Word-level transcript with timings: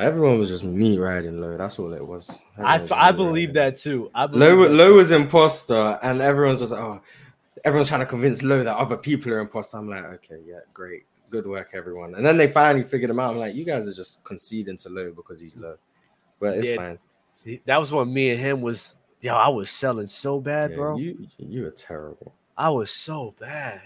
everyone 0.00 0.38
was 0.38 0.48
just 0.48 0.64
me 0.64 0.98
riding 0.98 1.40
low. 1.40 1.56
That's 1.56 1.78
all 1.78 1.92
it 1.92 2.06
was. 2.06 2.40
I, 2.58 2.78
was 2.78 2.90
I 2.90 3.12
believe 3.12 3.50
riding. 3.50 3.54
that 3.72 3.76
too. 3.76 4.10
I 4.14 4.26
believe 4.26 4.40
Low, 4.58 4.62
that 4.64 4.70
low 4.72 4.94
was 4.94 5.10
imposter, 5.10 5.98
and 6.02 6.20
everyone's 6.20 6.60
just 6.60 6.72
oh, 6.72 7.00
everyone's 7.64 7.88
trying 7.88 8.00
to 8.00 8.06
convince 8.06 8.42
Low 8.42 8.62
that 8.64 8.76
other 8.76 8.96
people 8.96 9.32
are 9.32 9.38
imposter. 9.38 9.78
I'm 9.78 9.88
like, 9.88 10.04
okay, 10.04 10.38
yeah, 10.46 10.60
great, 10.72 11.04
good 11.30 11.46
work, 11.46 11.70
everyone. 11.74 12.14
And 12.14 12.24
then 12.24 12.36
they 12.36 12.48
finally 12.48 12.84
figured 12.84 13.10
him 13.10 13.18
out. 13.20 13.30
I'm 13.32 13.38
like, 13.38 13.54
you 13.54 13.64
guys 13.64 13.86
are 13.88 13.94
just 13.94 14.24
conceding 14.24 14.76
to 14.78 14.88
Low 14.88 15.12
because 15.12 15.40
he's 15.40 15.56
low, 15.56 15.76
but 16.40 16.56
it's 16.58 16.68
Yeah. 16.70 16.76
fine. 16.76 16.98
That 17.66 17.78
was 17.78 17.92
when 17.92 18.12
me 18.12 18.30
and 18.30 18.40
him 18.40 18.60
was. 18.62 18.94
Yo, 19.20 19.34
I 19.36 19.48
was 19.48 19.70
selling 19.70 20.08
so 20.08 20.40
bad, 20.40 20.70
Yeah, 20.70 20.76
bro. 20.76 20.96
you 20.96 21.28
you 21.38 21.64
are 21.66 21.70
terrible. 21.70 22.34
I 22.58 22.70
was 22.70 22.90
so 22.90 23.34
bad. 23.38 23.80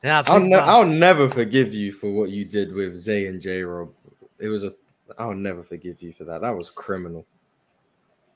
And 0.00 0.12
I 0.12 0.22
I'll, 0.32 0.38
ne- 0.38 0.54
I'll 0.54 0.86
never 0.86 1.28
forgive 1.28 1.74
you 1.74 1.90
for 1.92 2.12
what 2.12 2.30
you 2.30 2.44
did 2.44 2.72
with 2.72 2.96
Zay 2.96 3.26
and 3.26 3.42
J 3.42 3.62
Rob. 3.64 3.90
It 4.38 4.46
was 4.46 4.62
a. 4.62 4.70
I'll 5.18 5.34
never 5.34 5.62
forgive 5.62 6.02
you 6.02 6.12
for 6.12 6.24
that. 6.24 6.42
That 6.42 6.56
was 6.56 6.70
criminal. 6.70 7.24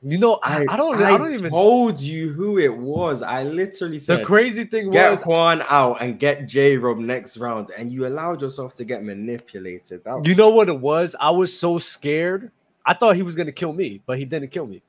you 0.03 0.19
know, 0.19 0.39
I, 0.43 0.67
I 0.69 0.77
don't. 0.77 0.97
I, 0.97 1.17
don't 1.19 1.33
even. 1.35 1.51
told 1.51 2.01
you 2.01 2.33
who 2.33 2.59
it 2.59 2.75
was. 2.77 3.23
I 3.23 3.43
literally 3.45 3.99
said 3.99 4.21
The 4.21 4.25
crazy 4.25 4.65
thing 4.65 4.91
get 4.91 5.11
was, 5.11 5.23
Juan 5.23 5.63
out 5.69 6.01
and 6.01 6.19
get 6.19 6.47
J 6.47 6.77
Rob 6.77 6.99
next 6.99 7.37
round, 7.39 7.71
and 7.77 7.93
you 7.93 8.07
allowed 8.07 8.43
yourself 8.43 8.75
to 8.75 8.85
get 8.85 9.05
manipulated. 9.05 10.03
That 10.05 10.23
you 10.27 10.35
know 10.35 10.51
what 10.51 10.69
it 10.69 10.81
was? 10.81 11.15
I 11.21 11.31
was 11.31 11.57
so 11.57 11.79
scared. 11.79 12.51
I 12.85 12.95
thought 12.95 13.17
he 13.17 13.23
was 13.23 13.37
gonna 13.37 13.53
kill 13.53 13.73
me, 13.73 14.01
but 14.07 14.19
he 14.19 14.25
didn't 14.25 14.49
kill 14.49 14.67
me. 14.67 14.83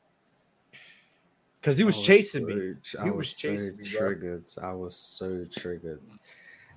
Cause 1.61 1.77
he 1.77 1.85
was 1.85 1.97
I 1.97 2.01
chasing 2.01 2.45
me. 2.45 2.73
Oh, 2.97 2.99
I 2.99 3.03
He 3.05 3.09
was, 3.09 3.17
was 3.19 3.37
so 3.37 3.49
chasing 3.49 3.77
me, 3.77 3.83
bro. 3.97 4.07
triggered. 4.07 4.43
I 4.61 4.73
was 4.73 4.97
so 4.97 5.45
triggered. 5.49 6.01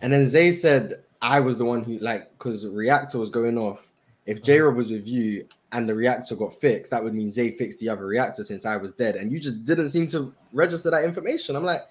And 0.00 0.12
then 0.12 0.26
Zay 0.26 0.52
said 0.52 1.02
I 1.20 1.40
was 1.40 1.58
the 1.58 1.64
one 1.64 1.82
who 1.82 1.98
like 1.98 2.30
because 2.38 2.66
reactor 2.66 3.18
was 3.18 3.30
going 3.30 3.58
off. 3.58 3.85
If 4.26 4.42
J 4.42 4.58
Uh-huh. 4.58 4.66
Rob 4.66 4.76
was 4.76 4.90
with 4.90 5.06
you 5.06 5.46
and 5.72 5.88
the 5.88 5.94
reactor 5.94 6.34
got 6.36 6.52
fixed, 6.52 6.90
that 6.90 7.02
would 7.02 7.14
mean 7.14 7.30
Zay 7.30 7.50
fixed 7.52 7.80
the 7.80 7.88
other 7.88 8.06
reactor 8.06 8.42
since 8.42 8.66
I 8.66 8.76
was 8.76 8.92
dead, 8.92 9.16
and 9.16 9.32
you 9.32 9.38
just 9.40 9.64
didn't 9.64 9.88
seem 9.88 10.06
to 10.08 10.32
register 10.52 10.90
that 10.90 11.04
information. 11.04 11.56
I'm 11.56 11.64
like, 11.64 11.82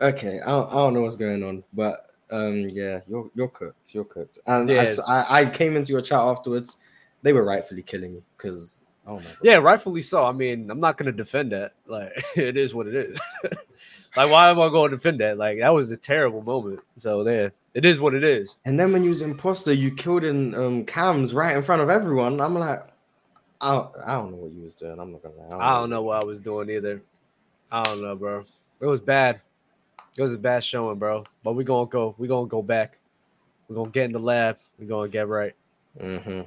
okay, 0.00 0.40
I 0.40 0.50
don't, 0.50 0.70
I 0.70 0.74
don't 0.74 0.94
know 0.94 1.02
what's 1.02 1.16
going 1.16 1.42
on, 1.42 1.62
but 1.72 2.06
um, 2.30 2.68
yeah, 2.70 3.00
you're 3.06 3.30
you're 3.34 3.48
cooked. 3.48 3.94
You're 3.94 4.04
cooked. 4.04 4.38
And 4.46 4.70
I 4.70 4.74
Yeah. 4.84 4.94
I, 5.06 5.40
I 5.40 5.46
came 5.46 5.76
into 5.76 5.92
your 5.92 6.02
chat 6.02 6.18
afterwards. 6.18 6.78
They 7.22 7.32
were 7.32 7.44
rightfully 7.44 7.82
killing 7.82 8.14
you 8.14 8.22
because 8.36 8.82
oh. 9.06 9.20
Yeah, 9.42 9.56
rightfully 9.56 10.02
so. 10.02 10.24
I 10.24 10.32
mean, 10.32 10.70
I'm 10.70 10.80
not 10.80 10.96
gonna 10.96 11.12
defend 11.12 11.52
that. 11.52 11.74
Like, 11.86 12.12
it 12.36 12.56
is 12.56 12.74
what 12.74 12.86
it 12.86 12.94
is. 12.94 13.18
like, 14.16 14.30
why 14.30 14.50
am 14.50 14.60
I 14.60 14.68
going 14.68 14.90
to 14.90 14.96
defend 14.96 15.20
that? 15.20 15.38
Like, 15.38 15.58
that 15.58 15.70
was 15.70 15.90
a 15.90 15.96
terrible 15.96 16.42
moment. 16.42 16.80
So 16.98 17.22
there, 17.24 17.52
it 17.74 17.84
is 17.84 18.00
what 18.00 18.14
it 18.14 18.24
is. 18.24 18.56
And 18.64 18.78
then 18.78 18.92
when 18.92 19.02
you 19.02 19.08
was 19.10 19.22
imposter, 19.22 19.72
you 19.72 19.90
killed 19.90 20.24
in 20.24 20.54
um 20.54 20.84
cams 20.84 21.34
right 21.34 21.56
in 21.56 21.62
front 21.62 21.82
of 21.82 21.90
everyone. 21.90 22.40
I'm 22.40 22.54
like, 22.54 22.82
I 23.60 23.72
don't, 23.74 23.90
I 24.06 24.12
don't 24.14 24.30
know 24.32 24.38
what 24.38 24.52
you 24.52 24.62
was 24.62 24.74
doing. 24.74 24.98
I'm 24.98 25.12
not 25.12 25.22
gonna 25.22 25.34
lie. 25.36 25.64
I 25.64 25.78
don't 25.80 25.90
know 25.90 26.02
what 26.02 26.22
I 26.22 26.26
was 26.26 26.40
doing 26.40 26.68
either. 26.70 27.00
I 27.70 27.82
don't 27.84 28.02
know, 28.02 28.14
bro. 28.16 28.44
It 28.80 28.86
was 28.86 29.00
bad. 29.00 29.40
It 30.16 30.20
was 30.22 30.34
a 30.34 30.38
bad 30.38 30.62
showing, 30.64 30.98
bro. 30.98 31.24
But 31.42 31.54
we're 31.54 31.62
gonna 31.62 31.86
go. 31.86 32.14
We're 32.18 32.26
gonna 32.28 32.48
go 32.48 32.60
back. 32.62 32.98
We're 33.68 33.76
gonna 33.76 33.90
get 33.90 34.06
in 34.06 34.12
the 34.12 34.18
lab. 34.18 34.58
We're 34.78 34.86
gonna 34.88 35.08
get 35.08 35.28
right. 35.28 35.54
Mm-hmm. 36.00 36.42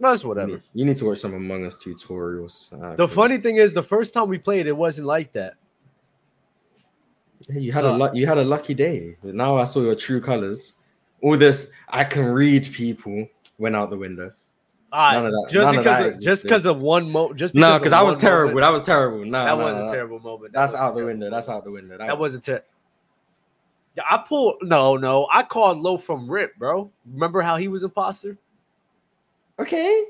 That's 0.00 0.22
You, 0.22 0.28
whatever. 0.28 0.46
need, 0.52 0.62
you 0.74 0.84
need 0.84 0.96
to 0.98 1.06
watch 1.06 1.18
some 1.18 1.34
Among 1.34 1.64
Us 1.64 1.76
tutorials. 1.76 2.72
uh, 2.82 2.96
The 2.96 3.08
funny 3.08 3.38
thing 3.38 3.56
is, 3.56 3.72
the 3.72 3.82
first 3.82 4.12
time 4.12 4.28
we 4.28 4.38
played, 4.38 4.66
it 4.66 4.76
wasn't 4.76 5.06
like 5.06 5.32
that. 5.34 5.54
You 7.48 7.72
had 7.72 7.82
so- 7.82 7.94
a 7.94 7.96
luck. 7.96 8.14
You 8.14 8.26
had 8.26 8.38
a 8.38 8.44
lucky 8.44 8.74
day. 8.74 9.16
Now 9.22 9.56
I 9.56 9.64
saw 9.64 9.80
your 9.80 9.94
true 9.94 10.20
colors. 10.20 10.74
All 11.22 11.36
this, 11.36 11.72
I 11.88 12.04
can 12.04 12.26
read 12.26 12.70
people, 12.72 13.26
went 13.58 13.74
out 13.76 13.88
the 13.90 13.96
window. 13.96 14.32
All 14.92 15.00
right, 15.00 15.12
None 15.14 15.26
of 15.26 15.32
that- 15.32 15.46
just 15.50 15.70
because 15.72 15.84
that 15.84 16.06
of, 16.12 16.22
just 16.22 16.42
because 16.44 16.66
of 16.66 16.80
one 16.82 17.10
moment. 17.10 17.36
just 17.40 17.54
No, 17.54 17.78
because 17.78 17.92
I 17.92 18.02
was 18.02 18.16
terrible. 18.16 18.54
moment- 18.54 18.64
That 18.64 18.72
was 18.72 18.82
terrible. 18.82 19.24
No, 19.24 19.44
that 19.44 19.58
no, 19.58 19.64
was 19.64 19.76
no, 19.76 19.86
a 19.86 19.90
terrible 19.90 20.20
moment. 20.20 20.52
That 20.52 20.60
That's 20.60 20.74
out 20.74 20.92
the 20.92 21.00
terrible. 21.00 21.06
window. 21.06 21.30
That's 21.30 21.48
out 21.48 21.64
the 21.64 21.70
window. 21.72 21.98
That 21.98 22.18
wasn't 22.18 22.44
terrible. 22.44 22.66
Yeah, 23.96 24.02
I 24.10 24.18
pulled 24.18 24.56
no, 24.62 24.96
no. 24.96 25.26
I 25.32 25.42
called 25.44 25.78
low 25.78 25.96
from 25.96 26.30
Rip, 26.30 26.56
bro. 26.58 26.90
Remember 27.12 27.40
how 27.42 27.56
he 27.56 27.68
was 27.68 27.84
imposter? 27.84 28.36
okay. 29.58 30.04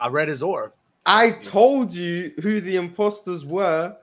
I 0.00 0.08
read 0.08 0.28
his 0.28 0.42
aura. 0.42 0.72
I 1.06 1.30
told 1.30 1.94
you 1.94 2.32
who 2.42 2.60
the 2.60 2.76
imposters 2.76 3.44
were. 3.44 3.96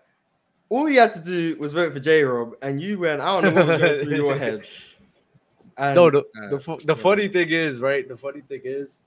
All 0.73 0.89
you 0.89 0.99
had 0.99 1.13
to 1.13 1.21
do 1.21 1.55
was 1.59 1.71
vote 1.71 1.93
for 1.93 1.99
J 1.99 2.23
Rob, 2.23 2.55
and 2.63 2.81
you 2.81 2.97
went. 2.97 3.21
I 3.21 3.39
don't 3.39 3.53
know 3.53 3.59
what 3.61 3.67
was 3.73 3.79
going 3.81 4.05
through 4.05 4.15
your 4.15 4.35
head. 4.39 4.67
And, 5.77 5.93
No, 5.93 6.09
the 6.09 6.21
uh, 6.21 6.49
the, 6.49 6.59
fu- 6.59 6.79
the 6.83 6.95
funny 6.95 7.27
thing 7.27 7.49
is, 7.51 7.79
right? 7.79 8.07
The 8.07 8.17
funny 8.17 8.41
thing 8.41 8.61
is, 8.63 9.01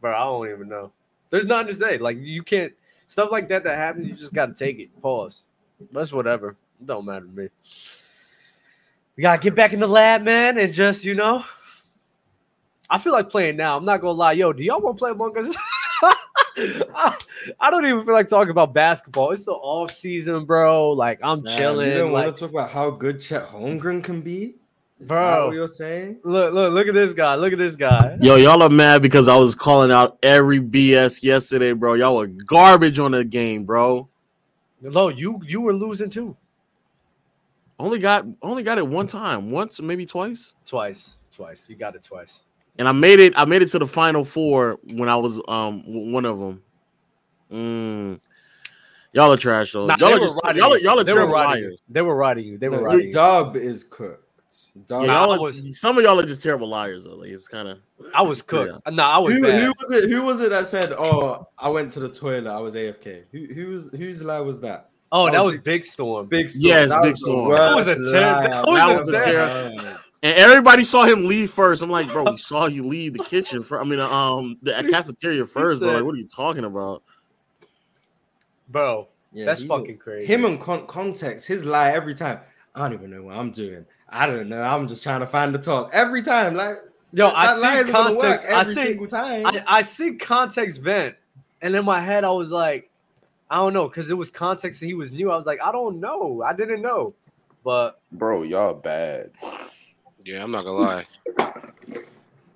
bro, 0.00 0.14
I 0.16 0.24
don't 0.24 0.48
even 0.50 0.70
know. 0.70 0.90
There's 1.28 1.44
nothing 1.44 1.66
to 1.66 1.74
say. 1.74 1.98
Like 1.98 2.16
you 2.18 2.42
can't 2.42 2.72
stuff 3.06 3.30
like 3.30 3.50
that 3.50 3.64
that 3.64 3.76
happens. 3.76 4.08
You 4.08 4.14
just 4.14 4.32
gotta 4.32 4.54
take 4.54 4.78
it. 4.78 4.88
Pause. 5.02 5.44
That's 5.92 6.10
whatever. 6.10 6.56
It 6.80 6.86
don't 6.86 7.04
matter 7.04 7.26
to 7.26 7.32
me. 7.32 7.48
We 9.16 9.20
gotta 9.20 9.42
get 9.42 9.54
back 9.54 9.74
in 9.74 9.80
the 9.80 9.86
lab, 9.86 10.22
man, 10.22 10.56
and 10.56 10.72
just 10.72 11.04
you 11.04 11.14
know. 11.14 11.44
I 12.88 12.96
feel 12.96 13.12
like 13.12 13.28
playing 13.28 13.56
now. 13.58 13.76
I'm 13.76 13.84
not 13.84 14.00
gonna 14.00 14.12
lie, 14.12 14.32
yo. 14.32 14.54
Do 14.54 14.64
y'all 14.64 14.80
want 14.80 14.96
to 14.96 14.98
play 14.98 15.10
Among 15.10 15.36
Us? 15.36 15.54
I, 16.56 17.16
I 17.60 17.70
don't 17.70 17.86
even 17.86 18.04
feel 18.04 18.12
like 18.14 18.28
talking 18.28 18.50
about 18.50 18.74
basketball. 18.74 19.30
It's 19.32 19.44
the 19.44 19.52
off 19.52 19.92
season, 19.94 20.44
bro. 20.44 20.90
Like 20.92 21.18
I'm 21.22 21.42
Nah, 21.42 21.56
chilling. 21.56 21.88
You 21.92 21.98
don't 21.98 22.12
like, 22.12 22.24
want 22.26 22.36
to 22.36 22.40
talk 22.42 22.50
about 22.50 22.70
how 22.70 22.90
good 22.90 23.20
Chet 23.20 23.46
Holmgren 23.46 24.02
can 24.04 24.20
be, 24.20 24.56
Is 25.00 25.08
that 25.08 25.14
Bro. 25.14 25.46
what 25.46 25.54
you're 25.54 25.66
saying? 25.66 26.18
look, 26.24 26.52
look, 26.54 26.72
look 26.72 26.88
at 26.88 26.94
this 26.94 27.12
guy. 27.12 27.34
Look 27.36 27.52
at 27.52 27.58
this 27.58 27.76
guy. 27.76 28.16
Yo, 28.20 28.36
y'all 28.36 28.62
are 28.62 28.68
mad 28.68 29.02
because 29.02 29.28
I 29.28 29.36
was 29.36 29.54
calling 29.54 29.90
out 29.90 30.18
every 30.22 30.60
BS 30.60 31.22
yesterday, 31.22 31.72
bro. 31.72 31.94
Y'all 31.94 32.16
were 32.16 32.26
garbage 32.26 32.98
on 32.98 33.12
the 33.12 33.24
game, 33.24 33.64
bro. 33.64 34.08
Lo, 34.82 35.08
you 35.08 35.40
you 35.46 35.60
were 35.60 35.72
losing 35.72 36.10
too. 36.10 36.36
Only 37.78 37.98
got 37.98 38.26
only 38.42 38.62
got 38.62 38.78
it 38.78 38.86
one 38.86 39.06
time, 39.06 39.50
once 39.50 39.80
maybe 39.80 40.06
twice, 40.06 40.54
Twice, 40.66 41.16
twice. 41.34 41.68
You 41.68 41.76
got 41.76 41.94
it 41.96 42.02
twice. 42.02 42.44
And 42.78 42.88
I 42.88 42.92
made 42.92 43.20
it. 43.20 43.32
I 43.36 43.44
made 43.44 43.62
it 43.62 43.68
to 43.68 43.78
the 43.78 43.86
final 43.86 44.24
four 44.24 44.78
when 44.84 45.08
I 45.08 45.16
was 45.16 45.40
um 45.48 45.82
one 46.12 46.24
of 46.24 46.38
them. 46.38 46.62
Mm. 47.50 48.20
Y'all 49.12 49.32
are 49.32 49.36
trash 49.36 49.72
though. 49.72 49.86
Nah, 49.86 49.96
y'all 49.98 50.14
are 50.14 50.18
just 50.18 50.40
riding 50.42 50.62
y'all 50.62 50.72
are, 50.72 50.78
you. 50.78 50.84
y'all 50.84 50.98
are 51.00 51.04
They 51.04 51.12
were 51.12 51.18
terrible 51.18 51.34
riding 51.34 51.62
you. 51.64 51.68
liars. 51.70 51.82
They 51.88 52.02
were 52.02 52.16
riding 52.16 52.44
you. 52.46 52.58
They 52.58 52.68
were 52.68 52.78
No, 52.78 52.82
riding 52.84 53.06
you. 53.06 53.12
Dub 53.12 53.56
is 53.56 53.84
cooked. 53.84 54.18
Dub. 54.86 55.04
Yeah, 55.04 55.24
y'all 55.24 55.38
was- 55.38 55.78
some 55.80 55.96
of 55.98 56.04
y'all 56.04 56.18
are 56.20 56.26
just 56.26 56.42
terrible 56.42 56.68
liars 56.68 57.04
though. 57.04 57.14
Like 57.14 57.30
it's 57.30 57.48
kind 57.48 57.68
of 57.68 57.78
I 58.14 58.22
was 58.22 58.40
cooked. 58.42 58.80
No, 58.90 59.02
I 59.02 59.18
was 59.18 59.34
who, 59.34 59.42
bad. 59.42 59.60
who 59.62 59.68
was 59.80 59.90
it? 59.90 60.10
Who 60.10 60.22
was 60.22 60.40
it 60.40 60.50
that 60.50 60.66
said, 60.66 60.92
"Oh, 60.92 61.46
I 61.58 61.68
went 61.68 61.90
to 61.92 62.00
the 62.00 62.08
toilet. 62.08 62.46
I 62.50 62.58
was 62.60 62.74
AFK." 62.74 63.24
Who 63.32 63.46
who 63.54 63.70
was 63.70 63.90
whose 63.92 64.22
lie 64.22 64.40
was 64.40 64.60
that? 64.60 64.88
oh, 65.14 65.26
that 65.26 65.32
that 65.32 65.44
was 65.44 65.54
was 65.56 65.62
Big 65.62 65.84
Storm. 65.84 66.26
Big 66.26 66.48
Storm. 66.50 66.66
Yes, 66.66 66.90
That 66.90 67.02
Big 67.02 67.10
was 67.12 67.20
Storm. 67.20 67.52
That 67.52 67.74
was 67.76 67.86
a 67.86 67.94
ter- 67.96 68.00
lie 68.02 68.48
that 68.48 68.66
was 68.66 69.08
a 69.08 69.16
ever 69.16 69.24
ter- 69.24 69.78
heard. 69.78 69.98
And 70.24 70.38
everybody 70.38 70.84
saw 70.84 71.04
him 71.04 71.26
leave 71.26 71.50
first. 71.50 71.82
I'm 71.82 71.90
like, 71.90 72.08
bro, 72.12 72.30
we 72.30 72.36
saw 72.36 72.66
you 72.66 72.86
leave 72.86 73.14
the 73.14 73.24
kitchen. 73.24 73.60
For, 73.62 73.80
I 73.80 73.84
mean, 73.84 73.98
um, 73.98 74.56
the 74.62 74.72
cafeteria 74.90 75.44
first, 75.44 75.80
bro. 75.80 75.94
Like, 75.94 76.04
what 76.04 76.14
are 76.14 76.18
you 76.18 76.28
talking 76.28 76.64
about? 76.64 77.02
Bro, 78.68 79.08
Yeah, 79.32 79.46
that's 79.46 79.62
he- 79.62 79.68
fucking 79.68 79.98
crazy. 79.98 80.32
Him 80.32 80.44
and 80.44 80.60
con- 80.60 80.86
context, 80.86 81.46
his 81.48 81.64
lie 81.64 81.90
every 81.90 82.14
time. 82.14 82.38
I 82.74 82.88
don't 82.88 82.94
even 82.94 83.10
know 83.10 83.24
what 83.24 83.36
I'm 83.36 83.50
doing. 83.50 83.84
I 84.08 84.26
don't 84.26 84.48
know. 84.48 84.62
I'm 84.62 84.86
just 84.86 85.02
trying 85.02 85.20
to 85.20 85.26
find 85.26 85.54
the 85.54 85.58
talk 85.58 85.90
every 85.92 86.22
time. 86.22 86.54
Like, 86.54 86.76
Yo, 87.12 87.28
that 87.28 87.34
I 87.36 87.56
lie 87.58 87.74
see 87.74 87.80
isn't 87.80 87.92
gonna 87.92 88.10
work 88.12 88.22
context. 88.22 88.46
I 88.46 88.60
every 88.60 88.74
see, 88.74 88.82
single 88.82 89.06
time. 89.06 89.46
I, 89.46 89.64
I 89.66 89.82
see 89.82 90.14
context 90.14 90.80
vent, 90.80 91.16
and 91.60 91.74
in 91.74 91.84
my 91.84 92.00
head, 92.00 92.24
I 92.24 92.30
was 92.30 92.50
like, 92.50 92.88
I 93.50 93.56
don't 93.56 93.74
know, 93.74 93.88
because 93.88 94.10
it 94.10 94.14
was 94.14 94.30
context 94.30 94.80
and 94.80 94.88
he 94.88 94.94
was 94.94 95.12
new. 95.12 95.30
I 95.30 95.36
was 95.36 95.44
like, 95.44 95.60
I 95.62 95.72
don't 95.72 96.00
know. 96.00 96.42
I 96.42 96.54
didn't 96.54 96.80
know. 96.80 97.12
But 97.64 98.00
Bro, 98.12 98.44
y'all 98.44 98.72
bad. 98.74 99.30
Yeah, 100.24 100.42
I'm 100.42 100.50
not 100.50 100.64
gonna 100.64 100.78
lie. 100.78 101.06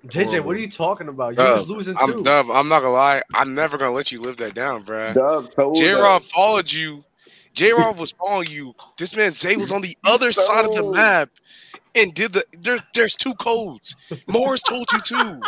JJ, 0.07 0.43
what 0.43 0.55
are 0.55 0.59
you 0.59 0.69
talking 0.71 1.07
about? 1.09 1.31
You 1.31 1.37
Dub, 1.37 1.57
was 1.59 1.67
losing 1.67 1.97
I'm 1.97 2.15
too. 2.17 2.23
Dub. 2.23 2.49
I'm 2.49 2.67
not 2.69 2.81
gonna 2.81 2.93
lie. 2.93 3.21
I'm 3.33 3.53
never 3.53 3.77
gonna 3.77 3.91
let 3.91 4.11
you 4.11 4.21
live 4.21 4.37
that 4.37 4.53
down, 4.53 4.85
bruh. 4.85 5.13
J 5.75 5.91
us. 5.91 5.99
Rob 5.99 6.23
followed 6.23 6.71
you. 6.71 7.03
J 7.53 7.73
Rob 7.73 7.97
was 7.97 8.11
following 8.11 8.47
you. 8.49 8.73
This 8.97 9.15
man 9.15 9.31
Zay 9.31 9.57
was 9.57 9.71
on 9.71 9.81
the 9.81 9.97
other 10.05 10.31
side 10.31 10.65
of 10.65 10.75
the 10.75 10.83
map 10.91 11.29
and 11.95 12.13
did 12.13 12.33
the 12.33 12.43
there, 12.59 12.77
there's 12.93 13.15
two 13.15 13.33
codes. 13.35 13.95
Morris 14.27 14.61
told 14.61 14.85
you 14.93 15.01
too. 15.01 15.41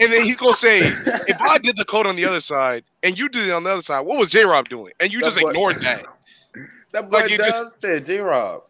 And 0.00 0.12
then 0.12 0.24
he's 0.24 0.36
gonna 0.36 0.54
say, 0.54 0.78
if 0.80 1.40
I 1.40 1.58
did 1.58 1.76
the 1.76 1.84
code 1.84 2.06
on 2.06 2.16
the 2.16 2.24
other 2.24 2.40
side 2.40 2.82
and 3.04 3.16
you 3.16 3.28
did 3.28 3.46
it 3.46 3.52
on 3.52 3.62
the 3.62 3.70
other 3.70 3.82
side, 3.82 4.00
what 4.00 4.18
was 4.18 4.30
J 4.30 4.44
Rob 4.44 4.68
doing? 4.68 4.92
And 4.98 5.12
you 5.12 5.20
That's 5.20 5.36
just 5.36 5.44
what- 5.44 5.50
ignored 5.54 5.76
that. 5.82 6.06
That 6.92 7.10
boy 7.10 7.18
Like, 7.18 7.30
you 7.30 7.36
just- 7.38 7.80
said, 7.80 8.06
J 8.06 8.18
Rob, 8.18 8.62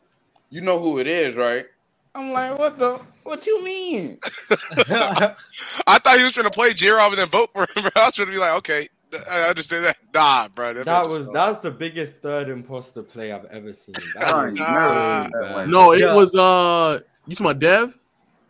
you 0.50 0.62
know 0.62 0.78
who 0.78 0.98
it 0.98 1.06
is, 1.06 1.34
right? 1.36 1.66
I'm 2.14 2.32
like, 2.32 2.58
what 2.58 2.78
the 2.78 3.00
what 3.24 3.46
you 3.46 3.62
mean? 3.64 4.18
I 4.88 5.98
thought 5.98 6.18
he 6.18 6.24
was 6.24 6.32
trying 6.32 6.44
to 6.44 6.50
play 6.50 6.72
J 6.72 6.90
Rob 6.90 7.12
and 7.12 7.18
then 7.18 7.28
vote 7.28 7.50
for 7.52 7.62
him. 7.62 7.82
Bro. 7.82 7.90
I 7.96 8.06
was 8.06 8.14
trying 8.14 8.26
to 8.26 8.32
be 8.32 8.38
like, 8.38 8.54
okay, 8.58 8.88
th- 9.10 9.22
I 9.30 9.48
understand 9.48 9.84
that. 9.86 9.96
Nah, 10.14 10.48
bro. 10.48 10.74
that 10.74 10.86
man 10.86 11.08
was 11.08 11.28
that's 11.28 11.58
the 11.58 11.70
biggest 11.70 12.16
third 12.16 12.48
imposter 12.48 13.02
play 13.02 13.32
I've 13.32 13.46
ever 13.46 13.72
seen. 13.72 13.94
That 14.20 14.46
was 14.46 14.58
Nah. 14.58 15.24
so 15.24 15.30
bad. 15.40 15.68
No, 15.68 15.92
it 15.92 16.00
Yeah. 16.00 16.14
was 16.14 16.34
uh, 16.34 17.00
you 17.26 17.34
talking 17.34 17.46
about 17.46 17.58
Dev? 17.60 17.98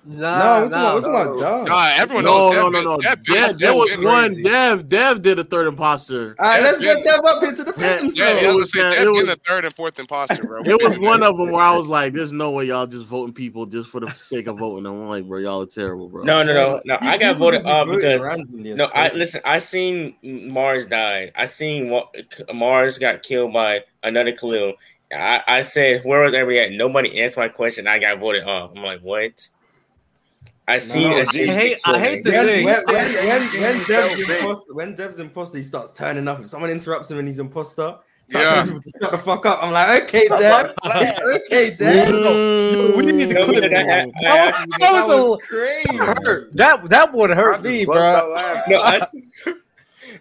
No, 0.06 0.21
Nah, 0.21 0.65
we're 0.65 0.71
talking 0.71 0.75
about, 0.75 0.95
we're 0.95 1.01
talking 1.01 1.15
about 1.15 1.39
Dub. 1.39 1.69
Nah, 1.69 1.91
everyone 1.97 2.25
No, 2.25 2.31
knows 2.51 2.55
no, 2.55 2.62
Dev 2.62 2.62
no, 2.62 2.71
been- 2.71 2.85
no. 2.85 3.01
Dev 3.01 3.23
been 3.25 3.35
Dev, 3.35 3.43
that's 3.47 3.59
there 3.59 3.71
so 3.71 3.77
was 3.77 3.93
so 3.93 4.03
one. 4.03 4.27
crazy. 4.27 4.43
Dev, 4.43 4.89
Dev 4.91 5.23
did 5.23 5.39
a 5.39 5.45
third 5.45 5.67
imposter. 5.67 6.37
All 6.39 6.47
right, 6.47 6.62
let's 6.62 6.81
Yeah, 6.83 6.95
get 6.97 7.05
Dev 7.05 7.21
up 7.25 7.41
here 7.43 7.53
to 7.53 7.65
defend 7.65 7.77
Yeah, 7.81 7.89
Yeah, 7.89 8.01
himself. 8.01 8.17
yeah, 8.19 8.25
I 8.25 8.35
was 8.35 8.43
It 8.43 8.45
gonna 8.45 8.56
was 8.59 8.73
say 8.73 8.83
that- 8.83 8.91
Dev 8.91 9.01
it 9.01 9.05
been 9.05 9.12
was- 9.15 9.25
the 9.25 9.37
third 9.37 9.65
and 9.65 9.75
fourth 9.77 9.99
imposter, 9.99 10.45
bro. 10.45 10.62
It 10.67 10.83
was 10.83 10.99
one 10.99 11.23
of 11.23 11.37
them 11.39 11.51
where 11.51 11.62
I 11.62 11.75
was 11.75 11.89
like, 11.89 12.12
"There's 12.12 12.33
no 12.33 12.51
way 12.51 12.67
y'all 12.67 12.87
just 12.87 13.06
voting 13.06 13.33
people 13.35 13.65
just 13.65 13.89
for 13.89 14.01
the 14.01 14.11
sake 14.11 14.47
of 14.47 14.59
voting." 14.59 14.85
I'm 14.87 15.09
like, 15.09 15.25
"Bro, 15.25 15.39
y'all 15.39 15.62
are 15.62 15.67
terrible, 15.67 16.09
bro." 16.11 16.23
No, 16.25 16.43
no, 16.43 16.53
no, 16.53 16.81
no. 16.85 16.99
I 17.01 17.17
got 17.17 17.35
People 17.35 17.47
voted 17.47 17.61
just 17.61 17.65
be 17.65 17.71
off 17.71 17.87
voting 17.87 18.01
because 18.01 18.23
randomly, 18.23 18.71
it's 18.73 18.79
no. 18.79 18.87
I 18.95 19.09
crazy. 19.09 19.17
listen. 19.19 19.41
I 19.47 19.59
seen 19.59 20.17
Mars 20.23 20.85
died. 20.87 21.33
I 21.35 21.47
seen 21.47 21.89
Wa- 21.89 22.09
Mars 22.53 22.99
got 22.99 23.23
killed 23.23 23.55
by 23.55 23.85
another 24.03 24.33
Khalil. 24.33 24.75
I, 25.12 25.43
I 25.47 25.62
said, 25.62 26.03
"Where 26.05 26.21
was 26.23 26.35
everybody 26.35 26.75
at?" 26.75 26.79
Nobody 26.79 27.21
answered 27.23 27.41
my 27.41 27.49
question. 27.49 27.87
I 27.87 27.99
got 27.99 28.19
voted 28.19 28.45
off. 28.45 28.73
I'm 28.77 28.83
like, 28.83 29.01
"What?" 29.01 29.49
I 30.67 30.79
seen. 30.79 31.11
no, 31.11 31.17
a 31.19 31.21
I 31.21 31.25
Jason 31.27 31.49
hate- 31.61 31.81
I 31.85 31.99
hate 31.99 32.25
the 32.25 32.31
when, 32.33 32.47
thing. 32.47 32.65
when, 32.65 32.85
when, 32.87 33.15
when, 33.15 33.61
when 33.61 33.85
Dev's 33.85 34.17
so 34.17 34.33
imposter, 34.33 34.75
when 34.75 34.95
Dev's 34.95 35.19
imposter, 35.19 35.59
he 35.59 35.63
starts 35.63 35.91
turning 35.93 36.27
up. 36.27 36.41
If 36.41 36.49
someone 36.49 36.71
interrupts 36.71 37.11
him 37.11 37.19
and 37.19 37.29
he's 37.29 37.39
imposter, 37.39 37.97
starts 38.27 38.47
Yeah. 38.47 38.51
telling 38.55 38.67
people 38.69 38.81
to 38.81 38.91
shut 39.03 39.11
the 39.13 39.19
fuck 39.19 39.45
up. 39.47 39.63
I'm 39.63 39.73
like, 39.73 40.05
okay, 40.05 40.27
Dev. 40.29 40.75
okay, 41.35 41.71
Dev. 41.75 42.09
Mm, 42.09 42.97
we 42.97 43.13
need 43.13 43.29
to 43.29 43.35
No, 43.35 43.45
clip 43.45 43.63
because 43.63 43.73
I 43.73 43.83
had- 43.83 44.09
it. 44.09 44.15
That 44.23 44.55
was- 44.55 44.67
That 44.71 44.81
that 44.81 44.93
was 44.93 45.11
a- 45.11 45.31
was 45.31 45.43
crazy. 45.43 45.97
hurt. 45.99 46.57
That 46.57 46.89
that 46.89 47.13
would 47.13 47.31
hurt 47.31 47.63
me, 47.63 47.85
bro. 47.85 47.97
No, 48.69 48.81
I. 48.83 49.01
No, 49.43 49.55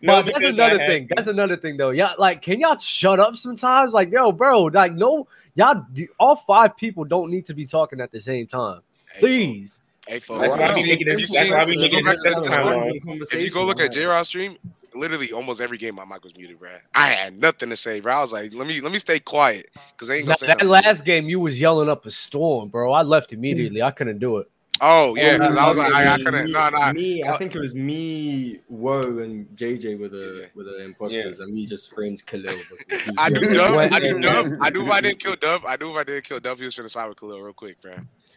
No, 0.01 0.22
that's 0.24 0.44
another 0.44 0.75
I 0.75 0.78
had- 0.78 0.88
thing. 0.90 1.07
That's 1.16 1.28
another 1.28 1.56
thing, 1.56 1.78
though. 1.78 1.92
Yeah, 1.92 2.13
like, 2.18 2.42
can 2.42 2.60
y'all 2.60 2.78
shut 2.78 3.19
up 3.22 3.36
sometimes? 3.38 3.94
Like, 3.94 4.12
yo, 4.12 4.31
bro, 4.34 4.63
like, 4.63 4.94
no, 4.94 5.28
y'all, 5.56 5.86
all 6.19 6.36
five 6.36 6.75
people 6.75 7.06
don't 7.06 7.30
need 7.31 7.45
to 7.45 7.54
be 7.54 7.66
talking 7.66 8.01
at 8.01 8.12
the 8.12 8.19
same 8.19 8.48
time. 8.48 8.81
Hey, 9.13 9.19
Please. 9.22 9.80
Hey, 10.07 10.19
folks. 10.19 10.41
That's 10.41 10.55
why 10.57 10.67
have 10.67 10.75
we 10.75 10.83
making 10.83 11.07
it- 11.07 11.17
that's 11.17 11.50
why 11.51 11.65
we 11.65 11.73
if 11.73 11.79
making 11.79 11.97
you 11.97 12.03
go 12.03 12.09
back 12.09 12.17
to 12.17 12.29
discussion 12.29 12.44
the 12.44 12.50
time 12.50 12.65
Discord, 12.94 13.05
long. 13.05 13.19
If 13.31 13.41
you 13.41 13.50
go 13.51 13.65
look 13.65 13.79
at 13.79 13.91
J 13.94 14.05
Rod 14.05 14.23
stream, 14.23 14.57
literally 14.94 15.31
almost 15.31 15.61
every 15.61 15.77
game 15.77 15.95
my 15.95 16.05
mic 16.05 16.23
was 16.23 16.35
muted, 16.38 16.59
bro. 16.59 16.71
I 16.94 17.07
had 17.07 17.39
nothing 17.39 17.69
to 17.69 17.77
say, 17.77 18.00
bro. 18.01 18.13
I 18.13 18.21
was 18.21 18.33
like, 18.33 18.53
let 18.53 18.67
me 18.67 18.81
let 18.81 18.91
me 18.91 19.00
stay 19.00 19.19
quiet 19.19 19.67
because 19.91 20.09
they 20.09 20.17
ain't 20.17 20.25
Now, 20.25 20.31
gonna 20.31 20.38
say 20.39 20.47
that 20.47 20.57
nothing. 20.57 20.69
last 20.69 21.05
game, 21.05 21.29
you 21.29 21.39
was 21.39 21.59
yelling 21.59 21.89
up 21.89 22.05
a 22.05 22.11
storm, 22.11 22.69
bro. 22.69 22.91
I 22.91 23.03
left 23.03 23.31
immediately. 23.33 23.81
I 23.81 23.91
couldn't 23.91 24.19
do 24.19 24.38
it. 24.39 24.50
Oh 24.81 25.15
yeah, 25.15 25.38
because 25.38 25.55
I 25.55 25.69
was 25.69 25.77
like, 25.77 25.94
I, 25.94 26.13
I 26.13 26.17
couldn't. 26.17 26.45
me, 26.45 26.51
Nah, 26.51 26.69
nah. 26.71 26.91
me, 26.91 27.23
I 27.23 27.29
Uh, 27.29 27.38
think 27.38 27.56
it 27.56 27.59
was 27.59 27.73
me, 27.73 28.59
Woe, 28.67 29.19
and 29.19 29.47
JJ 29.56 29.97
with 29.99 30.11
the 30.11 30.39
Yeah. 30.41 30.47
with 30.56 30.65
the 30.65 30.83
imposters, 30.83 31.39
and 31.39 31.53
we 31.53 31.65
just 31.65 31.94
framed 31.94 32.25
Khalil. 32.25 32.53
because 32.79 33.01
he 33.03 33.11
was 33.11 33.15
I 33.17 33.29
knew 33.29 33.39
very- 33.39 33.53
Dub. 33.53 33.77
I 33.94 33.99
knew 33.99 34.19
Dub. 34.19 34.47
I 34.59 34.69
knew 34.71 34.83
if 34.85 34.91
I 34.91 34.99
didn't 34.99 35.19
kill 35.19 35.35
Dub. 35.38 35.61
I 35.65 35.77
knew 35.79 35.91
if 35.91 35.95
I 35.95 36.03
didn't 36.03 36.25
kill 36.25 36.39
Dub, 36.41 36.57
he 36.59 36.65
was 36.65 36.75
finna 36.75 36.89
side 36.89 37.07
with 37.07 37.17
Khalil 37.19 37.39
real 37.41 37.53
quick, 37.53 37.79
bro. 37.81 37.94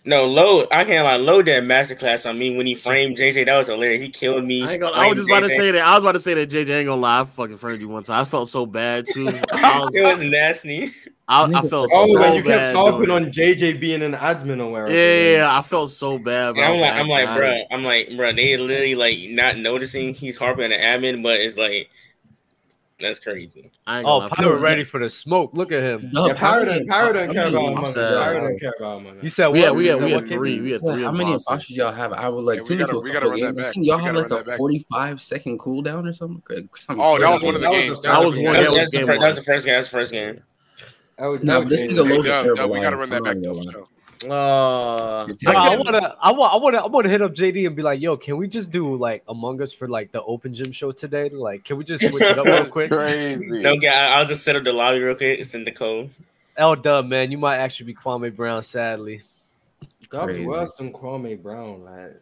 No, 0.07 0.25
low. 0.25 0.65
I 0.71 0.85
can't 0.85 1.05
lie. 1.05 1.17
Low 1.17 1.43
did 1.43 1.63
a 1.63 1.67
masterclass 1.67 2.31
on 2.31 2.39
me 2.39 2.57
when 2.57 2.65
he 2.65 2.77
framed 2.77 3.17
JJ. 3.17 3.47
That 3.47 3.57
was 3.57 3.67
hilarious. 3.67 4.01
He 4.01 4.09
killed 4.09 4.45
me. 4.45 4.65
I, 4.65 4.75
ain't 4.75 4.81
gonna, 4.81 4.95
I 4.95 5.09
was 5.09 5.15
framed 5.15 5.17
just 5.17 5.29
about 5.29 5.41
to 5.41 5.49
say 5.49 5.71
that. 5.73 5.83
I 5.83 5.95
was 5.95 6.05
about 6.05 6.13
to 6.13 6.21
say 6.21 6.35
that 6.35 6.49
JJ 6.49 6.79
ain't 6.79 6.87
gonna 6.87 7.01
lie. 7.01 7.21
I 7.23 7.25
fucking 7.25 7.57
framed 7.57 7.81
you 7.81 7.89
one 7.89 8.05
time. 8.05 8.21
I 8.21 8.25
felt 8.25 8.49
so 8.49 8.67
bad 8.67 9.07
too. 9.13 9.29
I, 9.53 9.81
was, 9.81 9.95
It 9.97 10.05
was 10.05 10.21
nasty. 10.21 10.93
I, 11.27 11.43
I 11.43 11.69
felt 11.69 11.91
Oh, 11.93 12.07
so 12.07 12.21
when 12.21 12.35
you 12.35 12.45
kept 12.45 12.73
talking 12.73 13.11
on 13.11 13.33
JJ 13.33 13.81
being 13.81 14.01
an 14.03 14.13
admin 14.13 14.65
or 14.65 14.71
whatever. 14.71 14.93
Yeah, 14.93 15.19
yeah, 15.19 15.37
yeah, 15.39 15.59
I 15.59 15.61
felt 15.63 15.91
so 15.91 16.19
bad. 16.19 16.55
but 16.55 16.63
I 16.63 16.73
I'm 16.73 16.81
like, 16.81 16.93
I'm 16.93 17.09
like, 17.09 17.37
bro, 17.37 17.63
I'm 17.73 17.83
like, 17.83 18.17
bro, 18.17 18.33
they 18.33 18.57
literally 18.57 18.95
like 18.95 19.19
not 19.31 19.59
noticing 19.59 20.15
he's 20.15 20.37
harping 20.37 20.65
on 20.65 20.71
the 20.71 20.77
admin, 20.77 21.21
but 21.25 21.41
it's 21.41 21.59
like 21.59 21.91
that's 22.99 23.19
crazy. 23.19 23.71
I 23.87 23.99
ain't 23.99 24.07
Oh, 24.09 24.21
gonna. 24.21 24.31
Pirate 24.35 24.61
ready 24.61 24.85
for 24.85 25.01
the 25.01 25.09
smoke. 25.09 25.51
Look 25.55 25.71
at 25.73 25.83
him. 25.83 26.09
No, 26.13 26.27
Yeah, 26.29 26.35
Pyro 26.35 26.65
don't, 26.65 26.89
Pyro 26.89 27.13
don't 27.13 27.31
I 27.31 27.33
care 27.33 27.47
about 27.49 27.63
I 27.65 27.67
Among 27.69 27.85
Us. 27.85 27.95
said- 27.95 28.19
Pyro 28.23 28.41
don't 28.41 28.61
care 28.61 28.75
about 28.79 28.97
Among 28.99 29.15
You 29.17 29.27
Us. 29.27 29.35
said 29.35 29.47
We 29.49 29.59
what? 29.61 29.67
had, 29.67 29.77
we 29.77 29.87
had, 29.87 30.03
we 30.03 30.11
had 30.13 30.29
three. 30.29 30.61
We 30.61 30.71
had 30.71 30.81
three. 30.81 31.03
how 31.03 31.13
many 31.13 31.33
imposters. 31.33 31.47
imposters 31.47 31.77
y'all 31.77 31.93
have? 31.93 32.13
I 32.13 32.29
would 32.29 32.45
like 32.45 32.57
Yeah, 32.57 32.63
we 32.63 32.69
tune 32.69 32.79
gotta- 32.79 32.91
into 32.91 32.99
a 32.99 33.03
we 33.03 33.09
gotta 33.13 33.27
couple 33.27 33.31
run 33.31 33.41
that 33.41 33.47
games. 33.47 33.59
I 33.59 33.63
back. 33.63 33.75
y'all 33.87 33.99
have 33.99 34.15
like 34.17 34.25
a 34.27 34.29
that 34.29 34.47
back. 34.47 34.59
45 34.59 35.21
second 35.21 35.59
cooldown 35.59 36.09
or 36.09 36.13
something. 36.13 36.43
something 36.79 37.05
Oh, 37.05 37.19
that 37.19 37.35
was 37.35 37.43
one 37.43 37.55
of 37.55 37.61
the 37.61 37.67
That 37.67 37.73
was 37.73 37.81
games. 37.83 38.03
the 38.03 38.09
That 38.09 38.19
was 38.25 38.35
first 38.35 38.37
one. 38.37 38.45
game. 38.45 38.53
That 38.53 38.61
That 38.63 38.69
was, 38.69 38.69
was 38.69 38.77
that's, 38.77 38.91
the 38.91 38.97
game 38.99 39.07
first, 39.07 39.21
that 39.21 39.27
was 39.27 39.37
the 39.37 39.43
first 39.43 39.65
game. 39.67 39.75
That's 39.75 39.89
the 39.91 39.97
first 39.97 40.13
game. 40.13 40.43
I 41.19 41.39
Nah, 41.43 41.61
this 41.61 41.81
JJ. 41.83 41.89
nigga 41.89 42.07
Hey, 42.07 42.15
Lowe's 42.17 42.27
a 42.27 42.29
Dub, 42.29 42.45
terrible 42.45 42.75
we 42.75 42.81
gotta 42.81 42.97
run 42.97 43.11
that 43.11 43.25
back 43.25 43.37
though 43.43 43.87
gonna 44.21 44.29
for 44.29 44.29
lie. 44.29 45.27
sure. 45.27 45.27
Uh, 45.27 45.27
You're 45.41 45.57
I 45.57 45.77
wanna, 45.77 46.17
I 46.21 46.33
want, 46.33 46.53
I 46.53 46.57
wanna, 46.57 46.79
I 46.79 46.87
wanna 46.87 47.09
hit 47.09 47.23
up 47.23 47.35
JD 47.35 47.67
and 47.67 47.77
be 47.77 47.83
like, 47.83 48.01
"Yo, 48.01 48.17
can 48.17 48.37
we 48.37 48.49
just 48.49 48.71
do 48.71 48.97
like 48.97 49.23
Among 49.29 49.61
Us 49.63 49.73
for 49.73 49.89
like 49.89 50.13
the 50.13 50.23
open 50.23 50.55
gym 50.55 50.73
show 50.73 50.93
today? 50.93 51.29
Like, 51.29 51.65
can 51.65 51.77
we 51.77 51.85
just 51.85 52.07
switch 52.09 52.23
it 52.23 52.39
up 52.39 52.47
real 52.47 52.67
quick?" 52.67 52.91
Crazy. 52.91 53.63
No, 53.63 53.77
guy, 53.77 54.07
I'll 54.17 54.27
just 54.27 54.45
set 54.45 54.57
up 54.57 54.65
the 54.65 54.73
lobby 54.73 54.99
real 55.01 55.15
quick. 55.15 55.41
It's 55.41 55.55
in 55.55 55.65
the 55.65 55.73
code. 55.73 56.11
L 56.57 56.75
Dub, 56.75 57.07
man, 57.07 57.31
you 57.31 57.39
might 57.39 57.59
actually 57.59 57.87
be 57.87 57.95
Kwame 57.95 58.35
Brown. 58.35 58.63
Sadly, 58.63 59.23
Dub's 60.11 60.33
Crazy. 60.33 60.47
worse 60.47 60.75
than 60.75 60.93
Kwame 60.93 61.41
Brown. 61.43 61.85
Like 61.85 62.21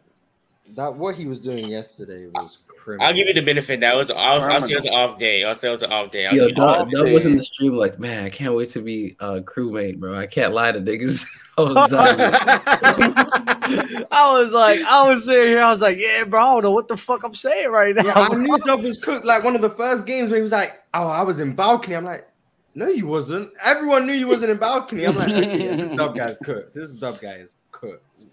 that, 0.73 0.95
what 0.95 1.15
he 1.15 1.25
was 1.27 1.39
doing 1.39 1.67
yesterday 1.69 2.27
was 2.27 2.59
criminal. 2.67 3.05
I'll 3.07 3.13
give 3.13 3.27
you 3.27 3.33
the 3.33 3.41
benefit. 3.41 3.79
That 3.81 3.95
was. 3.95 4.09
I'll, 4.11 4.41
I'll 4.41 4.61
say 4.61 4.73
it 4.73 4.77
was 4.77 4.85
an 4.85 4.93
off 4.93 5.19
day. 5.19 5.43
I'll 5.43 5.55
say 5.55 5.69
it 5.69 5.73
was 5.73 5.83
an 5.83 5.91
off 5.91 6.11
day. 6.11 6.25
I'll 6.25 6.35
Yo, 6.35 6.47
give 6.47 6.49
you 6.49 6.55
the- 6.55 6.61
Doug, 6.61 6.91
Doug 6.91 7.11
was 7.13 7.25
in 7.25 7.37
the 7.37 7.43
stream 7.43 7.73
like, 7.73 7.99
man, 7.99 8.25
I 8.25 8.29
can't 8.29 8.55
wait 8.55 8.71
to 8.71 8.81
be 8.81 9.15
a 9.19 9.41
crewmate, 9.41 9.99
bro. 9.99 10.15
I 10.15 10.27
can't 10.27 10.53
lie 10.53 10.71
to 10.71 10.79
niggas. 10.79 11.25
I 11.57 11.61
was. 11.61 11.75
I 14.11 14.39
was 14.39 14.53
like, 14.53 14.81
I 14.81 15.07
was 15.07 15.25
sitting 15.25 15.47
here, 15.49 15.61
I 15.61 15.69
was 15.69 15.81
like, 15.81 15.97
"Yeah, 15.97 16.23
bro, 16.25 16.41
I 16.41 16.53
don't 16.53 16.63
know 16.63 16.71
what 16.71 16.87
the 16.87 16.97
fuck 16.97 17.23
I'm 17.23 17.33
saying 17.33 17.69
right 17.69 17.95
now." 17.95 18.03
Yeah, 18.03 18.27
I 18.31 18.35
knew 18.35 18.57
Dub 18.59 18.83
was 18.83 18.97
cooked. 18.97 19.25
Like 19.25 19.43
one 19.43 19.55
of 19.55 19.61
the 19.61 19.69
first 19.69 20.05
games 20.05 20.29
where 20.29 20.37
he 20.37 20.41
was 20.43 20.51
like, 20.51 20.83
"Oh, 20.93 21.07
I 21.07 21.23
was 21.23 21.39
in 21.39 21.55
balcony." 21.55 21.95
I'm 21.95 22.05
like, 22.05 22.27
"No, 22.75 22.87
you 22.87 23.07
wasn't." 23.07 23.51
Everyone 23.63 24.05
knew 24.05 24.13
you 24.13 24.27
wasn't 24.27 24.51
in 24.51 24.57
balcony. 24.57 25.05
I'm 25.05 25.15
like, 25.15 25.29
okay, 25.29 25.65
yeah, 25.65 25.75
"This 25.77 25.97
Dub 25.97 26.15
guy's 26.15 26.37
cooked. 26.37 26.73
This 26.73 26.91
Dub 26.91 27.19
guy 27.19 27.35
is 27.35 27.55
cooked." 27.71 28.25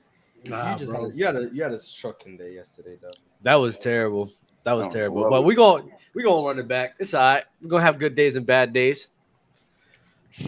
Nah, 0.45 0.73
you 0.73 0.79
just 0.79 0.91
bro. 0.91 1.05
had 1.05 1.13
a, 1.13 1.17
you 1.17 1.25
had 1.27 1.37
a 1.37 1.51
you 1.55 1.63
had 1.63 1.73
a 1.73 1.79
shocking 1.83 2.37
day 2.37 2.55
yesterday, 2.55 2.97
though. 3.01 3.11
That 3.43 3.55
was 3.57 3.77
terrible. 3.77 4.31
That 4.65 4.73
was 4.73 4.87
Oh, 4.87 4.91
terrible. 4.91 5.29
But 5.31 5.41
it. 5.41 5.45
we 5.45 5.55
going 5.55 5.91
we 6.15 6.23
gonna 6.23 6.47
run 6.47 6.59
it 6.59 6.69
back. 6.69 6.95
It's 6.99 7.15
all 7.15 7.21
right. 7.21 7.45
We're 7.61 7.69
gonna 7.69 7.83
have 7.83 7.99
good 7.99 8.15
days 8.15 8.37
and 8.37 8.47
bad 8.47 8.73
days. 8.73 9.09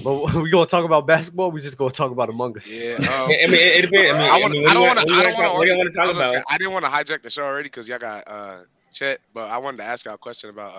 But 0.03 0.35
we 0.35 0.51
gonna 0.51 0.67
talk 0.67 0.85
about 0.85 1.07
basketball. 1.07 1.51
We 1.51 1.61
just 1.61 1.77
gonna 1.77 1.91
talk 1.91 2.11
about 2.11 2.29
Among 2.31 2.57
Us. 2.57 2.67
Yeah. 2.67 2.97
I 3.01 3.23
Um, 3.23 3.29
mean, 3.29 3.55
it, 3.55 3.55
it 3.55 3.83
depends. 3.83 4.11
I 4.11 4.19
mean, 4.19 4.23
I, 4.23 4.37
I, 4.37 4.39
want, 4.41 4.53
mean, 4.53 4.63
I 4.63 4.67
what 4.67 4.75
don't 4.75 4.83
want 4.97 4.99
to. 5.09 5.15
I 5.15 5.23
don't 5.25 5.35
want 5.39 5.55
what 5.55 5.67
do 5.67 5.73
you 5.73 5.79
want 5.79 5.93
to 5.93 5.99
to. 6.01 6.07
talk 6.07 6.15
about? 6.15 6.45
I 6.51 6.59
didn't 6.59 6.73
want 6.73 6.85
to 6.85 6.91
hijack 6.91 7.23
the 7.23 7.31
show 7.31 7.43
already 7.45 7.69
because 7.69 7.89
y'all 7.89 7.99
got 7.99 8.25
uh 8.27 8.59
Chet, 8.93 9.19
but 9.33 9.51
I 9.51 9.59
wanted 9.59 9.79
to 9.79 9.85
ask 9.85 10.05
y'all 10.05 10.15
a 10.15 10.19
question 10.19 10.51
about 10.51 10.75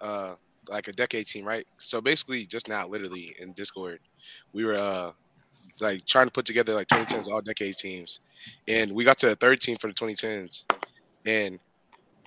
uh 0.00 0.04
uh 0.04 0.34
like 0.68 0.88
a 0.88 0.92
decade 0.92 1.26
team, 1.26 1.44
right? 1.44 1.66
So 1.78 2.00
basically, 2.00 2.44
just 2.44 2.68
now, 2.68 2.86
literally 2.88 3.34
in 3.38 3.52
Discord, 3.52 4.00
we 4.52 4.64
were 4.64 4.74
uh 4.74 5.12
like 5.80 6.04
trying 6.06 6.26
to 6.26 6.32
put 6.32 6.46
together 6.46 6.74
like 6.74 6.88
2010s 6.88 7.28
all 7.28 7.40
decades 7.40 7.76
teams, 7.76 8.20
and 8.68 8.92
we 8.92 9.04
got 9.04 9.18
to 9.18 9.26
the 9.28 9.36
third 9.36 9.60
team 9.60 9.76
for 9.80 9.88
the 9.88 9.94
2010s, 9.94 10.64
and 11.24 11.58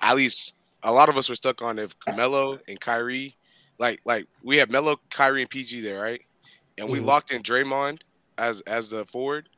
at 0.02 0.16
least 0.16 0.54
a 0.82 0.92
lot 0.92 1.08
of 1.08 1.16
us 1.16 1.28
were 1.28 1.34
stuck 1.34 1.62
on 1.62 1.78
if 1.78 1.94
Melo 2.14 2.58
and 2.68 2.80
Kyrie, 2.80 3.36
like 3.78 4.00
like 4.04 4.26
we 4.44 4.56
have 4.56 4.70
Melo, 4.70 4.96
Kyrie, 5.10 5.42
and 5.42 5.50
PG 5.50 5.80
there, 5.82 6.00
right? 6.00 6.20
And 6.78 6.88
we 6.88 6.98
Mhm. 7.00 7.04
locked 7.06 7.32
in 7.32 7.42
Draymond 7.42 7.98
as 8.38 8.60
as 8.62 8.88
the 8.90 9.04
forward, 9.06 9.48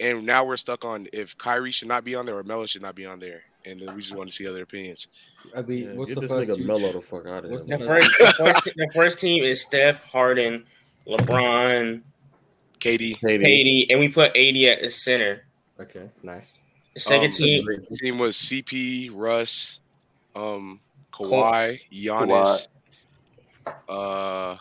and 0.00 0.24
now 0.24 0.44
we're 0.44 0.56
stuck 0.56 0.84
on 0.84 1.06
if 1.12 1.36
Kyrie 1.36 1.70
should 1.72 1.88
not 1.88 2.04
be 2.04 2.14
on 2.14 2.24
there 2.26 2.36
or 2.36 2.42
Melo 2.42 2.66
should 2.66 2.82
not 2.82 2.94
be 2.94 3.04
on 3.04 3.18
there, 3.18 3.42
and 3.66 3.78
then 3.80 3.94
we 3.94 4.02
just 4.02 4.14
want 4.14 4.28
to 4.30 4.34
see 4.34 4.46
other 4.46 4.62
opinions. 4.62 5.06
I 5.54 5.60
mean, 5.62 5.84
Yeah, 5.84 5.92
what's 5.94 6.08
get 6.10 6.14
the 6.14 6.20
this 6.22 6.30
first 6.30 6.50
nigga 6.50 6.56
two? 6.56 6.64
Melo 6.64 6.92
the 6.92 7.00
fuck 7.00 7.26
out 7.26 7.44
of 7.44 7.50
What's 7.50 7.64
here. 7.66 7.76
The 7.76 7.84
the 7.84 7.90
first, 7.90 8.18
the 8.18 8.32
first, 8.32 8.64
the 8.76 8.90
first 8.94 9.18
team 9.18 9.42
is 9.42 9.62
Steph, 9.62 10.00
Harden, 10.04 10.64
LeBron, 11.06 12.02
KD 12.82 13.18
Katie. 13.20 13.44
Katie, 13.44 13.86
and 13.90 14.00
we 14.00 14.08
put 14.08 14.36
AD 14.36 14.56
at 14.64 14.82
the 14.82 14.90
center. 14.90 15.44
Okay, 15.80 16.08
nice. 16.22 16.58
The 16.94 17.00
second 17.00 17.26
Um, 17.26 17.32
team, 17.32 17.66
team 18.00 18.18
was 18.18 18.36
CP, 18.36 19.10
Russ, 19.12 19.80
um, 20.36 20.80
Kawhi, 21.12 21.80
Giannis, 21.92 22.68
Kawhi. 23.88 24.52
uh, 24.54 24.56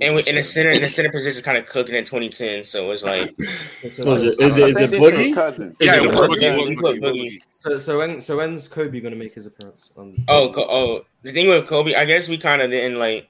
and 0.00 0.14
we, 0.14 0.22
in 0.24 0.34
the 0.36 0.42
center, 0.42 0.70
in 0.70 0.82
the 0.82 0.88
center 0.88 1.10
position 1.10 1.42
kind 1.42 1.58
of 1.58 1.66
cooking 1.66 1.94
in 1.94 2.04
2010. 2.04 2.64
So 2.64 2.90
it's 2.90 3.02
like 3.02 3.34
So, 3.82 3.88
So 3.88 4.14
is 4.14 4.24
it, 4.24 4.38
so, 4.38 4.46
is 4.46 4.56
it, 4.56 4.68
is 4.70 4.76
it 4.78 4.90
think 4.90 5.02
Boogie? 5.04 5.28
was 5.28 5.34
Cousins. 5.34 5.76
Is 5.80 5.86
yeah, 5.86 5.96
it 5.96 6.04
it 6.04 6.10
Boogie? 6.10 6.28
Boogie, 6.28 6.42
it 6.42 6.58
was 6.58 6.68
We 6.68 6.76
Boogie, 6.76 6.80
put 6.80 6.96
it 6.96 7.00
was 7.02 7.12
Boogie. 7.12 7.26
Boogie. 7.36 7.42
so, 7.54 7.78
so 7.78 7.98
when 7.98 8.20
so 8.20 8.36
when's 8.36 8.68
Kobe 8.68 9.00
gonna 9.00 9.16
make 9.16 9.34
his 9.34 9.46
appearance? 9.46 9.90
On, 9.96 10.14
oh, 10.28 10.52
oh, 10.56 11.04
the 11.22 11.32
thing 11.32 11.48
with 11.48 11.66
Kobe, 11.66 11.94
I 11.94 12.04
guess 12.04 12.28
we 12.28 12.36
kind 12.38 12.62
of 12.62 12.70
didn't 12.70 12.98
like 12.98 13.28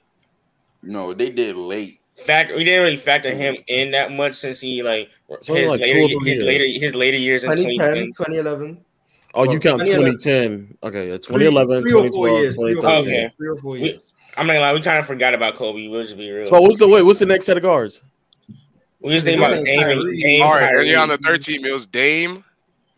No, 0.83 1.13
they 1.13 1.29
did 1.31 1.55
late. 1.55 1.99
Factor. 2.25 2.55
We 2.55 2.63
didn't 2.63 2.83
really 2.83 2.97
factor 2.97 3.33
him 3.33 3.57
in 3.67 3.91
that 3.91 4.11
much 4.11 4.35
since 4.35 4.59
he 4.59 4.81
like 4.83 5.09
It's 5.29 5.47
his 5.47 5.69
like 5.69 5.81
later, 5.81 5.99
or 5.99 6.25
his 6.25 6.43
later, 6.43 6.63
years. 6.65 6.81
his 6.81 6.95
later 6.95 7.17
years 7.17 7.43
in 7.43 7.51
2010, 7.51 7.77
2010. 7.77 8.05
2011. 8.17 8.85
Oh, 9.33 9.49
you 9.51 9.59
count 9.59 9.81
2010. 9.81 10.77
Okay, 10.83 11.07
yeah, 11.09 11.17
2011, 11.17 11.83
three 11.83 11.93
or 11.93 12.09
four 12.11 12.27
2012, 12.27 12.37
years. 12.41 12.55
Three 12.55 12.73
or 12.73 12.75
four, 12.75 12.81
2013. 12.81 13.13
Okay. 13.25 13.33
Three 13.37 13.47
or 13.47 13.57
four 13.57 13.71
We- 13.73 13.79
years. 13.81 14.13
I'm 14.37 14.47
not 14.47 14.53
gonna 14.53 14.65
lie, 14.65 14.73
we 14.73 14.81
kind 14.81 14.97
of 14.99 15.05
forgot 15.05 15.33
about 15.33 15.55
Kobe. 15.55 15.87
We'll 15.87 16.03
just 16.03 16.17
be 16.17 16.29
real. 16.31 16.47
So 16.47 16.61
what's 16.61 16.79
the 16.79 16.87
wait? 16.87 17.01
What's 17.03 17.19
the 17.19 17.25
next 17.25 17.45
set 17.45 17.57
of 17.57 17.63
guards? 17.63 18.01
we 19.01 19.13
just 19.13 19.25
think 19.25 19.37
about 19.39 19.51
Kyrie. 19.53 19.63
Dame 19.65 19.89
and 19.99 20.21
Dame. 20.21 20.43
All 20.43 20.53
right, 20.53 20.63
and 20.63 20.71
Kyrie. 20.75 20.91
yeah, 20.91 21.01
on 21.01 21.09
the 21.09 21.17
third 21.17 21.41
team, 21.41 21.65
it 21.65 21.71
was 21.73 21.87
Dame, 21.87 22.43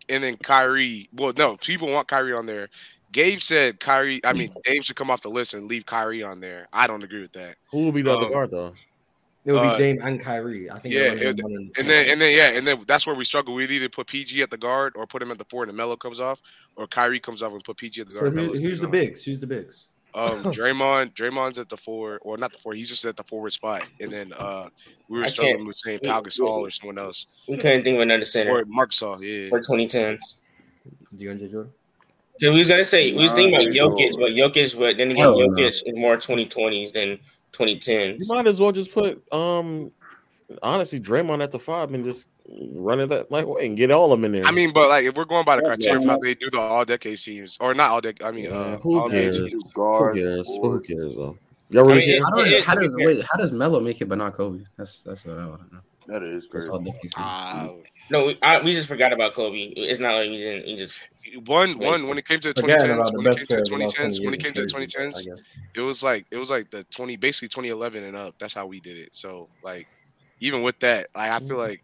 and 0.09 0.23
then 0.23 0.37
Kyrie. 0.37 1.07
Well, 1.13 1.33
no, 1.37 1.55
people 1.57 1.91
want 1.91 2.07
Kyrie 2.07 2.33
on 2.33 2.45
there. 2.45 2.69
Gabe 3.11 3.39
said 3.39 3.79
Kyrie. 3.79 4.19
I 4.25 4.33
mean, 4.33 4.51
Dame 4.65 4.81
should 4.81 4.95
come 4.95 5.09
off 5.11 5.21
the 5.21 5.29
list 5.29 5.53
and 5.53 5.67
leave 5.67 5.85
Kyrie 5.85 6.23
on 6.23 6.39
there. 6.39 6.67
I 6.73 6.87
don't 6.87 7.03
agree 7.03 7.21
with 7.21 7.33
that. 7.33 7.55
Who 7.71 7.85
will 7.85 7.91
be 7.91 8.01
the 8.01 8.11
other 8.15 8.25
Um, 8.25 8.31
guard 8.31 8.51
though? 8.51 8.73
It 9.45 9.51
would 9.51 9.59
Uh, 9.59 9.71
be 9.73 9.77
Dame 9.77 9.99
and 10.01 10.19
Kyrie. 10.21 10.69
I 10.71 10.79
think. 10.79 10.93
yeah, 10.93 11.13
they're 11.15 11.29
it- 11.31 11.43
one 11.43 11.53
and 11.53 11.71
And 11.77 11.89
then 11.89 12.09
and 12.09 12.21
then 12.21 12.35
yeah, 12.35 12.57
and 12.57 12.65
then 12.65 12.83
that's 12.87 13.05
where 13.05 13.15
we 13.15 13.25
struggle. 13.25 13.53
We'd 13.53 13.71
either 13.71 13.89
put 13.89 14.07
PG 14.07 14.41
at 14.41 14.49
the 14.49 14.57
guard 14.57 14.93
or 14.95 15.05
put 15.05 15.21
him 15.21 15.31
at 15.31 15.37
the 15.37 15.45
four 15.45 15.63
and 15.63 15.69
the 15.69 15.73
Melo 15.73 15.95
comes 15.97 16.19
off, 16.21 16.41
or 16.77 16.87
Kyrie 16.87 17.19
comes 17.19 17.41
off 17.41 17.51
and 17.51 17.63
put 17.63 17.75
PG 17.77 18.01
at 18.01 18.07
the 18.07 18.13
so 18.13 18.19
guard. 18.21 18.33
who, 18.33 18.53
who's 18.53 18.79
the 18.79 18.85
on. 18.85 18.91
bigs? 18.91 19.23
Who's 19.23 19.39
the 19.39 19.47
bigs? 19.47 19.87
Um, 20.15 20.43
Draymond, 20.57 21.13
Draymond's 21.15 21.57
at 21.57 21.67
the 21.69 21.75
four, 21.75 22.19
or 22.21 22.37
not 22.37 22.51
the 22.53 22.57
four. 22.59 22.73
He's 22.73 22.87
just 22.87 23.03
at 23.03 23.17
the 23.17 23.23
forward 23.23 23.51
spot, 23.51 23.89
and 23.99 24.11
then 24.11 24.31
uh, 24.37 24.69
we 25.09 25.17
were 25.19 25.25
I 25.25 25.27
struggling 25.27 25.65
with 25.65 25.75
saying 25.75 25.99
we- 26.03 26.07
Pau 26.09 26.21
we- 26.21 26.29
Gasol 26.29 26.61
or 26.67 26.69
someone 26.71 26.97
else, 26.99 27.25
We 27.47 27.57
couldn't 27.57 27.83
think 27.83 27.95
of 27.95 28.01
another 28.01 28.23
center 28.25 28.51
or 28.61 28.65
Marc 28.65 28.91
Gasol. 28.91 29.19
Yeah, 29.21 29.49
for 29.49 29.59
2010s. 29.59 30.19
DeAndre 31.17 31.51
Jordan. 31.51 31.73
So 32.39 32.51
we 32.51 32.59
was 32.59 32.67
gonna 32.67 32.83
say 32.85 33.11
we 33.13 33.21
was 33.23 33.31
thinking 33.31 33.53
about 33.55 33.65
they 33.71 33.77
Jokic, 33.79 34.13
go- 34.13 34.17
but 34.19 34.31
Jokic, 34.31 34.77
but 34.77 34.97
then 34.97 35.11
again, 35.11 35.17
Hell 35.17 35.37
no. 35.39 35.47
Jokic 35.47 35.67
is 35.69 35.83
more 35.95 36.17
2020s 36.17 36.91
than 36.93 37.19
2010s. 37.53 38.19
You 38.19 38.25
might 38.27 38.47
as 38.47 38.59
well 38.59 38.71
just 38.71 38.93
put 38.93 39.23
um 39.33 39.91
honestly 40.61 40.99
Draymond 40.99 41.41
at 41.43 41.51
the 41.51 41.59
five 41.59 41.93
and 41.93 42.03
just 42.03 42.27
run 42.73 42.99
it 42.99 43.07
that 43.07 43.31
like 43.31 43.45
way 43.47 43.65
and 43.65 43.77
get 43.77 43.89
all 43.91 44.11
of 44.11 44.19
them 44.19 44.25
in 44.25 44.33
there. 44.33 44.45
I 44.45 44.51
mean, 44.51 44.73
but 44.73 44.89
like 44.89 45.05
if 45.05 45.15
we're 45.15 45.25
going 45.25 45.45
by 45.45 45.55
the 45.55 45.61
Yeah. 45.63 45.67
criteria 45.69 45.99
of 45.99 46.05
how 46.05 46.17
they 46.17 46.35
do 46.35 46.49
the 46.51 46.59
all 46.59 46.85
decade 46.85 47.17
teams, 47.17 47.57
or 47.61 47.73
not 47.73 47.91
all 47.91 48.01
decade, 48.01 48.23
I 48.27 48.31
mean, 48.31 48.51
uh, 48.51 48.77
who 48.77 48.99
all 48.99 49.09
cares? 49.09 49.39
NBA 49.39 49.49
teams. 49.51 49.63
who 49.63 49.71
Guard, 49.73 50.15
cares? 50.15 50.47
Who 50.47 50.79
cares 50.81 51.15
though? 51.15 51.37
Y'all 51.69 51.85
really 51.85 52.03
I 52.03 52.05
mean, 52.05 52.07
care? 52.07 52.23
How 52.25 52.35
does, 52.35 52.53
It- 52.53 52.63
how 52.63 52.75
does 52.75 52.95
it- 52.99 53.05
wait? 53.05 53.25
How 53.31 53.37
does 53.37 53.51
Melo 53.51 53.79
make 53.79 54.01
it, 54.01 54.05
but 54.09 54.17
not 54.17 54.33
Kobe? 54.35 54.63
That's 54.77 55.01
that's 55.01 55.25
what 55.25 55.37
I 55.39 55.47
want 55.47 55.67
to 55.69 55.75
know. 55.75 55.81
That 56.07 56.23
is 56.23 56.47
crazy. 56.47 56.69
all 56.69 56.79
Dickie 56.79 57.07
said. 57.07 57.23
Uh, 57.23 57.73
No, 58.09 58.25
we, 58.27 58.37
I, 58.41 58.61
we 58.61 58.73
just 58.73 58.87
forgot 58.87 59.13
about 59.13 59.33
Kobe. 59.33 59.73
It's 59.75 59.99
not 59.99 60.15
like 60.15 60.29
we 60.29 60.37
didn't. 60.37 60.65
We 60.67 60.75
just 60.77 61.07
one, 61.45 61.79
one 61.79 62.07
when 62.07 62.17
it 62.17 62.25
came 62.25 62.39
to 62.41 62.49
the 62.49 62.53
Forgetting 62.55 62.91
2010s, 62.91 62.95
about 62.99 63.13
the 63.13 63.17
when 63.17 63.25
it 63.27 63.29
best 63.29 63.39
came 63.39 63.47
to 63.47 63.55
the 63.55 63.61
of 63.61 63.65
the 63.65 63.65
2010s, 63.69 64.19
20 64.19 64.23
when 64.23 64.33
it 64.33 64.39
came 64.39 64.53
to 64.53 64.61
the 64.61 64.67
2010s, 64.67 65.27
it 65.75 65.81
was 65.81 66.03
like 66.03 66.25
it 66.31 66.37
was 66.37 66.49
like 66.49 66.69
the 66.69 66.85
20 66.95 67.15
basically 67.15 67.47
2011 67.47 68.03
and 68.03 68.15
up 68.15 68.35
that's 68.39 68.53
how 68.53 68.67
we 68.67 68.79
did 68.81 68.97
it 68.97 69.09
so 69.13 69.49
like 69.63 69.87
even 70.41 70.61
with 70.61 70.79
that 70.79 71.07
like 71.15 71.31
i 71.31 71.39
feel 71.39 71.57
like 71.57 71.81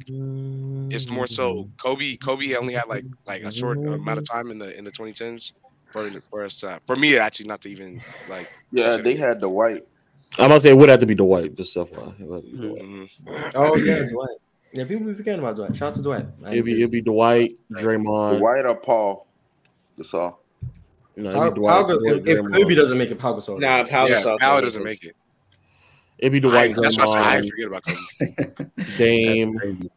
it's 0.90 1.10
more 1.10 1.28
so 1.28 1.70
kobe 1.82 2.18
kobe 2.18 2.56
only 2.56 2.74
had 2.74 2.88
like 2.90 3.06
like 3.28 3.44
a 3.44 3.52
short 3.52 3.80
amount 3.88 4.18
of 4.18 4.24
time 4.30 4.52
in 4.52 4.58
the 4.60 4.78
in 4.78 4.86
the 4.86 4.92
2010s 4.92 5.54
for 5.92 6.10
for 6.30 6.44
us 6.46 6.64
uh, 6.64 6.80
for 6.88 6.96
me 6.96 7.18
actually 7.18 7.48
not 7.48 7.62
to 7.62 7.70
even 7.70 8.02
like 8.28 8.50
Yeah, 8.72 8.98
they 8.98 9.16
had 9.16 9.42
the 9.42 9.50
white. 9.50 9.84
I'm 10.38 10.50
gonna 10.50 10.60
say 10.60 10.70
it 10.70 10.78
would 10.78 10.90
have 10.90 11.00
to 11.00 11.06
be 11.06 11.16
Dwight. 11.16 11.56
Just 11.56 11.72
stuff. 11.72 11.90
It 11.92 12.20
would 12.20 12.44
have 12.44 12.52
to 12.52 12.58
be 12.58 12.68
Dwight. 12.68 12.82
Mhm. 12.84 13.52
Oh 13.56 13.76
yeah, 13.78 14.04
Dwight. 14.10 14.38
Yeah, 14.74 14.84
people 14.86 15.08
be 15.08 15.14
forgetting 15.16 15.40
about 15.40 15.56
Dwight. 15.56 15.76
Shout 15.76 15.90
out 15.90 15.96
to 15.96 16.02
Dwight. 16.04 16.26
It'd 16.52 16.64
be 16.66 16.74
it'd 16.82 16.92
be 16.92 17.02
Dwight, 17.02 17.58
The 17.72 17.80
Draymond. 17.82 18.40
white 18.40 18.66
or 18.66 18.76
Paul. 18.76 19.26
That's 19.98 20.14
all. 20.14 20.42
No, 21.18 21.34
Pau- 21.34 21.42
it'd 21.42 21.56
be 21.56 21.62
Pau 21.62 21.84
Dwight. 21.84 21.98
Gasol- 21.98 22.24
Dwight, 22.24 22.28
if 22.28 22.52
Kobe 22.54 22.76
doesn't 22.76 22.98
make 22.98 23.12
it, 23.12 23.20
Pau 23.20 23.34
Gasol. 23.34 23.60
nah. 23.60 23.84
Pau 23.86 24.06
yeah 24.08 24.22
Gasol 24.22 24.38
Power 24.40 24.54
can't 24.54 24.64
doesn't 24.66 24.84
make 24.84 25.04
make 25.04 25.12
it 25.12 25.16
It'd 26.20 26.32
be 26.42 26.48
I, 26.48 26.52
Dwight, 26.68 26.76
that's 26.82 26.98
why 26.98 27.06
I 27.20 27.38
I 27.38 27.42
forget 27.48 27.68
about 27.68 27.84
kobe 27.84 28.70
Dame. 28.98 29.54
That's 29.60 29.64
crazy. 29.64 29.90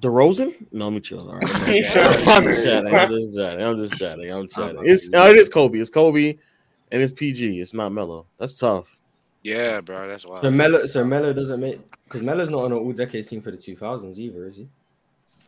DeRozan? 0.00 0.54
No, 0.72 0.86
let 0.86 0.94
me 0.94 1.00
chill. 1.00 1.28
All 1.28 1.36
right. 1.36 1.44
I'm 2.28 2.42
just 2.44 2.64
chatting. 2.64 2.94
I'm 2.94 3.08
just 3.10 3.36
chatting. 3.36 3.62
I'm 3.64 3.76
just 3.78 3.98
chatting. 3.98 4.30
I'm 4.32 4.48
chatting. 4.48 4.82
It's 4.84 5.08
no, 5.10 5.26
it 5.30 5.36
is 5.38 5.48
Kobe. 5.48 5.78
It's 5.78 5.90
Kobe, 5.90 6.36
and 6.90 7.02
it's 7.02 7.12
PG. 7.12 7.60
It's 7.60 7.74
not 7.74 7.92
Melo. 7.92 8.26
That's 8.38 8.54
tough. 8.58 8.96
yeah 9.42 9.80
bro 9.80 10.08
that's 10.08 10.24
why. 10.26 10.40
So 10.40 10.50
Melo, 10.50 10.86
so 10.86 11.04
Melo 11.04 11.32
doesn't 11.32 11.60
make 11.60 11.80
because 12.04 12.22
Melo's 12.22 12.50
not 12.50 12.64
on 12.64 12.72
an 12.72 12.78
all 12.78 12.92
decades 12.92 13.26
team 13.28 13.40
for 13.40 13.50
the 13.50 13.56
2000s 13.56 14.18
either, 14.18 14.46
is 14.46 14.56
he? 14.56 14.68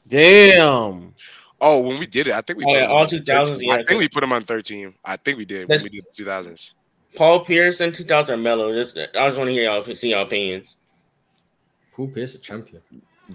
Damn. 0.06 1.14
oh 1.60 1.80
when 1.86 1.98
we 2.00 2.06
did 2.06 2.26
it 2.26 2.34
i 2.34 2.40
think 2.40 2.58
we 2.58 2.64
Oh, 2.64 2.68
put 2.68 2.74
yeah, 2.74 2.84
him 2.86 2.90
all 2.90 3.02
on 3.02 3.08
2000s, 3.08 3.46
13. 3.48 3.68
yeah, 3.68 3.74
i 3.74 3.84
think 3.84 4.00
we 4.00 4.08
put 4.08 4.22
him 4.24 4.32
on 4.32 4.42
13 4.44 4.94
i 5.04 5.16
think 5.16 5.38
we 5.38 5.44
did 5.44 5.68
when 5.68 5.80
we 5.82 5.88
did 5.88 6.04
the 6.16 6.24
2000s 6.24 6.72
Paul 7.14 7.44
Pierce 7.44 7.80
in 7.82 7.92
2000 7.92 8.34
or 8.34 8.38
Melo. 8.38 8.72
Just 8.72 8.96
I 8.96 9.26
just 9.28 9.36
want 9.36 9.48
to 9.48 9.52
hear 9.52 9.64
y'all 9.64 9.84
see 9.94 10.10
y'all 10.12 10.22
opinions. 10.22 10.76
Paul 11.92 12.08
Pierce, 12.08 12.34
a 12.36 12.38
champion. 12.38 12.80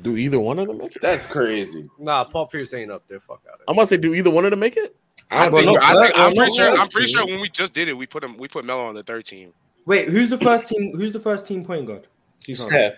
Do 0.01 0.17
either 0.17 0.39
one 0.39 0.59
of 0.59 0.67
them 0.67 0.77
make 0.77 0.95
it? 0.95 1.01
That's 1.01 1.21
crazy. 1.23 1.89
Nah, 1.99 2.23
Paul 2.23 2.47
Pierce 2.47 2.73
ain't 2.73 2.91
up 2.91 3.03
there. 3.07 3.19
Fuck 3.19 3.41
out 3.47 3.55
of 3.55 3.61
I'm 3.67 3.75
gonna 3.75 3.87
say, 3.87 3.97
do 3.97 4.13
either 4.13 4.29
one 4.29 4.45
of 4.45 4.51
them 4.51 4.59
make 4.59 4.77
it? 4.77 4.95
I 5.29 5.49
Well, 5.49 5.63
think, 5.63 5.75
no, 5.75 5.81
I 5.81 5.93
think 6.05 6.15
well, 6.15 6.27
I'm 6.27 6.35
pretty 6.35 6.53
sure. 6.53 6.77
I'm 6.77 6.87
pretty 6.89 7.07
sure 7.07 7.25
when 7.25 7.39
we 7.41 7.49
just 7.49 7.73
did 7.73 7.87
it, 7.87 7.93
we 7.97 8.05
put 8.07 8.23
him. 8.23 8.37
We 8.37 8.47
put 8.47 8.63
Melo 8.65 8.85
on 8.85 8.95
the 8.95 9.03
third 9.03 9.25
team. 9.25 9.53
Wait, 9.85 10.07
who's 10.09 10.29
the 10.29 10.37
first 10.37 10.67
team? 10.67 10.95
Who's 10.95 11.11
the 11.11 11.19
first 11.19 11.47
team 11.47 11.63
point 11.65 11.85
guard? 11.87 12.07
2000. 12.43 12.69
Steph. 12.69 12.93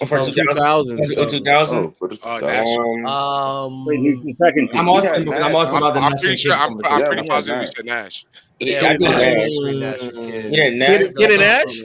Oh, 0.00 0.06
for 0.06 0.24
2000. 0.24 1.02
2000. 1.02 1.18
Oh, 1.18 1.28
2000. 1.28 1.78
Oh, 1.78 1.94
but 2.00 2.12
it's 2.12 2.24
Uh, 2.24 2.38
2000. 2.38 2.46
Nash. 2.46 2.78
Um, 2.78 3.06
Um, 3.06 3.84
Wait, 3.86 3.96
who's 4.00 4.22
the 4.22 4.32
second 4.32 4.68
team? 4.68 4.80
I'm 4.80 4.88
asking 4.90 5.12
had 5.12 5.24
because 5.24 5.42
I'm 5.42 5.56
asking 5.56 5.78
about 5.78 5.94
the 5.94 6.00
I'm 6.00 6.12
pretty 6.18 6.36
sure. 6.36 6.52
I'm, 6.52 6.68
team 6.70 6.80
I'm 6.84 7.00
Yeah, 7.00 7.08
pretty 7.08 7.28
positive 7.28 7.60
we 7.60 7.66
said 7.66 7.84
Nash. 7.84 8.24
yeah, 8.60 8.80
Yeah, 8.82 8.88
I 8.88 8.92
we 8.92 8.98
think 8.98 9.14
had 9.14 9.18
Nash. 9.18 9.50
Nash. 9.50 10.00
Nash 10.00 10.00
was 10.02 10.16
Kidd. 10.30 10.52
Yeah, 10.54 10.70
Nash. 10.70 10.98
Kidd- 11.00 11.16
Kidd 11.16 11.30
and 11.32 11.40
Nash? 11.40 11.82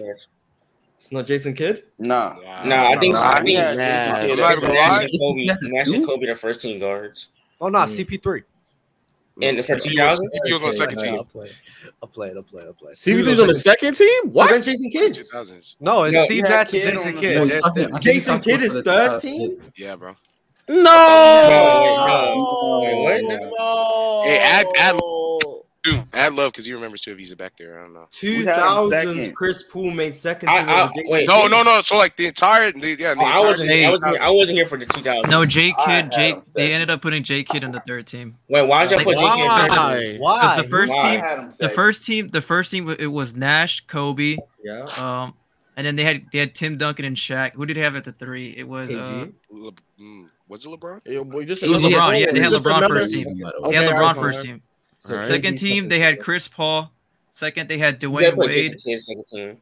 It's 1.03 1.11
not 1.11 1.25
Jason 1.25 1.53
Kidd. 1.53 1.83
Nah. 1.99 2.37
Nah, 2.63 2.91
I 2.91 2.97
think. 2.97 3.15
Nah, 3.15 3.21
I 3.23 3.31
I 3.39 3.43
think 3.43 3.45
we 3.47 3.53
Nash. 3.55 3.75
Jason 3.75 4.29
Kidd 4.29 4.39
not 4.39 4.51
at 4.51 4.57
even 4.57 4.69
gonna 4.69 4.73
Nash 4.73 5.01
and 5.11 5.19
Kobe. 5.19 5.39
You 5.41 5.57
Nash 5.73 5.87
and? 5.93 6.05
Kobe, 6.05 6.25
the 6.27 6.35
first 6.35 6.61
team 6.61 6.79
guards. 6.79 7.27
Oh 7.59 7.67
no, 7.67 7.79
Mm. 7.79 8.05
CP3. 8.21 8.43
And 9.41 9.65
for 9.65 9.75
2000, 9.79 10.29
he 10.45 10.53
was 10.53 10.63
on 10.63 10.69
the 10.69 10.75
second 10.77 10.99
team. 10.99 11.15
I'll 11.15 11.25
play. 11.25 11.49
I'll 12.01 12.07
play 12.07 12.29
it. 12.29 12.37
I'll 12.37 12.43
play 12.43 12.61
it. 12.61 12.67
I'll 12.67 12.73
play 12.73 12.91
it. 12.91 12.95
CP3's 12.95 13.39
on 13.41 13.47
the 13.49 13.55
second 13.55 13.95
team? 13.95 14.29
What? 14.31 14.49
What? 14.51 14.63
Jason 14.63 14.89
Kidd. 14.91 15.19
No, 15.81 16.03
it's 16.05 16.15
No, 16.15 16.23
Steve 16.25 16.43
Nash 16.43 16.73
and 16.73 16.83
Jason 16.83 17.17
Kidd. 17.17 17.35
No, 17.35 17.43
he's 17.43 17.51
They're- 17.51 17.59
talking- 17.61 17.83
I 17.83 17.89
think 17.89 18.03
he's 18.05 18.13
Jason 18.25 18.39
Kidd 18.39 18.61
is 18.61 18.71
for 18.71 18.81
third 18.83 19.09
uh, 19.11 19.19
team. 19.19 19.61
Yeah, 19.75 19.97
bro. 19.97 20.15
No. 20.69 20.75
No. 22.07 23.19
No. 23.19 24.21
Hey, 24.23 24.39
add- 24.39 24.67
add- 24.77 24.99
Dude, 25.83 26.01
add 26.13 26.33
love 26.33 26.53
because 26.53 26.65
he 26.65 26.71
remembers 26.71 27.01
two 27.01 27.11
of 27.11 27.17
these 27.17 27.33
are 27.33 27.35
back 27.35 27.57
there. 27.57 27.77
I 27.79 27.83
don't 27.83 27.93
know. 27.93 28.07
Two 28.11 28.45
had 28.45 28.55
him 28.57 28.63
thousands. 28.91 29.17
second. 29.17 29.35
Chris 29.35 29.63
Paul 29.63 29.91
made 29.91 30.15
second 30.15 30.47
I- 30.47 30.59
team. 30.59 30.69
I- 30.69 30.81
over 30.83 30.91
Jason 30.95 31.11
wait. 31.11 31.27
No, 31.27 31.47
no, 31.47 31.61
no. 31.61 31.81
So 31.81 31.97
like 31.97 32.15
the 32.15 32.27
entire, 32.27 32.71
the, 32.71 32.95
yeah, 32.97 33.13
the 33.15 33.19
Oh, 33.19 33.25
I 33.25 33.39
wasn't. 33.41 33.69
I 33.69 33.89
wasn't. 33.91 34.17
I 34.21 34.29
wasn't 34.29 34.57
here 34.57 34.67
for 34.67 34.77
the 34.77 34.85
2000. 34.85 35.29
No, 35.29 35.45
J 35.45 35.73
I 35.77 35.83
Kidd, 35.83 35.89
had 35.91 36.11
Jake. 36.13 36.35
They 36.53 36.71
ended 36.73 36.89
up 36.89 37.01
putting 37.01 37.21
J 37.23 37.43
Kidd 37.43 37.65
on 37.65 37.71
the 37.73 37.81
third 37.81 38.07
team. 38.07 38.37
Wait, 38.47 38.65
why 38.65 38.83
did 38.87 38.91
y'all 38.91 38.97
Like, 38.99 39.05
put 39.05 39.17
JK 39.17 39.33
in 39.65 39.69
third? 39.69 39.69
Why? 39.69 40.17
Why? 40.19 40.39
Because 40.39 40.57
the 40.63 40.69
first 40.69 40.93
Why? 40.93 41.15
Team, 41.17 41.51
the 41.59 41.69
first 41.69 42.05
team, 42.05 42.27
the 42.29 42.41
first 42.41 42.71
team, 42.71 42.89
it 42.97 43.07
was 43.11 43.35
Nash, 43.35 43.81
Kobe, 43.81 44.37
Yeah. 44.63 44.85
um, 44.97 45.33
and 45.75 45.85
then 45.85 45.97
they 45.97 46.03
had 46.05 46.27
they 46.31 46.37
had 46.39 46.55
Tim 46.55 46.77
Duncan 46.77 47.03
and 47.03 47.17
Shaq. 47.17 47.53
Who 47.55 47.65
did 47.65 47.75
they 47.75 47.81
have 47.81 47.97
at 47.97 48.05
the 48.05 48.13
three? 48.13 48.53
It 48.55 48.67
was 48.69 48.89
uh, 48.89 49.27
Le, 49.51 49.71
mm, 49.99 50.29
was 50.47 50.65
it 50.65 50.69
LeBron? 50.69 51.01
Yeah, 51.05 51.19
It 51.19 51.25
was 51.27 51.45
LeBron, 51.81 52.19
yeah, 52.21 52.31
they 52.31 52.39
had 52.39 52.53
LeBron 52.53 52.87
first 52.87 53.11
team. 53.11 53.37
they 53.67 53.75
had 53.75 53.89
LeBron 53.91 54.15
first 54.15 54.45
team. 54.45 54.61
So 55.03 55.15
Alright. 55.15 55.27
Second 55.27 55.57
team, 55.57 55.89
they 55.89 55.99
had 55.99 56.21
Chris 56.21 56.47
Paul. 56.47 56.89
Second, 57.29 57.67
they 57.67 57.77
had 57.77 57.99
Dwyane 57.99 58.37
Wade. 58.37 58.71
Jason 58.71 58.79
Kidd 58.79 59.01
second 59.01 59.25
team. 59.27 59.57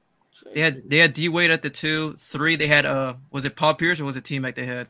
They 0.53 0.61
had 0.61 0.87
they 0.87 0.97
had 0.97 1.13
D 1.13 1.29
Wade 1.29 1.49
at 1.49 1.63
the 1.63 1.69
two. 1.71 2.13
Three, 2.13 2.55
they 2.55 2.67
had 2.67 2.85
uh, 2.85 3.15
was 3.31 3.43
it 3.45 3.55
Paul 3.55 3.73
Pierce 3.73 3.99
or 3.99 4.05
was 4.05 4.15
it 4.15 4.23
T 4.23 4.37
Mac? 4.37 4.53
They 4.53 4.67
had. 4.67 4.87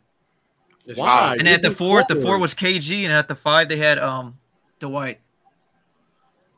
Why? 0.96 1.38
And 1.40 1.48
at 1.48 1.62
the 1.62 1.70
do 1.70 1.76
four, 1.76 2.04
the 2.06 2.18
four 2.18 2.38
was 2.38 2.54
KG, 2.54 3.04
and 3.04 3.14
at 3.14 3.30
the 3.30 3.36
five, 3.36 3.70
they 3.70 3.78
had 3.78 3.98
um, 3.98 4.40
Dwight. 4.80 5.20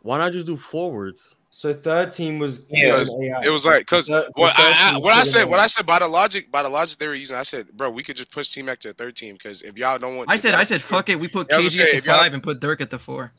Why 0.02 0.18
not 0.18 0.32
just 0.32 0.48
do 0.48 0.58
forwards? 0.58 1.36
So 1.52 1.72
third 1.72 2.12
team 2.14 2.40
was 2.40 2.62
Yeah, 2.72 2.98
was 2.98 3.10
It 3.46 3.52
was 3.52 3.64
like 3.64 3.82
because 3.82 4.08
So- 4.08 4.22
so 4.22 4.28
what 4.34 4.54
I, 4.58 4.94
I 4.96 4.98
what 4.98 5.14
I 5.14 5.24
said 5.24 5.44
what 5.44 5.60
I 5.60 5.68
said 5.68 5.86
by 5.86 6.00
the 6.00 6.08
logic 6.08 6.52
by 6.52 6.64
the 6.64 6.70
logic 6.70 6.98
they 6.98 7.08
were 7.08 7.14
using 7.14 7.36
I 7.36 7.44
said 7.44 7.68
bro 7.78 7.92
we 7.92 8.02
could 8.02 8.16
just 8.16 8.32
push 8.32 8.50
T 8.50 8.64
Mac 8.64 8.80
to 8.80 8.88
the 8.88 8.96
third 8.96 9.16
team 9.16 9.36
because 9.36 9.62
if 9.62 9.78
y'all 9.78 10.00
don't 10.00 10.18
want 10.18 10.32
I 10.32 10.38
said, 10.38 10.56
I 10.56 10.64
said, 10.64 10.82
fuck 10.82 11.10
it. 11.10 11.20
We 11.20 11.28
put 11.28 11.52
Yeah, 11.52 11.58
I 11.58 11.60
was 11.60 11.76
KG 11.76 11.78
say, 11.78 11.98
at 11.98 12.04
the 12.04 12.10
five 12.10 12.34
and 12.34 12.42
put 12.42 12.60
Dirk 12.60 12.82
at 12.82 12.90
the 12.90 12.98
four. 12.98 13.34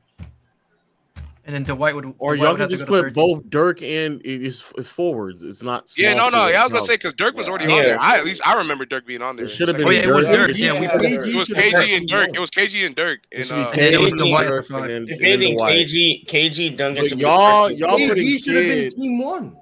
And 1.47 1.55
then 1.55 1.63
Dwight 1.65 1.95
would. 1.95 2.07
Or 2.19 2.37
Dwight 2.37 2.39
y'all 2.43 2.53
would 2.55 2.61
can 2.61 2.71
just 2.71 2.87
put 2.87 3.03
third 3.03 3.15
both 3.15 3.51
Dirk 3.51 3.83
and 3.83 4.23
it's, 4.25 4.73
it's 4.79 4.89
forwards. 4.89 5.43
It's 5.43 5.63
not. 5.63 5.93
Yeah, 5.97 6.15
no, 6.15 6.31
no. 6.31 6.49
Yeah, 6.49 6.61
I 6.61 6.63
was 6.65 6.73
gonna 6.73 6.85
say 6.87 6.95
because 6.95 7.13
Dirk 7.13 7.37
was 7.37 7.49
already 7.49 7.67
Yeah. 7.67 7.73
on 7.77 7.83
there. 7.85 7.99
I 8.01 8.17
at 8.17 8.25
least 8.25 8.47
I 8.47 8.55
remember 8.57 8.87
Dirk 8.87 9.07
being 9.07 9.21
on 9.21 9.37
there. 9.37 9.45
It 9.45 9.49
should 9.49 9.69
have 9.69 9.77
been 9.77 9.87
Oh 9.87 9.91
yeah, 9.91 10.01
it 10.05 10.07
was 10.09 10.27
Dirk. 10.29 10.49
Dirk. 10.49 10.57
Yeah, 10.59 10.73
we 10.81 10.87
Yeah, 10.87 10.93
put. 10.93 11.03
KG 11.03 11.29
It 11.29 11.37
was 11.37 11.49
KG 11.51 11.97
and 11.99 12.09
Dirk. 12.09 12.27
team 12.29 12.35
It 12.35 12.41
was 12.41 12.51
KG 12.51 12.87
and 12.87 12.95
Dirk. 12.97 13.21
It 13.31 13.37
And, 13.41 13.47
should 13.47 13.55
be 13.57 13.61
uh, 13.63 13.71
And 13.73 13.95
it 13.95 14.01
was 14.01 14.13
Dwight 14.15 14.45
the 14.47 14.51
Dirk, 14.55 14.67
five. 14.69 14.83
and 14.85 14.91
then- 14.91 15.03
If 15.03 15.11
and 15.11 15.21
then 15.21 15.27
anything, 15.33 15.57
Dwight. 15.59 15.87
KG, 15.87 16.25
KG 16.27 16.71
Duncan. 16.79 17.03
But 17.05 17.09
should 17.11 17.19
be 17.19 17.25
y'all- 17.25 17.71
y'all 17.71 17.99
KG 17.99 18.39
should 18.43 18.57
have 18.57 18.65
been 18.65 18.91
team 18.91 19.19
one. 19.19 19.57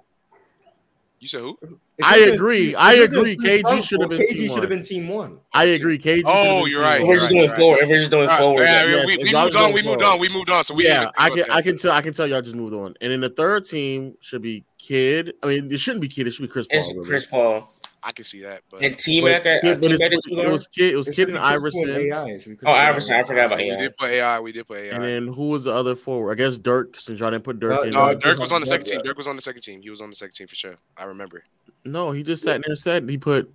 you 1.18 1.26
said 1.26 1.40
who? 1.40 1.58
If 2.02 2.08
I 2.08 2.18
agree. 2.34 2.74
I 2.74 2.92
agree. 2.94 3.36
three 3.36 3.62
KG 3.62 3.82
should 3.84 4.00
have 4.00 4.10
been 4.10 4.20
KG 4.20 4.28
team 4.28 4.36
should 4.48 4.50
have 4.50 4.58
one. 4.62 4.68
been 4.68 4.82
team 4.82 5.08
one. 5.08 5.38
I 5.52 5.64
agree. 5.64 5.98
KG. 5.98 6.22
Oh, 6.26 6.66
you're 6.66 6.82
right, 6.82 7.02
we're 7.02 7.16
just 7.16 7.30
Right, 7.30 7.38
doing 7.38 7.50
forward. 7.50 7.80
We're 7.88 7.98
just 7.98 8.10
doing 8.10 8.28
forward. 8.30 8.62
yeah, 8.64 9.04
we, 9.06 9.16
we 9.18 9.32
moved 9.32 9.56
on. 9.56 9.72
We 9.72 9.82
moved 9.82 10.02
on. 10.02 10.18
We 10.18 10.28
moved 10.28 10.50
on. 10.50 10.64
So 10.64 10.74
we 10.74 10.84
yeah, 10.84 11.10
I 11.16 11.30
can, 11.30 11.44
I 11.50 11.62
can 11.62 11.76
tell, 11.76 11.92
I 11.92 12.02
can 12.02 12.12
tell 12.12 12.26
y'all 12.26 12.42
just 12.42 12.56
moved 12.56 12.74
on. 12.74 12.94
And 13.00 13.12
then 13.12 13.20
the 13.20 13.28
third 13.30 13.64
team 13.64 14.14
should 14.20 14.42
be 14.42 14.64
Kidd. 14.78 15.34
I 15.42 15.46
mean, 15.46 15.72
it 15.72 15.78
shouldn't 15.78 16.00
be 16.02 16.08
Kidd. 16.08 16.26
It 16.26 16.32
should 16.32 16.42
be 16.42 16.48
Chris 16.48 16.66
Paul. 16.66 17.04
Chris 17.04 17.26
Paul 17.26 17.72
I 18.04 18.10
can 18.12 18.24
see 18.24 18.42
that, 18.42 18.62
but 18.68 18.82
and 18.82 18.98
T 18.98 19.20
But, 19.20 19.44
Mac. 19.44 19.62
Kidd- 19.62 19.62
T 19.62 19.68
but 19.74 19.84
it's- 19.92 20.00
Mac 20.00 20.12
it, 20.12 20.16
was 20.16 20.44
guards. 20.46 20.66
Kidd. 20.68 20.92
It 20.92 20.96
was 20.96 21.08
It 21.08 21.10
Kidd 21.12 21.16
should 21.28 21.28
and 21.36 21.36
be 21.54 21.60
Chris 21.60 21.74
Iverson. 21.76 21.88
AI. 22.10 22.28
It 22.30 22.42
should 22.42 22.50
be 22.50 22.56
Chris 22.56 22.68
Oh, 22.68 22.72
Paul 22.72 22.80
Iverson. 22.80 23.14
I 23.16 23.22
forgot 23.24 23.46
about 23.46 23.58
we 23.58 23.70
AI. 23.70 23.76
did 23.80 23.96
put 23.96 24.10
AI. 24.10 24.40
We 24.40 24.52
did 24.52 24.66
put 24.66 24.78
AI. 24.78 24.94
And 24.96 25.04
then 25.04 25.26
who 25.28 25.48
was 25.50 25.64
the 25.64 25.72
other 25.72 25.94
forward? 25.94 26.32
I 26.32 26.34
guess 26.34 26.58
Dirk. 26.58 26.98
Since 26.98 27.20
y'all 27.20 27.30
didn't 27.30 27.44
put 27.44 27.60
Dirk 27.60 27.72
Uh, 27.78 27.82
in. 27.82 27.92
no, 27.92 28.08
Yeah, 28.10 28.14
Dirk 28.14 28.38
was 28.38 28.50
on 28.50 28.60
the 28.60 28.66
Dirk, 28.66 28.72
second 28.74 28.86
team. 28.86 28.98
yeah. 29.04 29.08
Dirk 29.08 29.18
was 29.18 29.26
on 29.28 29.36
the 29.36 29.42
second 29.42 29.62
team. 29.62 29.82
He 29.82 29.90
was 29.90 30.00
on 30.00 30.10
the 30.10 30.16
second 30.16 30.34
team 30.34 30.46
for 30.48 30.56
sure. 30.56 30.74
I 30.96 31.04
remember. 31.04 31.44
No, 31.84 32.10
he 32.10 32.22
just 32.24 32.42
sat 32.42 32.60
there 32.62 32.70
and 32.70 32.78
said 32.78 33.08
he 33.08 33.18
put 33.18 33.52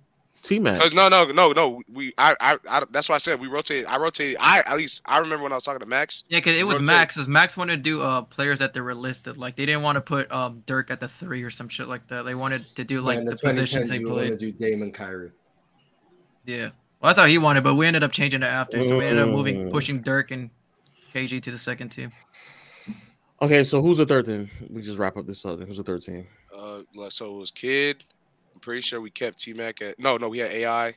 T 0.48 0.58
Mac. 0.58 0.80
Cause 0.80 0.94
no, 0.94 1.08
no, 1.08 1.30
no, 1.30 1.52
no. 1.52 1.82
We, 1.92 2.12
I, 2.16 2.34
I, 2.40 2.56
I, 2.68 2.82
that's 2.90 3.08
why 3.08 3.16
I 3.16 3.18
said 3.18 3.38
we 3.40 3.46
rotate. 3.48 3.86
I 3.86 3.98
rotate. 3.98 4.36
I 4.40 4.62
at 4.66 4.76
least 4.76 5.02
I 5.06 5.18
remember 5.18 5.42
when 5.42 5.52
I 5.52 5.56
was 5.56 5.64
talking 5.64 5.80
to 5.80 5.86
Max. 5.86 6.24
Yeah, 6.28 6.38
because 6.38 6.56
it 6.56 6.64
was 6.64 6.74
Rotate. 6.76 6.86
Max. 6.86 7.16
'cause 7.16 7.28
Max 7.28 7.56
wanted 7.56 7.76
to 7.76 7.82
do 7.82 8.02
uh 8.02 8.22
players 8.22 8.58
that 8.60 8.72
they 8.72 8.80
were 8.80 8.94
listed. 8.94 9.36
Like 9.38 9.56
they 9.56 9.66
didn't 9.66 9.82
want 9.82 9.96
to 9.96 10.00
put 10.00 10.30
um 10.32 10.62
Dirk 10.66 10.90
at 10.90 11.00
the 11.00 11.08
three 11.08 11.42
or 11.42 11.50
some 11.50 11.68
shit 11.68 11.86
like 11.88 12.08
that. 12.08 12.22
They 12.24 12.34
wanted 12.34 12.64
to 12.76 12.84
do 12.84 13.00
like 13.02 13.18
in 13.18 13.24
the, 13.26 13.32
the 13.32 13.36
positions 13.36 13.86
2010s, 13.86 13.88
they 13.90 13.98
you 13.98 14.08
want 14.08 14.20
to 14.22 14.26
played. 14.28 14.38
do 14.38 14.52
Damon 14.52 14.90
Kyrie. 14.92 15.32
Yeah, 16.46 16.70
well, 17.00 17.10
that's 17.10 17.18
how 17.18 17.26
he 17.26 17.36
wanted, 17.38 17.62
but 17.62 17.74
we 17.74 17.86
ended 17.86 18.02
up 18.02 18.12
changing 18.12 18.42
it 18.42 18.46
after. 18.46 18.82
So 18.82 18.98
we 18.98 19.04
ended 19.04 19.22
up 19.24 19.30
moving, 19.30 19.66
Mm. 19.68 19.70
pushing 19.70 20.00
Dirk 20.00 20.30
and 20.30 20.48
KG 21.14 21.42
to 21.42 21.50
the 21.50 21.58
second 21.58 21.90
team. 21.90 22.10
Okay, 23.40 23.62
so 23.64 23.80
who's 23.82 23.98
the 23.98 24.06
third 24.06 24.24
team? 24.26 24.50
We 24.70 24.82
just 24.82 24.98
wrap 24.98 25.16
up 25.16 25.26
this 25.26 25.44
other. 25.44 25.64
Who's 25.64 25.76
the 25.76 25.82
third 25.84 26.02
team? 26.02 26.26
Uh, 26.56 26.80
like, 26.94 27.12
so 27.12 27.36
it 27.36 27.38
was 27.38 27.50
Kidd. 27.50 28.02
I'm 28.58 28.60
pretty 28.60 28.80
sure 28.80 29.00
we 29.00 29.10
kept 29.10 29.38
T 29.38 29.52
Mac 29.52 29.80
at. 29.82 30.00
No, 30.00 30.16
no, 30.16 30.28
we 30.28 30.38
had 30.38 30.50
AI 30.50 30.96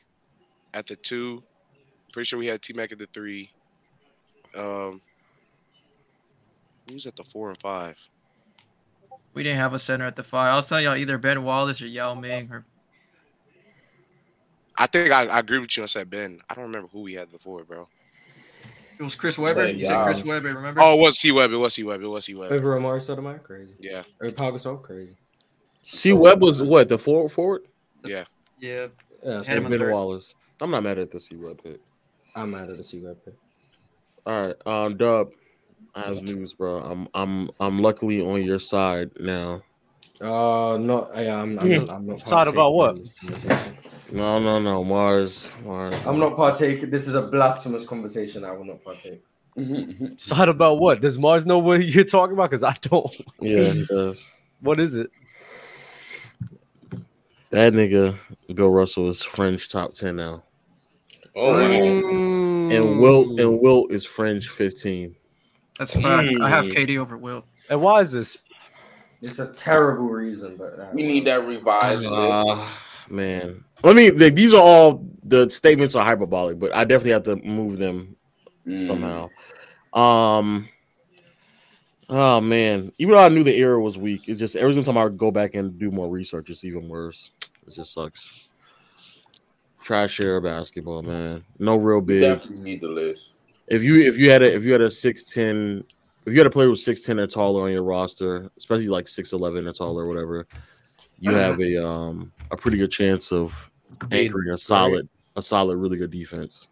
at 0.74 0.88
the 0.88 0.96
two. 0.96 1.44
Pretty 2.12 2.24
sure 2.26 2.36
we 2.36 2.48
had 2.48 2.60
T 2.60 2.72
Mac 2.72 2.90
at 2.90 2.98
the 2.98 3.06
three. 3.06 3.52
Um, 4.52 5.00
who's 6.90 7.06
at 7.06 7.14
the 7.14 7.22
four 7.22 7.50
and 7.50 7.60
five? 7.60 7.96
We 9.32 9.44
didn't 9.44 9.58
have 9.58 9.74
a 9.74 9.78
center 9.78 10.04
at 10.06 10.16
the 10.16 10.24
five. 10.24 10.52
I 10.52 10.56
was 10.56 10.68
telling 10.68 10.82
y'all 10.82 10.96
either 10.96 11.18
Ben 11.18 11.44
Wallace 11.44 11.80
or 11.80 11.86
Yao 11.86 12.14
Ming 12.14 12.50
or 12.50 12.64
I 14.76 14.88
think 14.88 15.12
I, 15.12 15.26
I 15.26 15.38
agree 15.38 15.60
with 15.60 15.76
you. 15.76 15.84
I 15.84 15.86
said 15.86 16.10
Ben. 16.10 16.40
I 16.50 16.54
don't 16.54 16.64
remember 16.64 16.88
who 16.88 17.02
we 17.02 17.14
had 17.14 17.30
before, 17.30 17.62
bro. 17.62 17.86
it 18.98 19.02
was 19.04 19.14
Chris 19.14 19.38
Webber. 19.38 19.66
Yeah, 19.66 19.70
you 19.70 19.84
said 19.84 20.02
Chris 20.04 20.24
Webber, 20.24 20.52
remember? 20.52 20.80
Oh, 20.82 20.98
it 20.98 21.00
was 21.00 21.20
C 21.20 21.30
Web. 21.30 21.52
It 21.52 21.56
was 21.58 21.74
C 21.74 21.84
Web. 21.84 22.02
It 22.02 22.08
was 22.08 22.24
C 22.24 22.34
Web. 22.34 22.50
Over 22.50 22.76
Amar'e 22.76 22.96
Stoudemire, 22.96 23.40
crazy. 23.40 23.74
Yeah, 23.78 24.02
Or 24.20 24.28
Pau 24.32 24.50
Gasol, 24.50 24.82
crazy. 24.82 25.14
C 25.82 26.12
Web 26.12 26.40
was 26.40 26.62
what 26.62 26.88
the 26.88 26.98
forward 26.98 27.30
forward. 27.30 27.62
yeah. 28.04 28.24
yeah. 28.58 28.88
Yeah, 29.24 29.40
so 29.40 29.60
Ben. 29.68 29.90
Wallace. 29.90 30.34
I'm 30.60 30.70
not 30.70 30.82
mad 30.82 30.98
at 30.98 31.10
the 31.10 31.20
C 31.20 31.36
Web 31.36 31.62
pick. 31.62 31.80
I'm 32.34 32.50
mad 32.50 32.70
at 32.70 32.76
the 32.76 32.82
C 32.82 33.00
Web 33.00 33.18
pick. 33.24 33.34
All 34.26 34.46
right, 34.46 34.56
um, 34.66 34.96
Dub. 34.96 35.30
I 35.94 36.02
have 36.02 36.22
news, 36.22 36.54
bro. 36.54 36.78
I'm 36.78 37.08
I'm 37.14 37.50
I'm 37.60 37.78
luckily 37.78 38.20
on 38.20 38.42
your 38.42 38.58
side 38.58 39.10
now. 39.20 39.62
Uh, 40.20 40.78
no, 40.80 41.08
Yeah, 41.16 41.42
I'm. 41.42 41.58
I'm, 41.58 41.68
not, 41.68 41.90
I'm 41.90 42.06
not. 42.06 42.20
Side 42.22 42.48
about 42.48 42.72
what? 42.72 42.94
partaking 42.96 43.16
in 43.22 43.28
this 43.32 43.44
conversation. 43.44 43.78
No, 44.12 44.38
no, 44.38 44.60
no, 44.60 44.84
Mars, 44.84 45.50
Mars. 45.64 45.94
I'm 46.06 46.18
not 46.18 46.36
partaking. 46.36 46.90
This 46.90 47.08
is 47.08 47.14
a 47.14 47.22
blasphemous 47.22 47.86
conversation. 47.86 48.44
I 48.44 48.52
will 48.52 48.64
not 48.64 48.84
partake. 48.84 49.22
Side 50.18 50.48
about 50.48 50.78
what? 50.78 51.00
Does 51.00 51.18
Mars 51.18 51.44
know 51.44 51.58
what 51.58 51.84
you're 51.84 52.04
talking 52.04 52.34
about? 52.34 52.50
Because 52.50 52.62
I 52.62 52.76
don't. 52.82 53.14
Yeah, 53.40 53.70
he 53.70 53.84
does. 53.84 54.30
What 54.60 54.78
is 54.80 54.94
it? 54.94 55.10
That 57.52 57.74
nigga, 57.74 58.16
Bill 58.54 58.70
Russell, 58.70 59.10
is 59.10 59.22
fringe 59.22 59.68
top 59.68 59.92
ten 59.92 60.16
now, 60.16 60.42
Oh, 61.36 61.52
wow. 61.52 61.58
Mm. 61.60 62.72
and 62.72 62.98
Wilt 62.98 63.38
and 63.38 63.60
Wilt 63.60 63.92
is 63.92 64.04
fringe 64.06 64.48
fifteen. 64.48 65.14
That's 65.78 65.92
facts. 65.92 66.32
I 66.40 66.48
have 66.48 66.66
Mm. 66.66 66.74
KD 66.74 66.98
over 66.98 67.18
Will. 67.18 67.44
And 67.68 67.80
why 67.82 68.00
is 68.00 68.10
this? 68.12 68.44
It's 69.20 69.38
a 69.38 69.52
terrible 69.52 70.08
reason, 70.08 70.56
but 70.56 70.78
uh, 70.78 70.88
We 70.94 71.02
need 71.02 71.26
that 71.26 71.46
revised. 71.46 72.00
list. 72.00 72.12
Uh, 72.12 72.68
man, 73.10 73.62
let 73.84 73.96
me. 73.96 74.10
Like, 74.10 74.34
these 74.34 74.54
are 74.54 74.62
all 74.62 75.06
the 75.22 75.48
statements 75.50 75.94
are 75.94 76.04
hyperbolic, 76.04 76.58
but 76.58 76.74
I 76.74 76.84
definitely 76.84 77.12
have 77.12 77.24
to 77.24 77.36
move 77.36 77.76
them 77.78 78.16
Mm. 78.66 78.78
somehow. 78.78 79.28
Um. 79.92 80.68
Oh 82.08 82.40
man, 82.40 82.92
even 82.98 83.14
though 83.14 83.24
I 83.24 83.28
knew 83.28 83.42
the 83.42 83.56
era 83.56 83.80
was 83.80 83.96
weak, 83.96 84.28
it 84.28 84.34
just 84.34 84.54
every 84.54 84.82
time 84.82 84.98
I 84.98 85.08
go 85.08 85.30
back 85.30 85.54
and 85.54 85.78
do 85.78 85.90
more 85.90 86.08
research, 86.10 86.50
it's 86.50 86.64
even 86.64 86.88
worse. 86.88 87.30
It 87.66 87.74
just 87.74 87.92
sucks. 87.92 88.48
Trash 89.82 90.20
era 90.20 90.40
basketball, 90.40 91.02
man. 91.02 91.44
No 91.58 91.76
real 91.76 92.00
We 92.00 92.20
big. 92.20 92.22
definitely 92.22 92.62
need 92.64 92.80
the 92.80 92.88
list. 92.88 93.32
If 93.68 93.82
you 93.82 93.96
if 93.96 94.16
you 94.18 94.30
had 94.30 94.42
a 94.42 94.54
if 94.54 94.64
you 94.64 94.72
had 94.72 94.80
a 94.80 94.90
six 94.90 95.24
ten, 95.24 95.82
if 96.26 96.32
you 96.32 96.38
had 96.38 96.46
a 96.46 96.50
player 96.50 96.70
with 96.70 96.78
six 96.80 97.00
ten 97.00 97.18
or 97.18 97.26
taller 97.26 97.62
on 97.62 97.72
your 97.72 97.82
roster, 97.82 98.50
especially 98.56 98.88
like 98.88 99.08
six 99.08 99.32
eleven 99.32 99.66
or 99.66 99.72
taller, 99.72 100.04
or 100.04 100.06
whatever, 100.08 100.46
you 101.18 101.32
have 101.32 101.60
a 101.60 101.84
um 101.84 102.32
a 102.50 102.56
pretty 102.56 102.76
good 102.76 102.90
chance 102.90 103.32
of 103.32 103.70
anchoring 104.10 104.50
a 104.50 104.58
solid 104.58 105.08
a 105.36 105.42
solid 105.42 105.76
really 105.78 105.96
good 105.96 106.10
defense. 106.10 106.68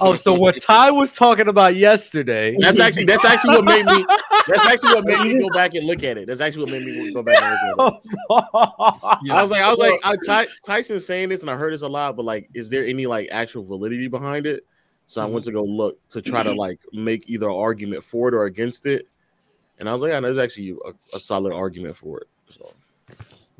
Oh, 0.00 0.14
so 0.14 0.32
what 0.34 0.60
Ty 0.62 0.90
was 0.90 1.12
talking 1.12 1.48
about 1.48 1.76
yesterday? 1.76 2.56
That's 2.58 2.80
actually 2.80 3.04
that's 3.04 3.24
actually 3.24 3.56
what 3.56 3.64
made 3.64 3.84
me 3.84 4.04
that's 4.46 4.66
actually 4.66 4.94
what 4.94 5.06
made 5.06 5.20
me 5.20 5.40
go 5.40 5.50
back 5.50 5.74
and 5.74 5.86
look 5.86 6.02
at 6.02 6.18
it. 6.18 6.26
That's 6.26 6.40
actually 6.40 6.64
what 6.64 6.72
made 6.72 6.84
me 6.84 7.12
go 7.12 7.22
back 7.22 7.42
and 7.42 7.76
look 7.76 7.94
at 7.94 8.00
it. 8.02 9.30
I 9.30 9.42
was 9.42 9.50
like, 9.50 9.62
I 9.62 9.70
was 9.70 9.78
like, 9.78 10.00
I, 10.04 10.16
Ty, 10.26 10.46
Tyson's 10.64 11.06
saying 11.06 11.28
this, 11.28 11.42
and 11.42 11.50
I 11.50 11.56
heard 11.56 11.72
this 11.72 11.82
a 11.82 11.88
lot, 11.88 12.16
but 12.16 12.24
like, 12.24 12.48
is 12.54 12.70
there 12.70 12.86
any 12.86 13.06
like 13.06 13.28
actual 13.30 13.62
validity 13.62 14.08
behind 14.08 14.46
it? 14.46 14.64
So 15.06 15.20
I 15.20 15.24
went 15.24 15.44
to 15.46 15.52
go 15.52 15.64
look 15.64 15.98
to 16.10 16.22
try 16.22 16.42
to 16.42 16.52
like 16.52 16.80
make 16.92 17.28
either 17.28 17.48
an 17.48 17.56
argument 17.56 18.04
for 18.04 18.28
it 18.28 18.34
or 18.34 18.44
against 18.44 18.86
it, 18.86 19.08
and 19.78 19.88
I 19.88 19.92
was 19.92 20.02
like, 20.02 20.10
yeah, 20.10 20.20
there's 20.20 20.38
actually 20.38 20.76
a, 20.84 21.16
a 21.16 21.20
solid 21.20 21.52
argument 21.52 21.96
for 21.96 22.20
it. 22.20 22.28
So 22.50 22.72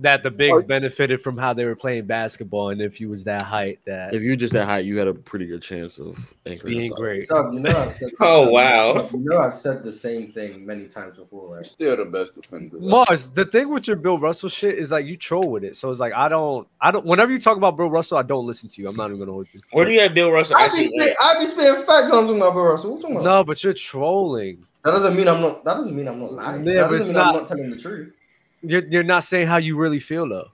that 0.01 0.23
the 0.23 0.31
bigs 0.31 0.65
benefited 0.65 1.21
from 1.21 1.37
how 1.37 1.53
they 1.53 1.65
were 1.65 1.77
playing 1.77 2.07
basketball, 2.07 2.71
and 2.71 2.81
if 2.81 3.01
you 3.01 3.09
was 3.09 3.25
that 3.25 3.43
height, 3.43 3.79
that 3.87 4.15
if 4.15 4.23
you 4.23 4.37
just 4.37 4.53
that 4.53 4.65
height, 4.67 4.85
you 4.85 4.99
had 4.99 5.09
a 5.09 5.15
pretty 5.15 5.47
good 5.47 5.63
chance 5.63 5.99
of 5.99 6.17
anchoring. 6.47 6.77
being 6.79 6.89
solid- 6.89 7.01
great. 7.01 7.29
Dub, 7.29 7.53
you 7.53 7.61
know 7.61 7.77
I've 7.77 7.93
said. 7.93 8.11
Oh, 8.21 8.51
wow. 8.51 9.09
You 9.13 9.19
know 9.21 9.39
I've 9.39 9.55
said 9.55 9.83
the 9.83 9.93
same 9.93 10.33
thing 10.33 10.65
many 10.67 10.87
times 10.87 11.17
before, 11.17 11.57
right? 11.57 11.65
Still 11.67 11.97
the 11.97 12.05
best 12.05 12.35
defender. 12.35 12.79
Mars, 12.79 13.31
the 13.31 13.45
thing 13.45 13.69
with 13.71 13.87
your 13.87 13.97
Bill 13.97 14.19
Russell 14.19 14.49
shit 14.49 14.79
is 14.79 14.93
like 14.93 15.07
you 15.07 15.17
troll 15.17 15.51
with 15.51 15.65
it. 15.65 15.77
So 15.77 15.91
it's 15.91 16.01
like 16.01 16.13
I 16.13 16.29
don't, 16.29 16.67
I 16.81 16.91
don't. 16.91 17.07
Whenever 17.07 17.33
you 17.33 17.39
talk 17.39 17.57
about 17.57 17.77
Bill 17.77 17.91
Russell, 17.91 18.19
I 18.19 18.23
don't 18.23 18.47
listen 18.47 18.69
to 18.69 18.83
you. 18.83 18.89
I'm 18.89 18.97
not 18.97 19.07
even 19.07 19.19
gonna 19.21 19.33
hold 19.33 19.49
you. 19.53 19.61
Where 19.73 19.85
do 19.85 19.93
you 19.93 20.01
have 20.01 20.15
Bill 20.15 20.31
Russell? 20.31 20.57
I 20.57 20.61
be 20.61 20.65
Actually, 20.67 20.87
spit, 20.89 21.17
I 21.23 21.39
be 21.39 21.47
spitting 21.47 21.83
facts 21.85 22.11
when 22.11 22.19
I'm 22.21 22.25
talking 22.27 22.37
about 22.37 22.55
Bill 22.55 22.65
Russell. 22.65 22.91
What 22.91 22.97
you 22.97 23.03
talking 23.03 23.17
about? 23.17 23.25
No, 23.25 23.45
but 23.45 23.63
you're 23.65 23.73
trolling. 23.75 24.65
That 24.85 24.93
doesn't 24.93 25.15
mean 25.15 25.29
I'm 25.29 25.41
not. 25.43 25.65
That 25.65 25.75
doesn't 25.75 25.95
mean 25.95 26.09
I'm 26.09 26.21
not 26.21 26.33
lying. 26.33 26.65
Yeah, 26.67 26.83
that 26.83 26.91
doesn't 26.91 27.07
mean 27.09 27.15
not- 27.17 27.35
I'm 27.35 27.41
not 27.41 27.47
telling 27.49 27.71
the 27.71 27.77
truth. 27.77 28.15
You're 28.62 28.87
you're 28.88 29.03
not 29.03 29.25
saying 29.25 29.46
how 29.49 29.57
you 29.57 29.77
really 29.77 30.01
feel 30.01 30.29
though. 30.29 30.49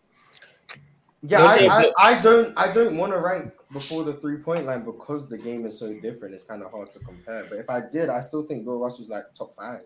Yeah, 1.23 1.42
I, 1.42 1.55
Okay, 1.55 1.69
I, 1.69 1.83
but- 1.83 1.95
I 1.99 2.21
don't 2.21 2.55
I 2.59 2.73
don't 2.73 2.97
want 2.97 3.12
to 3.12 3.19
rank 3.19 3.53
before 3.73 4.05
the 4.05 4.14
three 4.14 4.37
point 4.38 4.64
line 4.64 4.85
because 4.85 5.29
the 5.29 5.38
game 5.38 5.66
is 5.66 5.79
so 5.79 5.92
different. 5.95 6.35
It's 6.35 6.45
kind 6.45 6.62
of 6.62 6.71
hard 6.71 6.90
to 6.92 6.99
compare. 7.01 7.47
But 7.49 7.59
if 7.59 7.69
I 7.69 7.81
did, 7.90 8.09
I 8.09 8.21
still 8.21 8.42
think 8.45 8.64
Bill 8.64 8.79
Russell's 8.79 9.09
like 9.09 9.25
top 9.35 9.55
five. 9.57 9.81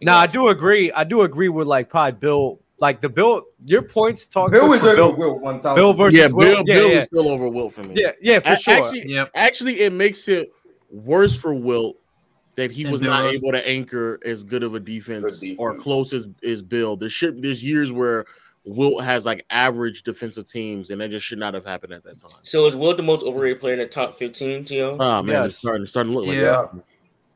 Now 0.00 0.16
I 0.16 0.26
do 0.26 0.48
agree. 0.48 0.90
I 0.92 1.04
do 1.04 1.22
agree 1.22 1.48
with 1.50 1.66
like 1.66 1.88
probably 1.90 2.18
Bill. 2.18 2.60
Like 2.78 3.02
the 3.02 3.10
Bill, 3.10 3.42
your 3.66 3.82
points 3.82 4.26
talk. 4.26 4.52
Bill 4.52 4.66
was 4.66 4.80
for 4.80 4.86
over 4.88 4.96
Bill. 4.96 5.16
Will 5.16 5.38
one 5.40 5.60
thousand. 5.60 5.76
Bill 5.82 5.92
versus 5.92 6.18
Yeah, 6.18 6.28
Will. 6.28 6.38
Bill, 6.38 6.64
Yeah, 6.66 6.74
Bill 6.76 6.90
yeah. 6.92 6.96
is 7.00 7.04
still 7.04 7.28
over 7.28 7.46
Wilt 7.46 7.74
for 7.74 7.82
me. 7.82 7.92
Yeah, 7.94 8.12
yeah, 8.22 8.40
for 8.40 8.52
A- 8.52 8.56
sure. 8.56 8.72
Actually, 8.72 9.12
Yep. 9.12 9.30
actually, 9.34 9.80
it 9.80 9.92
makes 9.92 10.28
it 10.28 10.50
worse 10.90 11.38
for 11.38 11.52
Wilt 11.52 11.98
that 12.60 12.70
he 12.70 12.82
And 12.82 12.92
was 12.92 13.00
Bill 13.00 13.10
not 13.10 13.24
Russell. 13.24 13.34
able 13.36 13.52
to 13.52 13.68
anchor 13.68 14.20
as 14.24 14.44
good 14.44 14.62
of 14.62 14.74
a 14.74 14.80
defense, 14.80 15.40
Good 15.40 15.56
or 15.58 15.74
close 15.74 16.12
as, 16.12 16.28
as 16.46 16.60
Bill. 16.62 16.96
There 16.96 17.08
should 17.08 17.42
there's 17.42 17.64
years 17.64 17.90
where 17.90 18.26
Wilt 18.64 19.02
has 19.02 19.24
like 19.24 19.46
average 19.48 20.02
defensive 20.02 20.44
teams, 20.44 20.90
and 20.90 21.00
that 21.00 21.10
just 21.10 21.24
should 21.24 21.38
not 21.38 21.54
have 21.54 21.64
happened 21.64 21.94
at 21.94 22.04
that 22.04 22.18
time. 22.18 22.32
so 22.42 22.66
is 22.66 22.76
Wilt 22.76 22.98
the 22.98 23.02
most 23.02 23.24
overrated 23.24 23.60
player 23.60 23.72
in 23.72 23.78
the 23.80 23.86
top 23.86 24.18
15, 24.18 24.66
Tio? 24.66 24.96
Oh 25.00 25.22
man, 25.22 25.28
Yes. 25.42 25.46
it's 25.46 25.56
starting 25.56 25.82
it's 25.84 25.92
starting 25.92 26.12
to 26.12 26.18
look 26.18 26.28
like 26.28 26.36
Yeah. 26.36 26.66
that. 26.72 26.82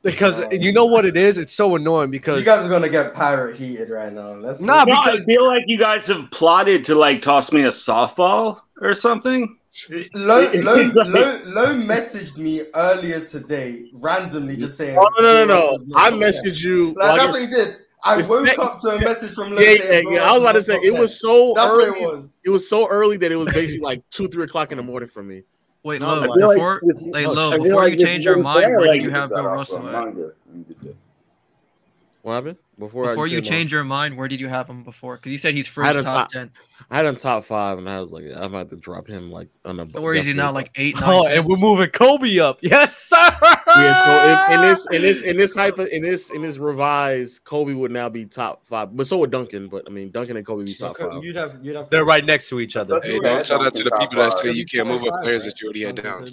Because 0.03 0.39
you 0.53 0.71
know 0.71 0.85
what 0.85 1.07
it 1.07 1.17
is. 1.17 1.39
It's 1.39 1.51
so 1.53 1.77
annoying 1.77 2.11
because 2.11 2.39
You 2.39 2.45
guys 2.45 2.63
are 2.67 2.69
gonna 2.69 2.91
get 2.91 3.15
pirate 3.15 3.57
heated 3.57 3.89
right 3.89 4.13
now. 4.13 4.33
Let's 4.35 4.61
Nah, 4.61 4.83
let's- 4.83 4.91
I 4.91 5.11
because- 5.13 5.25
feel 5.25 5.47
like 5.47 5.65
you 5.67 5.79
guys 5.79 6.05
have 6.09 6.31
plotted 6.31 6.85
to 6.85 6.95
like 6.95 7.23
toss 7.23 7.53
me 7.53 7.63
a 7.63 7.71
softball 7.71 8.61
or 8.81 8.95
something. 8.95 9.59
Low, 10.15 10.41
It's 10.41 10.65
low, 10.65 10.75
like- 10.77 10.95
low, 10.95 11.41
low 11.47 11.75
messaged 11.75 12.39
me 12.39 12.63
earlier 12.75 13.25
today, 13.25 13.87
randomly 13.93 14.57
just 14.57 14.77
saying. 14.77 14.97
Oh 14.97 15.09
no 15.19 15.23
no 15.23 15.45
no 15.45 15.77
no! 15.87 15.97
I 15.97 16.11
messaged 16.13 16.63
you. 16.63 16.93
Like, 16.95 16.97
like, 16.97 17.21
that's 17.21 17.33
what 17.33 17.41
he 17.41 17.47
did. 17.49 17.77
I 18.05 18.19
it's 18.21 18.29
woke 18.29 18.47
that- 18.47 18.59
up 18.59 18.79
to 18.81 18.89
a 18.91 19.01
message 19.01 19.33
from 19.35 19.51
Low 19.53 19.61
yeah, 19.61 19.71
yeah, 19.83 20.01
yeah. 20.11 20.23
I 20.23 20.33
was 20.33 20.41
about 20.43 20.53
to 20.53 20.63
say 20.63 20.75
not 20.75 20.85
it 20.85 20.93
was 20.93 21.11
10. 21.11 21.17
so 21.19 21.53
That's 21.57 21.71
early. 21.73 21.91
what 21.91 21.99
it 22.01 22.13
was. 22.13 22.41
It 22.45 22.51
was 22.51 22.69
so 22.69 22.89
early 22.89 23.17
that 23.17 23.33
it 23.33 23.37
was 23.37 23.47
basically 23.49 23.81
like 23.81 24.09
two, 24.11 24.29
three 24.29 24.45
o'clock 24.45 24.71
in 24.71 24.77
the 24.77 24.85
morning 24.85 25.09
for 25.09 25.23
me. 25.23 25.43
Wait, 25.83 26.01
No, 26.01 26.07
Lo, 26.09 26.15
I 26.15 26.27
like 26.27 26.41
before, 26.55 26.81
if- 26.85 27.03
like, 27.15 27.27
I 27.27 27.31
Lo, 27.31 27.59
before 27.59 27.83
like 27.85 27.99
you 27.99 28.05
change 28.05 28.25
your 28.25 28.39
mind, 28.39 28.77
where 28.77 28.87
like, 28.89 29.03
you 29.03 29.11
have 29.11 29.31
Bill 29.31 29.45
Russell 29.45 29.87
at? 29.89 29.93
manga. 29.93 30.31
You 30.55 30.65
did 30.65 30.81
that. 30.83 30.97
What 32.23 32.33
happened 32.35 32.57
before? 32.79 33.09
Before 33.09 33.25
I 33.25 33.29
you 33.29 33.41
came 33.41 33.53
on? 33.53 33.59
change 33.59 33.73
your 33.73 33.85
mind, 33.85 34.17
where 34.17 34.29
did 34.29 34.41
you 34.41 34.49
have 34.49 34.69
him 34.69 34.83
before? 34.83 35.17
Because 35.17 35.33
you 35.33 35.39
said 35.39 35.55
he's 35.55 35.67
first 35.67 36.01
top 36.03 36.05
top- 36.05 36.29
ten. 36.29 36.51
I 36.91 36.97
had 36.97 37.07
him 37.07 37.17
top 37.17 37.45
five, 37.45 37.79
and 37.79 37.89
I 37.89 38.01
was 38.01 38.11
like, 38.11 38.25
I'm 38.35 38.45
about 38.45 38.71
to 38.71 38.77
drop 38.77 39.07
him 39.07 39.31
like 39.31 39.49
on 39.65 39.81
a. 39.81 39.91
So 39.91 40.01
where 40.01 40.15
is 40.15 40.25
he 40.25 40.33
now? 40.33 40.53
Like 40.53 40.71
eight, 40.77 40.97
oh, 40.99 41.01
nine. 41.01 41.15
oh, 41.15 41.25
10? 41.25 41.39
and 41.39 41.47
we're 41.47 41.57
moving 41.57 41.91
Kobe 41.91 42.39
up. 42.39 42.59
Yes, 42.75 42.97
sir. 42.97 43.17
Yeah, 43.77 44.47
so 44.47 44.53
in, 44.53 44.59
in 44.61 44.69
this 44.69 44.87
in 44.93 45.03
this 45.03 45.23
in 45.23 45.37
this 45.37 45.55
hyper 45.55 45.85
in 45.85 46.03
this 46.03 46.31
in 46.31 46.43
this 46.43 46.59
revised, 46.59 47.45
Kobe 47.45 47.75
would 47.75 47.91
now 47.91 48.09
be 48.09 48.25
top 48.25 48.67
five, 48.67 48.97
but 48.97 49.07
so 49.07 49.19
would 49.19 49.31
Duncan. 49.31 49.69
But 49.69 49.85
I 49.87 49.91
mean, 49.91 50.11
Duncan 50.11 50.37
and 50.37 50.47
Kobe 50.47 50.65
be 50.65 50.75
top 50.75 50.97
five. 50.97 51.23
You'd 51.23 51.37
have, 51.37 51.59
you'd 51.63 51.77
have. 51.77 51.91
They're 51.91 52.05
right 52.05 52.25
next 52.25 52.49
to 52.49 52.61
each 52.61 52.77
other. 52.77 53.01
Hey, 53.03 53.19
don't 53.21 53.45
tell 53.45 53.63
that 53.63 53.75
to 53.75 53.85
the 53.85 53.91
people 54.01 54.19
that 54.19 54.39
say 54.39 54.53
you 54.53 54.65
can't 54.65 54.89
move 54.89 55.05
up 55.05 55.23
players 55.23 55.45
that 55.45 55.61
you 55.61 55.69
already 55.69 55.85
had 55.85 56.03
down. 56.03 56.27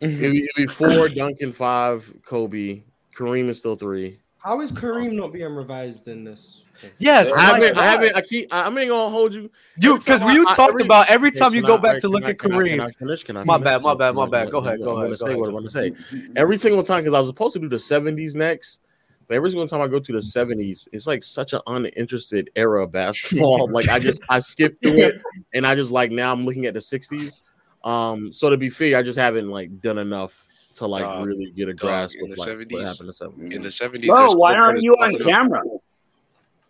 It'd 0.00 0.20
be, 0.20 0.38
it'd 0.38 0.54
be 0.56 0.66
four, 0.66 1.08
Duncan 1.08 1.52
five, 1.52 2.12
Kobe, 2.24 2.82
Kareem 3.14 3.48
is 3.48 3.58
still 3.58 3.76
three. 3.76 4.18
How 4.44 4.60
is 4.60 4.70
Kareem 4.70 5.12
not 5.14 5.32
being 5.32 5.54
revised 5.54 6.06
in 6.06 6.22
this? 6.22 6.64
Yes, 6.98 7.28
I 7.28 7.30
like 7.30 7.62
haven't, 7.62 7.78
I 7.78 7.80
that. 7.82 7.90
haven't, 7.90 8.16
I 8.16 8.20
keep, 8.20 8.52
I 8.52 8.62
I 8.64 8.66
ain't 8.66 8.74
gonna 8.90 9.08
hold 9.08 9.32
you. 9.32 9.50
You 9.80 9.96
because 9.98 10.20
time 10.20 10.34
you 10.36 10.44
I- 10.46 10.54
talked 10.54 10.70
every- 10.72 10.84
about 10.84 11.08
every 11.08 11.30
time 11.30 11.54
you 11.54 11.62
go 11.62 11.76
I- 11.78 11.80
back 11.80 11.94
hey, 11.94 12.00
to 12.00 12.08
look 12.08 12.24
I- 12.24 12.30
at 12.30 12.38
can 12.38 12.52
I- 12.52 12.68
Can 12.68 12.80
I 12.80 12.86
Kareem. 12.88 12.94
finish? 12.98 13.24
Can 13.24 13.36
I 13.38 13.44
My 13.44 13.54
finish? 13.54 13.64
bad, 13.64 13.82
my 13.82 13.94
bad, 13.94 14.14
my 14.14 14.22
Let- 14.22 14.30
bad. 14.32 14.42
let- 14.44 14.52
Go 14.52 14.58
ahead, 14.58 14.80
let- 14.80 14.84
go 14.84 14.90
I'm 14.90 14.96
ahead, 14.98 15.18
gonna 15.18 15.30
say 15.30 15.34
what 15.34 15.48
I'm 15.48 15.54
gonna 15.54 15.70
say. 15.70 15.92
Every 16.36 16.58
single 16.58 16.82
time, 16.82 17.00
because 17.02 17.14
I 17.14 17.18
was 17.18 17.28
supposed 17.28 17.54
to 17.54 17.58
do 17.58 17.68
the 17.70 17.78
70s 17.78 18.34
next, 18.34 18.82
but 19.28 19.34
every 19.36 19.48
single 19.48 19.66
time 19.66 19.80
I 19.80 19.88
go 19.88 19.98
to 19.98 20.12
the 20.12 20.20
70s, 20.20 20.88
it's 20.92 21.06
like 21.06 21.22
such 21.22 21.54
an 21.54 21.60
uninterested 21.66 22.50
era 22.54 22.82
of 22.84 22.92
basketball. 22.92 23.68
like 23.72 23.88
I 23.88 23.98
just 23.98 24.22
I 24.28 24.40
skipped 24.40 24.82
through 24.82 24.98
it, 24.98 25.22
and 25.54 25.66
I 25.66 25.74
just 25.74 25.90
like 25.90 26.10
now 26.10 26.30
I'm 26.32 26.44
looking 26.44 26.66
at 26.66 26.74
the 26.74 26.80
60s. 26.80 27.36
Um, 27.82 28.30
so 28.30 28.50
to 28.50 28.58
be 28.58 28.68
fair, 28.68 28.98
I 28.98 29.02
just 29.02 29.18
haven't 29.18 29.48
like 29.48 29.80
done 29.80 29.96
enough 29.98 30.48
to 30.74 30.86
like 30.86 31.02
Dog, 31.02 31.26
really 31.26 31.50
get 31.50 31.68
a 31.68 31.74
dog, 31.74 31.78
grasp 31.80 32.16
in 32.18 32.30
of 32.30 32.36
the 32.36 32.40
like 32.42 32.48
70s 32.48 32.72
what 32.72 32.86
happened 32.86 33.00
in 33.00 33.06
the 33.06 33.12
70s. 33.12 33.54
In 33.56 33.62
the 33.62 33.70
seventies, 33.70 34.10
Bro, 34.10 34.32
why 34.34 34.54
aren't 34.54 34.82
you 34.82 34.92
on 34.94 35.16
camera? 35.18 35.62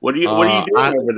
What 0.00 0.14
are 0.14 0.18
you 0.18 0.26
What 0.30 0.46
are 0.46 0.50
Uh, 0.50 0.60
you 0.60 0.66
doing 0.66 0.78
I- 0.78 0.94
over 0.98 1.12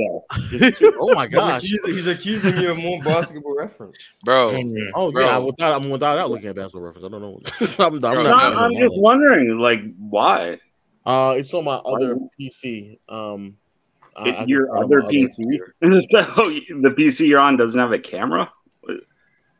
there? 0.80 0.92
oh 1.00 1.14
my 1.14 1.26
He's 1.26 1.34
gosh. 1.34 1.64
accusing, 1.64 1.92
he's 1.94 2.06
accusing 2.06 2.56
you 2.58 2.70
of 2.70 2.78
more 2.78 3.00
basketball 3.02 3.56
reference. 3.56 4.18
bro? 4.24 4.56
Oh 4.94 5.10
Bro. 5.10 5.24
yeah, 5.24 5.38
without 5.38 5.82
I'm 5.82 5.90
without 5.90 6.18
out 6.18 6.30
looking 6.30 6.46
at 6.48 6.54
basketball 6.54 6.82
reference. 6.82 7.06
I 7.06 7.08
don't 7.10 7.20
know. 7.22 7.40
I'm, 7.84 7.94
I'm 7.94 8.00
Bro, 8.00 8.22
No, 8.22 8.22
not. 8.30 8.54
I'm 8.56 8.74
just 8.76 8.96
wondering, 8.98 9.58
like, 9.58 9.80
why? 9.98 10.60
Uh, 11.04 11.34
it's 11.36 11.52
on 11.54 11.64
my 11.64 11.74
other 11.76 12.16
PC. 12.40 12.98
Um, 13.08 13.56
I- 14.16 14.30
I 14.30 14.44
Your 14.46 14.68
find 14.68 14.84
other 14.84 15.02
my 15.02 15.08
PC. 15.10 15.42
so 16.08 16.20
the 16.22 16.94
PC 16.96 17.26
you're 17.26 17.40
on 17.40 17.56
doesn't 17.56 17.78
have 17.78 17.92
a 17.92 17.98
camera. 17.98 18.50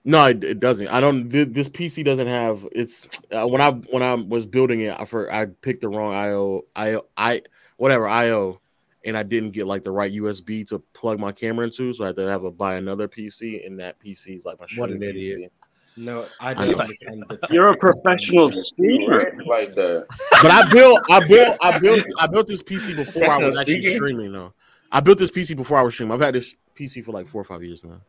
No, 0.08 0.24
it, 0.26 0.44
it 0.44 0.60
doesn't. 0.60 0.86
I 0.86 1.00
don't. 1.00 1.28
thi- 1.28 1.44
This 1.44 1.68
PC 1.68 2.04
doesn't 2.04 2.28
have. 2.28 2.64
It's 2.70 3.08
uh, 3.32 3.46
when 3.48 3.60
I 3.60 3.72
when 3.72 4.04
I 4.04 4.14
was 4.14 4.46
building 4.46 4.82
it, 4.82 4.94
I 4.98 5.04
for 5.04 5.30
I 5.32 5.46
picked 5.46 5.80
the 5.80 5.88
wrong 5.88 6.14
IO 6.14 6.62
I 6.76 7.00
I 7.16 7.42
whatever 7.76 8.06
IO, 8.06 8.60
and 9.04 9.18
I 9.18 9.24
didn't 9.24 9.50
get 9.50 9.66
like 9.66 9.82
the 9.82 9.90
right 9.90 10.12
USB 10.12 10.64
to 10.68 10.78
plug 10.94 11.18
my 11.18 11.32
camera 11.32 11.64
into, 11.66 11.92
so 11.92 12.04
I 12.04 12.06
had 12.08 12.16
to 12.16 12.28
have 12.28 12.44
a 12.44 12.52
buy 12.52 12.76
another 12.76 13.08
PC, 13.08 13.66
and 13.66 13.80
that 13.80 13.98
PC 13.98 14.36
is 14.36 14.46
like 14.46 14.60
my 14.60 14.66
What 14.76 14.90
an 14.90 14.98
streaming 14.98 15.08
idiot. 15.08 15.52
No, 15.96 16.24
I 16.40 16.50
I 16.50 16.54
don't 16.54 16.66
know. 16.66 16.72
understand 16.84 17.24
the 17.28 17.48
You're 17.50 17.72
a 17.72 17.76
professional 17.76 18.52
streamer. 18.52 19.32
like 19.44 19.74
that. 19.74 20.06
But 20.40 20.50
I 20.52 20.70
built 20.70 21.00
I 21.10 21.26
built 21.26 21.56
I 21.60 21.78
built 21.80 22.04
I 22.20 22.26
built 22.28 22.46
this 22.46 22.62
PC 22.62 22.94
before 22.94 23.28
I 23.28 23.38
was 23.38 23.56
actually 23.56 23.82
streaming. 23.82 24.30
though. 24.32 24.52
I 24.92 25.00
built 25.00 25.18
this 25.18 25.32
PC 25.32 25.56
before 25.56 25.78
I 25.78 25.82
was 25.82 25.94
streaming. 25.94 26.14
I've 26.14 26.20
had 26.20 26.34
this 26.36 26.54
PC 26.78 27.04
for 27.04 27.10
like 27.10 27.26
four 27.26 27.40
or 27.40 27.44
five 27.44 27.64
years 27.64 27.82
now. 27.82 28.00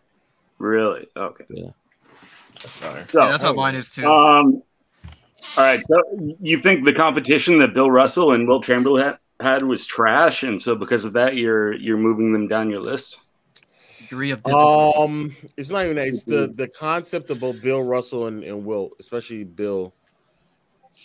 Really? 0.59 1.07
Okay. 1.17 1.45
Yeah. 1.49 1.69
So, 2.59 3.21
Yeah, 3.21 3.31
that's 3.31 3.43
how 3.43 3.53
mine 3.53 3.75
is 3.75 3.91
too. 3.91 4.05
Um, 4.07 4.61
all 5.55 5.63
right. 5.63 5.83
So 5.89 6.35
you 6.41 6.59
think 6.59 6.85
the 6.85 6.93
competition 6.93 7.59
that 7.59 7.73
Bill 7.73 7.89
Russell 7.89 8.33
and 8.33 8.47
Wilt 8.47 8.63
Chamberlain 8.63 9.03
had, 9.03 9.17
had 9.39 9.63
was 9.63 9.85
trash, 9.85 10.43
and 10.43 10.61
so 10.61 10.75
because 10.75 11.05
of 11.05 11.13
that, 11.13 11.35
you're 11.35 11.73
you're 11.73 11.97
moving 11.97 12.33
them 12.33 12.47
down 12.47 12.69
your 12.69 12.81
list? 12.81 13.19
Degree 13.99 14.31
of 14.31 14.43
difficulty. 14.43 14.97
Um, 14.97 15.35
it's 15.57 15.69
not 15.69 15.85
even 15.85 15.95
that. 15.97 16.07
It's 16.07 16.23
the 16.23 16.51
the 16.53 16.67
concept 16.67 17.29
of 17.29 17.39
both 17.39 17.61
Bill 17.61 17.83
Russell 17.83 18.27
and, 18.27 18.43
and 18.43 18.65
Wilt, 18.65 18.93
especially 18.99 19.43
Bill, 19.43 19.93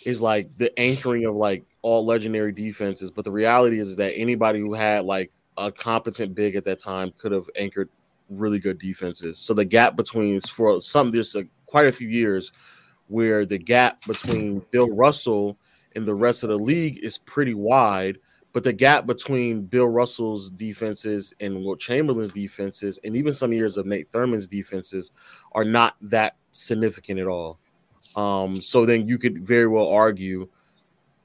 is 0.05 0.21
like 0.21 0.55
the 0.57 0.77
anchoring 0.79 1.25
of 1.25 1.35
like 1.35 1.63
all 1.81 2.05
legendary 2.05 2.51
defenses. 2.51 3.11
But 3.11 3.25
the 3.25 3.31
reality 3.31 3.79
is 3.79 3.95
that 3.97 4.17
anybody 4.17 4.59
who 4.59 4.73
had 4.73 5.05
like 5.05 5.31
a 5.57 5.71
competent 5.71 6.35
big 6.35 6.55
at 6.55 6.65
that 6.65 6.79
time 6.79 7.11
could 7.17 7.31
have 7.31 7.49
anchored 7.55 7.89
really 8.29 8.59
good 8.59 8.79
defenses. 8.79 9.39
So 9.39 9.53
the 9.53 9.65
gap 9.65 9.95
between 9.95 10.39
for 10.41 10.81
some 10.81 11.11
there's 11.11 11.35
a, 11.35 11.45
quite 11.65 11.87
a 11.87 11.91
few 11.91 12.07
years 12.07 12.51
where 13.07 13.45
the 13.45 13.57
gap 13.57 14.05
between 14.05 14.65
Bill 14.71 14.89
Russell 14.89 15.57
and 15.95 16.05
the 16.05 16.15
rest 16.15 16.43
of 16.43 16.49
the 16.49 16.57
league 16.57 17.03
is 17.03 17.17
pretty 17.17 17.53
wide. 17.53 18.17
But 18.53 18.63
the 18.63 18.73
gap 18.73 19.07
between 19.07 19.63
Bill 19.63 19.87
Russell's 19.87 20.51
defenses 20.51 21.33
and 21.39 21.63
Wilt 21.63 21.79
Chamberlain's 21.79 22.31
defenses, 22.31 22.99
and 23.03 23.15
even 23.15 23.33
some 23.33 23.51
years 23.51 23.77
of 23.77 23.87
Nate 23.87 24.11
Thurmond's 24.11 24.47
defenses, 24.47 25.11
are 25.53 25.65
not 25.65 25.95
that 26.01 26.37
significant 26.51 27.19
at 27.19 27.25
all. 27.25 27.59
Um, 28.15 28.61
so 28.61 28.85
then 28.85 29.07
you 29.07 29.17
could 29.17 29.39
very 29.39 29.67
well 29.67 29.87
argue 29.87 30.47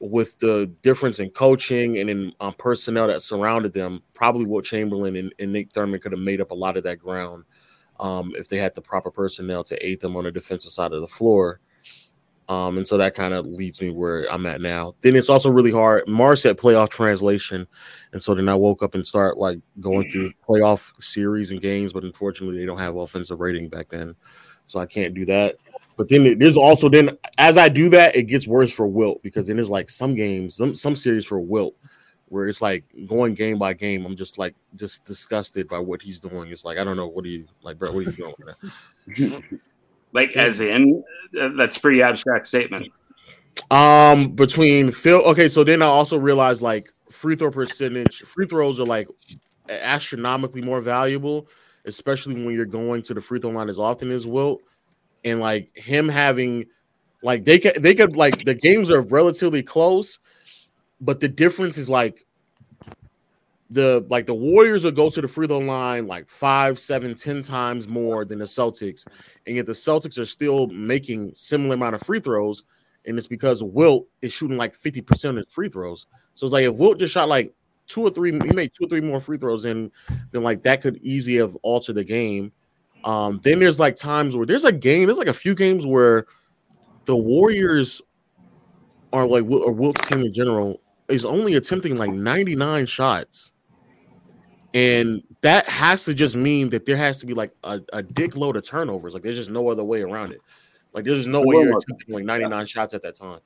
with 0.00 0.38
the 0.38 0.72
difference 0.82 1.18
in 1.18 1.30
coaching 1.30 1.98
and 1.98 2.08
in 2.08 2.32
um, 2.40 2.54
personnel 2.58 3.08
that 3.08 3.20
surrounded 3.20 3.72
them, 3.72 4.02
probably 4.14 4.46
Wilt 4.46 4.64
Chamberlain 4.64 5.16
and, 5.16 5.34
and 5.38 5.52
Nate 5.52 5.72
Thurmond 5.72 6.02
could 6.02 6.12
have 6.12 6.20
made 6.20 6.40
up 6.40 6.50
a 6.50 6.54
lot 6.54 6.76
of 6.76 6.84
that 6.84 6.98
ground 6.98 7.44
um, 7.98 8.32
if 8.36 8.48
they 8.48 8.58
had 8.58 8.74
the 8.74 8.82
proper 8.82 9.10
personnel 9.10 9.64
to 9.64 9.86
aid 9.86 10.00
them 10.00 10.16
on 10.16 10.24
the 10.24 10.32
defensive 10.32 10.70
side 10.70 10.92
of 10.92 11.00
the 11.00 11.08
floor. 11.08 11.60
Um, 12.48 12.78
and 12.78 12.88
so 12.88 12.96
that 12.96 13.14
kind 13.14 13.34
of 13.34 13.46
leads 13.46 13.82
me 13.82 13.90
where 13.90 14.24
I'm 14.32 14.46
at 14.46 14.62
now. 14.62 14.94
Then 15.02 15.16
it's 15.16 15.28
also 15.28 15.50
really 15.50 15.70
hard. 15.70 16.08
Mars 16.08 16.42
had 16.42 16.56
playoff 16.56 16.88
translation. 16.88 17.66
And 18.12 18.22
so 18.22 18.34
then 18.34 18.48
I 18.48 18.54
woke 18.54 18.82
up 18.82 18.94
and 18.94 19.06
start 19.06 19.36
like 19.36 19.58
going 19.80 20.10
through 20.10 20.32
playoff 20.48 20.92
series 21.02 21.50
and 21.50 21.60
games, 21.60 21.92
but 21.92 22.04
unfortunately 22.04 22.58
they 22.58 22.64
don't 22.64 22.78
have 22.78 22.96
offensive 22.96 23.40
rating 23.40 23.68
back 23.68 23.90
then. 23.90 24.14
So 24.66 24.78
I 24.78 24.86
can't 24.86 25.12
do 25.12 25.26
that. 25.26 25.56
But 25.98 26.08
then 26.08 26.38
there's 26.38 26.56
also 26.56 26.88
then 26.88 27.18
as 27.36 27.58
I 27.58 27.68
do 27.68 27.90
that, 27.90 28.16
it 28.16 28.22
gets 28.22 28.46
worse 28.46 28.72
for 28.72 28.86
Wilt 28.86 29.22
because 29.22 29.48
then 29.48 29.56
there's 29.56 29.68
like 29.68 29.90
some 29.90 30.14
games, 30.14 30.56
some 30.56 30.74
some 30.74 30.96
series 30.96 31.26
for 31.26 31.40
Wilt 31.40 31.74
where 32.28 32.48
it's 32.48 32.62
like 32.62 32.84
going 33.06 33.34
game 33.34 33.58
by 33.58 33.74
game. 33.74 34.06
I'm 34.06 34.16
just 34.16 34.38
like 34.38 34.54
just 34.76 35.04
disgusted 35.04 35.68
by 35.68 35.78
what 35.78 36.00
he's 36.00 36.20
doing. 36.20 36.50
It's 36.50 36.64
like 36.64 36.78
I 36.78 36.84
don't 36.84 36.96
know 36.96 37.08
what 37.08 37.26
are 37.26 37.28
you 37.28 37.46
like, 37.62 37.78
bro. 37.78 37.92
What 37.92 38.06
are 38.06 38.10
you 38.10 38.32
doing? 39.06 39.42
Like, 40.12 40.36
as 40.36 40.60
in, 40.60 41.02
uh, 41.38 41.48
that's 41.56 41.76
a 41.76 41.80
pretty 41.80 42.02
abstract 42.02 42.46
statement. 42.46 42.90
Um, 43.70 44.30
between 44.30 44.90
Phil, 44.90 45.20
okay, 45.22 45.48
so 45.48 45.64
then 45.64 45.82
I 45.82 45.86
also 45.86 46.16
realized 46.16 46.62
like 46.62 46.92
free 47.10 47.36
throw 47.36 47.50
percentage, 47.50 48.20
free 48.22 48.46
throws 48.46 48.80
are 48.80 48.86
like 48.86 49.08
astronomically 49.68 50.62
more 50.62 50.80
valuable, 50.80 51.48
especially 51.84 52.34
when 52.34 52.54
you're 52.54 52.64
going 52.64 53.02
to 53.02 53.14
the 53.14 53.20
free 53.20 53.40
throw 53.40 53.50
line 53.50 53.68
as 53.68 53.78
often 53.78 54.10
as 54.10 54.26
Wilt, 54.26 54.62
and 55.28 55.40
like 55.40 55.76
him 55.76 56.08
having, 56.08 56.66
like 57.22 57.44
they 57.44 57.58
could 57.58 57.82
they 57.82 57.94
could 57.94 58.16
like 58.16 58.44
the 58.44 58.54
games 58.54 58.90
are 58.90 59.02
relatively 59.02 59.62
close, 59.62 60.18
but 61.00 61.20
the 61.20 61.28
difference 61.28 61.78
is 61.78 61.88
like 61.88 62.24
the 63.70 64.06
like 64.08 64.26
the 64.26 64.34
Warriors 64.34 64.84
will 64.84 64.92
go 64.92 65.10
to 65.10 65.20
the 65.20 65.28
free 65.28 65.46
throw 65.46 65.58
line 65.58 66.06
like 66.06 66.28
five, 66.28 66.78
seven, 66.78 67.14
ten 67.14 67.42
times 67.42 67.86
more 67.86 68.24
than 68.24 68.38
the 68.38 68.44
Celtics, 68.44 69.06
and 69.46 69.56
yet 69.56 69.66
the 69.66 69.72
Celtics 69.72 70.18
are 70.18 70.24
still 70.24 70.68
making 70.68 71.34
similar 71.34 71.74
amount 71.74 71.94
of 71.94 72.02
free 72.02 72.20
throws, 72.20 72.62
and 73.06 73.18
it's 73.18 73.26
because 73.26 73.62
Wilt 73.62 74.06
is 74.22 74.32
shooting 74.32 74.56
like 74.56 74.74
fifty 74.74 75.00
percent 75.00 75.36
of 75.36 75.44
his 75.44 75.52
free 75.52 75.68
throws. 75.68 76.06
So 76.34 76.46
it's 76.46 76.52
like 76.52 76.64
if 76.64 76.76
Wilt 76.76 76.98
just 76.98 77.12
shot 77.12 77.28
like 77.28 77.52
two 77.88 78.02
or 78.02 78.10
three, 78.10 78.32
he 78.32 78.38
made 78.38 78.72
two 78.72 78.84
or 78.84 78.88
three 78.88 79.00
more 79.00 79.20
free 79.20 79.38
throws, 79.38 79.64
and 79.64 79.90
then 80.30 80.42
like 80.42 80.62
that 80.62 80.80
could 80.80 80.96
easily 80.98 81.36
have 81.36 81.54
altered 81.56 81.96
the 81.96 82.04
game. 82.04 82.52
Um, 83.04 83.40
then 83.42 83.58
there's 83.60 83.78
like 83.78 83.96
times 83.96 84.36
where 84.36 84.46
there's 84.46 84.64
a 84.64 84.72
game, 84.72 85.06
there's 85.06 85.18
like 85.18 85.28
a 85.28 85.32
few 85.32 85.54
games 85.54 85.86
where 85.86 86.26
the 87.06 87.16
Warriors 87.16 88.02
are 89.12 89.26
like 89.26 89.44
or 89.44 89.72
Wilt's 89.72 90.06
team 90.06 90.20
in 90.20 90.32
general 90.32 90.80
is 91.08 91.24
only 91.24 91.54
attempting 91.54 91.96
like 91.96 92.10
99 92.10 92.86
shots. 92.86 93.52
And 94.74 95.22
that 95.40 95.66
has 95.66 96.04
to 96.04 96.14
just 96.14 96.36
mean 96.36 96.68
that 96.70 96.84
there 96.84 96.96
has 96.96 97.18
to 97.20 97.26
be 97.26 97.32
like 97.32 97.52
a, 97.64 97.80
a 97.94 98.02
dick 98.02 98.36
load 98.36 98.56
of 98.56 98.64
turnovers. 98.64 99.14
Like 99.14 99.22
there's 99.22 99.36
just 99.36 99.50
no 99.50 99.68
other 99.70 99.84
way 99.84 100.02
around 100.02 100.32
it. 100.32 100.40
Like 100.92 101.04
there's 101.04 101.18
just 101.18 101.28
no 101.28 101.40
way 101.40 101.56
you're 101.56 101.76
attempting 101.78 102.14
like 102.14 102.24
99 102.24 102.66
shots 102.66 102.92
at 102.92 103.02
that 103.02 103.14
time. 103.14 103.40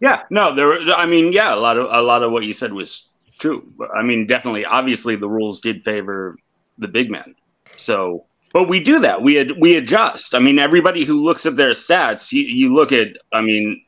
Yeah, 0.00 0.22
no, 0.30 0.54
there. 0.54 0.66
were- 0.66 0.80
I 0.96 1.06
mean, 1.06 1.32
yeah, 1.32 1.54
a 1.54 1.56
lot 1.56 1.76
of 1.76 1.86
a 1.92 2.02
lot 2.02 2.22
of 2.22 2.32
what 2.32 2.44
you 2.44 2.52
said 2.52 2.72
was 2.72 3.10
true. 3.38 3.72
I 3.94 4.02
mean, 4.02 4.26
definitely, 4.26 4.64
obviously, 4.64 5.14
the 5.16 5.28
rules 5.28 5.60
did 5.60 5.84
favor 5.84 6.36
the 6.78 6.88
big 6.88 7.10
men. 7.10 7.34
So, 7.76 8.24
but 8.52 8.68
we 8.68 8.80
do 8.80 9.00
that. 9.00 9.22
We 9.22 9.38
ad, 9.38 9.52
we 9.60 9.76
adjust. 9.76 10.34
I 10.34 10.38
mean, 10.38 10.58
everybody 10.58 11.04
who 11.04 11.22
looks 11.22 11.46
at 11.46 11.56
their 11.56 11.72
stats, 11.72 12.32
you, 12.32 12.42
you 12.42 12.74
look 12.74 12.92
at. 12.92 13.08
I 13.32 13.40
mean, 13.40 13.82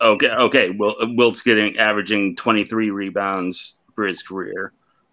okay, 0.00 0.28
okay. 0.28 0.70
Well, 0.70 0.96
Wilt's 1.00 1.42
getting 1.42 1.78
averaging 1.78 2.36
twenty 2.36 2.64
three 2.64 2.90
rebounds 2.90 3.76
for 3.94 4.06
his 4.06 4.22
career. 4.22 4.72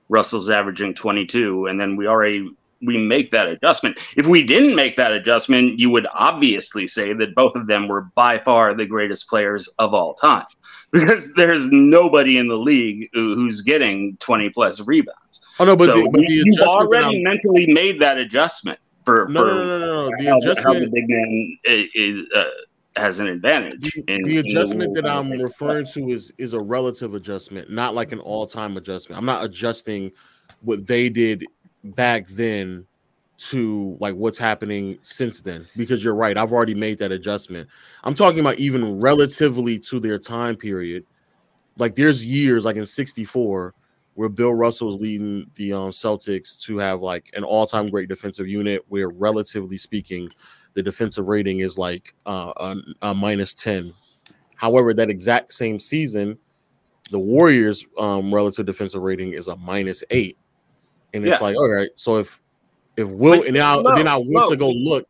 Russell's 0.10 0.50
averaging 0.50 0.96
twenty 0.96 1.26
two, 1.26 1.68
and 1.68 1.80
then 1.80 1.96
we 1.96 2.08
already 2.08 2.50
we 2.86 2.98
make 2.98 3.32
that 3.32 3.48
adjustment. 3.48 3.98
If 4.18 4.26
we 4.26 4.44
didn't 4.44 4.76
make 4.76 4.96
that 4.98 5.14
adjustment, 5.14 5.80
you 5.80 5.90
would 5.90 6.08
obviously 6.14 6.88
say 6.88 7.14
that 7.14 7.36
both 7.36 7.56
of 7.56 7.68
them 7.68 7.88
were 7.88 8.10
by 8.16 8.40
far 8.40 8.74
the 8.74 8.86
greatest 8.86 9.30
players 9.30 9.68
of 9.80 9.94
all 9.94 10.14
time, 10.14 10.46
because 10.92 11.34
there's 11.34 11.70
nobody 11.72 12.38
in 12.38 12.48
the 12.48 12.58
league 12.58 13.10
who's 13.14 13.62
getting 13.62 14.18
20 14.18 14.50
plus 14.50 14.80
rebounds. 14.82 15.43
Oh 15.64 15.66
no, 15.66 15.76
but 15.78 15.86
so 15.86 16.02
the, 16.02 16.10
but 16.10 16.22
the 16.22 16.34
you, 16.34 16.44
you've 16.46 16.68
already 16.68 17.24
mentally 17.24 17.68
made 17.68 18.00
that 18.02 18.18
adjustment 18.18 18.80
for, 19.06 19.28
No, 19.30 19.42
for 19.42 19.48
no, 19.48 19.64
no, 19.66 19.80
no, 19.80 20.10
no. 20.10 20.18
The 20.18 20.24
how, 20.62 20.74
how 20.74 20.74
the 20.80 20.90
big 20.92 21.08
man 21.10 21.58
i- 21.68 21.90
is, 21.96 22.26
uh, 22.36 22.44
has 22.98 23.20
an 23.20 23.28
advantage. 23.28 23.96
in- 24.08 24.24
the 24.24 24.38
in 24.40 24.46
adjustment 24.46 24.90
rules 24.90 24.96
that 24.96 25.06
I'm 25.08 25.32
referring 25.32 25.86
to 25.94 26.10
is 26.10 26.34
is 26.38 26.54
a 26.54 26.60
relative 26.60 27.14
adjustment, 27.16 27.72
not 27.72 27.96
like 27.96 28.12
an 28.12 28.20
all 28.20 28.46
time 28.46 28.76
adjustment. 28.78 29.18
I'm 29.18 29.26
not 29.26 29.44
adjusting 29.46 30.12
what 30.62 30.86
they 30.86 31.08
did 31.10 31.46
back 31.84 32.28
then 32.28 32.86
to 33.50 33.98
like 34.00 34.16
what's 34.16 34.38
happening 34.38 34.98
since 35.02 35.42
then 35.42 35.68
because 35.76 36.04
you're 36.04 36.14
right. 36.16 36.38
I've 36.38 36.54
already 36.54 36.76
made 36.76 37.00
that 37.00 37.12
adjustment. 37.12 37.68
I'm 38.04 38.14
talking 38.14 38.40
about 38.42 38.60
even 38.60 39.00
relatively 39.00 39.80
to 39.80 40.00
their 40.00 40.20
time 40.20 40.56
period. 40.56 41.06
like 41.78 41.96
there's 41.96 42.24
years 42.26 42.64
like 42.66 42.76
in 42.76 42.86
64 42.86 43.74
where 44.16 44.30
Bill 44.30 44.54
Russell 44.54 44.90
is 44.90 44.96
leading 44.96 45.50
the 45.56 45.74
um, 45.74 45.90
Celtics 45.90 46.60
to 46.64 46.78
have 46.78 47.02
like 47.02 47.32
an 47.34 47.44
all-time 47.44 47.90
great 47.90 48.10
defensive 48.10 48.48
unit 48.48 48.84
where 48.88 49.10
relatively 49.10 49.78
speaking 49.78 50.30
the 50.76 50.84
defensive 50.84 51.28
rating 51.28 51.60
is 51.60 51.78
like 51.78 52.14
uh, 52.26 52.52
a, 52.58 52.76
a 53.04 53.14
minus 53.14 53.54
10 53.54 53.94
however 54.56 54.94
that 54.94 55.10
exact 55.10 55.54
same 55.54 55.80
season 55.80 56.38
the 57.10 57.20
Warriors 57.20 57.86
um, 57.98 58.34
relative 58.34 58.66
defensive 58.66 59.02
rating 59.02 59.34
is 59.34 59.48
a 59.48 59.56
minus 59.58 60.04
8 60.10 60.38
and 61.14 61.26
it's 61.28 61.40
Yeah. 61.40 61.46
like 61.46 61.56
all 61.58 61.70
right 61.70 61.90
so 61.96 62.18
if 62.18 62.42
if 62.98 63.08
Will 63.08 63.40
But 63.40 63.48
and 63.48 63.56
now 63.56 63.80
low, 63.80 63.96
then 63.96 64.08
I 64.08 64.16
went 64.16 64.30
low. 64.30 64.50
to 64.50 64.56
go 64.56 64.70
look 64.70 65.06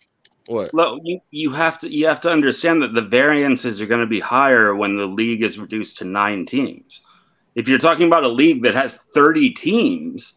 what 0.48 0.74
Look, 0.74 1.00
you, 1.04 1.20
you 1.32 1.52
have 1.52 1.80
to 1.80 1.90
you 1.94 2.06
have 2.08 2.20
to 2.22 2.30
understand 2.32 2.82
that 2.82 2.94
the 2.94 3.02
variances 3.02 3.82
are 3.82 3.86
going 3.86 4.02
to 4.02 4.08
be 4.08 4.20
higher 4.20 4.76
when 4.76 4.98
the 4.98 5.06
league 5.06 5.44
is 5.44 5.58
reduced 5.60 5.98
to 6.00 6.06
nine 6.06 6.46
teams. 6.46 7.02
If 7.56 7.68
you're 7.68 7.80
talking 7.80 8.08
about 8.08 8.24
a 8.24 8.28
league 8.28 8.64
that 8.64 8.76
has 8.76 8.96
30 9.14 9.52
teams, 9.52 10.36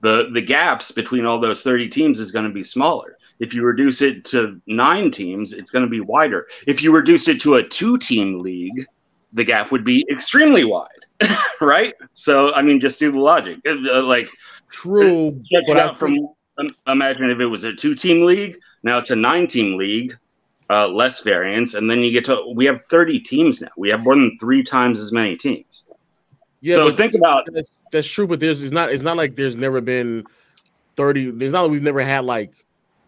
the 0.00 0.30
the 0.32 0.42
gaps 0.42 0.90
between 0.90 1.24
all 1.24 1.38
those 1.38 1.62
30 1.62 1.88
teams 1.88 2.18
is 2.18 2.32
going 2.32 2.44
to 2.44 2.50
be 2.52 2.62
smaller. 2.64 3.16
If 3.38 3.54
you 3.54 3.64
reduce 3.64 4.02
it 4.02 4.24
to 4.26 4.60
nine 4.66 5.10
teams, 5.10 5.52
it's 5.52 5.70
going 5.70 5.84
to 5.84 5.90
be 5.90 6.00
wider. 6.00 6.46
If 6.66 6.82
you 6.82 6.94
reduce 6.94 7.26
it 7.28 7.40
to 7.42 7.56
a 7.56 7.62
two 7.62 7.98
team 7.98 8.40
league, 8.40 8.86
the 9.32 9.44
gap 9.44 9.72
would 9.72 9.84
be 9.84 10.04
extremely 10.10 10.64
wide, 10.64 10.88
right? 11.60 11.94
So, 12.14 12.52
I 12.54 12.62
mean, 12.62 12.80
just 12.80 12.98
do 13.00 13.10
the 13.10 13.18
logic. 13.18 13.58
Uh, 13.66 14.02
Like, 14.02 14.28
true 14.70 15.32
but 15.66 15.76
it 15.76 15.76
I 15.76 15.80
out 15.80 15.98
from 15.98 16.16
imagine 16.86 17.30
if 17.30 17.40
it 17.40 17.46
was 17.46 17.64
a 17.64 17.72
two 17.72 17.94
team 17.94 18.24
league. 18.24 18.56
Now 18.82 18.98
it's 18.98 19.10
a 19.10 19.16
nine 19.16 19.46
team 19.46 19.76
league, 19.76 20.16
uh, 20.70 20.88
less 20.88 21.20
variance, 21.20 21.74
and 21.74 21.90
then 21.90 22.00
you 22.00 22.10
get 22.10 22.24
to 22.26 22.52
we 22.54 22.64
have 22.66 22.80
thirty 22.90 23.20
teams 23.20 23.60
now. 23.60 23.68
We 23.76 23.88
have 23.90 24.02
more 24.02 24.14
than 24.14 24.36
three 24.38 24.62
times 24.62 25.00
as 25.00 25.12
many 25.12 25.36
teams. 25.36 25.88
Yeah, 26.62 26.76
so 26.76 26.88
but 26.88 26.96
think 26.96 27.14
about 27.14 27.46
that's 27.52 27.82
that's 27.90 28.06
true, 28.06 28.26
but 28.26 28.38
there's 28.38 28.62
it's 28.62 28.72
not 28.72 28.90
it's 28.90 29.02
not 29.02 29.16
like 29.16 29.34
there's 29.34 29.56
never 29.56 29.80
been 29.80 30.24
thirty. 30.96 31.30
There's 31.30 31.52
not 31.52 31.62
like 31.62 31.72
we've 31.72 31.82
never 31.82 32.02
had 32.02 32.24
like 32.24 32.54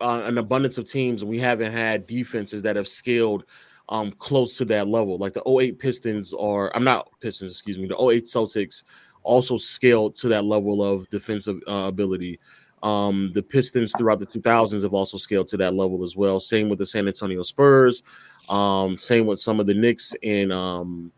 uh, 0.00 0.22
an 0.24 0.38
abundance 0.38 0.76
of 0.76 0.90
teams, 0.90 1.22
and 1.22 1.30
we 1.30 1.38
haven't 1.38 1.72
had 1.72 2.06
defenses 2.06 2.62
that 2.62 2.76
have 2.76 2.88
scaled 2.88 3.44
um 3.90 4.10
close 4.12 4.58
to 4.58 4.64
that 4.66 4.88
level. 4.88 5.18
Like 5.18 5.34
the 5.34 5.48
08 5.48 5.78
Pistons 5.78 6.32
or 6.32 6.76
I'm 6.76 6.82
not 6.82 7.08
Pistons, 7.20 7.52
excuse 7.52 7.78
me. 7.78 7.86
The 7.86 7.96
08 7.96 8.24
Celtics 8.24 8.82
also 9.22 9.56
scaled 9.56 10.16
to 10.16 10.28
that 10.28 10.44
level 10.44 10.82
of 10.82 11.08
defensive 11.10 11.60
uh, 11.68 11.84
ability. 11.86 12.40
Um, 12.82 13.30
the 13.34 13.42
Pistons 13.42 13.94
throughout 13.96 14.18
the 14.18 14.26
2000s 14.26 14.82
have 14.82 14.92
also 14.92 15.16
scaled 15.16 15.48
to 15.48 15.56
that 15.58 15.74
level 15.74 16.04
as 16.04 16.16
well. 16.16 16.40
Same 16.40 16.68
with 16.68 16.78
the 16.78 16.86
San 16.86 17.06
Antonio 17.06 17.42
Spurs. 17.42 18.02
Um, 18.50 18.98
same 18.98 19.26
with 19.26 19.38
some 19.38 19.58
of 19.60 19.66
the 19.66 19.72
Knicks 19.72 20.14
and 20.22 20.52
um, 20.52 21.10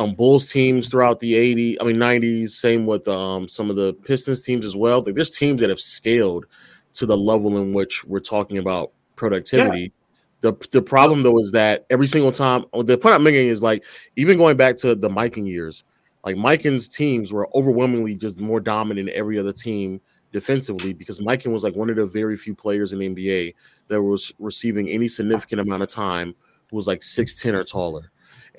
um 0.00 0.14
Bulls 0.14 0.50
teams 0.50 0.88
throughout 0.88 1.20
the 1.20 1.34
80, 1.34 1.80
I 1.80 1.84
mean 1.84 1.96
90s. 1.96 2.50
Same 2.50 2.86
with 2.86 3.06
um 3.06 3.46
some 3.46 3.70
of 3.70 3.76
the 3.76 3.92
Pistons 4.04 4.40
teams 4.40 4.64
as 4.64 4.74
well. 4.74 5.02
Like, 5.02 5.14
there's 5.14 5.30
teams 5.30 5.60
that 5.60 5.70
have 5.70 5.80
scaled 5.80 6.46
to 6.94 7.06
the 7.06 7.16
level 7.16 7.58
in 7.58 7.72
which 7.72 8.02
we're 8.04 8.18
talking 8.18 8.58
about 8.58 8.92
productivity. 9.14 9.92
The, 10.40 10.54
the 10.72 10.80
problem 10.80 11.22
though 11.22 11.38
is 11.38 11.52
that 11.52 11.84
every 11.90 12.06
single 12.06 12.32
time 12.32 12.64
oh, 12.72 12.82
the 12.82 12.96
point 12.96 13.14
I'm 13.14 13.22
making 13.22 13.48
is 13.48 13.62
like 13.62 13.84
even 14.16 14.38
going 14.38 14.56
back 14.56 14.78
to 14.78 14.94
the 14.94 15.10
Mikan 15.10 15.46
years, 15.46 15.84
like 16.24 16.36
Mikan's 16.36 16.88
teams 16.88 17.30
were 17.30 17.48
overwhelmingly 17.54 18.16
just 18.16 18.40
more 18.40 18.58
dominant 18.58 19.08
than 19.08 19.16
every 19.16 19.38
other 19.38 19.52
team 19.52 20.00
defensively 20.32 20.94
because 20.94 21.20
Mikan 21.20 21.52
was 21.52 21.62
like 21.62 21.76
one 21.76 21.90
of 21.90 21.96
the 21.96 22.06
very 22.06 22.36
few 22.36 22.54
players 22.54 22.94
in 22.94 23.00
the 23.00 23.08
NBA 23.08 23.54
that 23.88 24.02
was 24.02 24.32
receiving 24.38 24.88
any 24.88 25.08
significant 25.08 25.60
amount 25.60 25.82
of 25.82 25.90
time 25.90 26.34
who 26.70 26.76
was 26.76 26.86
like 26.86 27.00
6'10 27.00 27.52
or 27.52 27.64
taller. 27.64 28.10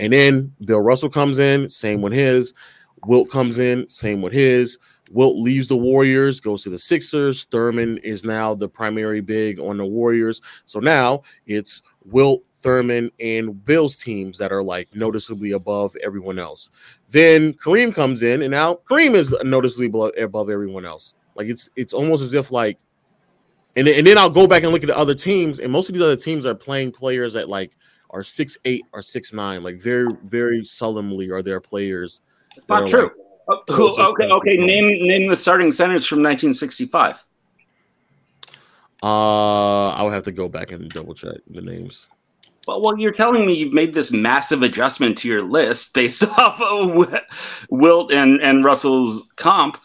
And 0.02 0.12
then 0.12 0.52
Bill 0.66 0.82
Russell 0.82 1.12
comes 1.12 1.38
in, 1.38 1.70
same 1.70 2.02
with 2.02 2.12
his. 2.12 2.56
Wilt 3.06 3.30
comes 3.30 3.60
in, 3.60 3.88
same 3.88 4.22
with 4.22 4.34
his. 4.34 4.80
Wilt 5.12 5.38
leaves 5.38 5.68
the 5.68 5.78
Warriors, 5.78 6.40
goes 6.40 6.64
to 6.64 6.72
the 6.72 6.78
Sixers. 6.78 7.46
Thurmond 7.46 8.04
is 8.04 8.26
now 8.26 8.56
the 8.56 8.68
primary 8.68 9.22
big 9.22 9.60
on 9.60 9.78
the 9.78 9.86
Warriors. 9.86 10.42
So 10.66 10.80
now 10.80 11.22
it's 11.46 11.84
Wilt, 12.04 12.42
Thurmond, 12.52 13.12
and 13.20 13.64
Bill's 13.64 13.96
teams 13.96 14.40
that 14.40 14.52
are 14.52 14.64
like 14.64 14.88
noticeably 14.96 15.52
above 15.52 15.96
everyone 16.02 16.40
else. 16.40 16.72
Then 17.12 17.54
Kareem 17.54 17.94
comes 17.94 18.24
in, 18.24 18.42
and 18.42 18.52
now 18.52 18.80
Kareem 18.90 19.14
is 19.14 19.38
noticeably 19.44 19.88
above 20.18 20.50
everyone 20.50 20.86
else. 20.86 21.14
Like 21.36 21.48
it's 21.48 21.70
it's 21.76 21.94
almost 21.94 22.24
as 22.24 22.34
if 22.34 22.52
like, 22.52 22.80
and 23.76 23.88
and 23.88 24.08
then 24.08 24.18
I'll 24.18 24.32
go 24.32 24.48
back 24.48 24.64
and 24.64 24.72
look 24.72 24.82
at 24.82 24.88
the 24.88 24.98
other 24.98 25.16
teams, 25.16 25.60
and 25.60 25.72
most 25.72 25.90
of 25.90 25.94
these 25.94 26.02
other 26.02 26.16
teams 26.16 26.48
are 26.48 26.56
playing 26.56 26.92
players 26.92 27.34
that 27.34 27.50
like 27.50 27.72
are 28.12 28.24
six 28.24 28.58
eight 28.66 28.86
or 28.94 29.02
six 29.02 29.34
nine. 29.34 29.64
Like 29.64 29.82
very 29.82 30.08
very 30.24 30.64
solemnly 30.64 31.30
are 31.32 31.42
there 31.42 31.60
players. 31.60 32.22
that 32.56 32.70
not 32.70 32.90
true. 32.90 33.12
like, 33.48 33.60
who, 33.70 34.00
okay, 34.00 34.26
okay. 34.26 34.58
Name 34.58 35.08
name 35.08 35.28
the 35.28 35.36
starting 35.36 35.72
centers 35.72 36.06
from 36.06 36.20
1965. 36.20 37.24
Uh, 39.04 39.90
I 39.90 40.04
would 40.04 40.14
have 40.14 40.24
to 40.24 40.32
go 40.32 40.48
back 40.48 40.72
and 40.72 40.88
double 40.90 41.16
check 41.16 41.38
the 41.50 41.62
names. 41.62 42.08
Well, 42.68 42.82
well, 42.82 42.98
you're 42.98 43.12
telling 43.12 43.48
me 43.48 43.54
you've 43.54 43.74
made 43.74 43.94
this 43.94 44.12
massive 44.12 44.62
adjustment 44.62 45.18
to 45.20 45.28
your 45.28 45.42
list 45.42 45.94
based 45.96 46.24
off 46.24 46.62
of 46.62 47.10
Wilt 47.72 48.14
and, 48.14 48.42
and 48.42 48.64
Russell's 48.64 49.32
comp. 49.38 49.76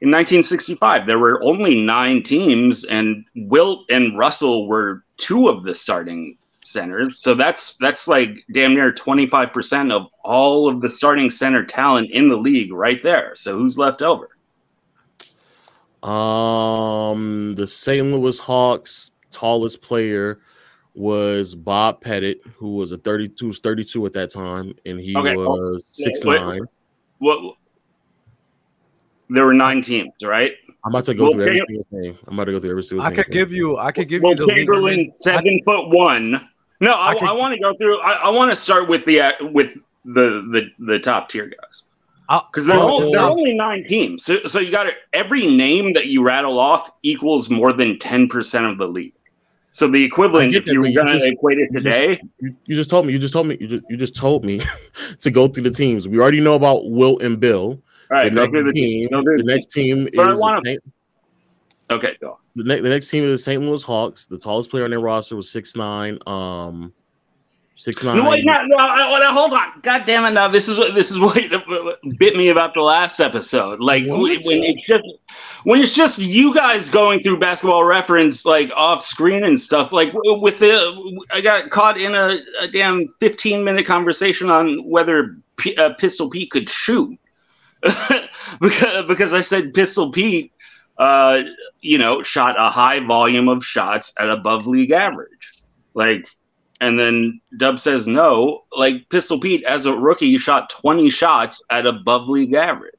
In 0.00 0.10
1965, 0.10 1.06
there 1.06 1.18
were 1.18 1.42
only 1.42 1.80
nine 1.80 2.22
teams, 2.22 2.84
and 2.84 3.24
Wilt 3.34 3.90
and 3.90 4.16
Russell 4.16 4.68
were 4.68 5.02
two 5.16 5.48
of 5.48 5.64
the 5.64 5.74
starting 5.74 6.38
centers. 6.64 7.18
So 7.18 7.34
that's 7.34 7.76
that's 7.78 8.08
like 8.08 8.44
damn 8.52 8.74
near 8.74 8.92
25% 8.92 9.92
of 9.92 10.06
all 10.24 10.68
of 10.68 10.80
the 10.80 10.90
starting 10.90 11.30
center 11.30 11.64
talent 11.64 12.10
in 12.10 12.28
the 12.28 12.36
league 12.36 12.72
right 12.72 13.02
there. 13.02 13.34
So 13.34 13.56
who's 13.56 13.78
left 13.78 14.02
over? 14.02 14.30
Um, 16.02 17.54
the 17.56 17.66
St. 17.66 18.06
Louis 18.06 18.38
Hawks 18.38 19.10
tallest 19.30 19.82
player 19.82 20.40
was 20.94 21.54
Bob 21.54 22.00
Pettit, 22.00 22.40
who 22.56 22.74
was 22.74 22.92
a 22.92 22.98
32, 22.98 23.48
was 23.48 23.58
32 23.60 24.06
at 24.06 24.12
that 24.12 24.30
time, 24.30 24.74
and 24.86 24.98
he 24.98 25.16
Okay, 25.16 25.34
was 25.34 25.86
six 25.86 26.24
nine. 26.24 26.60
What? 27.18 27.56
There 29.30 29.44
were 29.44 29.54
nine 29.54 29.82
teams, 29.82 30.12
right? 30.22 30.52
I'm 30.84 30.92
about 30.92 31.04
to 31.06 31.14
go 31.14 31.24
Will 31.24 31.32
through 31.32 31.42
every 31.42 31.58
single 31.58 31.86
name. 31.92 32.18
I'm 32.26 32.34
about 32.34 32.44
to 32.46 32.52
go 32.52 32.60
through 32.60 32.70
every 32.70 32.82
single 32.84 33.06
I 33.06 33.14
could 33.14 33.30
give 33.30 33.52
you. 33.52 33.78
I 33.78 33.90
could 33.92 34.08
give 34.08 34.22
Will 34.22 34.30
you 34.30 34.36
the 34.36 34.46
league 34.46 34.56
Chamberlain, 34.58 34.84
rating. 34.98 35.12
seven 35.12 35.60
foot 35.64 35.88
one. 35.90 36.48
No, 36.80 36.92
I, 36.92 37.12
I 37.14 37.26
I 37.26 37.32
want 37.32 37.54
to 37.54 37.60
go 37.60 37.74
through. 37.76 38.00
I, 38.00 38.12
I 38.12 38.28
want 38.30 38.50
to 38.52 38.56
start 38.56 38.88
with 38.88 39.04
the 39.04 39.20
uh, 39.20 39.32
with 39.50 39.74
the 40.04 40.46
the, 40.52 40.70
the 40.78 40.98
top 41.00 41.28
tier 41.28 41.46
guys 41.46 41.82
because 42.52 42.66
there, 42.66 42.76
I'll- 42.76 43.08
are 43.08 43.10
there 43.10 43.20
are 43.20 43.30
only 43.30 43.54
nine 43.54 43.82
teams. 43.84 44.24
So, 44.24 44.44
so 44.44 44.60
you 44.60 44.70
got 44.70 44.84
to 44.84 44.92
every 45.12 45.46
name 45.46 45.92
that 45.94 46.06
you 46.06 46.22
rattle 46.24 46.58
off 46.58 46.92
equals 47.02 47.50
more 47.50 47.72
than 47.72 47.98
ten 47.98 48.28
percent 48.28 48.64
of 48.66 48.78
the 48.78 48.86
league. 48.86 49.12
So 49.70 49.86
the 49.88 50.02
equivalent, 50.02 50.52
get 50.52 50.62
if 50.62 50.68
you 50.68 50.74
but 50.80 50.80
were 50.82 50.88
you 50.88 50.94
going 50.94 51.06
to 51.08 51.12
just- 51.14 51.26
equate 51.28 51.58
it 51.58 51.68
you 51.72 51.80
just- 51.80 51.96
today, 51.96 52.20
You, 52.40 52.56
you 52.66 52.76
just 52.76 52.88
told 52.90 53.06
me. 53.06 53.12
You 53.12 53.18
just 53.18 53.32
told 53.32 53.46
me. 53.48 53.56
You 53.60 53.66
just, 53.66 53.84
you 53.90 53.96
just 53.96 54.14
told 54.16 54.44
me 54.44 54.60
to 55.20 55.30
go 55.30 55.48
through 55.48 55.64
the 55.64 55.70
teams. 55.70 56.06
We 56.06 56.18
already 56.20 56.40
know 56.40 56.54
about 56.54 56.88
Wilt 56.90 57.22
and 57.22 57.40
Bill. 57.40 57.80
All 58.10 58.16
right, 58.18 58.32
the, 58.32 58.46
next 58.46 58.52
the 58.52 58.72
team, 58.72 58.98
teams. 58.98 59.10
The 59.10 59.34
the 59.38 59.42
next 59.44 59.66
team 59.66 60.08
But 60.14 60.30
is 60.30 60.40
wanna- 60.40 60.60
Saint- 60.64 60.80
Okay, 61.90 62.16
go. 62.20 62.38
the, 62.54 62.64
ne- 62.64 62.80
the 62.80 62.88
next 62.90 63.08
team 63.08 63.24
is 63.24 63.30
the 63.30 63.38
St. 63.38 63.62
Louis 63.62 63.82
Hawks. 63.82 64.26
The 64.26 64.36
tallest 64.38 64.70
player 64.70 64.84
on 64.84 64.90
their 64.90 65.00
roster 65.00 65.36
was 65.36 65.50
six 65.50 65.74
nine. 65.74 66.18
Um, 66.26 66.92
six 67.76 68.02
nine. 68.02 68.18
No, 68.18 68.28
wait, 68.28 68.44
no, 68.44 68.52
no, 68.66 68.76
no, 68.94 69.18
no, 69.18 69.32
hold 69.32 69.54
on. 69.54 69.68
God 69.82 70.04
damn 70.04 70.26
it! 70.26 70.32
Now 70.32 70.48
this 70.48 70.68
is 70.68 70.76
what 70.76 70.94
this 70.94 71.10
is 71.10 71.18
what 71.18 71.38
bit 72.18 72.36
me 72.36 72.50
about 72.50 72.74
the 72.74 72.82
last 72.82 73.20
episode. 73.20 73.80
Like 73.80 74.04
when 74.06 74.20
it's 74.32 74.86
just 74.86 75.04
when 75.64 75.80
it's 75.80 75.94
just 75.94 76.18
you 76.18 76.52
guys 76.54 76.90
going 76.90 77.20
through 77.22 77.38
basketball 77.38 77.84
reference 77.84 78.44
like 78.44 78.70
off 78.76 79.02
screen 79.02 79.44
and 79.44 79.58
stuff. 79.58 79.90
Like 79.90 80.12
with 80.12 80.58
the, 80.58 81.24
I 81.32 81.40
got 81.40 81.70
caught 81.70 81.98
in 81.98 82.14
a, 82.14 82.38
a 82.60 82.68
damn 82.68 83.08
fifteen 83.18 83.64
minute 83.64 83.86
conversation 83.86 84.50
on 84.50 84.86
whether 84.86 85.38
P, 85.56 85.74
uh, 85.76 85.94
Pistol 85.94 86.28
Pete 86.28 86.50
could 86.50 86.68
shoot 86.68 87.18
because 88.60 89.06
because 89.06 89.32
I 89.32 89.40
said 89.40 89.74
Pistol 89.74 90.10
Pete, 90.10 90.52
uh, 90.98 91.42
you 91.80 91.98
know, 91.98 92.22
shot 92.22 92.56
a 92.58 92.68
high 92.68 93.00
volume 93.00 93.48
of 93.48 93.64
shots 93.64 94.12
at 94.18 94.30
above 94.30 94.66
league 94.66 94.92
average, 94.92 95.62
like. 95.94 96.28
And 96.80 96.96
then 96.96 97.40
Dub 97.56 97.80
says 97.80 98.06
no. 98.06 98.62
Like 98.70 99.08
Pistol 99.08 99.40
Pete, 99.40 99.64
as 99.64 99.86
a 99.86 99.92
rookie, 99.92 100.28
you 100.28 100.38
shot 100.38 100.70
20 100.70 101.10
shots 101.10 101.60
at 101.70 101.88
above 101.88 102.28
league 102.28 102.54
average. 102.54 102.94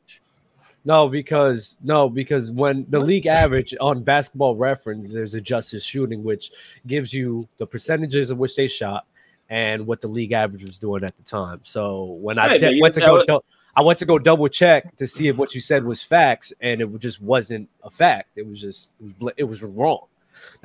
No, 0.85 1.07
because 1.07 1.77
no, 1.83 2.09
because 2.09 2.51
when 2.51 2.85
the 2.89 2.99
league 2.99 3.27
average 3.27 3.75
on 3.79 4.03
basketball 4.03 4.55
reference, 4.55 5.11
there's 5.11 5.33
adjusted 5.33 5.81
shooting, 5.81 6.23
which 6.23 6.51
gives 6.87 7.13
you 7.13 7.47
the 7.57 7.65
percentages 7.65 8.31
of 8.31 8.37
which 8.37 8.55
they 8.55 8.67
shot 8.67 9.05
and 9.49 9.85
what 9.85 10.01
the 10.01 10.07
league 10.07 10.31
average 10.31 10.63
was 10.63 10.77
doing 10.77 11.03
at 11.03 11.15
the 11.17 11.23
time. 11.23 11.59
So 11.63 12.17
when 12.21 12.37
I 12.37 12.47
Right, 12.47 12.61
but 12.61 12.69
de- 12.69 12.81
went 12.81 12.93
to 12.95 13.01
go, 13.01 13.43
I 13.79 13.81
went 13.81 13.97
to 13.99 14.05
go 14.05 14.19
double 14.19 14.49
check 14.49 14.97
to 14.97 15.07
see 15.07 15.29
if 15.29 15.37
what 15.37 15.55
you 15.55 15.61
said 15.61 15.85
was 15.85 16.01
facts, 16.01 16.51
and 16.59 16.81
it 16.81 16.99
just 16.99 17.21
wasn't 17.21 17.69
a 17.81 17.89
fact. 17.89 18.31
It 18.35 18.45
was 18.45 18.59
just 18.59 18.89
it 18.99 19.03
was, 19.05 19.13
bl- 19.13 19.29
it 19.37 19.43
was 19.45 19.63
wrong. 19.63 20.01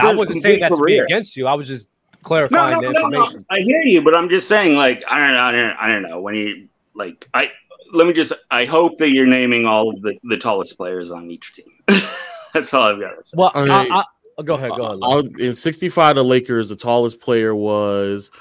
Now, 0.01 0.11
I 0.11 0.15
wasn't 0.15 0.43
saying 0.43 0.59
that 0.63 0.71
to 0.71 0.75
complete 0.75 0.95
be 0.95 0.99
against 0.99 1.37
you. 1.37 1.47
I 1.47 1.55
was 1.55 1.69
just 1.69 1.87
clarifying 2.23 2.73
no, 2.73 2.81
the 2.81 2.93
no, 2.93 3.01
no. 3.03 3.07
information. 3.07 3.47
I 3.53 3.61
hear 3.61 3.83
you, 3.83 4.03
but 4.03 4.17
I'm 4.17 4.29
just 4.29 4.49
saying, 4.49 4.75
like, 4.75 5.05
I 5.09 5.21
don't 5.21 5.33
know, 5.35 5.41
I 5.43 5.53
don't, 5.53 5.77
I 5.79 5.93
don't 5.93 6.03
know. 6.03 6.21
When 6.21 6.35
you 6.35 6.69
like, 6.97 7.29
I 7.35 7.53
let 7.93 8.09
me 8.09 8.13
just. 8.13 8.33
I 8.51 8.65
hope 8.65 8.99
that 8.99 9.11
you're 9.13 9.29
naming 9.29 9.65
all 9.65 9.95
of 9.95 10.03
the, 10.03 10.19
the 10.25 10.37
tallest 10.37 10.77
players 10.77 11.13
on 11.13 11.31
each 11.31 11.53
team. 11.53 11.71
That's 12.53 12.75
all 12.75 12.83
I've 12.83 12.99
got 12.99 13.13
to 13.15 13.23
say. 13.23 13.37
Well, 13.39 13.53
I 13.55 13.63
mean- 13.63 13.71
I, 13.93 14.05
I, 14.41 14.43
go 14.43 14.55
ahead, 14.55 14.73
go 14.73 14.83
ahead. 14.87 14.99
I 15.05 15.15
was- 15.15 15.41
in 15.41 15.55
65, 15.55 16.17
the 16.17 16.25
Lakers, 16.25 16.69
the 16.69 16.75
tallest 16.75 17.21
player 17.21 17.55
was 17.55 18.33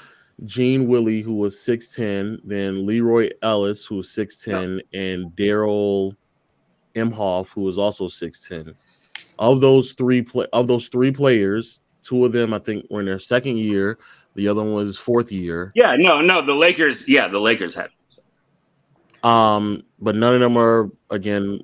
Gene 0.44 0.88
Wiley, 0.88 1.20
who 1.20 1.34
was 1.34 1.56
6'10, 1.56 2.40
then 2.44 2.86
Leroy 2.86 3.30
Ellis, 3.42 3.84
who 3.86 3.96
was 3.96 4.08
6'10, 4.08 4.80
and 4.92 5.30
Darrall 5.36 6.16
Imhoff, 6.96 7.52
who 7.52 7.62
was 7.62 7.78
also 7.78 8.06
6'10. 8.06 8.74
Of 9.38 9.60
those 9.60 9.94
three 9.94 10.22
play 10.22 10.46
of 10.52 10.68
those 10.68 10.88
three 10.88 11.10
players, 11.10 11.82
two 12.02 12.24
of 12.24 12.32
them 12.32 12.54
I 12.54 12.60
think 12.60 12.86
were 12.88 13.00
in 13.00 13.06
their 13.06 13.18
second 13.18 13.58
year, 13.58 13.98
the 14.34 14.46
other 14.48 14.62
one 14.62 14.74
was 14.74 14.98
fourth 14.98 15.32
year. 15.32 15.72
Yeah, 15.74 15.96
no, 15.96 16.20
no. 16.20 16.44
The 16.44 16.52
Lakers. 16.52 17.08
Yeah, 17.08 17.28
the 17.28 17.40
Lakers 17.40 17.74
had. 17.74 17.88
Um, 19.24 19.82
but 20.00 20.14
none 20.14 20.34
of 20.34 20.40
them 20.40 20.56
are 20.56 20.90
again 21.10 21.62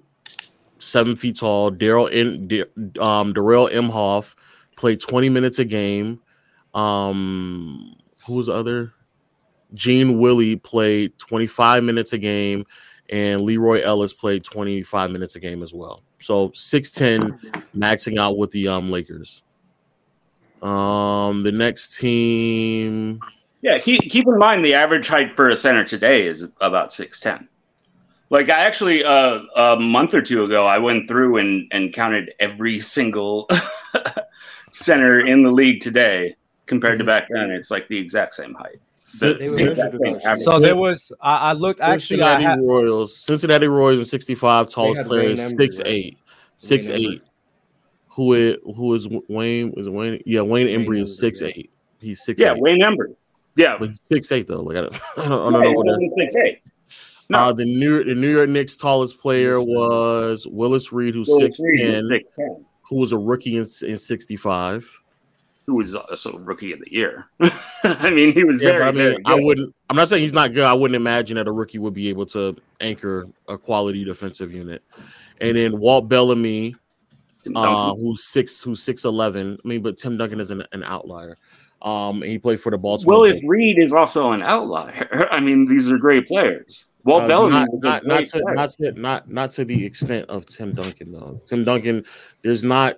seven 0.79 1.15
feet 1.15 1.37
tall. 1.37 1.71
Daryl 1.71 2.11
in 2.11 2.65
um 3.01 3.35
Darrall 3.35 3.73
Imhoff 3.73 4.35
played 4.77 5.01
20 5.01 5.29
minutes 5.29 5.59
a 5.59 5.65
game. 5.65 6.21
Um, 6.75 7.95
who 8.27 8.35
was 8.35 8.47
the 8.47 8.55
other? 8.55 8.93
Gene 9.75 10.19
Wiley 10.19 10.57
played 10.57 11.17
25 11.19 11.85
minutes 11.85 12.13
a 12.13 12.19
game, 12.19 12.65
and 13.11 13.41
Leroy 13.43 13.83
Ellis 13.83 14.13
played 14.13 14.45
25 14.45 15.11
minutes 15.11 15.37
a 15.37 15.41
game 15.41 15.63
as 15.63 15.73
well. 15.73 16.03
So 16.21 16.51
6'10 16.51 17.39
maxing 17.77 18.19
out 18.19 18.37
with 18.37 18.51
the 18.51 18.69
um 18.69 18.91
Lakers. 18.91 19.43
Um, 20.63 21.43
the 21.43 21.53
next 21.53 21.99
team. 21.99 23.21
Yeah, 23.63 23.79
keep, 23.79 24.03
keep 24.03 24.27
in 24.27 24.39
mind 24.39 24.65
the 24.65 24.75
average 24.75 25.09
height 25.09 25.35
for 25.35 25.51
a 25.51 25.57
center 25.57 25.85
today 25.85 26.27
is 26.27 26.47
about 26.61 26.93
six 26.93 27.21
ten. 27.21 27.49
Like 28.29 28.49
I 28.49 28.61
actually 28.61 29.03
uh, 29.03 29.41
a 29.57 29.77
month 29.77 30.15
or 30.15 30.23
two 30.23 30.45
ago, 30.45 30.67
I 30.67 30.79
went 30.79 31.09
through 31.09 31.39
and, 31.39 31.67
and 31.73 31.93
counted 31.93 32.33
every 32.41 32.79
single 32.81 33.49
center 34.71 35.27
in 35.27 35.43
the 35.43 35.51
league 35.51 35.81
today 35.81 36.37
compared 36.71 36.99
to 37.01 37.05
back 37.05 37.27
then. 37.29 37.51
It's 37.51 37.71
like 37.71 37.87
the 37.89 37.99
exact 37.99 38.33
same 38.33 38.55
height. 38.55 38.81
The- 39.21 39.35
the 39.35 39.69
exact 39.69 39.93
same 40.03 40.17
average. 40.25 40.41
So 40.43 40.59
there 40.61 40.77
was 40.77 41.13
I, 41.21 41.35
I 41.37 41.53
looked 41.53 41.81
actually 41.81 42.23
I 42.23 42.39
Cincinnati 42.39 42.45
had, 42.45 42.61
Royals. 42.61 43.17
Cincinnati 43.17 43.67
Royals 43.67 43.99
in 43.99 44.05
65, 44.05 44.71
tallest 44.71 44.99
had 44.99 45.07
player 45.07 45.23
Wayne 45.25 45.31
is 45.33 45.53
Embry, 45.53 45.57
six 45.59 45.79
right? 45.79 45.87
eight. 45.89 46.19
Six 46.57 46.89
Wayne 46.89 46.99
eight. 47.13 47.23
Who 48.11 48.35
is 48.35 48.57
who 48.77 48.95
is 48.95 49.09
Wayne? 49.29 49.75
Is 49.77 49.87
it 49.89 49.91
Wayne? 49.93 50.23
Yeah, 50.25 50.43
Wayne 50.43 50.67
Wayne 50.67 50.81
Embry 50.81 51.03
is 51.03 51.11
Embry, 51.11 51.21
six 51.21 51.41
yeah. 51.43 51.49
eight. 51.55 51.71
He's 52.01 52.23
six 52.25 52.41
yeah, 52.41 52.55
eight. 52.55 52.61
Wayne 52.63 52.81
Embry. 52.83 53.15
Yeah, 53.57 53.77
But 53.79 53.89
he's 53.89 54.01
six 54.03 54.31
eight 54.33 54.47
though. 54.47 54.63
Like 54.63 54.77
I 54.77 54.81
don't, 54.83 54.95
I 55.19 55.29
don't, 55.29 55.55
I 55.57 55.59
yeah, 55.59 55.65
know 55.65 55.73
what 55.73 55.87
that- 55.87 56.13
six 56.17 56.37
eight. 56.37 56.63
No. 57.31 57.39
Uh, 57.39 57.53
the 57.53 57.65
New 57.65 58.03
the 58.05 58.15
New 58.15 58.31
York 58.33 58.49
Knicks 58.49 58.77
tallest 58.77 59.21
player 59.21 59.61
was 59.61 60.47
Willis 60.51 60.93
Reed, 60.93 61.15
who's 61.15 61.29
Willis 61.29 61.43
six 61.57 61.61
Reed 61.63 62.03
was 62.03 62.11
ten, 62.37 62.47
6'10", 62.47 62.65
who 62.83 62.97
was 62.97 63.13
a 63.13 63.19
rookie 63.19 63.57
in, 63.57 63.63
in 63.87 63.97
sixty 63.99 64.37
five. 64.37 64.85
Who 65.71 65.77
was 65.77 65.95
also 65.95 66.37
rookie 66.39 66.73
of 66.73 66.81
the 66.81 66.93
year. 66.93 67.27
I 67.85 68.11
mean, 68.11 68.33
he 68.33 68.43
was 68.43 68.61
Yeah, 68.61 68.73
very, 68.73 68.83
I 68.83 68.87
mean, 68.93 68.97
very 68.97 69.17
I 69.25 69.35
wouldn't. 69.37 69.75
I'm 69.89 69.97
not 69.97 70.09
saying 70.09 70.23
he's 70.23 70.33
not 70.33 70.53
good. 70.53 70.65
I 70.65 70.73
wouldn't 70.73 70.97
imagine 70.97 71.37
that 71.37 71.47
a 71.47 71.53
rookie 71.53 71.79
would 71.79 71.95
be 71.95 72.09
able 72.09 72.27
to 72.27 72.57
anchor 72.81 73.27
a 73.49 73.57
quality 73.57 74.05
defensive 74.05 74.53
unit. 74.53 74.83
And 75.41 75.57
then 75.57 75.79
Walt 75.79 76.09
Bellamy, 76.09 76.75
uh, 77.55 77.95
who's 77.95 78.25
six, 78.25 78.63
who's 78.63 78.83
six 78.83 79.05
eleven. 79.05 79.59
I 79.65 79.69
mean, 79.69 79.83
but 79.83 79.97
Tim 79.97 80.17
Duncan 80.17 80.41
is 80.41 80.51
an, 80.51 80.65
an 80.73 80.83
outlier. 80.83 81.37
Um, 81.83 82.21
he 82.23 82.39
played 82.39 82.61
for 82.61 82.71
the 82.71 82.79
Baltimore. 82.79 83.21
Willis. 83.21 83.41
Reed 83.45 83.79
is 83.79 83.93
also 83.93 84.33
an 84.33 84.43
outlier. 84.43 85.29
I 85.31 85.41
mean, 85.41 85.67
these 85.67 85.89
are 85.91 85.97
great 85.97 86.27
players. 86.27 86.87
Walt 87.05 87.23
Uh, 87.23 87.29
Bellamy 87.29 87.53
not, 87.55 87.69
not, 87.83 88.07
not, 88.07 88.25
to, 88.27 88.41
player. 88.41 88.55
not 88.55 88.71
to 88.71 88.93
not 88.93 89.31
not 89.31 89.51
to 89.53 89.65
the 89.65 89.85
extent 89.87 90.29
of 90.29 90.45
Tim 90.47 90.73
Duncan 90.73 91.13
though. 91.13 91.41
Tim 91.47 91.65
Duncan, 91.65 92.05
there's 92.43 92.65
not. 92.65 92.97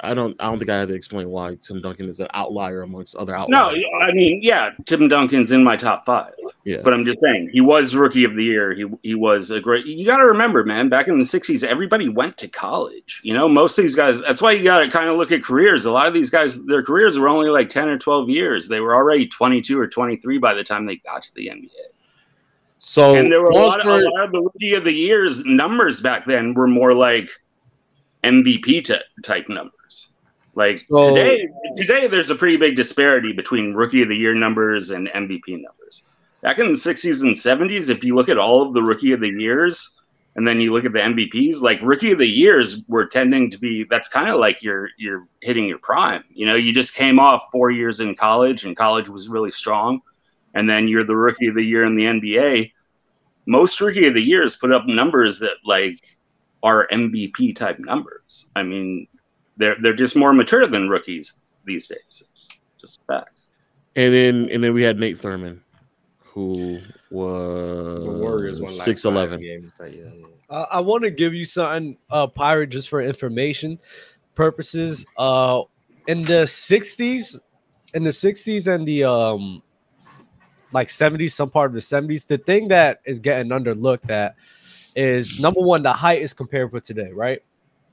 I 0.00 0.14
don't. 0.14 0.36
I 0.40 0.50
don't 0.50 0.58
think 0.58 0.70
I 0.70 0.78
have 0.80 0.88
to 0.88 0.94
explain 0.94 1.28
why 1.28 1.56
Tim 1.60 1.80
Duncan 1.80 2.08
is 2.08 2.20
an 2.20 2.28
outlier 2.34 2.82
amongst 2.82 3.14
other 3.16 3.36
No. 3.48 3.74
I 4.02 4.12
mean, 4.12 4.40
yeah, 4.42 4.70
Tim 4.86 5.08
Duncan's 5.08 5.50
in 5.50 5.62
my 5.62 5.76
top 5.76 6.04
five. 6.04 6.32
yeah, 6.64 6.78
But 6.82 6.92
I'm 6.92 7.04
just 7.04 7.20
saying, 7.20 7.50
he 7.52 7.60
was 7.60 7.94
rookie 7.94 8.24
of 8.24 8.34
the 8.34 8.42
year. 8.44 8.74
He 8.74 8.86
he 9.02 9.14
was 9.14 9.50
a 9.50 9.60
great. 9.60 9.86
You 9.86 10.04
got 10.04 10.16
to 10.16 10.26
remember, 10.26 10.64
man. 10.64 10.88
Back 10.88 11.08
in 11.08 11.18
the 11.18 11.24
'60s, 11.24 11.62
everybody 11.62 12.08
went 12.08 12.36
to 12.38 12.48
college. 12.48 13.20
You 13.22 13.34
know, 13.34 13.48
most 13.48 13.78
of 13.78 13.82
these 13.84 13.94
guys. 13.94 14.20
That's 14.20 14.42
why 14.42 14.52
you 14.52 14.64
got 14.64 14.80
to 14.80 14.90
kind 14.90 15.08
of 15.08 15.16
look 15.16 15.32
at 15.32 15.42
careers. 15.42 15.84
A 15.84 15.90
lot 15.90 16.08
of 16.08 16.14
these 16.14 16.30
guys, 16.30 16.64
their 16.64 16.82
careers 16.82 17.18
were 17.18 17.28
only 17.28 17.48
like 17.48 17.68
10 17.68 17.88
or 17.88 17.98
12 17.98 18.28
years. 18.28 18.68
They 18.68 18.80
were 18.80 18.94
already 18.94 19.28
22 19.28 19.78
or 19.78 19.86
23 19.86 20.38
by 20.38 20.54
the 20.54 20.64
time 20.64 20.86
they 20.86 20.96
got 20.96 21.22
to 21.22 21.34
the 21.34 21.48
NBA. 21.48 21.68
so 22.78 23.14
and 23.14 23.30
there 23.30 23.40
were 23.40 23.50
a 23.50 23.54
lot, 23.54 23.80
of, 23.80 23.86
a 23.86 24.08
lot 24.10 24.24
of 24.24 24.32
the 24.32 24.40
rookie 24.40 24.74
of 24.74 24.84
the 24.84 24.92
years 24.92 25.44
numbers 25.44 26.00
back 26.00 26.26
then 26.26 26.52
were 26.54 26.66
more 26.66 26.92
like 26.92 27.30
MVP 28.24 28.84
t- 28.84 28.96
type 29.22 29.48
numbers. 29.48 29.72
Like 30.54 30.78
So- 30.78 31.14
today, 31.14 31.48
today 31.76 32.06
there's 32.06 32.30
a 32.30 32.34
pretty 32.34 32.56
big 32.56 32.76
disparity 32.76 33.32
between 33.32 33.74
rookie 33.74 34.02
of 34.02 34.08
the 34.08 34.16
year 34.16 34.34
numbers 34.34 34.90
and 34.90 35.08
MVP 35.08 35.56
numbers. 35.62 36.04
Back 36.42 36.58
in 36.58 36.66
the 36.72 36.78
60s 36.78 37.22
and 37.22 37.34
70s, 37.34 37.88
if 37.88 38.04
you 38.04 38.14
look 38.14 38.28
at 38.28 38.38
all 38.38 38.62
of 38.62 38.74
the 38.74 38.82
rookie 38.82 39.12
of 39.12 39.20
the 39.20 39.30
years 39.30 39.98
and 40.36 40.46
then 40.46 40.60
you 40.60 40.72
look 40.72 40.84
at 40.84 40.92
the 40.92 40.98
MVPs, 41.00 41.60
like 41.60 41.80
rookie 41.80 42.12
of 42.12 42.18
the 42.18 42.26
years 42.28 42.84
were 42.88 43.06
tending 43.06 43.50
to 43.50 43.58
be 43.58 43.84
that's 43.88 44.08
kind 44.08 44.28
of 44.28 44.38
like 44.38 44.62
you're 44.62 44.90
you're 44.98 45.26
hitting 45.40 45.66
your 45.66 45.78
prime. 45.78 46.24
You 46.32 46.46
know, 46.46 46.54
you 46.56 46.72
just 46.72 46.94
came 46.94 47.18
off 47.18 47.44
four 47.50 47.70
years 47.70 48.00
in 48.00 48.14
college 48.14 48.64
and 48.64 48.76
college 48.76 49.08
was 49.08 49.28
really 49.28 49.50
strong, 49.50 50.00
and 50.54 50.68
then 50.68 50.86
you're 50.86 51.04
the 51.04 51.16
rookie 51.16 51.46
of 51.46 51.54
the 51.54 51.64
year 51.64 51.84
in 51.84 51.94
the 51.94 52.04
NBA. 52.04 52.72
Most 53.46 53.80
rookie 53.80 54.06
of 54.06 54.14
the 54.14 54.22
years 54.22 54.56
put 54.56 54.72
up 54.72 54.86
numbers 54.86 55.38
that 55.38 55.56
like 55.64 55.98
are 56.62 56.88
MVP 56.92 57.54
type 57.56 57.78
numbers. 57.78 58.46
I 58.56 58.62
mean, 58.64 59.06
they're 59.56 59.76
they're 59.82 59.94
just 59.94 60.16
more 60.16 60.32
mature 60.32 60.66
than 60.66 60.88
rookies 60.88 61.40
these 61.64 61.88
days. 61.88 61.98
It's 62.34 62.48
just 62.80 63.00
a 63.08 63.12
fact. 63.12 63.40
and 63.96 64.12
then 64.14 64.48
and 64.50 64.62
then 64.62 64.74
we 64.74 64.82
had 64.82 64.98
Nate 64.98 65.16
Thurmond, 65.18 65.60
who 66.18 66.80
was 67.10 68.04
The 68.04 68.10
Warriors 68.10 68.60
won 68.60 68.70
like 68.70 68.80
six 68.80 69.02
five 69.02 69.12
eleven. 69.12 69.40
games 69.40 69.74
that 69.74 69.92
year. 69.92 70.12
Uh, 70.50 70.66
I 70.70 70.80
want 70.80 71.04
to 71.04 71.10
give 71.10 71.32
you 71.32 71.44
something, 71.44 71.96
uh, 72.10 72.26
pirate, 72.26 72.68
just 72.68 72.88
for 72.88 73.00
information 73.00 73.78
purposes. 74.34 75.06
Uh, 75.16 75.62
in 76.06 76.20
the 76.22 76.44
'60s, 76.44 77.40
in 77.94 78.04
the 78.04 78.10
'60s 78.10 78.72
and 78.72 78.86
the 78.86 79.04
um, 79.04 79.62
like 80.72 80.88
'70s, 80.88 81.32
some 81.32 81.48
part 81.50 81.70
of 81.70 81.74
the 81.74 81.80
'70s, 81.80 82.26
the 82.26 82.36
thing 82.38 82.68
that 82.68 83.00
is 83.06 83.20
getting 83.20 83.50
underlooked 83.50 84.10
at 84.10 84.34
is 84.96 85.40
number 85.40 85.60
one, 85.60 85.82
the 85.82 85.92
height 85.92 86.20
is 86.22 86.32
comparable 86.34 86.74
with 86.74 86.84
today, 86.84 87.10
right? 87.10 87.42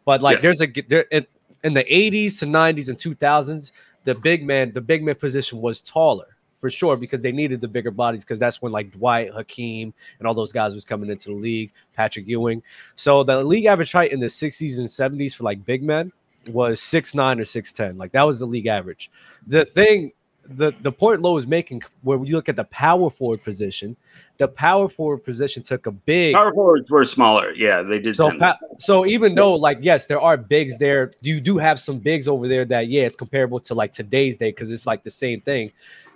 But 0.05 0.21
like, 0.21 0.37
Yes. 0.37 0.59
there's 0.59 0.61
a 0.61 0.81
there 0.87 1.01
in, 1.11 1.25
in 1.63 1.73
the 1.73 1.83
'80s 1.83 2.39
to 2.39 2.45
'90s 2.45 2.89
and 2.89 2.97
2000s, 2.97 3.71
the 4.03 4.15
big 4.15 4.45
man, 4.45 4.71
the 4.73 4.81
big 4.81 5.03
man 5.03 5.15
position 5.15 5.61
was 5.61 5.81
taller 5.81 6.27
for 6.59 6.69
sure 6.69 6.95
because 6.95 7.21
they 7.21 7.31
needed 7.31 7.59
the 7.59 7.67
bigger 7.67 7.91
bodies 7.91 8.23
because 8.23 8.39
that's 8.39 8.61
when 8.61 8.71
like 8.71 8.91
Dwight, 8.91 9.31
Hakeem, 9.33 9.93
and 10.19 10.27
all 10.27 10.33
those 10.33 10.51
guys 10.51 10.73
was 10.75 10.85
coming 10.85 11.09
into 11.09 11.29
the 11.29 11.35
league. 11.35 11.71
Patrick 11.95 12.27
Ewing. 12.27 12.61
So 12.95 13.23
the 13.23 13.43
league 13.43 13.65
average 13.65 13.91
height 13.91 14.11
in 14.11 14.19
the 14.19 14.27
60s 14.27 14.77
and 14.77 14.87
70s 14.87 15.35
for 15.35 15.43
like 15.43 15.65
big 15.65 15.83
men 15.83 16.11
was 16.47 16.81
six 16.81 17.13
nine 17.13 17.39
or 17.39 17.45
six 17.45 17.71
ten. 17.71 17.97
Like 17.97 18.11
that 18.13 18.23
was 18.23 18.39
the 18.39 18.45
league 18.45 18.67
average. 18.67 19.11
The 19.47 19.65
thing, 19.65 20.11
the 20.55 20.73
the 20.81 20.91
point 20.91 21.21
Low 21.21 21.37
is 21.37 21.47
making, 21.47 21.81
where 22.03 22.23
you 22.23 22.35
look 22.35 22.49
at 22.49 22.55
the 22.55 22.63
power 22.65 23.09
forward 23.09 23.43
position, 23.43 23.95
the 24.37 24.47
power 24.47 24.89
forward 24.89 25.19
position 25.19 25.63
took 25.63 25.85
a 25.85 25.91
big. 25.91 26.35
Power 26.35 26.53
forwards 26.53 26.89
were 26.89 27.05
smaller. 27.05 27.53
Yeah, 27.53 27.81
they 27.81 27.99
did. 27.99 28.15
So, 28.15 28.31
pa- 28.37 28.57
so 28.79 29.05
even 29.05 29.35
though 29.35 29.55
like 29.55 29.79
yes, 29.81 30.07
there 30.07 30.21
are 30.21 30.37
bigs 30.37 30.77
there, 30.77 31.13
you 31.21 31.39
do 31.39 31.57
have 31.57 31.79
some 31.79 31.99
bigs 31.99 32.27
over 32.27 32.47
there 32.47 32.65
that 32.65 32.87
yeah, 32.87 33.03
it's 33.03 33.15
comparable 33.15 33.59
to 33.61 33.73
like 33.73 33.91
today's 33.91 34.37
day 34.37 34.49
because 34.49 34.71
it's 34.71 34.85
like 34.85 35.03
the 35.03 35.11
same 35.11 35.41
thing. 35.41 35.71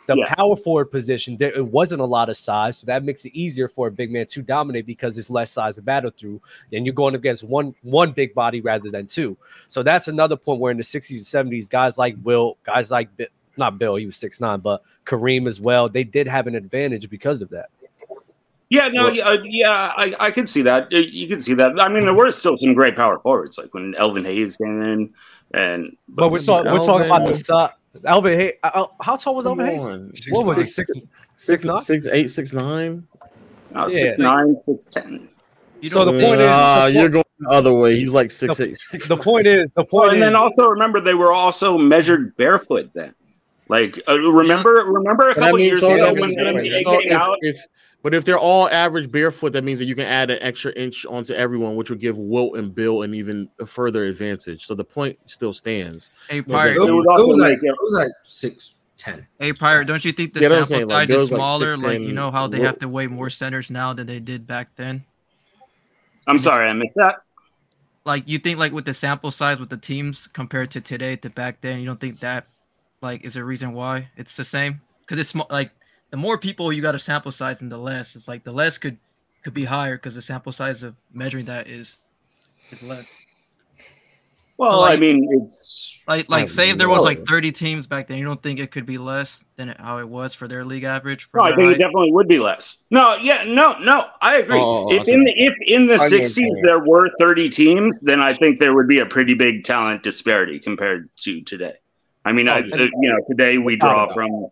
The 0.08 0.16
Yeah. 0.18 0.36
power 0.36 0.56
forward 0.56 0.92
position, 0.92 1.36
there 1.38 1.52
it 1.52 1.66
wasn't 1.66 2.00
a 2.00 2.06
lot 2.06 2.30
of 2.30 2.38
size, 2.38 2.78
so 2.78 2.86
that 2.86 3.04
makes 3.04 3.26
it 3.26 3.34
easier 3.34 3.68
for 3.68 3.88
a 3.88 3.92
big 3.92 4.12
man 4.12 4.28
to 4.28 4.44
dominate 4.44 4.86
because 4.86 5.18
it's 5.18 5.32
less 5.32 5.50
size 5.52 5.76
to 5.76 5.82
battle 5.82 6.12
through. 6.16 6.40
And 6.72 6.86
you're 6.86 6.94
going 6.94 7.16
against 7.16 7.44
one 7.44 7.74
one 7.82 8.12
big 8.12 8.36
body 8.36 8.62
rather 8.62 8.92
than 8.92 9.08
two. 9.08 9.36
So 9.68 9.82
that's 9.82 10.08
another 10.08 10.36
point 10.36 10.60
where 10.60 10.70
in 10.72 10.78
the 10.78 10.84
60s 10.84 11.36
and 11.36 11.52
70s, 11.52 11.68
guys 11.68 11.98
like 11.98 12.16
Will, 12.24 12.58
guys 12.64 12.92
like 12.92 13.10
not 13.58 13.78
Bill, 13.80 13.96
he 13.96 14.06
was 14.06 14.18
six 14.18 14.40
nine, 14.42 14.60
but 14.60 14.82
Kareem 15.06 15.48
as 15.48 15.60
well, 15.62 15.90
they 15.90 16.04
did 16.04 16.28
have 16.28 16.48
an 16.48 16.56
advantage 16.56 17.10
because 17.10 17.42
of 17.42 17.50
that. 17.50 17.70
Yeah, 18.70 18.88
no, 18.88 19.10
yeah, 19.10 19.28
uh, 19.28 19.38
yeah, 19.44 19.94
I, 19.96 20.16
I 20.20 20.32
can 20.32 20.48
see 20.48 20.64
that. 20.64 20.86
Uh, 20.92 20.98
You 20.98 21.28
can 21.28 21.40
see 21.42 21.54
that. 21.54 21.80
I 21.80 21.88
mean, 21.88 22.04
there 22.04 22.16
were 22.16 22.32
still 22.32 22.58
some 22.58 22.74
great 22.74 22.96
power 22.96 23.20
forwards, 23.20 23.58
like 23.60 23.74
when 23.76 23.94
Elvin 23.96 24.26
Hayes 24.26 24.58
came 24.58 24.82
in, 24.82 25.14
and 25.54 25.96
But 26.10 26.32
we're, 26.32 26.40
talking 26.40 26.72
we're 26.72 26.80
talking 26.80 27.06
about 27.06 27.20
the 27.28 27.30
Alvin- 27.30 27.36
size. 27.36 27.70
Alvin, 28.04 28.40
hey, 28.40 28.54
uh, 28.64 28.88
how 29.02 29.16
tall 29.18 29.36
was 29.36 29.46
Elvin 29.46 29.66
Alvin 29.68 29.80
Hayes? 29.80 30.28
on. 30.28 30.34
What 30.34 30.46
was 30.48 30.58
he? 30.58 30.66
Six- 30.66 30.88
Six, 30.92 30.98
Six, 30.98 31.08
six 31.34 31.64
nine? 31.66 31.78
six, 31.78 32.08
eight, 32.08 32.32
six, 32.32 32.54
nine. 32.54 33.08
uh, 33.76 33.88
Yeah. 33.88 33.88
six 33.88 34.18
nine, 34.18 34.60
six 34.60 34.88
ten. 34.88 35.30
You 35.80 35.90
So 35.92 36.04
the 36.04 36.12
point 36.12 36.42
is- 36.42 36.48
Ah, 36.50 36.86
the 36.88 36.94
you're 36.94 37.02
point- 37.04 37.14
going 37.14 37.24
the 37.40 37.50
other 37.52 37.74
way. 37.74 37.96
He's 37.98 38.12
like 38.12 38.32
six, 38.32 38.58
The 38.58 39.16
point 39.22 39.46
is, 39.46 39.70
the 39.76 39.84
point. 39.84 39.92
Well, 39.92 40.02
point 40.02 40.14
and 40.14 40.22
is, 40.24 40.26
then 40.28 40.36
also 40.36 40.66
remember 40.66 41.00
they 41.02 41.14
were 41.14 41.32
also 41.34 41.78
measured 41.78 42.36
barefoot 42.36 42.90
then. 42.96 43.14
Like 43.68 44.00
uh, 44.08 44.20
remember, 44.20 44.84
remember 44.86 45.30
a 45.30 45.34
But 45.34 45.44
I 45.44 45.46
couple 45.48 45.60
mean, 45.60 45.68
years 45.68 45.80
so 45.80 45.94
ago 45.96 46.14
when 46.14 46.22
means, 46.22 46.36
the 46.36 46.42
NBA 46.42 46.84
so 46.84 47.00
came 47.00 47.12
if, 47.12 47.22
out. 47.22 47.38
if, 47.42 47.58
But 48.04 48.14
if 48.14 48.24
they're 48.24 48.38
all 48.38 48.70
average 48.70 49.12
barefoot, 49.12 49.54
that 49.54 49.64
means 49.64 49.80
that 49.80 49.86
you 49.86 49.96
can 49.96 50.06
add 50.06 50.30
an 50.30 50.38
extra 50.42 50.72
inch 50.74 51.06
onto 51.08 51.34
everyone, 51.34 51.76
which 51.76 51.90
would 51.90 52.00
give 52.00 52.18
Wilt 52.18 52.58
and 52.58 52.76
Bill 52.76 53.02
an 53.02 53.16
even 53.16 53.50
a 53.60 53.66
further 53.66 54.04
advantage. 54.04 54.66
So 54.66 54.76
the 54.76 54.84
point 54.86 55.18
still 55.28 55.52
stands. 55.54 56.12
Hey, 56.30 56.42
Was 56.42 56.62
Pirate, 56.62 56.78
It 56.78 56.80
It 56.82 56.92
was, 56.92 57.06
it 57.20 57.28
was 57.28 57.38
like 57.40 57.52
make 57.54 57.64
it- 57.64 57.68
it 57.70 57.76
was 57.82 57.94
like 57.94 58.12
six 58.24 58.76
ten. 58.98 59.26
hey, 59.40 59.52
Pirate, 59.52 59.88
don't 59.88 60.06
you 60.06 60.12
think 60.12 60.34
the 60.34 60.42
Yeah, 60.42 60.50
sample 60.50 60.66
what 60.68 60.82
I'm 60.84 60.88
like, 60.88 60.98
size 61.00 61.08
there 61.08 61.18
is 61.18 61.24
was, 61.24 61.32
like, 61.32 61.38
smaller? 61.40 61.78
Like, 61.78 62.02
you 62.02 62.14
know 62.14 62.30
how 62.30 62.48
they 62.48 62.58
Wilt. 62.60 62.68
have 62.68 62.80
to 62.80 62.88
weigh 62.88 63.08
more 63.08 63.32
centers 63.32 63.72
now 63.72 63.94
than 63.94 64.06
they 64.06 64.20
did 64.20 64.46
back 64.46 64.70
then? 64.76 65.04
I'm 66.28 66.38
sorry, 66.40 66.70
I 66.70 66.74
missed 66.74 66.96
that. 66.96 67.16
Like, 68.06 68.24
you 68.28 68.38
think, 68.38 68.60
like, 68.60 68.72
with 68.72 68.86
the 68.86 68.94
sample 68.94 69.32
size 69.32 69.60
with 69.60 69.70
the 69.70 69.78
teams 69.78 70.28
compared 70.28 70.70
to 70.72 70.82
today 70.82 71.16
to 71.18 71.30
back 71.32 71.62
then, 71.62 71.80
you 71.80 71.88
don't 71.88 72.00
think 72.00 72.20
that, 72.20 72.46
like, 73.06 73.24
is 73.24 73.36
there 73.36 73.44
a 73.44 73.46
reason 73.46 73.74
why 73.74 74.10
it's 74.18 74.36
the 74.36 74.44
same? 74.44 74.82
Because 75.02 75.20
it's 75.20 75.30
sm- 75.30 75.42
like 75.50 75.72
the 76.12 76.18
more 76.18 76.38
people 76.38 76.74
you 76.74 76.82
got 76.82 76.96
a 76.96 77.00
sample 77.00 77.32
size 77.32 77.62
and 77.62 77.72
the 77.72 77.78
less. 77.78 78.16
It's 78.16 78.28
like 78.28 78.44
the 78.44 78.52
less 78.52 78.78
could 78.78 78.98
could 79.44 79.54
be 79.54 79.66
higher 79.66 79.96
because 79.96 80.16
the 80.16 80.22
sample 80.22 80.52
size 80.52 80.84
of 80.84 80.96
measuring 81.14 81.46
that 81.46 81.68
is 81.68 81.98
is 82.72 82.84
less. 82.84 83.14
Well, 84.58 84.72
So, 84.72 84.84
I 84.84 84.96
mean, 84.96 85.28
it's 85.32 86.00
Like, 86.08 86.30
like 86.30 86.44
Oh, 86.44 86.46
say 86.48 86.70
if 86.70 86.78
there 86.78 86.88
was 86.88 87.04
like 87.04 87.20
30 87.20 87.52
teams 87.52 87.88
back 87.88 88.08
then, 88.08 88.18
you 88.18 88.26
don't 88.26 88.42
think 88.42 88.60
it 88.60 88.72
could 88.72 88.86
be 88.86 88.98
less 88.98 89.44
than 89.58 89.70
how 89.80 89.98
it 89.98 90.08
was 90.08 90.34
for 90.34 90.48
their 90.48 90.64
league 90.64 90.84
average? 90.84 91.24
For 91.24 91.40
No, 91.40 91.44
I 91.44 91.48
their 91.48 91.58
think 91.58 91.72
it 91.74 91.80
definitely 91.80 92.12
would 92.12 92.28
be 92.28 92.40
less. 92.40 92.84
No, 92.90 93.18
yeah, 93.22 93.44
no, 93.46 93.78
no, 93.80 94.06
I 94.22 94.38
agree. 94.38 94.58
Oh, 94.58 94.62
oh, 94.62 94.86
oh 94.88 94.92
if 94.94 95.08
I 95.08 95.12
in 95.12 95.24
the 95.26 95.34
if 95.36 95.54
in 95.68 95.88
the 95.88 95.96
I 95.96 96.08
'60s 96.08 96.14
understand. 96.14 96.56
there 96.64 96.80
were 96.80 97.10
30 97.20 97.50
teams, 97.50 97.96
then 98.02 98.22
I 98.22 98.34
think 98.34 98.60
there 98.60 98.74
would 98.74 98.88
be 98.88 99.00
a 99.00 99.06
pretty 99.06 99.34
big 99.34 99.64
talent 99.64 100.04
disparity 100.04 100.60
compared 100.60 101.10
to 101.24 101.42
today. 101.42 101.74
I 102.26 102.32
mean, 102.34 102.50
I, 102.50 102.60
Oh, 102.62 102.76
uh, 102.76 102.88
you 103.02 103.10
know, 103.10 103.20
today 103.28 103.58
we 103.58 103.76
draw 103.76 104.12
from. 104.14 104.48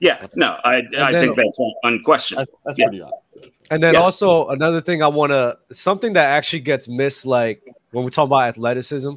Yeah, 0.00 0.26
no, 0.34 0.58
I 0.64 0.82
I 0.98 1.12
then- 1.12 1.24
think 1.24 1.36
that's 1.36 1.58
unquestioned. 1.82 2.38
That's 2.40 2.52
that's 2.64 2.78
Yeah. 2.78 2.86
pretty 2.88 3.02
obvious. 3.02 3.52
And 3.70 3.82
then 3.82 3.94
Yeah. 3.94 4.00
also 4.00 4.48
another 4.48 4.80
thing 4.80 5.02
I 5.02 5.08
want 5.08 5.32
to 5.32 5.56
something 5.72 6.12
that 6.12 6.26
actually 6.26 6.60
gets 6.60 6.86
missed, 6.88 7.24
like 7.24 7.62
when 7.92 8.04
we 8.04 8.10
talk 8.10 8.26
about 8.26 8.48
athleticism, 8.48 9.12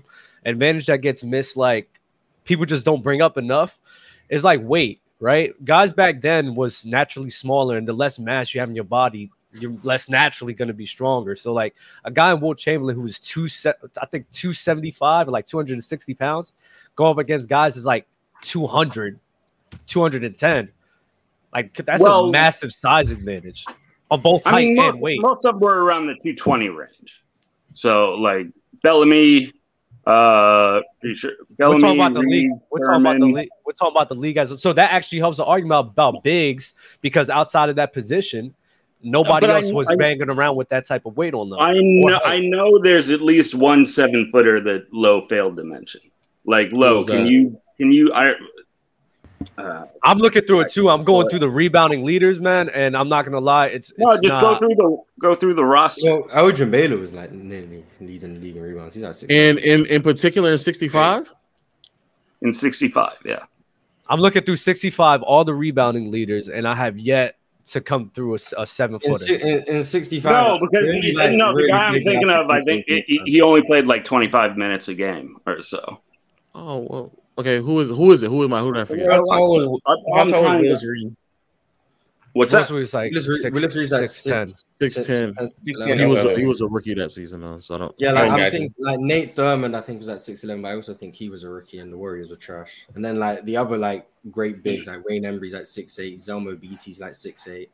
advantage 0.45 0.85
that 0.85 0.99
gets 1.01 1.23
missed, 1.23 1.57
like 1.57 1.89
people 2.45 2.65
just 2.65 2.85
don't 2.85 3.03
bring 3.03 3.21
up 3.21 3.37
enough, 3.37 3.77
is 4.29 4.43
like 4.45 4.61
weight, 4.63 5.01
right? 5.19 5.53
Guys 5.65 5.91
back 5.91 6.21
then 6.21 6.55
was 6.55 6.85
naturally 6.85 7.29
smaller, 7.29 7.75
and 7.77 7.85
the 7.87 7.93
less 7.93 8.17
mass 8.17 8.53
you 8.53 8.61
have 8.61 8.69
in 8.69 8.75
your 8.75 8.85
body, 8.85 9.29
you're 9.61 9.75
less 9.83 10.09
naturally 10.09 10.53
going 10.53 10.67
to 10.67 10.73
be 10.73 10.85
stronger. 10.85 11.35
So 11.35 11.53
like 11.53 11.75
a 12.05 12.11
guy 12.11 12.31
in 12.33 12.39
Wilt 12.39 12.57
Chamberlain 12.57 12.95
who 12.95 13.01
was 13.01 13.19
two, 13.19 13.47
I 14.01 14.05
think 14.05 14.29
two 14.31 14.53
seventy 14.53 14.91
five 14.91 15.27
or 15.27 15.31
like 15.31 15.45
two 15.45 15.57
hundred 15.57 15.73
and 15.73 15.83
sixty 15.83 16.13
pounds, 16.13 16.53
go 16.95 17.05
up 17.09 17.17
against 17.17 17.49
guys 17.49 17.77
is 17.77 17.85
like 17.85 18.07
200, 18.41 19.19
210. 19.87 20.69
Like 21.53 21.73
that's 21.73 22.01
Well- 22.01 22.25
a 22.25 22.31
massive 22.31 22.71
size 22.73 23.11
advantage 23.11 23.65
on 24.11 24.21
both 24.21 24.45
I 24.45 24.49
height 24.51 24.67
mean, 24.67 24.79
and 24.79 24.93
most, 24.93 25.01
weight. 25.01 25.21
most 25.21 25.45
of 25.45 25.53
them 25.55 25.59
were 25.61 25.83
around 25.83 26.07
the 26.07 26.13
220 26.13 26.69
range. 26.69 27.23
So 27.73 28.11
like 28.11 28.47
Bellamy, 28.83 29.53
uh, 30.05 30.81
sure 31.13 31.31
We're 31.49 31.55
Bellamy, 31.57 31.81
talking 31.81 31.99
about 31.99 32.13
the 32.13 32.19
league. 32.21 32.51
We're 32.71 32.85
talking 32.85 33.01
about 33.01 33.19
the 33.19 33.25
league. 33.25 33.49
We're 33.65 33.73
talking 33.73 33.93
about 33.95 34.09
the 34.09 34.15
league 34.15 34.37
as 34.37 34.61
so 34.61 34.71
that 34.73 34.91
actually 34.91 35.19
helps 35.19 35.37
the 35.37 35.45
argument 35.45 35.89
about 35.89 36.23
bigs 36.23 36.75
because 37.01 37.29
outside 37.29 37.69
of 37.69 37.75
that 37.75 37.91
position, 37.91 38.53
nobody 39.03 39.47
But 39.47 39.55
I- 39.55 39.59
else 39.61 39.71
was 39.71 39.87
I- 39.89 39.95
banging 39.95 40.29
around 40.29 40.55
with 40.55 40.69
that 40.69 40.85
type 40.85 41.05
of 41.05 41.15
weight 41.17 41.33
on 41.33 41.49
them. 41.49 41.59
I 41.59 41.73
know, 41.75 42.19
I 42.25 42.39
know 42.39 42.79
there's 42.79 43.09
at 43.09 43.21
least 43.21 43.55
one 43.55 43.85
seven 43.85 44.29
footer 44.31 44.59
that 44.61 44.93
Low 44.93 45.27
failed 45.27 45.57
to 45.57 45.63
mention. 45.63 46.01
Like 46.45 46.71
Low, 46.71 47.03
can 47.03 47.23
that? 47.23 47.31
you 47.31 47.59
can 47.77 47.91
you 47.91 48.11
I 48.13 48.33
uh, 49.57 49.85
I'm 50.03 50.17
looking 50.17 50.43
through 50.43 50.61
it 50.61 50.71
too. 50.71 50.89
I'm 50.89 51.03
going 51.03 51.29
through 51.29 51.39
the 51.39 51.49
rebounding 51.49 52.03
leaders, 52.03 52.39
man, 52.39 52.69
and 52.69 52.97
I'm 52.97 53.07
not 53.09 53.25
gonna 53.25 53.39
lie, 53.39 53.67
it's, 53.67 53.93
no, 53.97 54.09
it's 54.09 54.21
just 54.21 54.39
not. 54.41 54.59
go 54.59 54.67
through 54.67 54.75
the 54.75 54.97
go 55.19 55.35
through 55.35 55.53
the 55.53 55.63
roster. 55.63 56.09
Well, 56.21 56.27
Elgin 56.33 56.71
Baylor 56.71 56.97
was 56.97 57.13
like 57.13 57.31
nearly 57.31 57.83
leading 58.01 58.33
the 58.35 58.39
league 58.39 58.57
in 58.57 58.63
rebounds. 58.63 58.93
He's 58.93 59.03
not 59.03 59.15
six. 59.15 59.31
And 59.33 59.57
in 59.59 59.85
in 59.87 60.01
particular 60.01 60.51
in 60.51 60.57
65, 60.57 61.33
in 62.41 62.51
65, 62.53 63.13
yeah. 63.25 63.43
I'm 64.09 64.19
looking 64.19 64.43
through 64.43 64.55
65, 64.57 65.21
all 65.23 65.43
the 65.43 65.53
rebounding 65.53 66.11
leaders, 66.11 66.49
and 66.49 66.67
I 66.67 66.73
have 66.75 66.97
yet 66.97 67.36
to 67.67 67.81
come 67.81 68.09
through 68.13 68.35
a 68.35 68.65
seven 68.65 68.95
in, 69.03 69.13
footer. 69.13 69.23
si- 69.25 69.41
in, 69.41 69.63
in 69.67 69.83
65. 69.83 70.31
No, 70.31 70.59
because 70.59 70.85
the 70.85 70.89
only, 70.93 71.01
he, 71.01 71.13
like, 71.13 71.31
no, 71.33 71.49
the 71.51 71.55
really 71.55 71.69
guy 71.69 71.77
I'm 71.77 71.93
thinking 72.03 72.29
of, 72.29 72.49
I 72.49 72.61
think 72.63 72.85
be- 72.85 73.03
he, 73.07 73.21
he 73.25 73.41
only 73.41 73.61
played 73.63 73.85
like 73.87 74.03
25 74.05 74.57
minutes 74.57 74.87
a 74.87 74.93
game 74.95 75.37
or 75.45 75.61
so. 75.61 76.01
oh 76.55 76.79
well, 76.89 77.11
okay. 77.37 77.59
Who 77.59 77.79
is 77.79 77.89
who 77.89 78.11
is 78.11 78.23
it? 78.23 78.29
Who 78.29 78.43
am 78.43 78.53
I? 78.53 78.61
Who 78.61 78.73
did 78.73 78.81
I 78.81 78.85
forget? 78.85 79.09
How 79.11 79.23
tall 79.23 79.57
was 79.57 79.65
I'm 79.85 79.97
how 80.17 80.23
tall 80.23 80.23
was 80.23 80.31
trying 80.31 80.61
to- 80.63 80.67
Willis 80.67 80.85
Reed? 80.85 81.15
What's 82.37 82.53
Most 82.53 82.67
that? 82.69 82.73
was 82.73 82.93
like 82.93 83.11
Willis 83.11 83.27
Reed- 83.27 83.41
six, 83.41 83.55
Willis 83.55 83.75
Reed's 83.75 83.91
like 83.91 84.09
six, 84.09 84.23
ten. 84.23 84.47
six- 84.47 84.65
Six 84.95 85.07
ten. 85.07 85.33
six- 85.35 85.53
He 85.65 86.05
was 86.05 86.23
a, 86.23 86.37
he 86.37 86.45
was 86.45 86.61
a 86.61 86.67
rookie 86.67 86.93
that 86.93 87.11
season 87.11 87.41
though, 87.41 87.59
so 87.59 87.75
I 87.75 87.77
don't. 87.79 87.95
Yeah, 87.97 88.11
like 88.13 88.29
I 88.31 88.45
I'm 88.45 88.51
think 88.51 88.73
like 88.79 88.99
Nate 88.99 89.35
Thurmond, 89.35 89.75
I 89.75 89.81
think 89.81 89.99
was 89.99 90.09
at 90.09 90.19
six 90.19 90.43
eleven, 90.43 90.61
but 90.61 90.69
I 90.69 90.75
also 90.75 90.93
think 90.93 91.15
he 91.15 91.29
was 91.29 91.43
a 91.43 91.49
rookie 91.49 91.79
and 91.79 91.91
the 91.91 91.97
Warriors 91.97 92.29
were 92.29 92.35
trash. 92.35 92.87
And 92.95 93.03
then 93.03 93.17
like 93.19 93.43
the 93.45 93.57
other 93.57 93.77
like 93.77 94.07
great 94.31 94.63
bigs, 94.63 94.87
like 94.87 95.03
Wayne 95.05 95.25
Embry's 95.25 95.53
like 95.53 95.65
six 95.65 95.97
eight, 95.99 96.17
Zelmo 96.17 96.59
Beaty's 96.59 96.99
like 96.99 97.15
six 97.15 97.47
eight. 97.47 97.69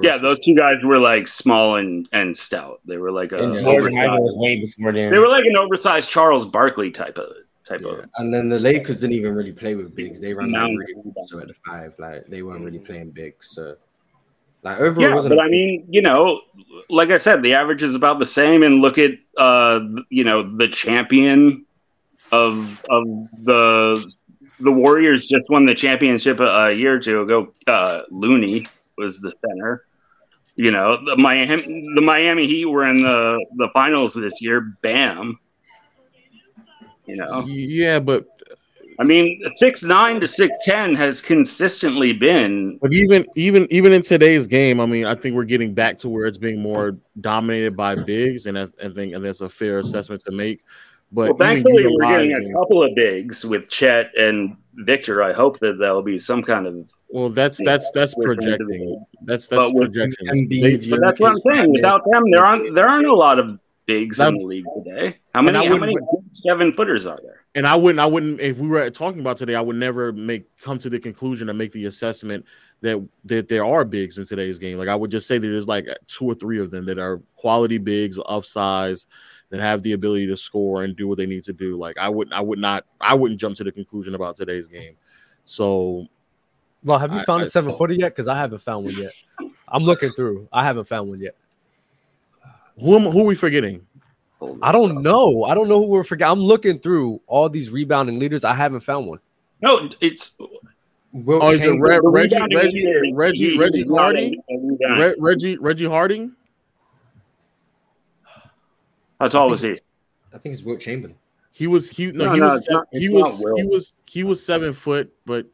Yeah, 0.00 0.16
those 0.16 0.38
two 0.38 0.54
guys 0.54 0.82
were 0.82 0.98
like 0.98 1.28
small 1.28 1.76
and 1.76 2.08
and 2.12 2.34
stout. 2.36 2.80
They 2.86 2.96
were 2.96 3.10
like 3.12 3.32
a 3.32 3.36
Yeah. 3.36 3.60
George 3.60 3.80
oversized- 3.80 3.94
Mikan 3.94 4.18
was 4.20 4.34
way 4.44 4.60
before 4.60 4.92
then. 4.92 5.12
they 5.12 5.18
were 5.18 5.28
like 5.28 5.44
an 5.44 5.56
oversized 5.56 6.08
Charles 6.08 6.46
Barkley 6.46 6.90
type 6.90 7.18
of 7.18 7.32
type 7.68 7.80
Yeah. 7.82 7.88
of. 7.92 8.04
And 8.16 8.32
then 8.32 8.48
the 8.48 8.58
Lakers 8.58 9.00
didn't 9.00 9.12
even 9.16 9.34
really 9.34 9.52
play 9.52 9.74
with 9.74 9.94
bigs. 9.94 10.18
They 10.18 10.32
ran 10.32 10.50
like 10.50 10.60
Mound. 10.62 10.78
really 10.78 11.12
so 11.26 11.40
at 11.40 11.48
the 11.48 11.54
five, 11.66 11.94
like 11.98 12.26
they 12.26 12.42
weren't 12.42 12.64
really 12.64 12.78
playing 12.78 13.10
bigs. 13.10 13.50
So 13.50 13.76
like 14.62 14.80
overall, 14.80 15.22
Yeah, 15.22 15.28
but 15.28 15.42
I 15.42 15.48
mean, 15.48 15.86
you 15.88 16.02
know, 16.02 16.40
like 16.88 17.10
I 17.10 17.18
said, 17.18 17.42
the 17.42 17.54
average 17.54 17.82
is 17.82 17.94
about 17.94 18.18
the 18.18 18.26
same. 18.26 18.62
And 18.62 18.80
look 18.80 18.98
at, 18.98 19.12
uh, 19.36 19.80
you 20.08 20.24
know, 20.24 20.42
the 20.42 20.68
champion 20.68 21.66
of 22.30 22.80
of 22.88 23.04
the 23.44 24.12
the 24.60 24.72
Warriors 24.72 25.26
just 25.26 25.48
won 25.50 25.66
the 25.66 25.74
championship 25.74 26.38
a, 26.40 26.44
a 26.44 26.72
year 26.72 26.94
or 26.94 27.00
two 27.00 27.22
ago. 27.22 27.52
Uh, 27.66 28.02
Looney 28.10 28.66
was 28.96 29.20
the 29.20 29.32
center. 29.46 29.84
You 30.54 30.70
know, 30.70 31.02
the 31.04 31.16
Miami 31.16 31.62
the 31.94 32.00
Miami 32.00 32.46
Heat 32.46 32.66
were 32.66 32.86
in 32.86 33.02
the 33.02 33.44
the 33.56 33.68
finals 33.72 34.14
this 34.14 34.40
year. 34.40 34.60
Bam. 34.82 35.38
You 37.06 37.16
know, 37.16 37.44
Yeah, 37.46 37.98
but 37.98 38.28
I 38.98 39.04
mean, 39.04 39.42
six 39.56 39.82
nine 39.82 40.20
to 40.20 40.28
six 40.28 40.58
ten 40.64 40.94
has 40.94 41.20
consistently 41.20 42.12
been 42.12 42.78
but 42.80 42.92
even 42.92 43.26
even 43.36 43.66
even 43.70 43.92
in 43.92 44.02
today's 44.02 44.46
game, 44.46 44.80
I 44.80 44.86
mean, 44.86 45.04
I 45.06 45.14
think 45.14 45.34
we're 45.34 45.44
getting 45.44 45.74
back 45.74 45.98
to 45.98 46.08
where 46.08 46.26
it's 46.26 46.38
being 46.38 46.60
more 46.60 46.96
dominated 47.20 47.76
by 47.76 47.94
bigs, 47.94 48.46
and 48.46 48.56
that's, 48.56 48.74
I 48.82 48.88
think 48.88 49.14
and 49.14 49.24
that's 49.24 49.40
a 49.40 49.48
fair 49.48 49.78
assessment 49.78 50.22
to 50.22 50.32
make. 50.32 50.62
But 51.12 51.38
Well, 51.38 51.52
even 51.52 51.64
thankfully, 51.64 51.86
we're 51.88 52.28
getting 52.28 52.50
a 52.50 52.52
couple 52.54 52.82
of 52.82 52.94
bigs 52.94 53.44
with 53.44 53.68
Chet 53.70 54.10
and 54.16 54.56
Victor. 54.76 55.22
I 55.22 55.32
hope 55.32 55.58
that 55.58 55.78
there'll 55.78 56.02
be 56.02 56.18
some 56.18 56.42
kind 56.42 56.66
of. 56.66 56.90
well, 57.10 57.28
that's 57.28 57.62
that's 57.64 57.90
that's 57.90 58.16
We're 58.16 58.34
trying 58.34 58.52
to 58.52 58.56
projecting. 58.58 59.04
That's 59.24 59.46
that's 59.48 59.64
But 59.64 59.74
with 59.74 59.92
projection. 59.92 60.26
Embiid, 60.28 60.88
But 60.90 61.00
that's 61.00 61.20
what 61.20 61.32
I'm 61.32 61.54
saying. 61.54 61.72
Without 61.72 62.02
them, 62.10 62.30
there 62.30 62.44
aren't 62.44 62.74
there 62.74 62.88
aren't 62.88 63.06
a 63.06 63.14
lot 63.14 63.38
of 63.38 63.58
bigs 63.84 64.18
in 64.20 64.36
the 64.36 64.44
league 64.44 64.64
today. 64.84 65.18
How 65.34 65.42
many 65.42 65.58
how 65.58 65.64
wouldn't- 65.64 65.80
many 65.80 65.96
seven 66.30 66.72
footers 66.72 67.04
are 67.04 67.18
there? 67.22 67.41
And 67.54 67.66
I 67.66 67.74
wouldn't, 67.76 68.00
I 68.00 68.06
wouldn't, 68.06 68.40
if 68.40 68.58
we 68.58 68.68
were 68.68 68.88
talking 68.90 69.20
about 69.20 69.36
today, 69.36 69.54
I 69.54 69.60
would 69.60 69.76
never 69.76 70.12
make 70.12 70.44
come 70.58 70.78
to 70.78 70.88
the 70.90 70.98
conclusion 70.98 71.48
and 71.48 71.58
make 71.58 71.72
the 71.72 71.84
assessment 71.86 72.44
that 72.80 73.06
that 73.26 73.48
there 73.48 73.64
are 73.64 73.84
bigs 73.84 74.18
in 74.18 74.24
today's 74.24 74.58
game. 74.58 74.78
Like 74.78 74.88
I 74.88 74.94
would 74.96 75.10
just 75.10 75.26
say 75.28 75.38
that 75.38 75.46
there's 75.46 75.68
like 75.68 75.86
two 76.06 76.24
or 76.24 76.34
three 76.34 76.58
of 76.60 76.70
them 76.70 76.84
that 76.86 76.98
are 76.98 77.20
quality 77.36 77.78
bigs, 77.78 78.18
upsize, 78.18 79.06
that 79.50 79.60
have 79.60 79.82
the 79.82 79.92
ability 79.92 80.26
to 80.28 80.36
score 80.36 80.82
and 80.82 80.96
do 80.96 81.06
what 81.06 81.18
they 81.18 81.26
need 81.26 81.44
to 81.44 81.52
do. 81.52 81.76
Like 81.76 81.98
I 81.98 82.08
wouldn't, 82.08 82.34
I 82.34 82.40
would 82.40 82.58
not, 82.58 82.84
I 83.00 83.14
wouldn't 83.14 83.38
jump 83.40 83.56
to 83.56 83.64
the 83.64 83.72
conclusion 83.72 84.14
about 84.14 84.34
today's 84.36 84.66
game. 84.66 84.96
So 85.44 86.06
Well, 86.84 86.98
have 86.98 87.12
you 87.12 87.18
I- 87.18 87.24
found 87.24 87.42
I- 87.42 87.46
a 87.46 87.50
seven 87.50 87.76
footer 87.76 87.92
yet? 87.94 88.08
Because 88.10 88.28
I 88.28 88.36
haven't 88.36 88.62
found 88.62 88.86
one 88.86 88.96
yet. 88.96 89.12
I'm 89.68 89.84
looking 89.84 90.10
through. 90.10 90.48
I 90.52 90.64
haven't 90.64 90.86
found 90.86 91.08
one 91.10 91.20
yet. 91.20 91.36
who 92.80 92.96
am, 92.96 93.02
who 93.10 93.20
are 93.22 93.26
we 93.26 93.34
forgetting? 93.34 93.86
Hold 94.42 94.58
I 94.60 94.72
don't 94.72 94.96
up. 94.98 95.02
know. 95.04 95.44
I 95.44 95.54
don't 95.54 95.68
know 95.68 95.78
who 95.78 95.86
we're 95.86 96.02
forgetting. 96.02 96.32
I'm 96.32 96.40
looking 96.40 96.80
through 96.80 97.20
all 97.28 97.48
these 97.48 97.70
rebounding 97.70 98.18
leaders. 98.18 98.42
I 98.44 98.54
haven't 98.54 98.80
found 98.80 99.06
one. 99.06 99.20
No, 99.60 99.88
it's 100.00 100.36
Wilt 101.12 101.42
Oh, 101.44 101.50
is 101.50 101.62
it 101.62 101.66
Chamberlain- 101.68 102.00
Re- 102.04 102.22
Reggie, 102.22 102.36
Reggie, 102.56 103.12
Reggie, 103.14 103.56
Reggie 103.58 103.84
Harding, 103.88 104.42
a- 104.50 104.52
a 104.54 104.58
rebounding. 104.58 104.98
Re- 104.98 105.14
Reggie, 105.20 105.56
Reggie 105.58 105.84
Harding. 105.86 106.32
How 109.20 109.28
tall 109.28 109.50
was 109.50 109.62
he? 109.62 109.78
I 110.34 110.38
think 110.38 110.54
it's 110.54 110.64
Wilt 110.64 110.80
Chamberlain. 110.80 111.16
He 111.52 111.66
was 111.68 111.90
he 111.90 112.06
no, 112.10 112.24
No, 112.24 112.32
he 112.32 112.40
no, 112.40 112.46
was 112.48 112.68
not- 112.68 112.86
he 112.92 113.08
was 113.10 113.40
not 113.44 113.50
Will. 113.52 113.56
he 113.62 113.66
was 113.68 113.92
he 114.08 114.24
was 114.24 114.44
seven 114.44 114.72
foot, 114.72 115.12
but 115.26 115.46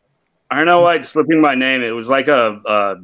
I 0.51 0.57
don't 0.57 0.67
know 0.67 0.81
why 0.81 0.95
it's 0.95 1.09
slipping 1.11 1.41
my 1.43 1.55
name. 1.55 1.83
It 1.83 1.91
was 1.91 2.09
like 2.09 2.29
a 2.29 2.63
uh, 2.65 2.95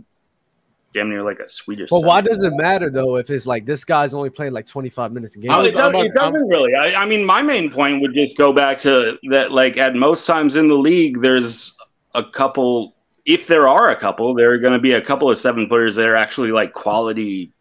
damn 0.95 1.11
near 1.11 1.22
like 1.22 1.40
a 1.40 1.49
Swedish. 1.49 1.90
But 1.90 2.05
why 2.05 2.22
does 2.22 2.42
it 2.42 2.53
matter 2.55 2.88
though 2.88 3.16
if 3.16 3.28
it's 3.28 3.47
like 3.47 3.66
this 3.66 3.84
guy's 3.84 4.14
only 4.14 4.30
playing 4.30 4.53
like 4.53 4.66
25 4.66 5.12
minutes 5.12 5.36
a 5.36 5.40
game? 5.40 5.51
I 5.51 5.57
No, 5.57 5.62
was 5.62 5.74
it, 5.74 5.76
does, 5.76 5.90
about- 5.90 6.07
it 6.07 6.14
doesn't 6.14 6.49
really. 6.49 6.74
I, 6.74 7.03
I 7.03 7.07
mean, 7.07 7.24
my 7.24 7.42
main 7.42 7.70
point 7.70 8.01
would 8.01 8.14
just 8.14 8.38
go 8.38 8.53
back 8.53 8.78
to 8.80 9.18
that. 9.30 9.53
Like 9.53 9.76
at 9.76 9.95
most 9.95 10.26
times 10.26 10.57
in 10.57 10.68
the 10.68 10.74
league, 10.76 11.20
there's 11.20 11.76
a 12.14 12.24
couple 12.24 12.95
if 13.26 13.47
there 13.47 13.68
are 13.68 13.90
a 13.90 13.97
couple, 13.97 14.34
there 14.34 14.53
are 14.53 14.59
going 14.59 14.72
to 14.74 14.78
be 14.78 14.92
a 14.92 15.01
couple 15.01 15.30
of 15.30 15.38
seven 15.38 15.68
footers 15.68 15.95
that 15.97 16.07
are 16.07 16.16
actually 16.16 16.53
like 16.53 16.72
quality 16.72 17.53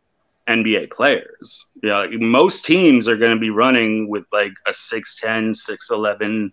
NBA 0.47 0.91
players. 0.91 1.67
You 1.81 1.89
know, 1.89 2.07
most 2.19 2.65
teams 2.65 3.07
are 3.07 3.15
going 3.15 3.33
to 3.33 3.39
be 3.39 3.49
running 3.49 4.09
with 4.09 4.25
like 4.31 4.51
a 4.67 4.71
6'10, 4.71 5.55
6'11 5.55 6.51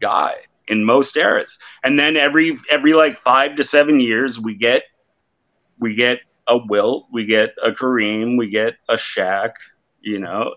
guy 0.00 0.34
in 0.68 0.84
most 0.84 1.16
eras. 1.16 1.58
And 1.84 1.98
then 1.98 2.16
every 2.16 2.58
every 2.70 2.94
like 2.94 3.20
5 3.22 3.56
to 3.56 3.64
7 3.64 4.00
years 4.00 4.40
we 4.40 4.54
get 4.54 4.84
we 5.80 5.94
get 5.94 6.20
a 6.46 6.56
Wilt, 6.68 7.06
we 7.12 7.24
get 7.24 7.54
a 7.62 7.70
Kareem, 7.72 8.38
we 8.38 8.48
get 8.50 8.74
a 8.88 8.94
Shaq, 8.94 9.52
you 10.00 10.18
know, 10.18 10.54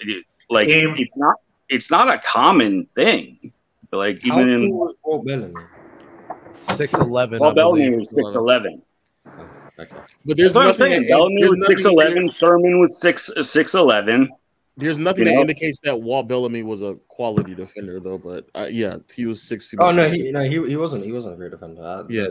like 0.49 0.67
Game. 0.67 0.93
it's 0.97 1.17
not 1.17 1.36
it's 1.69 1.89
not 1.89 2.09
a 2.13 2.19
common 2.19 2.88
thing. 2.95 3.51
Like 3.91 4.21
How 4.24 4.39
even 4.39 4.49
in 4.49 4.69
cool 4.69 4.80
was 4.80 4.95
Walt 5.03 5.26
Bellamy? 5.26 5.53
Six 6.61 6.93
eleven. 6.95 7.39
Paul 7.39 7.53
Bellamy 7.53 7.95
was 7.97 8.15
6'11. 8.15 8.82
Okay. 9.80 9.95
But 10.26 10.38
there's 10.38 10.53
That's 10.53 10.78
nothing. 10.80 11.01
that- 11.01 11.07
Bellamy 11.09 11.43
was 11.47 11.65
six 11.67 11.86
eleven. 11.86 12.30
Thurmond 12.41 12.80
was 12.80 12.99
six 12.99 13.30
six 13.41 13.74
eleven. 13.74 14.30
There's 14.78 14.97
nothing 14.97 15.19
You 15.19 15.26
that 15.26 15.36
know? 15.36 15.41
indicates 15.41 15.80
that 15.84 15.99
Walt 16.01 16.28
Bellamy 16.28 16.63
was 16.63 16.82
a 16.82 16.95
quality 17.07 17.53
defender, 17.53 17.99
though. 17.99 18.17
But 18.17 18.47
uh, 18.55 18.67
yeah, 18.71 18.97
he 19.15 19.26
was 19.28 19.41
six. 19.41 19.69
he 19.69 19.78
Oh 19.78 19.91
no, 19.91 20.07
60. 20.07 20.24
he 20.26 20.32
no 20.32 20.41
he, 20.43 20.69
he 20.69 20.76
wasn't 20.78 21.05
he 21.05 21.11
wasn't 21.11 21.36
a 21.36 21.38
great 21.38 21.51
defender. 21.51 21.84
I- 21.84 22.03
Yeah. 22.09 22.28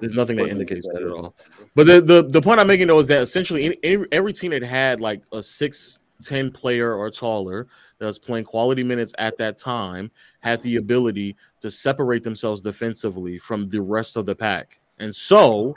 There's 0.00 0.12
nothing 0.12 0.36
that 0.36 0.48
indicates 0.48 0.86
that 0.92 1.02
at 1.02 1.08
all. 1.08 1.34
But 1.74 1.86
the, 1.86 2.00
the 2.00 2.22
the 2.28 2.42
point 2.42 2.60
I'm 2.60 2.66
making 2.66 2.88
though 2.88 2.98
is 2.98 3.06
that 3.08 3.22
essentially 3.22 3.78
any, 3.82 4.04
every 4.12 4.32
team 4.32 4.50
that 4.50 4.62
had 4.62 5.00
like 5.00 5.22
a 5.32 5.42
six 5.42 6.00
ten 6.22 6.50
player 6.50 6.94
or 6.94 7.10
taller 7.10 7.66
that 7.98 8.06
was 8.06 8.18
playing 8.18 8.44
quality 8.44 8.82
minutes 8.82 9.14
at 9.18 9.38
that 9.38 9.58
time 9.58 10.10
had 10.40 10.60
the 10.62 10.76
ability 10.76 11.36
to 11.60 11.70
separate 11.70 12.22
themselves 12.22 12.60
defensively 12.60 13.38
from 13.38 13.68
the 13.70 13.80
rest 13.80 14.16
of 14.16 14.26
the 14.26 14.34
pack. 14.34 14.80
And 14.98 15.14
so, 15.14 15.74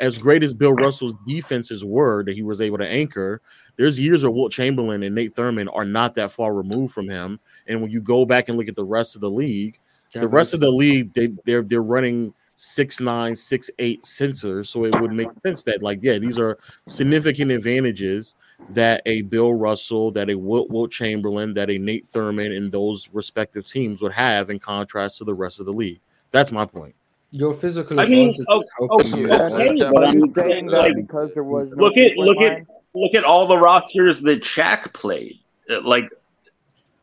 as 0.00 0.18
great 0.18 0.42
as 0.42 0.52
Bill 0.52 0.72
Russell's 0.72 1.14
defenses 1.26 1.84
were 1.84 2.24
that 2.24 2.34
he 2.34 2.42
was 2.42 2.60
able 2.60 2.78
to 2.78 2.88
anchor, 2.88 3.40
there's 3.76 3.98
years 3.98 4.22
where 4.22 4.30
Wilt 4.30 4.52
Chamberlain 4.52 5.02
and 5.02 5.14
Nate 5.14 5.34
Thurmond 5.34 5.68
are 5.72 5.84
not 5.84 6.14
that 6.16 6.30
far 6.30 6.54
removed 6.54 6.92
from 6.92 7.08
him. 7.08 7.40
And 7.66 7.80
when 7.80 7.90
you 7.90 8.00
go 8.00 8.24
back 8.24 8.48
and 8.48 8.58
look 8.58 8.68
at 8.68 8.76
the 8.76 8.84
rest 8.84 9.14
of 9.14 9.20
the 9.20 9.30
league, 9.30 9.78
the 10.12 10.28
rest 10.28 10.52
of 10.52 10.60
the 10.60 10.70
league 10.70 11.14
they 11.14 11.28
they're 11.46 11.62
they're 11.62 11.82
running 11.82 12.34
six 12.62 13.00
nine 13.00 13.34
six 13.34 13.70
eight 13.80 14.02
sensors 14.02 14.68
so 14.68 14.84
it 14.84 15.00
would 15.00 15.12
make 15.12 15.28
sense 15.40 15.64
that 15.64 15.82
like 15.82 15.98
yeah 16.00 16.16
these 16.16 16.38
are 16.38 16.58
significant 16.86 17.50
advantages 17.50 18.36
that 18.68 19.02
a 19.04 19.22
bill 19.22 19.54
russell 19.54 20.12
that 20.12 20.30
a 20.30 20.38
wilt, 20.38 20.70
wilt 20.70 20.92
chamberlain 20.92 21.52
that 21.54 21.70
a 21.70 21.78
nate 21.78 22.06
thurmond 22.06 22.56
and 22.56 22.70
those 22.70 23.08
respective 23.12 23.66
teams 23.66 24.00
would 24.00 24.12
have 24.12 24.48
in 24.48 24.60
contrast 24.60 25.18
to 25.18 25.24
the 25.24 25.34
rest 25.34 25.58
of 25.58 25.66
the 25.66 25.72
league. 25.72 26.00
That's 26.30 26.52
my 26.52 26.64
point. 26.64 26.94
Your 27.32 27.52
physical 27.52 27.98
I 27.98 28.06
mean, 28.06 28.32
oh, 28.48 28.62
oh, 28.80 29.02
you. 29.04 29.28
okay, 29.28 29.78
but 29.78 29.90
But 29.92 30.08
I'm 30.08 30.34
saying 30.34 30.66
like, 30.66 30.94
because 30.94 31.32
there 31.34 31.42
was 31.42 31.68
no 31.70 31.84
look 31.84 31.96
at 31.96 32.12
split 32.12 32.28
look 32.28 32.42
at 32.42 32.62
look 32.94 33.14
at 33.14 33.24
all 33.24 33.48
the 33.48 33.58
rosters 33.58 34.20
that 34.20 34.42
Shaq 34.42 34.92
played. 34.92 35.40
Uh, 35.68 35.80
Like 35.80 36.08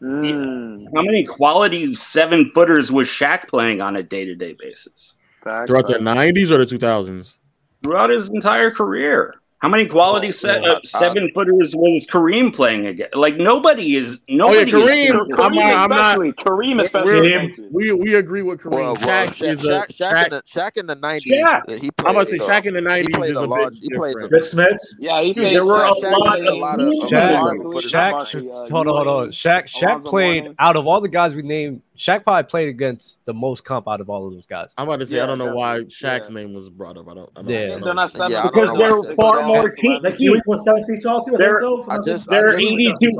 Mm, 0.02 0.86
how 0.96 1.02
many 1.02 1.26
quality 1.26 1.94
seven 1.94 2.50
footers 2.54 2.90
was 2.90 3.10
Shaq 3.10 3.50
playing 3.50 3.82
on 3.82 3.98
a 3.98 4.04
day 4.04 4.24
to 4.24 4.34
day 4.34 4.56
basis 4.58 5.16
facts, 5.44 5.68
throughout 5.70 5.88
the 5.88 5.96
90s 5.96 6.52
or 6.52 6.64
the 6.64 6.66
2000s 6.78 7.38
throughout 7.84 8.10
his 8.10 8.30
entire 8.30 8.72
career? 8.72 9.36
How 9.62 9.68
many 9.68 9.88
quality 9.88 10.32
se- 10.32 10.62
yeah, 10.64 10.70
uh, 10.72 10.80
seven 10.86 11.30
footers 11.34 11.76
was 11.76 12.08
Kareem 12.10 12.54
playing 12.56 12.86
again? 12.88 13.10
Like 13.14 13.36
nobody 13.36 13.98
is 13.98 14.20
oh 14.30 14.54
yeah 14.54 14.64
nobody. 14.64 14.72
kareem 14.72 15.04
is, 15.30 15.38
i'm 15.38 15.54
not, 15.54 15.74
I'm 15.74 15.90
not 15.90 16.00
especially. 16.22 16.32
Kareem 16.32 16.82
especially. 16.82 17.12
we're- 17.20 17.34
thank 17.34 17.58
you. 17.58 17.68
we, 17.70 17.92
we 17.92 18.16
agree 18.16 18.42
with 18.42 18.62
kareem 18.62 18.72
Well, 18.72 18.94
well, 18.96 19.28
Shaq 19.28 19.34
Shaq, 19.36 19.42
is 19.50 19.66
a 19.66 19.72
Shaq, 19.82 19.88
Shaq, 19.98 20.14
Shaq- 20.14 20.24
in 20.24 20.30
the, 20.32 20.44
Shaq 20.56 20.78
in 20.78 20.86
the 20.86 20.96
90s, 20.96 21.20
Shaq. 21.28 21.62
uh, 21.68 21.72
he 21.74 21.92
played, 21.92 21.94
i'm 22.08 22.16
about 22.16 22.28
to 22.28 22.32
say 22.32 22.38
Shaq 22.38 22.66
in 22.68 22.74
the 22.76 22.80
90s 22.80 23.12
played 23.14 23.32
is 23.32 23.36
a 23.36 23.40
a 23.42 23.46
large- 23.46 23.74
bit 23.74 23.80
he 23.84 23.90
played 23.98 24.14
different. 24.14 24.32
Rik 24.32 24.44
Smits. 24.44 24.78
Yeah, 24.98 25.22
he 25.22 25.34
Dude, 25.34 25.44
played. 25.44 25.56
there 25.58 25.66
were 25.66 25.84
a 25.84 25.90
Shaq, 25.92 25.94
Shaq 26.04 26.12
lot 26.12 26.26
played 26.38 26.48
of 26.48 26.54
a 26.54 26.58
lot 26.58 26.80
of. 26.80 26.88
Shaq- 26.88 27.34
Uh, 27.36 27.82
Shaq, 27.82 28.42
Shaq, 28.54 28.70
hold 28.72 28.88
on, 28.88 28.96
hold 28.96 29.08
on. 29.10 29.28
Shaq, 29.32 29.66
Shaq 29.66 30.06
played 30.06 30.56
out 30.58 30.78
of 30.78 30.88
all 30.88 31.02
the 31.02 31.10
guys 31.10 31.36
we 31.36 31.42
named. 31.42 31.82
Shaq 32.00 32.24
probably 32.24 32.48
played 32.50 32.70
against 32.70 33.20
the 33.26 33.34
most 33.34 33.66
comp 33.66 33.86
out 33.90 34.00
of 34.00 34.10
all 34.10 34.26
of 34.26 34.34
those 34.34 34.46
guys. 34.46 34.68
I'm 34.78 34.88
about 34.88 35.02
to 35.02 35.06
say 35.06 35.18
Yeah, 35.18 35.24
I 35.24 35.28
don't 35.28 35.38
know 35.38 35.54
why 35.54 35.80
definitely. 35.84 35.96
Shaq's 35.96 36.30
name 36.32 36.54
was 36.54 36.70
brought 36.70 36.98
up. 36.98 37.10
I 37.10 37.14
don't. 37.14 37.30
I 37.36 37.42
don't 37.42 37.50
Yeah. 37.52 37.60
I 37.60 37.68
They're 37.80 37.94
don't- 37.94 38.10
seven. 38.10 38.32
Yeah, 38.32 38.44
because 38.44 38.66
know 38.68 38.78
there 38.78 38.96
why 38.98 39.08
are 39.10 39.16
far 39.16 39.42
more 39.46 39.58
all. 39.60 39.70
teams. 39.70 40.04
Like 40.04 40.16
he 40.16 40.30
was 40.30 40.64
seven 40.64 40.86
feet 40.86 41.04
tall 41.04 41.26
too. 41.26 41.36
I 41.36 41.38
There- 41.38 41.60
think, 41.60 41.62
though. 41.62 41.86
I 41.90 41.98
just- 42.06 42.30
There 42.30 42.46
are 42.48 42.50
I 42.58 42.62
just- 42.62 43.04
82 43.04 43.12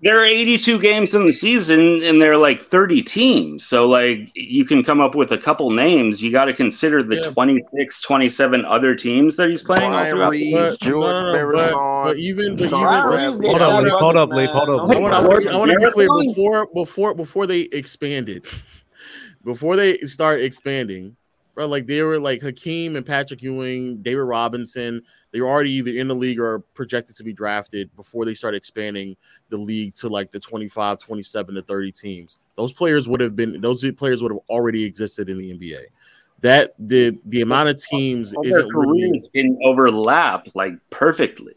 there 0.00 0.18
are 0.20 0.24
82 0.24 0.78
games 0.78 1.12
in 1.14 1.24
the 1.24 1.32
season 1.32 2.02
and 2.04 2.22
there 2.22 2.32
are 2.32 2.36
like 2.36 2.62
30 2.70 3.02
teams 3.02 3.66
so 3.66 3.88
like 3.88 4.30
you 4.34 4.64
can 4.64 4.84
come 4.84 5.00
up 5.00 5.14
with 5.14 5.32
a 5.32 5.38
couple 5.38 5.70
names 5.70 6.22
you 6.22 6.30
got 6.30 6.44
to 6.44 6.54
consider 6.54 7.02
the 7.02 7.16
Yeah. 7.16 7.30
26 7.30 8.02
27 8.02 8.64
other 8.64 8.94
teams 8.94 9.36
that 9.36 9.50
he's 9.50 9.62
playing 9.62 9.82
all 9.82 9.90
Brian 9.90 10.14
throughout 10.14 10.30
the 10.30 10.38
Reeves. 10.38 10.52
But, 10.52 10.80
George 10.80 11.12
no, 11.12 11.32
no, 11.32 11.50
no, 11.50 11.52
but, 11.52 12.04
but 12.04 12.16
even 12.18 12.56
but 12.56 12.68
Sean 12.68 12.80
even 12.80 13.02
Bryant 13.02 13.30
Reeves. 13.30 13.40
Reeves 13.40 13.58
Hold 13.58 13.62
up, 13.62 13.82
Leaf, 13.82 13.92
hold 13.92 14.16
up, 14.16 14.28
man. 14.30 14.38
Leaf, 14.38 14.50
hold 14.50 14.68
up, 14.68 14.76
Don't 14.76 14.88
Leaf. 14.88 14.98
I 14.98 15.00
want, 15.00 15.14
I 15.14 15.20
want, 15.20 15.46
I 15.48 15.56
want 15.56 15.70
to 15.72 15.78
be 15.78 15.92
clear 15.92 16.08
before 16.24 16.68
before 16.74 17.14
before 17.14 17.46
they 17.46 17.60
expanded, 17.62 18.46
before 19.44 19.74
they 19.76 19.98
start 19.98 20.40
expanding, 20.40 21.16
bro. 21.58 21.66
Like 21.66 21.86
they 21.86 22.02
were 22.02 22.20
like 22.20 22.40
Hakeem 22.40 22.94
and 22.94 23.04
Patrick 23.04 23.42
Ewing, 23.42 24.00
David 24.02 24.20
Robinson. 24.20 25.02
They 25.32 25.40
were 25.40 25.48
already 25.48 25.72
either 25.72 25.90
in 25.90 26.06
the 26.06 26.14
league 26.14 26.38
or 26.38 26.60
projected 26.60 27.16
to 27.16 27.24
be 27.24 27.32
drafted 27.32 27.94
before 27.96 28.24
they 28.24 28.34
started 28.34 28.58
expanding 28.58 29.16
the 29.48 29.56
league 29.56 29.94
to 29.96 30.08
like 30.08 30.30
the 30.30 30.38
25, 30.38 31.00
27 31.00 31.54
to 31.56 31.62
30 31.62 31.92
teams. 31.92 32.38
Those 32.54 32.72
players 32.72 33.08
would 33.08 33.20
have 33.20 33.34
been 33.34 33.60
those 33.60 33.84
players 33.92 34.22
would 34.22 34.30
have 34.30 34.40
already 34.48 34.84
existed 34.84 35.28
in 35.28 35.36
the 35.36 35.52
NBA. 35.52 35.86
That 36.42 36.74
the 36.78 37.18
the 37.26 37.40
amount 37.40 37.70
of 37.70 37.78
teams 37.78 38.32
All 38.32 38.44
their 38.44 38.60
isn't 38.60 38.72
really 38.72 39.00
careers 39.00 39.28
didn't 39.34 39.58
overlap 39.64 40.46
like 40.54 40.74
perfectly 40.90 41.54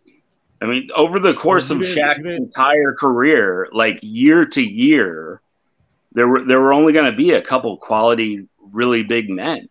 i 0.59 0.65
mean 0.65 0.89
over 0.95 1.19
the 1.19 1.35
course 1.35 1.69
of 1.69 1.77
Shaq's 1.77 2.29
entire 2.29 2.93
career 2.95 3.67
like 3.71 3.99
year 4.01 4.43
to 4.43 4.61
year 4.61 5.41
there 6.13 6.27
were 6.27 6.41
there 6.43 6.59
were 6.59 6.73
only 6.73 6.93
going 6.93 7.05
to 7.05 7.15
be 7.15 7.33
a 7.33 7.41
couple 7.41 7.77
quality 7.77 8.47
really 8.71 9.03
big 9.03 9.29
men 9.29 9.67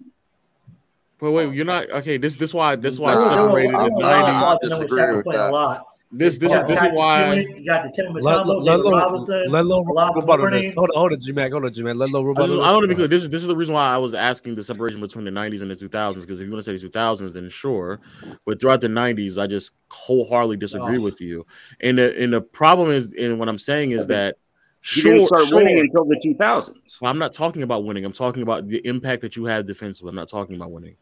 But 1.21 1.33
wait, 1.33 1.47
oh. 1.47 1.51
you're 1.51 1.65
not 1.67 1.91
okay. 1.91 2.17
This 2.17 2.37
this 2.37 2.55
why 2.55 2.77
this 2.77 2.99
why 2.99 3.13
I 3.13 3.15
Nah, 3.17 3.29
separated 3.47 3.75
I- 3.75 3.89
the 3.89 3.95
I- 4.05 4.23
ninety. 4.23 4.31
I 4.31 4.57
disagree 4.63 5.17
with 5.17 5.37
that. 5.37 5.51
a 5.51 5.53
lot. 5.53 5.87
This 6.13 6.39
this 6.39 6.51
You 6.51 6.59
is 6.59 6.67
this 6.67 6.83
is 6.83 6.89
why 6.93 7.35
you 7.35 7.65
got 7.65 7.85
the 7.85 7.93
Tim 7.95 8.13
Let, 8.15 8.25
Mutombo, 8.25 8.65
let, 8.65 8.73
David 8.79 8.85
let, 8.87 9.01
Robinson. 9.01 9.51
let 9.53 9.65
Lil 9.65 9.79
Alonzo 9.89 10.21
rebuttal 10.21 10.45
this. 10.47 10.53
Mourning. 10.53 10.73
Hold 10.75 10.91
on, 10.91 10.97
hold 10.99 11.13
on, 11.13 11.21
G-Mac. 11.21 11.53
Hold 11.53 11.65
on, 11.67 11.73
G-Mac. 11.73 11.95
Let 11.95 12.11
Lil 12.11 12.23
I, 12.23 12.25
rebuttal 12.27 12.47
just, 12.49 12.57
this. 12.59 12.65
I 12.65 12.73
want 12.73 12.83
to 12.83 12.89
be 12.89 12.95
clear. 12.97 13.07
This 13.07 13.23
is 13.23 13.31
this 13.31 13.43
is 13.43 13.47
the 13.49 13.55
reason 13.55 13.75
why 13.75 13.87
I 13.95 13.97
was 13.97 14.13
asking 14.13 14.57
the 14.57 14.63
separation 14.65 15.01
between 15.01 15.25
the 15.25 15.31
'90s 15.31 15.63
and 15.63 15.71
the 15.71 15.77
2000s. 15.77 16.23
Because 16.23 16.41
if 16.41 16.47
you 16.47 16.53
want 16.53 16.65
to 16.65 16.69
say 16.69 16.77
the 16.77 16.85
2000s, 16.89 17.33
then 17.35 17.49
sure. 17.49 18.01
But 18.45 18.61
throughout 18.61 18.81
the 18.81 18.89
'90s, 18.89 19.41
I 19.41 19.47
just 19.47 19.73
wholeheartedly 19.91 20.57
disagree 20.57 20.99
Oh. 20.99 21.03
with 21.03 21.21
you. 21.21 21.47
And 21.81 21.99
the 21.99 22.21
and 22.21 22.33
the 22.33 22.41
problem 22.41 22.91
is, 22.91 23.13
and 23.15 23.39
what 23.39 23.49
I'm 23.49 23.59
saying 23.59 23.93
is 23.93 24.09
that 24.09 24.35
you 24.83 25.03
sure, 25.03 25.13
didn't 25.13 25.27
start 25.29 25.47
sure. 25.47 25.59
winning 25.59 25.79
until 25.79 26.07
the 26.07 26.17
2000s 26.25 27.01
Well, 27.01 27.09
I'm 27.13 27.19
not 27.19 27.33
talking 27.35 27.63
about 27.63 27.85
winning. 27.85 28.05
I'm 28.05 28.13
talking 28.13 28.43
about 28.43 28.67
the 28.67 28.85
impact 28.85 29.23
that 29.23 29.37
you 29.37 29.45
had 29.45 29.65
defensively. 29.65 30.09
I'm 30.09 30.17
not 30.17 30.29
talking 30.29 30.57
about 30.57 30.73
winning. 30.73 30.97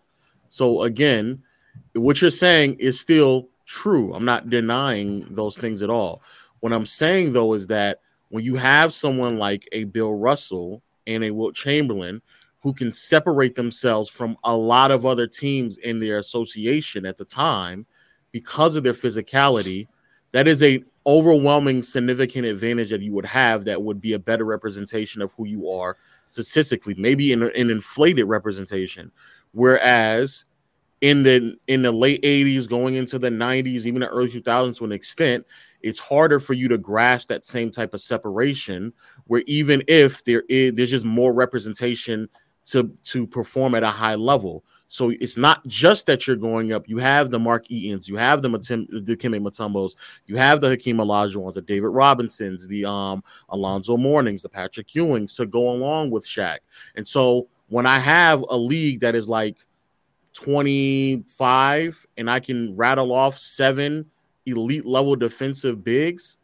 So 0.48 0.82
again, 0.82 1.42
what 1.94 2.20
you're 2.20 2.30
saying 2.30 2.76
is 2.78 2.98
still 2.98 3.48
true. 3.66 4.14
I'm 4.14 4.24
not 4.24 4.48
denying 4.48 5.26
those 5.30 5.58
things 5.58 5.82
at 5.82 5.90
all. 5.90 6.22
What 6.60 6.72
I'm 6.72 6.86
saying 6.86 7.32
though 7.32 7.54
is 7.54 7.66
that 7.68 8.00
when 8.30 8.44
you 8.44 8.56
have 8.56 8.92
someone 8.92 9.38
like 9.38 9.68
a 9.72 9.84
Bill 9.84 10.14
Russell 10.14 10.82
and 11.06 11.24
a 11.24 11.30
Wilt 11.30 11.54
Chamberlain 11.54 12.20
who 12.60 12.72
can 12.72 12.92
separate 12.92 13.54
themselves 13.54 14.10
from 14.10 14.36
a 14.44 14.54
lot 14.54 14.90
of 14.90 15.06
other 15.06 15.26
teams 15.26 15.78
in 15.78 16.00
their 16.00 16.18
association 16.18 17.06
at 17.06 17.16
the 17.16 17.24
time 17.24 17.86
because 18.32 18.76
of 18.76 18.82
their 18.82 18.92
physicality, 18.92 19.86
that 20.32 20.48
is 20.48 20.62
a 20.62 20.82
overwhelming 21.06 21.82
significant 21.82 22.44
advantage 22.44 22.90
that 22.90 23.00
you 23.00 23.12
would 23.12 23.24
have 23.24 23.64
that 23.64 23.80
would 23.80 24.00
be 24.00 24.12
a 24.12 24.18
better 24.18 24.44
representation 24.44 25.22
of 25.22 25.32
who 25.32 25.46
you 25.46 25.70
are 25.70 25.96
statistically, 26.28 26.94
maybe 26.98 27.32
in 27.32 27.42
an 27.42 27.70
inflated 27.70 28.26
representation. 28.26 29.10
Whereas 29.52 30.44
in 31.00 31.22
the 31.22 31.56
in 31.68 31.82
the 31.82 31.92
late 31.92 32.22
80s, 32.22 32.68
going 32.68 32.94
into 32.94 33.18
the 33.18 33.30
90s, 33.30 33.86
even 33.86 34.00
the 34.00 34.08
early 34.08 34.28
2000s 34.28 34.78
to 34.78 34.84
an 34.84 34.92
extent, 34.92 35.46
it's 35.82 36.00
harder 36.00 36.40
for 36.40 36.54
you 36.54 36.68
to 36.68 36.78
grasp 36.78 37.28
that 37.28 37.44
same 37.44 37.70
type 37.70 37.94
of 37.94 38.00
separation. 38.00 38.92
Where 39.26 39.44
even 39.46 39.82
if 39.88 40.24
there 40.24 40.44
is 40.48 40.72
there's 40.74 40.90
just 40.90 41.04
more 41.04 41.32
representation 41.32 42.28
to 42.66 42.90
to 43.04 43.26
perform 43.26 43.74
at 43.74 43.82
a 43.82 43.88
high 43.88 44.14
level. 44.14 44.64
So 44.90 45.10
it's 45.10 45.36
not 45.36 45.66
just 45.66 46.06
that 46.06 46.26
you're 46.26 46.36
going 46.36 46.72
up. 46.72 46.88
You 46.88 46.96
have 46.96 47.30
the 47.30 47.38
Mark 47.38 47.68
Eatons, 47.68 48.08
you 48.08 48.16
have 48.16 48.40
the 48.40 48.48
Matim, 48.48 48.86
the 48.88 49.16
Kime 49.16 49.38
Mutombos, 49.38 49.96
you 50.26 50.36
have 50.36 50.62
the 50.62 50.70
Hakeem 50.70 50.96
Olajuwons, 50.96 51.54
the 51.54 51.62
David 51.62 51.88
Robinsons, 51.88 52.66
the 52.66 52.86
um 52.86 53.22
Alonzo 53.50 53.96
Mournings, 53.96 54.42
the 54.42 54.48
Patrick 54.48 54.88
Ewings 54.88 55.36
to 55.36 55.46
go 55.46 55.70
along 55.70 56.10
with 56.10 56.24
Shaq. 56.24 56.58
And 56.96 57.06
so 57.06 57.48
when 57.68 57.86
I 57.86 57.98
have 57.98 58.44
a 58.48 58.56
league 58.56 59.00
that 59.00 59.14
is 59.14 59.28
like 59.28 59.58
25 60.34 62.06
and 62.16 62.30
I 62.30 62.40
can 62.40 62.76
rattle 62.76 63.12
off 63.12 63.38
seven 63.38 64.06
elite 64.46 64.86
level 64.86 65.16
defensive 65.16 65.84
bigs, 65.84 66.38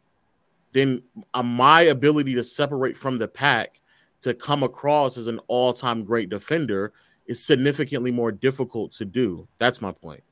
then 0.73 1.01
uh, 1.33 1.43
my 1.43 1.83
ability 1.83 2.35
to 2.35 2.43
separate 2.43 2.97
from 2.97 3.17
the 3.17 3.27
pack 3.27 3.81
to 4.21 4.33
come 4.33 4.63
across 4.63 5.17
as 5.17 5.27
an 5.27 5.39
all-time 5.47 6.03
great 6.03 6.29
defender 6.29 6.91
is 7.27 7.43
significantly 7.43 8.11
more 8.11 8.31
difficult 8.31 8.91
to 8.91 9.05
do. 9.05 9.47
That's 9.57 9.81
my 9.81 9.91
point. 9.91 10.23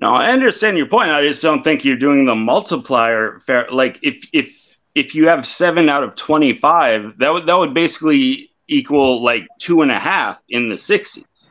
No, 0.00 0.14
I 0.14 0.30
understand 0.30 0.78
your 0.78 0.86
point. 0.86 1.10
I 1.10 1.26
just 1.26 1.42
don't 1.42 1.62
think 1.62 1.84
you're 1.84 1.96
doing 1.96 2.24
the 2.24 2.34
multiplier 2.34 3.40
fair. 3.40 3.66
Like 3.70 3.98
if 4.02 4.26
if 4.32 4.76
if 4.94 5.14
you 5.14 5.28
have 5.28 5.44
seven 5.44 5.88
out 5.88 6.02
of 6.02 6.14
twenty 6.16 6.56
five, 6.56 7.18
that 7.18 7.30
would 7.30 7.46
that 7.46 7.58
would 7.58 7.74
basically 7.74 8.51
equal 8.72 9.22
like 9.22 9.46
two 9.58 9.82
and 9.82 9.90
a 9.90 9.98
half 9.98 10.40
in 10.48 10.68
the 10.68 10.78
sixties. 10.78 11.50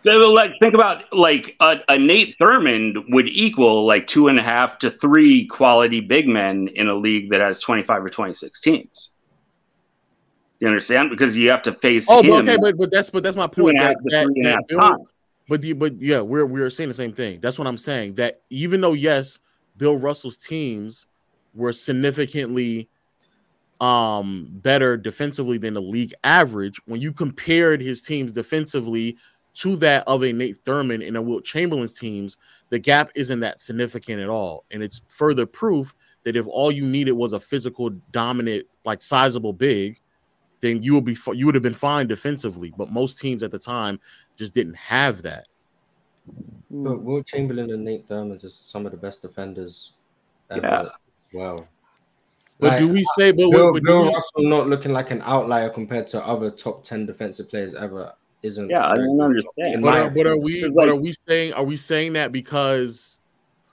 So 0.00 0.10
like 0.32 0.52
think 0.60 0.74
about 0.74 1.04
like 1.14 1.56
a, 1.60 1.78
a 1.88 1.98
Nate 1.98 2.36
Thurmond 2.38 3.04
would 3.08 3.26
equal 3.26 3.86
like 3.86 4.06
two 4.06 4.28
and 4.28 4.38
a 4.38 4.42
half 4.42 4.78
to 4.80 4.90
three 4.90 5.46
quality 5.46 6.00
big 6.00 6.28
men 6.28 6.68
in 6.74 6.88
a 6.88 6.94
league 6.94 7.30
that 7.30 7.40
has 7.40 7.60
twenty 7.60 7.82
five 7.82 8.04
or 8.04 8.10
twenty 8.10 8.34
six 8.34 8.60
teams. 8.60 9.10
You 10.60 10.68
understand? 10.68 11.10
Because 11.10 11.36
you 11.36 11.50
have 11.50 11.62
to 11.62 11.72
face 11.72 12.06
Oh, 12.08 12.22
but 12.22 12.42
okay, 12.42 12.56
but 12.60 12.76
but 12.76 12.90
that's 12.90 13.10
but 13.10 13.22
that's 13.22 13.36
my 13.36 13.46
point. 13.46 13.78
and 13.78 13.80
a 13.80 13.82
half 13.82 13.94
That, 13.94 14.10
that, 14.10 14.24
three 14.26 14.40
and 14.42 14.46
a 14.46 14.52
that 14.52 14.68
Bill, 14.68 15.08
but 15.48 15.62
the, 15.62 15.72
but 15.72 16.00
yeah, 16.00 16.20
we're 16.20 16.46
we're 16.46 16.70
saying 16.70 16.88
the 16.88 16.94
same 16.94 17.12
thing. 17.12 17.40
That's 17.40 17.58
what 17.58 17.66
I'm 17.66 17.78
saying. 17.78 18.14
That 18.14 18.42
even 18.50 18.80
though 18.82 18.92
yes, 18.92 19.40
Bill 19.76 19.96
Russell's 19.96 20.36
teams 20.36 21.06
were 21.54 21.72
significantly 21.72 22.88
um 23.84 24.48
better 24.50 24.96
defensively 24.96 25.58
than 25.58 25.74
the 25.74 25.82
league 25.82 26.14
average, 26.24 26.80
when 26.86 27.02
you 27.02 27.12
compared 27.12 27.82
his 27.82 28.00
teams 28.00 28.32
defensively 28.32 29.18
to 29.52 29.76
that 29.76 30.02
of 30.06 30.24
a 30.24 30.32
Nate 30.32 30.64
Thurmond 30.64 31.06
and 31.06 31.18
a 31.18 31.22
Wilt 31.22 31.44
Chamberlain's 31.44 31.92
teams, 31.92 32.38
the 32.70 32.78
gap 32.78 33.10
isn't 33.14 33.40
that 33.40 33.60
significant 33.60 34.22
at 34.22 34.30
all. 34.30 34.64
And 34.70 34.82
it's 34.82 35.02
further 35.08 35.44
proof 35.44 35.94
that 36.24 36.34
if 36.34 36.46
all 36.46 36.72
you 36.72 36.86
needed 36.86 37.12
was 37.12 37.34
a 37.34 37.38
physical, 37.38 37.90
dominant, 38.10 38.66
like 38.86 39.02
sizable 39.02 39.52
big, 39.52 40.00
then 40.60 40.82
you 40.82 40.94
would 40.94 41.04
be 41.04 41.16
you 41.34 41.44
would 41.44 41.54
have 41.54 41.62
been 41.62 41.74
fine 41.74 42.06
defensively. 42.06 42.72
But 42.78 42.90
most 42.90 43.18
teams 43.20 43.42
at 43.42 43.50
the 43.50 43.58
time 43.58 44.00
just 44.34 44.54
didn't 44.54 44.76
have 44.76 45.20
that. 45.22 45.46
But 46.70 47.02
Wilt 47.02 47.26
Chamberlain 47.26 47.70
and 47.70 47.84
Nate 47.84 48.08
Thurmond 48.08 48.42
are 48.44 48.48
some 48.48 48.86
of 48.86 48.92
the 48.92 48.98
best 48.98 49.20
defenders 49.20 49.92
ever 50.50 50.66
Yeah. 50.66 50.82
as 51.34 51.70
well. 52.58 52.70
But 52.70 52.78
do 52.78 52.88
we 52.88 53.04
say? 53.18 53.32
But, 53.32 53.50
Bill, 53.50 53.72
but 53.72 53.82
do 53.82 53.86
Bill 53.86 54.02
we- 54.04 54.08
Russell 54.14 54.42
not 54.42 54.68
looking 54.68 54.92
like 54.92 55.10
an 55.10 55.22
outlier 55.24 55.68
compared 55.70 56.06
to 56.08 56.24
other 56.26 56.50
top 56.50 56.84
ten 56.84 57.06
defensive 57.06 57.48
players 57.48 57.74
ever 57.74 58.12
isn't. 58.42 58.68
Yeah, 58.70 58.86
I 58.88 58.94
don't 58.96 59.20
understand. 59.20 59.74
In 59.74 59.80
But 59.82 59.90
my 59.90 60.00
are, 60.00 60.10
but 60.10 60.26
are 60.26 60.38
we? 60.38 60.64
It's 60.64 60.74
But 60.74 60.88
are 60.88 60.96
we 60.96 61.12
saying? 61.26 61.52
Are 61.54 61.64
we 61.64 61.76
saying 61.76 62.12
that 62.14 62.30
because 62.32 63.20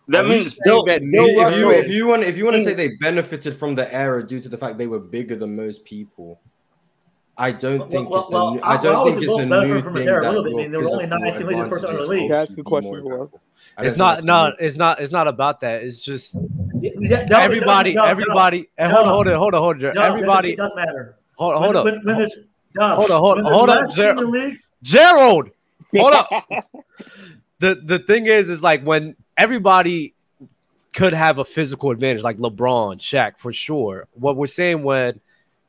That 0.07 0.25
means 0.25 0.47
saying 0.51 0.59
Bill- 0.65 0.85
that 0.85 1.01
Bill 1.01 1.25
Nate- 1.27 1.37
if 1.53 1.57
you 1.57 1.71
if 1.71 1.89
you 1.89 2.07
want 2.07 2.23
if 2.23 2.37
you 2.37 2.45
want 2.45 2.57
to 2.57 2.63
say 2.63 2.73
they 2.73 2.89
benefited 2.99 3.53
from 3.55 3.75
the 3.75 3.93
era 3.93 4.25
due 4.25 4.39
to 4.39 4.49
the 4.49 4.57
fact 4.57 4.77
they 4.77 4.87
were 4.87 4.99
bigger 4.99 5.35
than 5.35 5.55
most 5.55 5.85
people, 5.85 6.39
I 7.41 7.51
don't 7.51 7.89
think 7.91 8.09
well, 8.09 8.19
it's 8.19 8.29
well, 8.29 8.47
a 8.49 8.53
new, 8.55 8.59
I- 8.61 8.73
I 8.73 8.77
don't 8.77 8.93
well, 8.93 9.05
think 9.05 9.23
it's 9.23 9.37
a 9.37 9.45
new 9.45 9.81
from 9.81 9.93
the 9.93 9.99
thing 10.01 10.07
era 10.09 10.19
a 10.19 10.23
that 10.23 10.29
little 10.33 10.43
bit. 10.43 10.53
I 10.53 10.55
mean, 10.57 10.71
there 10.71 10.79
were 10.81 10.87
only 10.89 11.05
physical 11.05 11.19
nine 11.19 11.33
teams 11.39 11.51
in 11.51 11.57
the 11.59 11.69
first 11.69 11.83
advantages 11.83 11.83
round 11.83 11.99
of 11.99 12.05
the 12.05 12.11
league. 12.11 12.19
help 12.19 12.29
Can 12.29 12.41
ask 12.41 12.49
you 12.49 12.55
you 12.55 12.61
a 12.61 12.63
be 12.63 12.69
question, 12.69 12.91
more 12.91 12.99
Laura? 13.01 13.27
impactful. 13.27 13.39
I 13.77 13.81
don't 13.81 13.85
It's 13.87 13.95
not 13.97 14.23
no, 14.23 14.51
it's 14.59 14.77
not 14.77 14.99
it's 15.01 15.11
not 15.11 15.27
about 15.27 15.59
that. 15.61 15.83
It's 15.83 15.99
just 15.99 16.37
Yeah, 16.79 17.23
that- 17.25 17.31
everybody, 17.41 17.93
that- 17.95 18.01
that- 18.03 18.09
everybody. 18.09 18.61
that- 18.77 18.83
and 18.83 18.91
hold 18.91 19.07
on, 19.07 19.13
hold 19.13 19.27
on, 19.27 19.37
hold 19.39 19.53
on, 19.55 19.61
hold 19.61 19.83
on. 19.83 19.95
that- 19.95 19.97
Everybody, 19.97 20.51
It 20.53 20.57
does 20.57 20.71
matter. 20.75 21.15
hold, 21.35 21.53
When- 21.55 21.63
hold 21.63 21.75
up, 21.77 21.85
when- 21.85 22.01
when 22.03 22.17
there's- 22.17 22.35
Dubs, 22.73 22.99
hold 22.99 23.11
on, 23.11 23.19
hold 23.19 23.37
on, 23.37 23.43
there's 23.43 23.55
hold 23.55 23.69
up, 23.69 23.81
less 23.87 23.95
teams 23.95 24.21
in 24.21 24.31
the 24.31 24.51
Ger- 24.51 24.57
Gerald. 24.83 25.49
Hold 25.97 26.13
up. 26.13 26.29
the 27.59 27.75
the 27.75 27.99
thing 27.99 28.27
is, 28.27 28.49
is 28.49 28.63
like 28.63 28.83
when 28.83 29.15
everybody 29.37 30.13
could 30.93 31.13
have 31.13 31.37
a 31.39 31.45
physical 31.45 31.91
advantage, 31.91 32.23
like 32.23 32.37
LeBron, 32.37 32.97
Shaq, 32.99 33.33
for 33.39 33.51
sure. 33.53 34.07
What 34.13 34.35
we're 34.37 34.47
saying 34.47 34.83
when 34.83 35.19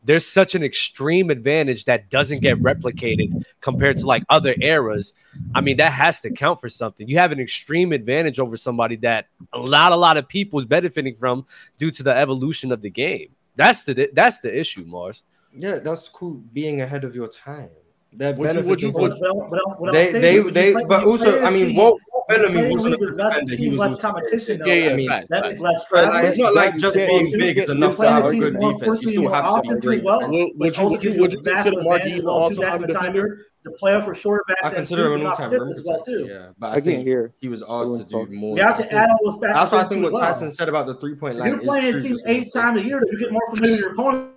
there's 0.05 0.27
such 0.27 0.55
an 0.55 0.63
extreme 0.63 1.31
advantage 1.31 1.85
that 1.85 2.11
doesn't 2.11 2.41
get 2.41 2.59
replicated 2.61 3.45
compared 3.61 3.97
to 3.99 4.07
like 4.07 4.25
other 4.31 4.55
eras. 4.61 5.13
I 5.55 5.61
mean, 5.61 5.77
that 5.77 5.93
has 5.93 6.21
to 6.23 6.31
count 6.31 6.61
for 6.61 6.69
something. 6.69 7.09
You 7.09 7.19
have 7.19 7.33
an 7.33 7.39
extreme 7.41 7.93
advantage 7.93 8.41
over 8.41 8.57
somebody 8.57 8.97
that 8.97 9.27
a 9.53 9.59
lot, 9.59 9.93
a 9.93 9.97
lot 9.97 10.17
of 10.17 10.27
people 10.29 10.59
is 10.59 10.65
benefiting 10.65 11.15
from 11.17 11.47
due 11.79 11.91
to 11.93 12.03
the 12.03 12.15
evolution 12.17 12.73
of 12.73 12.83
the 12.83 12.91
game. 12.91 13.29
That's 13.57 13.85
the 13.85 14.11
that's 14.15 14.41
the 14.41 14.57
issue, 14.59 14.85
Marz. 14.87 15.23
Yeah, 15.55 15.79
that's 15.79 16.09
cool. 16.09 16.43
Being 16.53 16.81
ahead 16.81 17.05
of 17.05 17.15
your 17.15 17.29
time. 17.29 17.69
They're 18.15 18.35
Would 18.35 18.55
you- 18.57 18.63
would 18.63 18.83
you- 18.83 18.93
benefiting. 18.93 19.11
would- 19.11 19.19
from- 19.19 19.39
Well, 19.39 19.49
well, 19.51 19.77
what 19.79 19.89
I'm 19.91 19.95
they, 19.95 20.13
they, 20.13 20.39
they, 20.73 20.85
but 20.85 21.05
also, 21.05 21.43
I 21.43 21.51
mean, 21.51 21.69
team- 21.69 21.77
Walt 21.77 21.95
when 21.95 22.03
you 22.07 22.12
Bellamy 22.29 22.71
wasn't 22.71 22.95
a 22.95 22.99
good 22.99 23.17
defender. 23.17 23.57
He 23.57 23.69
was 23.69 23.79
less 23.79 24.01
competition, 24.01 24.59
though. 24.61 24.67
Yeah, 24.67 24.75
yeah, 24.75 24.91
I 24.91 24.95
mean, 24.97 25.09
facts, 25.09 25.27
that 25.31 25.43
facts. 25.43 25.49
means 25.53 25.61
less 25.63 25.85
But, 25.91 26.25
it's 26.25 26.37
not 26.39 26.55
like 26.55 26.77
just 26.77 26.97
You're 26.97 27.07
being 27.07 27.33
big 27.39 27.59
is 27.59 27.69
enough 27.69 27.97
to 27.99 28.09
have 28.11 28.25
a 28.27 28.37
good 28.37 28.57
defense. 28.59 29.03
You 29.03 29.09
still 29.11 29.29
have 29.29 29.63
to 29.63 29.75
be 29.75 29.81
great 29.81 30.05
well. 30.05 30.21
Would- 30.21 30.53
would 30.57 30.77
you- 30.79 30.85
would 30.89 31.05
you- 31.05 31.21
would 31.21 31.33
you 31.33 31.41
a 31.41 31.43
massive 31.43 31.73
consider 31.73 31.83
Mark 31.83 31.97
advantage 32.01 32.13
Eaton 32.19 32.27
along 32.29 32.43
all-time 32.43 32.55
two 32.55 32.61
back 32.63 32.75
in 32.75 32.81
the 32.83 32.87
time 32.93 33.03
defender? 33.13 33.47
The 33.65 33.71
playoff 33.71 34.05
for 34.07 34.15
shorter 34.15 34.43
back 34.49 34.59
I 34.65 34.71
consider 34.75 35.07
him 35.07 35.21
an 35.21 35.27
all-time 35.29 35.51
fit 35.51 35.61
rim 35.61 35.69
as 35.71 35.83
well, 35.87 36.03
too. 36.03 36.27
yeah. 36.29 36.49
But 36.59 36.67
I 36.67 36.71
I 36.71 36.73
can't 36.75 36.85
think 36.85 37.07
hear. 37.07 37.33
he 37.41 37.49
was 37.49 37.63
asked 37.69 37.97
to 37.97 38.05
do 38.05 38.27
more. 38.33 38.57
You 38.57 38.63
have 38.65 38.75
I 38.75 38.77
to 38.79 38.83
think- 38.83 38.93
add 38.93 39.09
all 39.11 39.19
those 39.33 39.35
factors 39.41 39.55
That's 39.55 39.73
why 39.73 39.81
I 39.81 39.85
think 39.85 40.03
what 40.03 40.09
as 40.09 40.19
well. 40.19 40.21
Tyson 40.33 40.51
said 40.51 40.69
about 40.69 40.87
the 40.89 40.95
three-point 40.97 41.35
If 41.35 41.41
line 41.41 41.49
you're 41.51 41.61
is 41.61 41.67
playing 41.67 41.95
a 41.95 42.01
team 42.01 42.17
eight 42.27 42.45
the 42.53 42.61
times 42.61 42.79
a 42.79 42.83
year, 42.85 43.03
you 43.09 43.19
get 43.19 43.31
more 43.33 43.43
familiar 43.51 43.71
with 43.73 43.81
your 43.81 43.93
opponent. 43.93 44.29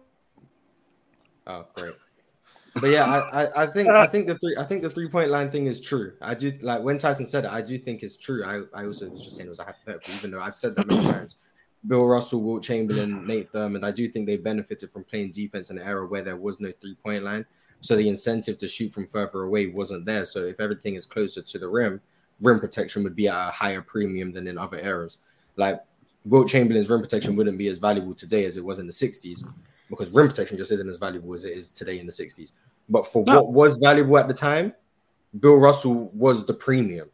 Oh, 1.48 1.66
great. 1.76 1.94
But 2.76 2.90
yeah, 2.90 3.06
I, 3.06 3.44
I, 3.44 3.64
I 3.64 3.68
think 3.68 3.88
I 3.88 4.06
think 4.12 4.28
the 4.28 4.38
three 4.38 4.56
I 4.58 4.64
think 4.64 4.82
the 4.82 4.90
three 4.90 5.08
point 5.08 5.30
line 5.30 5.50
thing 5.50 5.66
is 5.68 5.80
true. 5.80 6.14
I 6.22 6.34
do 6.36 6.54
like 6.62 6.82
when 6.82 6.98
Tyson 6.98 7.26
said 7.26 7.46
it, 7.46 7.52
I 7.52 7.62
do 7.62 7.78
think 7.78 8.04
it's 8.04 8.18
true. 8.18 8.44
I, 8.44 8.64
I 8.78 8.86
also 8.86 9.10
was 9.10 9.24
just 9.24 9.38
saying 9.38 9.48
it 9.48 9.50
was 9.50 9.60
a 9.60 9.64
hypothetical, 9.64 10.14
even 10.14 10.32
though 10.32 10.42
I've 10.42 10.56
said 10.56 10.76
that 10.76 10.88
many 10.88 11.06
times. 11.06 11.38
Bill 11.88 12.06
Russell, 12.06 12.42
Wilt 12.42 12.64
Chamberlain, 12.64 13.28
Nate 13.28 13.52
Thurmond, 13.54 13.86
I 13.86 13.92
do 13.92 14.10
think 14.10 14.26
they 14.26 14.38
benefited 14.38 14.90
from 14.90 15.04
playing 15.04 15.32
defense 15.32 15.70
in 15.70 15.78
an 15.78 15.84
era 15.84 16.08
where 16.08 16.24
there 16.24 16.36
was 16.36 16.60
no 16.60 16.72
three 16.82 16.96
point 16.96 17.24
line. 17.24 17.46
So 17.80 17.96
the 17.96 18.10
incentive 18.10 18.58
to 18.58 18.68
shoot 18.68 18.92
from 18.92 19.08
further 19.08 19.44
away 19.44 19.68
wasn't 19.68 20.06
there. 20.06 20.26
So 20.26 20.40
if 20.46 20.60
everything 20.60 20.96
is 20.96 21.06
closer 21.06 21.44
to 21.44 21.60
the 21.60 21.70
rim, 21.70 22.02
rim 22.42 22.60
protection 22.60 23.04
would 23.04 23.16
be 23.16 23.28
at 23.28 23.50
a 23.50 23.52
higher 23.52 23.82
premium 23.82 24.34
than 24.34 24.48
in 24.48 24.58
other 24.58 24.80
eras. 24.80 25.20
Like 25.56 25.82
Wilt 26.26 26.50
Chamberlain's 26.50 26.90
rim 26.90 27.02
protection 27.02 27.36
wouldn't 27.36 27.58
be 27.58 27.68
as 27.68 27.78
valuable 27.78 28.16
today 28.16 28.46
as 28.46 28.58
it 28.58 28.66
was 28.66 28.80
in 28.80 28.88
the 28.88 28.94
60s 28.94 29.46
because 29.90 30.10
rim 30.12 30.28
protection 30.28 30.58
just 30.58 30.72
isn't 30.72 30.90
as 30.90 30.98
valuable 30.98 31.34
as 31.34 31.44
it 31.44 31.54
is 31.58 31.70
today 31.70 32.00
in 32.00 32.06
the 32.06 32.12
60s. 32.12 32.52
But 32.90 33.08
for 33.08 33.24
No. 33.26 33.36
what 33.44 33.54
was 33.54 33.78
valuable 33.78 34.18
at 34.18 34.28
the 34.28 34.34
time, 34.34 34.74
Bill 35.40 35.58
Russell 35.58 36.10
was 36.14 36.46
the 36.46 36.54
premium. 36.54 37.10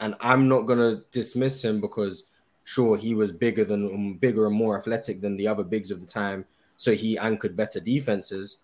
And 0.00 0.14
I'm 0.20 0.48
not 0.48 0.62
gonna 0.62 1.02
dismiss 1.12 1.64
him 1.64 1.80
because 1.80 2.24
sure 2.64 2.96
he 2.96 3.14
was 3.14 3.32
bigger 3.32 3.64
than 3.64 3.86
um, 3.92 4.14
bigger 4.14 4.46
and 4.46 4.54
more 4.54 4.76
athletic 4.76 5.20
than 5.20 5.36
the 5.36 5.46
other 5.48 5.64
bigs 5.64 5.90
of 5.90 6.00
the 6.00 6.06
time, 6.06 6.44
so 6.76 6.92
he 6.92 7.16
anchored 7.18 7.56
better 7.56 7.80
defenses. 7.80 8.58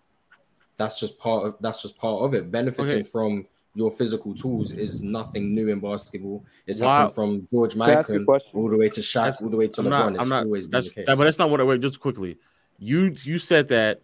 That's 0.77 0.99
just 0.99 1.17
part 1.17 1.45
of 1.45 1.55
that's 1.59 1.81
just 1.81 1.97
part 1.97 2.21
of 2.23 2.33
it. 2.33 2.51
Benefiting 2.51 2.99
Okay. 2.99 3.03
from 3.03 3.45
your 3.75 3.91
physical 3.91 4.33
tools 4.33 4.71
is 4.71 5.01
nothing 5.01 5.53
new 5.53 5.67
in 5.69 5.79
basketball. 5.79 6.43
It's 6.65 6.79
Wow. 6.81 6.87
happened 7.09 7.15
from 7.15 7.47
George 7.51 7.73
Can 7.73 7.81
I 7.83 7.91
ask 7.91 8.09
you 8.09 8.15
a 8.15 8.19
Mikan 8.19 8.25
question? 8.25 8.51
all 8.59 8.69
the 8.69 8.77
way 8.77 8.89
to 8.89 9.01
Shaq, 9.01 9.13
That's- 9.13 9.43
all 9.43 9.49
the 9.49 9.57
way 9.57 9.67
to 9.67 9.81
I'm 9.81 9.87
LeBron. 9.87 9.89
not. 9.89 10.13
it's 10.13 10.21
I'm 10.23 10.29
not. 10.29 10.43
always 10.45 10.65
been 10.67 10.71
That's 10.71 10.89
the 10.89 10.95
case. 10.95 11.05
that, 11.07 11.17
but 11.17 11.23
that's 11.25 11.39
not 11.39 11.49
what 11.49 11.61
I 11.61 11.63
wait. 11.63 11.81
Just 11.81 11.99
quickly, 11.99 12.37
you 12.79 13.15
you 13.23 13.37
said 13.39 13.67
that. 13.69 14.01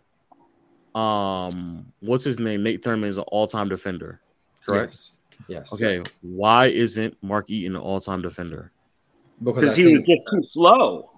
Um, 0.94 1.92
what's 2.00 2.24
his 2.24 2.40
name? 2.40 2.64
Nate 2.64 2.82
Thurmond 2.82 3.08
is 3.08 3.18
an 3.18 3.26
all-time 3.28 3.68
defender, 3.68 4.22
correct? 4.66 4.94
Yes. 4.94 5.12
Yes. 5.48 5.74
Okay. 5.74 6.02
Why 6.22 6.68
isn't 6.68 7.18
Mark 7.22 7.50
Eaton 7.50 7.76
an 7.76 7.82
all-time 7.82 8.22
defender? 8.22 8.72
Because 9.44 9.76
he 9.76 9.84
was 9.84 9.94
think 9.94 10.08
just 10.08 10.28
too 10.32 10.44
slow. 10.44 11.12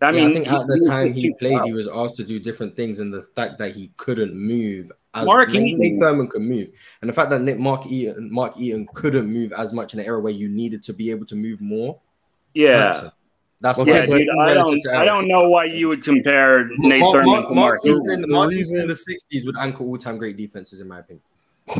I 0.00 0.08
I 0.08 0.12
mean, 0.12 0.30
I 0.30 0.32
think 0.34 0.46
at 0.52 0.66
the 0.66 0.76
was 0.76 0.86
time 0.86 1.12
he 1.12 1.34
played, 1.34 1.54
slow. 1.54 1.64
he 1.64 1.72
was 1.72 1.88
asked 1.88 2.16
to 2.16 2.24
do 2.24 2.38
different 2.38 2.76
things, 2.76 3.00
and 3.00 3.12
the 3.12 3.22
fact 3.22 3.58
that 3.58 3.74
he 3.74 3.90
couldn't 3.96 4.34
move 4.34 4.92
as 5.14 5.26
Mark 5.26 5.48
Nate, 5.48 5.66
Eaton- 5.66 5.80
Nate 5.80 6.00
Thurmond 6.00 6.30
could 6.30 6.42
move, 6.42 6.68
and 7.00 7.08
the 7.08 7.14
fact 7.14 7.30
that 7.30 7.40
Nick, 7.40 7.58
Mark 7.58 7.86
Eaton, 7.86 8.32
Mark 8.32 8.58
Eaton 8.58 8.86
couldn't 8.94 9.26
move 9.26 9.52
as 9.52 9.72
much 9.72 9.94
in 9.94 10.00
an 10.00 10.06
era 10.06 10.20
where 10.20 10.32
you 10.32 10.48
needed 10.48 10.82
to 10.84 10.92
be 10.92 11.10
able 11.10 11.26
to 11.26 11.34
move 11.34 11.60
more. 11.60 12.00
Yeah. 12.54 13.10
Hurts 13.64 13.78
him. 13.78 13.86
that's 13.86 14.06
Okay, 14.06 14.06
why. 14.06 14.14
Yeah, 14.14 14.18
dude, 14.18 14.28
I 14.38 14.54
don't, 14.54 14.86
I 14.88 15.04
don't 15.04 15.28
know 15.28 15.48
why 15.48 15.64
you 15.64 15.88
would 15.88 16.04
compare 16.04 16.68
Nate 16.78 17.00
Mark, 17.00 17.16
Thurmond 17.16 17.26
Mark, 17.26 17.48
to 17.48 17.54
Mark 17.54 17.54
Mark 17.54 17.80
Eaton, 17.86 18.02
Eaton. 18.04 18.20
The 18.22 18.28
Mark 18.28 18.52
Eaton 18.52 18.80
in 18.80 18.86
the 18.88 18.94
'60s 18.94 19.46
would 19.46 19.56
anchor 19.58 19.84
all-time 19.84 20.18
great 20.18 20.36
defenses, 20.36 20.80
in 20.80 20.88
my 20.88 20.98
opinion. 21.00 21.22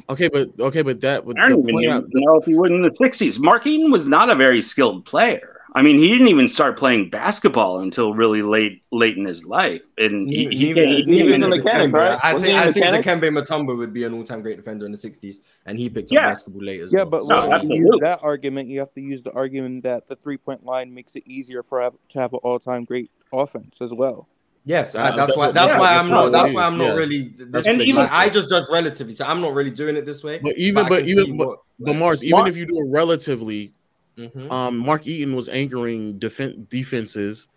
Okay, 0.09 0.28
but 0.28 0.49
okay, 0.59 0.80
but 0.82 1.01
that 1.03 1.24
would 1.24 1.39
I 1.39 1.49
don't 1.51 1.61
even 1.61 1.74
point 1.74 1.91
out- 1.91 2.05
know 2.11 2.37
if 2.37 2.47
he 2.47 2.55
would 2.55 2.70
in 2.72 2.80
the 2.82 2.89
'60s. 2.89 3.39
Mark 3.39 3.66
Eaton 3.66 3.91
was 3.91 4.07
not 4.07 4.30
a 4.30 4.35
very 4.35 4.62
skilled 4.62 5.05
player. 5.05 5.61
I 5.77 5.83
mean, 5.83 5.99
he 5.99 6.09
didn't 6.09 6.29
even 6.29 6.47
start 6.47 6.79
playing 6.79 7.11
basketball 7.11 7.81
until 7.81 8.14
really 8.14 8.43
late, 8.43 8.85
late 8.93 9.16
in 9.16 9.25
his 9.25 9.45
life, 9.45 9.83
and 9.99 10.29
he, 10.29 10.47
he, 10.47 10.72
neither, 10.72 10.87
he, 10.87 11.03
neither 11.05 11.25
he- 11.35 11.37
did 11.39 11.49
mechanic, 11.49 11.91
Dikembe. 11.91 11.93
right? 11.95 12.20
I 12.22 12.35
Wasn't 12.35 12.53
think 12.53 12.77
he 12.77 12.83
a 12.83 12.89
I 12.89 12.93
think? 12.93 13.05
Dikembe 13.05 13.37
Mutombo 13.43 13.77
would 13.77 13.93
be 13.93 14.05
an 14.05 14.14
all-time 14.14 14.41
great 14.41 14.57
defender 14.57 14.87
in 14.87 14.93
the 14.93 14.99
'60s, 14.99 15.37
and 15.66 15.77
he 15.77 15.89
picked 15.91 16.12
up 16.12 16.18
basketball 16.18 16.62
later. 16.62 16.85
Yeah, 16.91 16.99
well. 16.99 17.07
but 17.07 17.25
So, 17.25 17.41
No, 17.41 17.49
when 17.59 17.70
you 17.72 17.87
use 17.87 17.99
that 18.03 18.20
argument, 18.22 18.68
you 18.68 18.79
have 18.79 18.95
to 18.95 19.01
use 19.01 19.20
the 19.22 19.33
argument 19.33 19.83
that 19.83 20.07
the 20.07 20.14
three 20.14 20.37
point 20.37 20.64
line 20.64 20.95
makes 20.95 21.16
it 21.16 21.25
easier 21.27 21.64
for 21.64 21.81
to 21.81 22.18
have 22.20 22.33
an 22.33 22.39
all 22.45 22.61
time 22.61 22.85
great 22.85 23.11
offense 23.33 23.79
as 23.81 23.93
well. 23.93 24.29
Yes, 24.66 24.95
Uh, 24.95 25.03
that's, 25.03 25.16
that's 25.16 25.37
why. 25.37 25.51
That's 25.51 25.72
yeah, 25.75 25.79
why 25.81 25.97
I'm 25.97 26.09
not. 26.09 26.31
That's 26.31 26.53
why 26.53 26.66
I'm 26.66 26.79
not 26.79 26.85
yeah. 26.85 26.95
really. 26.95 27.35
This 27.37 27.66
And 27.66 27.79
way. 27.81 27.85
even- 27.87 28.03
Like, 28.03 28.12
I 28.12 28.29
just 28.29 28.49
judge 28.49 28.64
relatively, 28.70 29.12
so 29.12 29.25
I'm 29.27 29.41
not 29.41 29.53
really 29.55 29.72
doing 29.72 29.97
it 29.97 30.07
this 30.07 30.22
way. 30.22 30.39
But 30.39 30.57
even 30.57 30.87
I 30.87 30.89
but 30.89 31.07
even 31.09 31.25
see 31.25 31.33
but, 31.33 31.49
what- 31.49 31.59
but 31.81 31.97
Marz, 31.97 32.22
even 32.22 32.47
if 32.47 32.57
you 32.57 32.64
do 32.64 32.79
it 32.79 32.87
relatively, 32.91 33.75
Mhm. 34.19 34.51
um, 34.51 34.79
Mark 34.79 35.07
Eaton 35.07 35.35
was 35.35 35.49
anchoring 35.49 36.19
defen- 36.19 36.69
defenses 36.69 37.49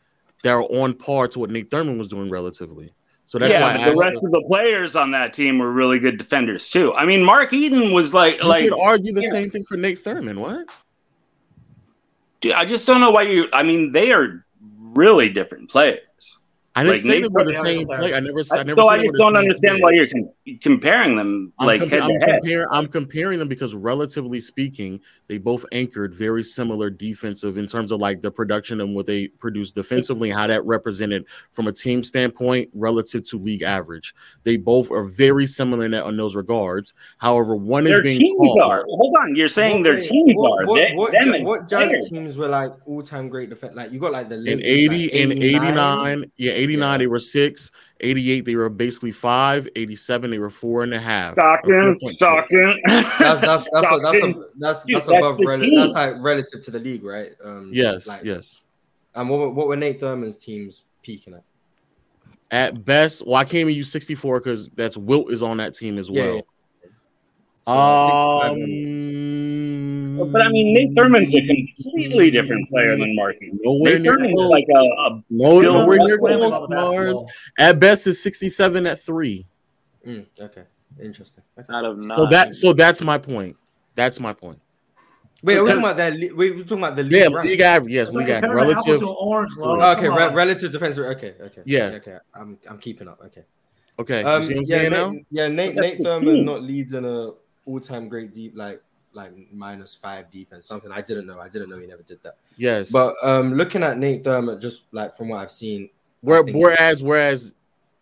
that 0.44 0.52
are 0.52 0.64
on 0.64 0.94
par 0.94 1.28
to 1.30 1.40
what 1.40 1.50
Nate 1.50 1.70
Thurmond 1.70 1.98
was 1.98 2.08
doing 2.08 2.30
relatively. 2.30 2.94
So 3.26 3.38
that's 3.38 3.52
yeah, 3.52 3.62
why 3.62 3.90
the 3.90 3.96
rest 3.96 4.24
of 4.24 4.32
the 4.32 4.42
players 4.48 4.96
on 4.96 5.12
that 5.12 5.34
team 5.34 5.60
were 5.60 5.74
really 5.74 6.00
good 6.00 6.18
defenders 6.18 6.70
too. 6.70 6.94
I 6.94 7.06
mean, 7.06 7.22
Mark 7.24 7.52
Eaton 7.52 7.92
was 7.92 8.14
like, 8.14 8.42
you 8.42 8.48
like 8.48 8.70
could 8.70 8.80
argue 8.80 9.14
the 9.14 9.22
yeah. 9.22 9.32
same 9.32 9.52
thing 9.52 9.66
for 9.66 9.76
Nate 9.76 10.00
Thurmond. 10.00 10.38
What? 10.38 10.66
Dude, 12.40 12.54
I 12.54 12.66
just 12.66 12.88
don't 12.88 13.02
know 13.02 13.12
why 13.12 13.24
you. 13.24 13.48
I 13.52 13.64
mean, 13.64 13.92
they 13.92 14.14
are 14.14 14.46
really 14.80 15.28
different 15.28 15.70
players. 15.70 16.00
I 16.76 16.84
didn't 16.84 16.94
Like, 16.94 17.02
say 17.02 17.10
Nate 17.10 17.22
they 17.24 17.28
were 17.30 17.44
the 17.44 17.54
same 17.56 17.88
player. 17.88 18.00
I 18.00 18.02
never. 18.04 18.16
I 18.16 18.20
never. 18.20 18.44
so 18.44 18.56
said 18.56 18.80
I 18.80 19.04
just 19.04 19.18
don't 19.18 19.36
understand 19.36 19.82
why 19.82 19.92
you're 19.92 20.08
com- 20.08 20.30
comparing 20.62 21.16
them 21.18 21.52
I'm, 21.60 21.66
like 21.66 21.82
compa- 21.82 21.90
head 21.90 22.02
I'm 22.04 22.10
to 22.20 22.26
head. 22.26 22.34
comparing. 22.36 22.68
I'm 22.72 22.88
comparing 22.88 23.40
them 23.40 23.48
because, 23.48 23.74
relatively 23.74 24.40
speaking, 24.40 25.02
they 25.28 25.38
both 25.38 25.66
anchored 25.72 26.14
very 26.14 26.44
similar 26.44 26.90
defensive 26.90 27.58
in 27.58 27.68
terms 27.68 27.92
of 27.92 28.00
like 28.00 28.22
the 28.22 28.32
production 28.32 28.82
and 28.82 28.96
what 28.96 29.06
they 29.06 29.28
produced 29.28 29.76
defensively 29.76 30.30
and 30.32 30.40
how 30.40 30.48
that 30.48 30.64
represented 30.66 31.26
from 31.52 31.68
a 31.68 31.72
team 31.72 32.04
standpoint 32.04 32.70
relative 32.74 33.24
to 33.24 33.38
league 33.38 33.62
average. 33.62 34.16
They 34.44 34.56
both 34.58 34.90
are 34.92 35.04
very 35.04 35.46
similar 35.46 35.86
in, 35.86 35.92
that, 35.92 36.06
in 36.08 36.16
those 36.18 36.36
regards. 36.36 36.94
However, 37.18 37.56
one 37.56 37.88
is 37.88 37.94
Their 37.94 38.04
being 38.04 38.20
teams 38.20 38.38
called. 38.38 38.62
are. 38.72 38.86
Hold 38.88 39.16
on, 39.20 39.36
you're 39.36 39.50
saying 39.50 39.78
What- 39.78 39.84
their 39.84 39.94
wait, 39.96 40.10
teams 40.10 40.34
what, 40.36 40.64
are. 40.64 40.66
What, 40.68 40.76
They- 40.82 40.94
what, 40.96 41.12
them 41.12 41.44
what 41.44 41.68
jazz 41.68 41.90
players. 41.90 42.10
teams 42.10 42.38
were 42.38 42.48
like 42.48 42.72
all 42.86 43.02
time 43.02 43.28
great 43.28 43.50
defense? 43.50 43.76
Like 43.76 43.92
you 43.92 44.00
got 44.00 44.12
like 44.14 44.30
the 44.30 44.36
in 44.38 44.62
80 44.62 44.88
like 45.04 45.14
in 45.14 45.32
89. 45.34 45.66
89 45.68 46.32
yeah 46.38 46.52
89 46.54 47.00
they 47.00 47.08
were 47.08 47.20
six 47.20 47.72
88 48.02 48.46
they 48.46 48.56
were 48.56 48.70
basically 48.70 49.12
five 49.12 49.68
87 49.76 50.30
they 50.32 50.40
were 50.40 50.50
four 50.50 50.84
and 50.84 50.94
a 50.94 51.00
half 51.00 51.34
Stockton, 51.34 51.98
Stockton. 52.04 52.80
That's 52.88 53.42
that's 53.42 53.42
that's 53.42 53.68
a, 53.68 53.70
that's 53.72 53.86
a, 53.86 53.88
Stockton. 53.90 54.44
that's 54.58 54.84
Dude, 54.86 54.96
that's 54.96 55.08
that's 55.08 55.08
above 55.08 55.40
rel- 55.40 55.60
that's 55.76 55.94
like 55.94 56.16
relative 56.20 56.64
to 56.66 56.72
the 56.72 56.80
league, 56.80 57.04
right? 57.04 57.32
Um, 57.44 57.72
yes 57.74 58.08
like, 58.08 58.24
yes 58.24 58.62
And 59.16 59.28
what 59.30 59.40
were- 59.40 59.50
what 59.50 59.68
were 59.68 59.76
Nate 59.76 60.00
Thurmond's 60.00 60.38
teams 60.38 60.84
peaking 61.02 61.34
at? 61.34 61.44
at 62.52 62.86
best 62.86 63.26
well 63.26 63.36
i 63.36 63.44
can't 63.44 63.56
even 63.56 63.74
use 63.74 63.92
64 63.92 64.40
because 64.40 64.70
that's 64.70 64.96
wilt 64.96 65.32
is 65.34 65.44
on 65.44 65.58
that 65.58 65.74
team 65.74 65.98
as 65.98 66.10
well 66.10 66.36
yeah. 66.36 66.42
So, 67.66 67.74
um 67.74 68.56
But 70.26 70.46
I 70.46 70.50
mean, 70.50 70.74
Nate 70.74 70.96
Thurmond's 70.96 71.34
a 71.36 71.42
completely 71.46 72.32
different 72.32 72.68
player 72.70 72.98
than 72.98 73.16
Marky. 73.16 73.52
nowhere 73.64 73.94
Nate 73.94 74.02
near 74.02 74.14
Thurmond's 74.18 74.34
close. 74.36 74.50
like 74.52 74.66
a, 74.76 74.80
a 74.80 75.24
no, 75.30 75.60
Bill 75.62 75.74
nowhere 75.74 75.98
near 76.00 76.18
close 76.18 76.60
Marz. 76.70 77.28
at 77.60 77.80
best 77.80 78.08
is 78.08 78.22
67 78.22 78.86
at 78.88 79.00
three 79.02 79.46
Mm, 80.06 80.26
okay, 80.40 80.64
interesting. 81.04 81.44
Okay. 81.60 81.68
Out 81.74 81.84
of 81.84 81.98
nine. 81.98 82.18
so 82.18 82.26
that 82.28 82.56
so 82.56 82.72
that's 82.74 83.02
my 83.02 83.18
point 83.18 83.58
that's 83.96 84.20
my 84.20 84.32
point 84.34 84.60
Wait, 85.44 85.56
we 85.60 85.66
Because- 85.66 85.82
talking 85.82 85.84
about 85.86 85.98
that? 85.98 86.14
le- 86.14 86.36
Wait, 86.36 86.56
we're 86.56 86.64
talking 86.64 86.78
about 86.80 86.96
the 86.96 87.04
league. 87.04 87.12
yeah 87.14 87.28
rank? 87.32 87.46
league 87.50 87.60
average 87.60 87.94
yes 87.94 88.08
It's 88.08 88.16
like 88.16 88.26
league 88.28 88.36
average 88.36 88.50
comparing 88.52 88.70
an 88.72 88.78
apple 88.80 88.92
relative 88.94 89.16
orange. 89.20 89.52
Oh, 89.60 89.92
okay, 89.98 90.10
re- 90.10 90.34
relative 90.36 90.72
defensive. 90.72 91.06
Okay, 91.06 91.36
okay. 91.42 91.62
Yeah. 91.66 91.88
okay. 91.96 92.18
I'm 92.34 92.58
I'm 92.70 92.78
keeping 92.80 93.08
up. 93.08 93.20
Okay. 93.26 93.44
okay 94.00 94.24
Um, 94.24 94.42
you 94.44 94.66
see 94.66 94.74
what 94.74 94.74
i'm 94.74 94.74
yeah, 94.74 94.90
Nate, 94.90 94.92
now 94.92 95.14
yeah, 95.30 95.48
Nate 95.48 95.76
Nate 95.76 95.98
the 96.00 96.04
Thurmond 96.10 96.44
not 96.46 96.64
leads 96.64 96.94
in 96.94 97.04
a 97.06 97.32
all 97.66 97.80
time 97.82 98.08
great 98.08 98.32
deep 98.34 98.54
like 98.56 98.82
like 99.18 99.32
minus 99.52 99.94
five 99.96 100.32
defense. 100.32 100.66
Something 100.66 100.92
I 100.92 101.02
didn't 101.02 101.26
know. 101.28 101.40
I 101.40 101.50
didn't 101.50 101.70
know 101.70 101.78
he 101.78 101.88
never 101.88 102.04
did 102.04 102.20
that. 102.24 102.38
yes 102.56 102.92
But 102.92 103.16
um, 103.24 103.54
looking 103.56 103.84
at 103.84 103.98
Nate 103.98 104.24
Thurmond, 104.24 104.62
just 104.62 104.84
like 104.94 105.14
from 105.18 105.28
what 105.30 105.38
I've 105.40 105.52
seen, 105.52 105.90
Where, 106.22 106.44
whereas 106.44 107.04
whereas 107.04 107.56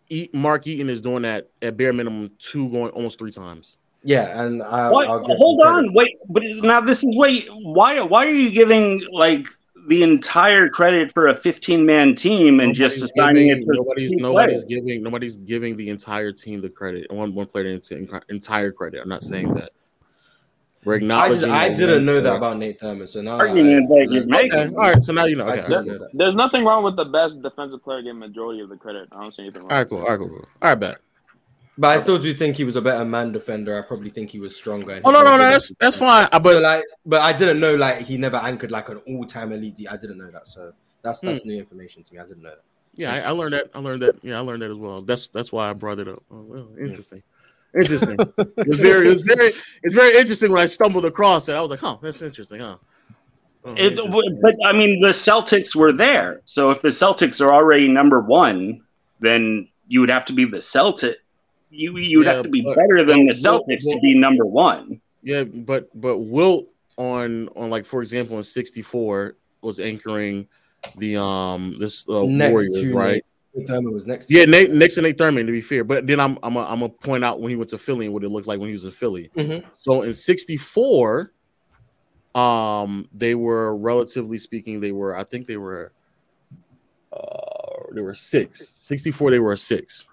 E- 0.08 0.28
Mark 0.32 0.66
Eaton 0.68 0.88
is 0.88 1.00
doing 1.00 1.22
that 1.22 1.48
at 1.62 1.76
bare 1.76 1.92
minimum 1.92 2.30
two 2.38 2.68
going 2.70 2.92
almost 2.92 3.18
three 3.18 3.32
times. 3.32 3.78
yeah, 4.04 4.40
and 4.44 4.62
I, 4.62 4.88
What? 4.90 5.08
I'll 5.08 5.18
give 5.26 5.36
Hold 5.36 5.62
on, 5.66 5.92
wait. 5.94 6.16
But 6.28 6.44
now 6.62 6.80
this 6.80 7.02
is 7.02 7.16
wait. 7.16 7.48
Why? 7.50 8.00
Why 8.02 8.26
are 8.26 8.30
you 8.30 8.50
giving 8.50 9.02
like 9.10 9.48
the 9.88 10.02
entire 10.02 10.68
credit 10.68 11.12
for 11.12 11.28
a 11.28 11.36
15 11.36 11.84
man 11.86 12.14
team 12.14 12.58
and 12.60 12.74
just 12.74 12.96
Nobody's 12.98 13.10
assigning 13.12 13.46
giving- 13.48 13.62
it 13.62 13.66
to 13.66 13.72
nobody's 13.74 14.12
nobody's 14.12 14.64
players? 14.64 14.84
giving 14.84 15.02
nobody's 15.02 15.36
giving 15.38 15.76
the 15.76 15.88
entire 15.90 16.30
team 16.32 16.60
the 16.60 16.68
credit. 16.68 17.10
One 17.10 17.34
one 17.34 17.46
player 17.46 17.66
into 17.66 17.96
entire 18.28 18.70
credit. 18.72 19.00
I'm 19.02 19.08
not 19.08 19.22
saying 19.24 19.54
that. 19.54 19.70
We're 20.86 20.94
I 21.12 21.28
just 21.28 21.44
I 21.44 21.68
didn't 21.74 22.04
know 22.06 22.20
that 22.20 22.36
about 22.36 22.58
Nate 22.58 22.78
Thurmond. 22.78 23.08
So 23.08 23.20
now 23.20 23.38
Argument 23.38 23.90
I, 23.90 23.94
that 23.96 24.08
you're 24.12 24.22
I- 24.22 24.26
making. 24.26 24.52
Okay, 24.58 24.74
all 24.76 24.82
right. 24.92 25.02
So 25.02 25.12
now 25.12 25.24
you 25.24 25.34
know. 25.34 25.44
Okay, 25.46 25.74
all 25.74 25.82
know. 25.82 26.06
There's 26.14 26.36
nothing 26.36 26.64
wrong 26.64 26.84
with 26.84 26.94
the 26.94 27.04
best 27.04 27.42
defensive 27.42 27.82
player 27.82 28.02
getting 28.02 28.20
majority 28.20 28.60
of 28.60 28.68
the 28.68 28.76
credit. 28.76 29.08
I 29.10 29.20
don't 29.20 29.34
see 29.34 29.42
anything 29.42 29.62
wrong. 29.62 29.72
all 29.72 29.78
right, 29.78 29.88
cool. 29.88 29.98
All 29.98 30.10
right, 30.10 30.18
cool. 30.18 30.28
cool. 30.28 30.44
All 30.62 30.68
right, 30.68 30.74
bet. 30.76 30.98
But 31.76 31.88
I 31.90 31.96
still 31.98 32.18
do 32.18 32.32
think 32.32 32.56
he 32.56 32.62
was 32.62 32.76
a 32.76 32.80
better 32.80 33.04
man 33.04 33.32
defender. 33.32 33.76
I 33.76 33.82
probably 33.82 34.10
think 34.10 34.30
he 34.30 34.38
was 34.38 34.56
stronger. 34.56 35.00
Oh 35.04 35.10
he 35.10 35.16
no, 35.16 35.24
no, 35.24 35.36
no. 35.36 35.50
That's 35.50 35.72
that's 35.80 35.98
fine. 35.98 36.26
Uh, 36.26 36.36
so 36.36 36.38
But 36.40 36.62
like, 36.62 36.84
but 37.04 37.20
I 37.20 37.32
didn't 37.32 37.58
know 37.58 37.74
like 37.74 37.98
he 38.02 38.16
never 38.16 38.36
anchored 38.36 38.70
like 38.70 38.88
an 38.88 38.98
all 39.08 39.24
time 39.24 39.50
elite. 39.50 39.74
D- 39.74 39.88
I 39.88 39.96
didn't 39.96 40.18
know 40.18 40.30
that. 40.30 40.46
So 40.46 40.72
that's 41.02 41.18
that's 41.20 41.42
Hmm. 41.42 41.48
new 41.48 41.58
information 41.58 42.04
to 42.04 42.14
me. 42.14 42.20
I 42.20 42.26
didn't 42.26 42.44
know 42.44 42.50
that. 42.50 42.62
yeah, 42.94 43.12
I, 43.12 43.18
I 43.22 43.30
learned 43.30 43.54
that. 43.54 43.70
I 43.74 43.80
learned 43.80 44.02
that. 44.02 44.16
Yeah, 44.22 44.36
I 44.38 44.40
learned 44.40 44.62
that 44.62 44.70
as 44.70 44.76
well. 44.78 45.02
That's 45.02 45.26
that's 45.28 45.50
why 45.50 45.68
I 45.68 45.72
brought 45.72 45.98
it 45.98 46.06
up. 46.06 46.22
Oh, 46.30 46.42
well, 46.42 46.68
interesting. 46.80 47.24
Interesting. 47.76 48.16
it's 48.58 48.78
very, 48.78 49.08
it's 49.08 49.22
very, 49.22 49.52
it's 49.82 49.94
very 49.94 50.16
interesting 50.18 50.50
when 50.52 50.62
I 50.62 50.66
stumbled 50.66 51.04
across 51.04 51.48
it. 51.48 51.54
I 51.56 51.60
was 51.60 51.70
like, 51.70 51.80
"Huh, 51.80 51.98
that's 52.02 52.22
interesting, 52.22 52.60
huh?" 52.60 52.76
Oh, 53.64 53.72
It, 53.74 53.98
interesting. 53.98 54.40
but 54.42 54.54
I 54.64 54.72
mean, 54.72 55.00
the 55.00 55.08
Celtics 55.08 55.74
were 55.74 55.92
there. 55.92 56.40
So 56.44 56.70
if 56.70 56.80
the 56.82 56.88
Celtics 56.88 57.44
are 57.44 57.52
already 57.52 57.88
number 57.88 58.20
one, 58.20 58.80
then 59.20 59.68
you 59.88 60.00
would 60.00 60.08
have 60.10 60.24
to 60.26 60.32
be 60.32 60.44
the 60.44 60.62
Celtic. 60.62 61.16
You 61.70 61.96
you 61.98 62.18
would 62.18 62.26
Yeah, 62.26 62.34
have 62.34 62.44
to 62.44 62.48
be 62.48 62.62
but- 62.62 62.76
better 62.76 63.04
than 63.04 63.26
the 63.26 63.32
but- 63.42 63.42
but- 63.42 63.66
Celtics 63.68 63.82
to 63.90 63.98
be 64.00 64.18
number 64.18 64.46
one. 64.46 65.00
Yeah, 65.22 65.44
but 65.44 65.88
but 66.00 66.18
Wilt 66.18 66.68
on 66.96 67.48
on 67.56 67.68
like 67.70 67.84
for 67.84 68.00
example 68.00 68.36
in 68.36 68.42
'64 68.42 69.36
was 69.60 69.80
anchoring 69.80 70.46
the 70.96 71.16
um 71.20 71.74
this 71.78 72.08
uh, 72.08 72.22
Next 72.22 72.52
Warriors, 72.52 72.80
to 72.80 72.94
right? 72.94 73.24
Thurmond 73.64 73.92
was 73.92 74.06
next. 74.06 74.30
Yeah. 74.30 74.44
Nate, 74.44 74.70
Nixon, 74.70 75.04
Nate 75.04 75.16
Thurmond. 75.16 75.46
To 75.46 75.52
be 75.52 75.60
fair, 75.60 75.84
but 75.84 76.06
then 76.06 76.20
I'm 76.20 76.38
I'm 76.42 76.54
gonna 76.54 76.88
point 76.88 77.24
out 77.24 77.40
when 77.40 77.50
he 77.50 77.56
went 77.56 77.70
to 77.70 77.78
Philly 77.78 78.06
and 78.06 78.14
what 78.14 78.24
it 78.24 78.28
looked 78.28 78.46
like 78.46 78.58
when 78.58 78.68
he 78.68 78.74
was 78.74 78.84
in 78.84 78.92
Philly. 78.92 79.30
Mhm. 79.34 79.64
So 79.72 80.02
in 80.02 80.14
'64, 80.14 81.32
um, 82.34 83.08
they 83.14 83.34
were 83.34 83.76
relatively 83.76 84.38
speaking, 84.38 84.80
they 84.80 84.92
were 84.92 85.16
I 85.16 85.24
think 85.24 85.46
they 85.46 85.56
were 85.56 85.92
uh 87.12 87.92
they 87.92 88.00
were 88.00 88.14
six. 88.14 88.68
64, 88.68 89.30
they 89.30 89.38
were 89.38 89.52
a 89.52 89.56
six. 89.56 90.06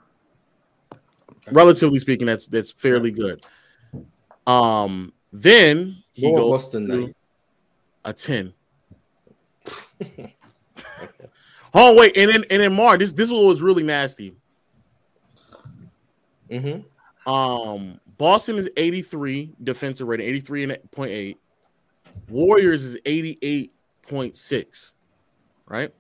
Relatively 1.52 2.00
speaking, 2.00 2.26
that's 2.26 2.48
that's 2.48 2.72
fairly 2.72 3.12
good. 3.12 3.44
Um, 4.48 5.14
then 5.32 5.98
he 6.14 6.32
What 6.32 6.38
goes 6.38 6.70
to 6.70 7.14
a 8.06 8.14
10. 8.14 8.54
Oh 11.74 11.95
wait, 11.95 12.15
and 12.17 12.32
then 12.32 12.43
and 12.49 12.61
then 12.61 12.74
Mar, 12.74 12.97
this 12.97 13.13
this 13.13 13.28
is 13.28 13.34
what 13.34 13.45
was 13.45 13.61
really 13.61 13.84
nasty. 13.84 14.36
Mm-hmm. 16.49 17.32
Um, 17.32 17.99
Boston 18.17 18.57
is 18.57 18.69
83 18.78 19.53
defensive 19.63 20.07
rating, 20.07 20.28
83.8. 20.34 21.38
Warriors 22.30 22.84
is 22.84 22.99
88.6. 23.05 24.91
Right? 25.67 25.91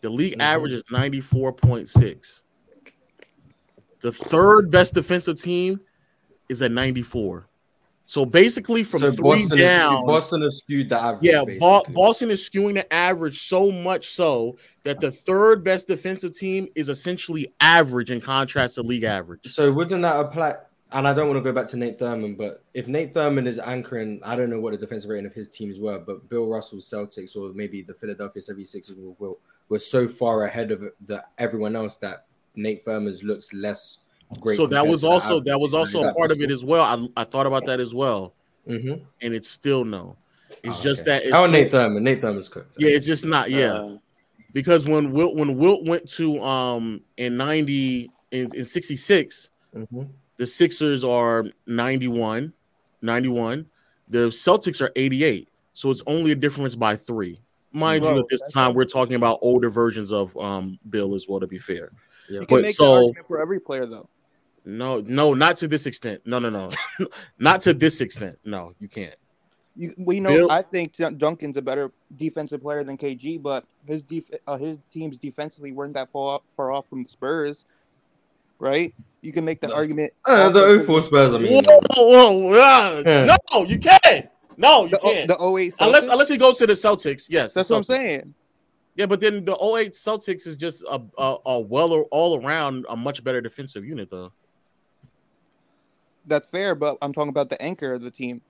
The 0.00 0.08
league 0.08 0.38
Mhm. 0.38 0.42
average 0.42 0.72
is 0.72 0.84
94.6. 0.90 2.42
The 4.00 4.12
third 4.12 4.70
best 4.70 4.94
defensive 4.94 5.38
team 5.40 5.80
is 6.48 6.62
at 6.62 6.72
94. 6.72 7.46
So 8.10 8.26
basically, 8.26 8.82
from 8.82 9.02
so 9.02 9.12
three 9.12 9.22
Boston, 9.22 9.58
down, 9.58 9.94
skewed, 9.94 10.06
Boston 10.08 10.42
have 10.42 10.52
skewed 10.52 10.88
the 10.88 11.00
average. 11.00 11.22
yeah, 11.22 11.44
basically. 11.44 11.94
Boston 11.94 12.30
is 12.32 12.50
skewing 12.50 12.74
the 12.74 12.92
average 12.92 13.38
so 13.42 13.70
much 13.70 14.08
so 14.08 14.58
that 14.82 14.98
the 14.98 15.12
third 15.12 15.62
best 15.62 15.86
defensive 15.86 16.36
team 16.36 16.66
is 16.74 16.88
essentially 16.88 17.54
average 17.60 18.10
in 18.10 18.20
contrast 18.20 18.74
to 18.74 18.82
league 18.82 19.04
average. 19.04 19.46
So 19.46 19.70
wouldn't 19.70 20.02
that 20.02 20.18
apply? 20.18 20.56
And 20.90 21.06
I 21.06 21.14
don't 21.14 21.28
want 21.28 21.36
to 21.36 21.44
go 21.44 21.52
back 21.52 21.66
to 21.68 21.76
Nate 21.76 22.00
Thurmond, 22.00 22.36
but 22.36 22.64
if 22.74 22.88
Nate 22.88 23.14
Thurmond 23.14 23.46
is 23.46 23.60
anchoring, 23.60 24.20
I 24.24 24.34
don't 24.34 24.50
know 24.50 24.58
what 24.58 24.72
the 24.72 24.78
defensive 24.78 25.08
rating 25.08 25.26
of 25.26 25.34
his 25.34 25.48
teams 25.48 25.78
were, 25.78 26.00
but 26.00 26.28
Bill 26.28 26.48
Russell's 26.48 26.90
Celtics 26.90 27.36
or 27.36 27.52
maybe 27.52 27.80
the 27.80 27.94
Philadelphia 27.94 28.42
76ers 28.42 28.98
will, 28.98 29.14
will 29.20 29.38
were 29.68 29.78
so 29.78 30.08
far 30.08 30.46
ahead 30.46 30.72
of 30.72 30.82
the 31.06 31.22
everyone 31.38 31.76
else 31.76 31.94
that 31.98 32.24
Nate 32.56 32.84
Thurmond's 32.84 33.22
looks 33.22 33.52
less 33.52 33.98
great. 34.40 34.56
so 34.56 34.66
that 34.66 34.86
was 34.86 35.02
also 35.04 35.34
average. 35.36 35.44
that 35.44 35.60
was 35.60 35.74
also 35.74 36.04
a 36.04 36.14
part 36.14 36.30
of 36.30 36.40
it 36.40 36.50
as 36.50 36.64
well. 36.64 36.82
I, 37.16 37.20
I 37.22 37.24
thought 37.24 37.46
about 37.46 37.66
that 37.66 37.80
as 37.80 37.92
well, 37.94 38.34
Mhm. 38.68 39.02
and 39.22 39.34
it's 39.34 39.48
still 39.50 39.84
no. 39.84 40.16
It's 40.62 40.78
Oh, 40.78 40.82
just 40.82 41.02
okay. 41.02 41.10
that 41.18 41.22
it's 41.24 41.32
oh 41.34 41.46
so- 41.46 41.52
Nate 41.52 41.72
Thurmond, 41.72 42.02
Nate 42.02 42.20
Thurmond's 42.22 42.48
cooked. 42.48 42.76
yeah, 42.78 42.90
it's 42.90 43.06
just 43.06 43.24
not 43.24 43.50
yeah. 43.50 43.72
Uh, 43.74 43.96
because 44.52 44.86
when 44.86 45.12
Wilt 45.12 45.36
when 45.36 45.56
Wilt 45.56 45.84
went 45.84 46.08
to 46.12 46.40
um 46.42 47.00
in 47.16 47.36
90 47.36 48.10
in, 48.32 48.48
in 48.54 48.64
66 48.64 49.50
Mhm. 49.76 50.08
the 50.36 50.46
Sixers 50.46 51.04
are 51.04 51.44
91 51.66 52.52
91 53.02 53.66
the 54.08 54.28
Celtics 54.28 54.80
are 54.80 54.90
88 54.96 55.48
so 55.72 55.90
it's 55.90 56.02
only 56.06 56.32
a 56.32 56.34
difference 56.34 56.74
by 56.74 56.96
3 56.96 57.40
mind 57.72 58.04
you 58.04 58.18
at 58.18 58.24
this 58.28 58.42
time 58.52 58.74
we're 58.74 58.84
talking 58.84 59.14
about 59.14 59.38
older 59.42 59.70
versions 59.70 60.10
of 60.12 60.36
um 60.36 60.78
Bill 60.90 61.14
as 61.14 61.26
well 61.28 61.38
to 61.40 61.46
be 61.46 61.58
fair 61.58 61.88
Yeah. 62.28 62.40
You 62.40 62.46
can 62.46 62.56
But 62.56 62.62
make 62.62 62.74
so- 62.74 62.84
that 62.84 62.96
argument 62.96 63.26
for 63.28 63.40
every 63.40 63.60
player 63.60 63.86
though. 63.86 64.08
No 64.64 65.00
no 65.06 65.32
not 65.34 65.56
to 65.56 65.66
this 65.68 65.86
extent 65.86 66.20
no 66.26 66.38
no 66.38 66.50
no 66.50 66.70
not 67.38 67.60
to 67.62 67.72
this 67.72 68.00
extent 68.00 68.38
no 68.44 68.72
you 68.80 68.88
can't 68.88 69.14
You, 69.76 69.94
well, 69.96 70.14
you 70.14 70.20
know, 70.20 70.30
Bill- 70.30 70.50
I 70.50 70.62
think 70.62 70.96
Duncan's 71.16 71.56
a 71.56 71.62
better 71.62 71.90
defensive 72.16 72.60
player 72.60 72.82
than 72.84 72.98
KG, 72.98 73.40
but 73.40 73.64
his 73.86 74.02
def- 74.02 74.28
uh, 74.46 74.58
his 74.58 74.78
teams 74.92 75.18
defensively 75.18 75.72
weren't 75.72 75.94
that 75.94 76.10
far 76.10 76.40
far 76.56 76.72
off 76.72 76.86
from 76.88 77.04
the 77.04 77.08
Spurs. 77.08 77.64
right? 78.58 78.92
You 79.22 79.32
can 79.32 79.44
make 79.44 79.60
the 79.60 79.72
argument. 79.72 80.12
Uh, 80.26 80.50
the 80.50 80.82
04 80.84 81.00
Spurs, 81.02 81.34
I 81.34 81.38
mean. 81.38 81.62
Whoa, 81.64 81.80
whoa, 81.96 82.32
whoa, 82.32 83.02
Yeah. 83.06 83.36
No, 83.52 83.62
you 83.64 83.78
can't. 83.78 84.26
No, 84.58 84.84
you 84.84 84.90
The, 84.90 85.00
O- 85.00 85.12
can't. 85.12 85.28
the 85.28 85.38
08 85.56 85.74
unless 85.80 86.08
unless 86.08 86.28
he 86.28 86.36
goes 86.36 86.58
to 86.58 86.66
the 86.66 86.74
Celtics. 86.74 87.28
Yes, 87.30 87.54
That's 87.54 87.68
the 87.68 87.74
what 87.74 87.78
I'm 87.78 87.84
saying. 87.84 88.34
Yeah, 88.96 89.06
but 89.06 89.20
then 89.20 89.44
the 89.44 89.54
08 89.54 89.92
Celtics 89.92 90.46
is 90.46 90.56
just 90.58 90.82
a, 90.90 91.00
a, 91.16 91.36
a 91.46 91.60
well 91.60 91.92
all 92.10 92.44
around 92.44 92.84
a 92.90 92.96
much 92.96 93.22
better 93.24 93.40
defensive 93.40 93.84
unit 93.84 94.10
though. 94.10 94.32
That's 96.30 96.46
fair, 96.46 96.74
but 96.74 96.96
I'm 97.02 97.12
talking 97.12 97.28
about 97.28 97.50
the 97.50 97.60
anchor 97.60 97.92
of 97.92 98.00
the 98.02 98.10
team. 98.10 98.40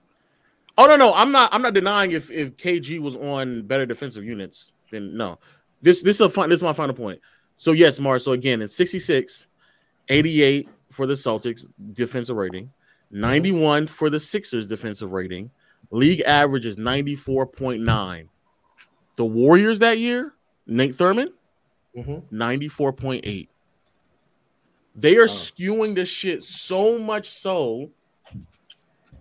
Oh 0.79 0.87
no, 0.87 0.97
no, 0.97 1.13
I'm 1.15 1.33
not. 1.33 1.53
I'm 1.53 1.63
not 1.63 1.75
denying 1.75 2.13
if 2.13 2.31
if 2.31 2.57
KG 2.57 3.01
was 3.01 3.17
on 3.17 3.63
better 3.63 3.85
defensive 3.87 4.25
units. 4.25 4.73
Then 4.93 5.17
no, 5.17 5.39
this 5.83 6.03
this 6.03 6.17
is 6.17 6.21
a 6.21 6.29
fun. 6.29 6.49
This 6.51 6.59
is 6.61 6.63
my 6.63 6.73
final 6.73 6.95
point. 6.95 7.21
So 7.57 7.73
yes, 7.73 7.99
Marz. 7.99 8.23
So 8.23 8.33
again, 8.33 8.63
it's 8.63 8.75
66, 8.77 9.47
88 10.09 10.69
for 10.91 11.07
the 11.07 11.15
Celtics 11.15 11.67
defensive 11.93 12.37
rating, 12.37 12.71
91 13.11 13.87
for 13.87 14.11
the 14.11 14.21
Sixers 14.21 14.67
defensive 14.67 15.13
rating. 15.13 15.51
League 15.91 16.21
average 16.21 16.67
is 16.67 16.77
94.9. 16.79 18.29
The 19.17 19.25
Warriors 19.25 19.81
that 19.81 19.99
year, 19.99 20.35
Nate 20.67 20.95
Thurmond, 20.95 21.33
Mhm. 21.97 22.23
94.8. 22.31 23.50
They 25.01 25.17
are 25.17 25.23
oh. 25.23 25.27
skewing 25.27 25.95
the 25.95 26.05
shit 26.05 26.45
so 26.45 26.99
much 26.99 27.31
so 27.31 27.91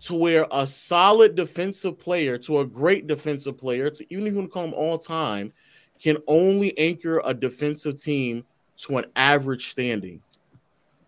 to 0.02 0.16
where 0.16 0.46
a 0.52 0.68
solid 0.68 1.36
defensive 1.36 1.98
player 1.98 2.38
to 2.40 2.60
a 2.60 2.66
great 2.66 3.08
defensive 3.08 3.58
player, 3.58 3.90
to 3.90 4.06
even 4.10 4.28
if 4.28 4.34
you 4.34 4.40
want 4.40 4.50
to 4.50 4.54
call 4.54 4.64
them 4.64 4.74
all 4.74 4.98
time, 4.98 5.54
can 6.00 6.18
only 6.28 6.78
anchor 6.78 7.22
a 7.26 7.34
defensive 7.34 8.02
team 8.02 8.46
to 8.78 8.98
an 8.98 9.06
average 9.16 9.70
standing. 9.70 10.22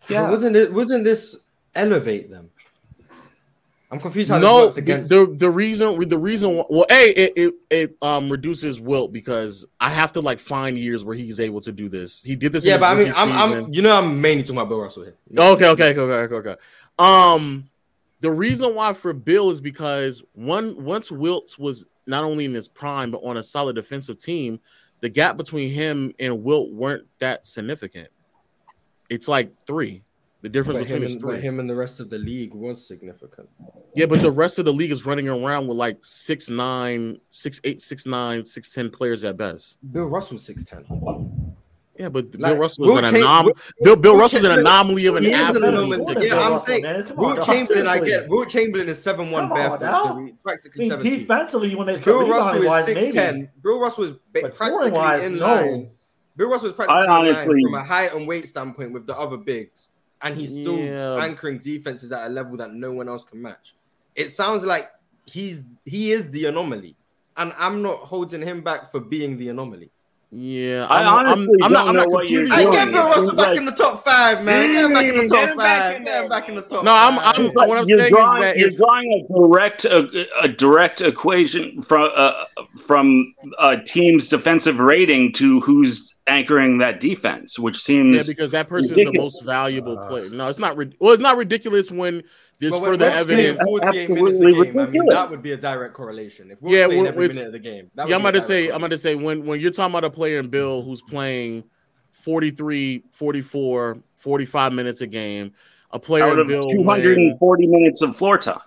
But 0.08 0.30
wasn't 0.30 0.56
it? 0.56 0.72
Wasn't 0.74 1.04
this 1.04 1.44
elevate 1.76 2.30
them? 2.30 2.50
I'm 3.92 4.00
confused 4.00 4.30
how 4.30 4.40
no, 4.40 4.66
this 4.66 4.76
the, 4.76 4.82
against. 4.82 5.10
the 5.10 5.26
the 5.26 5.50
reason 5.50 6.08
the 6.08 6.18
reason 6.18 6.64
well, 6.70 6.86
a 6.90 7.10
it, 7.10 7.34
it 7.36 7.54
it 7.70 7.98
um 8.02 8.32
reduces 8.32 8.80
wilt 8.80 9.12
because 9.12 9.66
I 9.82 9.90
have 9.90 10.14
to 10.14 10.22
like 10.22 10.40
find 10.40 10.80
years 10.80 11.04
where 11.04 11.16
he's 11.16 11.42
able 11.42 11.60
to 11.62 11.74
do 11.74 11.90
this. 11.90 12.24
He 12.24 12.38
did 12.38 12.54
this. 12.54 12.66
yeah, 12.66 12.78
but 12.78 12.96
I 12.96 13.00
mean, 13.00 13.12
I'm. 13.18 13.32
I'm, 13.32 13.74
you 13.74 13.82
know, 13.82 13.98
I'm 13.98 14.22
mainly 14.22 14.44
talking 14.44 14.58
about 14.58 14.70
Bill 14.70 14.82
Russell 14.82 15.04
here. 15.04 15.18
Okay, 15.38 15.68
okay, 15.68 15.90
okay, 15.90 16.02
okay, 16.02 16.36
okay. 16.36 16.56
Um, 16.98 17.70
the 18.22 18.32
reason 18.32 18.76
why 18.76 18.94
for 18.94 19.12
Bill 19.12 19.50
is 19.50 19.60
because 19.60 20.24
one 20.34 20.82
once 20.82 21.12
Wilt 21.12 21.60
was 21.60 21.88
not 22.08 22.24
only 22.24 22.46
in 22.46 22.54
his 22.54 22.70
prime 22.70 23.12
but 23.12 23.20
on 23.20 23.38
a 23.38 23.44
solid 23.44 23.76
defensive 23.76 24.18
team, 24.18 24.62
the 25.02 25.10
gap 25.10 25.36
between 25.36 25.70
him 25.70 26.14
and 26.18 26.44
Wilt 26.44 26.72
weren't 26.72 27.08
that 27.20 27.46
significant. 27.46 28.08
It's 29.10 29.28
like 29.28 29.52
three. 29.68 30.04
The 30.42 30.50
difference 30.50 30.80
But 30.80 30.88
between 30.88 31.04
is 31.04 31.12
and, 31.14 31.22
three. 31.22 31.40
him 31.40 31.60
and 31.60 31.70
the 31.70 31.76
rest 31.76 32.00
of 32.00 32.10
the 32.10 32.18
league 32.18 32.54
was 32.56 32.86
significant. 32.88 33.48
Yeah, 33.96 34.08
but 34.08 34.22
the 34.24 34.32
rest 34.32 34.58
of 34.58 34.66
the 34.66 34.74
league 34.74 34.92
is 34.92 35.06
running 35.06 35.30
around 35.30 35.68
with 35.68 35.78
like 35.78 36.00
six 36.02 36.50
nine, 36.50 37.20
six 37.30 37.62
eight, 37.64 37.80
six 37.80 38.06
nine, 38.08 38.44
six 38.46 38.74
ten 38.74 38.90
players 38.90 39.24
at 39.24 39.38
best. 39.38 39.78
Bill 39.94 40.06
Russell's 40.06 40.44
six 40.44 40.66
ten. 40.66 40.84
Yeah, 42.00 42.10
but 42.10 42.34
Like, 42.40 42.54
Bill 42.54 42.58
Russell 42.62 42.86
Will 42.86 42.98
is 42.98 43.10
an 43.10 43.14
Cham- 43.16 43.24
anom- 43.24 43.44
Will- 43.46 43.54
Bill 43.84 43.96
Bill 43.98 44.14
Will 44.14 44.20
Russell's 44.22 44.44
an 44.46 44.58
anomaly 44.60 45.06
of 45.06 45.16
an 45.18 45.24
He 45.24 45.30
is 45.30 45.56
an 45.56 45.64
athlete. 45.64 46.00
Yeah, 46.00 46.06
six- 46.22 46.32
I'm 46.34 46.52
Russell, 46.54 46.60
saying 46.60 47.16
Will. 47.16 47.44
Chamberlain. 47.44 47.88
I 47.88 48.00
get 48.00 48.28
Wilt 48.28 48.50
Chamberlain 48.50 48.90
is 48.90 49.00
seven 49.04 49.30
one 49.30 49.44
Come 49.44 49.52
on, 49.52 49.58
barefoot, 49.58 49.82
now. 49.86 50.18
I 50.26 50.34
practically 50.42 50.80
mean, 50.80 50.90
seventeen. 50.90 51.20
defensively, 51.20 51.76
when 51.76 51.86
they 51.86 51.98
Bill 52.00 52.28
Russell 52.28 52.64
is 52.64 52.86
six 52.86 53.14
ten. 53.14 53.52
Bill 53.62 53.80
Russell 53.80 54.06
is 54.06 54.12
ba- 54.12 54.18
practically 54.34 54.56
scoring-wise, 54.58 55.24
in 55.26 55.38
no. 55.38 55.46
line. 55.46 55.90
Bill 56.36 56.50
Russell 56.50 56.70
is 56.70 56.74
practically 56.74 57.04
in 57.04 57.36
line 57.36 57.46
from 57.46 57.74
a 57.76 57.84
height 57.84 58.16
and 58.16 58.26
weight 58.28 58.48
standpoint 58.48 58.94
with 58.94 59.06
the 59.06 59.16
other 59.16 59.38
bigs, 59.38 59.90
and 60.24 60.38
he's 60.38 60.52
still 60.54 60.78
Yeah. 60.78 61.16
anchoring 61.18 61.58
defenses 61.60 62.12
at 62.12 62.28
a 62.28 62.30
level 62.30 62.58
that 62.58 62.72
no 62.72 62.92
one 62.92 63.08
else 63.10 63.24
can 63.24 63.42
match. 63.42 63.76
It 64.16 64.30
sounds 64.32 64.64
like 64.66 64.90
he's 65.26 65.64
he 65.86 66.12
is 66.12 66.30
the 66.32 66.46
anomaly, 66.46 66.96
and 67.38 67.54
I'm 67.58 67.82
not 67.82 68.00
holding 68.00 68.42
him 68.42 68.62
back 68.62 68.92
for 68.92 69.00
being 69.00 69.38
the 69.38 69.50
anomaly. 69.50 69.90
Yeah, 70.34 70.88
I 70.90 71.02
I'm, 71.02 71.08
I'm, 71.08 71.26
honestly 71.28 71.60
I'm 71.62 71.72
not. 71.74 71.80
don't 71.80 71.90
I'm 71.90 71.96
not 71.98 72.10
what 72.10 72.30
you're. 72.30 72.48
Hey, 72.48 72.62
doing. 72.64 72.72
get 72.74 72.92
Bill 72.94 73.04
Russell 73.06 73.36
back 73.36 73.48
like- 73.50 73.58
in 73.58 73.66
the 73.66 73.72
top 73.74 74.06
five, 74.06 74.46
man. 74.46 74.72
Get 74.72 74.86
him 74.86 74.94
back 74.94 75.06
in 75.10 75.18
the 75.18 75.24
Mm, 75.24 75.28
top 75.28 75.40
get 75.40 75.50
him 75.50 75.58
back 75.58 75.82
five. 75.82 75.96
in 75.98 76.04
Get 76.06 76.24
him 76.24 76.30
back 76.30 76.48
in 76.50 76.56
the 76.56 76.62
top. 76.62 76.84
No, 76.86 76.94
I'm. 76.94 77.20
I'm 77.20 77.48
like 77.54 77.68
what 77.68 77.78
I'm 77.80 77.84
you're 77.86 77.98
saying 77.98 78.14
drawing, 78.14 78.42
is 78.42 78.48
that 78.48 78.58
you're 78.58 78.70
if 78.70 78.78
drawing 78.78 79.12
a 79.30 79.34
direct 79.34 79.84
a, 79.86 80.26
a 80.42 80.48
direct 80.48 81.02
equation 81.02 81.82
from 81.82 82.10
uh, 82.16 82.46
from 82.88 83.34
a 83.60 83.78
team's 83.78 84.30
defensive 84.30 84.80
rating 84.80 85.34
to 85.34 85.60
who's 85.60 86.16
anchoring 86.32 86.78
that 86.80 87.02
defense, 87.02 87.60
which 87.60 87.78
seems 87.78 88.16
yeah, 88.16 88.22
seems 88.24 88.36
because 88.36 88.52
that 88.52 88.70
person 88.70 88.98
is 88.98 89.06
the 89.06 89.14
most 89.14 89.44
valuable 89.46 90.00
uh, 90.00 90.08
player. 90.08 90.30
No, 90.30 90.48
it's 90.48 90.60
not. 90.60 90.78
Well, 90.78 91.12
it's 91.12 91.22
not 91.22 91.38
ridiculous 91.38 91.92
when 91.92 92.24
there's 92.60 92.72
But 92.72 92.82
when 92.82 92.92
further 92.92 93.10
evidence. 93.10 93.60
48 93.64 94.10
minutes 94.10 94.40
a 94.40 94.46
Absolutely 94.46 94.66
game, 94.66 94.80
I 94.80 94.86
mean, 94.88 95.08
that 95.08 95.30
would 95.30 95.44
be 95.44 95.52
a 95.52 95.58
direct 95.58 95.94
correlation. 95.94 96.52
If 96.52 96.62
Wilt's 96.62 96.78
Yeah, 96.78 96.86
playing 96.86 97.00
well, 97.02 97.10
every 97.10 97.28
minute 97.28 97.48
of 97.48 97.52
the 97.54 97.60
game, 97.60 97.92
that 97.96 98.08
Yeah, 98.08 98.16
I'm 98.16 98.24
would 98.24 98.30
about 98.36 98.42
to 98.42 98.48
say. 98.48 98.70
I'm 98.70 98.78
about 98.78 98.92
to 98.92 98.98
say 98.98 99.16
when 99.16 99.46
when 99.46 99.60
you're 99.60 99.72
talking 99.72 99.92
about 99.92 100.06
a 100.06 100.10
player 100.10 100.40
in 100.40 100.48
Bill 100.48 100.82
who's 100.82 101.02
playing 101.02 101.64
43, 102.14 103.04
44, 103.12 103.98
45 104.16 104.74
minutes 104.74 105.02
a 105.02 105.08
game, 105.08 105.54
a 105.92 106.00
player 106.00 106.24
out 106.26 106.34
in 106.34 106.40
of 106.40 106.48
Bill 106.48 106.68
when, 106.68 107.02
240 107.02 107.68
minutes 107.68 108.02
of 108.02 108.16
floor 108.16 108.38
time. 108.38 108.60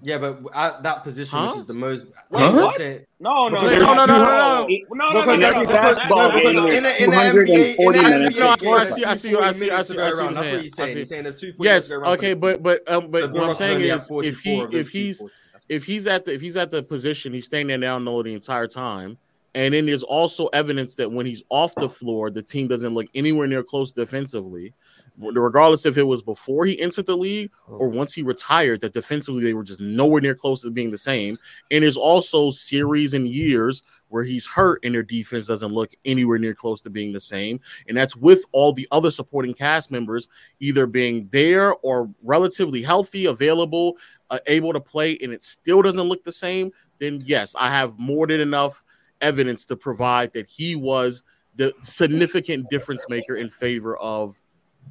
Yeah, 0.00 0.18
but 0.18 0.40
at 0.54 0.82
that 0.84 1.02
position, 1.02 1.36
Huh? 1.38 1.46
which 1.48 1.56
is 1.56 1.64
the 1.64 1.74
most. 1.74 2.06
Wait, 2.30 2.42
I'm 2.42 2.54
what? 2.54 2.76
saying- 2.76 3.00
No, 3.18 3.48
no, 3.48 3.60
Because 3.60 3.82
no, 3.82 3.94
no, 3.94 4.06
no, 4.06 4.06
no, 4.06 4.16
no, 4.16 4.26
no, 4.28 4.66
no, 4.66 4.66
Because, 4.68 4.86
no, 4.94 5.12
because, 5.12 5.38
no, 5.38 5.48
In 5.48 5.66
no, 5.66 5.72
basketball 5.72 6.28
no, 6.28 6.34
because 6.34 6.54
no, 6.54 6.66
in, 6.68 6.82
no. 6.84 6.88
a, 6.88 6.96
in 7.02 7.10
the 7.10 7.16
NBA, 7.16 7.40
in 7.40 7.76
240 7.76 7.98
the 7.98 8.04
NBA, 8.04 8.38
No, 8.38 8.74
I 8.76 8.84
see, 8.84 9.04
I 9.04 9.04
see, 9.04 9.04
I 9.04 9.14
see, 9.14 9.34
I 9.34 9.52
see, 9.52 9.52
I 9.52 9.52
see, 9.52 9.66
to 9.68 9.74
I 9.74 9.82
see 9.82 9.96
what 9.96 9.98
you're 9.98 10.32
That's 10.32 10.52
what 10.52 10.60
he's 10.62 10.76
saying. 10.76 10.88
I 10.88 10.92
saying. 10.92 10.92
see. 10.92 10.98
He's 11.00 11.08
saying 11.08 11.22
there's 11.24 11.36
two 11.36 11.52
Yes, 11.58 11.88
to 11.88 11.94
go 11.94 12.00
around. 12.02 12.12
okay, 12.18 12.34
but 12.34 12.62
but 12.62 12.88
um, 12.90 13.10
but 13.10 13.22
But 13.22 13.32
what 13.32 13.48
I'm 13.48 13.54
saying 13.54 13.80
is 13.80 14.08
if 14.22 14.38
he 14.40 14.60
if 14.70 14.88
he's 14.90 15.22
if 15.68 15.84
he's 15.84 16.06
at 16.06 16.24
the 16.24 16.32
if 16.34 16.40
he's 16.40 16.56
at 16.56 16.70
the 16.70 16.82
position, 16.82 17.32
he's 17.32 17.46
staying 17.46 17.66
there 17.66 17.78
down 17.78 18.04
low 18.04 18.22
the 18.22 18.32
entire 18.34 18.66
time. 18.68 19.18
And 19.54 19.74
then 19.74 19.86
there's 19.86 20.04
also 20.04 20.46
evidence 20.48 20.94
that 20.96 21.10
when 21.10 21.26
he's 21.26 21.42
off 21.48 21.74
the 21.74 21.88
floor, 21.88 22.30
the 22.30 22.42
team 22.42 22.68
doesn't 22.68 22.94
look 22.94 23.06
anywhere 23.14 23.48
near 23.48 23.64
close 23.64 23.92
defensively. 23.92 24.72
Regardless 25.20 25.84
if 25.84 25.98
it 25.98 26.04
was 26.04 26.22
before 26.22 26.64
he 26.64 26.80
entered 26.80 27.06
the 27.06 27.16
league 27.16 27.50
or 27.66 27.88
once 27.88 28.14
he 28.14 28.22
retired, 28.22 28.80
that 28.82 28.92
defensively 28.92 29.42
they 29.42 29.54
were 29.54 29.64
just 29.64 29.80
nowhere 29.80 30.20
near 30.20 30.34
close 30.34 30.62
to 30.62 30.70
being 30.70 30.90
the 30.90 30.98
same. 30.98 31.36
And 31.70 31.82
there's 31.82 31.96
also 31.96 32.50
series 32.50 33.14
and 33.14 33.28
years 33.28 33.82
where 34.08 34.24
he's 34.24 34.46
hurt 34.46 34.84
and 34.84 34.94
their 34.94 35.02
defense 35.02 35.46
doesn't 35.46 35.72
look 35.72 35.94
anywhere 36.04 36.38
near 36.38 36.54
close 36.54 36.80
to 36.82 36.90
being 36.90 37.12
the 37.12 37.20
same. 37.20 37.60
And 37.88 37.96
that's 37.96 38.16
with 38.16 38.44
all 38.52 38.72
the 38.72 38.88
other 38.90 39.10
supporting 39.10 39.54
cast 39.54 39.90
members 39.90 40.28
either 40.60 40.86
being 40.86 41.28
there 41.30 41.74
or 41.76 42.10
relatively 42.22 42.82
healthy, 42.82 43.26
available, 43.26 43.96
uh, 44.30 44.38
able 44.46 44.72
to 44.72 44.80
play, 44.80 45.18
and 45.22 45.32
it 45.32 45.44
still 45.44 45.82
doesn't 45.82 46.08
look 46.08 46.24
the 46.24 46.32
same. 46.32 46.70
Then 46.98 47.22
yes, 47.24 47.54
I 47.58 47.70
have 47.70 47.98
more 47.98 48.26
than 48.26 48.40
enough 48.40 48.82
evidence 49.20 49.66
to 49.66 49.76
provide 49.76 50.32
that 50.34 50.46
he 50.46 50.76
was 50.76 51.22
the 51.56 51.72
significant 51.80 52.70
difference 52.70 53.04
maker 53.08 53.36
in 53.36 53.48
favor 53.48 53.96
of 53.98 54.40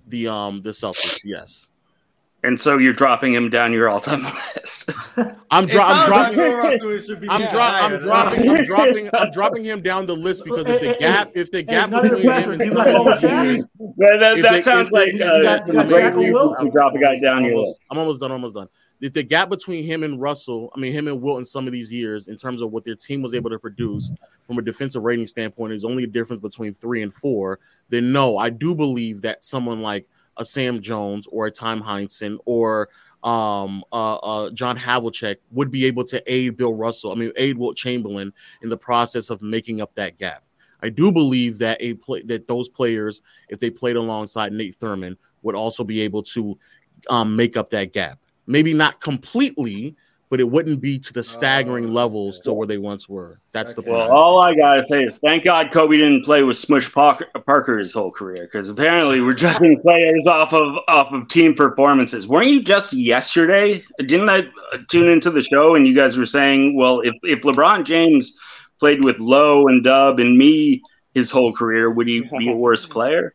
the 0.08 0.28
um 0.28 0.62
the 0.62 0.72
Celtics. 0.72 1.20
Yes, 1.26 1.70
And 2.43 2.60
so 2.60 2.78
you're 2.78 2.93
dropping 2.93 3.34
him 3.34 3.50
down 3.50 3.74
your 3.74 3.89
all-time 3.89 4.24
list. 4.56 4.89
I'm, 5.52 5.66
It 5.66 5.72
dro- 5.72 5.82
I'm 5.82 6.10
sounds 6.10 6.10
like 6.10 6.34
dropping. 6.34 6.38
Bill 6.38 6.58
Russell 6.58 7.00
should 7.00 7.22
be 7.22 7.30
I'm, 7.30 7.41
much 7.41 7.52
dro- 7.52 7.60
I'm 7.62 7.98
dropping, 8.00 8.50
I'm 8.50 8.64
dropping, 8.72 9.10
I'm 9.14 9.32
dropping 9.32 9.66
him 9.66 9.82
down 9.82 10.06
the 10.06 10.16
list 10.16 10.43
because 10.45 10.68
if 10.68 10.80
the 10.82 10.95
gap, 11.00 11.32
if 11.36 11.50
the 11.52 11.64
gap 11.64 11.89
none 11.89 12.06
of 12.06 12.12
the 12.12 12.18
between 12.18 12.41
him 12.43 12.52
and 12.52 12.62
You 12.62 12.72
some 12.72 12.84
got 12.86 12.95
of 12.95 13.06
these 13.22 13.30
Shaq? 13.30 13.43
years, 13.43 13.66
that 13.98 14.18
that, 14.22 14.41
that 14.41 14.52
they- 14.52 14.62
sounds 14.62 14.89
they- 14.91 15.00
like 15.00 15.14
if 15.14 15.22
uh, 15.22 15.36
you 15.38 15.43
got- 15.43 15.60
some 15.60 15.68
you 15.68 15.74
got 15.74 15.88
great 15.88 16.02
Jackal 16.32 16.56
to 16.60 16.70
drop 16.72 16.93
a 16.95 17.00
guy 17.00 17.20
down 17.20 17.38
I'm 17.39 17.45
your 17.45 17.58
list. 17.60 17.86
I'm 17.91 17.98
almost 17.98 18.20
done. 18.22 18.32
Almost 18.32 18.56
done. 18.56 18.68
If 19.00 19.14
the 19.14 19.24
gap 19.24 19.50
between 19.50 19.84
him 19.84 20.04
and 20.04 20.20
Russell, 20.20 20.72
I 20.76 20.80
mean 20.80 20.91
him 20.91 21.08
and 21.08 21.22
Wilt 21.22 21.38
in 21.39 21.45
some 21.45 21.68
of 21.68 21.74
these 21.74 21.93
years, 21.93 22.28
in 22.28 22.36
terms 22.36 22.62
of 22.62 22.72
what 22.72 22.84
their 22.84 22.95
team 22.95 23.22
was 23.22 23.36
able 23.36 23.50
to 23.50 23.60
produce 23.60 24.12
from 24.48 24.58
a 24.58 24.62
defensive 24.62 25.04
rating 25.04 25.28
standpoint, 25.28 25.74
is 25.74 25.86
only 25.86 26.04
a 26.04 26.08
difference 26.08 26.41
between 26.41 26.74
three 26.74 27.04
and 27.04 27.14
four. 27.14 27.60
Then 27.89 28.12
no, 28.12 28.38
I 28.38 28.50
do 28.50 28.74
believe 28.74 29.22
that 29.22 29.43
someone 29.43 29.82
like 29.82 30.08
a 30.38 30.45
Sam 30.45 30.82
Jones 30.82 31.28
or 31.28 31.45
a 31.45 31.52
Time 31.52 31.82
Heinsohn 31.82 32.38
or 32.45 32.89
um 33.24 33.84
uh, 33.91 34.16
uh 34.16 34.52
John 34.52 34.78
Havlicek 34.78 35.38
would 35.52 35.72
be 35.72 35.86
able 35.86 36.04
to 36.06 36.22
aid 36.32 36.58
Bill 36.58 36.74
Russell. 36.74 37.12
I 37.12 37.16
mean 37.16 37.32
aid 37.36 37.58
Wilt 37.58 37.78
Chamberlain 37.78 38.34
in 38.62 38.70
the 38.70 38.78
process 38.78 39.30
of 39.30 39.41
making 39.41 39.82
up 39.82 39.93
that 39.95 40.18
gap. 40.18 40.43
I 40.82 40.89
do 40.89 41.12
believe 41.12 41.58
that 41.60 41.78
a 41.82 41.95
play 41.95 42.22
that 42.24 42.48
those 42.48 42.70
players, 42.70 43.22
if 43.50 43.60
they 43.60 43.70
played 43.70 43.95
alongside 43.95 44.54
Nate 44.54 44.76
Thurmond, 44.76 45.18
would 45.41 45.56
also 45.56 45.84
be 45.84 46.02
able 46.02 46.24
to 46.24 46.58
um, 47.10 47.36
make 47.36 47.58
up 47.58 47.70
that 47.70 47.93
gap. 47.93 48.20
Maybe 48.48 48.74
not 48.74 49.02
completely, 49.02 49.95
but 50.30 50.39
it 50.39 50.50
wouldn't 50.50 50.82
be 50.82 51.00
to 51.00 51.14
the 51.14 51.24
staggering 51.24 51.86
Oh, 51.86 51.89
levels 51.89 52.39
to 52.41 52.54
where 52.54 52.68
they 52.68 52.78
once 52.78 53.08
were. 53.08 53.39
That's 53.54 53.74
the 53.76 53.82
Okay. 53.82 53.89
point. 53.91 54.10
Well, 54.10 54.12
all 54.12 54.39
I 54.41 54.56
gotta 54.56 54.84
say 54.84 55.04
is 55.04 55.18
thank 55.18 55.43
God 55.43 55.72
Kobe 55.72 55.98
didn't 55.98 56.24
play 56.24 56.43
with 56.43 56.58
Smush 56.58 56.91
Parker, 56.91 57.28
Parker 57.45 57.78
his 57.78 57.93
whole 57.93 58.12
career 58.12 58.43
because 58.43 58.70
apparently 58.70 59.22
we're 59.22 59.34
judging 59.34 59.82
players 59.82 60.28
off 60.28 60.54
of 60.54 60.78
off 60.88 61.12
of 61.14 61.28
team 61.28 61.54
performances. 61.54 62.28
Weren't 62.28 62.48
you 62.48 62.62
just 62.64 62.93
yesterday? 62.93 63.84
Didn't 64.00 64.30
I 64.30 64.39
uh, 64.74 64.78
tune 64.89 65.10
into 65.10 65.30
the 65.32 65.41
show 65.41 65.76
and 65.76 65.88
you 65.88 65.93
guys 65.95 66.18
were 66.18 66.26
saying, 66.26 66.76
well, 66.76 67.02
if 67.02 67.14
if 67.24 67.41
LeBron 67.41 67.86
James 67.86 68.38
played 68.80 69.04
with 69.04 69.18
Lowe 69.20 69.68
and 69.68 69.84
Dub 69.84 70.20
and 70.20 70.38
me 70.38 70.84
his 71.14 71.32
whole 71.32 71.52
career, 71.54 71.89
would 71.89 72.08
he 72.08 72.22
be 72.38 72.50
a 72.50 72.56
worse 72.56 72.86
player? 72.95 73.34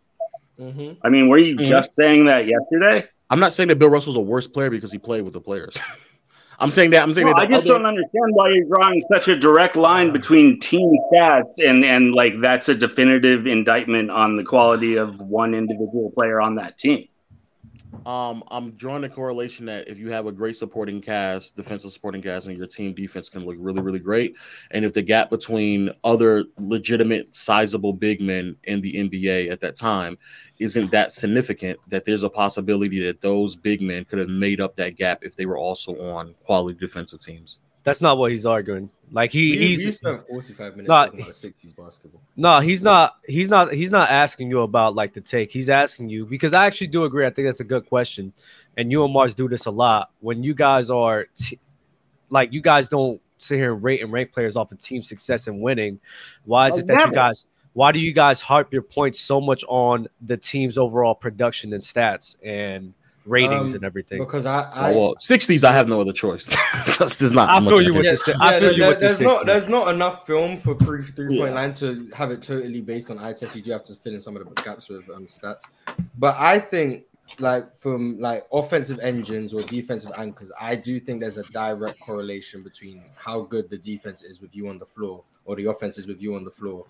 Mhm. 0.61 0.97
I 1.03 1.09
mean, 1.09 1.29
were 1.29 1.39
you 1.39 1.57
Mhm. 1.57 1.65
just 1.65 1.95
saying 1.95 2.27
that 2.27 2.47
yesterday? 2.47 3.09
I'm 3.33 3.41
not 3.41 3.55
saying 3.55 3.70
that 3.70 3.78
Bill 3.78 3.89
Russell's 3.89 4.16
a 4.16 4.20
worse 4.20 4.47
player 4.47 4.68
because 4.68 4.93
he 4.93 4.99
played 4.99 5.22
with 5.22 5.33
the 5.33 5.41
players. 5.41 5.74
I'm 6.59 6.70
saying 6.70 6.91
that. 6.91 7.03
I'm 7.03 7.14
saying 7.14 7.26
No, 7.28 7.33
that. 7.33 7.39
I 7.41 7.47
just 7.47 7.64
other- 7.64 7.78
don't 7.78 7.87
understand 7.87 8.26
why 8.35 8.51
you're 8.51 8.66
drawing 8.66 9.01
such 9.11 9.26
a 9.28 9.35
direct 9.37 9.74
line 9.74 10.12
between 10.12 10.61
team 10.61 10.97
stats 11.11 11.53
and 11.66 11.83
and 11.83 12.14
like 12.14 12.35
that's 12.43 12.68
a 12.68 12.74
definitive 12.74 13.47
indictment 13.47 14.11
on 14.11 14.37
the 14.37 14.45
quality 14.45 14.97
of 14.97 15.18
one 15.18 15.55
individual 15.55 16.12
player 16.16 16.43
on 16.43 16.57
that 16.57 16.76
team. 16.78 17.09
Um, 18.07 18.42
I'm 18.48 18.72
drawing 18.72 19.05
a 19.05 19.09
correlation 19.09 19.66
that 19.66 19.88
if 19.88 19.98
you 19.98 20.11
have 20.11 20.26
a 20.26 20.32
great 20.32 20.57
supporting 20.57 21.00
cast, 21.00 21.57
defensive 21.57 21.92
supporting 21.92 22.22
cast, 22.22 22.48
and 22.48 22.57
your 22.57 22.66
team 22.66 22.94
defense 22.94 23.28
can 23.28 23.44
look 23.44 23.57
really, 23.59 23.80
really 23.80 23.98
great, 23.98 24.34
and 24.70 24.84
if 24.84 24.92
the 24.92 25.03
gap 25.03 25.30
between 25.30 25.90
other 26.05 26.44
legitimate, 26.59 27.34
sizable 27.34 27.92
big 27.92 28.20
men 28.20 28.57
in 28.64 28.80
the 28.80 28.94
NBA 28.94 29.50
at 29.50 29.61
that 29.61 29.76
time 29.76 30.18
isn't 30.59 30.90
that 30.92 31.12
significant, 31.12 31.78
that 31.88 32.05
there's 32.05 32.22
a 32.22 32.30
possibility 32.30 33.00
that 33.05 33.20
those 33.20 33.57
big 33.57 33.82
men 33.82 34.05
could 34.05 34.18
have 34.18 34.28
made 34.28 34.61
up 34.61 34.76
that 34.76 34.96
gap 34.96 35.20
if 35.22 35.36
they 35.36 35.46
were 35.46 35.59
also 35.59 36.00
on 36.11 36.34
quality 36.44 36.78
defensive 36.78 37.20
teams. 37.20 37.59
That's 37.84 38.00
not 38.00 38.18
what 38.18 38.30
he's 38.30 38.46
arguing. 38.46 38.90
Like 39.13 39.31
he 39.31 39.51
We, 39.53 39.59
we 39.59 39.67
he's 39.77 39.97
spent 39.99 40.27
45 40.27 40.77
minutes 40.77 40.89
Nah, 40.89 41.05
talking 41.05 41.21
about 41.21 41.33
60s 41.33 41.77
basketball. 41.77 42.23
No, 42.35 42.61
he's 42.61 42.83
not. 42.83 43.17
He's 43.27 43.49
not. 43.51 43.75
He's 43.75 43.91
not 43.91 44.09
asking 44.09 44.49
you 44.49 44.63
about 44.63 44.95
like 44.95 45.13
the 45.13 45.21
take. 45.21 45.51
He's 45.51 45.69
asking 45.69 46.09
you 46.09 46.25
because 46.25 46.55
I 46.55 46.67
actually 46.67 46.87
do 46.87 47.05
agree. 47.05 47.27
I 47.27 47.31
think 47.31 47.47
that's 47.47 47.61
a 47.61 47.65
good 47.65 47.87
question, 47.87 48.33
and 48.79 48.91
you 48.91 49.05
and 49.05 49.15
Marz 49.15 49.37
do 49.37 49.49
this 49.49 49.67
a 49.67 49.71
lot 49.71 50.11
when 50.21 50.43
you 50.43 50.55
guys 50.55 50.89
are 50.91 51.27
t- 51.37 51.59
like 52.31 52.53
you 52.55 52.63
guys 52.63 52.89
don't 52.89 53.21
sit 53.37 53.59
here 53.59 53.75
and 53.75 53.83
rate 53.83 54.03
and 54.03 54.11
rank 54.13 54.33
players 54.33 54.57
off 54.57 54.73
of 54.73 54.79
team 54.79 55.03
success 55.03 55.47
and 55.47 55.61
winning. 55.61 56.01
Why 56.47 56.69
is 56.69 56.75
Oh, 56.75 56.79
it 56.79 56.87
that 56.87 57.07
you 57.07 57.13
guys? 57.13 57.45
Why 57.75 57.93
do 57.93 57.99
you 57.99 58.13
guys 58.13 58.41
harp 58.41 58.73
your 58.73 58.83
points 58.83 59.21
so 59.21 59.41
much 59.41 59.63
on 59.69 60.07
the 60.23 60.37
team's 60.39 60.79
overall 60.79 61.15
production 61.15 61.73
and 61.75 61.83
stats 61.83 62.37
and 62.43 62.95
ratings 63.25 63.70
Um, 63.70 63.77
and 63.77 63.85
everything? 63.85 64.18
Because 64.18 64.47
I, 64.47 64.62
I 64.70 64.93
Oh, 64.93 64.99
well, 64.99 65.14
60s, 65.16 65.64
I 65.64 65.73
have 65.73 65.89
no 65.89 66.01
other 66.01 66.12
choice. 66.12 66.49
Because 66.85 67.16
there's 67.18 67.33
not. 67.33 67.49
I 67.49 67.59
much 67.61 67.70
feel 67.73 67.83
you 67.83 67.89
can- 67.93 67.97
with 67.99 68.05
Yeah, 68.07 68.11
the 68.12 68.16
si- 68.18 68.33
I 68.41 68.51
yeah, 68.55 68.59
feel 68.59 68.61
there- 68.61 68.73
you 68.79 68.87
with 68.89 68.99
the 68.99 69.07
there's 69.07 69.20
not 69.20 69.47
there's 69.47 69.68
not 69.68 69.95
enough 69.95 70.27
film 70.27 70.57
for 70.59 70.75
pre 70.75 71.03
three 71.03 71.39
point 71.39 71.51
Yeah. 71.51 71.55
line 71.55 71.73
to 71.75 72.09
have 72.14 72.31
it 72.31 72.43
totally 72.43 72.81
based 72.81 73.11
on 73.11 73.18
eye 73.18 73.33
test. 73.33 73.55
You 73.57 73.62
do 73.62 73.70
have 73.73 73.83
to 73.85 73.95
fill 73.95 74.14
in 74.14 74.20
some 74.20 74.37
of 74.37 74.45
the 74.45 74.62
gaps 74.62 74.89
with 74.89 75.09
um, 75.11 75.27
stats. 75.27 75.62
But 76.18 76.37
I 76.39 76.59
think 76.59 77.05
like 77.39 77.75
from 77.75 78.18
like 78.20 78.47
offensive 78.53 78.99
engines 79.01 79.55
or 79.55 79.62
defensive 79.62 80.11
anchors, 80.18 80.51
I 80.61 80.75
do 80.75 80.99
think 81.01 81.20
there's 81.20 81.39
a 81.39 81.45
direct 81.45 81.99
correlation 82.01 82.62
between 82.62 83.03
how 83.16 83.43
good 83.43 83.70
the 83.70 83.79
defense 83.79 84.23
is 84.23 84.41
with 84.41 84.55
you 84.57 84.68
on 84.68 84.79
the 84.79 84.87
floor 84.87 85.23
or 85.45 85.57
the 85.57 85.66
offense 85.66 85.97
is 85.99 86.07
with 86.07 86.20
you 86.20 86.35
on 86.35 86.45
the 86.45 86.51
floor 86.51 86.87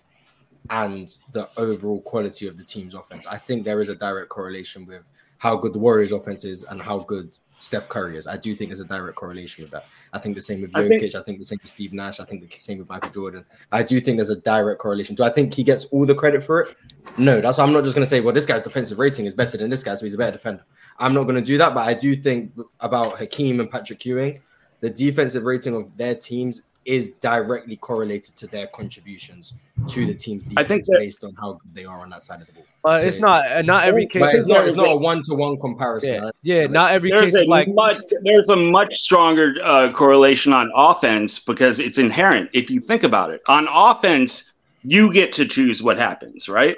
and 0.69 1.17
the 1.33 1.49
overall 1.57 2.01
quality 2.01 2.47
of 2.47 2.57
the 2.57 2.63
team's 2.63 2.93
offense. 2.93 3.27
I 3.27 3.37
think 3.37 3.63
there 3.65 3.79
is 3.81 3.89
a 3.89 3.95
direct 3.95 4.29
correlation 4.29 4.85
with 4.85 5.07
how 5.43 5.57
good 5.57 5.73
the 5.73 5.79
Warriors 5.79 6.13
offense 6.13 6.45
is 6.45 6.63
and 6.63 6.81
how 6.81 6.99
good 6.99 7.29
Steph 7.59 7.89
Curry 7.89 8.17
is. 8.17 8.27
I 8.27 8.37
do 8.37 8.55
think 8.55 8.69
there's 8.69 8.79
a 8.79 8.85
direct 8.85 9.17
correlation 9.17 9.63
with 9.65 9.71
that. 9.71 9.87
I 10.13 10.19
think 10.19 10.35
the 10.35 10.41
same 10.41 10.61
with 10.61 10.73
I 10.73 10.83
Jokic. 10.83 10.99
think- 11.01 11.15
I 11.15 11.21
think 11.21 11.39
the 11.39 11.43
same 11.45 11.59
with 11.61 11.69
Steve 11.69 11.91
Nash. 11.91 12.21
I 12.21 12.25
think 12.25 12.49
the 12.49 12.57
same 12.57 12.77
with 12.79 12.87
Michael 12.87 13.11
Jordan. 13.11 13.43
I 13.69 13.83
do 13.83 13.99
think 13.99 14.17
there's 14.17 14.29
a 14.29 14.37
direct 14.37 14.79
correlation. 14.79 15.15
Do 15.15 15.23
I 15.23 15.29
think 15.29 15.53
he 15.53 15.63
gets 15.65 15.83
all 15.91 16.05
the 16.05 16.15
credit 16.15 16.45
for 16.45 16.61
it? 16.61 16.77
No, 17.17 17.41
that's 17.41 17.57
why 17.57 17.65
I'm 17.65 17.73
not 17.73 17.83
just 17.83 17.93
going 17.93 18.05
to 18.05 18.09
say, 18.09 18.21
well, 18.21 18.33
this 18.33 18.45
guy's 18.45 18.61
defensive 18.61 18.99
rating 18.99 19.25
is 19.25 19.33
better 19.33 19.57
than 19.57 19.69
this 19.69 19.83
guy, 19.83 19.95
so 19.95 20.05
he's 20.05 20.13
a 20.13 20.17
better 20.17 20.31
defender. 20.37 20.63
I'm 20.97 21.13
not 21.13 21.23
going 21.23 21.35
to 21.35 21.41
do 21.41 21.57
that, 21.57 21.73
but 21.73 21.85
I 21.85 21.93
do 21.93 22.15
think 22.15 22.53
about 22.79 23.17
Hakeem 23.19 23.59
and 23.59 23.69
Patrick 23.69 24.05
Ewing, 24.05 24.39
the 24.79 24.89
defensive 24.89 25.43
rating 25.43 25.75
of 25.75 25.97
their 25.97 26.15
teams 26.15 26.63
is 26.85 27.11
directly 27.21 27.75
correlated 27.77 28.35
to 28.35 28.47
their 28.47 28.67
contributions 28.67 29.53
to 29.87 30.05
the 30.05 30.13
team's 30.13 30.43
defense 30.43 30.57
I 30.59 30.67
think 30.67 30.85
that- 30.85 30.97
based 30.99 31.23
on 31.23 31.33
how 31.35 31.53
good 31.53 31.73
they 31.73 31.85
are 31.85 31.99
on 31.99 32.09
that 32.09 32.23
side 32.23 32.41
of 32.41 32.47
the 32.47 32.53
ball. 32.53 32.65
But 32.83 33.01
So 33.01 33.07
it's 33.07 33.19
not. 33.19 33.49
uh, 33.49 33.61
Not 33.61 33.85
every 33.85 34.05
case. 34.07 34.21
But 34.21 34.35
it's 34.35 34.45
not. 34.45 34.67
It's 34.67 34.75
not 34.75 34.91
a 34.91 34.95
one 34.97 35.23
to 35.23 35.35
one 35.35 35.57
comparison. 35.57 36.09
Yeah, 36.13 36.19
right? 36.25 36.33
yeah. 36.43 36.67
Not 36.67 36.91
every 36.91 37.11
There's 37.11 37.33
case 37.33 37.45
a 37.45 37.49
like 37.49 37.69
much 37.69 37.97
there's 38.23 38.49
a 38.49 38.55
much 38.57 38.95
stronger 38.95 39.55
uh, 39.63 39.89
correlation 39.93 40.51
on 40.51 40.69
offense 40.75 41.39
because 41.39 41.79
it's 41.79 41.97
inherent. 41.97 42.49
If 42.53 42.69
you 42.69 42.81
think 42.81 43.03
about 43.03 43.29
it, 43.31 43.41
on 43.47 43.67
offense, 43.73 44.51
you 44.83 45.13
get 45.13 45.31
to 45.33 45.45
choose 45.45 45.81
what 45.81 45.97
happens, 45.97 46.49
right? 46.49 46.75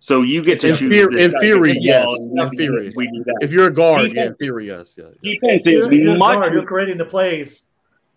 So 0.00 0.22
you 0.22 0.42
get 0.42 0.60
to 0.60 0.68
In, 0.70 0.74
choose. 0.76 0.92
theor- 0.92 1.16
in 1.18 1.30
theory, 1.40 1.76
yes. 1.78 2.06
In 2.18 2.50
theory, 2.50 2.92
we 2.96 3.06
do 3.12 3.22
that. 3.24 3.38
if 3.40 3.52
you're 3.52 3.68
a 3.68 3.72
guard, 3.72 4.12
yeah, 4.12 4.26
in 4.26 4.34
theory, 4.34 4.66
yes, 4.66 4.96
yeah, 4.98 5.04
yeah. 5.22 5.34
defense 5.40 5.66
is 5.66 5.86
If 5.86 5.92
you're 5.92 6.16
much 6.16 6.38
guard, 6.38 6.52
you're 6.54 6.66
creating 6.66 6.98
the 6.98 7.04
plays. 7.04 7.62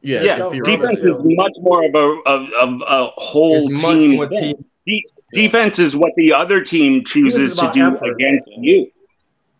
Yeah, 0.02 0.24
yeah, 0.24 0.50
in 0.52 0.64
defense 0.64 1.00
is 1.04 1.14
much 1.24 1.52
more 1.60 1.84
of 1.86 1.94
a 1.94 2.22
of, 2.30 2.50
of 2.54 2.82
a 2.88 3.06
whole 3.18 3.70
It's 3.70 3.82
much 3.82 4.00
team. 4.00 4.12
more 4.16 4.28
team. 4.28 4.66
De- 4.86 5.04
defense 5.34 5.78
is 5.78 5.96
what 5.96 6.14
the 6.16 6.32
other 6.34 6.62
team 6.64 7.04
chooses 7.04 7.54
to 7.56 7.70
do 7.74 7.88
effort. 7.88 8.14
against 8.14 8.48
you. 8.58 8.90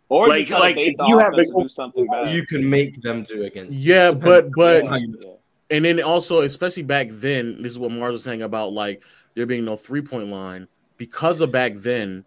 Or 0.08 0.28
Like- 0.28 0.40
you 0.42 0.46
try 0.48 0.60
like, 0.60 0.78
if 0.78 0.96
you 1.08 1.18
have 1.20 1.34
to 1.36 1.44
do 1.44 1.68
something 1.70 2.08
bad. 2.08 2.34
You 2.34 2.46
can 2.46 2.68
make 2.68 3.02
them 3.02 3.24
do 3.24 3.44
against. 3.44 3.78
you. 3.78 3.94
Yeah, 3.94 4.12
Depends 4.12 4.26
but 4.26 4.50
but 4.56 4.88
how 4.88 4.96
you- 4.96 5.20
Yeah. 5.22 5.32
and 5.76 5.86
then 5.86 6.02
also, 6.02 6.42
especially 6.42 6.84
back 6.84 7.10
then, 7.12 7.62
this 7.62 7.74
is 7.74 7.78
what 7.80 7.92
Mars 7.92 8.14
was 8.14 8.24
saying 8.24 8.42
about 8.42 8.72
like 8.74 9.04
there 9.36 9.46
being 9.46 9.66
no 9.66 9.76
three 9.76 10.02
point 10.02 10.30
line 10.30 10.68
because 10.98 11.42
of 11.42 11.52
back 11.52 11.76
then. 11.76 12.24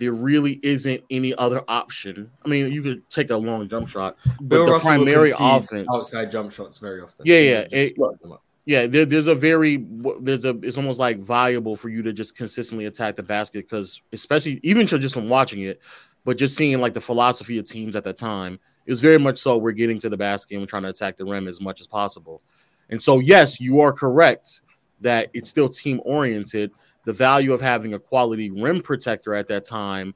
There 0.00 0.12
really 0.12 0.58
isn't 0.62 1.04
any 1.10 1.34
other 1.34 1.62
option. 1.68 2.30
I 2.42 2.48
mean, 2.48 2.72
you 2.72 2.82
could 2.82 3.08
take 3.10 3.30
a 3.30 3.36
long 3.36 3.68
jump 3.68 3.88
shot, 3.88 4.16
but 4.24 4.48
Bill 4.48 4.64
the 4.66 4.72
Russell 4.72 4.88
primary 4.88 5.32
offense, 5.38 5.86
outside 5.92 6.32
jump 6.32 6.50
shots 6.50 6.78
very 6.78 7.02
often. 7.02 7.26
Yeah, 7.26 7.38
yeah, 7.38 7.66
it- 7.70 7.98
lock 7.98 8.18
them 8.22 8.32
up. 8.32 8.42
yeah, 8.64 8.86
there, 8.86 9.04
there's 9.04 9.26
a 9.26 9.34
very 9.34 9.84
there's 10.20 10.46
a 10.46 10.58
it's 10.62 10.78
almost 10.78 10.98
like 10.98 11.18
valuable 11.18 11.76
for 11.76 11.90
you 11.90 12.02
to 12.02 12.14
just 12.14 12.34
consistently 12.34 12.86
attack 12.86 13.16
the 13.16 13.22
basket 13.22 13.68
because 13.68 14.00
especially 14.12 14.58
even 14.62 14.86
just 14.86 15.12
from 15.14 15.28
watching 15.28 15.60
it, 15.64 15.82
but 16.24 16.38
just 16.38 16.56
seeing 16.56 16.80
like 16.80 16.94
the 16.94 17.00
philosophy 17.00 17.58
of 17.58 17.66
teams 17.66 17.94
at 17.94 18.02
the 18.04 18.12
time, 18.14 18.58
it 18.86 18.90
was 18.90 19.02
very 19.02 19.18
much 19.18 19.36
so 19.36 19.58
we're 19.58 19.72
getting 19.72 19.98
to 19.98 20.08
the 20.08 20.16
basket 20.16 20.54
and 20.54 20.62
we're 20.62 20.66
trying 20.66 20.84
to 20.84 20.88
attack 20.88 21.18
the 21.18 21.24
rim 21.26 21.46
as 21.46 21.60
much 21.60 21.80
as 21.82 21.86
possible. 21.86 22.40
And 22.88 23.00
so 23.00 23.18
yes, 23.18 23.60
you 23.60 23.80
are 23.80 23.92
correct 23.92 24.62
that 25.02 25.28
it's 25.34 25.50
still 25.50 25.68
team 25.68 26.00
oriented. 26.06 26.70
The 27.04 27.12
value 27.12 27.52
of 27.52 27.60
having 27.60 27.94
a 27.94 27.98
quality 27.98 28.50
rim 28.50 28.82
protector 28.82 29.34
at 29.34 29.48
that 29.48 29.64
time 29.64 30.14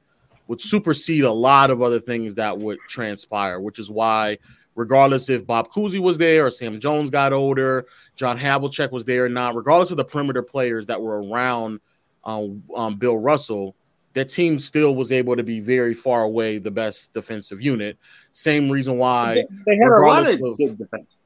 would 0.48 0.60
supersede 0.60 1.24
a 1.24 1.32
lot 1.32 1.70
of 1.70 1.80
other 1.80 1.98
things 2.00 2.34
that 2.34 2.58
would 2.58 2.78
transpire, 2.88 3.60
which 3.60 3.78
is 3.78 3.90
why 3.90 4.38
regardless 4.74 5.28
if 5.28 5.46
Bob 5.46 5.70
Cousy 5.70 5.98
was 6.00 6.18
there 6.18 6.46
or 6.46 6.50
Sam 6.50 6.80
Jones 6.80 7.08
got 7.08 7.32
older, 7.32 7.86
John 8.16 8.36
Havlicek 8.36 8.90
was 8.90 9.04
there 9.04 9.24
or 9.24 9.28
not, 9.28 9.54
regardless 9.54 9.90
of 9.90 9.96
the 9.96 10.04
perimeter 10.04 10.42
players 10.42 10.86
that 10.86 11.00
were 11.00 11.22
around 11.22 11.80
um, 12.24 12.62
um, 12.74 12.96
Bill 12.96 13.16
Russell, 13.16 13.76
that 14.14 14.28
team 14.28 14.58
still 14.58 14.94
was 14.94 15.12
able 15.12 15.36
to 15.36 15.42
be 15.42 15.60
very 15.60 15.94
far 15.94 16.22
away 16.22 16.58
the 16.58 16.70
best 16.70 17.14
defensive 17.14 17.60
unit. 17.62 17.98
Same 18.30 18.70
reason 18.70 18.98
why 18.98 19.34
They, 19.34 19.46
they 19.66 19.76
had 19.76 19.88
a 19.88 20.00
lot 20.00 20.22
of 20.28 20.42
of- 20.42 20.56
good 20.56 20.78
defense. 20.78 21.16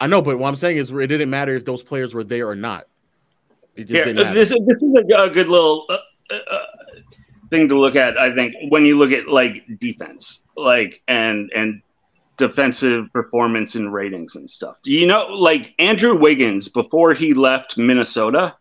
I 0.00 0.08
know, 0.08 0.20
but 0.20 0.36
what 0.38 0.48
I'm 0.48 0.56
saying 0.56 0.78
is 0.78 0.90
it 0.90 1.06
didn't 1.06 1.30
matter 1.30 1.54
if 1.54 1.64
those 1.64 1.84
players 1.84 2.12
were 2.12 2.24
there 2.24 2.48
or 2.48 2.56
not. 2.56 2.88
It 3.74 3.84
just 3.84 3.90
Here, 3.90 4.04
didn't 4.04 4.34
this, 4.34 4.50
this 4.50 4.82
is 4.82 4.94
a, 4.94 5.22
a 5.22 5.30
good 5.30 5.48
little 5.48 5.86
uh, 5.88 5.98
uh, 6.30 6.38
uh, 6.50 6.66
thing 7.50 7.68
to 7.68 7.78
look 7.78 7.96
at. 7.96 8.18
I 8.18 8.34
think 8.34 8.54
when 8.68 8.84
you 8.84 8.98
look 8.98 9.12
at 9.12 9.28
like 9.28 9.64
defense, 9.78 10.44
like 10.56 11.02
and 11.08 11.50
and 11.54 11.80
defensive 12.36 13.12
performance 13.12 13.74
and 13.74 13.92
ratings 13.92 14.36
and 14.36 14.48
stuff. 14.48 14.76
You 14.84 15.06
know, 15.06 15.26
like 15.28 15.74
Andrew 15.78 16.16
Wiggins 16.18 16.68
before 16.68 17.14
he 17.14 17.34
left 17.34 17.78
Minnesota. 17.78 18.56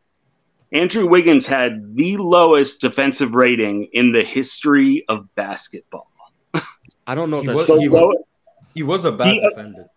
Andrew 0.73 1.05
Wiggins 1.07 1.45
had 1.45 1.95
the 1.95 2.15
lowest 2.17 2.79
defensive 2.79 3.33
rating 3.33 3.89
in 3.91 4.13
the 4.13 4.23
history 4.23 5.03
of 5.09 5.27
basketball. 5.35 6.09
I 7.05 7.15
don't 7.15 7.29
know 7.29 7.37
if 7.37 7.41
He 7.43 7.47
that's 7.47 7.57
was, 7.57 7.65
true. 7.67 7.79
he, 7.79 7.89
was, 7.89 8.23
he 8.75 8.83
was 8.83 9.03
a 9.05 9.11
bad 9.11 9.33
He- 9.33 9.41
uh, 9.41 9.49
defender. 9.49 9.89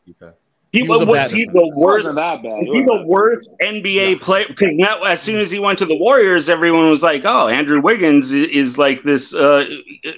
To 0.74 0.82
be 0.82 0.82
fair. 0.82 0.82
He, 0.82 0.82
He 0.82 0.88
was 0.88 1.00
was, 1.06 1.08
a 1.08 1.12
bad 1.12 1.30
he 1.30 1.44
the 1.46 1.70
worst. 1.74 2.06
wasn't 2.06 2.16
that 2.16 2.42
bad. 2.42 2.66
Was 2.66 2.70
he 2.72 2.82
the 2.82 3.04
worst 3.06 3.50
NBA 3.62 4.20
player? 4.20 4.46
Because 4.48 4.70
now, 4.72 5.02
as 5.02 5.22
soon 5.22 5.40
as 5.40 5.50
he 5.50 5.58
went 5.58 5.78
to 5.80 5.86
the 5.86 5.96
Warriors, 5.96 6.48
everyone 6.48 6.88
was 6.90 7.02
like, 7.02 7.22
"Oh, 7.24 7.48
Andrew 7.48 7.80
Wiggins 7.80 8.32
is, 8.32 8.48
is 8.48 8.78
like 8.78 9.02
this." 9.02 9.34
Uh, 9.34 9.64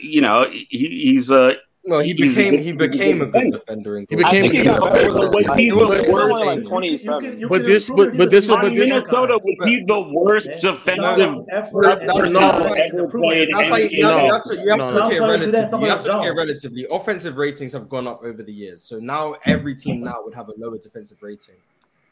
you 0.00 0.20
know, 0.20 0.48
he, 0.50 0.66
he's 0.70 1.30
uh, 1.30 1.54
No, 1.88 2.00
he 2.00 2.14
became 2.14 2.54
he 2.54 2.64
he's 2.64 2.72
a 2.72 2.76
good 2.76 2.90
became 2.92 3.22
a 3.22 3.26
good 3.26 3.32
defender. 3.52 3.58
defender. 3.58 3.98
In 3.98 4.06
He 4.10 4.16
became 4.16 4.44
a 4.44 4.48
good 4.48 4.64
defender. 4.64 5.08
he- 5.10 5.12
was 5.12 5.56
he 5.56 5.64
he 5.66 5.72
was 5.72 5.90
only 5.90 6.10
worse? 6.12 6.32
like 6.40 6.56
You 6.56 6.62
can- 6.62 6.70
27. 6.70 7.48
But 7.48 7.64
this- 7.64 7.88
but- 7.90 8.16
but 8.16 8.30
this 8.30 8.44
is- 8.44 8.50
but 8.50 8.74
this- 8.74 8.88
Minnesota. 8.88 9.38
Was 9.38 9.68
he 9.68 9.84
the 9.86 10.00
worst 10.12 10.50
defensive 10.60 10.96
That's, 11.46 11.68
effort. 11.68 11.84
that's, 11.84 12.00
that's, 12.00 12.26
who 12.28 12.38
ever 12.74 13.08
played 13.08 13.48
that's 13.54 13.70
why 13.70 13.78
you, 13.78 13.88
you 13.98 14.04
have, 14.06 14.44
to 14.44 14.54
you 14.60 14.68
have 14.70 14.78
No, 14.78 14.86
to 14.90 14.94
look 14.94 15.12
at 15.12 15.12
it 15.12 15.18
Sometimes 15.18 15.40
you 15.40 15.46
do 15.46 15.52
that, 15.52 15.70
relatively. 15.70 15.80
You 15.80 15.86
have 15.90 16.04
to 16.04 16.12
look 16.16 16.26
at 16.26 16.36
relatively. 16.36 16.86
Offensive 16.90 17.36
ratings 17.36 17.72
have 17.72 17.88
gone 17.88 18.08
up 18.08 18.22
over 18.24 18.42
the 18.42 18.52
years, 18.52 18.82
so 18.82 18.98
now 18.98 19.36
every 19.44 19.74
team 19.76 20.02
now 20.02 20.16
would 20.24 20.34
have 20.34 20.48
a 20.48 20.54
lower 20.58 20.78
defensive 20.78 21.18
rating, 21.22 21.54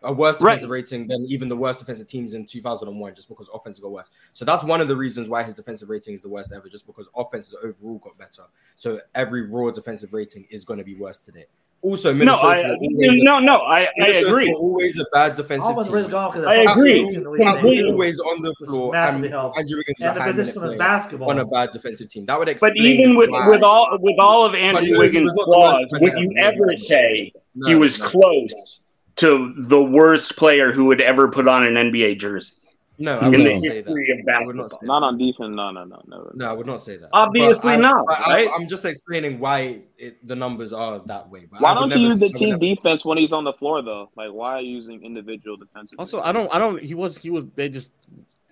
a 0.04 0.12
worse 0.12 0.40
Right. 0.40 0.52
defensive 0.52 0.70
rating 0.70 1.06
than 1.06 1.24
even 1.28 1.48
the 1.48 1.56
worst 1.56 1.80
defensive 1.80 2.06
teams 2.06 2.34
in 2.34 2.46
2001, 2.46 3.14
just 3.14 3.28
because 3.28 3.48
offense 3.52 3.78
got 3.80 3.90
worse. 3.90 4.08
So 4.32 4.44
that's 4.44 4.62
one 4.64 4.80
of 4.80 4.88
the 4.88 4.96
reasons 4.96 5.28
why 5.28 5.42
his 5.42 5.54
defensive 5.54 5.88
rating 5.88 6.14
is 6.14 6.22
the 6.22 6.28
worst 6.28 6.52
ever, 6.54 6.68
just 6.68 6.86
because 6.86 7.08
offenses 7.16 7.54
overall 7.62 7.98
got 7.98 8.16
better. 8.18 8.42
So 8.76 9.00
every 9.14 9.42
raw 9.48 9.70
defensive 9.70 10.12
rating 10.12 10.46
is 10.50 10.64
going 10.64 10.78
to 10.78 10.84
be 10.84 10.94
worse 10.94 11.18
today. 11.18 11.46
Also, 11.82 12.12
No, 12.14 12.18
Minnesota 12.18 12.46
I, 12.66 12.70
always 12.70 13.22
no, 13.22 13.38
no, 13.40 13.56
I, 13.56 13.86
I 14.00 14.06
agree. 14.26 14.50
always 14.54 14.98
a 14.98 15.04
bad 15.12 15.34
defensive 15.34 15.66
Almost 15.66 15.88
team. 15.88 15.96
really 15.96 16.10
gone 16.10 16.30
because 16.32 16.46
I 16.46 16.54
agree. 16.72 17.04
season, 17.06 17.24
at 17.26 17.30
least, 17.32 17.44
they 17.44 17.52
Completely. 17.52 17.76
did. 17.82 17.92
always 17.92 18.20
on 18.20 18.40
the 18.40 18.54
floor, 18.64 18.92
massively 18.92 19.26
and 19.26 19.34
helped. 19.34 19.58
Andrew 19.58 19.76
Wiggins 19.76 19.96
And 20.00 20.16
the 20.16 20.20
position 20.44 20.62
was 20.62 20.74
basketball. 20.76 21.28
on 21.30 21.40
a 21.40 21.44
bad 21.44 21.72
defensive 21.72 22.08
team. 22.08 22.24
That 22.24 22.38
would 22.38 22.48
explain. 22.48 22.72
But 22.72 22.80
even 22.86 23.16
with 23.16 23.28
with 23.28 23.62
all 23.62 23.98
with 24.00 24.16
all 24.18 24.46
of 24.46 24.54
Andrew 24.54 24.80
But 24.80 24.84
he 24.86 24.92
was 24.92 24.98
Wiggins' 25.00 25.32
flaws, 25.44 25.84
would 26.00 26.12
you 26.16 26.32
ever 26.38 26.74
say 26.78 27.30
No, 27.54 27.68
he 27.68 27.74
was 27.74 27.98
no. 27.98 28.06
close 28.06 28.80
to 29.16 29.54
the 29.56 29.82
worst 29.82 30.36
player 30.36 30.72
who 30.72 30.84
would 30.86 31.00
ever 31.00 31.28
put 31.28 31.46
on 31.48 31.62
an 31.64 31.74
NBA 31.74 32.18
jersey 32.18 32.54
No, 32.98 33.18
I 33.18 33.26
in 33.26 33.30
would 33.32 33.40
the 33.40 33.52
not 33.54 33.60
say 33.60 33.80
that. 33.82 33.90
of 33.90 33.96
I 33.96 34.44
would 34.44 34.56
not 34.56 34.62
basketball? 34.64 34.68
say 34.70 34.76
Not 34.86 35.02
on 35.02 35.18
defense. 35.18 35.54
No, 35.54 35.70
no, 35.70 35.84
no, 35.84 36.02
never. 36.06 36.32
No, 36.34 36.48
I 36.50 36.52
would 36.52 36.66
not 36.66 36.80
say 36.80 36.96
that. 36.96 37.10
Obviously 37.12 37.72
I- 37.74 37.76
not, 37.76 38.04
I, 38.10 38.32
right? 38.32 38.48
I, 38.50 38.54
am 38.56 38.66
just 38.68 38.84
explaining 38.84 39.38
why 39.38 39.82
it, 39.98 40.24
the 40.26 40.34
numbers 40.34 40.72
are 40.72 40.98
that 41.00 41.28
way. 41.30 41.46
But 41.50 41.60
Why 41.60 41.74
don't 41.74 41.94
you 41.94 42.08
use 42.08 42.18
the 42.18 42.30
team 42.30 42.50
never- 42.50 42.60
defense 42.60 43.04
when 43.04 43.18
he's 43.18 43.32
on 43.32 43.44
the 43.44 43.52
floor 43.52 43.82
though? 43.82 44.10
Like, 44.16 44.30
why 44.32 44.54
are 44.54 44.60
you 44.60 44.76
using 44.76 45.02
individual 45.04 45.56
defensive? 45.56 45.98
Also, 45.98 46.20
I 46.20 46.32
don't, 46.32 46.52
I 46.54 46.58
don't. 46.58 46.80
He 46.80 46.94
was, 46.94 47.18
he 47.18 47.30
was. 47.30 47.46
They 47.54 47.68
just. 47.68 47.92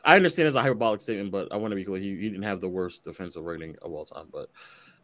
I 0.04 0.16
understand 0.16 0.48
it's 0.48 0.56
a 0.56 0.60
hyperbolic 0.62 1.00
statement, 1.00 1.30
but 1.30 1.52
I 1.52 1.56
want 1.56 1.70
to 1.70 1.76
be 1.76 1.84
clear. 1.84 2.00
He, 2.00 2.10
he 2.16 2.28
didn't 2.28 2.42
have 2.42 2.60
the 2.60 2.68
worst 2.68 3.04
defensive 3.04 3.44
rating 3.44 3.76
of 3.82 3.92
all 3.92 4.04
time, 4.04 4.26
but 4.32 4.48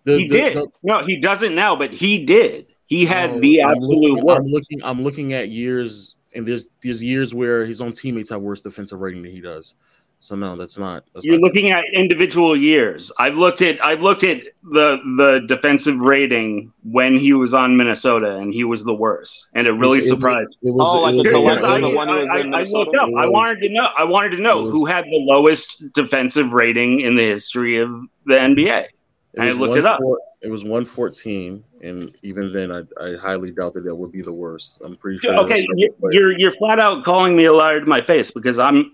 the, 0.04 0.18
he 0.18 0.28
the- 0.28 0.34
did. 0.34 0.56
the- 0.56 0.66
no, 0.82 1.04
he 1.04 1.20
doesn't 1.20 1.54
now, 1.54 1.76
but 1.76 1.92
he 1.92 2.24
did. 2.26 2.66
He 2.88 3.04
had 3.04 3.34
no, 3.34 3.40
the 3.40 3.62
I'm 3.62 3.76
absolute 3.76 4.10
looking, 4.10 4.24
worst. 4.24 4.38
I'm 4.40 4.46
looking. 4.50 4.80
I'm 4.82 5.02
looking 5.02 5.32
at 5.34 5.48
years, 5.50 6.16
and 6.34 6.46
there's 6.46 6.68
there's 6.82 7.02
years 7.02 7.32
where 7.34 7.64
his 7.64 7.80
own 7.80 7.92
teammates 7.92 8.30
have 8.30 8.40
worse 8.42 8.60
defensive 8.62 8.98
rating 9.00 9.22
than 9.22 9.30
he 9.32 9.40
does. 9.40 9.74
So 10.20 10.34
no, 10.34 10.56
that's 10.56 10.76
not. 10.78 11.04
That's 11.14 11.24
You're 11.24 11.38
not 11.38 11.42
looking 11.44 11.70
at 11.70 11.84
individual 11.92 12.56
years. 12.56 13.12
I've 13.20 13.36
looked 13.36 13.62
at 13.62 13.80
I've 13.84 14.02
looked 14.02 14.24
at 14.24 14.42
the 14.64 14.98
the 15.16 15.44
defensive 15.46 16.00
rating 16.00 16.72
when 16.82 17.16
he 17.16 17.34
was 17.34 17.54
on 17.54 17.76
Minnesota, 17.76 18.36
and 18.36 18.52
he 18.52 18.64
was 18.64 18.82
the 18.82 18.94
worst, 18.94 19.48
and 19.54 19.66
it 19.68 19.72
really 19.72 19.98
It 19.98 20.00
was- 20.00 20.08
surprised. 20.08 20.56
It 20.62 20.72
was, 20.74 20.88
Oh, 20.92 21.02
like 21.02 21.14
it 21.14 21.18
was- 21.18 21.30
collective 21.30 21.64
I, 21.70 21.80
the 21.80 21.88
one 21.90 22.08
who 22.08 22.14
was 22.14 22.28
I- 22.32 22.38
in 22.40 22.46
I 22.46 22.56
Minnesota? 22.58 22.78
looked 22.78 22.96
up. 22.96 23.10
I 23.16 23.26
wanted 23.26 23.60
to 23.60 23.68
know. 23.68 23.88
I 23.96 24.02
wanted 24.04 24.32
to 24.32 24.38
know 24.42 24.62
was- 24.64 24.72
who 24.72 24.86
had 24.86 25.04
the 25.04 25.24
lowest 25.24 25.84
defensive 25.94 26.52
rating 26.52 27.00
in 27.02 27.14
the 27.14 27.22
history 27.24 27.76
of 27.78 27.90
the 28.26 28.34
NBA. 28.40 28.86
It 29.34 29.40
I 29.40 29.50
looked 29.52 29.76
it 29.76 29.86
up. 29.86 30.00
114 30.00 30.16
It 30.40 30.48
was 30.50 30.62
114, 30.62 31.64
and 31.82 32.16
even 32.22 32.52
then, 32.52 32.70
I, 32.70 32.82
I 33.04 33.16
highly 33.16 33.50
doubt 33.50 33.74
that 33.74 33.82
that 33.84 33.94
would 33.94 34.12
be 34.12 34.22
the 34.22 34.32
worst. 34.32 34.80
I'm 34.84 34.96
pretty 34.96 35.18
sure. 35.18 35.34
Okay, 35.34 35.64
you- 35.74 35.92
you're 36.12 36.30
you're 36.38 36.52
flat 36.52 36.78
out 36.78 37.04
calling 37.04 37.34
me 37.36 37.46
a 37.46 37.52
liar 37.52 37.80
to 37.80 37.86
my 37.86 38.00
face 38.00 38.30
because 38.30 38.56
I'm 38.60 38.88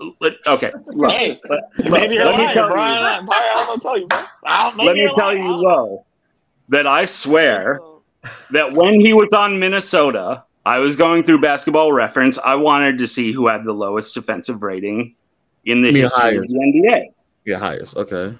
okay. 0.47 0.73
Look, 0.87 1.13
Hey, 1.13 1.39
let, 1.51 1.61
let- 1.81 1.91
maybe 1.93 2.15
you're 2.15 2.25
let 2.25 2.39
me 2.39 2.55
tell 2.55 2.71
Brian. 2.71 3.21
you, 3.23 3.27
Brian, 3.27 3.51
I'm 3.57 3.67
gonna 3.67 3.81
tell 3.83 3.99
you. 3.99 4.09
I 4.47 4.71
don't- 4.71 4.87
let 4.87 4.97
me 4.97 5.05
tell 5.19 5.27
lying. 5.27 5.43
you, 5.45 5.53
I 5.53 5.57
low, 5.57 6.07
that 6.71 6.87
I 6.87 7.05
swear 7.05 7.79
that 8.53 8.73
when 8.73 8.99
he 8.99 9.13
was 9.13 9.29
on 9.35 9.59
Minnesota, 9.59 10.45
I 10.65 10.79
was 10.79 10.97
going 10.97 11.25
through 11.25 11.43
Basketball 11.43 11.93
Reference. 11.93 12.39
I 12.43 12.55
wanted 12.55 12.97
to 12.97 13.07
see 13.07 13.33
who 13.33 13.49
had 13.49 13.65
the 13.65 13.73
lowest 13.75 14.15
defensive 14.15 14.63
rating 14.63 15.15
in 15.67 15.83
the 15.83 15.89
I 15.89 15.93
mean, 15.93 16.03
history 16.05 16.23
of 16.29 16.35
highest. 16.37 16.49
the 16.49 16.73
NBA, 16.89 17.05
yeah, 17.45 17.59
highest. 17.59 17.99
Okay, 17.99 18.35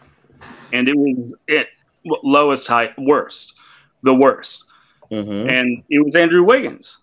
and 0.73 0.89
it 0.89 0.97
was 0.97 1.35
it 1.49 1.69
lowest, 2.05 2.67
high, 2.67 2.93
worst, 2.99 3.55
the 4.03 4.15
worst. 4.15 4.65
Mhm. 5.11 5.51
and 5.53 5.83
it 5.91 6.03
was 6.03 6.17
Andrew 6.17 6.43
Wiggins. 6.43 6.99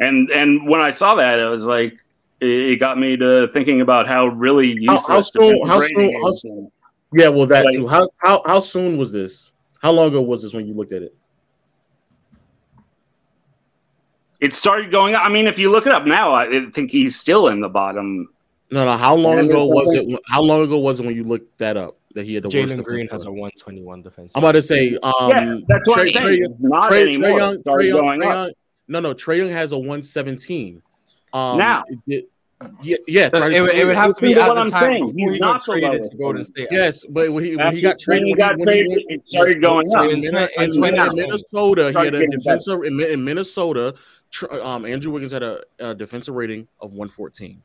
And 0.00 0.30
and 0.30 0.66
when 0.68 0.80
I 0.80 0.90
saw 0.90 1.14
that, 1.16 1.38
it 1.38 1.44
was 1.46 1.64
like 1.64 1.94
it, 2.40 2.46
it 2.48 2.76
got 2.80 2.98
me 2.98 3.16
to 3.16 3.48
thinking 3.52 3.80
about 3.82 4.06
how 4.08 4.28
really 4.28 4.70
How, 4.86 4.94
useless 4.94 5.06
how 5.08 5.20
soon? 5.20 5.66
How 5.66 5.80
soon? 5.80 6.12
How 6.22 6.32
is. 6.32 6.40
soon? 6.40 6.70
Yeah, 7.12 7.28
well, 7.28 7.46
that 7.46 7.64
Like- 7.66 7.74
too. 7.74 7.86
How 7.86 8.08
how 8.22 8.42
how 8.46 8.60
soon 8.60 8.96
was 8.96 9.12
this? 9.12 9.52
How 9.82 9.90
long 9.92 10.08
ago 10.08 10.20
was 10.22 10.42
this 10.42 10.52
when 10.54 10.66
you 10.66 10.74
looked 10.74 10.92
at 10.92 11.02
it? 11.02 11.14
It 14.40 14.52
started 14.54 14.90
going. 14.90 15.14
up. 15.14 15.22
I 15.24 15.28
mean, 15.28 15.46
if 15.46 15.58
you 15.58 15.70
look 15.70 15.86
it 15.86 15.92
up 15.92 16.06
now, 16.06 16.32
I 16.32 16.66
think 16.70 16.90
he's 16.90 17.18
still 17.18 17.48
in 17.48 17.60
the 17.60 17.68
bottom. 17.68 18.28
No, 18.70 18.84
no. 18.84 18.96
How 18.96 19.14
long 19.14 19.38
ago 19.38 19.66
was 19.66 19.92
it? 19.94 20.06
How 20.28 20.40
long 20.42 20.62
ago 20.62 20.78
was 20.78 21.00
it 21.00 21.06
when 21.06 21.16
you 21.16 21.24
looked 21.24 21.58
that 21.58 21.76
up 21.76 21.96
that 22.14 22.24
he 22.26 22.34
had 22.34 22.42
the 22.44 22.48
worst? 22.48 22.74
Jalen 22.74 22.84
Green 22.84 23.08
has 23.08 23.24
a 23.26 23.30
121 23.30 24.02
defense. 24.02 24.32
I'm 24.34 24.42
about 24.42 24.52
to 24.52 24.62
say, 24.62 24.96
um, 25.02 25.12
yeah, 25.28 25.56
that's 25.68 25.86
what 25.86 25.94
Trey, 25.96 26.06
I'm 26.08 26.12
saying. 26.12 26.38
Trey, 26.42 26.48
not 26.60 26.88
Trey, 26.88 27.02
anymore. 27.02 27.28
Trey 27.30 27.38
Young, 27.38 27.56
Trey 27.66 27.88
Young, 27.88 28.00
going 28.00 28.20
Trey 28.20 28.28
up. 28.28 28.36
Young. 28.46 28.52
No, 28.88 29.00
no. 29.00 29.14
Trey 29.14 29.38
Young 29.38 29.50
has 29.50 29.72
a 29.72 29.78
117. 29.78 30.82
Um, 31.32 31.58
Now. 31.58 31.84
it- 32.06 32.28
yeah, 32.82 32.96
yeah. 33.06 33.30
So 33.30 33.46
it, 33.46 33.60
would- 33.62 33.70
it 33.70 33.84
would 33.86 33.94
have 33.94 34.16
to 34.16 34.20
be 34.20 34.34
Listen 34.34 34.42
to 34.46 34.50
at 34.50 34.54
the 34.54 34.60
I'm 34.62 34.70
time 34.72 34.80
saying. 34.80 35.06
before 35.14 35.32
he 35.32 35.38
got 35.38 35.46
not 35.46 35.64
the 35.64 35.72
traded 35.80 36.04
to 36.10 36.16
Golden. 36.16 36.44
State. 36.44 36.68
Yes, 36.72 37.04
but 37.08 37.32
when 37.32 37.44
he, 37.44 37.54
when 37.54 37.76
he 37.76 37.86
After- 37.86 38.06
got 38.06 38.16
when 38.18 38.24
he 38.26 38.34
got 38.34 38.58
when 38.58 38.68
he 38.74 38.88
went- 38.88 39.02
it 39.08 39.28
started 39.28 39.62
going 39.62 39.88
so 39.90 39.98
up. 40.00 40.10
In, 40.10 40.24
In 40.24 40.24
in 40.24 40.34
in, 40.34 40.42
in 40.64 40.72
2020. 40.72 41.20
Minnesota, 41.20 41.88
he 41.92 42.04
had 42.04 42.14
a 42.16 42.26
defensive 42.26 42.82
in, 42.82 43.00
in 43.00 43.24
Minnesota. 43.24 43.94
Um, 44.60 44.84
Andrew 44.86 45.12
Wiggins 45.12 45.30
had 45.30 45.44
a, 45.44 45.62
a 45.78 45.94
defensive 45.94 46.34
rating 46.34 46.66
of 46.80 46.90
114. 46.94 47.62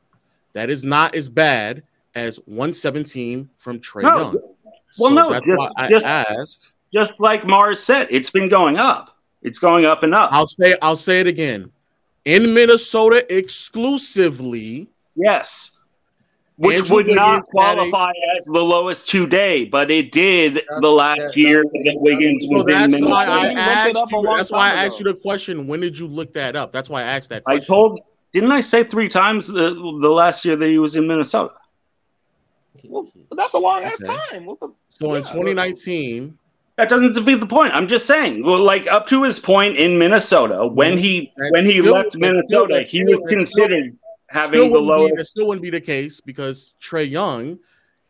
That 0.52 0.70
is 0.70 0.84
not 0.84 1.16
as 1.16 1.28
bad 1.28 1.82
as 2.14 2.36
117 2.46 3.48
from 3.58 3.80
Trey 3.80 4.02
No, 4.02 4.16
Young. 4.16 4.32
well, 4.34 4.44
So 4.90 5.08
no, 5.08 5.30
that's 5.30 5.46
just- 5.46 5.58
why 5.58 5.70
I 5.76 5.88
just- 5.88 6.06
asked. 6.06 6.72
Just 6.92 7.18
like 7.20 7.44
Mars 7.44 7.82
said, 7.82 8.06
it's 8.10 8.30
been 8.30 8.48
going 8.48 8.76
up. 8.76 9.16
It's 9.42 9.58
going 9.58 9.84
up 9.84 10.04
and 10.04 10.14
up. 10.14 10.30
I'll 10.32 10.46
say 10.46 10.76
I'll 10.80 10.94
say 10.96 11.20
it 11.20 11.26
again. 11.26 11.70
In 12.24 12.54
Minnesota 12.54 13.26
exclusively, 13.36 14.88
Yes. 15.16 15.70
Which 16.56 16.78
Andrew 16.78 16.94
would 16.96 17.06
not 17.08 17.28
Wiggins 17.30 17.48
a- 17.48 17.50
qualify 17.50 18.12
as 18.36 18.44
the 18.46 18.62
lowest 18.64 19.08
today, 19.08 19.64
but 19.64 19.90
it 19.90 20.12
did 20.12 20.62
the 20.80 20.90
last 20.90 21.18
that- 21.18 21.36
year 21.36 21.64
that 21.64 21.96
Wiggins 22.00 22.44
so 22.44 22.52
was 22.54 22.62
in 22.62 22.90
that's 22.92 23.02
why 23.04 23.24
I 23.26 23.26
You 23.26 23.42
looked 23.42 23.52
it 23.52 23.58
asked 23.58 24.12
you. 24.12 24.22
That's 24.36 24.50
why 24.52 24.70
I 24.70 24.74
asked 24.86 24.98
you 25.00 25.04
the 25.04 25.14
question. 25.14 25.66
When 25.66 25.80
did 25.80 25.98
you 25.98 26.06
look 26.06 26.32
that 26.34 26.54
up? 26.54 26.70
That's 26.70 26.88
why 26.88 27.00
I 27.00 27.04
asked 27.06 27.30
that 27.30 27.42
I 27.46 27.58
told, 27.58 28.00
didn't 28.32 28.52
I 28.52 28.60
say 28.60 28.84
three 28.84 29.08
times 29.08 29.48
the, 29.48 29.70
the 29.74 30.08
last 30.10 30.44
year 30.44 30.54
that 30.54 30.68
he 30.68 30.78
was 30.78 30.94
in 30.94 31.08
Minnesota? 31.08 31.54
Well, 32.82 33.10
that's 33.32 33.54
a 33.54 33.58
long 33.58 33.84
ass 33.84 34.02
Okay. 34.02 34.14
time. 34.30 34.46
What 34.46 34.60
the? 34.60 34.68
so 34.90 35.14
in 35.14 35.22
2019, 35.22 36.38
That 36.76 36.88
doesn't 36.88 37.12
defeat 37.14 37.36
the 37.38 37.46
point. 37.46 37.72
I'm 37.72 37.86
just 37.86 38.04
saying. 38.04 38.42
Well, 38.42 38.58
like 38.60 38.88
up 38.88 39.06
to 39.06 39.22
his 39.22 39.38
point 39.38 39.76
in 39.76 39.96
Minnesota, 39.96 40.66
when 40.66 40.98
he 40.98 41.32
That's 41.36 41.52
when 41.52 41.64
he 41.66 41.78
still- 41.80 41.92
left 41.92 42.04
that's 42.06 42.48
still- 42.48 42.66
Minnesota, 42.66 42.78
he 42.80 42.84
still- 42.84 43.04
was 43.04 43.10
that's 43.12 43.20
still- 43.20 43.36
considered 43.68 43.96
having 44.26 44.48
still 44.48 44.64
the 44.64 44.70
wouldn't 44.82 44.88
be, 44.88 45.02
that 45.06 45.14
lowest. 45.14 45.30
still 45.30 45.46
wouldn't 45.46 45.62
be 45.62 45.70
the 45.70 45.80
case 45.80 46.20
because 46.20 46.74
Trey 46.80 47.04
Young, 47.04 47.60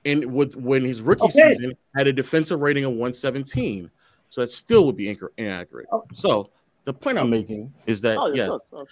in 0.05 0.33
with 0.33 0.57
when 0.57 0.83
his 0.83 1.03
rookie 1.03 1.25
Okay. 1.25 1.55
season, 1.55 1.77
had 1.95 2.07
a 2.07 2.13
defensive 2.13 2.61
rating 2.61 2.85
of 2.85 2.93
117. 2.93 3.91
So 4.31 4.41
that 4.41 4.51
still 4.51 4.87
would 4.87 4.97
be 4.97 5.15
inc- 5.15 5.29
inaccurate. 5.37 5.87
Oh. 5.93 6.05
So 6.15 6.49
the 6.85 6.95
point 6.95 7.19
I'm 7.19 7.29
making 7.31 7.71
is 7.87 8.01
that 8.01 8.17
Oh, 8.19 8.29
yeah, 8.29 8.35
yes, 8.35 8.47
sure, 8.49 8.61
sure. 8.71 8.87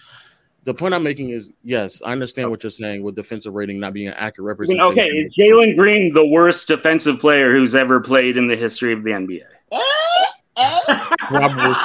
The 0.63 0.73
point 0.73 0.93
I'm 0.93 1.03
making 1.03 1.29
is 1.29 1.51
yes, 1.63 2.01
I 2.03 2.11
understand 2.11 2.47
oh. 2.47 2.49
what 2.51 2.63
you're 2.63 2.69
saying 2.69 3.03
with 3.03 3.15
defensive 3.15 3.53
rating 3.53 3.79
not 3.79 3.93
being 3.93 4.07
an 4.07 4.15
accurate 4.17 4.57
I 4.59 4.63
mean, 4.65 4.77
representation. 4.77 4.99
okay, 4.99 5.07
is 5.09 5.33
Jalen 5.37 5.75
Green 5.75 6.13
the 6.13 6.25
worst 6.25 6.67
defensive 6.67 7.19
player 7.19 7.51
who's 7.51 7.75
ever 7.75 7.99
played 7.99 8.37
in 8.37 8.47
the 8.47 8.55
history 8.55 8.93
of 8.93 9.03
the 9.03 9.11
NBA? 9.11 9.41
Probably. 11.17 11.75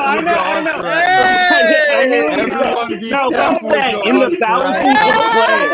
I 0.00 0.20
know, 0.20 0.34
I 0.34 0.60
know. 0.60 0.72
I 0.74 2.06
mean, 2.06 2.30
Everyone 2.32 3.00
be 3.00 3.10
no, 3.10 3.30
careful 3.30 3.68
I'm 3.68 3.72
saying, 3.72 3.96
with 3.96 4.06
in 4.06 4.18
the 4.18 4.36
thousands 4.36 4.76
of 4.76 5.32
players, 5.32 5.72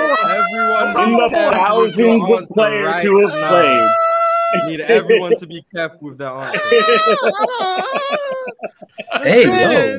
in 1.07 1.17
the 1.17 1.29
careful 1.31 1.79
with 1.79 1.97
your 1.97 2.19
thousands 2.19 2.41
of 2.41 2.49
players 2.55 3.03
who 3.03 3.21
have 3.21 3.35
now. 3.35 4.04
Played. 4.61 4.67
Need 4.71 4.81
everyone 4.83 5.37
to 5.37 5.47
be 5.47 5.65
careful 5.75 6.09
with 6.09 6.19
their 6.19 6.29
answer. 6.29 6.61
Hey, 9.23 9.45
yo. 9.45 9.99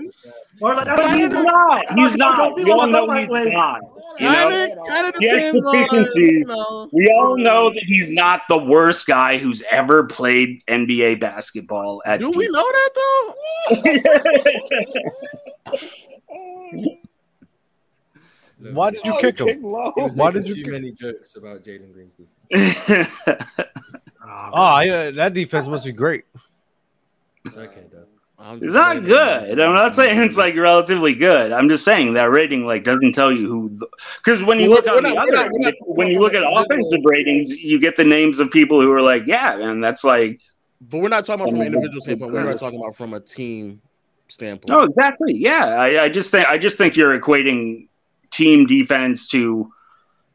Or 0.62 0.76
like, 0.76 0.86
But 0.86 1.18
he's 1.18 1.30
not. 1.30 1.98
He's 1.98 2.16
not. 2.16 2.56
We 2.56 2.70
all 2.72 2.86
know 2.88 3.10
he's 3.12 3.28
not. 3.30 3.82
You 4.20 4.26
know? 4.30 4.50
Kinda, 4.50 4.84
kinda 4.88 5.14
He 5.20 5.28
has 5.28 5.56
on, 5.66 5.74
deficiencies. 5.74 6.46
We 6.92 7.08
all 7.18 7.38
know 7.38 7.70
that 7.70 7.84
he's 7.88 8.12
not 8.12 8.42
the 8.50 8.58
worst 8.58 9.08
guy 9.08 9.38
who's 9.38 9.64
ever 9.72 10.06
played 10.08 10.64
NBA 10.68 11.20
basketball. 11.20 12.02
At 12.06 12.20
Do 12.20 12.30
we 12.30 12.48
know 12.50 12.64
that 12.72 12.90
though? 12.96 14.76
Why 18.58 18.92
did 18.92 19.02
you 19.06 19.14
Oh, 19.14 19.18
kick 19.20 19.38
kick 19.38 19.48
him? 19.58 19.64
low. 19.64 19.92
He 19.96 20.04
was 20.04 20.14
Why 20.14 20.32
did 20.32 20.48
you 20.48 20.56
too 20.56 20.64
kick- 20.64 20.72
many 20.72 20.92
jokes 20.92 21.36
about 21.36 21.64
Jalen 21.64 21.92
Green's 21.94 22.16
defense. 24.36 24.54
Oh, 24.58 24.80
yeah, 24.80 25.12
that 25.12 25.34
defense 25.34 25.68
must 25.68 25.86
be 25.86 25.92
great. 25.92 26.26
Okay, 27.48 27.84
though. 27.92 28.06
It's 28.62 28.74
not 28.74 29.04
good. 29.06 29.60
I'm 29.60 29.74
not 29.74 29.96
saying 29.96 30.22
it's 30.22 30.36
like 30.36 30.56
relatively 30.56 31.14
good. 31.16 31.52
I'm 31.54 31.70
just 31.70 31.86
saying 31.86 32.14
that 32.14 32.30
rating 32.30 32.66
like 32.66 32.84
doesn't 32.84 33.14
tell 33.14 33.32
you 33.32 33.48
who. 33.48 33.80
Because 34.24 34.44
when 34.44 34.60
you 34.60 34.70
Well, 34.70 34.78
look 34.80 34.86
we're 34.88 34.98
on 34.98 35.04
not- 35.04 35.14
the 35.14 35.20
other, 35.22 35.32
not- 35.32 35.52
not- 35.58 35.74
when 35.88 36.08
you 36.10 36.20
look 36.20 36.34
at 36.34 36.44
from 36.44 36.48
an 36.54 36.58
individual- 36.64 36.86
offensive 36.90 37.00
ratings, 37.06 37.64
you 37.64 37.80
get 37.80 37.96
the 37.96 38.04
names 38.04 38.40
of 38.40 38.52
people 38.52 38.82
who 38.82 38.92
are 38.92 39.02
like, 39.02 39.24
yeah, 39.26 39.56
man, 39.56 39.80
that's 39.80 40.04
like 40.04 40.42
But 40.82 40.98
we're 41.00 41.08
not 41.10 41.24
talking 41.24 41.42
about 41.44 41.52
from 41.52 41.62
an 41.62 41.68
individual 41.68 42.02
standpoint. 42.02 42.34
We're 42.34 42.44
not 42.44 42.60
talking 42.60 42.80
about 42.80 42.96
from 42.96 43.14
a 43.14 43.20
team 43.22 43.82
standpoint. 44.28 44.70
no, 44.70 44.86
exactly. 44.86 45.34
Yeah, 45.34 45.66
I, 45.80 46.04
I 46.04 46.10
just 46.10 46.30
think 46.30 46.48
I 46.50 46.58
just 46.58 46.78
think 46.78 46.98
you're 46.98 47.18
equating 47.18 47.88
team 48.32 48.66
defense 48.68 49.30
to 49.30 49.72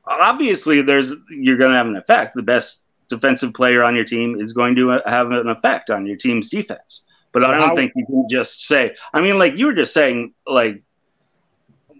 obviously 0.06 0.80
there's 0.80 1.12
you're 1.30 1.58
going 1.58 1.70
to 1.72 1.76
have 1.76 1.86
an 1.86 1.96
effect. 1.96 2.34
The 2.34 2.42
best 2.42 2.84
defensive 3.10 3.52
player 3.52 3.84
on 3.84 3.94
your 3.94 4.04
team 4.06 4.40
is 4.40 4.54
going 4.54 4.74
to 4.76 4.92
uh, 4.92 5.00
have 5.10 5.30
an 5.32 5.48
effect 5.48 5.90
on 5.90 6.06
your 6.06 6.16
team's 6.16 6.48
defense. 6.48 7.04
But 7.32 7.44
I 7.44 7.58
don't 7.58 7.68
how- 7.68 7.76
think 7.76 7.92
you 7.94 8.06
can 8.06 8.26
just 8.30 8.62
say. 8.62 8.96
I 9.12 9.20
mean, 9.20 9.38
like 9.38 9.56
you 9.58 9.66
were 9.66 9.74
just 9.74 9.92
saying, 9.92 10.32
like 10.46 10.82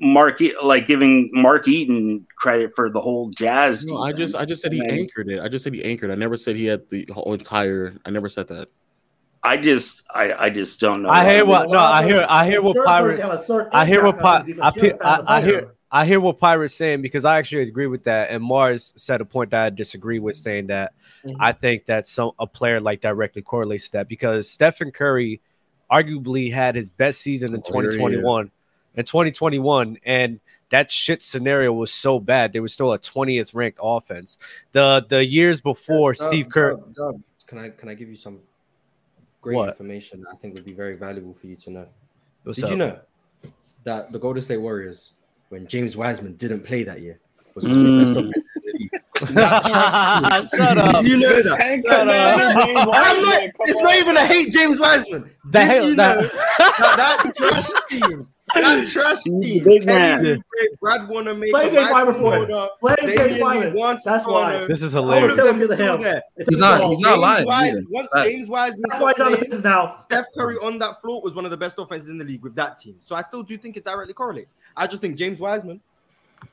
Mark, 0.00 0.40
like 0.62 0.86
giving 0.86 1.28
Mark 1.32 1.68
Eaton 1.68 2.26
credit 2.36 2.72
for 2.74 2.88
the 2.90 3.00
whole 3.00 3.28
Jazz. 3.30 3.84
No, 3.84 3.98
I 3.98 4.12
just 4.12 4.34
I 4.34 4.44
just 4.46 4.62
said 4.62 4.72
he 4.72 4.80
And 4.80 4.90
anchored 4.90 5.28
it. 5.30 5.40
I 5.40 5.48
just 5.48 5.62
said 5.62 5.74
he 5.74 5.84
anchored. 5.84 6.10
I 6.10 6.14
never 6.14 6.36
said 6.38 6.56
he 6.56 6.64
had 6.64 6.88
the 6.90 7.06
whole 7.12 7.34
entire. 7.34 7.94
I 8.06 8.10
never 8.10 8.28
said 8.28 8.48
that. 8.48 8.68
I 9.42 9.56
just, 9.56 10.02
I, 10.14 10.32
I 10.32 10.50
just 10.50 10.80
don't 10.80 11.02
know. 11.02 11.08
I 11.10 11.24
hear 11.30 11.44
what 11.46 11.70
no, 11.70 11.78
I 11.78 12.04
hear 12.04 12.26
I 12.28 12.48
hear 12.48 12.60
what 12.62 12.74
Certain 12.74 12.86
pirates 12.86 13.20
players 13.20 13.32
have 13.32 13.40
a 13.40 13.44
certain 13.44 13.70
I 13.72 13.86
hear 13.86 14.02
what 14.04 14.16
impact 14.16 14.24
on 14.26 14.40
pi- 14.40 14.46
the 14.46 14.52
defense. 14.54 14.60
I, 14.62 14.68
You 14.68 14.80
pe- 14.82 14.90
understand 14.90 15.26
the 15.26 15.30
I, 15.30 15.36
I 15.36 15.42
hear 15.42 15.74
I 15.92 16.06
hear 16.06 16.20
what 16.20 16.38
pirates 16.38 16.74
saying 16.74 17.02
because 17.02 17.24
I 17.24 17.38
actually 17.38 17.62
agree 17.62 17.86
with 17.86 18.04
that. 18.04 18.30
And 18.30 18.42
Mars 18.42 18.92
said 18.96 19.20
a 19.20 19.24
point 19.24 19.50
that 19.50 19.60
I 19.64 19.70
disagree 19.70 20.18
with, 20.18 20.36
saying 20.36 20.68
that 20.68 20.92
mm-hmm. 21.24 21.36
I 21.40 21.52
think 21.52 21.86
that 21.86 22.06
some 22.06 22.32
a 22.38 22.46
player 22.46 22.80
like 22.80 23.00
directly 23.00 23.42
correlates 23.42 23.86
to 23.86 23.92
that 23.92 24.08
because 24.08 24.48
Stephen 24.48 24.92
Curry 24.92 25.40
arguably 25.90 26.52
had 26.52 26.76
his 26.76 26.88
best 26.90 27.20
season 27.20 27.54
in 27.54 27.62
Oh, 27.66 27.80
here 27.80 27.82
he 27.82 27.88
is. 27.88 27.94
2021 27.96 28.50
in 28.94 29.04
2021 29.04 29.98
and 30.04 30.40
that 30.70 30.90
shit 30.90 31.22
scenario 31.22 31.72
was 31.72 31.92
so 31.92 32.20
bad 32.20 32.52
they 32.52 32.60
were 32.60 32.68
still 32.68 32.92
a 32.92 32.98
20th 32.98 33.54
ranked 33.54 33.78
offense 33.82 34.38
the 34.72 35.04
the 35.08 35.24
years 35.24 35.60
before 35.60 36.12
Dub, 36.12 36.28
steve 36.28 36.48
kerr 36.48 36.72
Dub, 36.72 36.94
Dub, 36.94 37.22
can 37.46 37.58
I 37.58 37.70
can 37.70 37.88
I 37.88 37.94
give 37.94 38.08
you 38.08 38.14
some 38.14 38.40
great 39.40 39.56
What? 39.56 39.68
information 39.68 40.20
that 40.20 40.28
I 40.32 40.36
think 40.36 40.54
would 40.54 40.64
be 40.64 40.72
very 40.72 40.94
valuable 40.94 41.34
for 41.34 41.46
you 41.46 41.56
to 41.56 41.70
know? 41.70 41.86
What's 42.44 42.60
Did 42.60 42.70
you 42.70 42.76
know 42.76 42.98
that 43.84 44.12
the 44.12 44.18
Golden 44.18 44.42
State 44.42 44.58
Warriors, 44.58 45.12
when 45.51 45.66
James 45.66 45.97
Wiseman 45.97 46.35
didn't 46.36 46.62
play 46.62 46.82
that 46.85 47.01
year, 47.01 47.20
was 47.55 47.66
one 47.66 47.77
of 47.78 47.85
the 47.85 47.98
best 48.05 48.14
Mm. 48.14 48.28
offenses 48.28 48.56
in 48.56 48.62
the 48.64 48.78
league? 48.78 48.90
That. 49.35 50.48
Shut 50.55 50.78
up. 50.78 51.02
Did 51.02 51.10
you 51.10 51.18
know 51.18 51.43
that? 51.43 51.82
Shut 51.85 52.09
up. 52.09 52.89
I'm 52.93 53.22
not, 53.22 53.43
it's 53.66 53.81
not 53.81 53.94
even 53.97 54.16
a 54.16 54.24
hate 54.27 54.51
James 54.52 54.81
Wiseman. 54.81 55.31
The 55.44 55.51
Did 55.59 55.66
hell- 55.66 55.89
you 55.89 55.94
that- 55.97 56.16
know 56.16 56.22
that, 56.22 57.22
that 57.24 57.35
trash 57.36 57.68
team, 57.90 58.28
that 58.55 58.89
trash 58.89 59.22
team, 59.22 59.64
big 59.64 59.82
Kelly 59.82 59.86
man. 59.86 60.24
Oubre, 60.24 60.43
Brad 60.81 61.09
Wanamaker, 61.09 61.51
Play 61.52 61.70
James 61.70 61.90
Michael 61.90 62.12
Wyman 62.22 62.47
for 62.48 62.68
Play 62.81 62.97
James 63.01 63.16
Damian 63.39 63.74
Wyman. 63.74 64.01
That's 64.05 64.27
why. 64.27 64.66
This 64.66 64.82
is 64.82 64.94
all 64.94 65.10
of 65.12 65.20
hilarious 65.20 65.36
them 65.36 65.59
Give 65.59 65.64
it 65.64 65.68
to 65.68 65.74
still 65.74 65.94
him. 65.97 66.02
there. 66.02 66.22
He's 66.48 66.59
not. 66.59 66.85
He's 66.90 66.98
not 67.01 67.18
lying. 67.18 67.47
Wise- 67.47 67.72
either. 67.72 67.81
once 67.90 68.09
Fact. 68.14 68.28
James 68.28 68.48
Wiseman 68.48 68.85
That's 68.89 69.02
why 69.02 69.12
he's 69.12 69.20
on 69.20 69.32
the 69.32 69.39
business 69.39 69.62
now. 69.62 69.94
Steph 69.97 70.27
Curry 70.36 70.56
on 70.62 70.78
that 70.78 71.01
floor 71.02 71.20
was 71.22 71.35
one 71.35 71.44
of 71.44 71.51
the 71.51 71.56
best 71.56 71.78
offenses 71.78 72.09
in 72.09 72.18
the 72.18 72.24
league 72.24 72.43
with 72.43 72.55
that 72.55 72.77
team. 72.78 72.97
So 73.01 73.14
I 73.16 73.22
still 73.22 73.43
do 73.43 73.56
think 73.59 73.77
it 73.77 73.85
directly 73.85 74.14
correlates. 74.14 74.55
I 74.81 74.86
just 74.86 75.02
think 75.02 75.16
James 75.16 75.39
Wiseman 75.39 75.81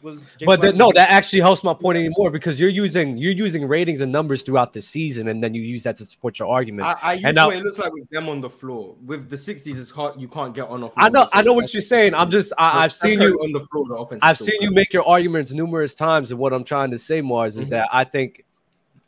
was. 0.01 0.17
James 0.17 0.45
but 0.45 0.59
the, 0.61 0.67
Wiseman 0.67 0.77
no 0.77 0.91
that 0.93 1.09
actually 1.09 1.39
helps 1.39 1.63
my 1.63 1.73
point 1.73 1.97
anymore 1.97 2.29
because 2.29 2.59
you're 2.59 2.69
using 2.69 3.17
you're 3.17 3.31
using 3.31 3.65
ratings 3.67 4.01
and 4.01 4.11
numbers 4.11 4.41
throughout 4.41 4.73
the 4.73 4.81
season 4.81 5.29
and 5.29 5.41
then 5.41 5.53
you 5.53 5.61
use 5.61 5.83
that 5.83 5.95
to 5.95 6.05
support 6.05 6.37
your 6.37 6.49
argument 6.49 6.85
I, 6.85 6.95
I 7.01 7.13
use 7.13 7.23
and 7.25 7.35
now 7.35 7.47
what 7.47 7.55
it 7.55 7.63
looks 7.63 7.77
like 7.77 7.93
with 7.93 8.09
them 8.09 8.27
on 8.27 8.41
the 8.41 8.49
floor. 8.49 8.95
With 9.05 9.29
the 9.29 9.37
60s, 9.37 9.79
it's 9.79 9.89
hard. 9.89 10.19
You 10.19 10.27
can't 10.27 10.53
get 10.53 10.67
on 10.67 10.83
off. 10.83 10.91
I 10.97 11.07
know, 11.07 11.25
I 11.31 11.41
know 11.41 11.53
what 11.53 11.73
you're 11.73 11.81
saying. 11.81 12.13
I'm 12.13 12.29
just, 12.29 12.51
I, 12.57 12.83
I've 12.83 12.93
seen 12.93 13.21
you 13.21 13.33
on 13.35 13.53
the 13.53 13.61
floor. 13.61 13.85
The 13.87 13.95
offense. 13.95 14.21
I've 14.23 14.37
seen 14.37 14.61
you 14.61 14.71
make 14.71 14.91
your 14.91 15.07
arguments 15.07 15.53
numerous 15.53 15.93
times, 15.93 16.31
and 16.31 16.39
what 16.39 16.51
I'm 16.51 16.63
trying 16.63 16.91
to 16.91 16.99
say, 16.99 17.21
Mars, 17.21 17.55
is 17.57 17.67
Mhm. 17.67 17.69
that 17.71 17.89
I 17.93 18.03
think 18.03 18.43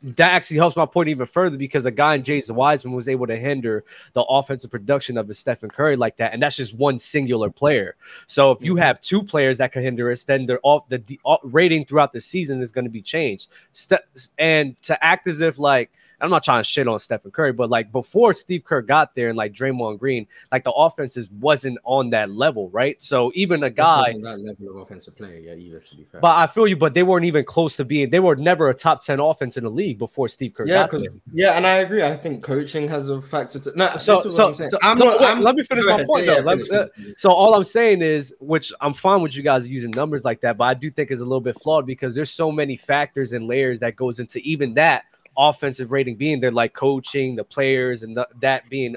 that 0.02 0.32
actually 0.32 0.56
helps 0.56 0.76
my 0.76 0.86
point 0.86 1.08
even 1.08 1.26
further 1.26 1.56
because 1.56 1.84
a 1.84 1.90
guy 1.90 2.14
in 2.14 2.24
Jason 2.24 2.56
Wiseman 2.56 2.94
was 2.94 3.08
able 3.08 3.26
to 3.26 3.36
hinder 3.36 3.84
the 4.14 4.22
offensive 4.22 4.70
production 4.70 5.18
of 5.18 5.28
a 5.28 5.34
Stephen 5.34 5.70
Curry 5.70 5.96
like 5.96 6.16
that, 6.16 6.32
and 6.32 6.42
that's 6.42 6.56
just 6.56 6.74
one 6.74 6.98
singular 6.98 7.50
player. 7.50 7.96
So 8.26 8.50
if 8.50 8.62
you 8.62 8.74
Mhm. 8.76 8.82
have 8.82 9.00
two 9.00 9.22
players 9.22 9.58
that 9.58 9.72
can 9.72 9.82
hinder 9.82 10.10
us, 10.10 10.24
then 10.24 10.46
they're 10.46 10.60
off 10.62 10.88
the 10.88 10.98
the 10.98 11.20
uh, 11.26 11.36
rating 11.42 11.84
throughout 11.84 12.12
the 12.12 12.20
season 12.20 12.62
is 12.62 12.72
going 12.72 12.84
to 12.86 12.90
be 12.90 13.02
changed. 13.02 13.48
Ste- 13.72 14.30
and 14.38 14.80
to 14.82 15.04
act 15.04 15.26
as 15.26 15.40
if 15.40 15.58
like 15.58 15.90
I'm 16.20 16.30
not 16.30 16.42
trying 16.42 16.60
to 16.60 16.68
shit 16.68 16.86
on 16.88 16.98
Stephen 16.98 17.30
Curry, 17.30 17.52
but 17.52 17.70
like 17.70 17.90
before 17.92 18.34
Steve 18.34 18.64
Kerr 18.64 18.82
got 18.82 19.14
there 19.14 19.28
and 19.28 19.36
like 19.36 19.52
Draymond 19.52 19.98
Green, 19.98 20.26
like 20.52 20.64
the 20.64 20.72
offenses 20.72 21.30
wasn't 21.30 21.78
on 21.84 22.10
that 22.10 22.30
level, 22.30 22.68
right? 22.70 23.00
So 23.00 23.32
even 23.34 23.62
a 23.64 23.70
guy 23.70 24.12
that 24.12 24.40
level 24.40 24.68
of 24.70 24.76
offensive 24.82 25.16
player 25.16 25.38
yet 25.38 25.58
either. 25.58 25.80
To 25.80 25.96
be 25.96 26.04
fair, 26.04 26.20
but 26.20 26.36
I 26.36 26.46
feel 26.46 26.66
you, 26.66 26.76
but 26.76 26.94
they 26.94 27.02
weren't 27.02 27.24
even 27.24 27.44
close 27.44 27.76
to 27.76 27.84
being. 27.84 28.10
They 28.10 28.20
were 28.20 28.36
never 28.36 28.68
a 28.68 28.74
top 28.74 29.02
ten 29.04 29.20
offense 29.20 29.56
in 29.56 29.64
the 29.64 29.70
league 29.70 29.98
before 29.98 30.28
Steve 30.28 30.54
Kerr 30.54 30.66
yeah, 30.66 30.74
got 30.82 30.86
because 30.90 31.02
there. 31.02 31.12
yeah, 31.32 31.52
and 31.52 31.66
I 31.66 31.76
agree. 31.78 32.02
I 32.02 32.16
think 32.16 32.42
coaching 32.42 32.88
has 32.88 33.08
a 33.08 33.20
factor. 33.22 33.58
To, 33.60 33.72
no, 33.76 33.96
So, 33.98 34.16
this 34.16 34.26
is 34.26 34.26
what 34.26 34.34
so, 34.34 34.48
I'm 34.48 34.54
saying. 34.54 34.70
so 34.70 34.78
I'm 34.82 34.98
no, 34.98 35.06
not. 35.06 35.20
wait, 35.20 35.26
I'm, 35.28 35.40
let 35.40 35.54
me 35.56 35.62
finish 35.64 35.84
my 35.84 35.92
ahead. 35.94 36.06
point 36.06 36.26
Yeah, 36.26 36.40
though. 36.40 36.52
yeah, 36.52 36.86
me- 36.98 37.14
so 37.16 37.30
all 37.30 37.54
I'm 37.54 37.64
saying 37.64 38.02
is, 38.02 38.34
which 38.40 38.72
I'm 38.80 38.94
fine 38.94 39.22
with 39.22 39.34
you 39.34 39.42
guys 39.42 39.66
using 39.66 39.90
numbers 39.92 40.24
like 40.24 40.40
that, 40.42 40.56
but 40.56 40.64
I 40.64 40.74
do 40.74 40.90
think 40.90 41.10
is 41.10 41.20
a 41.20 41.24
little 41.24 41.40
bit 41.40 41.60
flawed 41.60 41.86
because 41.86 42.14
there's 42.14 42.30
so 42.30 42.50
many 42.52 42.76
factors 42.76 43.32
and 43.32 43.46
layers 43.46 43.80
that 43.80 43.96
goes 43.96 44.20
into 44.20 44.38
even 44.40 44.74
that 44.74 45.04
offensive 45.48 45.90
rating 45.90 46.16
being 46.16 46.40
there, 46.40 46.52
like 46.52 46.72
coaching, 46.74 47.36
the 47.36 47.44
players, 47.44 48.02
and 48.02 48.16
the, 48.16 48.28
that 48.40 48.68
being 48.68 48.96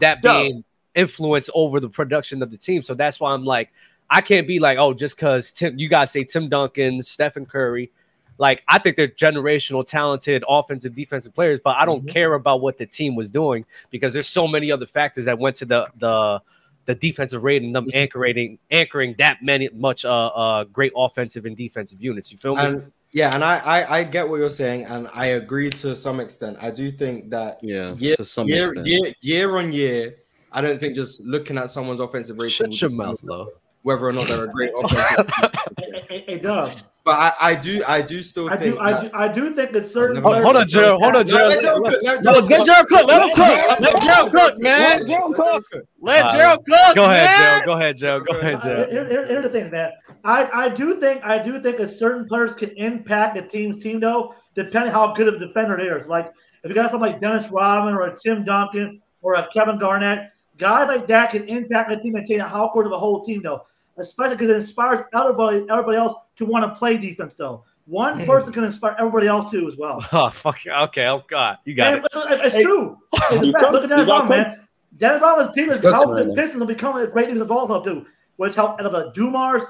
that 0.00 0.18
Yeah. 0.22 0.32
being 0.42 0.64
influence 0.94 1.48
over 1.54 1.80
the 1.80 1.88
production 1.88 2.42
of 2.42 2.50
the 2.50 2.56
team. 2.56 2.82
So 2.82 2.94
that's 2.94 3.18
why 3.20 3.32
I'm 3.32 3.44
like, 3.44 3.70
I 4.10 4.20
can't 4.20 4.46
be 4.46 4.58
like, 4.60 4.78
oh, 4.78 4.92
just 4.94 5.16
because 5.16 5.50
Tim, 5.52 5.78
you 5.78 5.88
guys 5.88 6.10
say 6.10 6.24
Tim 6.24 6.48
Duncan, 6.48 7.02
Stephen 7.02 7.46
Curry. 7.46 7.90
Like 8.36 8.64
I 8.66 8.78
think 8.80 8.96
they're 8.96 9.08
generational, 9.08 9.86
talented 9.86 10.42
offensive, 10.48 10.94
defensive 10.94 11.34
players, 11.34 11.60
but 11.62 11.76
I 11.76 11.84
don't 11.84 12.04
Mhm. 12.04 12.08
care 12.10 12.34
about 12.34 12.60
what 12.60 12.76
the 12.78 12.86
team 12.86 13.14
was 13.14 13.30
doing 13.30 13.64
because 13.90 14.12
there's 14.12 14.28
so 14.28 14.48
many 14.48 14.72
other 14.72 14.86
factors 14.86 15.24
that 15.26 15.38
went 15.38 15.56
to 15.56 15.64
the 15.64 15.86
the 15.98 16.40
the 16.86 16.94
defensive 16.94 17.42
rating, 17.44 17.72
them 17.72 17.88
anchoring 17.94 18.58
anchoring 18.70 19.14
that 19.18 19.42
many 19.42 19.68
much 19.72 20.04
uh 20.04 20.26
uh 20.26 20.64
great 20.64 20.92
offensive 20.96 21.46
and 21.46 21.56
defensive 21.56 22.00
units. 22.02 22.30
You 22.32 22.36
feel 22.38 22.56
me? 22.56 22.64
And 22.64 22.92
yeah, 23.14 23.32
and 23.32 23.44
I, 23.44 23.58
I 23.58 23.98
I 23.98 24.04
get 24.04 24.28
what 24.28 24.40
you're 24.40 24.48
saying, 24.48 24.86
and 24.86 25.08
I 25.14 25.26
agree 25.38 25.70
to 25.70 25.94
some 25.94 26.18
extent. 26.18 26.58
I 26.60 26.72
do 26.72 26.90
think 26.90 27.30
that 27.30 27.60
Yeah, 27.62 27.94
year, 27.94 28.16
to 28.16 28.24
some 28.24 28.48
year, 28.48 28.66
extent. 28.66 28.86
year 28.88 29.14
year 29.22 29.56
on 29.56 29.72
year, 29.72 30.16
I 30.50 30.60
don't 30.60 30.80
think 30.80 30.96
just 30.96 31.20
looking 31.24 31.56
at 31.56 31.70
someone's 31.70 32.00
offensive 32.00 32.36
rating 32.38 32.50
Shut 32.72 32.80
your 32.80 32.90
mouth, 32.90 33.22
Lo. 33.22 33.46
whether 33.82 34.04
or 34.08 34.12
not 34.12 34.26
they're 34.26 34.44
a 34.44 34.52
great 34.52 34.72
offensive. 34.76 35.26
Hey, 35.78 36.04
hey, 36.08 36.24
hey, 36.26 36.38
Doug. 36.38 36.72
But 37.04 37.12
I, 37.12 37.32
I 37.50 37.54
do 37.54 37.82
I 37.86 38.00
do 38.00 38.22
still 38.22 38.48
I 38.48 38.56
think 38.56 38.74
do, 38.76 38.80
I 38.80 39.02
do, 39.02 39.10
I 39.12 39.28
do 39.28 39.54
think 39.54 39.72
that 39.72 39.86
certain 39.86 40.22
Hold- 40.22 40.32
players. 40.32 40.44
hold 40.44 40.56
on, 40.56 40.68
Gerald. 40.68 41.02
Hold 41.02 41.16
on, 41.16 41.26
No, 41.26 41.34
let 41.46 41.60
Gerald. 41.60 41.62
Gerald 41.62 41.84
cook, 41.84 42.02
let 42.02 42.24
No, 42.24 42.32
Gerald 42.32 42.48
get 42.48 42.58
cook. 42.58 42.66
Gerald 42.66 42.88
cook. 42.88 43.06
Let 43.08 43.22
him 43.22 43.34
cook. 43.34 43.80
Let 43.80 44.02
Gerald 44.02 44.32
cook, 44.32 44.58
man. 44.60 44.98
Let 44.98 45.06
Gerald 45.06 45.34
cook. 45.36 45.64
Let 46.00 46.24
Uh, 46.24 46.32
Gerald 46.32 46.64
cook. 46.66 46.94
Go 46.94 47.04
ahead, 47.04 47.24
man. 47.26 47.60
Joe. 47.60 47.66
Go 47.66 47.72
ahead, 47.72 47.96
Joe. 47.98 48.20
Go 48.20 48.38
ahead, 48.38 48.54
Uh, 48.54 48.60
Joe. 48.62 48.86
here- 48.90 49.08
here- 49.08 49.26
Here's 49.26 49.42
the 49.42 49.48
thing, 49.50 49.70
man. 49.70 49.92
I, 50.24 50.48
I 50.64 50.68
do 50.70 50.98
think 50.98 51.22
I 51.24 51.38
do 51.38 51.60
think 51.60 51.76
that 51.76 51.92
certain 51.92 52.26
players 52.26 52.54
can 52.54 52.70
impact 52.70 53.36
a 53.36 53.42
team's 53.42 53.82
team 53.82 54.00
though, 54.00 54.34
depending 54.54 54.90
how 54.92 55.12
good 55.14 55.28
of 55.28 55.34
a 55.34 55.38
defender 55.38 55.76
they 55.76 55.88
are. 55.88 56.00
Like 56.06 56.32
if 56.62 56.68
you 56.70 56.74
got 56.74 56.90
someone 56.90 57.10
like 57.10 57.20
Dennis 57.20 57.50
Rodman 57.50 57.92
or 57.94 58.06
a 58.06 58.16
Tim 58.16 58.44
Duncan 58.44 59.02
or 59.20 59.34
a 59.34 59.46
Kevin 59.52 59.76
Garnett, 59.78 60.30
guys 60.56 60.88
like 60.88 61.06
that 61.08 61.32
can 61.32 61.46
impact 61.48 61.92
a 61.92 61.98
team 61.98 62.14
and 62.14 62.26
change 62.26 62.40
how 62.40 62.70
good 62.72 62.86
of 62.86 62.92
a 62.92 62.98
whole 62.98 63.22
team 63.22 63.42
though. 63.42 63.66
Especially 63.96 64.34
because 64.36 64.50
it 64.50 64.56
inspires 64.56 65.04
everybody 65.14 65.64
everybody 65.70 65.96
else 65.96 66.14
to 66.36 66.46
want 66.46 66.64
to 66.64 66.76
play 66.78 66.98
defense 66.98 67.34
though. 67.34 67.64
One 67.86 68.20
hmm. 68.20 68.26
person 68.26 68.52
can 68.52 68.64
inspire 68.64 68.96
everybody 68.98 69.26
else 69.26 69.50
too 69.50 69.68
as 69.68 69.76
well. 69.76 70.04
Oh 70.12 70.30
fuck. 70.30 70.58
Okay. 70.66 71.06
Oh 71.06 71.22
god. 71.28 71.58
You 71.64 71.74
got 71.74 71.94
And 71.94 72.04
it. 72.04 72.10
it's, 72.14 72.54
it's 72.54 72.64
true. 72.64 72.98
It's 73.12 73.42
a 73.42 73.46
You 73.46 73.52
fact. 73.52 73.72
Look 73.72 73.84
at 73.84 73.90
you 73.90 73.96
Dennis 73.96 74.08
Rodman, 74.08 74.42
man. 74.42 74.68
Dennis 74.96 75.22
Rodman's 75.22 75.54
defense 75.54 75.76
cooking 75.76 75.92
helped 75.92 76.12
right 76.12 76.26
the 76.26 76.34
now. 76.34 76.42
Pistons 76.42 76.62
to 76.62 76.66
become 76.66 76.96
a 76.96 77.06
great 77.06 77.28
defense 77.28 77.50
also 77.50 77.82
too, 77.82 78.06
which 78.36 78.54
helped 78.54 78.80
out 78.80 78.86
of 78.86 78.94
a 78.94 79.12
Dumars, 79.12 79.62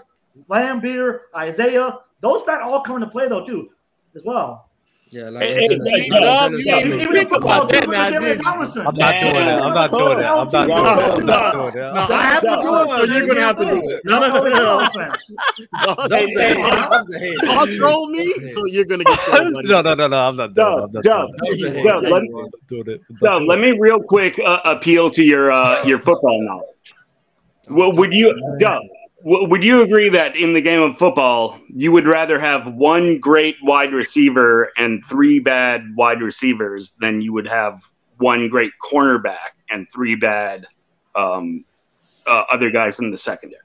Laimbeer, 0.48 1.20
Isaiah. 1.36 1.98
Those 2.20 2.42
facts 2.44 2.62
all 2.64 2.80
come 2.80 2.96
into 2.96 3.08
play 3.08 3.28
though 3.28 3.44
too, 3.44 3.70
as 4.14 4.22
well. 4.24 4.68
Yeah, 5.14 5.28
like 5.30 5.42
Hey, 5.44 5.54
hey, 5.54 5.66
Dennis- 5.68 5.88
hey, 5.88 6.10
like 6.10 6.22
Dub, 6.22 6.50
Dennis 6.50 6.66
you 6.66 6.72
Rodman. 6.74 7.16
ain't 7.16 7.30
football, 7.30 7.66
that, 7.66 7.88
man, 7.88 8.00
at 8.00 8.10
David 8.20 8.36
dude. 8.36 8.44
Thomason. 8.44 8.84
I'm 8.84 8.94
not 8.96 9.20
doing 9.20 9.36
it. 9.36 9.62
I'm 9.62 9.74
not 9.74 9.90
doing 9.92 10.18
it. 10.18 10.24
I'm 10.24 10.48
not 10.48 10.50
doing 10.50 10.70
it. 10.70 10.82
I'm 10.82 11.26
not 11.26 11.52
doing 11.52 11.68
it. 11.68 11.94
No, 11.94 12.06
I 12.10 12.22
have 12.34 12.42
to 12.42 12.58
do 12.60 12.80
it, 12.82 12.88
so 12.90 13.04
you're 13.04 13.26
gonna 13.28 13.40
have 13.40 13.56
to 13.58 13.64
do 13.64 13.90
it. 13.90 14.00
No, 14.06 14.18
no, 14.18 14.28
no, 14.28 14.42
no, 14.42 14.50
no. 14.50 14.88
no. 14.96 15.94
Dub's 15.94 16.10
a 16.10 16.18
hater. 16.18 16.54
Dub's 16.64 17.10
a 17.14 17.18
hater. 17.20 17.36
Don't 17.46 17.72
troll 17.76 18.08
me, 18.08 18.48
so 18.48 18.64
you're 18.66 18.84
gonna 18.86 19.04
get 19.04 19.18
trolled. 19.20 19.64
No, 19.66 19.82
no, 19.82 19.94
no, 19.94 20.08
no. 20.08 20.16
I'm 20.16 20.36
not 20.36 20.52
doing 20.52 20.66
it. 20.66 20.82
I'm 20.82 20.90
Dub, 20.90 21.02
Dub, 21.04 21.28
doing 21.28 21.34
it. 21.38 21.48
Dub's 21.48 21.62
a 21.62 21.70
Dub, 21.70 22.02
hater. 22.02 22.10
let, 22.10 22.22
I'm 22.22 22.32
not 22.32 22.50
doing 22.66 22.88
it. 22.88 23.00
I'm 23.08 23.16
not 23.20 23.30
Dub, 23.30 23.38
doing 23.38 23.48
let 23.48 23.60
me 23.60 23.70
real 23.78 24.00
quick 24.02 24.40
uh, 24.44 24.60
appeal 24.64 25.10
to 25.10 25.22
your 25.22 25.52
uh, 25.52 25.84
your 25.84 26.00
football 26.00 26.42
knowledge. 26.42 26.66
Well, 27.70 27.92
would 27.92 28.12
you, 28.12 28.34
Dub? 28.58 28.82
W- 29.24 29.48
Would 29.48 29.64
you 29.64 29.82
agree 29.82 30.08
that 30.10 30.36
in 30.36 30.52
the 30.52 30.60
game 30.60 30.82
of 30.82 30.96
football, 30.98 31.58
you 31.68 31.90
would 31.92 32.06
rather 32.06 32.38
have 32.38 32.72
one 32.74 33.18
great 33.18 33.56
wide 33.62 33.92
receiver 33.92 34.70
and 34.76 35.04
three 35.06 35.38
bad 35.40 35.82
wide 35.96 36.20
receivers 36.22 36.94
than 37.00 37.20
you 37.20 37.32
would 37.32 37.48
have 37.48 37.80
one 38.18 38.48
great 38.48 38.72
cornerback 38.82 39.50
and 39.70 39.86
three 39.92 40.14
bad 40.14 40.66
um, 41.16 41.64
uh, 42.26 42.44
other 42.52 42.70
guys 42.70 43.00
in 43.00 43.10
the 43.10 43.18
secondary? 43.18 43.60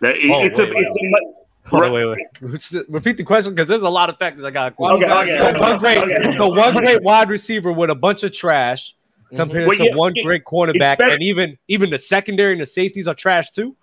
That 0.00 0.16
it- 0.16 0.30
Oh, 0.30 0.42
it's 0.44 0.58
wait, 0.58 0.70
a 0.70 0.74
wait, 0.74 0.86
it's 0.86 0.96
a 0.96 1.04
mu- 1.04 1.34
Hold 1.66 1.84
on, 1.84 1.92
wait, 1.92 2.04
wait. 2.04 2.84
Repeat 2.88 3.16
the 3.16 3.22
question 3.24 3.54
because 3.54 3.68
there's 3.68 3.82
a 3.82 3.88
lot 3.88 4.10
of 4.10 4.18
factors 4.18 4.42
I 4.44 4.50
got. 4.50 4.74
Okay, 4.78 5.04
okay, 5.10 5.38
So 5.38 5.60
one 5.60 5.78
great, 5.78 5.98
okay. 5.98 6.36
so 6.36 6.48
one 6.48 6.74
great 6.74 7.02
wide 7.02 7.28
receiver 7.30 7.72
with 7.72 7.88
a 7.88 7.94
bunch 7.94 8.24
of 8.24 8.32
trash 8.32 8.94
compared 9.32 9.68
Well, 9.68 9.76
to 9.76 9.84
yeah, 9.84 9.94
one 9.94 10.12
it- 10.16 10.24
great 10.24 10.44
cornerback, 10.44 10.98
and 10.98 11.22
even 11.22 11.56
even 11.68 11.88
the 11.90 11.98
secondary 11.98 12.52
and 12.52 12.60
the 12.60 12.66
safeties 12.66 13.06
are 13.06 13.14
trash 13.14 13.52
too. 13.52 13.76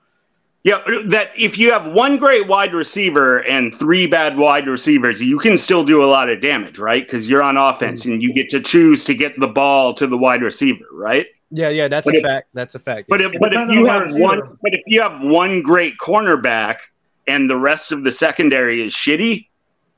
Yeah, 0.63 0.83
that 1.05 1.31
if 1.37 1.57
you 1.57 1.71
have 1.71 1.93
one 1.93 2.17
great 2.17 2.47
wide 2.47 2.73
receiver 2.73 3.39
and 3.45 3.73
three 3.73 4.07
bad 4.07 4.37
wide 4.37 4.67
receivers, 4.67 5.21
you 5.21 5.39
can 5.39 5.57
still 5.57 5.85
do 5.85 6.03
a 6.03 6.07
lot 6.07 6.29
of 6.29 6.41
damage, 6.41 6.77
right? 6.77 7.05
Because 7.05 7.27
you're 7.29 7.41
on 7.41 7.55
offense 7.55 8.03
and 8.03 8.21
you 8.21 8.33
get 8.33 8.49
to 8.49 8.59
choose 8.61 9.05
to 9.05 9.13
get 9.13 9.39
the 9.39 9.47
ball 9.47 9.93
to 9.93 10.05
the 10.05 10.17
wide 10.17 10.41
receiver, 10.41 10.85
right? 10.91 11.27
Yeah, 11.49 11.69
yeah, 11.69 11.87
that's 11.87 12.05
But 12.05 12.15
a 12.15 12.17
if- 12.17 12.23
fact. 12.23 12.49
That's 12.53 12.75
a 12.75 12.79
fact. 12.79 13.07
But 13.09 13.21
yes. 13.21 13.31
if, 13.33 13.39
but 13.39 13.53
if 13.53 13.69
you 13.71 13.85
have 13.85 14.13
one, 14.13 14.57
but 14.61 14.73
if 14.73 14.81
you 14.85 15.01
have 15.01 15.21
one 15.21 15.61
great 15.61 15.97
cornerback 15.97 16.79
and 17.25 17.49
the 17.49 17.57
rest 17.57 17.91
of 17.93 18.03
the 18.03 18.11
secondary 18.11 18.85
is 18.85 18.93
shitty, 18.93 19.47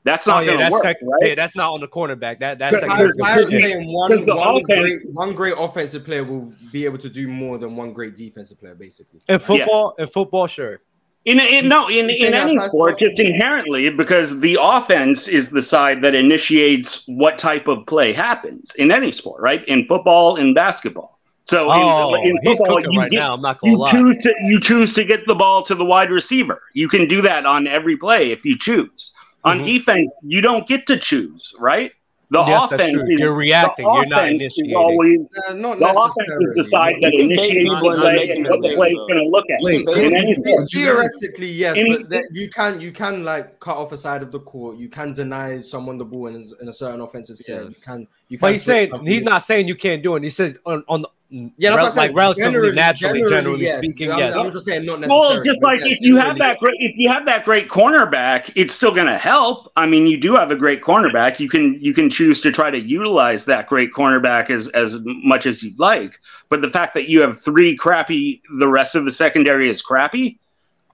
that's 0.04 0.26
oh, 0.26 0.32
not 0.32 0.36
oh, 0.38 0.40
yeah, 0.40 0.46
going 0.46 0.58
to 0.58 0.62
that's 0.64 0.72
work, 0.72 0.82
sec- 0.82 0.96
right? 1.02 1.28
yeah, 1.28 1.34
that's 1.34 1.54
not 1.56 1.72
on 1.72 1.80
the 1.80 1.88
cornerback. 1.88 2.38
That 2.40 2.58
that's 2.58 2.74
Because- 2.80 3.14
secondary. 3.14 3.22
I 3.24 3.36
was 3.36 3.50
saying 3.50 3.92
one, 3.92 4.26
one, 4.26 4.62
offense- 4.62 4.80
great, 4.80 5.10
one 5.12 5.34
great 5.34 5.54
offensive 5.58 6.04
player 6.04 6.24
will 6.24 6.52
be 6.72 6.84
able 6.84 6.98
to 6.98 7.08
do 7.08 7.28
more 7.28 7.58
than 7.58 7.76
one 7.76 7.92
great 7.92 8.16
defensive 8.16 8.58
player, 8.60 8.74
basically. 8.74 9.20
in 9.28 9.38
football, 9.38 9.94
in 9.98 10.06
football, 10.08 10.46
sure. 10.46 10.80
In, 11.24 11.38
in 11.38 11.68
no, 11.68 11.88
in, 11.88 12.10
in 12.10 12.34
any 12.34 12.58
sport, 12.58 12.98
just 12.98 13.20
inherently, 13.20 13.88
because 13.90 14.40
the 14.40 14.58
offense 14.60 15.28
is 15.28 15.50
the 15.50 15.62
side 15.62 16.02
that 16.02 16.16
initiates 16.16 17.04
what 17.06 17.38
type 17.38 17.68
of 17.68 17.86
play 17.86 18.12
happens 18.12 18.74
in 18.74 18.90
any 18.90 19.12
sport, 19.12 19.40
right? 19.40 19.64
In 19.68 19.86
football, 19.86 20.34
in 20.34 20.52
basketball. 20.52 21.20
So 21.44 21.68
Oh, 21.70 22.14
in, 22.16 22.26
in 22.30 22.38
oh, 22.44 22.56
football, 22.56 22.76
cooking 22.78 22.92
you 22.92 22.98
right 23.00 23.10
get- 23.12 23.18
now, 23.18 23.34
I'm 23.34 23.40
not 23.40 23.60
gonna 23.60 23.74
you 23.74 23.78
lie. 23.78 23.90
choose 23.92 24.18
to 24.22 24.34
you 24.46 24.58
choose 24.58 24.92
to 24.94 25.04
get 25.04 25.24
the 25.28 25.34
ball 25.36 25.62
to 25.62 25.76
the 25.76 25.84
wide 25.84 26.10
receiver. 26.10 26.60
You 26.74 26.88
can 26.88 27.06
do 27.06 27.22
that 27.22 27.46
on 27.46 27.68
every 27.68 27.96
play 27.96 28.32
if 28.32 28.44
you 28.44 28.58
choose. 28.58 29.12
On 29.44 29.60
Mhm. 29.60 29.64
defense, 29.64 30.12
you 30.22 30.40
don't 30.40 30.66
get 30.68 30.86
to 30.86 30.96
choose, 30.96 31.52
right? 31.58 31.90
The 32.30 32.38
Yes, 32.38 32.72
offense 32.72 32.94
is, 32.94 33.20
You're 33.20 33.34
reacting. 33.34 33.86
the 33.86 33.92
You're 33.92 34.06
not 34.06 34.24
offense 34.24 34.40
is 34.40 34.58
initiating. 34.58 34.76
always 34.76 35.36
Uh, 35.48 35.52
not 35.52 35.78
the 35.78 35.90
offense 35.90 36.32
is 36.40 36.54
the 36.54 36.66
side 36.70 36.96
that 37.02 37.12
You 37.12 37.24
initiates 37.24 37.52
the 37.52 37.58
play 37.58 37.60
and 37.60 37.82
what 37.82 37.96
the 38.00 38.10
mistakes, 38.12 38.74
play 38.74 38.90
is 38.92 38.96
going 38.96 39.18
to 39.18 39.28
look 39.28 39.50
at. 39.50 39.58
Wait, 39.60 39.80
In 39.80 39.86
wait, 39.86 40.14
any 40.14 40.26
wait, 40.28 40.38
sport. 40.38 40.68
Theoretically, 40.72 41.48
yes, 41.48 41.76
Any- 41.76 41.90
but 41.98 42.08
that 42.08 42.24
you 42.32 42.48
can 42.48 42.80
you 42.80 42.90
can 42.90 43.22
like 43.24 43.60
cut 43.60 43.76
off 43.76 43.92
a 43.92 43.98
side 43.98 44.22
of 44.22 44.30
the 44.32 44.40
court. 44.40 44.78
You 44.78 44.88
can 44.88 45.12
deny 45.12 45.60
someone 45.60 45.98
the 45.98 46.06
ball 46.06 46.28
in, 46.28 46.46
in 46.62 46.68
a 46.68 46.72
certain 46.72 47.02
offensive 47.02 47.36
set. 47.36 47.68
You 47.68 47.74
can 47.84 48.08
you 48.30 48.38
can. 48.38 48.46
But 48.46 48.52
he's 48.52 48.62
saying 48.62 48.92
he's 49.04 49.22
not 49.24 49.42
saying 49.42 49.68
you 49.68 49.74
can't 49.76 50.02
do 50.02 50.16
it. 50.16 50.22
He 50.22 50.30
says 50.30 50.56
on 50.64 50.84
on 50.88 51.02
the 51.02 51.08
Yeah, 51.32 51.70
that's 51.70 51.76
rel- 51.76 51.84
what 51.86 51.90
I'm 51.92 51.96
like 51.96 52.14
relatively 52.16 52.44
Generally- 52.52 52.74
naturally, 52.76 53.18
generally, 53.20 53.36
generally 53.36 53.62
yes. 53.62 53.78
speaking, 53.78 54.10
I'm- 54.10 54.18
yes. 54.18 54.36
I'm 54.36 54.52
just 54.52 54.66
saying 54.66 54.84
not 54.84 55.00
necessarily. 55.00 55.34
Well, 55.36 55.42
just 55.44 55.62
like 55.62 55.80
yeah, 55.80 55.86
if 55.92 55.98
you 56.02 56.16
have 56.16 56.36
that 56.38 56.58
great, 56.58 56.74
if 56.78 56.92
you 56.96 57.08
have 57.10 57.24
that 57.24 57.44
great 57.46 57.68
cornerback, 57.70 58.52
it's 58.54 58.74
still 58.74 58.92
going 58.92 59.06
to 59.06 59.16
help. 59.16 59.72
I 59.76 59.86
mean, 59.86 60.06
you 60.06 60.18
do 60.18 60.34
have 60.34 60.50
a 60.50 60.56
great 60.56 60.82
cornerback. 60.82 61.40
You 61.40 61.48
can 61.48 61.78
you 61.80 61.94
can 61.94 62.10
choose 62.10 62.40
to 62.42 62.52
try 62.52 62.70
to 62.70 62.78
utilize 62.78 63.46
that 63.46 63.66
great 63.66 63.92
cornerback 63.94 64.50
as 64.50 64.68
as 64.68 64.98
much 65.04 65.46
as 65.46 65.62
you'd 65.62 65.78
like. 65.80 66.20
But 66.50 66.60
the 66.60 66.70
fact 66.70 66.92
that 66.94 67.08
you 67.08 67.22
have 67.22 67.40
three 67.40 67.74
crappy, 67.76 68.42
the 68.58 68.68
rest 68.68 68.94
of 68.94 69.06
the 69.06 69.12
secondary 69.12 69.70
is 69.70 69.80
crappy. 69.80 70.38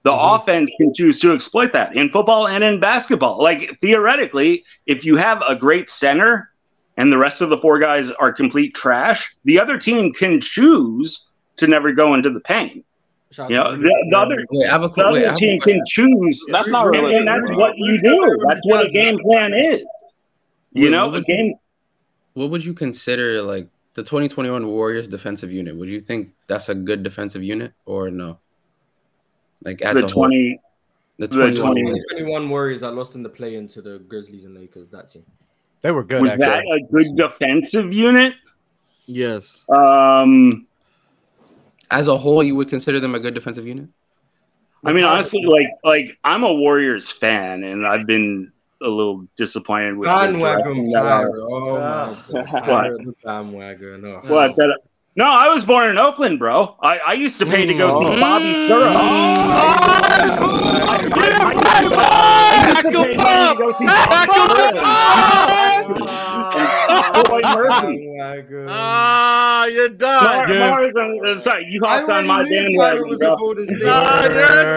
The 0.03 0.11
Mm-hmm. 0.11 0.35
offense 0.41 0.71
can 0.79 0.93
choose 0.93 1.19
to 1.19 1.33
exploit 1.33 1.73
that 1.73 1.93
in 1.97 2.09
football 2.09 2.47
and 2.47 2.63
in 2.63 2.79
basketball. 2.79 3.39
Like 3.43 3.77
theoretically, 3.81 4.63
if 4.85 5.03
you 5.03 5.17
have 5.17 5.43
a 5.45 5.53
great 5.57 5.89
center 5.89 6.51
and 6.99 7.11
the 7.11 7.17
rest 7.17 7.41
of 7.41 7.49
the 7.49 7.57
four 7.57 7.79
guys 7.79 8.11
are 8.11 8.31
complete 8.31 8.75
trash, 8.75 9.33
the 9.45 9.57
other 9.59 9.77
team 9.79 10.11
can 10.13 10.39
choose 10.41 11.29
to 11.55 11.65
never 11.67 11.91
go 11.93 12.13
into 12.13 12.29
the 12.29 12.41
paint. 12.41 12.85
Shout 13.31 13.49
You 13.49 13.57
know, 13.57 13.75
the, 13.77 14.07
the 14.09 14.17
other, 14.17 14.45
Wait, 14.51 14.67
have 14.69 14.83
a 14.83 14.89
the 14.89 14.93
wait, 14.97 15.05
other 15.05 15.25
have 15.27 15.35
team 15.37 15.59
question. 15.61 15.79
can 15.79 15.85
choose. 15.87 16.43
That's 16.49 16.67
not 16.69 16.85
and, 16.87 16.95
realistic. 16.95 17.19
and 17.19 17.27
that's 17.27 17.45
bro. 17.55 17.57
what 17.57 17.73
you 17.77 17.97
do. 18.01 18.37
That's 18.47 18.59
what 18.65 18.85
a 18.87 18.89
game 18.89 19.17
plan 19.19 19.53
is. 19.53 19.85
You 20.73 20.83
Wait, 20.85 20.91
know, 20.91 21.05
what 21.07 21.09
a 21.09 21.11
would 21.19 21.27
you- 21.27 21.35
game. 21.35 21.53
What 22.33 22.49
would 22.51 22.63
you 22.65 22.73
consider 22.73 23.41
like 23.41 23.67
the 23.95 24.03
2021 24.03 24.67
Warriors 24.67 25.07
defensive 25.07 25.51
unit? 25.51 25.75
Would 25.75 25.89
you 25.89 25.99
think 25.99 26.31
that's 26.47 26.69
a 26.69 26.75
good 26.75 27.03
defensive 27.03 27.43
unit 27.43 27.73
or 27.85 28.09
no? 28.11 28.39
Like 29.63 29.81
as 29.81 29.95
The 29.95 29.99
a 29.99 30.01
whole, 30.03 30.23
twenty. 30.23 30.59
the 31.17 31.27
the 31.27 31.35
21 31.37 31.55
20 31.55 31.83
Warriors. 31.83 32.05
21 32.11 32.49
Warriors 32.49 32.79
that 32.81 32.91
lost 32.93 33.15
in 33.15 33.23
the 33.23 33.29
play 33.29 33.55
into 33.55 33.81
the 33.81 33.99
Grizzlies 33.99 34.45
and 34.45 34.55
Lakers. 34.55 34.89
That 34.89 35.09
team. 35.09 35.25
They 35.81 35.91
were 35.91 36.03
good. 36.03 36.21
Was 36.21 36.31
actually. 36.31 36.45
that 36.45 36.63
a 36.65 36.91
good 36.91 37.15
defensive 37.15 37.93
unit? 37.93 38.33
Yes. 39.05 39.63
Um, 39.69 40.67
As 41.89 42.07
a 42.07 42.17
whole, 42.17 42.43
you 42.43 42.55
would 42.55 42.69
consider 42.69 42.99
them 42.99 43.15
a 43.15 43.19
good 43.19 43.33
defensive 43.33 43.65
unit? 43.65 43.87
I 44.85 44.93
mean, 44.93 45.03
honestly, 45.03 45.43
like, 45.45 45.67
like 45.83 46.17
I'm 46.23 46.43
a 46.43 46.53
Warriors 46.53 47.11
fan, 47.11 47.63
and 47.63 47.85
I've 47.85 48.05
been 48.05 48.51
a 48.81 48.87
little 48.87 49.27
disappointed 49.35 49.97
with 49.97 50.07
the 50.09 50.13
Bandwagon 50.15 50.89
direction 50.89 50.89
that 50.91 51.05
our- 51.05 51.37
Oh 51.37 51.73
my 51.73 51.79
god. 51.79 52.17
What? 52.29 52.63
Pirate 52.63 53.05
the 53.05 53.13
bandwagon. 53.23 54.05
Oh. 54.05 54.21
What? 54.33 54.55
That, 54.55 54.79
no, 55.19 55.25
I 55.25 55.49
was 55.53 55.65
born 55.65 55.89
in 55.89 55.97
Oakland, 55.97 56.39
bro. 56.39 56.77
I, 56.79 56.99
I 56.99 57.13
used 57.13 57.37
to 57.39 57.45
pay 57.45 57.65
to 57.65 57.73
go 57.73 57.89
see 57.91 58.19
Bobby 58.19 58.53
Sturrow. 58.53 58.93
Back 62.69 62.85
him 62.85 63.19
Boy 67.25 67.41
Murphy. 67.43 68.15
Bandwagon. 68.17 68.65
Ah, 68.69 69.65
you're 69.65 69.89
done. 69.89 70.23
Mar- 70.23 70.51
Yeah. 70.53 70.69
Mars, 70.69 70.93
uh, 70.95 71.27
uh, 71.37 71.39
sorry, 71.41 71.65
you 71.69 71.81
I 71.85 71.97
hopped 71.99 72.09
on 72.09 72.27
my 72.27 72.43
knew 72.43 72.77
Pirate 72.77 73.03
bandwagon, 73.03 73.17
bro. 73.17 73.35
Ah, 73.85 74.23
you're 74.23 74.33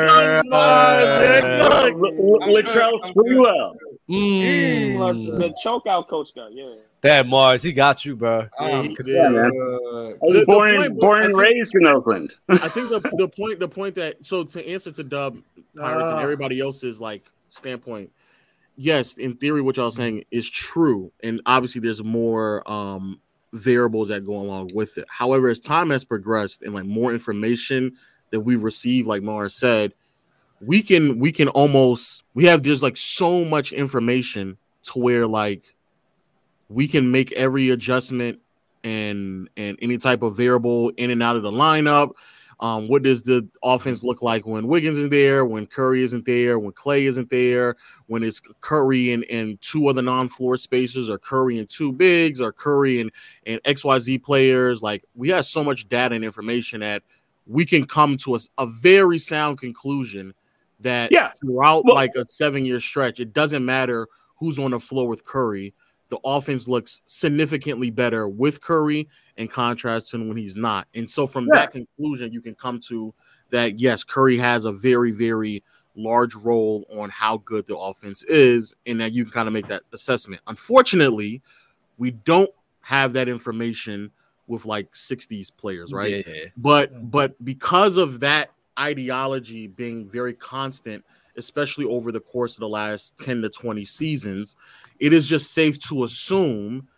done, 0.08 0.48
Mars. 0.48 1.06
You're 1.22 1.58
done. 1.58 1.92
L- 1.92 2.42
L- 2.42 2.62
Latrell 2.62 3.00
Sprewell. 3.02 3.76
Mm. 4.10 4.96
Mm, 4.96 5.38
the 5.38 5.54
choke 5.62 5.86
out 5.86 6.08
coach 6.08 6.30
guy, 6.34 6.48
yeah. 6.50 6.74
Damn 7.02 7.28
Mars, 7.28 7.62
he 7.64 7.72
got 7.72 8.04
you, 8.04 8.14
bro. 8.14 8.46
Um, 8.58 8.96
Yeah, 9.04 9.28
man. 9.28 9.46
I 9.46 9.48
The- 9.50 10.16
was 10.20 10.36
the 10.38 10.44
born, 10.46 10.76
point, 10.76 10.98
born 10.98 11.22
I 11.22 11.24
and 11.24 11.34
think- 11.34 11.38
raised 11.42 11.74
in 11.74 11.86
Oakland. 11.86 12.34
I 12.48 12.68
think 12.68 12.90
the, 12.90 13.00
the 13.16 13.28
point 13.28 13.58
the 13.58 13.68
point 13.68 13.96
that 13.96 14.24
so 14.24 14.44
to 14.44 14.68
answer 14.68 14.92
to 14.92 15.02
Dub 15.02 15.36
Pirates 15.76 16.10
and 16.10 16.18
Ah. 16.18 16.22
everybody 16.22 16.60
else's 16.60 17.00
like 17.00 17.24
standpoint, 17.48 18.10
yes, 18.76 19.14
in 19.14 19.34
theory, 19.36 19.60
what 19.62 19.76
y'all 19.76 19.90
saying 19.90 20.24
is 20.30 20.48
true, 20.48 21.10
and 21.24 21.40
obviously 21.44 21.80
there's 21.80 22.02
more 22.04 22.62
um 22.70 23.20
variables 23.52 24.08
that 24.08 24.24
go 24.24 24.34
along 24.36 24.70
with 24.72 24.96
it. 24.96 25.04
However, 25.08 25.48
as 25.48 25.58
time 25.60 25.90
has 25.90 26.04
progressed 26.04 26.62
and 26.62 26.72
like 26.72 26.84
more 26.86 27.12
information 27.12 27.96
that 28.30 28.40
we've 28.40 28.62
received, 28.62 29.08
like 29.08 29.22
Mars 29.22 29.54
said, 29.54 29.92
we 30.60 30.80
can 30.82 31.18
we 31.18 31.32
can 31.32 31.48
almost 31.48 32.22
we 32.34 32.44
have 32.44 32.62
there's 32.62 32.82
like 32.82 32.96
so 32.96 33.44
much 33.44 33.72
information 33.72 34.56
to 34.84 34.98
where 35.00 35.26
like 35.26 35.74
we 36.72 36.88
can 36.88 37.10
make 37.10 37.32
every 37.32 37.70
adjustment 37.70 38.40
and 38.84 39.48
and 39.56 39.78
any 39.82 39.96
type 39.98 40.22
of 40.22 40.36
variable 40.36 40.88
in 40.90 41.10
and 41.10 41.22
out 41.22 41.36
of 41.36 41.42
the 41.42 41.50
lineup. 41.50 42.12
Um, 42.60 42.86
what 42.86 43.02
does 43.02 43.22
the 43.22 43.48
offense 43.64 44.04
look 44.04 44.22
like 44.22 44.46
when 44.46 44.68
Wiggins 44.68 44.96
is 44.96 45.08
there, 45.08 45.44
when 45.44 45.66
Curry 45.66 46.04
isn't 46.04 46.24
there, 46.24 46.60
when 46.60 46.70
Clay 46.72 47.06
isn't 47.06 47.28
there, 47.28 47.74
when 48.06 48.22
it's 48.22 48.40
Curry 48.60 49.12
and, 49.12 49.24
and 49.24 49.60
two 49.60 49.88
other 49.88 50.00
non-floor 50.02 50.56
spacers, 50.58 51.10
or 51.10 51.18
Curry 51.18 51.58
and 51.58 51.68
two 51.68 51.90
bigs, 51.92 52.40
or 52.40 52.52
Curry 52.52 53.00
and, 53.00 53.10
and 53.46 53.60
XYZ 53.64 54.22
players? 54.22 54.80
Like 54.80 55.02
we 55.16 55.28
have 55.30 55.44
so 55.44 55.64
much 55.64 55.88
data 55.88 56.14
and 56.14 56.24
information 56.24 56.80
that 56.80 57.02
we 57.48 57.66
can 57.66 57.84
come 57.84 58.16
to 58.18 58.36
a, 58.36 58.38
a 58.58 58.66
very 58.66 59.18
sound 59.18 59.58
conclusion 59.58 60.32
that 60.78 61.10
Yeah. 61.10 61.32
throughout 61.32 61.84
Well- 61.84 61.96
like 61.96 62.14
a 62.14 62.24
seven-year 62.26 62.78
stretch, 62.78 63.18
it 63.18 63.32
doesn't 63.32 63.64
matter 63.64 64.06
who's 64.36 64.60
on 64.60 64.70
the 64.70 64.78
floor 64.80 65.08
with 65.08 65.24
Curry. 65.24 65.74
The 66.12 66.20
offense 66.24 66.68
looks 66.68 67.00
significantly 67.06 67.88
better 67.88 68.28
with 68.28 68.60
Curry 68.60 69.08
in 69.38 69.48
contrast 69.48 70.10
to 70.10 70.18
when 70.18 70.36
he's 70.36 70.54
not. 70.54 70.86
And 70.94 71.08
so 71.08 71.26
from 71.26 71.46
Yeah. 71.46 71.60
that 71.60 71.72
conclusion, 71.72 72.30
you 72.34 72.42
can 72.42 72.54
come 72.54 72.78
to 72.80 73.14
that 73.48 73.80
yes, 73.80 74.04
Curry 74.04 74.36
has 74.36 74.66
a 74.66 74.72
very, 74.72 75.10
very 75.10 75.64
large 75.96 76.34
role 76.34 76.84
on 76.94 77.08
how 77.08 77.38
good 77.38 77.66
the 77.66 77.78
offense 77.78 78.24
is, 78.24 78.74
and 78.84 79.00
that 79.00 79.14
you 79.14 79.24
can 79.24 79.32
kind 79.32 79.48
of 79.48 79.54
make 79.54 79.68
that 79.68 79.84
assessment. 79.94 80.42
Unfortunately, 80.48 81.40
we 81.96 82.10
don't 82.10 82.50
have 82.82 83.14
that 83.14 83.26
information 83.26 84.10
with 84.48 84.66
like 84.66 84.92
60s 84.92 85.50
players, 85.50 85.94
right? 85.94 86.26
Yeah. 86.28 86.44
But 86.58 87.10
but 87.10 87.42
because 87.42 87.96
of 87.96 88.20
that 88.20 88.50
ideology 88.78 89.66
being 89.66 90.10
very 90.10 90.34
constant, 90.34 91.06
especially 91.36 91.84
over 91.84 92.12
the 92.12 92.20
course 92.20 92.56
of 92.56 92.60
the 92.60 92.68
last 92.68 93.18
10 93.18 93.42
to 93.42 93.48
20 93.48 93.84
seasons, 93.84 94.56
it 94.98 95.12
is 95.12 95.26
just 95.26 95.52
safe 95.52 95.78
to 95.88 96.04
assume 96.04 96.88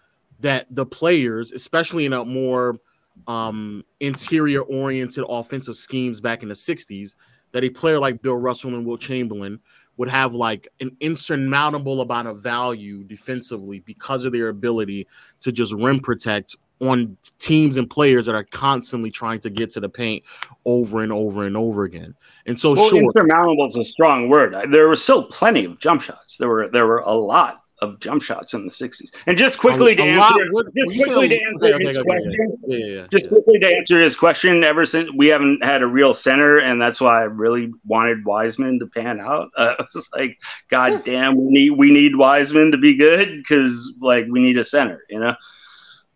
that 0.41 0.67
the 0.71 0.85
players, 0.85 1.53
especially 1.53 2.05
in 2.05 2.13
a 2.13 2.25
more 2.25 2.79
um, 3.27 3.85
interior 4.01 4.63
oriented 4.63 5.25
offensive 5.29 5.77
schemes 5.77 6.21
back 6.21 6.43
in 6.43 6.49
the 6.49 6.55
60s, 6.55 7.17
that 7.53 7.65
a 7.65 7.71
player 7.71 7.99
like 7.99 8.21
Bill 8.21 8.37
Russell 8.37 8.75
and 8.75 8.85
Wilt 8.85 9.01
Chamberlain 9.01 9.61
would 9.97 10.09
have 10.09 10.35
like 10.35 10.67
an 10.81 10.97
insurmountable 11.01 12.01
amount 12.01 12.29
of 12.29 12.41
value 12.41 13.05
defensively 13.05 13.81
because 13.81 14.25
of 14.25 14.33
their 14.33 14.49
ability 14.49 15.07
to 15.41 15.53
just 15.53 15.73
rim 15.73 16.01
protect 16.01 16.57
on 16.81 17.17
teams 17.39 17.77
and 17.77 17.89
players 17.89 18.27
that 18.27 18.35
are 18.35 18.45
constantly 18.45 19.11
trying 19.11 19.39
to 19.41 19.51
get 19.51 19.71
to 19.71 19.81
the 19.81 19.89
paint 19.89 20.25
over 20.65 21.03
and 21.03 21.13
over 21.13 21.45
and 21.45 21.57
over 21.57 21.85
again. 21.85 22.15
And 22.47 22.59
so, 22.59 22.75
well, 22.75 22.89
sure, 22.89 23.03
insurmountable 23.03 23.67
is 23.67 23.77
a 23.77 23.85
strong 23.85 24.29
word. 24.29 24.55
There 24.71 24.89
were 24.89 24.97
still 24.97 25.25
plenty 25.25 25.65
of 25.65 25.79
jump 25.79 26.03
shots. 26.03 26.37
There 26.37 26.49
were 26.49 26.69
there 26.69 26.87
were 26.87 26.99
a 26.99 27.13
lot 27.13 27.63
of 27.81 27.99
jump 28.01 28.23
shots 28.23 28.55
in 28.55 28.65
the 28.65 28.71
'60s. 28.71 29.15
And 29.27 29.39
just 29.39 29.59
quickly 29.59 29.95
to 29.95 30.03
answer, 30.03 30.45
just 30.45 30.53
when 30.53 30.91
you 30.91 30.99
say 30.99 31.05
quickly 31.05 31.29
to 31.29 31.41
answer 31.43 31.79
his 31.81 31.99
question. 31.99 33.09
Just 33.11 33.29
quickly 33.29 33.59
to 33.61 33.77
answer 33.77 34.01
his 34.01 34.17
question, 34.17 34.63
ever 34.63 34.85
since 34.85 35.11
we 35.17 35.29
haven't 35.29 35.65
had 35.65 35.83
a 35.83 35.87
real 35.87 36.13
center, 36.13 36.59
and 36.59 36.81
that's 36.81 37.01
why 37.01 37.21
I 37.21 37.25
really 37.25 37.73
wanted 37.87 38.25
Wiseman 38.25 38.79
to 38.81 38.87
pan 38.87 39.21
out. 39.21 39.51
Uh, 39.57 39.77
I 39.79 39.87
was 39.95 40.09
like, 40.15 40.39
God 40.69 41.05
damn, 41.05 41.37
we 41.37 41.51
need 41.51 41.71
we 41.71 41.91
need 41.91 42.17
Wiseman 42.17 42.73
to 42.73 42.79
be 42.79 42.95
good 42.95 43.39
because 43.39 43.95
like 44.01 44.27
we 44.29 44.41
need 44.41 44.59
a 44.59 44.65
center, 44.65 45.03
you 45.09 45.21
know. 45.21 45.35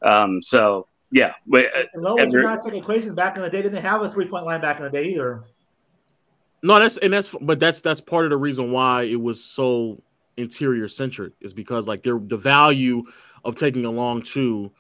Um, 0.03 0.41
so 0.43 0.87
Yeah, 1.11 1.35
but 1.47 1.67
uh, 1.77 1.85
And 1.95 2.03
Low, 2.03 2.15
would 2.15 2.33
you 2.33 2.41
Everett- 2.41 2.45
not 2.45 2.65
take 2.65 2.75
equation 2.75 3.15
back 3.15 3.37
in 3.37 3.43
the 3.43 3.51
day? 3.51 3.59
They 3.59 3.63
didn't 3.65 3.83
have 3.83 4.03
a 4.03 4.11
three 4.11 4.27
point 4.27 4.45
line 4.47 4.61
back 4.61 4.79
in 4.79 4.85
the 4.85 4.91
day 4.91 5.05
either. 5.05 5.45
No, 6.63 6.79
that's 6.79 6.97
and 6.99 7.13
that's 7.13 7.35
but 7.41 7.61
that's 7.61 7.81
that's 7.81 8.01
part 8.01 8.25
of 8.25 8.31
the 8.31 8.37
reason 8.37 8.73
why 8.73 9.05
it 9.05 9.21
was 9.21 9.43
so 9.43 10.03
interior 10.37 10.89
centric 10.89 11.33
is 11.41 11.53
because 11.53 11.87
like 11.89 12.03
there 12.03 12.19
the 12.19 12.37
value 12.37 13.05
of 13.45 13.55
taking 13.55 13.85
a 13.85 13.91
long 13.91 14.23
two 14.23 14.71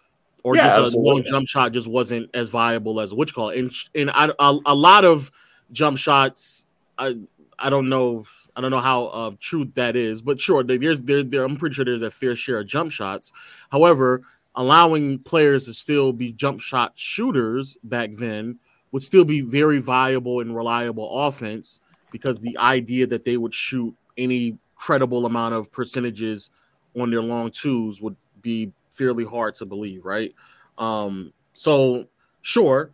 or 0.44 0.56
Yeah, 0.56 0.76
just 0.76 0.96
a 0.96 1.00
long 1.00 1.24
jump 1.24 1.48
shot 1.48 1.72
just 1.72 1.86
wasn't 1.86 2.30
as 2.34 2.48
viable 2.48 3.00
as 3.00 3.14
what 3.14 3.28
you 3.28 3.34
call. 3.34 3.50
And 3.50 3.72
and 3.94 4.10
I, 4.10 4.30
a, 4.38 4.58
a 4.66 4.74
lot 4.74 5.04
of 5.04 5.30
jump 5.72 5.98
shots, 5.98 6.66
I 6.98 7.14
I 7.58 7.70
don't 7.70 7.88
know 7.88 8.24
I 8.56 8.60
don't 8.60 8.72
know 8.72 8.80
how 8.80 9.06
uh, 9.06 9.30
true 9.38 9.70
that 9.74 9.94
is, 9.94 10.20
but 10.20 10.40
sure 10.40 10.64
there's 10.64 11.00
there, 11.00 11.22
there 11.22 11.44
I'm 11.44 11.56
pretty 11.56 11.74
sure 11.74 11.84
there's 11.84 12.02
a 12.02 12.10
fair 12.10 12.34
share 12.34 12.58
of 12.60 12.66
jump 12.66 12.90
shots. 12.90 13.32
However, 13.70 14.22
allowing 14.58 15.20
players 15.20 15.66
to 15.66 15.72
still 15.72 16.12
be 16.12 16.32
jump 16.32 16.60
shot 16.60 16.92
shooters 16.96 17.78
back 17.84 18.10
then 18.14 18.58
would 18.90 19.02
still 19.02 19.24
be 19.24 19.40
very 19.40 19.78
viable 19.78 20.40
and 20.40 20.54
reliable 20.54 21.26
offense 21.26 21.80
because 22.10 22.40
the 22.40 22.58
idea 22.58 23.06
that 23.06 23.24
they 23.24 23.36
would 23.36 23.54
shoot 23.54 23.94
any 24.18 24.58
credible 24.74 25.26
amount 25.26 25.54
of 25.54 25.70
percentages 25.70 26.50
on 26.98 27.08
their 27.08 27.22
long 27.22 27.50
twos 27.52 28.02
would 28.02 28.16
be 28.42 28.72
fairly 28.90 29.24
hard 29.24 29.54
to 29.54 29.64
believe, 29.64 30.04
right? 30.04 30.34
Um, 30.76 31.32
so 31.52 32.06
sure, 32.42 32.90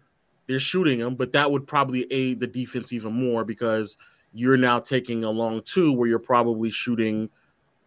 they're 0.46 0.58
shooting 0.58 0.98
them, 0.98 1.14
but 1.14 1.32
that 1.32 1.50
would 1.50 1.66
probably 1.66 2.06
aid 2.12 2.40
the 2.40 2.46
defense 2.46 2.92
even 2.92 3.14
more 3.14 3.42
because 3.42 3.96
you're 4.34 4.58
now 4.58 4.80
taking 4.80 5.24
a 5.24 5.30
long 5.30 5.62
two 5.62 5.92
where 5.92 6.08
you're 6.08 6.18
probably 6.18 6.70
shooting 6.70 7.30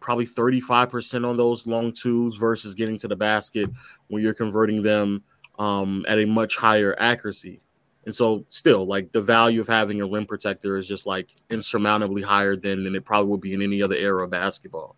probably 0.00 0.26
35% 0.26 1.28
on 1.28 1.36
those 1.36 1.66
long 1.66 1.92
twos 1.92 2.36
versus 2.36 2.74
getting 2.74 2.96
to 2.98 3.08
the 3.08 3.16
basket 3.16 3.68
when 4.08 4.22
you're 4.22 4.34
converting 4.34 4.82
them 4.82 5.22
um, 5.58 6.04
at 6.08 6.18
a 6.18 6.24
much 6.24 6.56
higher 6.56 6.94
accuracy. 6.98 7.60
And 8.06 8.14
so, 8.14 8.44
still, 8.48 8.86
like 8.86 9.12
the 9.12 9.20
value 9.20 9.60
of 9.60 9.66
having 9.68 10.00
a 10.00 10.06
rim 10.06 10.24
protector 10.24 10.78
is 10.78 10.86
just 10.88 11.04
like 11.04 11.28
insurmountably 11.50 12.22
higher 12.22 12.56
than 12.56 12.84
than 12.84 12.94
it 12.94 13.04
probably 13.04 13.28
would 13.30 13.40
be 13.40 13.52
in 13.52 13.60
any 13.60 13.82
other 13.82 13.96
era 13.96 14.24
of 14.24 14.30
basketball. 14.30 14.96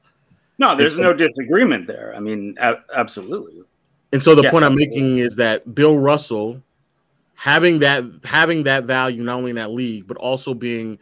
no, 0.59 0.77
there's 0.77 0.95
so- 0.95 1.03
no 1.03 1.15
disagreement 1.15 1.87
there. 1.87 2.13
I 2.15 2.21
mean, 2.21 2.55
a- 2.61 2.81
absolutely. 2.95 3.63
And 4.13 4.23
so 4.23 4.35
the 4.35 4.43
Yeah. 4.43 4.51
point 4.51 4.65
I'm 4.65 4.75
making 4.77 5.19
is 5.19 5.35
that 5.37 5.75
Bill 5.75 5.99
Russell 5.99 6.63
having 7.35 7.79
that 7.79 8.05
having 8.25 8.65
that 8.65 8.85
value 8.85 9.23
not 9.23 9.37
only 9.37 9.51
in 9.51 9.57
that 9.57 9.71
league, 9.71 10.07
but 10.07 10.19
also 10.19 10.53
being 10.53 10.99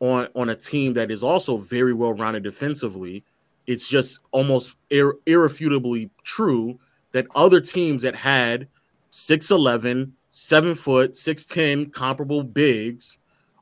on 0.00 0.26
on 0.34 0.48
a 0.48 0.54
team 0.54 0.94
that 0.94 1.10
is 1.10 1.22
also 1.22 1.58
very 1.58 1.92
well 1.92 2.14
rounded 2.14 2.42
defensively, 2.42 3.22
it's 3.66 3.88
just 3.88 4.18
almost 4.30 4.76
ir- 4.90 5.18
irrefutably 5.26 6.10
true 6.22 6.78
that 7.12 7.26
other 7.34 7.60
teams 7.60 8.02
that 8.02 8.14
had 8.14 8.68
6'11, 9.12 10.10
7 10.30 10.74
foot, 10.74 11.12
6'10 11.12 11.92
comparable 11.92 12.42
bigs, 12.42 13.18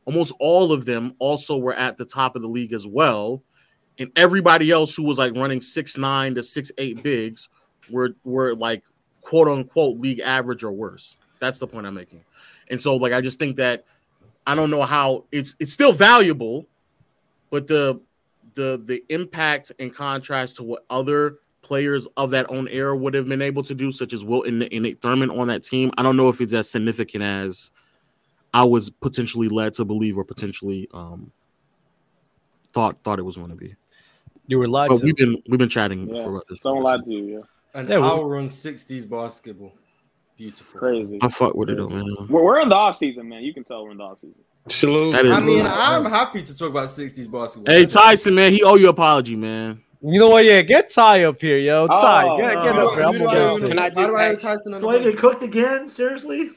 almost 0.07 0.33
all 0.41 0.73
of 0.73 0.85
them 0.87 1.15
also 1.19 1.57
were 1.57 1.75
at 1.75 1.97
the 1.97 2.05
top 2.05 2.35
of 2.35 2.43
the 2.43 2.49
league 2.49 2.73
as 2.73 2.87
well. 2.87 3.43
And 3.99 4.11
everybody 4.17 4.71
else 4.71 4.97
who 4.97 5.03
was 5.03 5.19
like 5.19 5.35
running 5.37 5.61
6'9 5.61 6.35
to 6.35 6.41
6'8 6.41 7.03
bigs 7.03 7.49
were 7.91 8.15
were 8.25 8.55
like 8.55 8.83
quote 9.21 9.49
unquote 9.49 9.99
league 9.99 10.21
average 10.21 10.65
or 10.65 10.73
worse. 10.73 11.19
That's 11.39 11.59
the 11.59 11.67
point 11.67 11.87
I'm 11.87 11.95
making. 11.95 12.25
And 12.71 12.81
so 12.81 12.97
like 12.97 13.13
I 13.13 13.21
just 13.21 13.39
think 13.39 13.57
that 13.57 13.85
I 14.47 14.55
don't 14.55 14.71
know 14.71 14.83
how 14.83 15.25
it's 15.31 15.57
it's 15.59 15.73
still 15.73 15.93
valuable, 15.93 16.67
but 17.51 17.67
the 17.67 18.01
the 18.55 18.81
the 18.85 19.05
impact 19.09 19.73
and 19.79 19.95
contrast 19.95 20.57
to 20.57 20.63
what 20.63 20.85
other 20.91 21.39
players 21.63 22.07
of 22.17 22.31
that 22.31 22.51
own 22.51 22.69
era 22.69 22.97
would 22.97 23.15
have 23.15 23.29
been 23.29 23.41
able 23.43 23.63
to 23.63 23.75
do, 23.75 23.91
such 23.93 24.13
as 24.13 24.25
Wilt 24.25 24.47
and, 24.47 24.63
and 24.63 24.83
Nate 24.83 25.01
Thurmond 25.01 25.39
on 25.39 25.47
that 25.49 25.63
team, 25.63 25.91
I 25.97 26.03
don't 26.03 26.17
know 26.17 26.29
if 26.29 26.41
it's 26.41 26.53
as 26.53 26.69
significant 26.69 27.23
as 27.23 27.71
I 28.53 28.65
was 28.65 28.91
potentially 28.91 29.49
led 29.49 29.73
to 29.75 29.85
believe 29.85 30.19
or 30.19 30.25
potentially 30.25 30.89
um 30.93 31.31
thought 32.73 32.97
thought 33.05 33.19
it 33.19 33.23
was 33.23 33.37
going 33.37 33.51
to 33.51 33.57
be. 33.57 33.75
You 34.49 34.59
were 34.59 34.69
lied 34.69 34.89
But 34.91 34.99
to. 34.99 35.05
we've 35.05 35.17
been 35.17 35.43
we've 35.49 35.59
been 35.59 35.69
chatting 35.69 36.09
Yeah. 36.09 36.25
for 36.25 36.43
this. 36.49 36.59
Someone 36.63 36.83
lied 36.85 37.05
to 37.05 37.11
you. 37.11 37.25
Yeah. 37.75 37.81
An 37.81 37.89
Yeah, 37.89 37.99
we- 37.99 38.05
hour 38.05 38.37
on 38.39 38.49
60s 38.49 39.09
basketball. 39.09 39.73
Beautiful. 40.37 40.81
Crazy. 40.81 41.19
I 41.23 41.29
fuck 41.29 41.55
with 41.55 41.71
it 41.71 41.77
though, 41.77 41.89
man. 41.89 42.05
We're, 42.29 42.43
we're 42.43 42.61
in 42.61 42.69
the 42.69 42.75
off 42.75 42.97
season, 42.97 43.29
man. 43.29 43.43
You 43.45 43.55
can 43.55 43.65
tell 43.65 43.85
we're 43.85 43.93
in 43.93 43.99
the 43.99 44.05
off 44.05 44.21
season. 44.21 44.41
Salute. 44.69 45.15
I 45.15 45.41
mean. 45.41 45.67
I'm 45.67 46.05
happy 46.05 46.43
to 46.43 46.57
talk 46.57 46.71
about 46.71 46.89
60s 46.89 47.31
basketball. 47.31 47.75
Hey 47.75 47.87
Tyson, 47.87 48.35
man, 48.35 48.53
he 48.53 48.63
owe 48.63 48.77
you 48.77 48.85
an 48.85 48.91
apology, 48.91 49.37
man. 49.37 49.83
You 50.05 50.19
know 50.19 50.31
what? 50.31 50.45
Yeah, 50.45 50.63
get 50.63 50.91
Ty 50.91 51.25
up 51.25 51.41
here, 51.41 51.59
yo. 51.59 51.87
Oh. 51.91 52.01
Ty, 52.01 52.25
Oh, 52.27 52.37
get, 52.37 52.55
get 52.63 52.75
Who 52.75 52.81
up 52.81 52.95
here. 52.95 53.05
I'm 53.05 53.19
gonna 53.19 53.61
get 53.61 53.69
Can 53.69 53.79
I 53.79 53.83
How 53.83 54.07
do 54.09 54.17
I 54.17 54.29
owe 54.29 54.33
ask- 54.33 54.43
Tyson 54.43 54.75
on 54.75 54.81
So 54.81 54.91
the 54.91 54.99
I 54.99 55.03
get 55.03 55.19
cooked 55.19 55.43
again? 55.43 55.89
Seriously? 55.89 56.51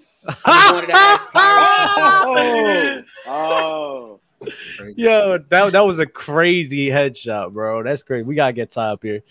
I 0.44 0.72
wanted 0.74 0.88
to 0.88 0.94
ask 0.96 1.22
Kyrie 1.32 3.06
Oh, 3.28 4.20
oh. 4.42 4.50
Yo, 4.96 5.38
that, 5.50 5.72
that 5.72 5.86
was 5.86 6.00
a 6.00 6.06
crazy 6.06 6.88
headshot, 6.88 7.54
bro. 7.54 7.84
That's 7.84 8.04
great. 8.04 8.26
We 8.26 8.36
gotta 8.36 8.54
get 8.54 8.72
Ty 8.72 8.90
up 8.92 9.04
here. 9.04 9.22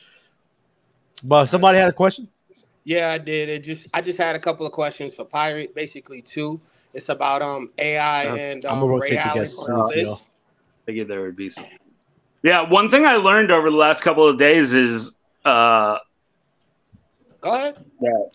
But 1.23 1.47
somebody 1.47 1.79
had 1.79 1.89
a 1.89 1.93
question. 1.93 2.29
Yeah, 2.85 3.11
I 3.11 3.19
did. 3.19 3.49
It 3.49 3.65
just 3.65 3.87
I 3.95 4.01
just 4.01 4.19
had 4.19 4.37
a 4.37 4.39
couple 4.39 4.67
of 4.67 4.73
questions 4.73 5.15
for 5.15 5.25
Pirate, 5.25 5.75
basically 5.75 6.21
two. 6.23 6.61
It's 6.95 7.09
about 7.09 7.43
um 7.43 7.71
AI 7.79 8.23
Yeah, 8.25 8.35
and 8.35 8.65
I'm 8.65 8.75
um, 8.75 8.81
gonna 8.81 8.93
Ray 8.93 8.99
rotate 9.01 9.11
the 9.19 9.27
Allen. 9.27 9.39
guests. 9.41 9.59
on 9.59 9.87
this. 9.89 10.07
yo. 10.07 10.21
Figured 10.87 11.09
there 11.09 11.23
would 11.23 11.37
be 11.37 11.51
some. 11.51 11.65
Yeah, 12.43 12.61
one 12.63 12.91
thing 12.91 13.07
I 13.07 13.17
learned 13.17 13.51
over 13.51 13.71
the 13.71 13.77
last 13.77 14.03
couple 14.03 14.27
of 14.29 14.39
days 14.39 14.73
is 14.73 15.13
uh, 15.45 15.99
Go 17.41 17.55
ahead. 17.55 17.77
that 18.01 18.31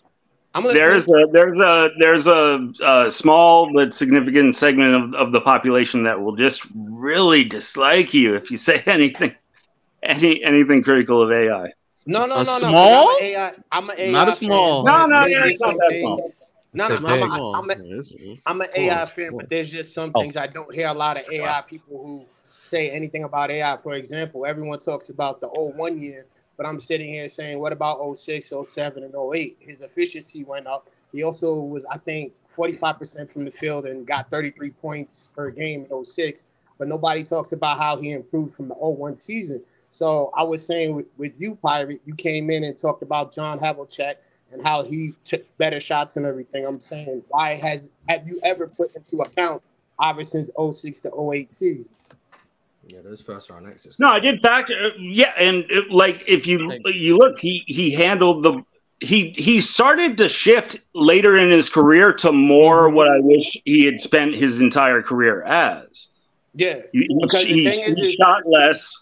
I'm 0.52 0.64
there's 0.64 1.08
a 1.08 1.26
there's 1.32 1.60
a 1.60 1.90
there's 2.00 2.26
a, 2.26 2.68
a 2.84 3.10
small 3.10 3.72
but 3.72 3.94
significant 3.94 4.56
segment 4.56 4.94
of, 4.94 5.14
of 5.14 5.32
the 5.32 5.40
population 5.40 6.02
that 6.04 6.20
will 6.20 6.34
just 6.34 6.62
really 6.74 7.44
dislike 7.44 8.12
you 8.12 8.34
if 8.34 8.50
you 8.50 8.58
say 8.58 8.82
anything 8.86 9.32
any 10.02 10.42
anything 10.42 10.82
critical 10.82 11.22
of 11.22 11.30
AI. 11.30 11.70
no, 12.06 12.26
no, 12.26 12.26
A 12.26 12.26
no, 12.26 12.34
no. 12.34 12.44
'cause 12.44 12.58
small? 12.58 13.08
I'm 13.10 13.16
an 13.16 13.22
AI. 13.22 13.52
I'm 13.72 13.90
an 13.90 13.96
AI. 13.98 14.10
Not 14.12 14.28
a 14.28 14.32
small. 14.32 14.84
but 14.84 14.90
No, 14.92 15.06
no, 15.06 15.20
there's 15.20 15.30
yeah, 15.32 15.38
just 15.38 15.50
it's 15.52 15.60
not 15.60 15.68
some 15.70 15.78
that 15.78 15.88
things- 15.90 16.02
small. 16.02 16.32
No, 16.74 16.88
Say 16.88 16.98
no, 16.98 17.08
I'm, 17.08 17.32
a, 17.32 17.38
I'm, 17.52 17.70
a, 17.70 17.76
It's- 17.76 18.12
it's- 18.12 18.44
I'm 18.46 18.60
an 18.60 18.68
AI 18.74 19.06
fan, 19.06 19.34
of 19.34 19.36
but 19.36 19.48
there's 19.50 19.70
just 19.70 19.94
some 19.94 20.14
Oh. 20.14 20.20
things 20.20 20.36
I 20.36 20.46
don't 20.48 20.72
hear 20.74 20.88
a 20.88 20.94
lot 20.94 21.16
of 21.16 21.24
AI 21.30 21.62
people 21.68 22.02
who 22.02 22.26
say 22.60 22.90
anything 22.90 23.24
about 23.24 23.50
AI. 23.50 23.76
For 23.78 23.94
example, 23.94 24.46
everyone 24.46 24.78
talks 24.80 25.08
about 25.10 25.40
the 25.40 25.48
01 25.48 26.00
year, 26.00 26.26
but 26.56 26.66
I'm 26.66 26.80
sitting 26.80 27.08
here 27.08 27.28
saying, 27.28 27.58
what 27.60 27.72
about 27.72 28.00
06, 28.16 28.50
07, 28.50 29.04
and 29.04 29.14
08? 29.14 29.58
His 29.60 29.80
efficiency 29.82 30.44
went 30.44 30.66
up. 30.66 30.90
He 31.12 31.22
also 31.22 31.60
was, 31.62 31.84
I 31.86 31.98
think, 31.98 32.34
45% 32.56 33.32
from 33.32 33.44
the 33.44 33.50
field 33.50 33.86
and 33.86 34.06
got 34.06 34.30
33 34.30 34.70
points 34.70 35.28
per 35.34 35.50
game 35.50 35.86
in 35.90 36.04
06. 36.04 36.44
But 36.78 36.88
nobody 36.88 37.24
talks 37.24 37.52
about 37.52 37.78
how 37.78 37.98
he 37.98 38.12
improved 38.12 38.54
from 38.54 38.68
the 38.68 38.74
01 38.74 39.20
season. 39.20 39.62
So 39.90 40.32
I 40.36 40.42
was 40.42 40.64
saying 40.66 40.94
with, 40.96 41.06
with 41.18 41.40
you, 41.40 41.54
Pirate, 41.56 42.00
you 42.06 42.14
came 42.14 42.50
in 42.50 42.64
and 42.64 42.78
talked 42.78 43.02
about 43.02 43.34
John 43.34 43.58
Havlicek 43.60 44.16
and 44.52 44.62
how 44.62 44.82
he 44.82 45.14
took 45.24 45.44
better 45.58 45.80
shots 45.80 46.16
and 46.16 46.26
everything. 46.26 46.66
I'm 46.66 46.80
saying, 46.80 47.22
why 47.28 47.54
has 47.54 47.90
have 48.08 48.26
you 48.26 48.40
ever 48.42 48.66
put 48.66 48.94
into 48.94 49.18
account 49.18 49.62
Iverson's 49.98 50.50
06 50.58 50.98
to 51.00 51.30
08 51.32 51.50
season? 51.50 51.92
Yeah, 52.86 53.00
those 53.02 53.20
first 53.20 53.50
round 53.50 53.68
exits. 53.68 53.98
No, 54.00 54.08
I 54.08 54.18
did 54.18 54.40
factor. 54.42 54.74
uh, 54.82 54.90
Yeah, 54.98 55.32
and 55.38 55.64
it, 55.68 55.90
like 55.90 56.24
if 56.26 56.46
you 56.46 56.68
you 56.86 57.16
look, 57.16 57.38
he 57.38 57.62
he 57.66 57.90
handled 57.92 58.42
the 58.42 58.64
he 59.00 59.30
he 59.30 59.60
started 59.60 60.16
to 60.18 60.28
shift 60.28 60.78
later 60.94 61.36
in 61.36 61.50
his 61.50 61.68
career 61.68 62.12
to 62.14 62.32
more 62.32 62.88
what 62.90 63.08
I 63.08 63.20
wish 63.20 63.56
he 63.64 63.84
had 63.84 64.00
spent 64.00 64.34
his 64.34 64.60
entire 64.60 65.02
career 65.02 65.42
as. 65.44 66.08
Yeah, 66.54 66.80
He, 66.92 67.00
he- 67.02 67.18
because 67.22 67.44
the 67.44 67.54
he- 67.54 67.68
is, 67.68 67.94
he 67.96 68.16
shot 68.16 68.42
less. 68.46 68.92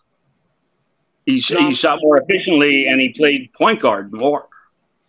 He, 1.24 1.40
sh- 1.40 1.56
he 1.58 1.74
shot 1.74 1.98
more 2.02 2.18
efficiently, 2.22 2.86
and 2.88 3.00
he 3.00 3.10
played 3.10 3.52
point 3.52 3.80
guard 3.80 4.12
more. 4.12 4.47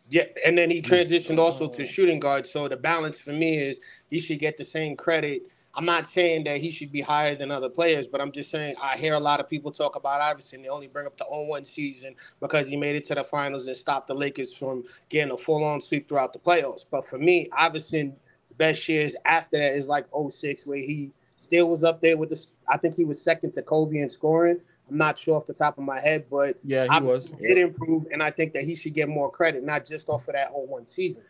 Yeah, 0.09 0.23
and 0.45 0.57
then 0.57 0.69
he 0.69 0.81
transitioned 0.81 1.37
also 1.37 1.67
to 1.67 1.85
shooting 1.85 2.19
guard. 2.19 2.47
So 2.47 2.67
the 2.67 2.77
balance 2.77 3.19
for 3.19 3.31
me 3.31 3.57
is 3.57 3.79
he 4.09 4.19
should 4.19 4.39
get 4.39 4.57
the 4.57 4.65
same 4.65 4.95
credit. 4.95 5.43
I'm 5.75 5.85
not 5.85 6.07
saying 6.07 6.45
that 6.45 6.59
he 6.59 6.71
should 6.71 6.91
be 6.91 6.99
higher 6.99 7.35
than 7.35 7.51
other 7.51 7.69
players, 7.69 8.07
but 8.07 8.19
I'm 8.19 8.31
just 8.31 8.49
saying 8.49 8.75
I 8.81 8.97
hear 8.97 9.13
a 9.13 9.19
lot 9.19 9.39
of 9.39 9.47
people 9.47 9.71
talk 9.71 9.95
about 9.95 10.19
Iverson. 10.19 10.63
They 10.63 10.67
only 10.67 10.87
bring 10.87 11.05
up 11.05 11.15
the 11.15 11.25
0-1 11.31 11.65
season 11.65 12.15
because 12.39 12.67
he 12.67 12.75
made 12.75 12.95
it 12.95 13.05
to 13.05 13.15
the 13.15 13.23
finals 13.23 13.67
and 13.67 13.77
stopped 13.77 14.07
the 14.07 14.15
Lakers 14.15 14.51
from 14.51 14.83
getting 15.09 15.31
a 15.31 15.37
full-on 15.37 15.79
sweep 15.79 16.09
throughout 16.09 16.33
the 16.33 16.39
playoffs. 16.39 16.83
But 16.89 17.05
for 17.05 17.19
me, 17.19 17.47
Iverson, 17.55 18.15
best 18.57 18.89
years 18.89 19.13
after 19.25 19.57
that 19.57 19.73
is 19.73 19.87
like 19.87 20.05
06, 20.11 20.65
where 20.65 20.79
he 20.79 21.13
still 21.35 21.69
was 21.69 21.83
up 21.83 22.01
there 22.01 22.17
with 22.17 22.31
the. 22.31 22.45
I 22.67 22.77
think 22.77 22.95
he 22.95 23.05
was 23.05 23.21
second 23.21 23.53
to 23.53 23.61
Kobe 23.61 23.99
in 23.99 24.09
scoring. 24.09 24.59
I'm 24.89 24.97
not 24.97 25.17
sure 25.17 25.35
off 25.37 25.45
the 25.45 25.53
top 25.53 25.77
of 25.77 25.83
my 25.83 25.99
head, 25.99 26.25
but 26.29 26.57
Yeah, 26.63 26.83
he 26.83 26.89
Iverson 26.89 27.31
was. 27.33 27.41
did 27.41 27.57
improve, 27.57 28.07
and 28.11 28.21
I 28.23 28.31
think 28.31 28.53
that 28.53 28.63
he 28.63 28.75
should 28.75 28.93
get 28.93 29.07
more 29.09 29.29
credit, 29.31 29.63
not 29.63 29.85
just 29.85 30.09
off 30.09 30.27
of 30.27 30.33
that 30.33 30.51
0-1 30.51 30.87
season. 30.87 31.23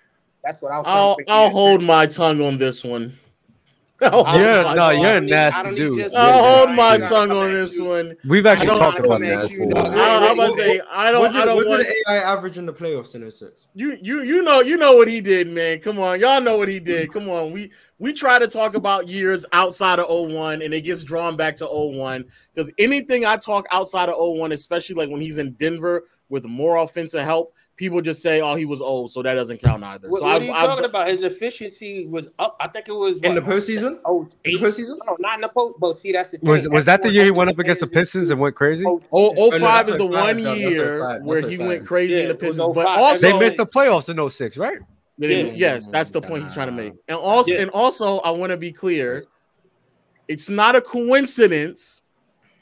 That's 0.43 0.61
what 0.61 0.71
I 0.71 0.77
was. 0.77 0.87
I'll 0.87 1.15
bring 1.15 1.25
I'll 1.29 1.49
hold 1.49 1.83
my 1.83 2.05
tongue 2.05 2.41
on 2.41 2.57
this 2.57 2.83
one. 2.83 3.17
Oh, 4.01 4.23
You're- 4.33 4.63
no, 4.63 4.75
God. 4.75 4.95
you're 4.95 5.11
a 5.11 5.15
I 5.15 5.19
nasty 5.19 5.63
don't 5.63 5.75
dude. 5.75 6.13
I'll 6.15 6.65
hold 6.67 6.73
my 6.77 6.95
Yeah. 6.95 7.09
tongue 7.09 7.31
on 7.31 7.51
this 7.51 7.77
one. 7.81 8.15
We've 8.25 8.45
actually 8.45 8.67
talked 8.67 8.99
about 8.99 9.19
don't- 9.19 9.23
nasty. 9.23 9.59
I, 9.75 10.29
I'm 10.29 10.39
about 10.39 10.55
to 10.55 10.61
say 10.61 10.81
I 10.89 11.11
don't. 11.11 11.19
What 11.19 11.33
did, 11.33 11.41
I 11.41 11.45
don't 11.45 11.57
what 11.57 11.67
want 11.67 11.83
did 11.85 11.95
AI 12.07 12.15
average 12.19 12.57
in 12.57 12.65
the 12.65 12.71
playoffs 12.73 13.15
in 13.15 13.29
06? 13.29 13.67
you. 13.75 13.97
You 14.01 14.21
you 14.23 14.41
know 14.41 14.61
you 14.61 14.77
know 14.77 14.95
what 14.95 15.09
he 15.09 15.19
did, 15.19 15.49
man. 15.49 15.79
Come 15.81 15.99
on, 15.99 16.17
y'all 16.21 16.39
know 16.39 16.57
what 16.57 16.69
he 16.69 16.79
did. 16.79 17.09
Mm-hmm. 17.09 17.19
Come 17.19 17.29
on, 17.29 17.51
we 17.51 17.73
we 17.99 18.13
try 18.13 18.39
to 18.39 18.47
talk 18.47 18.75
about 18.75 19.07
years 19.07 19.45
outside 19.51 19.99
of 19.99 20.07
01 20.09 20.61
and 20.61 20.73
it 20.73 20.81
gets 20.81 21.03
drawn 21.03 21.35
back 21.35 21.55
to 21.57 21.67
01 21.67 22.25
because 22.53 22.71
anything 22.77 23.25
I 23.25 23.35
talk 23.35 23.67
outside 23.71 24.09
of 24.09 24.15
01, 24.17 24.51
especially 24.53 24.95
like 24.95 25.09
when 25.09 25.21
he's 25.21 25.37
in 25.37 25.51
Denver 25.53 26.05
with 26.29 26.45
more 26.45 26.77
offensive 26.77 27.21
help, 27.25 27.53
people 27.75 28.01
just 28.01 28.21
say, 28.21 28.39
"Oh, 28.41 28.55
he 28.55 28.65
was 28.65 28.81
old," 28.81 29.09
so 29.11 29.23
that 29.23 29.33
doesn't 29.35 29.61
count 29.61 29.83
either. 29.83 30.09
What, 30.09 30.19
so 30.19 30.25
what 30.25 30.35
I've, 30.35 30.41
are 30.41 30.45
you 30.45 30.51
I've- 30.51 30.67
talking 30.67 30.85
about? 30.85 31.07
His 31.07 31.23
efficiency 31.23 32.05
was 32.07 32.27
up. 32.37 32.55
I 32.59 32.67
think 32.67 32.87
it 32.87 32.93
was 32.93 33.17
In 33.19 33.33
what, 33.33 33.43
the 33.45 33.51
postseason? 33.51 33.99
Oh, 34.05 34.27
In 34.45 34.51
the 34.53 34.59
postseason? 34.59 34.97
No, 35.07 35.15
not 35.19 35.35
in 35.35 35.41
the 35.41 35.47
post. 35.49 35.75
But 35.79 35.93
see, 35.97 36.11
that's 36.11 36.29
the 36.31 36.37
thing. 36.37 36.49
Was 36.49 36.67
was 36.69 36.85
that 36.85 37.01
the 37.01 37.09
year 37.11 37.25
he 37.25 37.31
went 37.31 37.49
up 37.49 37.57
against 37.57 37.79
the 37.81 37.87
phases- 37.87 37.99
Pistons 37.99 38.29
and 38.29 38.39
went 38.39 38.55
crazy? 38.55 38.85
Oh, 38.87 39.01
Oh, 39.11 39.31
no, 39.33 39.49
05 39.51 39.61
that's 39.61 39.89
is 39.89 39.97
the 39.97 40.07
05, 40.07 40.11
one 40.35 40.43
no, 40.43 40.53
year 40.53 40.99
05, 40.99 41.21
where 41.23 41.49
he 41.49 41.57
05. 41.57 41.67
went 41.67 41.85
crazy 41.87 42.13
Yeah, 42.13 42.19
in 42.19 42.27
the 42.27 42.33
it 42.35 42.41
was 42.41 42.49
Pistons, 42.57 42.75
but 42.75 42.85
also 42.87 43.31
They 43.31 43.39
missed 43.39 43.57
the 43.57 43.65
playoffs 43.65 44.09
in 44.09 44.29
06, 44.29 44.57
right? 44.57 44.77
Yeah, 45.27 45.43
yes, 45.53 45.89
that's 45.89 46.11
the 46.11 46.21
point 46.21 46.43
he's 46.43 46.53
trying 46.53 46.67
to 46.67 46.71
make. 46.71 46.93
And 47.07 47.17
also, 47.17 47.53
Yeah. 47.53 47.61
and 47.61 47.71
also, 47.71 48.19
I 48.19 48.31
want 48.31 48.51
to 48.51 48.57
be 48.57 48.71
clear: 48.71 49.25
it's 50.27 50.49
not 50.49 50.75
a 50.75 50.81
coincidence 50.81 52.01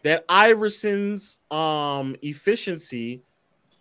that 0.03 0.25
Iverson's 0.29 1.39
um 1.51 2.15
efficiency 2.23 3.23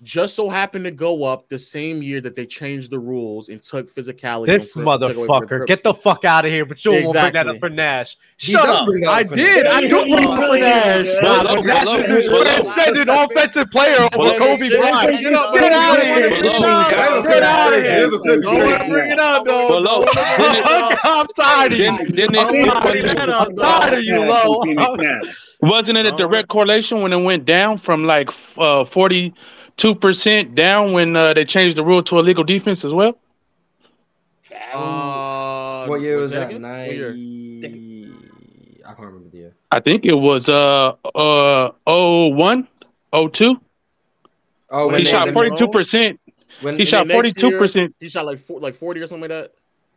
just 0.02 0.34
so 0.34 0.48
happened 0.48 0.84
to 0.84 0.90
go 0.90 1.24
up 1.24 1.48
the 1.48 1.58
same 1.58 2.02
year 2.02 2.20
that 2.20 2.36
they 2.36 2.44
changed 2.44 2.90
the 2.90 2.98
rules 2.98 3.48
and 3.48 3.62
took 3.62 3.90
physicality. 3.92 4.46
This 4.46 4.76
and 4.76 4.84
took 4.84 5.00
from- 5.00 5.10
motherfucker. 5.10 5.66
Get 5.66 5.82
the 5.82 5.94
fuck 5.94 6.24
out 6.24 6.44
of 6.44 6.50
here, 6.50 6.66
but 6.66 6.84
you 6.84 6.90
won't 6.92 7.12
bring 7.12 7.32
that 7.32 7.48
up 7.48 7.58
for 7.58 7.70
Nash. 7.70 8.16
Shut 8.36 8.68
up. 8.68 8.86
I 9.08 9.22
did. 9.22 9.66
I 9.66 9.80
do 9.80 9.88
bring 10.04 10.26
up 10.26 10.44
for 10.50 10.58
Nash. 10.58 11.06
Nah, 11.22 11.42
Below, 11.42 11.54
look, 11.54 11.64
Nash 11.66 11.86
is 12.10 12.26
a 12.26 12.30
below. 12.30 12.44
transcendent 12.44 13.08
offensive 13.10 13.70
player 13.70 13.96
over 14.14 14.38
Kobe 14.38 14.68
Bryant. 14.68 15.18
Get 15.18 15.32
up, 15.32 15.54
they- 15.54 15.60
get 15.60 15.72
out 15.72 15.98
of 15.98 16.04
here. 16.04 16.30
Get 16.30 16.62
out 17.42 17.72
of 17.72 17.82
here. 17.82 18.10
Don't 18.10 18.44
want 18.44 18.82
to 18.82 18.88
bring 18.88 19.10
it 19.12 19.18
up, 19.18 19.46
though. 19.46 19.68
Below. 19.68 20.04
Don't 20.04 20.16
wanna 20.16 20.36
bring 20.36 20.54
it 20.56 20.64
up. 20.66 20.98
I'm 21.04 21.26
tired 21.34 21.72
of 21.72 21.78
you. 21.78 21.96
Didn't, 21.98 22.14
didn't 22.14 22.36
I'm 22.36 22.54
it, 22.54 22.66
not 22.66 22.82
bringing 22.82 23.02
wasn't, 23.02 23.18
that 23.18 23.28
up, 23.30 23.48
I'm 23.48 23.56
tired 23.56 23.94
of 23.98 24.04
you, 24.04 24.24
Nash, 24.26 24.44
Lo. 24.44 25.20
Wasn't 25.62 25.96
it 25.96 26.04
a 26.04 26.12
direct 26.12 26.48
correlation 26.48 27.00
when 27.00 27.14
it 27.14 27.22
went 27.22 27.46
down 27.46 27.78
from 27.78 28.04
like 28.04 28.28
uh, 29.78 29.82
42% 29.94 30.54
down 30.54 30.92
when 30.92 31.16
uh, 31.16 31.34
they 31.34 31.44
changed 31.44 31.76
the 31.76 31.84
rule 31.84 32.02
to 32.04 32.18
illegal 32.18 32.44
defense 32.44 32.84
as 32.84 32.92
well? 32.92 33.18
Uh, 34.72 35.86
What 35.86 36.00
year 36.00 36.18
was 36.18 36.30
say 36.30 36.36
that? 36.36 36.50
again? 36.50 36.62
Nine... 36.62 36.90
Year? 36.90 37.10
I 38.84 38.88
can't 38.90 38.98
remember 39.00 39.28
the 39.30 39.36
year. 39.36 39.54
I 39.70 39.80
think 39.80 40.04
it 40.04 40.14
was 40.14 40.48
uh 40.48 40.92
uh 41.14 41.70
01, 41.86 42.68
02. 43.32 43.60
Oh, 44.70 44.86
When 44.86 44.96
He 44.98 45.04
they- 45.04 45.10
shot 45.10 45.24
when 45.26 45.32
forty 45.34 45.50
they- 45.50 45.56
two 45.56 45.68
percent. 45.68 46.20
He 46.60 46.84
shot 46.86 47.06
then 47.08 47.14
forty 47.16 47.28
next 47.28 47.40
two 47.40 47.48
year, 47.48 47.58
percent. 47.58 47.94
He 48.00 48.08
shot 48.08 48.24
like 48.26 48.38
four, 48.38 48.60
like 48.60 48.74
forty 48.74 49.00
or 49.00 49.06
something 49.06 49.28
like 49.28 49.30
that. 49.30 49.52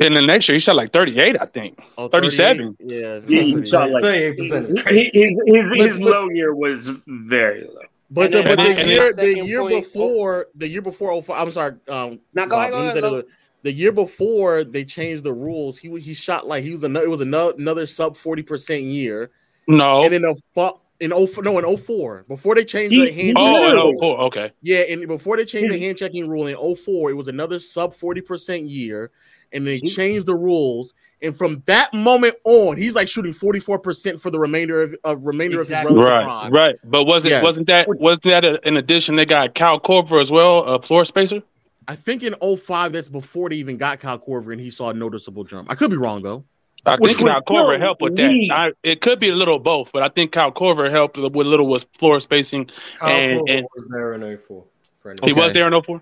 And 0.06 0.16
the 0.16 0.22
next 0.22 0.48
year 0.50 0.56
he 0.56 0.60
shot 0.60 0.76
like 0.76 0.92
thirty 0.92 1.20
eight, 1.20 1.38
I 1.40 1.46
think. 1.46 1.80
Oh, 1.98 2.08
37. 2.08 2.76
38? 2.80 3.00
Yeah, 3.02 3.20
Yeah, 3.28 3.42
he 3.42 3.66
shot 3.66 3.92
like 3.92 4.04
38% 4.04 4.38
his, 4.38 4.72
his, 4.72 5.12
his, 5.14 5.42
his 5.76 5.98
But- 6.00 6.04
but- 6.04 6.12
low 6.12 6.30
year 6.30 6.54
was 6.56 6.90
very 7.08 7.62
low. 7.64 7.82
But 8.12 8.32
the, 8.32 8.42
but 8.44 8.56
the 8.58 8.88
year 8.88 9.14
the 9.14 9.46
year 9.46 9.62
point- 9.62 9.84
before 9.84 10.48
the 10.56 10.68
year 10.68 10.82
before 10.82 11.12
oh 11.12 11.22
five, 11.22 11.42
I'm 11.42 11.52
sorry 11.52 11.74
um 11.90 12.20
Now 12.34 12.46
go 12.46 12.60
ahead, 12.60 12.72
go 12.72 12.78
ahead, 12.80 13.02
go. 13.02 13.16
this. 13.22 13.26
the 13.64 13.72
year 13.72 13.92
before 13.92 14.64
they 14.64 14.84
changed 14.84 15.24
the 15.24 15.34
rules 15.34 15.78
he 15.78 15.98
he 16.00 16.14
shot 16.14 16.48
like 16.48 16.64
he 16.64 16.72
was 16.72 16.84
another 16.84 17.06
it 17.06 17.10
was 17.10 17.22
another, 17.22 17.54
another 17.58 17.86
sub 17.86 18.18
40 18.18 18.42
percent 18.44 18.84
year 18.84 19.30
No. 19.68 20.04
and 20.04 20.14
in 20.14 20.26
a 20.26 20.34
fu- 20.56 20.80
in 21.00 21.14
oh 21.14 21.28
no 21.44 21.60
in 21.60 21.78
04 21.78 22.26
before 22.28 22.56
they 22.56 22.66
changed 22.66 22.96
He- 22.96 23.06
the 23.06 23.12
hand 23.12 23.38
oh, 23.40 23.74
No. 23.74 23.74
no, 23.92 23.98
four. 24.00 24.20
Okay. 24.22 24.52
yeah 24.64 24.80
and 24.90 25.08
before 25.08 25.38
they 25.38 25.46
changed 25.46 25.72
the 25.74 25.80
hand 25.80 25.98
checking 25.98 26.28
rule 26.28 26.48
in 26.48 26.56
04 26.76 27.12
it 27.12 27.14
was 27.14 27.28
another 27.28 27.60
sub 27.60 27.94
40 27.94 28.22
percent 28.22 28.64
year 28.70 29.12
and 29.54 29.66
they 29.66 29.80
changed 29.80 30.26
the 30.26 30.36
rules 30.36 30.94
and 31.22 31.36
from 31.36 31.62
that 31.66 31.94
moment 31.94 32.36
on 32.46 32.78
he's 32.78 32.96
like 32.96 33.08
shooting 33.08 33.34
44 33.34 33.80
percent 33.80 34.20
for 34.22 34.30
the 34.30 34.40
remainder 34.40 34.82
of, 34.82 34.96
of 35.04 35.26
remainder 35.26 35.62
Exactly. 35.62 35.92
of 35.94 35.98
his 35.98 36.08
relative 36.08 36.28
Right, 36.28 36.50
prime. 36.50 36.52
right. 36.54 36.76
But 36.86 37.06
wasn't 37.06 37.32
Yeah. 37.34 37.44
wasn't 37.44 37.68
that 37.68 37.88
wasn't 37.90 38.24
that 38.24 38.46
a, 38.46 38.68
in 38.68 38.78
addition 38.78 39.16
they 39.16 39.26
got 39.26 39.54
Cal 39.56 39.80
Korver 39.80 40.22
as 40.22 40.32
well, 40.32 40.64
a 40.64 40.82
floor 40.82 41.04
spacer? 41.06 41.42
I 41.88 41.96
think 41.96 42.22
in 42.22 42.36
05, 42.36 42.92
that's 42.92 43.10
before 43.10 43.50
they 43.50 43.56
even 43.56 43.76
got 43.78 44.00
Kyle 44.00 44.20
Korver 44.20 44.52
and 44.52 44.62
he 44.62 44.70
saw 44.70 44.90
a 44.90 44.94
noticeable 44.94 45.44
jump. 45.44 45.72
I 45.72 45.76
could 45.76 45.90
be 45.90 45.98
wrong 45.98 46.22
though. 46.22 46.44
I 46.86 46.96
Which 46.98 47.16
think 47.18 47.24
was 47.26 47.34
Kyle 47.34 47.42
Korver 47.42 47.74
still 47.74 47.80
helped 47.82 48.02
with 48.02 48.16
that. 48.16 48.48
I, 48.52 48.72
it 48.84 49.02
could 49.02 49.20
be 49.20 49.30
a 49.30 49.36
little 49.36 49.60
both, 49.60 49.92
but 49.92 50.02
I 50.04 50.08
think 50.10 50.32
Kyle 50.32 50.52
Korver 50.52 50.90
helped 50.90 51.18
with 51.18 51.34
a 51.36 51.50
little 51.50 51.68
was 51.68 51.86
floor 51.98 52.20
spacing. 52.22 52.70
Kyle 53.00 53.10
And- 53.10 53.40
Korver 53.42 53.58
and- 53.58 53.68
was 53.76 53.88
there 53.92 54.14
in 54.14 54.22
04. 54.38 54.64
He 55.04 55.10
Okay. 55.32 55.34
was 55.34 55.52
there 55.54 55.68
in 55.68 55.74
04? 55.82 56.02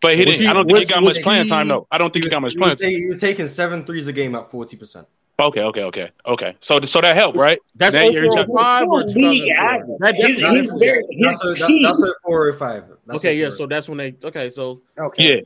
But 0.00 0.14
he 0.16 0.24
didn't. 0.24 0.40
he- 0.40 0.46
I 0.46 0.52
don't 0.52 0.66
think 0.66 0.78
was- 0.78 0.88
he 0.88 0.94
got 0.94 1.02
much 1.02 1.22
playing 1.22 1.48
time 1.48 1.68
though. 1.68 1.86
I 1.90 1.98
don't 1.98 2.12
think 2.12 2.24
he, 2.24 2.26
was, 2.28 2.32
got 2.32 2.42
much 2.42 2.56
playing 2.56 2.70
was, 2.70 2.80
time. 2.80 2.90
he 2.90 3.06
was 3.06 3.18
taking 3.18 3.46
seven 3.48 3.84
threes 3.84 4.06
a 4.06 4.12
game 4.12 4.34
at 4.34 4.50
40%. 4.50 5.06
Okay, 5.40 5.60
okay, 5.62 5.82
okay, 5.84 6.10
okay. 6.26 6.56
So 6.58 6.80
so 6.80 7.00
that 7.00 7.14
helped, 7.14 7.38
right? 7.38 7.60
That's 7.76 7.94
That 7.94 8.12
year 8.12 8.24
04, 8.24 8.38
shot- 8.38 8.46
05 8.56 8.88
or 8.88 9.08
Still 9.08 9.22
2004? 9.22 9.96
That 10.00 10.14
His- 10.16 10.40
definitely 10.40 10.78
very- 10.86 11.04
That's, 11.22 11.44
a, 11.44 11.54
that, 11.54 11.80
that's 11.84 12.02
a 12.02 12.12
4 12.26 12.46
or 12.48 12.52
5. 12.54 12.84
That's 13.06 13.16
Okay, 13.18 13.38
a 13.38 13.42
yeah. 13.44 13.50
So 13.50 13.66
that's 13.66 13.88
when 13.88 13.98
they 13.98 14.16
okay. 14.24 14.50
So 14.50 14.80
Okay. 14.98 15.36
Yeah. 15.36 15.40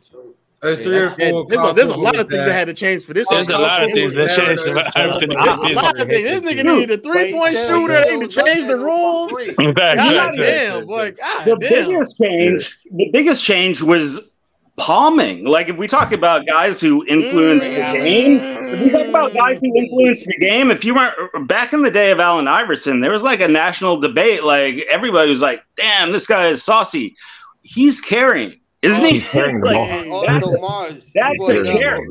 Yeah, 0.64 0.76
three 0.76 0.96
or 0.96 1.10
four. 1.10 1.46
there's, 1.48 1.64
a, 1.64 1.72
there's 1.74 1.88
a 1.88 1.96
lot 1.96 2.14
of 2.14 2.28
things 2.28 2.38
there. 2.38 2.46
that 2.46 2.52
had 2.54 2.68
to 2.68 2.72
change 2.74 3.04
for 3.04 3.12
this. 3.14 3.28
There's 3.28 3.48
a 3.48 3.58
lot 3.58 3.82
of 3.82 3.90
things 3.90 4.14
that 4.14 4.28
changed. 4.30 4.64
A 4.68 5.74
lot 5.74 5.98
of 6.00 6.08
things. 6.08 6.22
This 6.22 6.40
nigga 6.40 6.64
needed 6.78 6.90
a 6.92 7.02
three 7.02 7.32
point 7.32 7.56
shooter. 7.56 8.04
They 8.04 8.16
need 8.16 8.30
to 8.30 8.44
change 8.44 8.68
the 8.68 8.76
rules. 8.76 9.32
Facts, 9.74 10.08
God 10.08 10.30
damn, 10.34 10.86
boy. 10.86 11.10
God 11.12 11.44
the 11.44 11.56
biggest 11.56 12.16
change 12.16 12.78
the 12.92 13.10
biggest 13.12 13.44
change 13.44 13.82
was 13.82 14.31
palming. 14.78 15.44
Like 15.44 15.68
if 15.68 15.76
we 15.76 15.86
talk 15.86 16.12
about 16.12 16.46
guys 16.46 16.80
who 16.80 17.04
influenced 17.06 17.66
the 17.66 17.74
game 17.76 18.40
if 18.40 18.80
we 18.84 18.90
talk 18.90 19.06
about 19.06 19.34
guys 19.34 19.58
who 19.60 19.76
influenced 19.76 20.24
the 20.26 20.36
game 20.38 20.70
if 20.70 20.82
you 20.84 20.94
weren't 20.94 21.46
back 21.46 21.72
in 21.74 21.82
the 21.82 21.90
day 21.90 22.10
of 22.10 22.18
allen 22.20 22.48
iverson 22.48 23.00
there 23.00 23.10
was 23.12 23.22
like 23.22 23.40
a 23.40 23.48
national 23.48 23.98
debate. 24.00 24.42
Like 24.44 24.76
everybody 24.90 25.30
was 25.30 25.40
like 25.42 25.62
damn 25.76 26.10
this 26.12 26.26
guy 26.26 26.48
is 26.48 26.62
saucy. 26.62 27.14
He's 27.62 28.00
carrying 28.00 28.58
isn't 28.80 29.04
he 29.04 29.12
He's 29.12 29.22
carrying 29.24 29.60
the 29.60 29.66
Like, 29.66 30.08
ball. 30.08 30.24
That's 30.26 30.44
also 30.46 30.56
a- 30.56 30.60
Mars. 30.60 31.04
that's 31.14 31.42
a 31.50 31.62
carry 31.64 32.06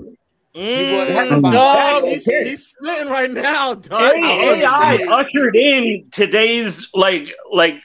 He 0.54 0.90
brought 0.94 1.10
it 1.10 1.18
up. 1.18 1.40
Mm, 1.42 1.52
dog, 1.52 2.04
he's, 2.06 2.26
he's 2.26 2.68
splitting 2.68 3.08
right 3.12 3.32
now, 3.32 3.74
dog. 3.74 4.02
AI 4.02 4.92
understand. 4.94 5.10
ushered 5.12 5.56
in 5.56 6.06
today's 6.12 6.90
like 6.94 7.34
like 7.52 7.76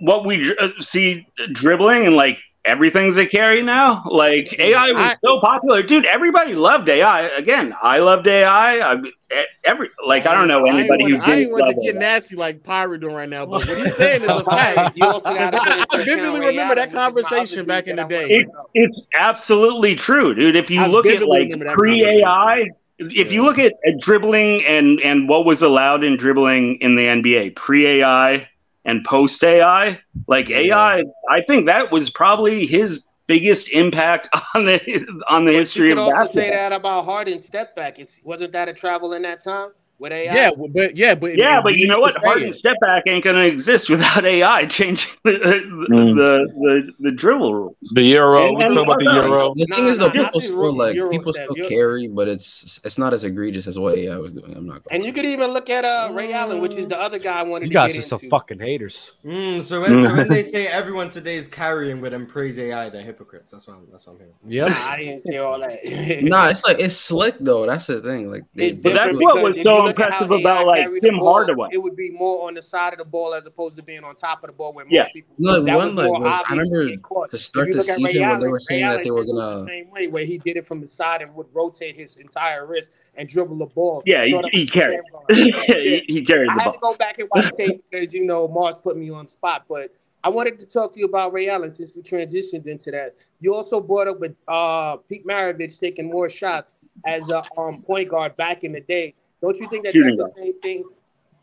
what 0.00 0.24
we 0.26 0.56
uh, 0.58 0.70
see 0.80 1.26
dribbling 1.52 2.06
and 2.06 2.16
like 2.16 2.38
everything's 2.68 3.16
a 3.16 3.26
carry 3.26 3.62
now. 3.62 4.04
Like 4.06 4.58
AI 4.60 4.92
was 4.92 5.12
I- 5.12 5.16
so 5.24 5.40
popular, 5.40 5.82
dude. 5.82 6.04
Everybody 6.04 6.54
loved 6.54 6.88
AI. 6.88 7.22
Again, 7.36 7.74
I 7.82 7.98
loved 7.98 8.26
AI. 8.26 8.92
I, 8.92 9.44
every 9.64 9.88
like 10.06 10.26
I 10.26 10.34
don't 10.34 10.48
know 10.48 10.66
I 10.66 10.80
anybody 10.80 11.04
who 11.04 11.16
want, 11.16 11.28
I 11.28 11.32
ain't 11.32 11.40
didn't 11.40 11.52
want 11.52 11.68
to 11.68 11.86
get 11.86 11.94
AI. 11.96 11.98
nasty 11.98 12.36
like 12.36 12.62
Pyre 12.62 12.96
doing 12.98 13.14
right 13.14 13.28
now, 13.28 13.46
but 13.46 13.66
what 13.66 13.78
he's 13.78 13.94
saying 13.96 14.22
is 14.22 14.28
a 14.28 14.44
fact. 14.44 14.96
You 14.96 15.06
also 15.06 15.24
'Cause 15.24 15.54
I, 15.54 15.86
I 15.90 16.04
vividly 16.04 16.40
remember 16.40 16.74
that 16.74 16.94
Allen, 16.94 17.14
which 17.14 17.24
is 17.24 17.30
my 17.30 17.38
conversation 17.38 17.66
back 17.66 17.86
in 17.88 17.96
the 17.96 18.04
day. 18.04 18.26
It's 18.30 18.64
it's 18.74 19.06
absolutely 19.18 19.94
true, 19.94 20.34
dude. 20.34 20.56
If 20.56 20.70
you 20.70 20.80
I 20.80 20.86
look 20.86 21.06
at 21.06 21.26
like 21.26 21.50
pre 21.74 22.04
AI, 22.04 22.64
if 22.98 23.32
you 23.32 23.42
look 23.42 23.58
at, 23.58 23.74
at 23.86 23.98
dribbling 24.00 24.64
and 24.64 25.00
and 25.00 25.28
what 25.28 25.44
was 25.44 25.62
allowed 25.62 26.04
in 26.04 26.16
dribbling 26.16 26.76
in 26.76 26.96
the 26.96 27.06
NBA 27.06 27.54
pre 27.56 27.86
AI 27.86 28.48
and 28.88 29.04
post 29.04 29.44
AI, 29.44 30.00
like 30.26 30.48
AI, 30.50 31.04
I 31.28 31.42
think 31.42 31.66
that 31.66 31.92
was 31.92 32.10
probably 32.10 32.66
his 32.66 33.04
biggest 33.26 33.68
impact 33.68 34.28
on 34.54 34.64
the 34.64 35.22
on 35.28 35.44
the 35.44 35.52
But 35.52 35.58
history 35.58 35.90
you 35.90 35.92
of 35.92 35.98
could 35.98 35.98
also 35.98 36.32
say 36.32 36.50
that 36.50 36.72
about 36.72 37.04
Harden 37.04 37.38
step 37.38 37.76
back. 37.76 37.98
Is, 37.98 38.08
wasn't 38.24 38.52
that 38.52 38.68
a 38.68 38.72
travel 38.72 39.12
in 39.12 39.22
that 39.22 39.44
time 39.44 39.72
with 39.98 40.12
AI? 40.12 40.34
Yeah, 40.34 40.50
but 40.72 40.96
yeah, 40.96 41.14
but 41.14 41.36
Yeah, 41.36 41.60
but 41.60 41.76
you 41.76 41.86
know 41.86 42.00
what? 42.00 42.14
to 42.14 42.20
say 42.20 42.26
Harden 42.26 42.52
step 42.52 42.76
back 42.80 43.02
ain't 43.06 43.24
gonna 43.24 43.40
exist 43.44 43.88
without 43.90 44.24
AI 44.24 44.64
changing 44.66 45.10
the 45.24 45.32
the, 45.32 45.86
Mm. 45.90 46.14
the, 46.16 46.48
the, 46.54 46.92
the 47.00 47.12
dribble 47.12 47.54
rules. 47.54 47.76
The 47.94 48.02
Euro. 48.02 48.46
And- 48.48 48.56
We 48.58 48.64
and 48.64 48.74
talk 48.74 48.84
about 48.86 48.98
the 49.02 49.10
also- 49.10 49.28
Euro. 49.28 49.52
The 49.54 49.66
Nah, 49.68 49.76
thing 49.76 49.86
is, 49.86 49.98
nah, 49.98 50.04
though, 50.08 50.10
people 50.24 50.40
still 50.40 50.58
Euro- 50.58 50.72
like 50.72 50.94
Euro 50.94 51.10
people 51.10 51.32
still 51.32 51.56
Euro- 51.56 51.68
carry, 51.68 52.06
but 52.08 52.28
it's 52.28 52.80
it's 52.84 52.98
not 52.98 53.12
as 53.14 53.24
egregious 53.24 53.66
as 53.66 53.78
what 53.78 53.96
AI 53.98 54.16
was 54.18 54.32
doing. 54.32 54.54
I'm 54.56 54.66
not. 54.66 54.84
Gonna 54.84 54.96
And 54.96 55.06
you 55.06 55.12
could 55.12 55.24
even 55.26 55.50
look 55.50 55.70
at 55.70 55.84
uh, 55.84 56.10
Ray 56.12 56.32
Allen, 56.32 56.60
which 56.60 56.74
is 56.74 56.86
the 56.86 57.00
other 57.00 57.18
guy 57.18 57.40
I 57.40 57.42
wanted 57.42 57.60
to. 57.60 57.66
You 57.66 57.70
to 57.70 57.74
guys 57.74 57.92
get 57.92 58.00
are 58.00 58.02
some 58.02 58.20
fucking 58.30 58.60
haters. 58.60 59.12
Mm, 59.24 59.62
so, 59.62 59.80
when, 59.80 60.04
so 60.04 60.14
when 60.14 60.28
they 60.28 60.42
say 60.42 60.66
everyone 60.66 61.08
today 61.08 61.36
is 61.36 61.48
carrying 61.48 62.00
with 62.00 62.12
them 62.12 62.26
praise 62.26 62.58
AI, 62.58 62.88
they're 62.90 63.02
hypocrites. 63.02 63.50
That's 63.50 63.66
what 63.66 63.76
I'm, 63.76 63.86
that's 63.90 64.06
what 64.06 64.14
I'm 64.14 64.18
hearing. 64.18 64.34
Yep. 64.46 64.68
Nah, 64.68 64.86
I 64.90 64.96
didn't 64.98 65.20
say 65.20 65.36
all 65.38 65.58
that. 65.60 66.22
Nah, 66.22 66.48
it's 66.48 66.64
like 66.68 66.78
it's 66.80 66.96
slick 66.96 67.36
though. 67.40 67.66
That's 67.66 67.86
the 67.86 68.00
thing. 68.00 68.30
Like 68.30 68.44
they, 68.54 68.68
It's 68.68 68.76
But 68.76 68.94
that's 68.94 69.12
different 69.12 69.22
what 69.22 69.34
because 69.36 69.54
was 69.54 69.62
so 69.62 69.87
you 69.88 69.94
look 69.94 69.98
look 69.98 70.06
at 70.06 70.12
how 70.12 70.24
impressive 70.24 70.40
about 70.44 70.66
like 70.66 70.82
carried 70.84 71.02
the 71.02 71.08
Tim 71.08 71.18
ball, 71.18 71.32
Hardaway. 71.34 71.68
It 71.72 71.78
would 71.82 71.96
be 71.96 72.10
more 72.10 72.46
on 72.46 72.54
the 72.54 72.62
side 72.62 72.92
of 72.92 72.98
the 72.98 73.04
ball 73.04 73.34
as 73.34 73.46
opposed 73.46 73.76
to 73.78 73.82
being 73.82 74.04
on 74.04 74.14
top 74.14 74.42
of 74.44 74.48
the 74.48 74.52
ball, 74.52 74.72
where 74.72 74.84
most 74.84 74.92
Yeah. 74.92 75.08
people 75.12 75.34
No, 75.38 75.60
that 75.64 75.76
one 75.76 75.84
was 75.86 75.94
more 75.94 76.20
was, 76.20 76.22
I 76.22 76.40
obvious 76.40 76.46
to 76.46 76.70
remember 76.70 76.90
get 76.90 77.02
caught. 77.02 77.30
to 77.30 77.38
start 77.38 77.68
the 77.70 77.78
look 77.78 77.88
at 77.88 77.98
Ray 77.98 78.04
season 78.04 78.20
when 78.22 78.30
Allen, 78.30 78.40
they 78.40 78.46
were 78.48 78.52
Ray 78.54 78.58
saying 78.60 78.88
that 78.88 79.04
they 79.04 79.10
were 79.10 79.24
did 79.24 79.30
it 79.30 79.32
the 79.34 79.40
gonna. 79.40 79.66
same 79.66 79.90
way, 79.90 80.06
where 80.08 80.24
he 80.24 80.38
did 80.38 80.56
it 80.56 80.66
from 80.66 80.80
the 80.80 80.86
side 80.86 81.22
and 81.22 81.34
would 81.34 81.46
rotate 81.52 81.96
his 81.96 82.16
entire 82.16 82.66
wrist 82.66 82.92
and 83.16 83.28
dribble 83.28 83.58
the 83.58 83.66
ball. 83.66 84.02
Yeah, 84.06 84.24
he, 84.24 84.42
he 84.52 84.66
carried. 84.66 85.00
Sam 85.30 85.36
he, 85.36 86.04
he 86.08 86.24
carried 86.24 86.50
I 86.50 86.54
the 86.54 86.62
had 86.62 86.72
to 86.72 86.78
go 86.80 86.94
back 86.96 87.18
and 87.18 87.28
watch 87.34 87.50
tape 87.56 87.82
because 87.90 88.12
you 88.12 88.24
know 88.24 88.48
Mars 88.48 88.76
put 88.82 88.96
me 88.96 89.10
on 89.10 89.26
spot, 89.26 89.64
but 89.68 89.90
I 90.24 90.30
wanted 90.30 90.58
to 90.58 90.66
talk 90.66 90.92
to 90.94 90.98
you 90.98 91.06
about 91.06 91.32
Ray 91.32 91.48
Allen 91.48 91.70
since 91.70 91.92
we 91.94 92.02
transitioned 92.02 92.66
into 92.66 92.90
that. 92.90 93.14
You 93.40 93.54
also 93.54 93.80
brought 93.80 94.08
up 94.08 94.18
with 94.20 94.34
uh, 94.48 94.96
Pete 95.08 95.24
Maravich 95.26 95.78
taking 95.78 96.10
more 96.10 96.28
shots 96.28 96.72
as 97.06 97.28
a 97.28 97.44
um, 97.56 97.82
point 97.82 98.08
guard 98.08 98.36
back 98.36 98.64
in 98.64 98.72
the 98.72 98.80
day. 98.80 99.14
Don't 99.40 99.56
you 99.58 99.68
think 99.68 99.84
that 99.84 99.92
Shooting 99.92 100.16
that's 100.16 100.34
the 100.34 100.40
same 100.40 100.60
thing? 100.60 100.84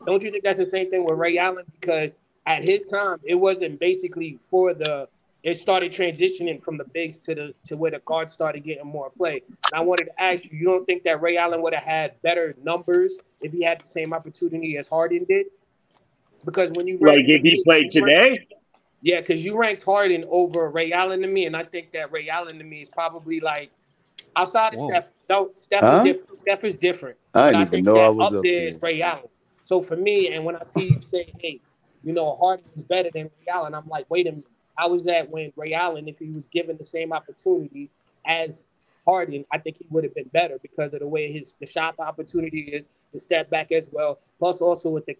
Don't 0.04 0.22
you 0.22 0.30
think 0.30 0.44
that's 0.44 0.58
the 0.58 0.64
same 0.64 0.90
thing 0.90 1.04
with 1.04 1.18
Ray 1.18 1.38
Allen? 1.38 1.64
Because 1.80 2.12
at 2.46 2.64
his 2.64 2.82
time, 2.84 3.18
it 3.24 3.34
wasn't 3.34 3.80
basically 3.80 4.38
for 4.50 4.74
the. 4.74 5.08
It 5.42 5.60
started 5.60 5.92
transitioning 5.92 6.60
from 6.60 6.76
the 6.76 6.84
bigs 6.84 7.20
to 7.20 7.34
the 7.34 7.54
to 7.64 7.76
where 7.76 7.92
the 7.92 8.00
guards 8.00 8.32
started 8.32 8.64
getting 8.64 8.86
more 8.86 9.10
play. 9.10 9.42
And 9.48 9.74
I 9.74 9.80
wanted 9.80 10.06
to 10.06 10.20
ask 10.20 10.44
you, 10.44 10.50
you 10.52 10.66
don't 10.66 10.84
think 10.86 11.04
that 11.04 11.22
Ray 11.22 11.36
Allen 11.36 11.62
would 11.62 11.72
have 11.72 11.84
had 11.84 12.20
better 12.22 12.54
numbers 12.64 13.16
if 13.40 13.52
he 13.52 13.62
had 13.62 13.80
the 13.80 13.86
same 13.86 14.12
opportunity 14.12 14.76
as 14.76 14.88
Harden 14.88 15.24
did? 15.24 15.46
Because 16.44 16.72
when 16.72 16.86
you 16.86 16.98
Like 16.98 17.16
ranked 17.16 17.30
if 17.30 17.42
he 17.42 17.56
you 17.56 17.64
played 17.64 17.82
ranked- 17.82 17.92
today, 17.92 18.46
yeah, 19.02 19.20
because 19.20 19.44
you 19.44 19.56
ranked 19.58 19.84
Harden 19.84 20.24
over 20.28 20.68
Ray 20.68 20.90
Allen 20.92 21.22
to 21.22 21.28
me, 21.28 21.46
and 21.46 21.56
I 21.56 21.62
think 21.62 21.92
that 21.92 22.10
Ray 22.10 22.28
Allen 22.28 22.58
to 22.58 22.64
me 22.64 22.82
is 22.82 22.88
probably 22.88 23.38
like 23.38 23.70
outside 24.34 24.74
of 24.74 24.80
Whoa. 24.80 24.88
Steph. 24.88 25.06
No, 25.30 25.52
Steph 25.56 25.82
Huh? 25.82 25.92
is 25.92 26.00
different. 26.00 26.38
Steph 26.40 26.64
is 26.64 26.74
different. 26.74 27.18
I 27.34 27.52
didn't 27.52 27.56
I 27.56 27.62
even 27.62 27.84
know 27.84 27.94
that 27.94 28.04
I 28.04 28.08
was 28.10 28.26
up 28.28 28.42
there 28.42 28.68
is 28.68 28.80
Ray 28.82 29.02
Allen. 29.02 29.24
So 29.62 29.82
for 29.82 29.96
me, 29.96 30.32
and 30.32 30.44
when 30.44 30.56
I 30.56 30.62
see 30.64 30.92
you 30.94 31.02
say, 31.02 31.32
"Hey, 31.40 31.60
you 32.04 32.12
know, 32.12 32.34
Harden 32.34 32.66
is 32.74 32.84
better 32.84 33.10
than 33.12 33.24
Ray 33.24 33.46
Allen," 33.52 33.74
I'm 33.74 33.88
like, 33.88 34.06
wait 34.10 34.28
a 34.28 34.32
minute. 34.32 34.46
How 34.76 34.92
is 34.94 35.04
that 35.04 35.30
when 35.30 35.52
Ray 35.56 35.74
Allen, 35.74 36.08
if 36.08 36.18
he 36.18 36.30
was 36.30 36.48
given 36.48 36.76
the 36.78 36.84
same 36.84 37.12
opportunities 37.12 37.90
as 38.26 38.64
Harden, 39.06 39.44
I 39.52 39.58
think 39.58 39.78
he 39.78 39.86
would 39.90 40.04
have 40.04 40.14
been 40.14 40.28
better 40.32 40.58
because 40.62 40.94
of 40.94 41.00
the 41.00 41.08
way 41.08 41.30
his 41.32 41.54
the 41.60 41.66
shot 41.66 41.96
opportunity 42.00 42.60
is, 42.60 42.88
the 43.12 43.18
step 43.20 43.50
back 43.50 43.72
as 43.72 43.88
well. 43.92 44.20
Plus, 44.38 44.60
also 44.60 44.90
with 44.90 45.06
the 45.06 45.16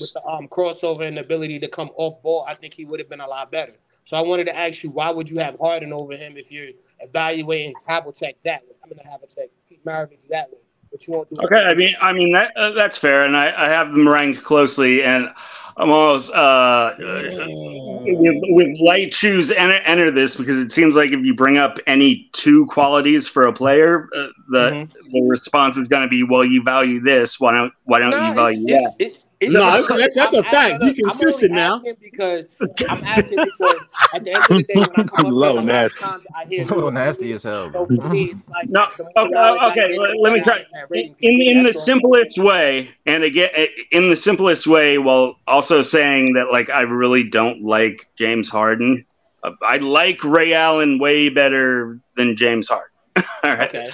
with 0.00 0.12
the 0.14 0.24
um 0.26 0.48
crossover 0.48 1.02
and 1.08 1.16
the 1.16 1.22
ability 1.22 1.58
to 1.60 1.68
come 1.68 1.90
off 1.96 2.22
ball, 2.22 2.44
I 2.48 2.54
think 2.54 2.74
he 2.74 2.84
would 2.84 3.00
have 3.00 3.08
been 3.10 3.20
a 3.20 3.28
lot 3.28 3.52
better. 3.52 3.74
So 4.06 4.16
I 4.16 4.20
wanted 4.20 4.44
to 4.44 4.56
ask 4.56 4.84
you, 4.84 4.90
why 4.90 5.10
would 5.10 5.28
you 5.28 5.38
have 5.38 5.58
Harden 5.58 5.92
over 5.92 6.16
him 6.16 6.36
if 6.36 6.52
you're 6.52 6.68
evaluating 7.00 7.74
Havlicek 7.88 8.36
that 8.44 8.62
way? 8.62 8.76
I'm 8.84 8.88
gonna 8.88 9.02
Havlicek, 9.02 9.48
Pete 9.68 9.84
Maravich 9.84 10.18
that 10.30 10.48
way, 10.48 10.58
but 10.92 11.04
you 11.04 11.12
won't 11.12 11.28
do 11.28 11.36
it. 11.40 11.44
Okay, 11.44 11.60
I 11.64 11.74
mean, 11.74 11.92
I 12.00 12.12
mean 12.12 12.32
that 12.32 12.52
uh, 12.56 12.70
that's 12.70 12.96
fair, 12.96 13.24
and 13.24 13.36
I, 13.36 13.46
I 13.66 13.68
have 13.68 13.90
them 13.90 14.08
ranked 14.08 14.44
closely, 14.44 15.02
and 15.02 15.28
I'm 15.76 15.90
almost 15.90 16.30
uh, 16.32 16.94
with, 16.98 18.36
with 18.44 18.78
light 18.80 19.12
shoes 19.12 19.50
enter, 19.50 19.74
enter 19.84 20.12
this 20.12 20.36
because 20.36 20.58
it 20.58 20.70
seems 20.70 20.94
like 20.94 21.10
if 21.10 21.24
you 21.24 21.34
bring 21.34 21.58
up 21.58 21.78
any 21.88 22.30
two 22.32 22.64
qualities 22.66 23.26
for 23.26 23.48
a 23.48 23.52
player, 23.52 24.08
uh, 24.14 24.28
the 24.50 24.70
Mm-hmm. 24.70 25.10
the 25.12 25.20
response 25.22 25.76
is 25.76 25.88
going 25.88 26.02
to 26.02 26.08
be, 26.08 26.22
well, 26.22 26.44
you 26.44 26.62
value 26.62 27.00
this, 27.00 27.40
why 27.40 27.52
don't 27.52 27.72
why 27.84 27.98
don't 27.98 28.10
No, 28.10 28.28
you 28.28 28.34
value 28.34 28.68
it's- 28.68 28.94
that? 28.98 29.04
it's 29.04 29.18
No, 29.42 29.50
just- 29.76 29.88
that's- 29.90 30.14
that's 30.14 30.32
a 30.32 30.38
I'm 30.38 30.42
fact. 30.44 30.74
asking- 30.74 30.94
Be 30.94 31.04
I'm 31.04 31.10
consistent 31.10 31.50
only 31.52 31.62
now. 31.62 31.82
Because 32.00 32.48
I'm 32.88 33.04
asking 33.04 33.36
because 33.44 33.86
at 34.14 34.24
the 34.24 34.32
end 34.32 34.42
of 34.44 34.48
the 34.48 34.62
day, 34.62 34.74
when 34.80 34.90
I 34.96 35.02
come 35.04 35.26
up 35.26 35.32
Low 35.32 35.52
a 35.52 35.54
lot 35.54 35.58
of 35.58 35.64
nasty. 35.66 35.98
times 36.00 36.26
I 36.34 36.46
hear 36.48 36.64
Low 36.70 36.88
nasty 36.90 37.32
as 37.32 37.42
hell, 37.42 37.70
So 37.72 37.84
bro. 37.84 37.96
for 37.96 38.08
me, 38.08 38.22
it's 38.24 38.48
like 38.48 38.68
No, 38.70 38.84
okay, 39.16 39.66
okay. 39.84 39.98
Let, 40.20 40.32
me 40.32 40.40
try. 40.40 40.58
am 40.60 40.64
at 40.74 40.90
rating 40.90 41.14
In 41.20 41.58
in 41.58 41.62
the 41.64 41.74
simplest 41.74 42.38
way, 42.38 42.88
and 43.04 43.24
again, 43.24 43.50
in 43.90 44.08
the 44.08 44.16
simplest 44.16 44.66
way, 44.66 44.96
while 44.96 45.38
also 45.46 45.82
saying 45.82 46.32
that, 46.34 46.50
like, 46.50 46.70
I 46.70 46.82
really 46.82 47.24
don't 47.24 47.60
like 47.62 48.08
James 48.16 48.48
Harden. 48.48 49.04
Uh, 49.42 49.52
I 49.62 49.76
like 49.78 50.24
Ray 50.24 50.54
Allen 50.54 50.98
way 50.98 51.28
better 51.28 52.00
than 52.16 52.36
James 52.36 52.68
Harden. 52.68 52.88
All 53.16 53.24
right. 53.54 53.68
Okay. 53.68 53.90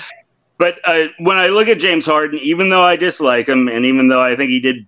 But 0.59 0.79
uh, 0.85 1.09
when 1.19 1.37
I 1.37 1.49
look 1.49 1.67
at 1.67 1.81
James 1.81 2.07
Harden, 2.07 2.39
even 2.39 2.69
though 2.69 2.85
I 2.85 2.95
dislike 2.95 3.49
him, 3.49 3.67
and 3.69 3.85
even 3.85 4.07
though 4.07 4.21
I 4.21 4.37
think 4.37 4.51
he 4.51 4.61
did 4.61 4.87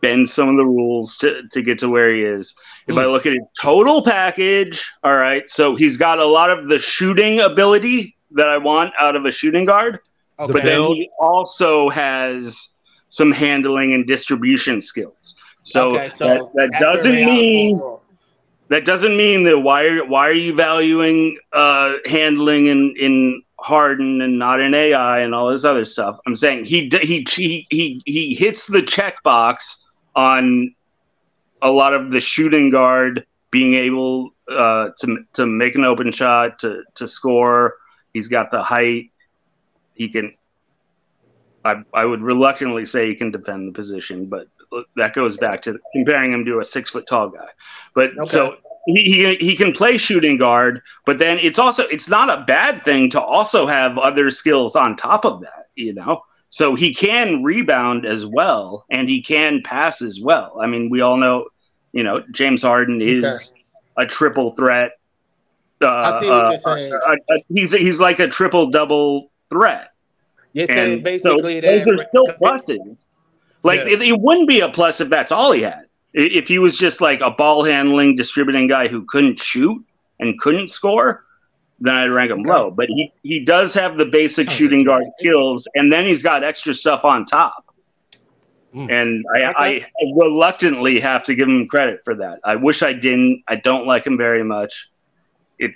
bend 0.00 0.28
some 0.28 0.48
of 0.48 0.56
the 0.56 0.64
rules 0.64 1.16
to, 1.18 1.46
to 1.48 1.62
get 1.62 1.78
to 1.80 1.88
where 1.88 2.12
he 2.12 2.22
is, 2.22 2.54
if 2.86 2.96
I 2.96 3.06
look 3.06 3.26
at 3.26 3.32
his 3.32 3.48
total 3.60 4.02
package, 4.02 4.90
all 5.04 5.16
right, 5.16 5.48
so 5.48 5.76
he's 5.76 5.96
got 5.96 6.18
a 6.18 6.24
lot 6.24 6.50
of 6.50 6.68
the 6.68 6.80
shooting 6.80 7.40
ability 7.40 8.16
that 8.32 8.48
I 8.48 8.58
want 8.58 8.92
out 8.98 9.16
of 9.16 9.24
a 9.24 9.32
shooting 9.32 9.64
guard, 9.64 10.00
but 10.36 10.62
then 10.62 10.82
he 10.82 11.10
also 11.18 11.88
has 11.90 12.70
some 13.08 13.32
handling 13.32 13.92
and 13.92 14.06
distribution 14.06 14.80
skills. 14.80 15.36
So, 15.62 15.90
Okay, 15.90 16.08
so 16.16 16.50
that, 16.54 16.70
that 16.70 16.80
doesn't 16.80 17.14
mean 17.14 17.80
that 18.68 18.84
doesn't 18.84 19.16
mean 19.16 19.42
that 19.44 19.58
why 19.58 19.84
are 19.84 20.04
why 20.06 20.28
are 20.28 20.32
you 20.32 20.54
valuing 20.54 21.38
uh, 21.52 21.96
handling 22.06 22.66
in 22.66 22.94
in 22.98 23.42
Harden 23.58 24.22
and 24.22 24.38
not 24.38 24.60
in 24.60 24.74
AI 24.74 25.20
and 25.20 25.34
all 25.34 25.50
this 25.50 25.64
other 25.64 25.84
stuff? 25.84 26.18
I'm 26.26 26.36
saying 26.36 26.64
he 26.64 26.88
he 27.02 27.26
he 27.28 27.66
he 27.68 28.00
he 28.06 28.34
hits 28.34 28.66
the 28.66 28.80
checkbox 28.80 29.79
on 30.20 30.74
a 31.62 31.70
lot 31.70 31.94
of 31.94 32.10
the 32.10 32.20
shooting 32.20 32.68
guard 32.68 33.24
being 33.50 33.74
able 33.74 34.34
uh, 34.48 34.90
to 34.98 35.24
to 35.32 35.46
make 35.46 35.74
an 35.74 35.84
open 35.84 36.12
shot 36.12 36.58
to 36.58 36.82
to 36.94 37.08
score. 37.08 37.76
He's 38.12 38.28
got 38.28 38.50
the 38.50 38.62
height. 38.62 39.10
He 39.94 40.08
can. 40.08 40.34
I 41.64 41.82
I 41.94 42.04
would 42.04 42.20
reluctantly 42.20 42.84
say 42.84 43.08
he 43.08 43.14
can 43.14 43.30
defend 43.30 43.68
the 43.68 43.72
position, 43.72 44.26
but 44.26 44.46
that 44.96 45.14
goes 45.14 45.36
back 45.38 45.62
to 45.62 45.78
comparing 45.92 46.32
him 46.32 46.44
to 46.44 46.60
a 46.60 46.64
six 46.64 46.90
foot 46.90 47.06
tall 47.06 47.30
guy. 47.30 47.48
But 47.94 48.10
so 48.28 48.58
he, 48.86 49.02
he 49.02 49.34
he 49.36 49.56
can 49.56 49.72
play 49.72 49.96
shooting 49.96 50.36
guard, 50.36 50.82
but 51.06 51.18
then 51.18 51.38
it's 51.38 51.58
also 51.58 51.84
it's 51.84 52.08
not 52.08 52.28
a 52.28 52.44
bad 52.44 52.82
thing 52.82 53.08
to 53.10 53.20
also 53.20 53.66
have 53.66 53.96
other 53.96 54.30
skills 54.30 54.76
on 54.76 54.96
top 54.96 55.24
of 55.24 55.40
that, 55.40 55.68
you 55.76 55.94
know. 55.94 56.22
So 56.50 56.74
he 56.74 56.92
can 56.92 57.42
rebound 57.44 58.04
as 58.04 58.26
well, 58.26 58.84
and 58.90 59.08
he 59.08 59.22
can 59.22 59.62
pass 59.62 60.02
as 60.02 60.20
well. 60.20 60.60
I 60.60 60.66
mean, 60.66 60.90
we 60.90 61.00
all 61.00 61.16
know, 61.16 61.46
you 61.92 62.02
know, 62.02 62.24
James 62.32 62.62
Harden 62.62 63.00
is 63.00 63.52
a 63.96 64.04
triple 64.04 64.50
threat. 64.50 64.92
Uh, 65.80 65.86
I 65.88 66.20
see 66.20 66.28
what 66.28 66.46
uh, 66.46 66.50
you're 66.50 66.60
saying. 66.60 66.92
uh, 66.92 67.34
uh, 67.34 67.38
he's 67.48 67.72
he's 67.72 68.00
like 68.00 68.18
a 68.18 68.28
triple 68.28 68.70
double 68.70 69.30
threat. 69.48 69.92
You're 70.52 70.70
And 70.70 71.02
basically 71.04 71.60
so 71.60 71.66
those 71.66 71.86
are 71.86 71.98
still 71.98 72.26
pluses. 72.42 73.08
Like 73.62 73.80
Yeah. 73.80 73.92
it, 73.92 74.02
it 74.02 74.20
wouldn't 74.20 74.48
be 74.48 74.60
a 74.60 74.68
plus 74.68 75.00
if 75.00 75.08
that's 75.08 75.30
all 75.32 75.52
he 75.52 75.62
had. 75.62 75.86
If 76.12 76.48
he 76.48 76.58
was 76.58 76.76
just 76.76 77.00
like 77.00 77.20
a 77.20 77.30
ball 77.30 77.62
handling, 77.62 78.16
distributing 78.16 78.66
guy 78.66 78.88
who 78.88 79.04
couldn't 79.04 79.38
shoot 79.38 79.84
and 80.18 80.38
couldn't 80.40 80.68
score, 80.68 81.24
then 81.80 81.94
I'd 81.94 82.08
rank 82.10 82.30
him 82.30 82.42
low. 82.42 82.70
But 82.70 82.86
he, 82.88 83.12
he 83.22 83.44
does 83.44 83.72
have 83.74 83.96
the 83.98 84.04
basic 84.06 84.50
shooting 84.50 84.84
guard 84.84 85.04
skills, 85.18 85.66
and 85.74 85.92
then 85.92 86.04
he's 86.04 86.22
got 86.22 86.44
extra 86.44 86.74
stuff 86.74 87.04
on 87.04 87.24
top. 87.24 87.64
Hmm. 88.72 88.86
And 88.90 89.24
I, 89.34 89.52
I 89.56 89.86
reluctantly 90.14 91.00
have 91.00 91.24
to 91.24 91.34
give 91.34 91.48
him 91.48 91.66
credit 91.66 92.00
for 92.04 92.14
that. 92.16 92.38
I 92.44 92.54
wish 92.56 92.82
I 92.82 92.92
didn't. 92.92 93.42
I 93.48 93.56
don't 93.56 93.86
like 93.86 94.06
him 94.06 94.16
very 94.16 94.44
much. 94.44 94.90
It 95.58 95.72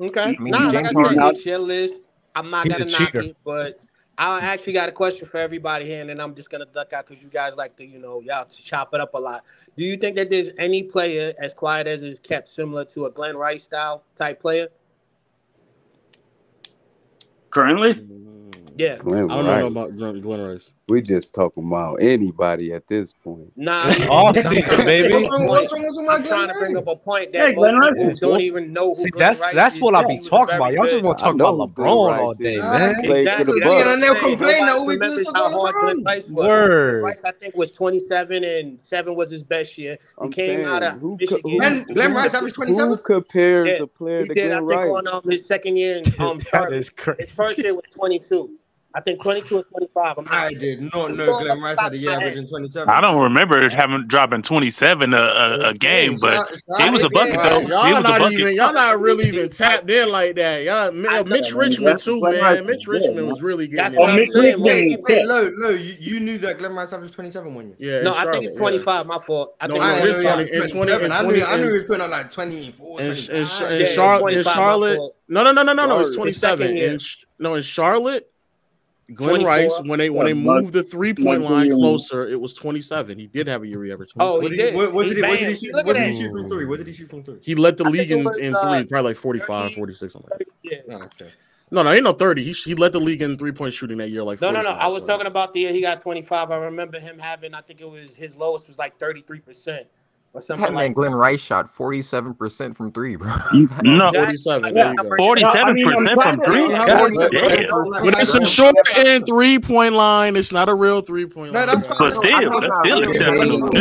Okay. 0.00 0.36
mean, 0.40 0.50
nah, 0.52 0.66
like 0.68 0.86
I 0.86 0.92
Harden- 0.92 1.18
said, 1.18 1.30
it's 1.30 1.46
your 1.46 1.58
list. 1.58 1.94
I'm 2.34 2.50
not 2.50 2.68
gonna 2.68 2.84
knock 2.86 2.98
cheater. 2.98 3.20
it, 3.20 3.36
but 3.44 3.80
I 4.18 4.40
actually 4.40 4.72
got 4.72 4.88
a 4.88 4.92
question 4.92 5.26
for 5.28 5.36
everybody 5.38 5.84
here, 5.84 6.00
and 6.00 6.10
then 6.10 6.20
I'm 6.20 6.34
just 6.34 6.50
gonna 6.50 6.66
duck 6.66 6.92
out 6.92 7.06
because 7.06 7.22
you 7.22 7.28
guys 7.30 7.54
like 7.54 7.76
to, 7.76 7.86
you 7.86 7.98
know, 7.98 8.20
y'all 8.20 8.44
to 8.44 8.62
chop 8.62 8.92
it 8.92 9.00
up 9.00 9.14
a 9.14 9.18
lot. 9.18 9.44
Do 9.76 9.84
you 9.84 9.96
think 9.96 10.16
that 10.16 10.28
there's 10.28 10.50
any 10.58 10.82
player 10.82 11.34
as 11.38 11.54
quiet 11.54 11.86
as 11.86 12.02
is 12.02 12.18
kept 12.18 12.48
similar 12.48 12.84
to 12.86 13.06
a 13.06 13.10
Glen 13.10 13.36
Rice 13.36 13.62
style 13.64 14.02
type 14.16 14.40
player? 14.40 14.68
Currently, 17.50 17.94
mm. 17.94 18.36
Yeah. 18.76 18.94
I 18.94 19.04
don't 19.04 19.28
know 19.28 19.66
about 19.66 19.90
Glen, 19.98 20.20
Glen 20.20 20.40
Rice. 20.40 20.72
We 20.88 21.02
just 21.02 21.34
talking 21.34 21.66
about 21.66 21.96
anybody 21.96 22.72
at 22.72 22.86
this 22.86 23.10
point. 23.10 23.50
Nah, 23.56 23.88
It's 23.88 24.02
I'm 24.02 24.08
off 24.08 24.36
trying 24.36 24.54
to 24.54 24.62
season, 24.62 24.84
baby. 24.84 25.12
up 25.14 25.14
a 25.14 25.18
What's 25.24 25.32
wrong- 25.32 25.48
what's 25.48 25.72
wrong 25.72 25.82
with 25.96 26.08
I'm 26.08 26.24
trying 26.24 26.46
to 26.46 26.54
bring 26.54 26.76
up 26.76 26.86
a 26.86 26.94
point 26.94 27.32
that 27.32 27.40
Hey, 27.48 27.54
most 27.54 27.58
Glen 27.58 27.76
Rice 27.78 27.98
people 28.04 28.18
don't 28.20 28.30
cool. 28.30 28.40
even 28.40 28.72
know 28.72 28.94
who 28.94 29.02
See, 29.02 29.10
Glen 29.10 29.26
that's 29.26 29.40
Rice 29.40 29.54
that's 29.56 29.74
is. 29.74 29.80
what 29.82 29.94
I 29.96 30.02
He 30.02 30.18
be 30.18 30.22
talking 30.22 30.54
about. 30.54 30.72
Y'all 30.74 30.84
just 30.84 31.02
want 31.02 31.18
to 31.18 31.24
talk 31.24 31.34
about 31.34 31.54
LeBron 31.58 32.06
Rice 32.08 32.20
all 32.20 32.34
day, 32.34 32.54
Nah, 32.54 32.78
man. 32.78 32.94
he 33.00 33.06
played 33.08 33.26
the 33.26 33.32
Exactly. 33.32 33.60
And 33.62 34.00
they'll 34.00 34.12
I'm 34.14 34.20
saying. 34.20 34.38
complain 34.38 34.66
that 34.66 34.80
we 34.86 34.96
do 34.96 35.02
is 35.18 35.26
talk 35.26 35.34
how 35.36 35.46
about 35.48 35.60
hard 35.60 35.74
Glen 35.74 35.96
LeBron. 35.96 36.06
Rice 36.06 36.28
was. 36.28 36.46
Word. 36.46 36.90
Glen 36.90 37.02
Rice, 37.02 37.22
I 37.24 37.32
think, 37.32 37.56
was 37.56 37.70
27 37.72 38.44
and 38.44 38.80
seven 38.80 39.16
was 39.16 39.28
his 39.28 39.42
best 39.42 39.76
year. 39.76 39.98
He 40.00 40.24
I'm 40.24 40.30
came 40.30 40.64
out 40.66 40.82
saying, 40.82 40.94
of 40.94 41.00
who 41.00 41.08
co- 41.10 41.16
Michigan. 41.16 41.40
who- 41.50 41.62
And 41.62 41.86
Glen 41.88 42.10
who- 42.12 42.16
Rice 42.16 42.32
averaged 42.34 42.54
27? 42.54 42.88
Who 42.90 42.96
compares 42.98 43.66
Yeah, 43.66 43.82
a 43.82 43.86
player 43.88 44.20
he 44.20 44.24
to 44.26 44.34
did. 44.34 44.52
I 44.52 44.58
think 44.60 44.70
on 44.86 45.08
um, 45.08 45.22
his 45.28 45.44
second 45.46 45.78
year 45.78 45.96
in 45.96 46.04
um, 46.20 46.38
That 46.38 46.46
Charlotte. 46.46 46.96
crazy. 46.96 47.16
His 47.24 47.34
first 47.34 47.58
year 47.58 47.74
was 47.74 47.82
22. 47.92 48.50
I 48.96 49.00
think 49.02 49.20
22 49.20 49.58
or 49.58 49.62
25. 49.62 50.18
I'm 50.18 50.26
I 50.30 50.54
did 50.54 50.80
not 50.80 51.12
know 51.12 51.38
Glen 51.38 51.60
Rice 51.60 51.78
had 51.78 51.92
a 51.92 51.98
year 51.98 52.12
averaging 52.12 52.48
27. 52.48 52.88
I 52.88 53.02
don't 53.02 53.22
remember 53.22 53.68
having 53.68 54.06
dropping 54.06 54.40
27 54.40 55.12
a, 55.12 55.16
a, 55.18 55.68
a 55.68 55.74
game, 55.74 56.12
yeah, 56.12 56.18
but 56.22 56.50
it 56.80 56.90
was 56.90 57.04
a 57.04 57.10
bucket 57.10 57.34
though. 57.34 57.60
Y'all, 57.60 58.02
not 58.02 58.20
bucket. 58.20 58.40
Even, 58.40 58.54
y'all 58.54 58.72
not 58.72 58.98
really 58.98 59.26
even 59.26 59.50
tapped 59.50 59.90
in 59.90 60.08
like 60.08 60.36
that. 60.36 60.62
Y'all, 60.62 61.06
uh, 61.08 61.24
Mitch 61.24 61.52
Richmond 61.52 61.98
too, 61.98 62.22
man. 62.22 62.40
Rice 62.40 62.66
Mitch 62.66 62.86
Richmond 62.86 63.26
was 63.28 63.42
really 63.42 63.68
good. 63.68 63.80
Oh, 63.98 64.06
Mitch 64.14 64.30
Richmond. 64.34 64.98
Hey, 65.06 65.26
low, 65.26 65.52
low. 65.56 65.70
You, 65.70 65.94
you 66.00 66.20
knew 66.20 66.38
that 66.38 66.56
Glen 66.56 66.74
Rice 66.74 66.94
averaged 66.94 67.12
27 67.12 67.54
when 67.54 67.68
you 67.68 67.76
Yeah. 67.78 68.00
No, 68.00 68.14
I 68.14 68.32
think 68.32 68.44
it's 68.46 68.56
25. 68.56 69.06
My 69.06 69.18
fault. 69.18 69.56
I 69.60 69.68
think 69.68 69.78
it's 70.50 70.72
27. 70.72 71.12
I 71.12 71.20
knew 71.20 71.66
he 71.66 71.72
was 71.72 71.84
putting 71.84 72.00
on 72.00 72.10
like 72.10 72.30
24. 72.30 73.02
In 73.02 73.14
Charlotte, 73.84 75.00
no, 75.28 75.42
no, 75.44 75.52
no, 75.52 75.62
no, 75.62 75.74
no, 75.74 75.86
no. 75.86 76.00
It's 76.00 76.16
27. 76.16 76.98
No, 77.38 77.56
in 77.56 77.62
Charlotte. 77.62 78.32
Glen 79.14 79.44
Rice, 79.44 79.72
when 79.84 79.98
they 79.98 80.10
when 80.10 80.26
they 80.26 80.34
moved 80.34 80.72
the 80.72 80.82
three 80.82 81.14
point 81.14 81.42
line 81.42 81.70
closer, 81.70 82.26
it 82.26 82.40
was 82.40 82.54
27. 82.54 83.18
He 83.18 83.28
did 83.28 83.46
have 83.46 83.62
a 83.62 83.66
year 83.66 83.92
average. 83.92 84.12
Oh, 84.18 84.40
he 84.40 84.48
did. 84.48 84.74
What, 84.74 84.92
what, 84.92 85.06
he 85.06 85.14
did, 85.14 85.24
he, 85.24 85.30
what 85.30 85.38
did 85.38 85.48
he 85.48 85.54
shoot? 85.54 85.74
What 85.74 85.96
did 85.96 86.06
he 86.06 86.12
shoot 86.12 86.32
from 86.32 86.48
three? 86.48 86.64
What 86.64 86.78
did 86.78 86.86
he 86.88 86.92
shoot 86.92 87.10
from 87.10 87.22
three? 87.22 87.38
He 87.40 87.54
led 87.54 87.76
the 87.76 87.84
league 87.84 88.10
in, 88.10 88.24
was, 88.24 88.36
in 88.38 88.52
three, 88.52 88.80
uh, 88.80 88.84
probably 88.84 89.10
like 89.10 89.16
45, 89.16 89.74
46, 89.74 90.12
something 90.12 90.30
like. 90.30 90.48
Yeah. 90.62 90.78
no, 90.88 91.02
okay. 91.02 91.30
No, 91.70 91.82
no, 91.82 91.92
ain't 91.92 92.04
no 92.04 92.12
30. 92.12 92.42
He, 92.42 92.52
he 92.52 92.74
led 92.74 92.92
the 92.92 93.00
league 93.00 93.22
in 93.22 93.38
three 93.38 93.52
point 93.52 93.74
shooting 93.74 93.98
that 93.98 94.10
year. 94.10 94.24
Like 94.24 94.40
no, 94.40 94.50
no, 94.50 94.62
no. 94.62 94.70
I 94.70 94.88
was 94.88 95.02
so. 95.02 95.06
talking 95.06 95.26
about 95.26 95.54
the 95.54 95.60
year 95.60 95.72
he 95.72 95.80
got 95.80 96.00
25. 96.00 96.50
I 96.50 96.56
remember 96.56 96.98
him 96.98 97.18
having, 97.18 97.54
I 97.54 97.60
think 97.60 97.80
it 97.80 97.88
was 97.88 98.14
his 98.14 98.36
lowest 98.36 98.66
was 98.66 98.78
like 98.78 98.98
33 98.98 99.40
percent 99.40 99.86
something. 100.40 100.62
That 100.62 100.74
like 100.74 100.84
man, 100.86 100.92
Glen 100.92 101.14
Rice 101.14 101.40
shot 101.40 101.74
forty-seven 101.74 102.34
percent 102.34 102.76
from 102.76 102.92
three, 102.92 103.16
bro. 103.16 103.34
no, 103.82 104.12
forty-seven. 104.12 104.74
Forty-seven 105.18 105.84
percent 105.84 106.22
from 106.22 106.40
three. 106.40 106.68
But 106.68 108.20
it's 108.20 108.34
a 108.34 108.44
short 108.44 108.74
and 108.96 109.24
three-point 109.26 109.94
line. 109.94 110.36
It's 110.36 110.52
not 110.52 110.68
a 110.68 110.74
real 110.74 111.00
three-point 111.00 111.52
line. 111.52 111.66
But 111.66 111.80
still, 111.80 112.60
that's 112.60 112.76
still 112.76 113.02
exceptional. 113.02 113.74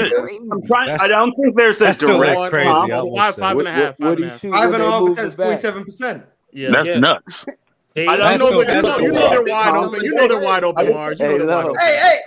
I'm 0.51 0.61
trying. 0.63 0.89
I 0.99 1.07
don't 1.07 1.33
think 1.35 1.55
there's 1.55 1.81
a 1.81 1.93
direct 1.93 2.49
crazy. 2.49 2.69
Five, 2.69 3.35
five 3.35 3.57
and 3.57 3.67
a 3.67 3.71
half. 3.71 3.97
Five 3.97 4.19
and 4.19 4.83
a 4.83 4.91
half 4.91 5.05
percent. 5.05 5.33
Forty-seven 5.33 5.83
percent. 5.83 6.25
Yeah, 6.51 6.69
that's 6.71 6.99
nuts. 6.99 7.45
I 7.97 8.35
know, 8.37 8.49
you 8.61 8.65
know 9.11 9.29
they're 9.29 9.43
wide 9.43 9.73
open. 9.73 10.03
You 10.03 10.15
know 10.15 10.27
they're 10.27 10.41
wide 10.41 10.63
open, 10.65 10.87
Marz. 10.87 11.17
Hey, 11.17 11.97
hey 11.97 12.19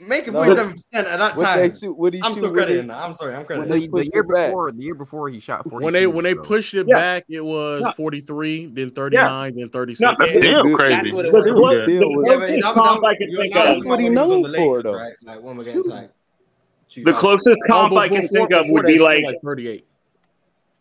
making 0.00 0.32
point 0.32 0.54
seven 0.54 0.72
percent 0.72 1.06
at 1.06 1.18
that 1.18 1.34
time. 1.34 1.70
Shoot, 1.78 1.96
what 1.96 2.14
I'm 2.14 2.22
shoot, 2.32 2.38
still 2.38 2.52
crediting. 2.52 2.86
that. 2.88 2.96
I'm 2.98 3.14
sorry, 3.14 3.34
I'm 3.34 3.44
crediting. 3.44 3.70
They, 3.70 3.86
the 3.86 4.10
year 4.12 4.22
before, 4.22 4.72
the 4.72 4.82
year 4.82 4.94
before 4.94 5.28
he 5.28 5.40
shot. 5.40 5.68
forty. 5.68 5.84
When 5.84 5.94
they 5.94 6.06
when 6.06 6.24
they 6.24 6.34
pushed 6.34 6.74
it 6.74 6.86
yeah. 6.88 6.94
back, 6.94 7.24
it 7.28 7.40
was 7.40 7.82
no. 7.82 7.92
43, 7.92 8.66
then 8.66 8.90
39, 8.90 9.54
yeah. 9.54 9.60
then 9.60 9.70
36. 9.70 10.00
No, 10.00 10.14
that's 10.18 10.32
still 10.32 10.74
crazy. 10.74 10.94
That's 10.94 11.12
what 11.12 11.26
it 11.26 11.32
was. 11.32 11.76
Still 11.84 12.10
was. 12.10 12.28
Yeah, 12.28 12.36
but 12.36 12.78
I'm, 12.78 12.96
I'm, 12.98 13.04
I 13.04 13.14
can 13.14 13.30
think 13.30 13.56
of. 13.56 13.84
What 13.84 14.00
he 14.00 14.08
knows 14.08 14.42
for 14.42 14.48
Lakers, 14.48 14.82
though. 14.82 14.94
Right? 14.94 15.14
Like 15.22 15.42
one 15.42 15.58
against 15.60 15.88
like. 15.88 16.10
The 16.94 17.12
closest 17.14 17.58
comp 17.66 17.92
I 17.94 18.08
can 18.08 18.28
think 18.28 18.52
of 18.52 18.66
would 18.68 18.86
be 18.86 18.98
like 18.98 19.24
38 19.44 19.86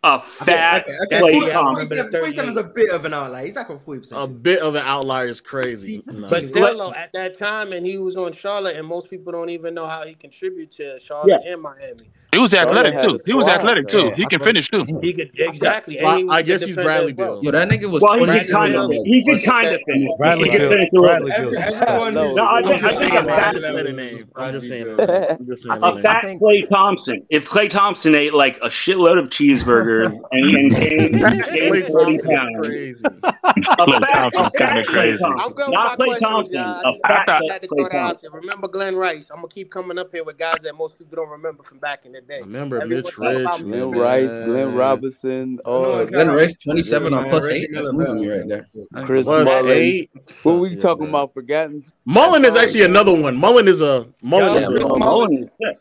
a 0.06 0.22
fat 0.22 0.84
okay, 0.84 0.98
okay, 1.04 1.20
play 1.20 1.52
47 1.52 2.50
is 2.50 2.58
a 2.58 2.64
bit 2.64 2.92
of 2.92 3.06
an 3.06 3.14
outlier. 3.14 3.46
He's 3.46 3.56
like 3.56 3.70
a 3.70 3.76
40%. 3.76 4.24
A 4.24 4.28
bit 4.28 4.60
of 4.60 4.76
an 4.76 4.84
outlier 4.86 5.28
is 5.28 5.42
crazy. 5.42 6.04
But 6.30 6.54
Delo 6.54 6.94
at 6.94 7.12
that 7.14 7.38
time, 7.38 7.74
and 7.74 7.86
he 7.86 7.98
was 7.98 8.16
on 8.16 8.32
Charlotte, 8.32 8.78
and 8.78 8.88
most 8.88 9.10
people 9.10 9.32
don't 9.32 9.50
even 9.50 9.74
know 9.74 9.88
how 9.88 10.06
he 10.06 10.14
contributed 10.14 10.72
to 10.74 11.00
Charlotte 11.04 11.42
and 11.46 11.62
Miami. 11.62 12.10
He 12.36 12.42
was 12.42 12.54
athletic 12.54 12.98
too. 12.98 13.18
He 13.26 13.34
was 13.34 13.48
athletic 13.48 13.88
too. 13.88 14.12
He 14.12 14.26
can 14.26 14.42
finish 14.42 14.70
too. 14.70 14.84
He 15.02 15.14
could 15.14 15.32
exactly. 15.40 16.00
Well, 16.02 16.30
I 16.30 16.42
guess 16.42 16.64
he's 16.64 16.76
Bradley 16.76 17.14
Beal. 17.14 17.42
Yo, 17.42 17.52
that 17.52 17.70
nigga 17.70 17.90
was. 17.90 18.02
Well, 18.02 18.20
he 18.20 18.40
could 18.40 18.52
kind 18.52 18.76
of. 18.76 18.92
He 18.92 19.24
could 19.26 19.42
kind 19.44 19.74
of 19.74 19.80
finish. 19.88 20.12
Bradley 20.18 20.50
Beal. 20.50 20.70
Bradley 21.02 21.32
Beal. 21.32 21.58
I'm 21.58 22.82
just 22.82 22.98
saying 22.98 23.16
a. 23.16 24.28
I'm 24.36 24.52
just 24.54 24.68
saying. 24.68 24.96
A 25.00 26.02
fat 26.02 26.24
Klay 26.26 26.68
Thompson. 26.68 27.26
If 27.30 27.48
Klay 27.48 27.70
Thompson 27.70 28.16
ate 28.16 28.34
like 28.34 28.58
a 28.58 28.68
shitload 28.68 29.18
of 29.18 29.30
cheeseburger 29.30 30.06
and 30.32 30.72
gained 30.72 31.88
forty 31.88 32.18
pounds, 32.18 33.02
Klay 33.02 34.02
Thompson's 34.14 34.52
kind 34.54 34.80
of 34.80 34.86
crazy. 34.88 35.24
Not 35.24 35.98
Klay 36.00 36.20
Thompson. 36.20 36.60
A 36.60 36.98
fat 37.08 37.28
Klay 37.28 37.90
Thompson. 37.90 38.32
Remember 38.34 38.68
Glen 38.68 38.98
Rice? 38.98 39.28
I'm 39.30 39.38
gonna 39.38 39.48
keep 39.48 39.72
coming 39.72 39.98
up 39.98 40.12
here 40.12 40.26
with 40.26 40.38
guys 40.38 40.60
that 40.64 40.76
most 40.76 40.98
people 40.98 41.16
don't 41.16 41.30
remember 41.30 41.64
from 41.64 41.78
back 41.80 42.06
in 42.06 42.12
the 42.12 42.25
day. 42.28 42.38
I 42.38 42.40
remember 42.40 42.82
Everyone 42.82 43.04
Mitch 43.04 43.18
Rich, 43.18 43.62
Glenn. 43.62 43.92
Rice, 43.92 44.46
Glenn 44.46 44.76
Robinson. 44.76 45.60
Oh, 45.66 45.84
uh, 45.84 45.98
no, 45.98 46.06
Glen 46.06 46.30
Rice, 46.30 46.58
twenty-seven 46.58 47.14
on 47.14 47.30
plus 47.30 47.46
eight. 47.48 47.70
That's 47.74 47.92
moving 47.92 48.28
right 48.28 48.48
there. 48.48 48.68
Chris 49.06 49.24
plus 49.26 49.46
Mullin. 49.46 49.72
eight. 49.72 50.12
What 50.44 50.60
we 50.60 50.70
yeah, 50.72 50.82
talking 50.82 51.04
man. 51.04 51.10
about? 51.10 51.34
Forgotten. 51.34 51.84
Mullin 52.06 52.46
is 52.46 52.56
actually 52.56 52.84
another 52.84 53.14
one. 53.14 53.36
Mullin 53.36 53.68
is 53.68 53.82
a 53.82 54.08
Mullin. 54.22 54.62
Yeah, 54.62 54.70
is 54.70 54.84
a, 54.84 54.88
Mullin. 54.98 55.50
Yeah. 55.60 55.72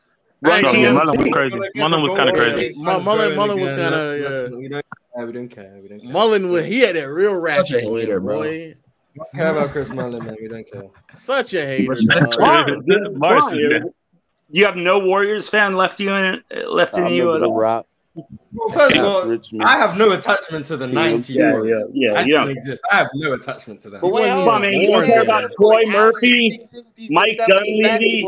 Yeah, 0.42 0.92
Mullin 0.92 1.18
was 1.18 1.28
crazy. 1.32 1.58
Mullin 1.76 2.02
was 2.02 2.16
kind 2.16 2.28
of 2.28 2.34
crazy. 2.34 2.74
Mullin, 2.76 3.34
Mullin 3.36 3.60
was 3.60 3.72
kind 3.72 3.94
of. 3.94 4.20
Yeah, 4.20 5.24
we 5.24 5.32
didn't 5.32 5.48
care. 5.48 5.78
We 5.80 5.88
didn't 5.88 6.02
care. 6.02 6.12
Mullin, 6.12 6.50
was, 6.50 6.66
he 6.66 6.80
had 6.80 6.96
that 6.96 7.06
real 7.06 7.34
ratchet. 7.34 7.66
Such 7.66 7.74
a 7.76 7.80
hater, 7.80 8.20
bro. 8.20 8.42
Boy. 8.42 8.74
Don't 9.36 9.56
about 9.56 9.70
Chris 9.70 9.90
Mullin, 9.90 10.24
man. 10.24 10.36
We 10.40 10.48
don't 10.48 10.70
care. 10.70 10.90
Such 11.14 11.54
a 11.54 11.64
hater. 11.64 11.86
Marcy, 11.86 12.06
Marcy, 13.14 13.80
you 14.50 14.64
have 14.64 14.76
no 14.76 14.98
Warriors 14.98 15.48
fan 15.48 15.74
left 15.74 16.00
you 16.00 16.14
in 16.14 16.42
uh, 16.54 16.70
left 16.70 16.96
in 16.96 17.08
you 17.08 17.34
at 17.34 17.42
all. 17.42 17.54
Rock. 17.54 17.86
Well, 18.52 18.72
first 18.72 18.96
of 18.96 19.04
all, 19.04 19.66
I 19.66 19.76
have 19.76 19.96
no 19.96 20.12
attachment 20.12 20.66
to 20.66 20.76
the 20.76 20.86
'90s. 20.86 21.34
Yeah, 21.34 21.60
yeah, 21.64 21.82
yeah. 21.92 22.14
That 22.14 22.28
yeah. 22.28 22.46
exist. 22.46 22.80
I 22.92 22.98
have 22.98 23.08
no 23.14 23.32
attachment 23.32 23.80
to 23.80 23.90
them. 23.90 24.00
But 24.00 24.12
wait, 24.12 24.30
I 24.30 24.60
mean, 24.60 24.82
you 24.82 25.02
care 25.02 25.22
about 25.22 25.50
Troy 25.58 25.84
Murphy, 25.86 26.60
Mike 27.10 27.40
Dunleavy. 27.48 28.24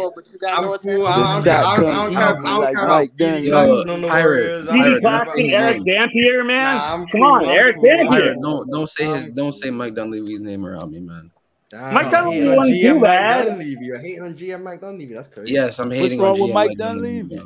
I'm 0.48 0.76
cool. 0.78 1.06
I 1.06 1.36
don't 1.36 2.12
have 2.14 2.38
Pirate. 2.38 3.16
Pirate. 4.66 5.01
Claxton, 5.01 5.51
Erick 5.51 5.84
Dampier, 5.84 6.43
man. 6.43 7.06
Come 7.12 7.22
on, 7.22 7.44
Erick 7.44 7.80
Dampier. 7.80 8.34
Don't 8.43 8.68
don't 8.68 8.88
say 8.88 9.05
his 9.05 9.28
don't 9.28 9.52
say 9.52 9.70
Mike 9.70 9.94
Dunleavy's 9.94 10.40
name 10.40 10.66
around 10.66 10.90
me, 10.90 10.98
man. 10.98 11.30
Nah, 11.72 11.90
Mike 11.90 12.10
Dunleavy 12.10 12.48
wouldn't 12.48 12.66
GM 12.66 12.80
do 12.80 13.01
Mike. 13.01 13.44
Dunleavy. 13.44 13.76
You're 13.80 13.98
hating 13.98 14.22
on 14.22 14.34
GM 14.34 14.62
Mike 14.62 14.80
Dunleavy. 14.80 15.14
That's 15.14 15.28
crazy. 15.28 15.52
Yes, 15.52 15.78
I'm 15.78 15.90
hating 15.90 16.20
What's 16.20 16.38
wrong 16.38 16.40
on 16.40 16.40
with 16.40 16.51
GM 16.51 16.55
Mike 16.55 16.78
Dunleavy. 16.78 17.40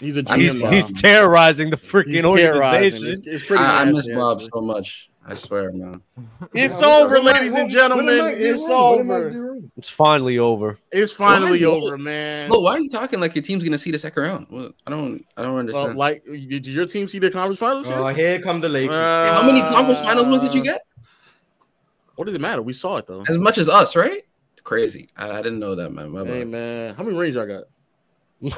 He's 0.00 0.16
a 0.16 0.22
GM. 0.22 0.38
He's, 0.38 0.68
he's 0.68 1.00
terrorizing 1.00 1.70
the 1.70 1.76
freaking 1.76 2.24
organization. 2.24 3.06
It's, 3.06 3.26
it's 3.26 3.46
pretty 3.46 3.62
I, 3.62 3.82
I 3.82 3.84
miss 3.84 4.08
yeah. 4.08 4.16
Bob 4.16 4.42
so 4.42 4.60
much. 4.60 5.10
I 5.24 5.34
swear, 5.34 5.70
man. 5.72 6.00
It's 6.54 6.80
yeah, 6.80 6.86
over, 6.86 7.20
ladies 7.20 7.52
and 7.52 7.68
gentlemen. 7.68 8.08
It's 8.38 8.62
over. 8.62 9.58
It's 9.76 9.90
finally 9.90 10.38
over. 10.38 10.78
It's 10.90 11.12
finally 11.12 11.66
over, 11.66 11.98
man. 11.98 12.48
But 12.48 12.62
why 12.62 12.72
are 12.72 12.80
you 12.80 12.88
talking 12.88 13.20
like 13.20 13.34
your 13.34 13.42
team's 13.42 13.62
gonna 13.62 13.76
see 13.76 13.90
the 13.90 13.98
second 13.98 14.22
round? 14.22 14.46
Well, 14.50 14.70
I 14.86 14.90
don't, 14.90 15.22
I 15.36 15.42
don't 15.42 15.58
understand. 15.58 15.88
Well, 15.88 15.96
like, 15.96 16.24
did 16.24 16.66
your 16.66 16.86
team 16.86 17.08
see 17.08 17.18
the 17.18 17.30
conference 17.30 17.58
finals? 17.58 17.90
Oh, 17.90 18.06
uh, 18.06 18.14
here 18.14 18.40
come 18.40 18.62
the 18.62 18.70
Lakers. 18.70 18.96
Uh, 18.96 19.40
How 19.40 19.46
many 19.46 19.60
conference 19.60 20.00
finals 20.00 20.42
did 20.42 20.54
you 20.54 20.62
get? 20.62 20.82
What 22.18 22.24
does 22.24 22.34
it 22.34 22.40
matter? 22.40 22.62
We 22.62 22.72
saw 22.72 22.96
it 22.96 23.06
though. 23.06 23.22
As 23.28 23.38
much 23.38 23.58
as 23.58 23.68
us, 23.68 23.94
right? 23.94 24.22
Crazy. 24.64 25.08
I, 25.16 25.30
I 25.30 25.36
didn't 25.36 25.60
know 25.60 25.76
that, 25.76 25.90
man. 25.90 26.10
My 26.10 26.24
hey 26.24 26.42
man, 26.42 26.96
how 26.96 27.04
many 27.04 27.16
rings 27.16 27.36
I 27.36 27.46
got? 27.46 27.62
wait, 28.40 28.52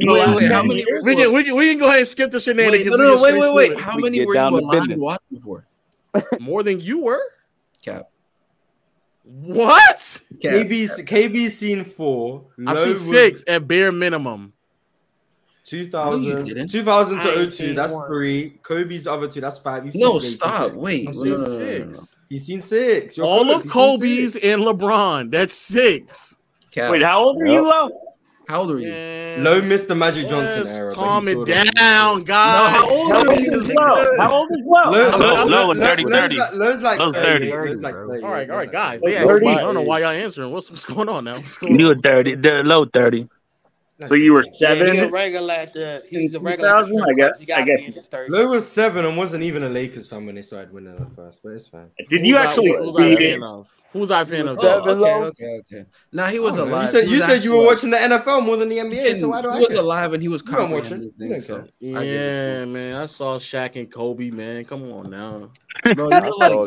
wait, 0.00 0.38
we 0.38 0.48
can, 0.48 1.32
we, 1.34 1.44
can, 1.44 1.54
we 1.54 1.68
can 1.68 1.76
go 1.76 1.86
ahead 1.86 1.98
and 1.98 2.08
skip 2.08 2.30
the 2.30 2.40
shenanigans. 2.40 2.92
Wait, 2.92 2.96
no, 2.96 3.14
no, 3.14 3.22
wait, 3.22 3.38
wait, 3.38 3.54
wait. 3.54 3.78
How 3.78 3.94
we 3.94 4.04
many 4.04 4.24
were 4.24 4.34
you 4.34 4.40
alive 4.40 4.88
watching 4.96 5.40
for? 5.42 5.66
More 6.40 6.62
than 6.62 6.80
you 6.80 7.00
were? 7.00 7.22
Cap. 7.82 8.08
What? 9.24 10.22
Cap. 10.40 10.52
KB's, 10.52 11.02
KB's 11.02 11.58
seen 11.58 11.84
four. 11.84 12.46
I've 12.66 12.78
seen 12.78 12.96
six 12.96 13.44
at 13.46 13.68
bare 13.68 13.92
minimum. 13.92 14.54
2000, 15.64 16.56
no, 16.56 16.66
2000 16.66 17.20
to 17.20 17.50
02, 17.50 17.74
that's 17.74 17.92
one. 17.92 18.08
three. 18.08 18.50
Kobe's 18.62 19.06
other 19.06 19.28
two, 19.28 19.40
that's 19.40 19.58
5 19.58 19.86
You've 19.86 19.94
no, 19.96 20.18
stop. 20.18 20.72
Wait. 20.72 21.08
I've 21.08 21.16
seen 21.16 21.38
six. 21.38 22.16
He's 22.28 22.46
seen 22.46 22.60
six. 22.60 23.16
You're 23.16 23.26
All 23.26 23.44
Kobe's. 23.44 23.66
of 23.66 23.70
Kobe's 23.70 24.36
and 24.36 24.62
LeBron. 24.62 25.30
That's 25.30 25.54
six. 25.54 26.36
Cap. 26.70 26.92
Wait, 26.92 27.02
how 27.02 27.24
old 27.24 27.38
yep. 27.38 27.48
are 27.48 27.52
you, 27.52 27.62
Low? 27.62 27.90
How 28.48 28.62
old 28.62 28.72
are 28.72 28.78
you? 28.78 28.88
Yeah. 28.88 29.36
Low 29.40 29.60
Mr. 29.60 29.96
Magic 29.96 30.28
Johnson 30.28 30.60
yes, 30.60 30.78
era. 30.78 30.92
Calm 30.92 31.28
it 31.28 31.74
down, 31.76 32.24
guys. 32.24 32.80
No, 32.80 33.08
how 33.08 33.28
old 33.28 33.38
is 33.38 33.68
Low? 33.68 34.16
How 34.18 34.32
old 34.32 34.50
is 34.50 34.64
Low? 34.64 34.90
Low, 34.90 35.10
low, 35.10 35.44
low, 35.46 35.66
low, 35.66 35.74
30, 35.74 36.04
30. 36.04 36.36
Low 36.36 36.74
like, 36.80 36.98
Low's 36.98 37.14
30. 37.14 37.50
30. 37.50 37.84
All 37.84 38.30
right, 38.30 38.50
all 38.50 38.56
right, 38.56 38.72
guys. 38.72 39.00
Yeah, 39.04 39.24
I 39.24 39.26
don't 39.26 39.74
know 39.74 39.82
why 39.82 40.00
y'all 40.00 40.08
answering. 40.08 40.50
What's, 40.50 40.70
what's 40.70 40.84
going 40.84 41.08
on 41.08 41.24
now? 41.24 41.36
What's 41.36 41.58
going 41.58 41.74
on? 41.74 41.78
You're 41.78 41.98
30. 42.00 42.36
Low 42.64 42.84
30. 42.86 43.28
So 44.06 44.14
you 44.14 44.32
were 44.32 44.44
seven. 44.50 44.86
Yeah, 44.86 44.92
he's 44.92 45.02
a 45.02 45.10
regular 45.10 45.54
at 45.54 45.72
the. 45.72 46.02
He's 46.08 46.34
a 46.34 46.40
regular. 46.40 46.76
At 46.76 46.88
the 46.88 47.04
I 47.06 47.12
guess. 47.12 47.40
I 47.54 47.62
guess. 47.62 48.28
Lou 48.28 48.48
was 48.48 48.70
seven 48.70 49.04
and 49.04 49.16
wasn't 49.16 49.42
even 49.42 49.62
a 49.62 49.68
Lakers 49.68 50.08
fan 50.08 50.26
when 50.26 50.34
they 50.34 50.42
started 50.42 50.72
winning 50.72 50.96
the 50.96 51.06
first, 51.06 51.42
but 51.42 51.50
it's 51.50 51.66
fine. 51.66 51.90
Did 52.08 52.26
you 52.26 52.36
who's 52.36 52.46
actually 52.46 52.70
I, 52.70 52.74
see 52.74 53.12
it? 53.12 53.40
Who's 53.92 54.10
I 54.10 54.24
fan 54.24 54.48
of? 54.48 54.58
Seven. 54.58 54.98
Oh, 54.98 55.04
okay, 55.04 55.14
okay, 55.14 55.60
okay. 55.60 55.84
Now 56.12 56.26
he 56.26 56.38
was 56.38 56.58
oh, 56.58 56.64
alive. 56.64 56.82
You 56.82 56.88
said 56.88 57.08
you 57.08 57.20
said 57.20 57.44
you 57.44 57.52
were 57.52 57.64
watching 57.64 57.90
the 57.90 57.96
NFL 57.96 58.44
more 58.44 58.56
than 58.56 58.68
the 58.68 58.78
NBA. 58.78 59.16
So 59.16 59.28
why 59.28 59.42
do 59.42 59.50
he 59.50 59.54
I? 59.54 59.58
He 59.58 59.64
was 59.64 59.74
care? 59.74 59.82
alive 59.82 60.12
and 60.12 60.22
he 60.22 60.28
was 60.28 60.44
watching. 60.46 61.10
So. 61.42 61.66
Yeah, 61.80 62.62
I 62.62 62.64
man. 62.66 62.96
I 62.96 63.06
saw 63.06 63.38
Shaq 63.38 63.76
and 63.76 63.90
Kobe. 63.90 64.30
Man, 64.30 64.64
come 64.64 64.90
on 64.92 65.10
now. 65.10 65.50
No, 65.96 66.08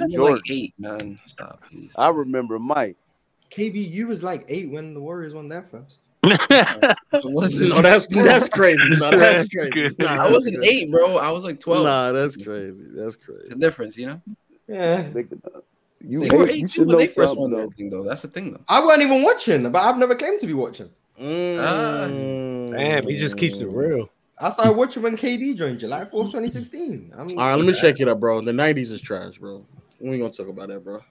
you 0.07 0.21
were 0.21 0.31
like, 0.31 0.33
like 0.33 0.41
eight, 0.49 0.73
man. 0.79 1.19
Stop, 1.25 1.61
I 1.95 2.09
remember 2.09 2.57
Mike. 2.57 2.97
KB, 3.51 3.89
you 3.89 4.07
was 4.07 4.23
like 4.23 4.43
eight 4.47 4.71
when 4.71 4.95
the 4.95 4.99
Warriors 4.99 5.35
won 5.35 5.47
their 5.47 5.61
first. 5.61 6.01
no, 6.49 6.95
oh, 7.13 7.81
that's 7.81 8.07
that's 8.07 8.47
crazy. 8.47 8.89
No, 8.91 9.11
that's 9.11 9.49
crazy. 9.49 9.89
No, 9.99 10.07
I 10.07 10.31
wasn't 10.31 10.63
eight, 10.63 10.89
bro. 10.89 11.17
I 11.17 11.31
was 11.31 11.43
like 11.43 11.59
twelve. 11.59 11.83
Nah, 11.83 12.11
that's 12.13 12.37
crazy. 12.37 12.85
That's 12.91 13.17
crazy. 13.17 13.41
It's 13.41 13.49
a 13.49 13.55
difference, 13.55 13.97
you 13.97 14.07
know. 14.07 14.21
Yeah. 14.67 15.07
You, 16.05 16.23
you 16.25 16.37
were 16.37 16.47
eight 16.49 16.69
too 16.69 16.85
when 16.85 16.97
they 16.97 17.07
first 17.07 17.35
won 17.37 17.51
that 17.51 17.73
thing, 17.75 17.89
though. 17.89 18.03
That's 18.03 18.21
the 18.21 18.27
thing, 18.27 18.53
though. 18.53 18.61
I 18.67 18.83
wasn't 18.83 19.03
even 19.03 19.23
watching, 19.23 19.69
but 19.71 19.81
I've 19.81 19.97
never 19.97 20.15
claimed 20.15 20.39
to 20.41 20.47
be 20.47 20.53
watching. 20.53 20.89
Mm. 21.19 21.59
Uh, 21.59 22.77
damn, 22.77 23.07
he 23.07 23.17
just 23.17 23.37
keeps 23.37 23.59
it 23.59 23.71
real. 23.71 24.09
I 24.37 24.49
started 24.49 24.73
watching 24.73 25.03
when 25.03 25.15
KD 25.15 25.55
joined 25.55 25.79
July 25.79 26.03
4th, 26.03 26.31
2016. 26.31 27.13
I'm, 27.15 27.29
All 27.29 27.35
right, 27.35 27.55
let 27.55 27.65
me 27.65 27.73
yeah. 27.73 27.79
check 27.79 27.99
it 27.99 28.07
up, 28.09 28.19
bro. 28.19 28.41
The 28.41 28.51
90s 28.51 28.91
is 28.91 28.99
trash, 28.99 29.37
bro. 29.37 29.65
We 29.99 30.11
ain't 30.11 30.19
gonna 30.19 30.33
talk 30.33 30.49
about 30.49 30.67
that, 30.69 30.83
bro. 30.83 31.01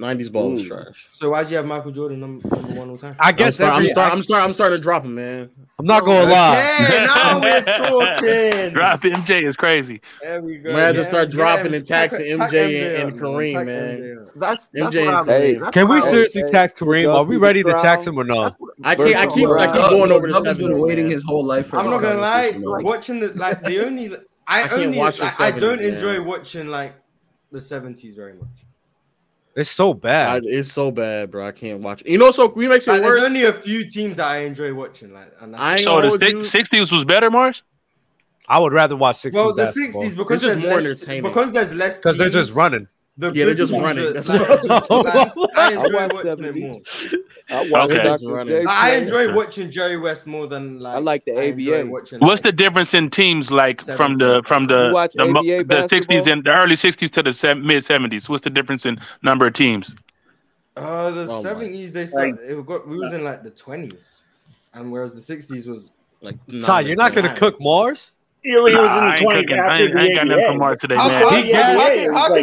90s 0.00 0.32
ball 0.32 0.64
trash. 0.64 1.06
So 1.10 1.30
why'd 1.30 1.50
you 1.50 1.56
have 1.56 1.66
Michael 1.66 1.90
Jordan 1.90 2.20
number, 2.20 2.48
number 2.48 2.72
one 2.72 2.90
all 2.90 2.96
time? 2.96 3.16
I 3.18 3.32
guess 3.32 3.60
I'm, 3.60 3.66
start, 3.66 3.74
every, 3.74 3.86
I'm, 3.86 3.90
start, 3.90 4.10
I, 4.10 4.14
I'm, 4.14 4.22
start, 4.22 4.42
I'm 4.42 4.52
starting 4.52 4.78
to 4.78 4.82
drop 4.82 5.04
him, 5.04 5.14
man. 5.14 5.50
I'm 5.78 5.86
not 5.86 6.04
gonna 6.04 6.30
lie. 6.30 7.06
now 7.14 7.40
we're 7.40 7.62
talking. 7.62 8.72
dropping 8.72 9.12
MJ 9.12 9.46
is 9.46 9.56
crazy. 9.56 10.00
There 10.22 10.42
we 10.42 10.56
go. 10.58 10.74
We 10.74 10.80
I 10.80 10.86
had 10.86 10.94
to 10.96 11.04
start 11.04 11.30
dropping 11.30 11.72
yeah, 11.72 11.78
and 11.78 11.86
taxing 11.86 12.26
MJ, 12.26 12.50
MJ 12.50 13.00
and, 13.00 13.10
and 13.10 13.20
Kareem, 13.20 13.54
man. 13.54 13.66
man. 13.66 14.30
That's, 14.36 14.68
that's 14.68 14.96
MJ. 14.96 15.06
What 15.06 15.26
hey, 15.26 15.54
that's 15.54 15.70
can 15.70 15.88
we 15.88 16.00
seriously 16.00 16.44
tax 16.44 16.72
Kareem? 16.72 17.14
Are 17.14 17.24
we 17.24 17.36
ready 17.36 17.62
to 17.62 17.72
tax 17.72 18.06
him 18.06 18.18
or 18.18 18.24
not? 18.24 18.54
I. 18.82 18.92
I 18.92 18.96
keep. 18.96 19.16
I 19.16 19.26
keep 19.26 19.48
going 19.48 20.12
over 20.12 20.28
the. 20.28 20.36
I've 20.36 20.56
been 20.56 20.78
waiting 20.78 21.10
his 21.10 21.24
whole 21.24 21.44
life. 21.44 21.72
I'm 21.74 21.90
not 21.90 22.00
gonna 22.00 22.20
lie. 22.20 22.52
Watching 22.56 23.20
the 23.20 23.28
like 23.34 23.62
the 23.62 23.84
only. 23.84 24.16
I, 24.46 24.62
I 24.64 24.68
only 24.82 25.00
I, 25.00 25.52
don't 25.52 25.80
enjoy 25.80 26.20
watching 26.22 26.66
like 26.68 26.96
the 27.52 27.60
seventies 27.60 28.14
very 28.14 28.34
much. 28.34 28.66
It's 29.56 29.70
so 29.70 29.92
bad. 29.94 30.44
It's 30.44 30.72
so 30.72 30.90
bad, 30.90 31.30
bro. 31.30 31.46
I 31.46 31.52
can't 31.52 31.80
watch 31.80 32.02
it. 32.02 32.08
You 32.08 32.18
know, 32.18 32.30
so 32.30 32.46
we 32.46 32.68
makes 32.68 32.86
it 32.86 33.02
worse. 33.02 33.20
There's 33.20 33.24
only 33.24 33.44
a 33.44 33.52
few 33.52 33.84
teams 33.84 34.16
that 34.16 34.26
I 34.26 34.38
enjoy 34.38 34.72
watching. 34.72 35.12
Like, 35.12 35.32
I 35.54 35.76
so 35.76 36.00
the 36.00 36.10
six, 36.10 36.38
60s 36.50 36.92
was 36.92 37.04
better, 37.04 37.30
Marz. 37.30 37.62
I 38.48 38.58
would 38.58 38.72
rather 38.72 38.96
watch 38.96 39.18
60s. 39.18 39.34
Well, 39.34 39.54
the 39.54 39.64
basketball. 39.64 40.04
60s 40.04 40.16
because 40.16 40.40
there's 40.40 40.60
more 40.60 40.80
less. 40.80 41.04
Because 41.04 41.52
there's 41.52 41.74
less 41.74 41.98
because 41.98 42.18
they're 42.18 42.30
just 42.30 42.54
running. 42.54 42.86
The 43.20 43.32
yeah, 43.34 43.44
they're 43.44 43.54
just 43.54 43.70
running. 43.70 44.16
I, 45.56 45.72
enjoy 45.74 46.08
watching 46.08 46.68
more. 46.68 46.80
I, 48.66 48.96
enjoy 48.96 49.34
watching 49.34 49.70
Jerry 49.70 49.98
West 49.98 50.26
more 50.26 50.46
than 50.46 50.80
like 50.80 50.96
I 50.96 50.98
like 51.00 51.24
the 51.26 51.32
ABA. 51.32 51.90
Watching, 51.90 52.20
What's 52.20 52.42
like, 52.42 52.42
the 52.44 52.52
difference 52.52 52.94
in 52.94 53.10
teams 53.10 53.50
like 53.50 53.84
from 53.84 54.14
the 54.14 54.42
from 54.46 54.68
the 54.68 54.88
the, 55.14 55.64
the 55.68 55.80
60s 55.80 56.32
and 56.32 56.44
the 56.44 56.50
early 56.50 56.76
60s 56.76 57.10
to 57.10 57.22
the 57.22 57.32
se- 57.32 57.54
mid 57.54 57.82
70s? 57.82 58.30
What's 58.30 58.42
the 58.42 58.48
difference 58.48 58.86
in 58.86 58.98
number 59.22 59.46
of 59.46 59.52
teams? 59.52 59.94
Uh, 60.74 61.10
the 61.10 61.24
oh 61.24 61.42
70s 61.42 61.92
they 61.92 62.06
started. 62.06 62.40
Like, 62.40 62.40
it 62.40 62.66
got, 62.66 62.88
we 62.88 62.96
was 62.96 63.12
in 63.12 63.22
like 63.22 63.42
the 63.42 63.50
20s, 63.50 64.22
and 64.72 64.90
whereas 64.90 65.12
the 65.12 65.36
60s 65.36 65.68
was 65.68 65.90
like. 66.22 66.36
Ty, 66.62 66.80
you're 66.80 66.96
not 66.96 67.12
gonna 67.12 67.34
cook 67.34 67.60
Marz. 67.60 68.12
Ilya 68.44 68.74
nah, 68.74 68.82
was 68.82 68.96
in 68.96 69.26
the 69.26 69.32
twenties. 69.32 69.52
I 69.52 69.78
ain't, 69.78 69.96
I 69.96 70.04
ain't 70.04 70.14
got 70.14 70.26
nothing 70.26 70.44
for 70.44 70.54
Mark 70.54 70.78
today, 70.78 70.96
man. 70.96 71.08
How, 71.08 72.34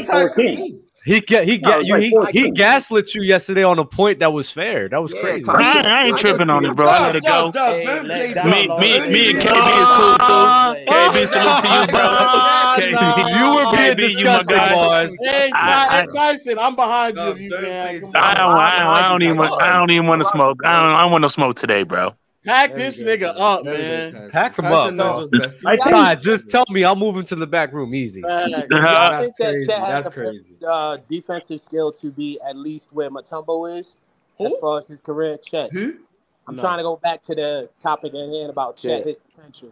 he, 1.07 1.21
can 1.21 1.47
he 1.47 1.57
he 1.57 2.09
he, 2.09 2.25
he 2.31 2.51
gaslit 2.51 3.15
you 3.15 3.21
yesterday 3.21 3.63
on 3.63 3.79
a 3.79 3.85
point 3.85 4.19
that 4.19 4.33
was 4.33 4.51
fair. 4.51 4.89
That 4.89 5.01
was 5.01 5.13
yeah, 5.13 5.21
crazy. 5.21 5.49
I, 5.49 5.81
I, 5.85 6.05
ain't 6.07 6.17
tripping 6.17 6.49
on 6.49 6.65
it, 6.65 6.75
bro. 6.75 6.85
I 6.85 7.07
let 7.07 7.15
it 7.15 7.23
go. 7.23 7.49
Me, 7.49 8.67
me, 8.67 9.07
me 9.07 9.29
and 9.29 9.39
KB 9.39 9.55
is 9.79 9.89
cool 9.95 10.17
too. 10.19 10.45
KB, 10.91 11.27
salute 11.31 11.61
to 11.63 11.69
you, 11.71 11.87
bro. 11.87 12.43
You 13.37 13.55
were 13.55 13.71
being 13.71 13.95
KB, 13.95 13.97
disgusting, 13.97 14.57
boys. 14.73 15.17
Hey, 15.21 15.49
Tyson, 16.13 16.59
I'm 16.59 16.75
behind 16.75 17.17
you, 17.17 17.51
man. 17.61 18.11
I 18.13 19.07
don't, 19.07 19.23
even, 19.23 19.39
I 19.39 19.73
don't 19.77 19.91
even 19.91 20.07
want 20.07 20.23
to 20.23 20.29
smoke. 20.29 20.59
I 20.65 20.73
don't, 20.73 20.91
I 20.91 21.05
want 21.05 21.23
to 21.23 21.29
smoke 21.29 21.55
today, 21.55 21.83
bro. 21.83 22.13
Pack 22.47 22.75
this 22.75 23.03
nigga 23.03 23.33
up, 23.37 23.65
man. 23.65 24.29
Pack 24.31 24.57
him 24.57 24.63
Tyson 24.63 24.99
up. 25.01 25.27
I 25.65 25.77
think, 25.77 26.21
just 26.21 26.49
tell 26.49 26.63
me 26.69 26.85
I'll 26.85 26.95
move 26.95 27.17
him 27.17 27.25
to 27.25 27.35
the 27.35 27.45
back 27.45 27.73
room 27.73 27.93
easy. 27.93 28.21
That's 28.21 29.31
crazy. 29.37 29.65
That's 29.67 30.09
crazy. 30.09 30.55
Uh, 30.65 30.97
defensive 31.09 31.59
skill 31.59 31.91
to 31.91 32.09
be 32.09 32.39
at 32.47 32.55
least 32.55 32.93
where 32.93 33.09
Mutombo 33.09 33.77
is 33.77 33.95
Who? 34.37 34.45
as 34.45 34.53
far 34.61 34.79
as 34.79 34.87
his 34.87 35.01
career. 35.01 35.37
Chet. 35.37 35.73
Who? 35.73 35.97
I'm 36.47 36.55
no. 36.55 36.61
trying 36.61 36.77
to 36.77 36.83
go 36.83 36.95
back 36.95 37.21
to 37.23 37.35
the 37.35 37.69
topic 37.81 38.13
at 38.13 38.29
hand 38.29 38.49
about 38.49 38.77
Chet, 38.77 38.99
Chet 38.99 39.07
his 39.07 39.17
potential. 39.17 39.69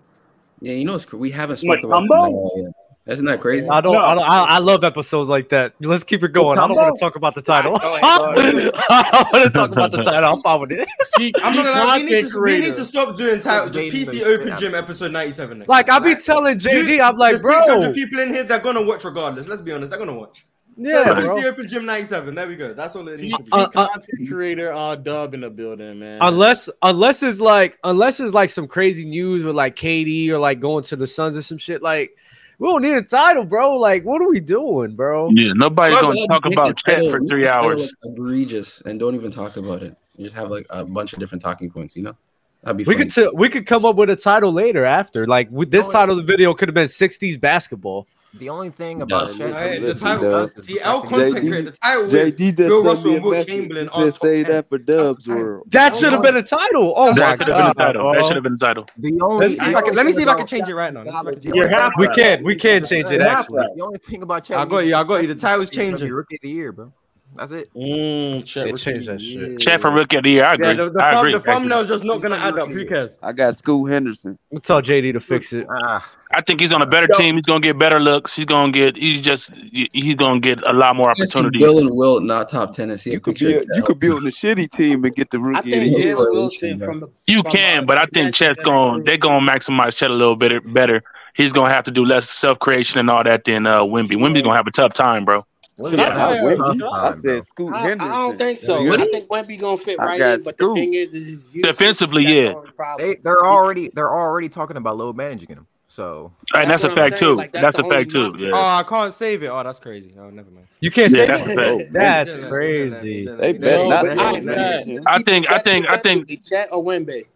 Yeah, 0.59 0.73
you 0.73 0.83
know 0.83 0.95
it's. 0.95 1.11
We 1.13 1.31
haven't 1.31 1.57
spoken 1.57 1.85
about 1.85 2.03
Mutombo. 2.03 2.71
That's 3.05 3.21
not 3.21 3.39
crazy. 3.39 3.69
I 3.69 3.81
don't. 3.81 3.93
No. 3.93 3.99
I, 4.01 4.15
don't 4.15 4.23
I, 4.23 4.43
I, 4.43 4.57
love 4.57 4.83
episodes 4.83 5.29
like 5.29 5.49
that. 5.49 5.75
Let's 5.79 6.03
keep 6.03 6.23
it 6.23 6.29
going. 6.29 6.57
I 6.57 6.67
don't 6.67 6.75
want 6.75 6.95
to 6.95 6.99
talk 6.99 7.15
about 7.15 7.35
the 7.35 7.41
title. 7.43 7.77
I 7.83 8.17
want 9.31 9.43
to 9.43 9.49
talk 9.51 9.71
about 9.71 9.91
the 9.91 10.01
title. 10.01 10.33
I'm 10.33 10.41
fine 10.41 10.61
with 10.61 10.71
it. 10.71 10.89
I'm 11.43 11.55
not 11.55 11.99
to. 11.99 12.29
Creator. 12.29 12.39
We 12.41 12.69
need 12.69 12.75
to 12.75 12.83
stop 12.83 13.15
doing 13.15 13.41
title. 13.41 13.69
The 13.69 13.91
PC 13.91 14.23
Open 14.23 14.57
Gym 14.57 14.73
episode 14.73 15.11
97. 15.11 15.59
Next. 15.59 15.69
Like 15.69 15.89
I 15.89 15.99
be 15.99 16.15
telling 16.15 16.57
JD, 16.57 16.99
I'm 16.99 17.15
like, 17.17 17.39
bro, 17.41 17.61
600 17.61 17.93
people 17.93 18.19
in 18.19 18.33
here 18.33 18.43
they're 18.43 18.59
gonna 18.59 18.81
watch 18.81 19.03
regardless. 19.03 19.47
Let's 19.47 19.61
be 19.61 19.71
honest, 19.71 19.91
they're 19.91 19.99
gonna 19.99 20.15
watch. 20.15 20.47
Yeah, 20.75 21.03
so 21.03 21.13
bro. 21.13 21.23
PC 21.37 21.43
Open 21.43 21.67
Gym 21.67 21.85
97. 21.85 22.33
There 22.33 22.47
we 22.47 22.55
go. 22.55 22.73
That's 22.73 22.95
all 22.95 23.07
it 23.07 23.19
needs 23.19 23.35
uh, 23.35 23.37
to 23.37 23.43
be. 23.43 23.51
Uh, 23.51 23.57
uh 23.57 23.69
content 23.69 24.27
creator 24.27 24.73
uh 24.73 24.95
dub 24.95 25.35
in 25.35 25.41
the 25.41 25.49
building, 25.51 25.99
man. 25.99 26.17
Unless 26.21 26.71
unless 26.81 27.21
it's 27.21 27.39
like 27.39 27.77
unless 27.83 28.19
it's 28.19 28.33
like 28.33 28.49
some 28.49 28.67
crazy 28.67 29.05
news 29.05 29.43
with 29.43 29.55
like 29.55 29.75
KD 29.75 30.29
or 30.29 30.39
like 30.39 30.59
going 30.59 30.83
to 30.85 30.95
the 30.95 31.05
Suns 31.05 31.37
or 31.37 31.43
some 31.43 31.59
shit 31.59 31.83
like 31.83 32.17
we 32.59 32.67
don't 32.67 32.81
need 32.81 32.95
a 32.95 33.01
title, 33.01 33.43
bro. 33.43 33.77
Like, 33.77 34.03
what 34.03 34.21
are 34.21 34.29
we 34.29 34.39
doing, 34.39 34.95
bro? 34.95 35.29
Yeah, 35.31 35.53
nobody's 35.53 35.99
gonna 35.99 36.27
talk 36.27 36.45
about 36.45 36.77
chat 36.77 37.09
for 37.09 37.19
three 37.25 37.47
hours. 37.47 37.79
Like 37.79 38.13
egregious, 38.13 38.81
and 38.81 38.99
don't 38.99 39.15
even 39.15 39.31
talk 39.31 39.57
about 39.57 39.83
it. 39.83 39.95
You 40.17 40.23
just 40.23 40.35
have 40.35 40.49
like 40.49 40.65
a 40.69 40.85
bunch 40.85 41.13
of 41.13 41.19
different 41.19 41.41
talking 41.41 41.69
points, 41.69 41.95
you 41.95 42.03
know. 42.03 42.15
That'd 42.63 42.77
be 42.77 42.83
we 42.83 42.93
funny. 42.95 43.05
could 43.05 43.13
t- 43.13 43.29
we 43.33 43.49
could 43.49 43.67
come 43.67 43.85
up 43.85 43.95
with 43.95 44.09
a 44.09 44.15
title 44.15 44.51
later 44.51 44.85
after. 44.85 45.27
Like 45.27 45.49
with 45.51 45.69
this 45.69 45.87
oh, 45.87 45.91
title, 45.91 46.15
yeah. 46.15 46.21
the 46.21 46.27
video 46.27 46.53
could 46.53 46.67
have 46.67 46.75
been 46.75 46.85
'60s 46.85 47.39
basketball. 47.39 48.07
The 48.37 48.49
only 48.49 48.69
thing 48.69 49.01
about 49.01 49.37
no. 49.37 49.47
Shaq, 49.47 49.81
the 49.81 49.93
title, 49.93 50.51
the 50.57 50.81
our 50.83 51.01
content 51.05 51.47
creator, 51.47 51.71
the 51.71 51.77
title 51.77 52.07
JD 52.07 52.55
Bill 52.55 52.83
Russell 52.83 53.15
and 53.15 53.23
Wilt 53.23 53.47
Chamberlain 53.47 53.89
on 53.89 54.11
top 54.11 54.21
say 54.21 54.43
10. 54.43 54.51
that 54.51 54.69
for 54.69 54.77
Dubs 54.77 55.27
World. 55.27 55.63
That 55.71 55.93
oh, 55.93 55.99
should 55.99 56.13
have 56.13 56.21
been 56.21 56.37
a 56.37 56.43
title. 56.43 56.93
Oh 56.95 57.13
that 57.13 57.37
should 57.37 57.47
have 57.47 57.57
been 57.57 57.69
a 57.69 57.73
title. 57.73 58.13
That 58.13 58.25
should 58.25 58.35
have 58.35 58.43
been 58.43 58.53
a 58.53 58.57
title. 58.57 58.87
The 58.97 59.19
only, 59.21 59.47
Let's 59.47 59.59
can, 59.59 59.95
let 59.95 60.05
me 60.05 60.11
see 60.11 60.23
if 60.23 60.27
I 60.27 60.35
can 60.35 60.47
change 60.47 60.67
it 60.67 60.75
right 60.75 60.93
now. 60.93 61.03
You're 61.41 61.69
half. 61.69 61.91
We 61.97 62.07
can. 62.09 62.43
We 62.43 62.55
can 62.55 62.85
change 62.85 63.11
it. 63.11 63.21
Actually, 63.21 63.67
the 63.75 63.83
only 63.83 63.99
thing 63.99 64.21
about 64.21 64.45
Shaq, 64.45 64.57
I 64.57 64.65
got 64.65 64.79
you. 64.79 64.95
I 64.95 65.03
got 65.03 65.21
you. 65.21 65.27
The 65.27 65.35
title 65.35 65.61
is 65.61 65.69
changing. 65.69 66.11
Rookie 66.11 66.35
of 66.35 66.41
the 66.41 66.49
year, 66.49 66.71
bro. 66.71 66.91
That's 67.35 67.51
it. 67.51 67.73
Mm, 67.73 68.45
Chet, 68.45 68.65
they 68.65 68.73
changed 68.73 69.09
that 69.09 69.21
shit. 69.21 69.51
Yeah. 69.51 69.57
Chet 69.57 69.83
Rookie 69.83 70.17
of 70.17 70.23
the 70.23 70.29
Year. 70.29 70.45
I 70.45 70.53
agree. 70.53 70.67
Yeah, 70.67 70.73
the, 70.75 70.89
the, 70.89 71.31
the 71.33 71.39
thumbnail's 71.39 71.89
just 71.89 72.03
not 72.03 72.21
going 72.21 72.31
to 72.31 72.37
add 72.37 72.57
up. 72.57 72.69
Who 72.69 72.85
cares? 72.85 73.17
I 73.21 73.33
got 73.33 73.55
Scoot 73.57 73.91
Henderson. 73.91 74.39
We'll 74.49 74.61
tell 74.61 74.81
JD 74.81 75.13
to 75.13 75.19
fix 75.19 75.51
it. 75.51 75.67
Ah. 75.69 76.09
I 76.31 76.41
think 76.41 76.59
he's 76.59 76.73
on 76.73 76.81
a 76.81 76.85
better 76.85 77.07
team. 77.07 77.35
He's 77.35 77.45
gonna 77.45 77.59
get 77.59 77.77
better 77.77 77.99
looks. 77.99 78.35
He's 78.35 78.45
gonna 78.45 78.71
get. 78.71 78.97
He's 78.97 79.21
just. 79.21 79.55
He's 79.55 80.15
gonna 80.15 80.39
get 80.39 80.61
a 80.65 80.73
lot 80.73 80.95
more 80.95 81.09
opportunities. 81.09 81.61
Jalen 81.61 81.95
Will 81.95 82.19
not 82.19 82.49
top 82.49 82.73
ten. 82.73 82.89
You 83.05 83.19
could 83.19 83.37
build. 83.37 83.67
You 83.75 83.83
could 83.83 83.99
build 83.99 84.23
the 84.23 84.29
shitty 84.29 84.69
team 84.71 85.03
and 85.05 85.15
get 85.15 85.29
the 85.29 85.39
rookie. 85.39 85.75
I 85.75 85.79
think 85.79 85.97
Jalen 85.97 86.31
Wilson 86.31 86.79
from 86.79 86.99
the. 86.99 87.07
You 87.27 87.41
from 87.41 87.47
uh, 87.47 87.51
can, 87.51 87.85
but 87.85 87.97
I 87.97 88.05
think 88.07 88.33
Chet's 88.33 88.59
going. 88.59 89.03
They're 89.03 89.17
gonna 89.17 89.49
maximize 89.49 89.95
Chet 89.95 90.09
a 90.09 90.13
little 90.13 90.35
bit 90.35 90.73
better. 90.73 91.03
He's 91.35 91.51
gonna 91.51 91.73
have 91.73 91.83
to 91.85 91.91
do 91.91 92.03
less 92.05 92.29
self 92.29 92.59
creation 92.59 92.99
and 92.99 93.09
all 93.09 93.23
that 93.23 93.43
than 93.43 93.67
uh, 93.67 93.81
Wemby. 93.81 94.11
Yeah. 94.11 94.17
Wemby's 94.17 94.41
gonna 94.41 94.55
have 94.55 94.67
a 94.67 94.71
tough 94.71 94.93
time, 94.93 95.25
bro. 95.25 95.45
Should 95.89 95.99
I, 95.99 96.55
I, 96.55 97.11
said 97.11 97.43
Scoot 97.43 97.73
I, 97.73 97.81
Henderson. 97.81 98.13
I 98.13 98.17
don't 98.17 98.37
think 98.37 98.61
so. 98.61 98.93
I 98.93 98.97
think 99.07 99.27
Wemby 99.27 99.59
gonna 99.59 99.77
fit 99.77 99.99
right 99.99 100.21
in. 100.21 100.43
But 100.43 100.57
the 100.57 100.73
thing 100.73 100.93
is, 100.93 101.13
is 101.13 101.43
defensively, 101.51 102.23
yeah. 102.23 102.53
They, 102.97 103.17
are 103.25 103.45
already 103.45 103.89
they're 103.93 104.13
already 104.15 104.47
talking 104.47 104.77
about 104.77 104.95
load 104.95 105.17
managing 105.17 105.49
him. 105.49 105.67
So 105.95 106.33
and 106.53 106.69
that's, 106.69 106.83
that's 106.83 106.93
a 106.93 106.97
fact 106.97 107.17
too. 107.17 107.35
Like, 107.35 107.53
that's, 107.53 107.77
that's 107.77 107.79
a 107.79 107.89
fact 107.89 108.11
too. 108.11 108.35
Yeah. 108.37 108.51
Oh, 108.53 108.57
I 108.57 108.83
can't 108.83 109.13
save 109.13 109.43
it. 109.43 109.47
Oh, 109.47 109.63
that's 109.63 109.79
crazy. 109.79 110.13
Oh, 110.19 110.29
never 110.29 110.51
mind. 110.51 110.67
You 110.81 110.91
can't 110.91 111.09
save 111.09 111.29
that's 111.29 111.47
it. 111.47 111.93
That's, 111.93 112.35
that's 112.35 112.47
crazy. 112.47 113.25
They 113.25 113.53
bet. 113.53 113.79
I 113.89 115.19
think. 115.19 115.49
I 115.49 115.59
think. 115.59 115.89
I 115.89 115.95
think. 115.95 116.43
Chet 116.43 116.67
or 116.73 116.83
Wemby? 116.83 117.27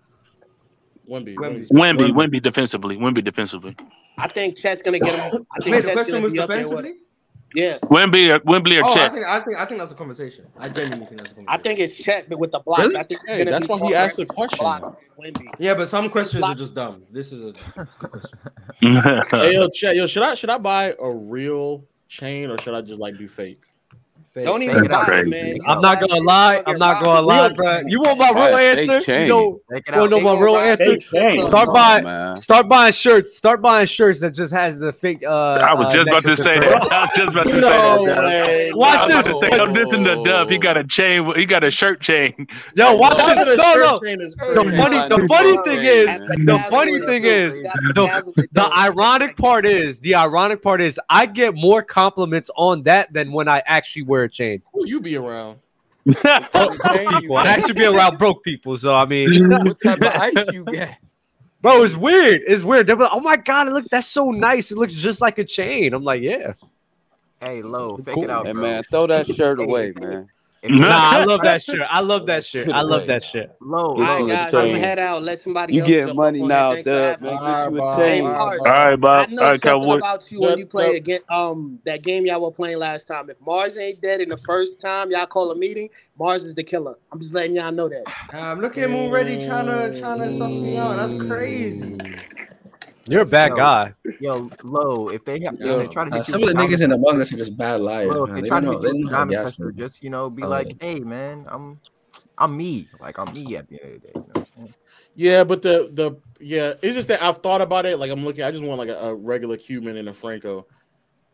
Wemby. 1.08 1.36
Wemby. 1.36 2.12
Wemby. 2.12 2.42
defensively. 2.42 2.98
Wemby. 2.98 3.24
defensively. 3.24 3.78
I 4.18 4.28
think 4.28 4.58
Chet's 4.58 4.82
gonna 4.82 5.00
get 5.00 5.16
him. 5.16 5.48
I 5.58 5.64
think 5.64 5.78
Wait, 5.78 5.86
the 5.86 5.94
question 5.94 6.22
was 6.22 6.34
defensively. 6.34 6.96
Yeah, 7.56 7.80
Wemby 7.84 8.30
or 8.30 8.36
uh, 8.36 8.40
Wembley 8.46 8.78
or 8.78 8.86
Oh, 8.86 8.94
I 8.94 9.10
think 9.10 9.26
I 9.26 9.40
think 9.40 9.58
I 9.58 9.66
think 9.66 9.80
that's 9.80 9.92
a 9.92 9.96
conversation. 9.96 10.46
I 10.58 10.70
genuinely 10.70 11.06
think 11.08 11.18
that's 11.22 11.32
a 11.32 11.36
conversation. 11.36 11.46
I 11.48 11.58
think 11.58 11.80
it's 11.80 11.94
Chet, 11.98 12.30
but 12.30 12.38
with 12.38 12.52
the 12.52 12.60
block. 12.60 12.80
Really? 12.80 12.98
I 12.98 13.04
think 13.04 13.22
Hey, 13.26 13.44
that's 13.44 13.68
why 13.68 13.80
he 13.80 13.96
asked 13.96 14.18
the 14.18 14.26
question. 14.26 14.60
block. 14.60 15.00
Yeah, 15.58 15.74
but 15.74 15.88
some 15.88 16.10
questions 16.10 16.44
are 16.44 16.54
just 16.54 16.76
dumb. 16.76 17.04
This 17.10 17.32
is 17.32 17.42
a 17.42 17.54
good 18.00 18.12
question. 18.12 18.40
hey, 18.82 19.54
yo, 19.54 19.68
Chet, 19.70 19.96
yo, 19.96 20.06
should 20.06 20.24
I 20.24 20.36
should 20.36 20.52
I 20.52 20.60
buy 20.60 20.96
a 21.00 21.10
real 21.12 21.86
chain 22.08 22.52
or 22.52 22.58
should 22.60 22.76
I 22.76 22.82
just 22.82 23.00
like 23.00 23.18
do 23.18 23.28
fake? 23.28 23.62
Don't 24.44 24.64
even 24.64 24.78
That's 24.82 24.94
buy 24.94 25.06
crazy. 25.06 25.30
man. 25.30 25.56
You 25.56 25.62
I'm 25.68 25.82
not 25.82 26.00
gonna 26.00 26.22
lie. 26.22 26.64
I'm 26.66 26.78
not 26.78 27.04
gonna 27.04 27.22
lie, 27.22 27.38
robbed 27.48 27.56
bro. 27.58 27.82
You 27.86 28.02
want 28.02 28.18
my 28.20 28.30
real 28.32 28.58
answer? 28.58 28.96
You 28.96 29.02
chain. 29.02 29.28
know, 29.30 29.62
you 29.72 29.82
out. 29.90 30.10
know 30.10 30.20
my 30.20 30.40
real 30.40 30.58
answer? 30.58 31.00
fake. 31.00 31.40
Start 31.42 31.74
buying, 31.74 32.36
start 32.36 32.68
buying 32.70 32.94
shirts. 32.94 33.36
Start 33.36 33.62
buying 33.62 33.86
shirts 33.86 34.20
that 34.22 34.32
just 34.34 34.54
has 34.54 34.80
the 34.80 34.92
fake. 34.92 35.24
Uh, 35.24 35.30
I 35.30 35.74
was 35.74 35.88
uh, 35.88 35.98
just 35.98 36.08
about 36.10 36.24
to 36.24 36.38
say 36.38 36.60
that. 36.60 36.84
I 36.92 37.02
was 37.02 37.10
just 37.16 37.32
about 37.36 37.48
to 37.48 37.60
No 37.60 37.70
say 37.70 38.06
that. 38.06 38.48
way. 38.48 38.70
Dub. 38.70 38.78
Watch 38.78 38.98
I 39.00 39.16
was 39.16 39.26
this. 39.26 39.32
about 39.32 39.40
to 39.42 39.48
say, 39.52 39.58
don't 39.58 39.74
listen 39.74 40.04
to 40.04 40.24
Dub. 40.24 40.50
He 40.50 40.58
got 40.58 40.78
a 40.78 40.84
chain. 40.84 41.32
He 41.36 41.46
got 41.46 41.64
a 41.64 41.72
shirt 41.72 42.02
chain. 42.02 42.48
Yo, 42.76 42.96
watch 42.96 43.18
Dub 43.18 43.46
this. 43.46 43.58
No, 43.58 43.74
shirt 43.74 43.82
no. 43.82 44.00
chain 44.08 44.22
is 44.22 44.36
The 44.36 44.74
funny, 44.78 44.98
the 45.10 45.26
funny 45.28 45.58
thing 45.66 45.80
is, 45.84 46.20
the 46.20 46.66
funny 46.70 47.00
thing 47.06 47.24
is, 47.24 47.54
the, 47.94 48.48
the 48.52 48.70
ironic 48.78 49.36
part 49.38 49.66
is, 49.66 50.00
the 50.00 50.16
ironic 50.16 50.62
part 50.62 50.82
is, 50.82 51.00
I 51.10 51.26
get 51.26 51.56
more 51.56 51.82
compliments 51.84 52.50
on 52.56 52.84
that 52.84 53.12
than 53.14 53.32
when 53.32 53.48
I 53.48 53.62
actually 53.66 54.04
wear 54.04 54.24
a 54.24 54.29
chain. 54.30 54.62
Who 54.74 54.88
you 54.88 55.02
be 55.02 55.16
around? 55.18 55.60
broke 56.06 56.82
people. 56.82 57.38
I 57.38 57.48
actually 57.48 57.74
be 57.74 57.86
around 57.86 58.18
broke 58.18 58.44
people, 58.44 58.78
so 58.78 58.94
I 58.96 59.06
mean, 59.06 59.50
What 59.66 59.82
type 59.82 60.02
of 60.02 60.08
ice 60.08 60.48
you 60.52 60.64
get? 60.66 60.98
Bro, 61.62 61.84
it's 61.84 61.96
weird. 61.96 62.42
It's 62.48 62.64
weird. 62.64 62.88
They're 62.88 62.96
like, 62.96 63.10
oh 63.12 63.20
my 63.20 63.36
god, 63.36 63.68
it 63.68 63.74
looks 63.74 63.90
that's 63.90 64.08
so 64.08 64.32
nice. 64.32 64.72
It 64.72 64.78
looks 64.78 64.94
just 64.94 65.20
like 65.20 65.38
a 65.40 65.44
chain. 65.44 65.94
I'm 65.94 66.04
like, 66.06 66.22
yeah. 66.22 66.54
Hey, 67.42 67.62
low, 67.62 67.98
fake 67.98 68.16
Cool. 68.16 68.24
it 68.24 68.30
out, 68.30 68.46
Hey 68.46 68.54
bro. 68.54 68.62
man, 68.62 68.84
throw 68.90 69.08
that 69.08 69.28
shirt 69.28 69.60
away, 69.62 69.94
man. 69.96 70.30
Nah, 70.64 70.88
I 70.90 71.24
love 71.24 71.42
that 71.44 71.62
shirt. 71.62 71.88
I 71.90 72.02
love 72.02 72.26
that 72.26 72.44
shirt. 72.44 72.70
I 72.70 72.82
love 72.82 73.08
that 73.08 73.24
shit. 73.24 73.56
Low, 73.62 73.96
Get 73.96 74.10
All 74.10 74.16
right, 74.16 74.22
you 74.22 74.28
guys, 74.28 74.54
I'm 74.54 74.66
gonna 74.68 74.80
head 74.80 75.00
out. 75.00 75.24
Let 75.24 75.42
somebody 75.42 75.74
You 75.74 75.82
else 75.82 75.88
getting 75.88 76.08
jump 76.08 76.18
money 76.18 76.42
now, 76.42 76.74
here. 76.74 76.84
Thanks 76.84 77.22
for 77.22 77.30
Dub. 77.30 77.42
Man, 77.42 77.72
get 77.72 77.80
you 77.80 77.86
a 77.86 77.96
chain. 77.96 78.26
All 78.26 78.58
right, 78.58 78.96
Bob. 78.98 79.30
I 79.30 79.32
know 79.32 79.42
All 79.42 79.50
right, 79.52 79.62
something 79.62 79.82
Cowboy. 79.82 79.98
about 79.98 80.32
you 80.32 80.42
when 80.42 80.60
you 80.60 80.66
played 80.66 80.94
yep. 80.94 81.02
against 81.02 81.32
um 81.32 81.80
that 81.86 82.04
game 82.04 82.26
y'all 82.26 82.42
were 82.42 82.52
playing 82.52 82.78
last 82.78 83.08
time. 83.08 83.30
If 83.30 83.40
Marz 83.40 83.78
ain't 83.78 84.02
dead 84.02 84.20
in 84.20 84.28
the 84.28 84.38
first 84.38 84.82
time 84.82 85.12
y'all 85.12 85.26
call 85.28 85.50
a 85.52 85.56
meeting, 85.56 85.90
Marz 86.20 86.44
is 86.44 86.56
the 86.56 86.64
killer. 86.64 86.96
I'm 87.14 87.22
just 87.22 87.34
letting 87.34 87.56
y'all 87.56 87.72
know 87.72 87.88
that. 87.88 88.04
Um, 88.34 88.60
look 88.60 88.78
at 88.78 88.90
him 88.90 88.96
already 88.96 89.46
trying 89.46 89.68
to 89.68 89.98
trying 89.98 90.20
to 90.20 90.36
suss 90.36 90.60
me 90.60 90.76
out. 90.76 90.98
That's 90.98 91.14
crazy. 91.14 91.98
You're 93.10 93.24
a 93.24 93.26
bad 93.26 93.50
Yo, 93.50 93.56
guy. 93.58 93.94
Yo, 94.22 94.52
low, 94.64 95.10
if 95.10 95.24
they 95.26 95.40
have, 95.42 95.60
Yo, 95.60 95.80
if 95.80 95.88
they 95.88 95.94
try 95.94 96.06
to 96.06 96.12
uh, 96.12 96.18
get 96.18 96.28
you 96.28 96.32
some 96.34 96.44
of 96.44 96.50
the 96.50 96.54
niggas 96.56 96.82
in 96.82 96.92
Among 96.92 97.22
Us 97.22 97.34
are 97.34 97.38
just 97.38 97.58
bad 97.58 97.82
liars. 97.82 98.12
Bro, 98.12 98.26
if 98.26 98.36
they 98.36 98.42
They 98.42 98.50
try 98.50 98.60
to 98.60 98.66
know. 98.66 98.80
get 98.80 98.82
They 98.82 98.98
you 99.00 99.06
don't 99.06 99.12
know 99.12 99.18
how 99.18 99.18
down 99.20 99.28
to 99.28 99.34
and 99.34 99.44
gas 99.44 99.56
pressure, 99.56 99.72
me. 99.72 99.80
just 99.82 100.04
you 100.04 100.10
know, 100.10 100.30
be 100.30 100.44
Oh, 100.44 100.50
like, 100.50 100.76
hey 100.82 101.00
man, 101.00 101.46
I'm 101.50 101.80
I'm 102.38 102.56
me. 102.58 102.88
Like 103.00 103.18
I'm 103.18 103.34
me 103.34 103.56
at 103.56 103.68
the 103.68 103.82
end 103.82 103.96
of 103.96 104.02
the 104.02 104.08
day. 104.08 104.14
You 104.16 104.22
know 104.22 104.28
what 104.34 104.38
I'm 104.38 104.46
saying? 104.58 104.74
Yeah, 105.16 105.44
but 105.44 105.62
the 105.62 105.90
the 105.94 106.12
yeah, 106.40 106.74
it's 106.82 106.96
just 106.96 107.08
that 107.08 107.22
I've 107.22 107.38
thought 107.38 107.62
about 107.62 107.86
it. 107.86 107.98
Like 107.98 108.12
I'm 108.12 108.24
looking, 108.24 108.44
I 108.44 108.52
just 108.52 108.64
want 108.64 108.78
like 108.80 108.90
a, 108.90 108.98
a 108.98 109.16
regular 109.16 109.58
Cuban 109.58 109.98
and 109.98 110.10
a 110.10 110.14
Franco. 110.14 110.68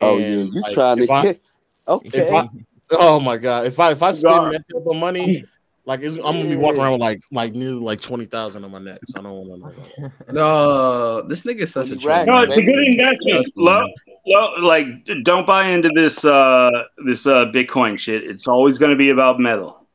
Oh 0.02 0.18
yeah, 0.20 0.28
you 0.28 0.62
like, 0.62 0.74
trying 0.74 0.98
to 0.98 1.04
if 1.04 1.10
I- 1.10 1.22
get 1.24 1.42
okay. 1.88 2.10
If 2.20 2.32
I, 2.32 2.50
oh 2.92 3.20
my 3.20 3.38
god, 3.38 3.68
if 3.68 3.80
I 3.80 3.92
if 3.92 4.04
I 4.04 4.12
spend 4.12 4.34
God. 4.34 4.54
that 4.54 4.64
type 4.72 4.86
of 4.86 4.96
money, 4.96 5.44
like 5.86 6.02
it's, 6.02 6.16
I'm 6.18 6.24
gonna 6.24 6.50
be 6.50 6.56
walking 6.56 6.82
around 6.82 6.94
with 6.94 7.02
like 7.02 7.22
like 7.32 7.54
nearly 7.54 7.80
like 7.80 8.02
twenty 8.02 8.26
thousand 8.26 8.64
on 8.64 8.72
my 8.72 8.80
neck. 8.80 9.00
So 9.06 9.20
I 9.20 9.24
don't 9.24 9.48
want 9.48 9.64
to. 9.64 10.34
No, 10.34 11.22
this 11.28 11.44
nigga 11.44 11.62
is 11.62 11.72
such 11.72 11.92
a 11.92 11.96
troll. 11.96 12.26
No, 12.26 12.42
man. 12.42 12.52
it's 12.52 12.58
a 12.58 12.62
good 12.62 12.88
investment. 12.88 13.36
Trust 13.36 13.58
me, 13.58 13.64
Low, 13.64 13.80
man. 13.82 13.94
low, 14.26 14.54
like 14.62 14.88
don't 15.24 15.46
buy 15.46 15.68
into 15.68 15.90
this 15.94 16.26
uh 16.26 16.72
this 17.06 17.28
uh 17.28 17.46
Bitcoin 17.52 18.00
shit. 18.00 18.24
It's 18.24 18.48
always 18.48 18.78
going 18.80 18.92
to 18.92 18.98
be 18.98 19.12
about 19.12 19.40
metal. 19.40 19.86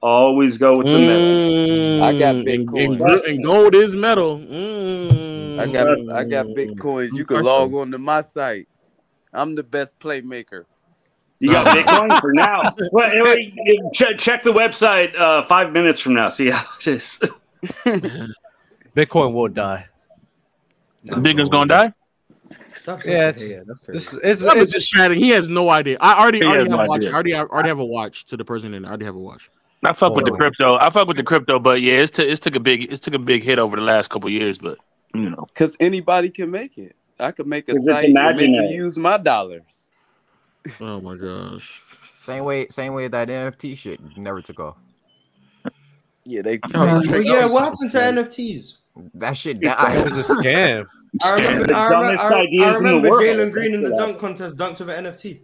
Always 0.00 0.58
go 0.58 0.76
with 0.76 0.86
the 0.86 0.98
metal. 0.98 2.04
I 2.04 2.12
got 2.18 2.36
Mm, 2.36 2.38
and, 2.38 2.68
Bitcoin. 2.68 3.00
and, 3.00 3.20
and 3.26 3.44
gold 3.44 3.74
is 3.74 3.96
metal. 3.96 4.38
Mm. 4.38 5.58
I 5.58 5.66
got 5.66 5.88
I 6.12 6.24
got 6.24 6.46
bitcoins. 6.46 7.12
You 7.12 7.24
can 7.24 7.42
log 7.42 7.74
on 7.74 7.90
to 7.90 7.98
my 7.98 8.22
site. 8.22 8.68
I'm 9.32 9.54
the 9.54 9.62
best 9.62 9.98
playmaker. 9.98 10.64
You 11.40 11.52
got 11.52 11.76
Bitcoin 11.76 12.20
for 12.20 12.32
now. 12.32 12.74
Well, 12.92 13.10
anyway, 13.10 13.52
check, 13.92 14.18
check 14.18 14.42
the 14.42 14.52
website 14.52 15.14
uh, 15.16 15.46
five 15.46 15.72
minutes 15.72 16.00
from 16.00 16.14
now. 16.14 16.28
See 16.28 16.50
how 16.50 16.64
it 16.80 16.86
is. 16.86 17.20
Bitcoin 18.96 19.32
will 19.32 19.48
die. 19.48 19.86
Bitcoin's 21.06 21.48
gonna 21.48 21.68
die. 21.68 21.92
Stop 22.80 23.04
Yeah, 23.04 23.12
yeah, 23.12 23.28
it's, 23.28 23.48
yeah, 23.48 23.60
that's 23.66 23.80
crazy. 23.80 23.96
it's, 23.96 24.12
it's, 24.14 24.42
It's, 24.42 24.54
it's 24.54 24.72
just 24.72 24.90
chatting. 24.90 25.18
He 25.18 25.30
has 25.30 25.48
no 25.48 25.68
idea. 25.70 25.96
I 26.00 26.20
already, 26.20 26.42
already 26.42 26.62
have 26.64 26.70
no 26.70 26.84
a 26.84 26.86
watch. 26.86 27.06
I 27.06 27.12
already, 27.12 27.34
I 27.34 27.40
already 27.42 27.68
have 27.68 27.78
a 27.78 27.84
watch 27.84 28.24
to 28.26 28.36
the 28.36 28.44
person 28.44 28.74
in. 28.74 28.84
I 28.84 28.88
already 28.88 29.04
have 29.04 29.14
a 29.14 29.20
watch. 29.20 29.50
I 29.84 29.92
fuck 29.92 30.14
with 30.14 30.24
the 30.24 30.32
Oh. 30.32 30.36
crypto. 30.36 30.76
I 30.76 30.90
fuck 30.90 31.06
with 31.06 31.16
the 31.16 31.22
crypto, 31.22 31.58
but 31.60 31.80
yeah, 31.82 31.94
it's, 31.94 32.10
t- 32.10 32.24
it's 32.24 32.40
took 32.40 32.56
a 32.56 32.60
big 32.60 32.90
it's 32.92 33.00
took 33.00 33.14
a 33.14 33.18
big 33.18 33.44
hit 33.44 33.58
over 33.60 33.76
the 33.76 33.82
last 33.82 34.10
couple 34.10 34.28
years. 34.28 34.58
But 34.58 34.78
you 35.14 35.30
know, 35.30 35.46
Cause 35.54 35.76
anybody 35.78 36.30
can 36.30 36.50
make 36.50 36.78
it. 36.78 36.96
I 37.20 37.30
could 37.30 37.46
make 37.46 37.68
a 37.68 37.72
it's 37.72 37.84
site 37.84 38.04
and 38.04 38.36
make 38.36 38.48
you 38.48 38.62
use 38.84 38.98
my 38.98 39.18
dollars. 39.18 39.87
Oh 40.80 41.00
my 41.00 41.16
gosh. 41.16 41.82
Same 42.18 42.44
way, 42.44 42.68
same 42.68 42.94
way 42.94 43.08
that 43.08 43.28
NFT 43.28 43.76
shit 43.76 44.00
never 44.16 44.42
took 44.42 44.60
off. 44.60 44.76
Yeah, 46.24 46.42
they. 46.42 46.60
Oh, 46.74 47.02
yeah, 47.20 47.46
what 47.46 47.64
happened 47.64 47.90
to 47.92 47.98
NFTs? 47.98 48.78
That 49.14 49.36
shit 49.36 49.58
it 49.62 50.04
was 50.04 50.18
a 50.18 50.34
scam. 50.34 50.86
I 51.22 51.36
remember, 51.36 51.74
I 51.74 51.88
remember, 51.88 52.22
I, 52.22 52.46
I 52.64 52.74
remember. 52.74 53.08
Jalen 53.10 53.50
Green 53.50 53.72
in 53.72 53.82
the 53.82 53.96
dunk 53.96 54.18
contest 54.18 54.56
dunked 54.56 54.80
with 54.80 54.90
an 54.90 55.04
NFT. 55.04 55.40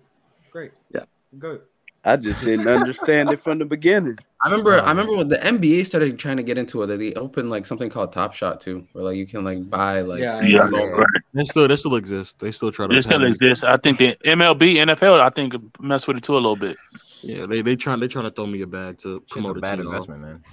Great. 0.51 0.73
Yeah. 0.93 1.05
Go. 1.39 1.61
I 2.07 2.17
just 2.17 2.45
didn't 2.45 2.69
understand 2.69 3.33
it 3.33 3.43
from 3.43 3.59
the 3.59 3.65
beginning. 3.65 4.19
I 4.45 4.51
remember. 4.51 4.79
I 4.79 4.91
remember 4.91 5.17
when 5.17 5.29
the 5.29 5.37
NBA 5.39 5.87
started 5.87 6.19
trying 6.19 6.37
to 6.37 6.43
get 6.43 6.59
into 6.59 6.83
it. 6.83 6.87
They 6.87 7.15
opened 7.15 7.49
like 7.49 7.65
something 7.65 7.89
called 7.89 8.13
Top 8.13 8.35
Shot 8.35 8.61
too, 8.61 8.87
where 8.93 9.05
like 9.05 9.17
you 9.17 9.27
can 9.27 9.43
like 9.43 9.71
buy 9.71 10.03
like 10.03 10.21
Yeah, 10.21 10.43
yeah, 10.43 10.69
right. 10.69 11.07
They 11.33 11.45
still, 11.45 11.67
they 11.67 11.77
still 11.77 11.97
exist. 11.97 12.39
They 12.41 12.51
still 12.53 12.71
try 12.71 12.87
to. 12.87 12.95
It 12.95 13.03
still 13.03 13.21
patent- 13.21 13.31
exists. 13.31 13.65
I 13.65 13.79
think 13.79 13.99
the 13.99 14.17
MLB, 14.27 14.75
NFL, 14.75 15.19
I 15.19 15.31
think 15.31 15.55
mess 15.81 16.07
with 16.07 16.19
it 16.19 16.23
too 16.23 16.35
a 16.35 16.37
little 16.37 16.57
bit. 16.57 16.77
Yeah, 17.23 17.47
they 17.47 17.63
they 17.63 17.75
trying 17.75 18.01
they 18.01 18.09
trying 18.09 18.27
to 18.27 18.31
throw 18.31 18.47
me 18.47 18.61
a 18.61 18.67
bag 18.67 18.99
to 18.99 19.21
Shit's 19.21 19.33
promote 19.33 19.57
a 19.57 19.59
it 19.59 19.63
bad 19.63 19.77
to 19.77 19.83
y'all. 19.85 19.93
investment, 19.93 20.21
man. 20.21 20.45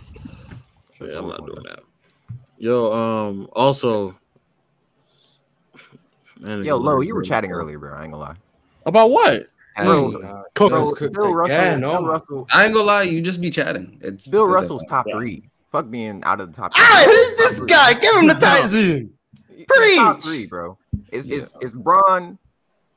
Yeah, 1.01 1.17
I'm 1.17 1.27
not 1.27 1.45
doing 1.45 1.63
that. 1.63 1.79
Yo, 2.59 2.93
um, 2.93 3.49
also, 3.51 4.15
man, 6.39 6.63
Yo, 6.63 6.77
nigga 6.77 6.81
low, 6.81 6.95
love 6.95 7.03
you 7.03 7.13
were 7.13 7.23
chatting 7.23 7.51
earlier, 7.51 7.77
bro. 7.77 7.93
I 7.93 8.03
ain't 8.03 8.13
gonna 8.13 8.23
lie. 8.23 8.35
About 8.85 9.11
what? 9.11 9.47
Bro, 9.77 10.11
Hey, 10.21 10.27
Cook. 10.55 10.69
Bro, 10.71 10.91
cooked 10.93 11.13
Bill 11.13 11.33
Russell, 11.33 11.55
again, 11.55 11.79
Bill 11.81 11.91
oh. 11.91 12.05
Russell, 12.05 12.47
I 12.51 12.65
ain't 12.65 12.73
gonna 12.73 12.85
lie, 12.85 13.03
you 13.03 13.21
just 13.21 13.39
be 13.41 13.49
chatting. 13.49 13.97
It's 14.01 14.27
Bill 14.27 14.43
it's- 14.43 14.53
Russell's 14.55 14.85
top 14.89 15.05
three. 15.11 15.49
Fuck 15.71 15.89
being 15.89 16.21
out 16.25 16.41
of 16.41 16.51
the 16.51 16.57
top. 16.61 16.73
three. 16.73 16.83
Ah, 16.85 17.03
who's 17.05 17.37
this 17.37 17.59
Top 17.59 17.67
guy? 17.69 17.93
three. 17.93 18.01
Give 18.01 18.15
him 18.15 18.27
the 18.27 18.33
No. 18.33 18.39
tight 18.39 18.67
zoom. 18.67 19.13
He's 19.55 19.95
Top 19.97 20.21
three, 20.21 20.45
bro. 20.47 20.77
It's 21.11 21.27
it's 21.27 21.55
it's 21.61 21.73
Bron, 21.73 22.37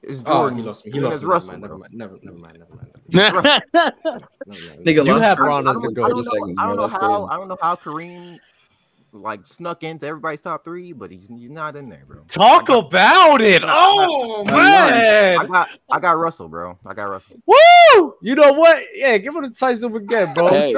it's 0.02 0.22
Oh, 0.26 0.48
he 0.48 0.60
lost 0.62 0.84
me. 0.84 0.90
He 0.92 0.98
lost 1.00 1.14
me. 1.16 1.20
Never 1.20 1.26
Russell, 1.28 1.50
mind. 1.52 1.62
Never 1.62 1.78
mind. 1.78 1.94
Never, 1.94 2.18
never 2.22 2.38
mind. 2.38 2.58
Never 3.12 3.42
mind. 3.42 3.62
Never 3.74 4.20
mind. 4.20 4.84
Nigga, 4.84 5.06
You 5.06 5.14
have 5.16 5.38
for 5.38 5.44
Bron 5.44 5.68
as 5.68 5.76
the 5.76 5.82
30 5.82 5.94
goat. 5.94 6.04
I 6.04 6.08
don't 6.08 6.24
know, 6.24 6.24
I 6.58 6.66
don't 6.66 6.76
know 6.76 6.88
how 6.88 6.98
crazy. 6.98 7.28
I 7.30 7.36
don't 7.36 7.48
know 7.48 7.58
how 7.62 7.76
Kareem 7.76 8.38
like 9.14 9.46
snuck 9.46 9.82
into 9.84 10.06
everybody's 10.06 10.40
top 10.40 10.64
three, 10.64 10.92
but 10.92 11.10
he's 11.10 11.28
he's 11.28 11.50
not 11.50 11.76
in 11.76 11.88
there, 11.88 12.04
bro. 12.06 12.24
Talk 12.28 12.68
about 12.68 13.40
it. 13.40 13.62
Oh 13.64 14.44
I 14.48 14.52
man. 14.52 15.46
got 15.46 15.68
I 15.90 16.00
got 16.00 16.18
Russell, 16.18 16.48
bro. 16.48 16.78
I 16.84 16.94
got 16.94 17.04
Russell. 17.10 17.36
Woo! 17.46 18.14
You 18.22 18.34
know 18.34 18.52
what? 18.52 18.82
Yeah, 18.94 19.16
give 19.18 19.34
him 19.34 19.42
the 19.42 19.50
tight 19.50 19.74
zoom 19.78 19.94
again, 19.96 20.34
bro. 20.34 20.48
Hey, 20.48 20.74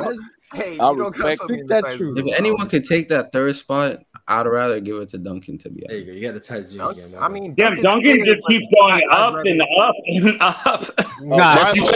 Hey, 0.53 0.75
you 0.75 0.81
I 0.81 0.95
don't 0.95 0.99
respect- 1.17 1.43
Speak 1.43 1.67
that 1.67 1.85
the 1.85 1.97
truth. 1.97 2.19
If 2.19 2.39
anyone 2.39 2.69
could 2.69 2.85
take 2.85 3.09
that 3.09 3.33
third 3.33 3.57
spot, 3.57 3.99
I'd 4.29 4.47
rather 4.47 4.81
give 4.81 4.97
it 4.97 5.09
to 5.11 5.19
Duncan. 5.19 5.57
To 5.59 5.71
be 5.71 5.85
There 5.87 5.99
you 5.99 6.03
honest, 6.03 6.13
go. 6.13 6.19
You 6.19 6.27
got 6.27 6.35
the 6.35 6.41
tight 6.41 6.65
zoom 6.65 6.79
Dunk- 6.79 6.97
again. 6.99 7.15
I 7.19 7.29
mean, 7.29 7.55
Damn, 7.55 7.77
Duncan's 7.81 7.83
Duncan 7.85 8.25
just 8.25 8.43
but 8.43 8.51
keeps 8.51 8.67
going 8.81 8.95
I'd 8.95 9.03
up 9.11 9.35
rather- 9.35 9.49
and 9.49 9.63
up 9.79 9.95
and 10.07 10.37
up. 10.41 11.21
Nah, 11.23 11.37
Right, 11.55 11.75
you 11.77 11.83
but- 11.83 11.95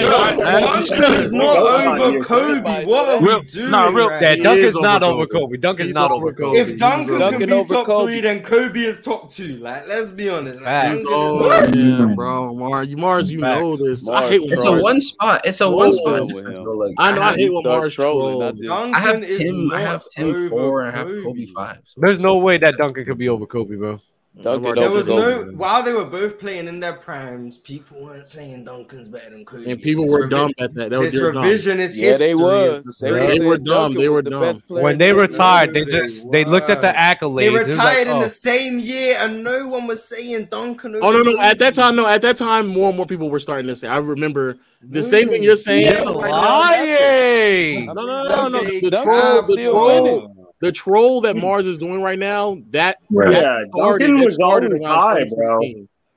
should- 0.87 0.99
Duncan's 1.01 1.33
not 1.33 1.57
over 2.01 2.21
Kobe. 2.25 2.85
What 2.87 3.09
are 3.09 3.21
Real- 3.25 3.41
we 3.41 3.47
doing? 3.47 3.71
nah, 3.73 3.89
real- 3.89 4.09
right 4.09 4.23
Yeah. 4.23 4.37
Duncan's 4.37 4.75
is 4.77 4.81
not 4.81 5.03
over 5.03 5.15
over 5.23 5.27
Kobe. 5.27 5.41
Kobe. 5.41 5.57
Duncan's 5.57 5.87
He's 5.89 5.95
not 5.95 6.11
over 6.13 6.27
over 6.27 6.33
Kobe. 6.33 6.47
Kobe. 6.53 6.59
If 6.61 6.69
He's 6.69 6.81
Duncan 6.81 7.23
over- 7.23 7.37
can 7.39 7.47
be 7.49 7.53
over 7.53 7.75
top 7.75 7.87
Kobe. 7.87 8.13
three, 8.13 8.21
then 8.21 8.43
Kobe 8.43 8.79
is 8.81 9.01
top 9.01 9.31
two. 9.33 9.57
Like, 9.57 9.89
let's 9.89 10.11
be 10.13 10.29
honest. 10.31 10.57
Like, 10.61 10.65
Facts. 10.67 11.03
Duncan 11.03 11.79
is 11.81 12.01
Oh 12.01 12.07
yeah, 12.09 12.15
bro, 12.15 12.55
Marz, 12.55 12.89
you 12.89 12.97
Marz, 12.97 13.29
you 13.31 13.39
know 13.39 13.71
Facts. 13.77 13.83
this. 13.83 14.09
I 14.09 14.29
hate 14.29 14.41
when 14.43 14.53
it's 14.53 14.65
a 14.65 14.73
one 14.73 15.01
spot. 15.01 15.41
It's 15.45 15.61
a 15.61 15.69
Whoa. 15.69 15.77
one 15.77 15.93
spot. 15.93 16.21
With 16.21 16.29
difference, 16.29 16.59
him. 16.59 16.65
though, 16.65 16.71
Like 16.77 16.95
I 16.99 17.13
know 17.13 17.21
I 17.23 17.25
have, 17.27 17.37
hate 17.37 17.53
when 17.53 17.63
start 17.65 17.83
Marz 17.85 17.93
trolling, 17.95 18.43
I 18.43 18.51
Duncan 18.69 18.95
I 18.95 18.99
have 19.01 19.23
is 19.25 19.37
Tim. 19.39 19.73
I 19.73 19.75
not 19.79 19.81
have 19.81 20.05
Tim 20.15 20.29
over 20.31 20.49
four, 20.49 20.81
and 20.83 20.95
I 20.95 20.99
have 20.99 21.09
Kobe. 21.09 21.23
Kobe 21.25 21.47
five. 21.47 21.79
So. 21.85 22.01
There's 22.01 22.20
no 22.21 22.39
way 22.39 22.59
that 22.59 22.77
Duncan 22.77 23.05
could 23.05 23.19
be 23.19 23.29
over 23.29 23.47
Kobe, 23.47 23.77
bro. 23.77 24.01
Duncan 24.43 24.77
there 24.77 24.91
was 24.91 25.09
no 25.09 25.17
over, 25.17 25.53
while 25.53 25.83
they 25.83 25.93
were 25.93 26.05
both 26.05 26.39
playing 26.39 26.69
in 26.69 26.79
their 26.79 26.93
primes, 26.93 27.59
people 27.59 28.01
weren't 28.01 28.29
saying 28.29 28.63
Duncan's 28.63 29.09
better 29.09 29.29
than 29.31 29.45
Kobe. 29.45 29.73
And 29.73 29.83
people 29.83 30.09
were 30.09 30.29
revi- 30.29 30.31
dumb 30.31 30.53
at 30.59 30.73
that. 30.75 30.91
That 30.91 31.01
was 31.01 31.13
it's 31.13 31.23
revisionist 31.23 31.67
dumb. 31.67 31.79
history. 31.79 32.05
Yeah, 32.05 32.17
they 32.17 32.35
were. 32.37 32.81
The 32.81 32.95
they, 33.01 33.39
they, 33.39 33.47
were 33.47 33.59
dumb. 33.59 33.93
They 33.93 34.09
were 34.09 34.23
dumb. 34.23 34.63
The 34.69 34.75
when 34.75 34.99
they 34.99 35.13
retired, 35.13 35.75
they 35.75 35.85
just 35.85 36.27
wow. 36.27 36.31
they 36.31 36.45
looked 36.45 36.71
at 36.71 36.81
the 36.81 36.93
accolades. 36.93 37.41
They 37.41 37.51
retired 37.51 37.77
like, 37.77 38.07
oh. 38.07 38.13
in 38.13 38.19
the 38.21 38.25
oh. 38.25 38.29
same 38.29 38.79
year, 38.79 39.17
and 39.19 39.43
no 39.43 39.67
one 39.67 39.89
was 39.89 40.05
saying 40.05 40.45
Duncan. 40.47 40.95
oh 41.03 41.11
no, 41.11 41.23
no! 41.23 41.39
At 41.41 41.59
that 41.59 41.75
time, 41.75 41.97
no. 41.97 42.07
At 42.07 42.23
that 42.23 42.37
time, 42.37 42.69
more 42.69 42.89
and 42.89 42.97
more 42.97 43.07
people 43.07 43.31
were 43.31 43.41
starting 43.41 43.67
to 43.67 43.75
say. 43.75 43.89
I 43.89 43.99
remember 43.99 44.59
the 44.81 45.03
same 45.03 45.29
thing 45.29 45.43
you're 45.43 45.57
saying. 45.57 45.93
You're 45.93 46.05
lying. 46.05 47.87
No, 47.87 47.95
no, 47.95 48.05
no, 48.05 48.49
no. 48.49 48.63
The 48.63 48.91
troll, 49.03 49.43
the 49.43 49.57
troll 49.57 50.40
the 50.61 50.71
troll 50.71 51.21
that 51.23 51.37
hmm. 51.37 51.45
Marz 51.45 51.67
is 51.67 51.79
doing 51.79 52.03
right 52.03 52.19
now, 52.19 52.59
that, 52.71 52.99
right. 53.11 53.31
that 53.31 53.43
yeah, 53.43 53.65
started, 53.75 54.07
Duncan 54.07 54.25
was 54.25 54.35
started 54.35 54.85
high, 54.85 55.27
bro. 55.35 55.61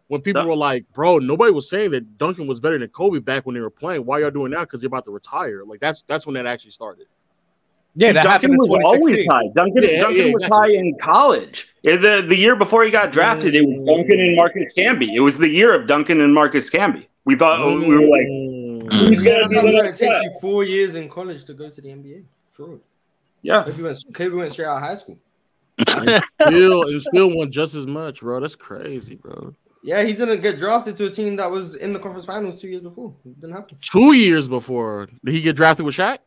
When 0.08 0.22
people 0.22 0.44
that, 0.44 0.48
were 0.48 0.56
like, 0.56 0.86
"Bro, 0.94 1.20
nobody 1.20 1.52
was 1.52 1.70
saying 1.70 1.92
that 1.92 2.18
Duncan 2.18 2.46
was 2.46 2.60
better 2.60 2.78
than 2.78 2.90
Kobe 2.90 3.20
back 3.20 3.46
when 3.46 3.56
they 3.56 3.62
were 3.62 3.70
playing. 3.70 4.06
Why 4.06 4.20
y'all 4.20 4.32
doing 4.32 4.52
that? 4.52 4.62
Because 4.62 4.84
you're 4.84 4.90
about 4.90 5.06
to 5.06 5.12
retire." 5.12 5.64
Like 5.66 5.80
that's 5.80 6.04
that's 6.04 6.28
when 6.28 6.36
that 6.36 6.46
actually 6.46 6.72
started. 6.72 7.08
Yeah, 7.96 8.12
that 8.12 8.24
Duncan 8.24 8.52
happened 8.52 8.70
was 8.70 8.82
always 8.84 9.26
high. 9.28 9.48
Duncan, 9.56 9.84
yeah, 9.84 10.02
Duncan 10.02 10.18
yeah, 10.18 10.24
exactly. 10.26 10.34
was 10.34 10.44
high 10.44 10.70
in 10.70 10.98
college. 11.00 11.74
The 11.84 12.26
the 12.28 12.36
year 12.36 12.56
before 12.56 12.84
he 12.84 12.92
got 12.92 13.12
drafted, 13.12 13.56
it 13.56 13.66
was 13.66 13.82
mm. 13.82 13.88
Duncan 13.88 14.20
and 14.20 14.36
Marcus 14.36 14.74
Camby. 14.74 15.14
It 15.16 15.22
was 15.22 15.38
the 15.38 15.50
year 15.50 15.74
of 15.74 15.88
Duncan 15.88 16.20
and 16.20 16.34
Marcus 16.34 16.70
Camby. 16.70 17.08
We 17.26 17.36
thought 17.36 17.60
mm. 17.60 17.88
we 17.88 17.96
were 17.96 18.02
like, 18.02 18.28
mm. 18.28 18.84
mm. 18.84 19.24
Gonna 19.24 19.64
be?" 19.64 19.78
It 19.78 19.96
takes 19.96 20.22
you 20.22 20.38
four 20.42 20.64
years 20.64 20.96
in 20.96 21.08
college 21.08 21.46
to 21.46 21.54
go 21.54 21.70
to 21.70 21.82
the 21.82 21.90
NBA. 21.90 22.24
Yeah, 23.44 23.64
Kobe 23.66 23.84
went, 23.84 24.06
Kobe 24.14 24.36
went 24.36 24.52
straight 24.52 24.66
out 24.66 24.78
of 24.78 24.84
high 24.84 24.96
school. 24.96 25.20
and 25.78 26.24
still, 26.42 26.84
and 26.84 27.02
still 27.02 27.36
won 27.36 27.52
just 27.52 27.76
as 27.76 27.86
much, 27.86 28.22
bro. 28.22 28.40
That's 28.40 28.56
crazy, 28.56 29.16
bro. 29.16 29.54
Yeah, 29.84 30.02
he 30.02 30.14
didn't 30.14 30.42
get 30.42 30.58
drafted 30.58 30.96
to 30.98 31.08
a 31.08 31.10
team 31.10 31.36
that 31.36 31.52
was 31.52 31.76
in 31.76 31.92
the 31.92 32.00
conference 32.00 32.26
finals 32.26 32.60
two 32.60 32.70
years 32.70 32.82
before. 32.82 33.14
It 33.26 33.40
didn't 33.40 33.56
happen. 33.56 33.78
Two 33.82 34.14
years 34.14 34.48
before, 34.48 35.10
did 35.26 35.34
he 35.34 35.42
get 35.42 35.58
drafted 35.58 35.86
with 35.86 35.96
Shaq? 35.96 36.20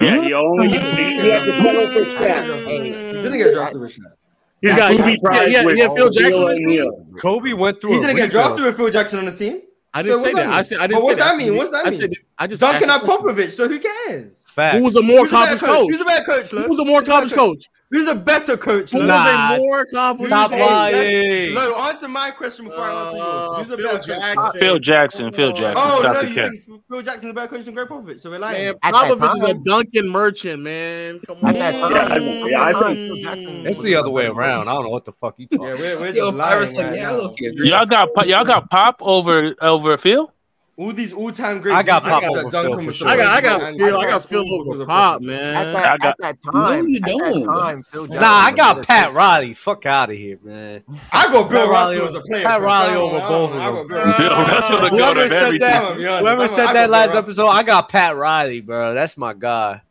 Yeah, 0.00 0.22
he 0.22 0.32
only 0.32 0.68
he. 0.68 0.78
He 0.78 0.80
didn't 0.80 3.38
get 3.38 3.52
drafted 3.52 3.80
with 3.80 3.94
Shaq. 3.94 4.12
He 4.60 4.68
got 4.68 4.96
Kobe 4.96 5.16
yeah, 5.22 5.62
yeah, 5.62 5.68
yeah, 5.68 5.94
Phil 5.94 6.10
Jackson. 6.10 7.14
Kobe 7.20 7.52
went 7.52 7.80
through. 7.80 7.92
He 7.92 8.00
didn't 8.00 8.16
get 8.16 8.30
drafted 8.30 8.64
with 8.64 8.76
Phil 8.76 8.90
Jackson 8.90 9.20
on 9.20 9.26
the 9.26 9.36
team. 9.36 9.62
I 9.94 10.02
didn't 10.02 10.18
so 10.18 10.24
say 10.24 10.32
that. 10.34 10.48
I 10.48 10.62
said 10.62 10.78
I 10.78 10.86
didn't. 10.86 11.00
But 11.00 11.04
what's 11.04 11.18
that, 11.18 11.32
that 11.32 11.36
mean? 11.36 11.56
What's 11.56 11.70
that 11.70 11.84
mean? 11.84 11.92
I, 11.92 11.96
said, 11.96 12.12
I 12.38 12.46
just 12.46 12.60
Duncan 12.60 12.90
on 12.90 13.00
Popovich. 13.00 13.52
So 13.52 13.68
who 13.68 13.78
cares? 13.78 14.44
fact. 14.58 14.76
Who 14.76 14.82
was 14.82 14.96
a 14.96 15.02
more 15.02 15.26
accomplished 15.26 15.62
coach? 15.62 15.86
coach? 15.86 15.90
Who's 15.90 16.00
a 16.00 16.04
bad 16.04 16.26
coach? 16.26 16.52
Look? 16.52 16.64
Who 16.64 16.70
was 16.70 16.78
a 16.78 16.84
more 16.84 17.00
accomplished 17.00 17.34
coach? 17.34 17.64
Who's 17.90 18.08
a 18.08 18.14
better 18.14 18.56
coach? 18.56 18.90
Who 18.90 19.06
nah. 19.06 19.52
was 19.52 19.58
a 19.58 19.62
more 19.62 19.80
accomplished 19.80 20.30
Stop 20.30 20.50
coach? 20.50 20.60
Lying. 20.60 21.54
No, 21.54 21.80
answer 21.80 22.08
my 22.08 22.30
question 22.30 22.66
before 22.66 22.80
uh, 22.80 22.92
I 22.92 23.04
answer 23.06 23.16
yours. 23.16 23.26
Ah, 23.26 23.58
Who's 23.58 23.70
a 23.70 23.76
better 23.76 23.98
coach? 23.98 24.36
Ah, 24.36 24.50
Phil 24.58 24.78
Jackson. 24.78 25.32
Phil 25.32 25.48
oh, 25.48 25.56
Jackson. 25.56 25.84
Oh, 25.86 26.00
no, 26.02 26.20
you 26.20 26.34
think 26.34 26.82
Phil 26.90 27.02
Jackson's 27.02 27.30
a 27.30 27.34
better 27.34 27.48
coach 27.48 27.64
than 27.64 27.74
Gregg 27.74 27.88
Popovich? 27.88 28.20
So 28.20 28.30
we're 28.30 28.40
lying. 28.40 28.64
man, 28.64 28.74
Popovich 28.74 29.36
is 29.36 29.42
a 29.44 29.54
Duncan 29.54 30.08
merchant, 30.08 30.62
man. 30.62 31.20
Come 31.20 31.38
on. 31.42 31.54
Yeah, 31.54 31.68
I, 31.68 32.18
yeah, 32.18 32.62
I 32.62 32.92
think 32.92 33.22
Jackson 33.22 33.46
mm. 33.46 33.66
it's 33.66 33.80
the 33.80 33.94
other 33.94 34.10
way 34.10 34.26
around. 34.26 34.68
I 34.68 34.74
don't 34.74 34.82
know 34.82 34.90
what 34.90 35.06
the 35.06 35.12
fuck 35.12 35.36
you 35.38 35.46
talking. 35.46 35.66
Yeah, 35.66 35.74
we're, 35.74 36.00
we're 36.00 36.12
just 36.12 36.34
lying, 36.34 36.74
like, 36.74 36.96
yeah, 36.96 37.50
y'all 37.64 37.86
got 37.86 38.26
y'all 38.26 38.44
got 38.44 38.68
Pop 38.68 38.96
over 39.00 39.54
over 39.62 39.96
Phil. 39.96 40.30
All 40.78 40.92
these 40.92 41.12
all-time 41.12 41.60
greats. 41.60 41.76
I 41.76 41.82
got 41.82 42.04
pop 42.04 42.22
over 42.22 42.48
Phil. 42.48 42.90
Sure. 42.92 43.08
I 43.08 43.16
got, 43.16 43.26
I 43.26 43.40
got, 43.40 43.76
Phil, 43.76 43.98
I 43.98 44.06
got 44.06 44.24
Phil 44.24 44.54
over 44.54 44.86
pop, 44.86 45.20
man. 45.20 45.56
At 45.56 45.72
that, 45.72 45.84
I 45.86 45.96
got, 45.98 46.08
at 46.08 46.18
that 46.20 46.52
time, 46.52 46.84
no, 46.84 46.86
you 46.86 47.00
don't. 47.00 47.44
Time, 47.46 47.84
nah, 48.10 48.32
I 48.32 48.52
got 48.52 48.86
Pat 48.86 49.12
Riley. 49.12 49.54
Fuck 49.54 49.86
out 49.86 50.10
of 50.10 50.16
here, 50.16 50.38
man. 50.44 50.84
I 51.10 51.32
go 51.32 51.42
Bill 51.42 51.66
Pat 51.66 51.68
Russell 51.68 52.04
as 52.04 52.14
a 52.14 52.20
player. 52.20 52.44
Pat 52.44 52.62
Riley 52.62 52.94
over 52.94 53.18
both 53.18 53.50
of 53.50 53.88
them. 53.88 53.98
Russell 53.98 54.88
whoever 54.90 55.28
said 55.28 55.58
that, 55.58 55.96
whoever 55.96 56.46
said 56.46 56.72
that 56.72 56.90
last 56.90 57.12
episode, 57.12 57.48
I 57.48 57.64
got 57.64 57.88
Pat 57.88 58.14
Riley, 58.14 58.60
bro. 58.60 58.94
That's 58.94 59.18
my 59.18 59.34
guy. 59.34 59.82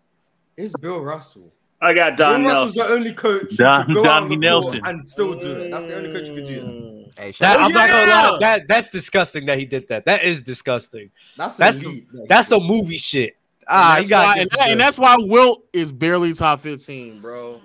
It's 0.56 0.74
Bill 0.78 1.02
Russell. 1.02 1.52
I 1.80 1.94
got 1.94 2.18
Don 2.18 2.42
Bill 2.42 2.52
Russell's 2.52 2.76
Nelson. 2.76 2.92
the 2.92 2.98
only 2.98 3.14
coach 3.14 3.58
Don, 3.58 3.92
go 3.94 4.04
Don 4.04 4.32
out 4.32 4.40
Nelson 4.40 4.82
and 4.84 5.08
still 5.08 5.40
do 5.40 5.52
it. 5.54 5.72
That's 5.72 5.86
the 5.86 5.96
only 5.96 6.12
coach 6.12 6.28
who 6.28 6.36
could 6.36 6.46
do 6.46 6.62
that. 6.62 7.22
Hey, 7.22 7.32
that 7.40 7.60
I'm 7.60 7.72
yeah! 7.72 7.76
not 7.76 7.90
gonna 7.90 8.32
lie. 8.32 8.38
That 8.40 8.68
that's 8.68 8.90
disgusting 8.90 9.46
that 9.48 9.58
he 9.58 9.66
did 9.66 9.88
that. 9.88 10.06
That 10.06 10.24
is 10.24 10.42
disgusting. 10.42 11.12
That's 11.36 11.58
that's 11.58 11.84
that's 12.28 12.52
a 12.52 12.60
movie 12.60 12.98
shit. 12.98 13.38
Ah, 13.68 13.98
and, 13.98 14.06
that's 14.06 14.12
why, 14.12 14.38
and, 14.40 14.50
that, 14.52 14.70
and 14.70 14.80
that's 14.80 14.98
why 14.98 15.18
Wilt 15.20 15.66
is 15.74 15.92
barely 15.92 16.34
top 16.34 16.60
fifteen, 16.62 17.20
bro 17.20 17.60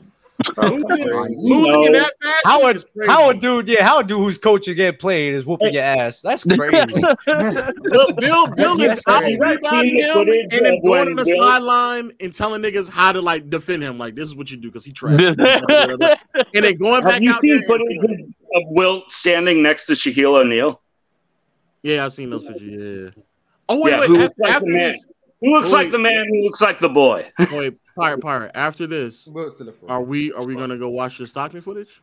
losing, 0.56 1.85
in 1.85 1.93
that 1.93 2.10
fashion 2.20 2.40
how 2.44 2.69
a, 2.69 2.74
how 3.06 3.31
a 3.31 3.35
dude, 3.35 3.69
yeah, 3.69 3.85
how 3.85 4.01
a 4.01 4.05
dude 4.05 4.19
who's 4.19 4.39
coaching 4.39 4.77
get 4.77 4.98
played 4.98 5.35
is 5.35 5.44
whooping 5.44 5.74
your 5.74 5.82
ass. 5.82 6.20
That's 6.20 6.44
crazy. 6.56 7.01
Look, 7.27 8.16
Bill, 8.19 8.47
Bill 8.48 8.81
is 8.81 9.02
out 9.09 9.24
rebounding 9.24 9.97
him 9.97 10.28
and 10.28 10.51
then 10.51 10.82
going 10.82 11.09
to 11.09 11.14
the 11.14 11.24
sideline 11.24 12.12
and 12.20 12.32
telling 12.32 12.62
niggas 12.62 12.90
how 12.90 13.12
to 13.12 13.20
like 13.20 13.51
defend 13.51 13.82
him. 13.82 13.98
Like 13.98 14.14
this 14.14 14.28
is 14.28 14.36
what 14.36 14.51
you 14.51 14.56
do 14.56 14.69
because 14.69 14.85
he 14.85 14.93
trashed. 14.93 15.39
and 16.55 16.64
then 16.64 16.77
going 16.77 17.02
back 17.02 17.14
Have 17.14 17.23
you 17.23 17.32
out 17.32 17.40
seen 17.40 17.62
there. 17.66 17.78
Of 18.55 18.64
Wilt 18.66 19.10
standing 19.10 19.62
next 19.62 19.86
to 19.86 19.94
Shaquille 19.94 20.40
O'Neal. 20.40 20.81
Yeah, 21.82 22.05
I've 22.05 22.12
seen 22.12 22.31
those 22.31 22.44
pictures. 22.44 23.14
Yeah. 23.16 23.23
Oh 23.69 23.82
wait, 23.82 23.93
yeah, 23.93 24.01
wait. 24.01 24.20
After, 24.20 24.47
after 24.47 24.73
this, 24.73 25.06
he 25.43 25.52
looks 25.52 25.70
like 25.70 25.90
the 25.90 25.98
man 25.98 26.27
who 26.28 26.43
looks 26.43 26.60
like 26.60 26.78
the 26.78 26.89
boy. 26.89 27.31
wait, 27.52 27.77
pirate, 27.98 28.20
pirate. 28.20 28.52
After 28.55 28.86
this, 28.86 29.28
are 29.89 30.02
we 30.02 30.32
are 30.32 30.44
we 30.44 30.55
gonna 30.55 30.78
go 30.78 30.89
watch 30.89 31.19
the 31.19 31.27
Stockton 31.27 31.60
footage? 31.60 32.01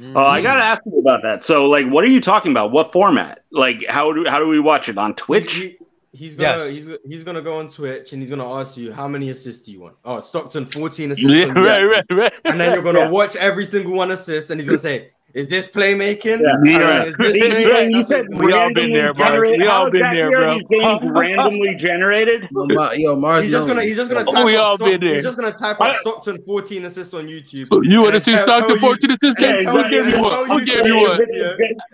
Mm. 0.00 0.16
Uh, 0.16 0.26
I 0.26 0.40
gotta 0.40 0.62
ask 0.62 0.84
you 0.86 0.98
about 0.98 1.22
that. 1.22 1.42
So, 1.42 1.66
like, 1.68 1.86
what 1.88 2.04
are 2.04 2.08
you 2.08 2.20
talking 2.20 2.52
about? 2.52 2.70
What 2.70 2.92
format? 2.92 3.44
Like, 3.50 3.84
how 3.88 4.12
do 4.12 4.24
how 4.24 4.38
do 4.38 4.46
we 4.46 4.60
watch 4.60 4.88
it 4.88 4.96
on 4.98 5.14
Twitch? 5.16 5.52
He, 5.52 5.78
he's 6.12 6.36
gonna 6.36 6.64
yes. 6.64 6.70
he's, 6.70 6.88
he's 7.04 7.24
gonna 7.24 7.42
go 7.42 7.58
on 7.58 7.68
Twitch 7.68 8.12
and 8.12 8.22
he's 8.22 8.30
gonna 8.30 8.52
ask 8.54 8.76
you 8.76 8.92
how 8.92 9.08
many 9.08 9.30
assists 9.30 9.66
do 9.66 9.72
you 9.72 9.80
want? 9.80 9.96
Oh, 10.04 10.20
Stockton 10.20 10.66
fourteen 10.66 11.10
assists, 11.12 11.34
yeah, 11.34 11.46
right, 11.46 11.82
right, 11.82 12.04
right. 12.10 12.32
and 12.44 12.60
then 12.60 12.72
you're 12.72 12.84
gonna 12.84 13.00
yeah. 13.00 13.10
watch 13.10 13.34
every 13.34 13.64
single 13.64 13.94
one 13.94 14.12
assist, 14.12 14.50
and 14.50 14.60
he's 14.60 14.68
gonna 14.68 14.78
say 14.78 15.10
is 15.34 15.48
this 15.48 15.66
playmaking? 15.66 16.40
Yeah. 16.42 16.78
yeah. 16.78 17.04
Is 17.04 17.16
this 17.16 17.36
playmaking? 17.36 18.44
we 18.44 18.52
all 18.52 18.72
been 18.72 18.92
there, 18.92 19.12
bro. 19.12 19.40
We 19.50 19.66
all 19.66 19.90
been 19.90 20.02
there, 20.02 20.30
bro. 20.30 20.60
randomly 21.10 21.74
generated. 21.78 22.42
Yo, 22.52 23.16
Marz, 23.16 23.42
he's 23.42 23.50
just 23.50 23.66
gonna 23.66 23.82
he's 23.82 23.96
just 23.96 24.12
gonna 24.12 24.24
type. 24.24 24.44
We 24.46 24.54
all 24.54 24.78
been 24.78 25.00
there. 25.00 25.16
He's 25.16 25.24
just 25.24 25.36
gonna 25.36 25.50
type 25.50 25.80
up 25.80 25.92
Stockton 25.96 26.40
14 26.42 26.84
assists 26.84 27.12
on 27.14 27.26
YouTube. 27.26 27.66
You 27.84 28.02
want 28.02 28.14
to 28.14 28.20
see 28.20 28.36
Stockton 28.36 28.78
14 28.78 29.10
assists? 29.10 29.40
Who 29.70 29.90
gave 29.90 30.06
you 30.06 30.22
one? 30.22 30.46
Who 30.48 30.64
gave 30.64 30.86
you 30.86 31.00
one? 31.00 31.20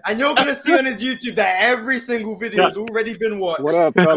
And 0.04 0.18
you're 0.18 0.34
gonna 0.34 0.54
see 0.54 0.76
on 0.76 0.84
his 0.84 1.02
YouTube 1.02 1.36
that 1.36 1.62
every 1.62 1.98
single 1.98 2.38
video 2.38 2.64
has 2.64 2.76
already 2.76 3.16
been 3.16 3.38
watched. 3.38 3.62
What 3.62 3.74
up? 3.74 3.94
I 3.96 4.16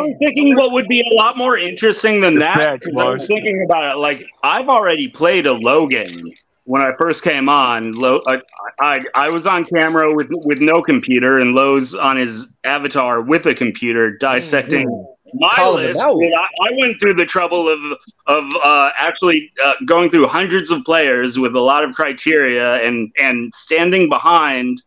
was 0.00 0.16
thinking 0.18 0.56
what 0.56 0.72
would 0.72 0.88
be 0.88 1.00
a 1.00 1.14
lot 1.14 1.36
more 1.36 1.58
interesting 1.58 2.22
than 2.22 2.38
that. 2.38 2.80
I 2.96 3.10
was 3.10 3.26
thinking 3.26 3.62
about 3.64 3.96
it. 3.96 3.98
Like 3.98 4.24
I've 4.42 4.70
already 4.70 5.08
played 5.08 5.44
a 5.44 5.52
low 5.52 5.86
game 5.86 6.32
when 6.64 6.82
I 6.82 6.94
first 6.96 7.22
came 7.22 7.48
on, 7.48 7.92
Lo, 7.92 8.20
I, 8.26 8.40
I, 8.80 9.04
I 9.14 9.30
was 9.30 9.46
on 9.46 9.64
camera 9.64 10.14
with 10.14 10.28
with 10.30 10.60
no 10.60 10.82
computer, 10.82 11.38
and 11.38 11.54
Lowe's 11.54 11.94
on 11.94 12.16
his 12.16 12.48
avatar 12.64 13.22
with 13.22 13.46
a 13.46 13.54
computer 13.54 14.16
dissecting 14.16 14.88
mm-hmm. 14.88 15.38
my 15.38 15.52
Call 15.54 15.74
list. 15.74 15.98
I, 15.98 16.04
I, 16.04 16.70
went 16.78 17.00
through 17.00 17.14
the 17.14 17.26
trouble 17.26 17.68
of 17.68 17.80
of 18.26 18.44
uh, 18.62 18.90
actually 18.96 19.52
uh, 19.64 19.74
going 19.86 20.10
through 20.10 20.26
hundreds 20.26 20.70
of 20.70 20.84
players 20.84 21.38
with 21.38 21.56
a 21.56 21.60
lot 21.60 21.82
of 21.82 21.94
criteria 21.94 22.76
and 22.82 23.12
and 23.18 23.54
standing 23.54 24.08
behind 24.08 24.82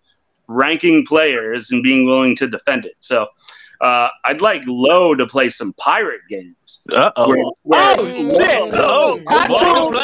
ranking 0.48 1.06
players 1.06 1.72
and 1.72 1.82
being 1.84 2.06
willing 2.06 2.36
to 2.36 2.48
defend 2.48 2.86
it. 2.86 2.96
So 3.00 3.28
uh, 3.84 4.10
I'd 4.24 4.40
like 4.40 4.64
Low 4.66 5.14
to 5.14 5.28
play 5.28 5.50
some 5.50 5.74
pirate 5.74 6.22
games. 6.30 6.82
Uh-oh. 6.96 7.28
Where, 7.28 7.44
where 7.64 7.96
oh! 8.00 9.22
I 9.28 9.52
would 9.52 9.98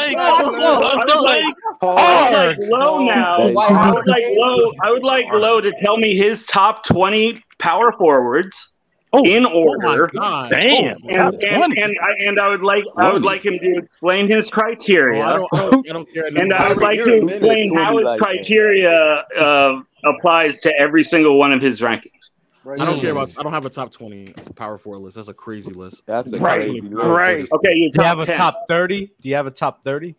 like 1.22 2.56
Low 2.58 3.04
now. 3.04 3.36
I 3.38 3.90
would 3.90 4.06
like 4.06 4.24
Low, 4.32 4.72
I 4.82 4.90
would 4.90 5.02
like 5.02 5.32
Low 5.32 5.62
to 5.62 5.72
tell 5.82 5.96
me 5.96 6.14
his 6.14 6.44
top 6.44 6.84
20 6.84 7.42
power 7.58 7.92
forwards. 7.92 8.66
Oh, 9.12 9.24
in 9.24 9.44
oh 9.44 9.64
order. 9.64 10.08
Oh 10.16 10.48
Damn. 10.48 10.94
Oh, 10.94 11.08
and, 11.08 11.42
and, 11.42 11.78
and, 11.78 11.98
I, 12.00 12.12
and 12.28 12.38
I 12.38 12.48
would 12.48 12.62
like 12.62 12.84
I 12.96 13.12
would 13.12 13.24
like 13.24 13.44
him 13.44 13.58
to 13.58 13.78
explain 13.78 14.28
his 14.30 14.48
criteria. 14.48 15.24
Oh, 15.24 15.24
I, 15.24 15.36
don't, 15.36 15.52
I, 15.52 15.58
don't, 15.58 15.88
I 15.88 15.92
don't 15.92 16.14
care. 16.14 16.26
and 16.26 16.52
I 16.52 16.68
would 16.68 16.80
like 16.80 17.02
to 17.02 17.14
explain 17.14 17.74
how 17.74 17.96
his 17.96 18.04
like 18.04 18.20
criteria 18.20 18.92
uh, 19.36 19.80
applies 20.04 20.60
to 20.60 20.72
every 20.78 21.02
single 21.02 21.40
one 21.40 21.52
of 21.52 21.60
his 21.60 21.80
rankings. 21.80 22.29
Right. 22.62 22.80
I 22.80 22.84
don't 22.84 23.00
care 23.00 23.12
about. 23.12 23.30
I 23.38 23.42
don't 23.42 23.52
have 23.52 23.64
a 23.64 23.70
top 23.70 23.90
twenty 23.90 24.34
power 24.54 24.76
four 24.76 24.98
list. 24.98 25.16
That's 25.16 25.28
a 25.28 25.34
crazy 25.34 25.72
list. 25.72 26.02
That's 26.06 26.30
right. 26.38 26.60
Crazy 26.60 26.80
list. 26.80 27.06
Right. 27.06 27.48
Okay. 27.52 27.72
You 27.72 27.90
do 27.90 28.02
you 28.02 28.06
have 28.06 28.20
10. 28.20 28.34
a 28.34 28.36
top 28.36 28.64
thirty? 28.68 29.06
Do 29.20 29.28
you 29.28 29.34
have 29.34 29.46
a 29.46 29.50
top 29.50 29.82
thirty? 29.82 30.14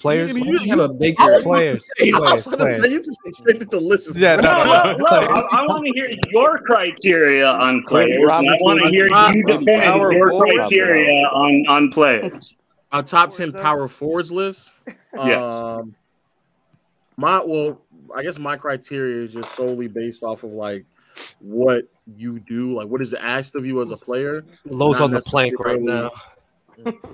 Players, 0.00 0.32
I 0.32 0.34
mean, 0.34 0.46
you, 0.46 0.58
have 0.70 0.80
a 0.80 0.88
big 0.88 1.16
players. 1.16 1.44
players. 1.44 1.80
You 2.00 2.98
just 2.98 3.18
extended 3.24 3.70
the 3.70 3.80
list. 3.80 4.16
Yeah, 4.16 4.36
no, 4.36 4.64
no, 4.64 4.96
no. 4.96 5.06
I, 5.06 5.48
I 5.52 5.66
want 5.66 5.86
to 5.86 5.92
hear 5.92 6.10
your 6.30 6.58
criteria 6.58 7.46
on 7.46 7.84
players. 7.84 8.22
Robinson, 8.26 8.54
I 8.54 8.64
want 8.64 8.82
to 8.82 8.88
hear 8.88 9.06
you 9.06 9.44
defend 9.44 10.12
your 10.12 10.40
criteria 10.40 11.26
on 11.28 11.64
on 11.68 11.90
players. 11.90 12.54
A 12.92 13.02
top 13.02 13.30
ten 13.30 13.52
power 13.52 13.88
forwards 13.88 14.32
list. 14.32 14.72
yes. 15.14 15.52
Um, 15.54 15.94
my 17.16 17.42
well, 17.44 17.80
I 18.14 18.22
guess 18.22 18.38
my 18.38 18.56
criteria 18.56 19.24
is 19.24 19.34
just 19.34 19.54
solely 19.54 19.88
based 19.88 20.22
off 20.22 20.42
of 20.42 20.50
like 20.50 20.84
what 21.40 21.84
you 22.16 22.38
do, 22.40 22.74
like 22.74 22.88
what 22.88 23.00
is 23.00 23.14
asked 23.14 23.54
of 23.56 23.64
you 23.66 23.80
as 23.82 23.90
a 23.90 23.96
player. 23.96 24.44
Lowe's 24.64 24.98
not 24.98 25.06
on 25.06 25.10
the 25.12 25.20
plank 25.22 25.58
right 25.58 25.80
now. 25.80 26.10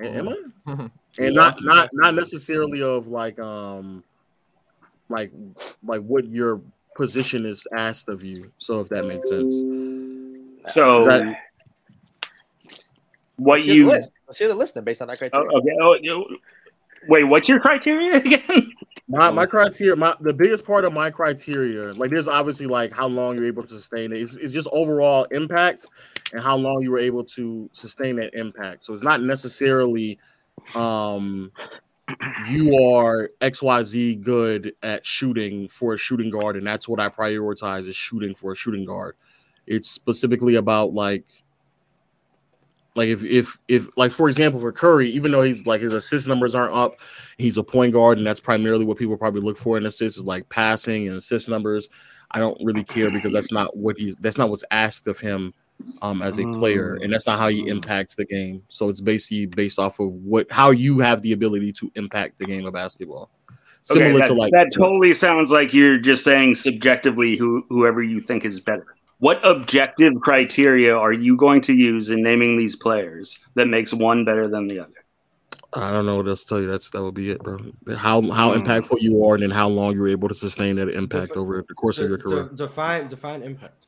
Am 0.03 0.29
I? 0.29 0.37
and 1.19 1.35
not 1.35 1.59
not 1.63 1.91
not 1.93 2.15
necessarily 2.15 2.83
of 2.83 3.07
like 3.09 3.39
um 3.39 4.03
like 5.09 5.33
like 5.85 6.03
what 6.03 6.27
your 6.29 6.61
position 6.97 7.47
is 7.47 7.67
asked 7.77 8.09
of 8.09 8.23
you. 8.25 8.51
So 8.59 8.81
if 8.81 8.89
that 8.89 9.05
makes 9.07 9.29
sense. 9.29 10.75
So 10.75 11.05
That- 11.05 11.37
what 13.37 13.55
Let's 13.57 13.65
hear 13.67 13.75
the 13.75 13.79
you 13.79 13.87
list. 13.89 14.11
Let's 14.27 14.39
hear 14.39 14.49
the 14.49 14.55
list 14.55 14.75
then 14.75 14.85
based 14.85 15.01
on 15.03 15.09
that 15.09 15.15
Oh, 15.17 15.19
criteria. 15.19 15.49
okay. 15.57 16.11
Oh, 16.11 16.27
wait, 17.09 17.25
what's 17.25 17.49
your 17.49 17.59
criteria 17.59 18.17
again? 18.17 18.73
My 19.11 19.29
my 19.33 19.45
criteria, 19.45 19.97
my 19.97 20.15
the 20.21 20.33
biggest 20.33 20.65
part 20.65 20.85
of 20.85 20.93
my 20.93 21.11
criteria, 21.11 21.93
like 21.95 22.11
there's 22.11 22.29
obviously 22.29 22.67
like 22.67 22.93
how 22.93 23.09
long 23.09 23.37
you're 23.37 23.47
able 23.47 23.63
to 23.63 23.69
sustain 23.69 24.13
it. 24.13 24.19
It's, 24.19 24.37
it's 24.37 24.53
just 24.53 24.69
overall 24.71 25.25
impact 25.33 25.87
and 26.33 26.41
how 26.41 26.57
long 26.57 26.81
you 26.81 26.93
were 26.93 27.01
able 27.01 27.25
to 27.25 27.69
sustain 27.73 28.17
that 28.17 28.33
impact. 28.35 28.85
So 28.85 28.95
it's 28.95 29.03
not 29.03 29.21
necessarily 29.21 30.17
um 30.77 31.51
you 32.49 32.85
are 32.85 33.31
XYZ 33.41 34.23
good 34.23 34.75
at 34.85 35.05
shooting 35.05 35.67
for 35.67 35.95
a 35.95 35.99
shooting 35.99 36.31
guard, 36.31 36.57
and 36.57 36.65
that's 36.65 36.89
what 36.89 37.01
I 37.01 37.09
prioritize 37.09 37.89
is 37.89 37.97
shooting 37.97 38.33
for 38.33 38.53
a 38.53 38.57
shooting 38.57 38.85
guard. 38.85 39.17
It's 39.67 39.91
specifically 39.91 40.55
about 40.55 40.95
like 40.95 41.25
like 42.97 43.09
if 43.09 43.23
if 43.25 43.57
if 43.69 43.89
like 43.97 44.11
for 44.11 44.29
example 44.29 44.61
for 44.61 44.73
Curry, 44.73 45.09
even 45.11 45.31
though 45.31 45.43
he's 45.43 45.67
like 45.67 45.81
his 45.81 45.93
assist 45.93 46.27
numbers 46.27 46.55
aren't 46.55 46.75
up, 46.75 47.01
he's 47.39 47.57
a 47.57 47.63
point 47.63 47.93
guard, 47.93 48.19
and 48.19 48.27
that's 48.27 48.41
primarily 48.41 48.85
what 48.85 48.99
people 48.99 49.17
probably 49.17 49.41
look 49.41 49.59
for 49.59 49.77
in 49.77 49.87
assists 49.87 50.19
is 50.19 50.25
like 50.25 50.49
passing 50.49 51.07
and 51.07 51.17
assist 51.17 51.49
numbers. 51.49 51.89
I 52.33 52.39
don't 52.39 52.59
really 52.63 52.85
care 52.85 53.11
because 53.11 53.33
that's 53.33 53.53
not 53.53 53.77
what 53.77 53.97
he's 53.97 54.17
that's 54.17 54.39
not 54.39 54.51
what's 54.51 54.65
asked 54.71 55.07
of 55.07 55.19
him 55.21 55.55
um 56.03 56.21
as 56.21 56.39
a 56.39 56.45
player, 56.45 56.99
and 57.01 57.13
that's 57.13 57.27
not 57.27 57.39
how 57.39 57.49
he 57.49 57.69
impacts 57.69 58.17
the 58.17 58.25
game. 58.25 58.63
So 58.69 58.89
it's 58.89 59.01
basically 59.01 59.47
based 59.47 59.79
off 59.79 60.01
of 60.01 60.09
what 60.09 60.51
how 60.51 60.71
you 60.71 60.99
have 60.99 61.23
the 61.23 61.33
ability 61.33 61.73
to 61.75 61.93
impact 61.95 62.39
the 62.39 62.47
game 62.47 62.67
of 62.67 62.73
basketball. 62.73 63.31
Similar 63.83 64.11
okay, 64.11 64.19
that, 64.19 64.27
to 64.27 64.35
like 64.35 64.53
that 64.53 64.73
totally 64.77 65.15
sounds 65.15 65.51
like 65.51 65.73
you're 65.73 65.97
just 65.97 66.23
saying 66.25 66.57
subjectively 66.57 67.37
who 67.37 67.65
whoever 67.69 68.03
you 68.03 68.21
think 68.21 68.45
is 68.45 68.61
better. 68.61 68.87
What 69.21 69.39
objective 69.45 70.15
criteria 70.23 70.97
are 70.97 71.13
you 71.13 71.37
going 71.37 71.61
to 71.63 71.75
use 71.75 72.09
in 72.09 72.23
naming 72.23 72.57
these 72.57 72.75
players 72.75 73.39
that 73.55 73.67
makes 73.67 73.93
one 73.93 74.25
better 74.25 74.49
than 74.49 74.67
the 74.67 74.81
other? 74.81 74.95
I 75.75 75.91
don't 75.91 76.07
know 76.07 76.17
what 76.17 76.27
else 76.27 76.43
to 76.45 76.49
tell 76.49 76.61
you. 76.61 76.67
That's 76.67 76.91
that 76.91 77.03
would 77.03 77.15
be 77.15 77.31
it, 77.31 77.43
bro. 77.43 77.59
How 77.97 78.23
how 78.33 78.53
hmm. 78.53 78.61
impactful 78.61 79.01
you 79.01 79.25
are, 79.25 79.35
and 79.35 79.43
then 79.43 79.51
how 79.51 79.69
long 79.69 79.95
you're 79.95 80.09
able 80.09 80.29
to 80.29 80.35
sustain 80.35 80.77
that 80.77 80.89
impact 80.89 81.33
over 81.33 81.65
the 81.69 81.75
course 81.75 81.99
of 81.99 82.09
your 82.09 82.19
career. 82.19 82.45
de- 82.45 82.57
define 82.57 83.09
define 83.09 83.43
impact. 83.43 83.87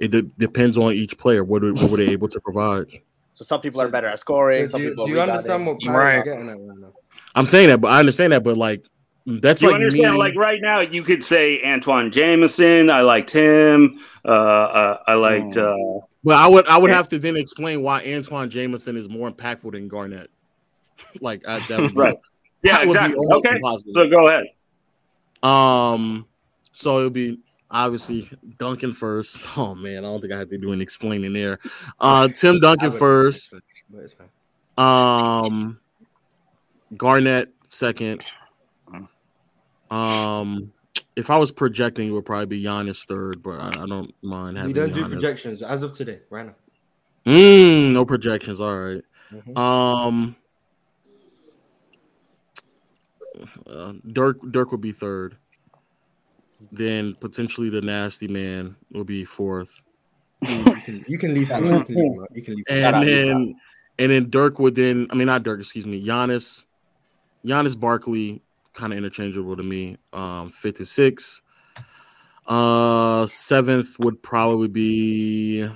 It 0.00 0.10
de- 0.10 0.22
depends 0.22 0.76
on 0.78 0.94
each 0.94 1.16
player. 1.18 1.44
What 1.44 1.62
what 1.62 1.90
were 1.90 1.98
they 1.98 2.08
able 2.08 2.28
to 2.28 2.40
provide? 2.40 2.86
So 3.34 3.44
some 3.44 3.60
people 3.60 3.80
are 3.80 3.88
better 3.88 4.08
at 4.08 4.18
scoring. 4.18 4.64
So 4.64 4.72
some 4.72 4.80
do 4.80 4.84
you, 4.84 4.90
people 4.90 5.06
do 5.06 5.12
you 5.12 5.20
understand 5.20 5.66
what 5.66 5.80
Paris 5.80 6.18
is 6.18 6.24
getting 6.24 6.48
at 6.48 6.58
right 6.58 6.78
now? 6.78 6.92
I'm 7.34 7.46
saying 7.46 7.68
that, 7.68 7.80
but 7.80 7.88
I 7.88 7.98
understand 8.00 8.32
that, 8.32 8.42
but 8.42 8.56
like 8.56 8.84
that's 9.26 9.60
Do 9.60 9.66
you 9.66 9.72
like 9.72 9.80
understand? 9.80 10.12
me- 10.14 10.18
Like 10.18 10.34
right 10.36 10.60
now, 10.60 10.80
you 10.80 11.02
could 11.02 11.22
say 11.24 11.60
Antawn 11.62 12.10
Jamison. 12.10 12.90
I 12.90 13.00
liked 13.02 13.30
him. 13.30 14.00
Uh, 14.24 14.28
uh, 14.28 15.02
I 15.06 15.14
liked. 15.14 15.56
Uh, 15.56 15.76
But 16.24 16.36
I 16.36 16.46
would 16.46 16.66
I 16.66 16.76
would 16.78 16.90
have 16.90 17.08
to 17.10 17.18
then 17.18 17.36
explain 17.36 17.82
why 17.82 18.02
Antawn 18.02 18.48
Jamison 18.50 18.96
is 18.96 19.08
more 19.08 19.30
impactful 19.30 19.72
than 19.72 19.88
Garnett. 19.88 20.30
like 21.20 21.46
I, 21.48 21.58
that 21.68 21.80
would 21.80 21.94
be, 21.94 22.00
Right. 22.00 22.16
Yeah, 22.62 22.78
that 22.78 22.86
would 22.86 22.92
be 22.94 22.98
exactly. 22.98 23.26
Okay. 23.36 23.56
impossible. 23.56 23.92
So 23.96 24.08
go 24.10 24.28
ahead. 24.28 24.44
Um, 25.42 26.26
so 26.72 26.98
it'll 26.98 27.10
be 27.10 27.40
obviously 27.70 28.28
Duncan 28.58 28.92
first. 28.92 29.38
Oh 29.56 29.74
man, 29.74 29.98
I 29.98 30.00
don't 30.02 30.20
think 30.20 30.32
I 30.32 30.38
have 30.38 30.50
to 30.50 30.58
do 30.58 30.72
any 30.72 30.82
explaining 30.82 31.32
there. 31.32 31.58
Uh, 31.98 32.28
Tim 32.28 32.56
I 32.56 32.60
Duncan 32.60 32.90
would- 32.90 32.98
first. 32.98 33.52
but 33.90 33.98
it's 34.02 34.12
fine. 34.14 34.28
Um, 34.78 35.80
Garnett 36.96 37.52
second. 37.68 38.24
Um, 39.92 40.72
if 41.16 41.28
I 41.28 41.36
was 41.36 41.52
projecting, 41.52 42.08
it 42.08 42.12
would 42.12 42.24
probably 42.24 42.46
be 42.46 42.62
Giannis 42.62 43.04
third, 43.04 43.42
but 43.42 43.60
I, 43.60 43.82
I 43.82 43.86
don't 43.86 44.12
mind 44.22 44.56
having. 44.56 44.68
We 44.68 44.72
don't 44.72 44.92
do 44.92 45.04
Giannis. 45.04 45.10
projections 45.10 45.62
as 45.62 45.82
of 45.82 45.92
today, 45.92 46.20
right 46.30 46.46
now. 46.46 46.54
Mm, 47.26 47.92
no 47.92 48.04
projections. 48.04 48.60
All 48.60 48.76
right. 48.78 49.02
Mhm. 49.32 49.58
Um, 49.58 50.36
uh, 53.66 53.92
Dirk 54.12 54.38
Dirk 54.50 54.72
would 54.72 54.80
be 54.80 54.92
third. 54.92 55.36
Then 56.70 57.14
potentially 57.20 57.68
the 57.68 57.80
nasty 57.82 58.28
man 58.28 58.76
will 58.92 59.04
be 59.04 59.24
fourth. 59.24 59.80
You 60.40 60.64
can 60.84 61.04
you 61.06 61.18
can 61.18 61.34
leave 61.34 61.50
him. 61.50 61.66
You 61.66 61.84
can 61.84 61.94
leave 61.94 61.96
him. 61.96 62.26
You 62.34 62.42
can 62.42 62.54
leave 62.54 62.64
him. 62.68 62.94
And 62.94 63.06
then 63.06 63.54
and 63.98 64.10
then 64.10 64.30
Dirk 64.30 64.58
would 64.58 64.74
then 64.74 65.06
I 65.10 65.14
mean 65.14 65.26
not 65.26 65.42
Dirk, 65.42 65.60
excuse 65.60 65.86
me, 65.86 66.04
Giannis, 66.04 66.64
Giannis 67.44 67.78
Barkley, 67.78 68.42
kind 68.72 68.92
of 68.92 68.98
interchangeable 68.98 69.56
to 69.56 69.62
me. 69.62 69.96
Um, 70.12 70.50
fifth 70.50 70.80
is 70.80 70.90
six. 70.90 71.40
Uh 72.46 73.24
seventh 73.26 73.98
would 74.00 74.20
probably 74.20 74.66
be 74.66 75.68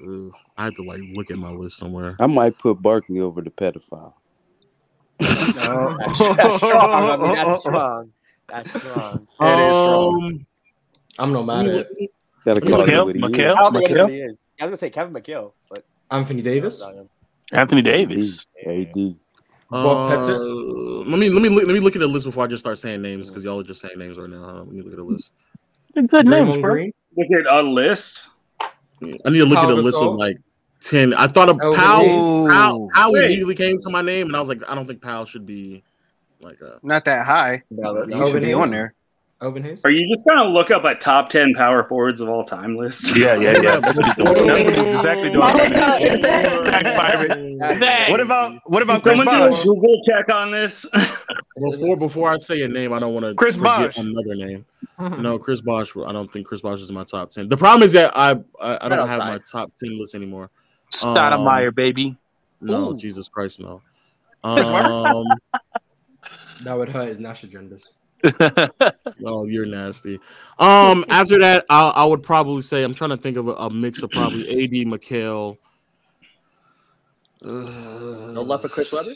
Ooh, 0.00 0.32
I 0.56 0.64
had 0.64 0.74
to 0.74 0.82
like 0.82 1.00
look 1.14 1.30
at 1.30 1.38
my 1.38 1.50
list 1.50 1.78
somewhere. 1.78 2.16
I 2.20 2.26
might 2.26 2.58
put 2.58 2.82
Barkley 2.82 3.20
over 3.20 3.40
the 3.40 3.50
pedophile. 3.50 4.12
That's, 5.18 5.56
that's 5.56 6.56
strong. 6.56 7.10
I 7.10 7.16
mean, 7.16 7.34
that's 7.34 7.60
strong. 7.60 8.12
That's 8.48 8.70
strong. 8.70 9.26
Um, 9.40 10.46
I'm 11.18 11.32
not 11.32 11.46
mad 11.46 11.66
at 11.66 11.86
it. 11.98 12.10
Gotta 12.44 12.60
call 12.60 12.82
it 12.82 13.04
what 13.04 13.16
he 13.16 13.22
is. 13.22 13.42
I 13.42 13.54
don't 13.54 13.74
think 13.74 13.90
is. 13.90 14.44
I 14.60 14.64
was 14.64 14.68
gonna 14.68 14.76
say 14.76 14.90
Kevin 14.90 15.14
McHale, 15.14 15.52
but 15.70 15.84
Anthony 16.10 16.42
Davis. 16.42 16.84
Anthony 17.52 17.82
Davis. 17.82 18.46
AD. 18.66 19.16
Bob 19.70 20.22
Uh, 20.22 20.38
let 20.38 21.18
me 21.18 21.28
let 21.28 21.42
me 21.42 21.48
look, 21.48 21.66
let 21.66 21.74
me 21.74 21.80
look 21.80 21.96
at 21.96 22.00
the 22.00 22.06
list 22.06 22.26
before 22.26 22.44
I 22.44 22.46
just 22.46 22.60
start 22.60 22.78
saying 22.78 23.02
names 23.02 23.28
because 23.28 23.42
y'all 23.42 23.60
are 23.60 23.64
just 23.64 23.80
saying 23.80 23.98
names 23.98 24.16
right 24.16 24.30
now. 24.30 24.44
Huh? 24.44 24.58
Let 24.58 24.68
me 24.68 24.82
look 24.82 24.92
at 24.92 24.98
the 24.98 25.04
list. 25.04 25.32
Good 25.94 26.08
Draymond 26.08 26.62
Green. 26.62 26.92
Look 27.16 27.40
at 27.40 27.52
a 27.52 27.62
list. 27.62 28.28
I 28.62 29.30
need 29.30 29.38
to 29.38 29.44
look 29.44 29.58
Pau 29.58 29.64
at 29.64 29.70
a 29.70 29.74
list 29.74 30.00
of 30.02 30.14
like 30.14 30.38
ten. 30.80 31.14
I 31.14 31.26
thought 31.26 31.48
of 31.48 31.58
Elvin 31.60 31.80
Powell. 31.80 32.00
Hayes. 32.00 32.54
Powell, 32.54 32.90
Powell 32.94 33.14
immediately 33.16 33.54
came 33.54 33.78
to 33.80 33.90
my 33.90 34.02
name, 34.02 34.26
and 34.26 34.36
I 34.36 34.40
was 34.40 34.48
like, 34.48 34.62
I 34.68 34.74
don't 34.74 34.86
think 34.86 35.02
Powell 35.02 35.24
should 35.24 35.46
be 35.46 35.82
like 36.40 36.60
a. 36.60 36.78
Not 36.82 37.04
that 37.06 37.26
high. 37.26 37.62
No, 37.70 38.04
He 38.04 38.12
should 38.12 38.42
be 38.42 38.52
on 38.52 38.70
there. 38.70 38.94
Elvin 39.42 39.62
Hayes. 39.64 39.84
Are 39.84 39.90
you 39.90 40.08
just 40.12 40.26
gonna 40.26 40.48
look 40.48 40.70
up 40.70 40.84
a 40.84 40.94
top 40.94 41.28
ten 41.28 41.52
power 41.52 41.84
forwards 41.84 42.20
of 42.22 42.28
all 42.28 42.42
time 42.44 42.76
list? 42.76 43.14
Yeah, 43.16 43.36
yeah, 43.36 43.54
yeah. 43.60 43.80
That's 43.80 43.98
what 43.98 44.06
he's 44.06 44.14
doing. 44.16 44.46
That's 44.46 44.64
what 44.64 44.86
he's 44.86 44.96
exactly 44.96 45.30
doing. 45.30 45.40
What 48.10 48.20
about 48.20 48.60
what 48.70 48.82
about 48.82 49.02
Chris 49.02 49.18
Someone 49.18 49.50
do 49.50 49.56
a 49.56 49.62
Google 49.64 50.02
check 50.06 50.32
on 50.32 50.50
this. 50.50 50.86
Before 51.58 51.96
before 51.96 52.30
I 52.30 52.36
say 52.36 52.60
a 52.62 52.68
name, 52.68 52.92
I 52.92 52.98
don't 52.98 53.14
want 53.14 53.24
to 53.24 53.34
Chris 53.34 53.56
forget 53.56 53.94
Bosh. 53.94 53.96
another 53.96 54.34
name. 54.34 54.66
No, 55.22 55.38
Chris 55.38 55.60
Bosh. 55.62 55.94
I 55.96 56.12
don't 56.12 56.30
think 56.30 56.46
Chris 56.46 56.60
Bosh 56.60 56.80
is 56.82 56.88
in 56.90 56.94
my 56.94 57.04
top 57.04 57.30
ten. 57.30 57.48
The 57.48 57.56
problem 57.56 57.82
is 57.82 57.92
that 57.92 58.12
I 58.16 58.32
I, 58.60 58.78
I 58.82 58.88
don't 58.90 59.08
have 59.08 59.20
my 59.20 59.38
top 59.50 59.72
ten 59.82 59.98
list 59.98 60.14
anymore. 60.14 60.50
Stoudemire, 60.92 61.74
baby. 61.74 62.16
No, 62.60 62.90
Ooh. 62.92 62.96
Jesus 62.96 63.28
Christ, 63.28 63.60
no. 63.60 63.80
Um, 64.44 65.26
That 66.62 66.74
would 66.74 66.88
hurt 66.88 67.08
his 67.08 67.18
Nash 67.18 67.42
agendas. 67.42 67.88
Oh, 69.24 69.44
you're 69.46 69.66
nasty. 69.66 70.18
Um, 70.58 71.04
after 71.08 71.38
that, 71.38 71.64
I, 71.68 71.88
I 71.90 72.04
would 72.04 72.22
probably 72.22 72.62
say 72.62 72.82
I'm 72.82 72.94
trying 72.94 73.10
to 73.10 73.16
think 73.16 73.36
of 73.36 73.48
a, 73.48 73.52
a 73.52 73.70
mix 73.70 74.02
of 74.02 74.10
probably 74.10 74.42
AD, 74.64 74.70
McHale. 74.86 75.58
no 77.42 78.42
love 78.42 78.62
for 78.62 78.68
Chris 78.68 78.92
Webber. 78.92 79.12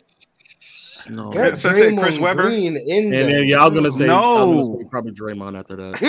No, 1.08 1.30
Get 1.30 1.58
So 1.58 1.68
say 1.70 1.94
Chris 1.96 2.16
Draymond 2.16 2.20
Webber? 2.20 2.42
Green 2.42 2.76
in 2.76 3.04
and 3.04 3.12
there. 3.12 3.24
then 3.26 3.48
yeah, 3.48 3.62
I 3.62 3.66
was 3.66 3.74
gonna 3.74 3.90
say 3.90 4.08
I 4.08 4.42
was 4.42 4.68
gonna 4.68 4.82
say 4.84 4.88
probably 4.90 5.12
Draymond 5.12 5.58
after 5.58 5.76
that. 5.76 6.00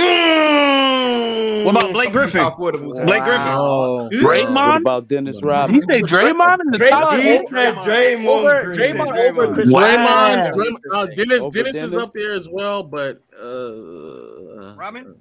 What 1.65 1.75
about 1.75 1.93
Blake 1.93 2.11
Griffin? 2.11 2.39
power 2.41 2.51
forward 2.55 2.75
of 2.75 2.85
all 2.85 2.93
time. 2.93 3.05
Blake 3.05 3.23
Griffin. 3.23 3.47
Oh, 3.47 4.03
what 4.03 4.11
Draymond? 4.13 4.81
about 4.81 5.07
Dennis 5.07 5.35
Did 5.37 5.43
he 5.43 5.49
Rodman? 5.49 5.81
say 5.81 6.01
Draymond 6.01 6.57
in 6.65 6.71
the 6.71 6.87
top? 6.89 7.13
He 7.15 7.21
said 7.47 7.75
Draymond 7.75 8.25
over 8.27 8.63
Green. 8.65 8.95
Draymond 8.95 9.29
over 9.29 9.53
Chris 9.53 9.71
Wow. 9.71 9.81
Draymond, 9.81 10.53
Draymond 10.53 10.77
uh, 10.93 11.05
Dennis, 11.07 11.41
Over 11.43 11.51
Dennis 11.63 11.77
is 11.83 11.93
up 11.93 12.11
there 12.13 12.33
as 12.33 12.47
well, 12.49 12.83
but 12.83 13.21
uh, 13.41 14.75
Robin? 14.75 15.15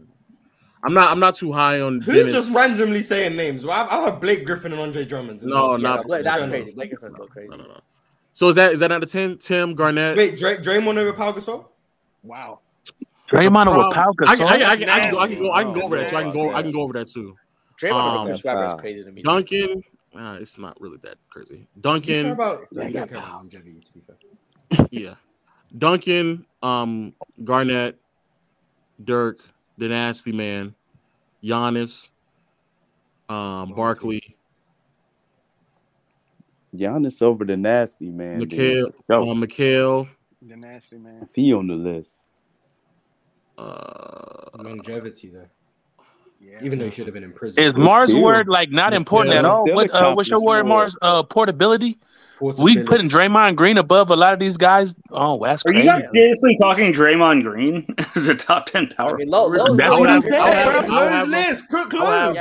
I'm 0.83 0.95
not. 0.95 1.11
I'm 1.11 1.21
not 1.21 1.35
too 1.35 1.53
high 1.53 1.81
on 1.83 2.01
Who's 2.01 2.15
Dennis. 2.15 2.33
just 2.33 2.55
randomly 2.55 3.03
saying 3.03 3.37
names? 3.37 3.65
Well, 3.67 3.77
I've, 3.79 3.89
I've 3.91 4.13
heard 4.13 4.21
Blake 4.23 4.47
Griffin 4.47 4.73
and 4.73 4.81
Andre 4.81 5.05
Drummond. 5.05 5.43
No, 5.43 5.77
not- 5.77 5.81
just- 5.81 6.07
Blake- 6.07 6.09
what's 6.09 6.25
That's 6.25 6.39
going 6.39 6.51
crazy. 6.51 6.71
Blake 6.73 6.91
Griffin's 6.91 7.13
go 7.19 7.27
crazy. 7.27 7.49
No, 7.51 7.57
no, 7.57 7.65
no. 7.65 7.81
So 8.33 8.49
is 8.49 8.57
that 8.57 8.73
is 8.73 8.79
that 8.81 8.91
out 8.91 9.03
of 9.03 9.11
ten? 9.13 9.37
Tim 9.37 9.75
Garnett. 9.75 10.17
Wait, 10.17 10.39
Dray, 10.39 10.57
Draymond 10.57 10.97
over 10.97 11.13
Pau 11.13 11.33
Gasol? 11.33 11.67
Wow. 12.23 12.61
Draymond 13.31 13.69
over 13.69 13.95
Pau 13.95 14.13
Gasol. 14.13 14.47
I, 14.47 14.57
I, 14.57 14.71
I, 14.71 14.73
I, 14.73 14.77
can 14.77 15.11
go. 15.11 15.19
I 15.21 15.29
can 15.29 15.39
go. 15.39 15.53
I 15.53 15.63
can 15.63 15.73
go 15.73 15.83
over 15.83 15.97
that. 15.97 16.09
Too. 16.09 16.17
I 16.17 16.23
can 16.23 16.33
go. 16.33 16.55
I 16.55 16.63
can 16.63 16.73
go 16.73 16.83
over 16.83 16.93
that 16.95 17.09
too. 17.09 17.37
Draymond 17.81 17.93
over 17.93 18.19
um, 18.19 18.27
Chris 18.27 18.45
Webber 18.45 18.67
is 18.67 18.81
crazy 18.81 19.05
to 19.05 19.13
me. 19.13 19.23
Duncan, 19.23 19.83
uh, 20.17 20.39
it's 20.41 20.59
not 20.59 20.81
really 20.81 20.99
that 21.03 21.17
crazy. 21.29 21.69
Duncan. 21.81 22.31
About 22.31 22.67
yeah, 22.73 23.07
yeah, 24.91 25.15
Duncan, 25.79 26.45
um, 26.63 27.15
Garnett, 27.45 28.01
Dirk, 29.03 29.41
the 29.79 29.89
Nasty 29.89 30.33
Man, 30.33 30.75
Giannis, 31.43 32.09
um, 33.29 33.75
Barkley. 33.75 34.37
Giannis 36.75 37.23
over 37.23 37.45
the 37.45 37.57
Nasty 37.57 38.11
Man. 38.11 38.41
McHale, 38.41 38.89
uh, 39.09 39.19
McHale. 39.35 40.09
The 40.43 40.57
Nasty 40.57 40.99
Man. 40.99 41.29
He 41.35 41.53
on 41.53 41.67
the 41.67 41.75
list 41.75 42.25
uh, 43.61 44.63
longevity 44.63 45.29
though. 45.29 45.49
Yeah. 46.41 46.57
Even 46.63 46.79
though 46.79 46.87
he 46.87 46.91
should 46.91 47.07
have 47.07 47.15
been 47.15 47.25
in 47.25 47.33
prison. 47.33 47.63
Is 47.63 47.75
Marz 47.75 48.19
word 48.19 48.49
like 48.49 48.71
not 48.71 48.95
important 48.95 49.35
yeah, 49.35 49.41
at 49.41 49.45
all? 49.45 49.65
What, 49.67 49.91
uh, 49.91 50.15
what's 50.15 50.31
your 50.31 50.41
word, 50.41 50.65
Marz? 50.65 50.95
Uh, 51.03 51.23
portability? 51.23 51.99
We 52.41 52.83
putting 52.85 53.11
Draymond 53.11 53.57
Green 53.57 53.77
above 53.77 54.11
a 54.11 54.17
lot 54.17 54.33
of 54.33 54.39
these 54.39 54.57
guys. 54.57 54.95
Oh, 55.11 55.45
that's 55.45 55.63
crazy. 55.63 55.81
Are 55.81 55.83
you 55.83 56.03
guys 56.03 56.11
seriously 56.15 56.57
talking 56.59 56.91
Draymond 56.91 57.43
Green 57.43 57.87
as 58.15 58.29
a 58.29 58.35
top 58.35 58.65
ten 58.65 58.89
power? 58.89 59.15
I 59.15 59.19
mean, 59.19 59.29
low, 59.29 59.47
low, 59.47 59.77
that's 59.77 59.99
what 59.99 60.09
I'm 60.09 60.23
saying. 60.23 60.43
I'll 60.43 61.27
list. 61.27 61.69
Cook 61.69 61.93
have 61.93 62.37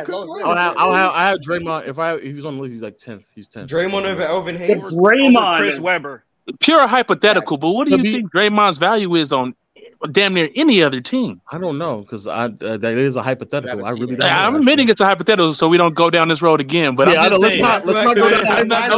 I 0.78 1.28
have 1.28 1.40
Draymond. 1.40 1.88
If 1.90 2.00
I 2.00 2.14
if 2.16 2.24
he's 2.24 2.46
on 2.46 2.56
the 2.56 2.62
list, 2.62 2.74
he's 2.74 2.82
like 2.82 2.98
tenth. 2.98 3.26
He's 3.36 3.50
tenth. 3.50 3.70
Draymond 3.70 4.06
over 4.06 4.22
Elvin 4.22 4.56
Hayes. 4.56 4.70
It's 4.70 4.94
Draymond. 4.94 5.58
Chris 5.58 5.80
Webber. 5.80 6.24
Pure 6.62 6.88
hypothetical, 6.88 7.58
but 7.58 7.72
what 7.72 7.88
do 7.88 7.98
you 7.98 8.12
think 8.12 8.32
Draymond's 8.32 8.78
value 8.78 9.16
is 9.16 9.34
on 9.34 9.54
damn 10.08 10.34
near 10.34 10.50
any 10.56 10.82
other 10.82 11.02
team. 11.02 11.42
I 11.52 11.58
don't 11.58 11.78
know 11.78 12.02
because 12.02 12.26
I 12.28 12.46
uh, 12.46 12.78
that 12.78 12.98
is 12.98 13.16
a 13.16 13.22
hypothetical. 13.22 13.86
I 13.86 13.92
really 13.92 14.16
don't. 14.16 14.32
I'm 14.32 14.56
admitting 14.56 14.90
it's 14.90 15.02
a 15.02 15.06
hypothetical, 15.06 15.54
so 15.54 15.68
we 15.68 15.78
don't 15.78 15.94
go 15.94 16.10
down 16.10 16.30
this 16.30 16.42
road 16.42 16.62
again. 16.62 16.96
But 16.96 17.10
yeah, 17.10 17.28
let's 17.28 17.62
not 17.62 17.86
let's 17.86 17.98
not 17.98 18.16
go 18.16 18.30
down. 18.30 18.44
Let's, 18.46 18.68
not, 18.68 18.90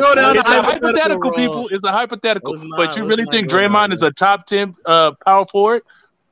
go 0.00 0.14
down. 0.14 0.36
It's 0.36 0.48
hypothetical, 0.48 1.32
people. 1.32 1.68
It's 1.68 1.84
a 1.84 1.92
hypothetical. 1.92 2.56
But 2.76 2.96
you 2.96 3.04
really 3.04 3.26
think 3.26 3.50
Draymond 3.50 3.92
is 3.92 4.02
a 4.02 4.10
top 4.10 4.46
ten 4.46 4.74
uh, 4.86 5.12
power 5.24 5.44
forward? 5.46 5.82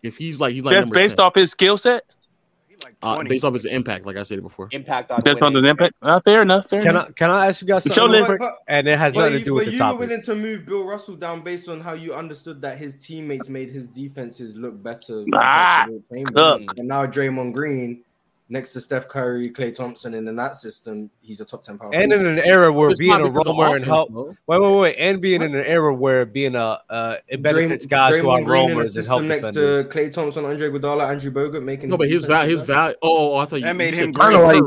If 0.03 0.17
he's 0.17 0.41
like 0.41 0.55
he's 0.55 0.65
like 0.65 0.77
that's 0.77 0.91
based 0.91 1.21
off 1.21 1.35
his 1.35 1.51
skill 1.51 1.77
set 1.77 2.05
like 2.85 2.95
uh, 3.03 3.23
based 3.25 3.45
off 3.45 3.53
his 3.53 3.65
impact, 3.65 4.07
like 4.07 4.17
I 4.17 4.23
said 4.23 4.43
before. 4.43 4.69
Impact 4.73 5.11
on 5.11 5.21
winning. 5.25 5.43
on 5.43 5.53
the 5.55 5.69
impact. 5.69 5.95
Uh, 6.03 6.21
fair 6.21 6.43
enough. 6.43 6.69
Fair 6.69 6.83
can 6.83 6.91
enough. 6.91 7.09
I 7.09 7.13
can 7.13 7.31
I 7.31 7.47
ask 7.49 7.63
you 7.63 7.69
guys 7.69 7.85
something? 7.85 8.11
Real 8.11 8.27
quick? 8.27 8.43
And 8.69 8.89
it 8.89 8.99
has 8.99 9.15
but 9.15 9.21
nothing 9.21 9.33
you, 9.35 9.39
to 9.41 9.45
do 9.45 9.55
with 9.55 9.67
the 9.67 9.77
topic. 9.77 9.79
But 9.79 9.87
you 9.87 9.95
were 9.95 10.07
willing 10.07 10.23
to 10.23 10.35
move 10.35 10.67
Bill 10.67 10.85
Russell 10.85 11.17
down 11.17 11.43
based 11.43 11.69
on 11.69 11.81
how 11.81 11.95
you 11.95 12.15
understood 12.15 12.61
that 12.63 12.79
his 12.79 12.97
teammates 12.97 13.49
made 13.49 13.71
his 13.71 13.89
defenses 13.89 14.57
look 14.57 14.83
better. 14.83 15.25
Ah, 15.35 15.87
and 16.11 16.89
now 16.89 17.07
Draymond 17.07 17.55
Green 17.55 18.05
next 18.53 18.75
to 18.75 18.81
Steph 18.81 19.09
Curry, 19.09 19.49
Klay 19.49 19.75
Thompson, 19.75 20.15
and 20.15 20.29
in 20.29 20.37
that 20.37 20.55
system, 20.55 21.11
he's 21.23 21.41
a 21.41 21.45
top 21.45 21.63
ten 21.63 21.79
power. 21.79 21.93
And 21.95 22.13
in 22.13 22.25
an 22.25 22.39
era 22.39 22.71
where 22.71 22.91
it's 22.91 23.01
being 23.01 23.13
a 23.13 23.29
roamer 23.29 23.75
and 23.75 23.85
help, 23.85 24.11
wait, 24.11 24.37
wait, 24.47 24.79
wait, 24.79 24.97
and 24.99 25.21
being 25.21 25.43
in 25.43 25.55
an 25.55 25.65
era 25.65 25.93
where 25.93 26.27
being 26.27 26.55
a 26.55 26.79
uh, 26.89 27.17
it 27.27 27.43
benefits 27.43 27.87
guys 27.87 28.13
Draymond 28.13 28.21
who 28.21 28.31
are 28.31 28.45
roamers 28.45 28.95
and 28.95 29.07
help 29.07 29.23
next 29.23 29.47
defenders. 29.47 29.87
to 29.87 29.91
Klay 29.91 30.13
Thompson, 30.13 30.45
Andre 30.45 30.69
Iguodala, 30.69 31.09
Andrew 31.09 31.33
Bogut 31.33 31.63
making. 31.65 31.89
No, 31.89 31.97
but 31.97 32.09
his 32.09 32.27
value, 32.27 32.57
his 32.57 32.67
value. 32.67 32.95
Oh, 33.03 33.33
oh, 33.33 33.37
I 33.37 33.47
thought 33.47 33.63
you, 33.63 33.75
made 33.75 33.97
you 33.97 34.05
him. 34.05 34.13
Curry. 34.13 34.61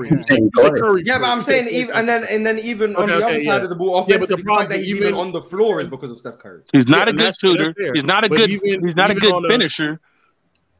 Curry. 0.57 0.81
Curry. 0.81 1.03
Yeah, 1.05 1.19
but 1.19 1.29
I'm 1.29 1.43
saying, 1.43 1.67
even, 1.69 1.95
and 1.95 2.09
then 2.09 2.25
and 2.29 2.45
then 2.45 2.59
even 2.59 2.95
okay, 2.95 3.03
on 3.03 3.07
the 3.07 3.15
okay, 3.15 3.25
other 3.25 3.39
yeah. 3.39 3.51
side 3.51 3.63
of 3.63 3.69
the 3.69 3.75
ball, 3.75 3.99
offensively, 3.99 4.27
yeah, 4.27 4.35
the, 4.35 4.43
the 4.43 4.57
fact 4.57 4.69
that 4.71 4.79
he's 4.79 4.99
even 4.99 5.13
on 5.13 5.31
the 5.31 5.41
floor 5.41 5.79
is 5.79 5.87
because 5.87 6.09
of 6.09 6.17
Steph 6.17 6.39
Curry. 6.39 6.63
He's 6.73 6.87
not 6.87 7.07
a 7.07 7.13
good 7.13 7.33
shooter. 7.39 7.71
He's 7.93 8.03
not 8.03 8.23
a 8.23 8.29
good. 8.29 8.49
He's 8.49 8.95
not 8.95 9.11
a 9.11 9.15
good 9.15 9.45
finisher. 9.47 9.99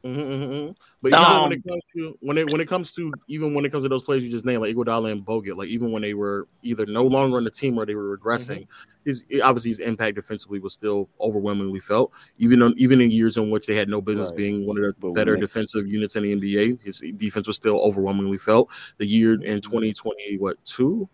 Mm-hmm, 0.06 0.20
mm-hmm, 0.20 0.54
mm-hmm. 0.54 0.72
But 1.02 1.08
even 1.08 1.24
um, 1.24 1.42
when 1.42 1.52
it 1.54 1.64
comes 1.68 1.82
to 1.96 2.18
when 2.20 2.38
it 2.38 2.52
when 2.52 2.62
it 2.62 2.68
comes 2.68 2.92
to 2.94 3.12
even 3.28 3.56
when 3.56 3.66
it 3.66 3.72
comes 3.72 3.84
to 3.86 3.90
those 3.90 4.04
players 4.04 4.24
you 4.24 4.30
just 4.30 4.46
named, 4.46 4.62
like 4.62 4.76
Iguodala 4.76 5.12
and 5.12 5.26
Bogut, 5.26 5.58
like 5.58 5.70
even 5.70 5.92
when 5.92 6.04
they 6.04 6.14
were 6.14 6.48
either 6.62 6.86
no 6.86 7.04
longer 7.04 7.38
on 7.38 7.44
the 7.44 7.50
team 7.50 7.76
or 7.76 7.88
they 7.88 7.96
were 7.96 8.16
regressing, 8.16 8.60
mm-hmm. 8.60 9.04
his 9.04 9.24
obviously 9.44 9.72
his 9.72 9.80
impact 9.80 10.16
defensively 10.16 10.60
was 10.60 10.74
still 10.74 11.10
overwhelmingly 11.20 11.80
felt. 11.80 12.12
Even 12.38 12.62
on 12.62 12.76
even 12.78 13.02
in 13.02 13.10
years 13.10 13.38
in 13.38 13.50
which 13.50 13.66
they 13.66 13.76
had 13.76 13.90
no 13.90 14.00
business 14.00 14.30
right. 14.30 14.38
being 14.38 14.68
one 14.68 14.78
of 14.78 14.84
the 14.84 14.94
but 15.00 15.14
better 15.14 15.36
defensive 15.36 15.88
units 15.88 16.16
in 16.16 16.22
the 16.22 16.36
NBA, 16.36 16.84
his 16.84 17.00
defense 17.18 17.48
was 17.48 17.56
still 17.56 17.80
overwhelmingly 17.80 18.38
felt. 18.38 18.70
The 18.98 19.08
year 19.08 19.42
in 19.42 19.60
twenty 19.60 19.92
twenty 19.92 20.38
what 20.38 20.64
two, 20.66 21.10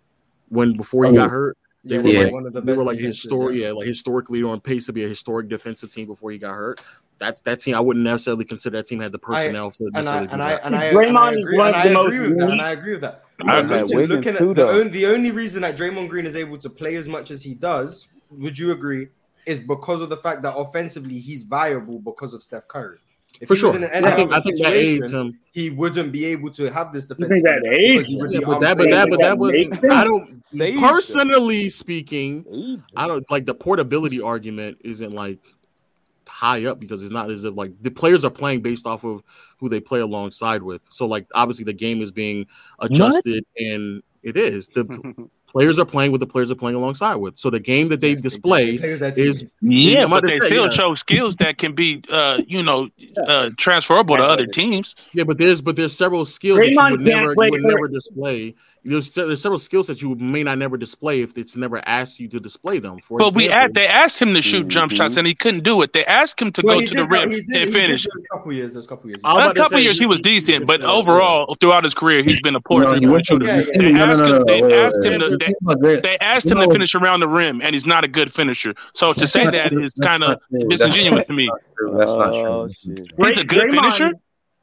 when 0.49 0.73
before 0.73 1.05
he 1.05 1.11
oh, 1.11 1.15
got 1.15 1.29
hurt, 1.29 1.57
they 1.83 1.95
yeah, 1.95 2.01
were 2.01 2.07
yeah. 2.09 2.23
like 2.25 2.33
one 2.33 2.45
of 2.45 2.53
the 2.53 2.61
best. 2.61 2.67
They 2.67 2.77
were 2.77 2.83
like 2.83 2.99
historic, 2.99 3.55
yeah, 3.57 3.71
like 3.71 3.87
historically 3.87 4.43
on 4.43 4.61
pace 4.61 4.85
to 4.85 4.93
be 4.93 5.03
a 5.03 5.07
historic 5.07 5.47
defensive 5.47 5.91
team 5.91 6.05
before 6.07 6.31
he 6.31 6.37
got 6.37 6.53
hurt. 6.53 6.83
That's 7.17 7.41
that 7.41 7.59
team. 7.59 7.75
I 7.75 7.79
wouldn't 7.79 8.03
necessarily 8.03 8.45
consider 8.45 8.77
that 8.77 8.85
team 8.85 8.99
had 8.99 9.11
the 9.11 9.19
personnel 9.19 9.67
I, 9.67 9.71
for 9.71 9.87
and 9.95 10.07
I, 10.07 10.17
and 10.23 10.43
I, 10.43 10.51
and 10.53 10.75
I, 10.75 10.83
and 11.03 11.17
I 11.17 11.31
agree, 11.33 11.59
and 11.59 11.75
I 11.75 11.83
agree 11.83 12.27
with 12.27 12.37
that, 12.37 12.51
and 12.51 12.61
I 12.61 12.71
agree 12.71 12.91
with 12.93 13.01
that. 13.01 13.23
Look, 13.39 13.89
looking, 13.89 14.07
looking 14.07 14.35
at 14.35 14.55
the, 14.55 14.69
only, 14.69 14.89
the 14.89 15.05
only 15.07 15.31
reason 15.31 15.63
that 15.63 15.75
Draymond 15.75 16.09
Green 16.09 16.27
is 16.27 16.35
able 16.35 16.59
to 16.59 16.69
play 16.69 16.95
as 16.95 17.07
much 17.07 17.31
as 17.31 17.43
he 17.43 17.55
does, 17.55 18.07
would 18.29 18.57
you 18.57 18.71
agree, 18.71 19.07
is 19.47 19.59
because 19.59 20.01
of 20.01 20.09
the 20.09 20.17
fact 20.17 20.43
that 20.43 20.55
offensively 20.55 21.19
he's 21.19 21.43
viable 21.43 21.97
because 21.99 22.35
of 22.35 22.43
Steph 22.43 22.67
Curry. 22.67 22.99
If 23.39 23.47
For 23.47 23.55
sure, 23.55 23.69
I 23.69 24.11
think, 24.15 24.33
I 24.33 24.41
think 24.41 24.59
that 24.59 24.73
aids 24.73 25.11
him. 25.11 25.39
He 25.51 25.69
wouldn't 25.69 26.11
be 26.11 26.25
able 26.25 26.51
to 26.51 26.71
have 26.71 26.91
this 26.91 27.05
defense. 27.05 27.29
Think 27.29 27.45
that 27.45 27.65
aids? 27.65 28.07
Yeah, 28.09 28.41
but 28.45 28.59
that, 28.59 28.77
but 28.77 28.89
that, 28.89 29.09
but 29.09 29.19
that, 29.19 29.29
that 29.29 29.37
was. 29.37 29.55
I 29.89 30.03
don't 30.03 30.43
personally 30.79 31.63
him. 31.63 31.69
speaking. 31.69 32.83
I 32.95 33.07
don't 33.07 33.29
like 33.31 33.45
the 33.45 33.55
portability 33.55 34.21
argument. 34.21 34.79
Isn't 34.83 35.13
like 35.13 35.39
high 36.27 36.65
up 36.65 36.79
because 36.79 37.03
it's 37.03 37.11
not 37.11 37.29
as 37.29 37.43
if 37.43 37.55
like 37.55 37.71
the 37.81 37.91
players 37.91 38.23
are 38.23 38.31
playing 38.31 38.61
based 38.61 38.87
off 38.87 39.03
of 39.03 39.21
who 39.57 39.69
they 39.69 39.79
play 39.79 39.99
alongside 39.99 40.63
with. 40.63 40.81
So 40.89 41.05
like 41.05 41.27
obviously 41.33 41.65
the 41.65 41.73
game 41.73 42.01
is 42.01 42.11
being 42.11 42.47
adjusted 42.79 43.45
what? 43.53 43.65
and 43.65 44.03
it 44.23 44.37
is 44.37 44.67
the 44.69 45.29
players 45.51 45.77
are 45.77 45.85
playing 45.85 46.11
with 46.11 46.21
the 46.21 46.27
players 46.27 46.49
are 46.51 46.55
playing 46.55 46.75
alongside 46.75 47.15
with. 47.15 47.37
So 47.37 47.49
the 47.49 47.59
game 47.59 47.89
that 47.89 48.01
they 48.01 48.15
display 48.15 48.75
is 48.75 49.53
yeah, 49.61 50.07
but 50.07 50.23
they 50.23 50.39
say, 50.39 50.45
still 50.47 50.65
yeah. 50.65 50.71
show 50.71 50.95
skills 50.95 51.35
that 51.37 51.57
can 51.57 51.73
be 51.73 52.01
uh, 52.09 52.41
you 52.47 52.63
know 52.63 52.89
uh, 53.27 53.49
transferable 53.57 54.17
to 54.17 54.23
other 54.23 54.47
teams. 54.47 54.95
Yeah, 55.13 55.25
but 55.25 55.37
there's 55.37 55.61
but 55.61 55.75
there's 55.75 55.95
several 55.95 56.25
skills 56.25 56.59
Raymond 56.59 57.05
that 57.05 57.19
you 57.19 57.27
would 57.27 57.37
never 57.37 57.45
you 57.45 57.51
would 57.51 57.63
never 57.63 57.87
display 57.87 58.55
there's 58.83 59.11
there's 59.13 59.41
several 59.41 59.59
skill 59.59 59.83
sets 59.83 60.01
you 60.01 60.15
may 60.15 60.41
not 60.43 60.57
never 60.57 60.75
display 60.75 61.21
if 61.21 61.37
it's 61.37 61.55
never 61.55 61.81
asked 61.87 62.19
you 62.19 62.27
to 62.29 62.39
display 62.39 62.79
them. 62.79 62.99
For 62.99 63.19
but 63.19 63.27
example, 63.27 63.67
we 63.67 63.73
they 63.73 63.87
asked 63.87 64.19
him 64.19 64.33
to 64.33 64.41
shoot 64.41 64.61
mm-hmm. 64.61 64.69
jump 64.69 64.91
shots 64.91 65.17
and 65.17 65.27
he 65.27 65.35
couldn't 65.35 65.63
do 65.63 65.81
it. 65.83 65.93
They 65.93 66.03
asked 66.05 66.41
him 66.41 66.51
to 66.53 66.61
well, 66.63 66.79
go 66.79 66.81
to 66.81 66.87
did, 66.87 66.97
the 66.97 67.05
rim 67.05 67.29
did, 67.29 67.45
and 67.49 67.71
finish. 67.71 68.05
a 68.05 68.09
couple 68.31 68.53
years, 68.53 68.73
those 68.73 68.87
couple 68.87 69.09
years. 69.09 69.21
A 69.23 69.53
couple 69.53 69.79
years 69.79 69.99
he, 69.99 70.07
was 70.07 70.19
decent, 70.19 70.65
but 70.65 70.81
overall 70.81 71.53
throughout 71.59 71.83
his 71.83 71.93
career 71.93 72.23
he's 72.23 72.41
been 72.41 72.55
a 72.55 72.61
poor 72.61 72.83
shooter. 73.23 73.45
They 73.45 73.93
asked 74.73 75.03
him. 75.03 75.19
To. 75.19 75.99
They 76.01 76.17
asked 76.19 76.49
him 76.49 76.57
to 76.59 76.71
finish 76.71 76.95
around 76.95 77.19
the 77.19 77.27
rim, 77.27 77.61
and 77.61 77.75
he's 77.75 77.85
not 77.85 78.03
a 78.03 78.07
good 78.07 78.33
finisher. 78.33 78.73
So 78.93 79.13
to 79.13 79.27
say 79.27 79.45
that 79.45 79.73
is 79.73 79.93
kind 79.93 80.23
of 80.23 80.41
disingenuous 80.69 81.25
to 81.27 81.33
me. 81.33 81.49
That's 81.97 82.15
not 82.15 82.31
true. 82.31 82.47
Oh, 82.47 82.65
he's 82.67 83.37
a 83.37 83.43
good 83.43 83.71
finisher. 83.71 84.13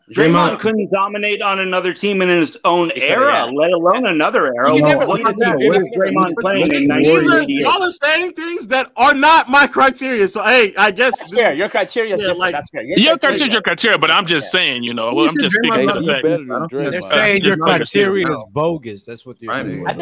Draymond, 0.08 0.32
Draymond, 0.32 0.60
couldn't 0.60 0.90
dominate 0.90 1.42
on 1.42 1.60
another 1.60 1.92
team 1.92 2.22
in 2.22 2.30
his 2.30 2.56
own 2.64 2.90
era, 2.94 3.32
yeah. 3.32 3.44
let 3.44 3.70
alone 3.72 4.06
another 4.06 4.46
era. 4.54 4.74
You 4.74 4.82
well, 4.82 5.18
Draymond 5.18 6.34
playing 6.38 6.72
in 6.72 7.58
Y'all 7.60 7.82
are 7.82 7.90
saying 7.90 8.32
things 8.32 8.66
that 8.68 8.90
are 8.96 9.12
not 9.14 9.50
my 9.50 9.66
criteria. 9.66 10.26
So 10.26 10.42
hey, 10.42 10.74
I 10.76 10.90
guess 10.90 11.18
that's 11.18 11.30
this, 11.30 11.38
fair. 11.38 11.54
Your 11.54 11.68
criteria 11.68 12.14
is 12.14 12.20
yeah, 12.20 12.28
different. 12.28 12.38
Like, 12.40 12.52
that's 12.52 12.70
fair. 12.70 12.82
Your, 12.84 12.98
your 12.98 13.18
criteria, 13.18 13.52
your 13.52 13.62
criteria, 13.62 13.98
but 13.98 14.10
I'm 14.10 14.24
just 14.24 14.50
saying, 14.50 14.82
you 14.82 14.94
know, 14.94 15.12
well, 15.12 15.28
I'm 15.28 15.36
just 15.36 15.54
speaking 15.56 15.86
to 15.86 16.00
the 16.00 16.68
fact. 16.70 16.70
They're 16.70 17.02
saying 17.02 17.44
your 17.44 17.58
criteria 17.58 18.32
is 18.32 18.42
bogus. 18.52 19.04
That's 19.04 19.26
what 19.26 19.36
they're 19.40 19.54
saying. 19.54 19.84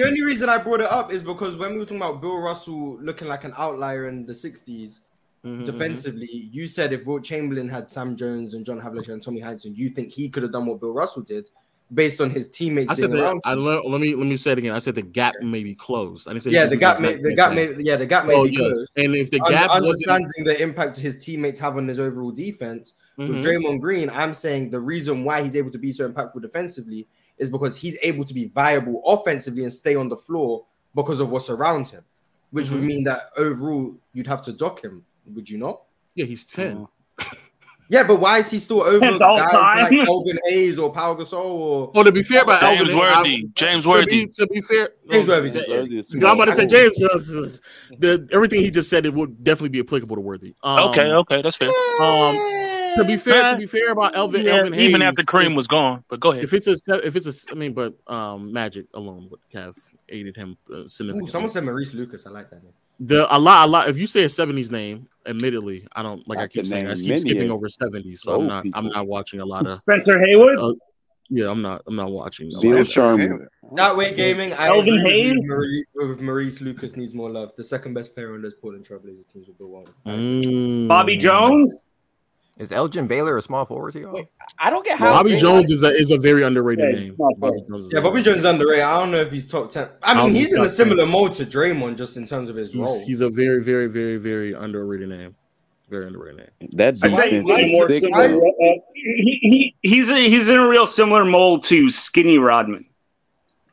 The 0.00 0.04
only 0.06 0.22
reason 0.22 0.48
I 0.48 0.58
brought 0.58 0.80
it 0.80 0.90
up 0.90 1.12
is 1.12 1.22
because 1.22 1.56
when 1.56 1.72
we 1.72 1.78
were 1.78 1.84
talking 1.84 1.98
about 1.98 2.20
Bill 2.20 2.38
Russell 2.38 2.98
looking 3.00 3.28
like 3.28 3.44
an 3.44 3.52
outlier 3.56 4.08
in 4.08 4.24
the 4.24 4.32
'60s 4.32 5.00
Mm-hmm, 5.44 5.62
mm-hmm, 5.62 5.64
defensively, 5.64 6.48
you 6.52 6.66
said 6.66 6.92
if 6.92 7.06
Wilt 7.06 7.24
Chamberlain 7.24 7.68
had 7.68 7.88
Sam 7.88 8.14
Jones 8.14 8.52
and 8.54 8.66
John 8.66 8.78
Havlicek 8.78 9.08
and 9.08 9.22
Tommy 9.22 9.40
Heinsohn, 9.40 9.74
you 9.74 9.88
think 9.88 10.12
he 10.12 10.28
could 10.28 10.42
have 10.42 10.52
done 10.52 10.66
what 10.66 10.80
Bill 10.80 10.92
Russell 10.92 11.22
did 11.22 11.48
based 11.92 12.20
on 12.20 12.30
his 12.30 12.48
teammates. 12.48 12.90
I 12.90 12.94
said 12.94 13.10
that, 13.12 13.40
I 13.44 13.54
le- 13.54 13.86
let 13.88 14.00
me 14.00 14.14
let 14.14 14.26
me 14.26 14.36
say 14.36 14.52
it 14.52 14.58
again. 14.58 14.74
I 14.74 14.78
said 14.78 14.94
the 14.94 15.02
gap 15.02 15.34
yeah. 15.40 15.46
may 15.46 15.64
be 15.64 15.74
closed. 15.74 16.28
I 16.28 16.32
didn't 16.32 16.44
say 16.44 16.50
yeah, 16.50 16.66
the 16.66 16.76
gap 16.76 17.00
may 17.00 17.14
the 17.14 17.34
gap 17.34 17.52
may 17.52 17.74
yeah 17.78 17.96
the 17.96 18.06
gap 18.06 18.26
may 18.26 18.34
oh, 18.34 18.44
be 18.44 18.50
yes. 18.50 18.60
closed. 18.60 18.92
And 18.96 19.14
if 19.14 19.30
the 19.30 19.40
gap 19.40 19.70
understanding 19.70 20.44
the 20.44 20.60
impact 20.60 20.96
his 20.96 21.22
teammates 21.22 21.58
have 21.58 21.76
on 21.76 21.88
his 21.88 21.98
overall 21.98 22.30
defense 22.30 22.94
mm-hmm. 23.18 23.34
with 23.34 23.44
Draymond 23.44 23.80
Green, 23.80 24.10
I'm 24.10 24.34
saying 24.34 24.70
the 24.70 24.80
reason 24.80 25.24
why 25.24 25.42
he's 25.42 25.56
able 25.56 25.70
to 25.70 25.78
be 25.78 25.92
so 25.92 26.08
impactful 26.08 26.42
defensively 26.42 27.08
is 27.38 27.50
because 27.50 27.76
he's 27.76 27.98
able 28.02 28.24
to 28.24 28.34
be 28.34 28.46
viable 28.46 29.02
offensively 29.06 29.62
and 29.62 29.72
stay 29.72 29.96
on 29.96 30.08
the 30.08 30.16
floor 30.16 30.66
because 30.94 31.20
of 31.20 31.30
what's 31.30 31.48
around 31.48 31.88
him, 31.88 32.04
which 32.50 32.70
would 32.70 32.80
mm-hmm. 32.80 32.86
mean 32.86 33.04
that 33.04 33.30
overall 33.36 33.96
you'd 34.12 34.26
have 34.26 34.42
to 34.42 34.52
dock 34.52 34.82
him. 34.82 35.04
Would 35.26 35.48
you 35.48 35.58
not? 35.58 35.82
Yeah, 36.14 36.26
he's 36.26 36.44
10. 36.44 36.86
Yeah, 37.90 38.04
but 38.04 38.20
why 38.20 38.38
is 38.38 38.48
he 38.48 38.60
still 38.60 38.82
over 38.82 39.00
guys 39.18 39.50
time. 39.50 39.92
like 39.92 40.08
Elvin 40.08 40.38
Hayes 40.46 40.78
or 40.78 40.92
Pau 40.92 41.16
Gasol? 41.16 41.44
Or 41.44 41.90
oh, 41.92 42.02
to 42.04 42.12
be 42.12 42.22
fair 42.22 42.44
about 42.44 42.60
James 42.60 42.82
Elvin 42.82 42.96
Worthy, 42.96 43.36
Hayes, 43.36 43.48
James 43.56 43.86
Worthy. 43.86 44.04
To 44.04 44.06
be, 44.06 44.26
to 44.28 44.46
be 44.46 44.60
fair, 44.60 44.90
James 45.10 45.28
oh, 45.28 45.40
Worthy. 45.68 46.02
I'm 46.24 46.36
about 46.36 46.44
to 46.44 46.52
say 46.52 46.66
James. 46.66 47.02
Uh, 47.02 47.48
the, 47.98 48.28
everything 48.32 48.60
he 48.62 48.70
just 48.70 48.90
said 48.90 49.06
it 49.06 49.12
would 49.12 49.42
definitely 49.42 49.70
be 49.70 49.80
applicable 49.80 50.14
to 50.14 50.22
Worthy. 50.22 50.54
Um, 50.62 50.90
okay, 50.90 51.10
okay, 51.10 51.42
that's 51.42 51.56
fair. 51.56 51.68
Um, 52.00 52.36
to 52.94 53.04
be 53.04 53.16
fair, 53.16 53.50
to 53.50 53.58
be 53.58 53.66
fair 53.66 53.90
about 53.90 54.14
Elvin, 54.14 54.42
yeah, 54.42 54.58
Elvin 54.58 54.72
Hayes, 54.72 54.88
even 54.88 55.02
after 55.02 55.22
Kareem 55.22 55.50
if, 55.50 55.56
was 55.56 55.66
gone. 55.66 56.04
But 56.08 56.20
go 56.20 56.30
ahead. 56.30 56.44
If 56.44 56.52
it's 56.52 56.68
a, 56.68 56.76
if 57.04 57.16
it's 57.16 57.26
a, 57.26 57.52
I 57.52 57.56
mean, 57.56 57.72
but 57.72 57.94
um, 58.06 58.52
Magic 58.52 58.86
alone 58.94 59.26
would 59.32 59.40
have 59.52 59.74
aided 60.08 60.36
him 60.36 60.56
uh, 60.72 60.86
significantly. 60.86 61.28
Ooh, 61.28 61.32
someone 61.32 61.50
said 61.50 61.64
Maurice 61.64 61.92
Lucas. 61.92 62.24
I 62.24 62.30
like 62.30 62.50
that 62.50 62.62
name. 62.62 62.72
The 63.00 63.26
a 63.34 63.38
lot, 63.38 63.66
a 63.66 63.70
lot. 63.70 63.88
If 63.88 63.96
you 63.96 64.06
say 64.06 64.24
a 64.24 64.26
'70s 64.26 64.70
name, 64.70 65.08
admittedly, 65.26 65.86
I 65.92 66.02
don't 66.02 66.26
like. 66.28 66.38
I, 66.38 66.42
I 66.42 66.46
keep 66.48 66.66
saying 66.66 66.86
I 66.86 66.94
keep 66.94 67.16
skipping 67.16 67.50
over 67.50 67.66
'70s, 67.66 68.18
so 68.18 68.40
I'm 68.40 68.46
not. 68.46 68.62
People. 68.64 68.78
I'm 68.78 68.88
not 68.88 69.06
watching 69.06 69.40
a 69.40 69.44
lot 69.46 69.66
of 69.66 69.78
Spencer 69.78 70.20
Haywood. 70.20 70.58
Uh, 70.58 70.74
yeah, 71.30 71.48
I'm 71.48 71.62
not. 71.62 71.82
I'm 71.86 71.96
not 71.96 72.10
watching. 72.10 72.50
Bill 72.60 72.84
Sharman. 72.84 73.46
Not 73.72 73.96
weight 73.96 74.16
gaming. 74.16 74.52
I 74.52 74.66
Elvin 74.66 74.98
Hayes. 74.98 75.32
Maurice, 75.36 75.84
Maurice 76.20 76.60
Lucas 76.60 76.96
needs 76.96 77.14
more 77.14 77.30
love. 77.30 77.52
The 77.56 77.62
second 77.62 77.94
best 77.94 78.14
player 78.14 78.34
on 78.34 78.42
those 78.42 78.54
Portland 78.54 78.84
Trailblazers 78.84 79.32
teams 79.32 79.46
with 79.46 79.56
Bill 79.56 79.68
Walton. 79.68 79.94
Mm. 80.06 80.88
Bobby 80.88 81.16
Jones. 81.16 81.84
Is 82.60 82.72
Elgin 82.72 83.06
Baylor 83.06 83.38
a 83.38 83.42
small 83.42 83.64
forward? 83.64 83.94
Wait, 83.94 84.28
I 84.58 84.68
don't 84.68 84.84
get 84.84 84.98
how 84.98 85.12
Bobby 85.12 85.34
Jones 85.34 85.70
is 85.70 85.82
a 85.82 85.88
is 85.88 86.10
a 86.10 86.18
very 86.18 86.42
underrated 86.42 86.94
yeah, 86.94 87.04
name. 87.04 87.16
Bobby 87.38 87.62
yeah, 87.90 88.00
Bobby 88.00 88.22
Jones 88.22 88.36
is 88.36 88.44
underrated. 88.44 88.84
I 88.84 89.00
don't 89.00 89.10
know 89.10 89.22
if 89.22 89.32
he's 89.32 89.48
top 89.48 89.70
ten. 89.70 89.88
I 90.02 90.12
mean, 90.12 90.36
I 90.36 90.38
he's 90.38 90.52
in 90.52 90.60
a 90.60 90.68
similar 90.68 91.04
10. 91.04 91.10
mode 91.10 91.34
to 91.36 91.46
Draymond, 91.46 91.96
just 91.96 92.18
in 92.18 92.26
terms 92.26 92.50
of 92.50 92.56
his 92.56 92.72
he's, 92.72 92.82
role. 92.82 93.02
He's 93.06 93.22
a 93.22 93.30
very, 93.30 93.62
very, 93.62 93.86
very, 93.86 94.18
very 94.18 94.52
underrated 94.52 95.08
name. 95.08 95.34
Very 95.88 96.06
underrated 96.08 96.50
name. 96.60 96.70
That's 96.74 97.00
defense 97.00 97.48
is 97.48 97.86
sick. 97.86 98.04
Uh, 98.12 98.28
he, 98.94 99.38
he, 99.40 99.76
he's 99.80 100.10
he's 100.10 100.50
in 100.50 100.58
a 100.58 100.68
real 100.68 100.86
similar 100.86 101.24
mold 101.24 101.64
to 101.64 101.88
Skinny 101.88 102.36
Rodman, 102.36 102.84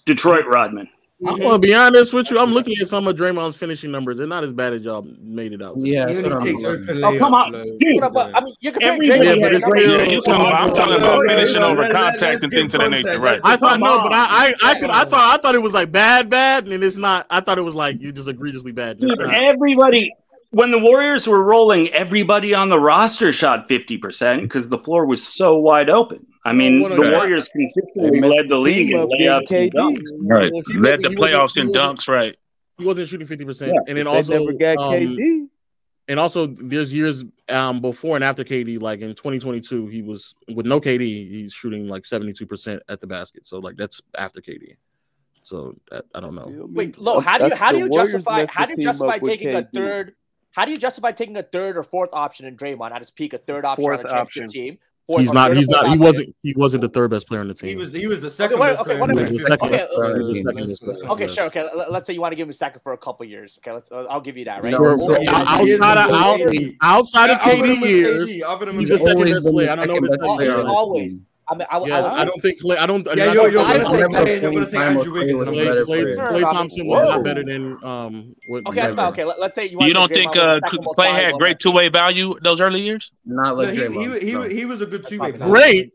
Detroit 0.05 0.45
Rodman. 0.45 0.87
I'm 1.25 1.33
mm-hmm. 1.33 1.43
gonna 1.43 1.57
be 1.57 1.73
honest 1.73 2.13
with 2.13 2.29
you. 2.29 2.37
I'm 2.37 2.53
looking 2.53 2.75
at 2.79 2.87
some 2.87 3.07
of 3.07 3.15
Draymond's 3.15 3.57
finishing 3.57 3.89
numbers. 3.89 4.19
They're 4.19 4.27
not 4.27 4.43
as 4.43 4.53
bad 4.53 4.73
as 4.73 4.83
y'all 4.85 5.01
made 5.19 5.51
it 5.51 5.63
out. 5.63 5.79
To 5.79 5.87
yeah, 5.87 6.05
only 6.05 6.51
takes 6.51 6.63
oh, 6.63 7.17
come 7.17 7.33
on, 7.33 7.53
dude. 7.53 8.03
I 8.03 8.39
mean, 8.41 8.53
you're 8.59 8.71
comparing 8.71 9.01
Draymond. 9.01 9.23
Yeah, 9.23 9.35
but 9.41 9.55
it's 9.55 9.65
real. 9.67 10.05
Yeah, 10.05 10.19
talking 10.19 10.45
about, 10.45 10.61
I'm 10.61 10.73
talking 10.73 10.95
about 10.95 11.25
finishing 11.25 11.63
over 11.63 11.91
contact 11.91 12.43
and 12.43 12.51
things 12.51 12.75
of 12.75 12.81
that 12.81 12.91
nature, 12.91 13.19
right? 13.19 13.41
I 13.43 13.57
thought 13.57 13.79
no, 13.79 13.97
but 14.03 14.13
I, 14.13 14.53
I, 14.61 14.71
I 14.71 14.79
could, 14.79 14.91
I 14.91 15.05
thought, 15.05 15.33
I 15.33 15.41
thought 15.41 15.55
it 15.55 15.61
was 15.61 15.73
like 15.73 15.91
bad, 15.91 16.29
bad, 16.29 16.67
and 16.67 16.83
it's 16.83 16.97
not. 16.97 17.25
I 17.31 17.41
thought 17.41 17.57
it 17.57 17.63
was 17.63 17.73
like 17.73 17.99
you 17.99 18.11
just 18.11 18.29
egregiously 18.29 18.71
bad. 18.71 18.99
Dude, 18.99 19.19
everybody, 19.19 20.13
when 20.51 20.71
the 20.71 20.79
Warriors 20.79 21.27
were 21.27 21.43
rolling, 21.43 21.89
everybody 21.89 22.53
on 22.53 22.69
the 22.69 22.79
roster 22.79 23.33
shot 23.33 23.67
50% 23.67 24.41
because 24.41 24.69
the 24.69 24.77
floor 24.77 25.05
was 25.05 25.25
so 25.25 25.57
wide 25.57 25.89
open. 25.89 26.25
I 26.45 26.53
mean, 26.53 26.81
well, 26.81 26.91
the. 26.91 27.11
Warriors 27.11 27.49
consistently 27.49 28.21
led 28.21 28.47
the 28.47 28.57
league 28.57 28.91
in 28.91 28.97
layups 28.97 29.51
and 29.51 29.73
dunks. 29.73 30.09
Right. 30.19 30.51
Well, 30.51 30.63
led 30.81 31.01
the 31.01 31.09
playoffs 31.09 31.57
in 31.57 31.69
dunks, 31.69 32.07
right. 32.07 32.37
He 32.77 32.85
wasn't 32.85 33.09
shooting 33.09 33.27
50%. 33.27 33.67
Yeah. 33.67 33.73
And 33.87 33.97
then 33.97 34.07
also, 34.07 34.39
never 34.39 34.53
got 34.53 34.77
um, 34.77 34.93
KD. 34.93 35.47
And 36.07 36.19
also, 36.21 36.47
there's 36.47 36.93
years 36.93 37.25
um, 37.49 37.81
before 37.81 38.15
and 38.15 38.23
after 38.23 38.45
KD. 38.45 38.81
Like 38.81 39.01
in 39.01 39.09
2022, 39.09 39.87
he 39.87 40.01
was 40.01 40.33
with 40.55 40.65
no 40.65 40.79
KD, 40.79 41.01
he's 41.01 41.51
shooting 41.51 41.89
like 41.89 42.03
72% 42.03 42.79
at 42.87 43.01
the 43.01 43.07
basket. 43.07 43.45
So, 43.45 43.59
like, 43.59 43.75
that's 43.75 44.01
after 44.17 44.39
KD. 44.39 44.77
So, 45.43 45.75
that, 45.91 46.05
I 46.15 46.21
don't 46.21 46.35
know. 46.35 46.47
Wait, 46.69 46.97
Lo, 46.97 47.19
how 47.19 47.37
do 47.37 47.47
you, 47.47 47.55
how 47.55 47.73
do 47.73 47.79
you 47.79 47.89
justify, 47.89 48.45
how 48.49 48.65
do 48.65 48.75
you 48.77 48.83
justify 48.83 49.19
taking 49.19 49.53
a 49.53 49.67
third– 49.73 50.15
how 50.57 50.65
do 50.65 50.71
you 50.71 50.77
justify 50.77 51.11
taking 51.11 51.37
a 51.37 51.43
third 51.43 51.77
or 51.77 51.83
fourth 51.83 52.09
option 52.13 52.47
in 52.47 52.57
Draymond 52.57 52.89
at 52.89 52.97
his 52.97 53.11
peak, 53.11 53.33
a 53.33 53.37
third 53.37 53.63
option 53.63 53.83
fourth 53.83 53.99
on 53.99 54.03
the 54.03 54.09
championship 54.09 54.43
option. 54.45 54.61
team? 54.61 54.77
Fourth, 55.05 55.19
he's 55.19 55.31
not. 55.31 55.55
He's 55.55 55.69
not. 55.69 55.85
Option. 55.85 55.91
He 55.93 55.99
wasn't. 55.99 56.35
He 56.41 56.53
wasn't 56.57 56.81
the 56.81 56.89
third 56.89 57.11
best 57.11 57.27
player 57.27 57.41
on 57.41 57.47
the 57.47 57.53
team. 57.53 57.69
He 57.69 57.75
was. 57.75 57.91
He 57.91 58.07
was 58.07 58.21
the 58.21 58.29
second 58.31 58.59
okay, 58.59 58.71
best 58.71 58.81
okay, 58.81 58.97
player. 58.97 59.03
Okay, 59.03 59.37
second, 59.37 59.67
okay, 59.67 59.83
uh, 59.83 61.13
okay, 61.13 61.27
sure. 61.27 61.45
Okay, 61.45 61.69
let's 61.89 62.07
say 62.07 62.13
you 62.13 62.21
want 62.21 62.31
to 62.31 62.35
give 62.35 62.47
him 62.47 62.49
a 62.49 62.53
second 62.53 62.81
for 62.81 62.93
a 62.93 62.97
couple 62.97 63.23
years. 63.27 63.59
Okay, 63.61 63.71
let's. 63.71 63.91
Uh, 63.91 64.05
I'll 64.09 64.19
give 64.19 64.35
you 64.35 64.45
that. 64.45 64.63
Right. 64.63 64.73
For, 64.73 64.97
for, 64.97 65.19
yeah, 65.19 65.43
outside 65.47 65.97
of 65.99 66.11
out, 66.11 66.39
outside 66.81 67.29
of 67.29 67.37
KD 67.37 67.79
years, 67.81 68.31
he's 68.31 68.41
the 68.41 68.97
second 68.97 69.31
best 69.31 69.45
player. 69.45 69.69
I 69.69 69.75
don't 69.75 70.01
know. 70.01 70.65
Always. 70.67 71.17
I 71.49 71.55
mean, 71.55 71.67
I, 71.71 71.79
yes, 71.85 72.05
I, 72.05 72.21
I, 72.21 72.25
don't 72.25 72.41
think 72.41 72.61
Klay. 72.61 72.77
I 72.77 72.85
don't. 72.85 73.05
Yeah, 73.05 73.11
I 73.11 73.15
mean, 73.15 73.35
yo, 73.35 73.43
I 73.43 73.47
yo, 73.47 73.51
you're 73.51 74.07
gonna 74.07 74.25
say, 74.25 74.41
gonna 74.41 74.65
say 74.65 74.77
Andrew 74.77 75.13
Wiggins. 75.13 75.39
Klay, 75.39 75.85
Klay, 75.85 76.17
Klay, 76.17 76.51
Thompson 76.51 76.87
was 76.87 77.01
not 77.03 77.23
better 77.23 77.43
than 77.43 77.81
um. 77.85 78.35
okay, 78.51 78.81
that's 78.81 78.95
fine. 78.95 79.11
Okay, 79.13 79.23
Let, 79.23 79.39
us 79.39 79.55
say 79.55 79.69
you. 79.69 79.77
You 79.81 79.93
don't 79.93 80.11
think 80.11 80.35
uh, 80.35 80.59
Klay 80.61 81.13
had 81.13 81.33
great 81.35 81.59
two 81.59 81.71
way 81.71 81.87
value 81.87 82.37
those 82.41 82.59
early 82.59 82.81
years? 82.81 83.11
Not 83.25 83.55
like 83.55 83.69
he, 83.69 83.87
he, 83.87 84.55
he, 84.55 84.65
was 84.65 84.81
a 84.81 84.85
good 84.85 85.05
two 85.05 85.19
way. 85.19 85.31
Great 85.31 85.93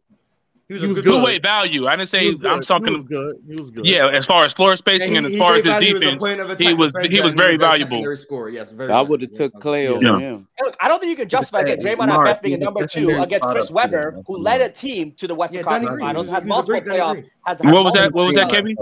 he 0.68 0.74
was, 0.74 0.82
he 0.82 0.88
was 0.88 0.96
good, 1.00 1.04
good 1.04 1.24
weight 1.24 1.42
value. 1.42 1.86
I 1.86 1.96
didn't 1.96 2.08
say 2.08 2.20
he 2.20 2.28
was 2.30 2.44
I'm 2.44 2.62
talking. 2.62 2.88
He 2.88 2.94
was 2.94 3.02
good. 3.02 3.36
He 3.46 3.54
was 3.54 3.70
good. 3.70 3.84
Yeah, 3.84 4.08
as 4.08 4.26
far 4.26 4.44
as 4.44 4.52
floor 4.52 4.76
spacing 4.76 5.16
and, 5.16 5.26
he, 5.26 5.34
and 5.34 5.34
as 5.34 5.40
far 5.40 5.54
as 5.54 5.64
his 5.64 6.00
defense, 6.00 6.60
he 6.60 6.74
was 6.74 6.94
he 7.08 7.20
was 7.20 7.34
very 7.34 7.56
valuable. 7.56 8.16
Score, 8.16 8.48
yes, 8.48 8.72
very 8.72 8.92
I 8.92 9.00
would 9.00 9.22
have 9.22 9.32
took 9.32 9.52
Klay 9.54 9.86
over 9.86 10.02
yeah. 10.02 10.18
him. 10.18 10.48
I 10.80 10.88
don't 10.88 11.00
think 11.00 11.10
you 11.10 11.16
can 11.16 11.28
justify 11.28 11.62
that 11.64 11.80
Draymond 11.80 12.08
Mark, 12.08 12.26
Beth 12.26 12.42
being 12.42 12.54
a 12.54 12.64
number 12.64 12.86
two 12.86 13.10
against 13.20 13.44
Chris 13.46 13.70
Webber, 13.70 14.22
who 14.26 14.38
led 14.38 14.60
a 14.60 14.68
team 14.68 15.12
to 15.12 15.26
the 15.26 15.34
Western 15.34 15.60
yeah, 15.60 15.64
Conference 15.64 16.00
Finals, 16.00 16.30
had 16.30 16.46
multiple 16.46 16.80
playoff. 16.80 17.28
What 17.44 17.84
was 17.84 17.94
that? 17.94 18.12
What 18.12 18.26
was 18.26 18.36
that, 18.36 18.50
Kevin? 18.50 18.76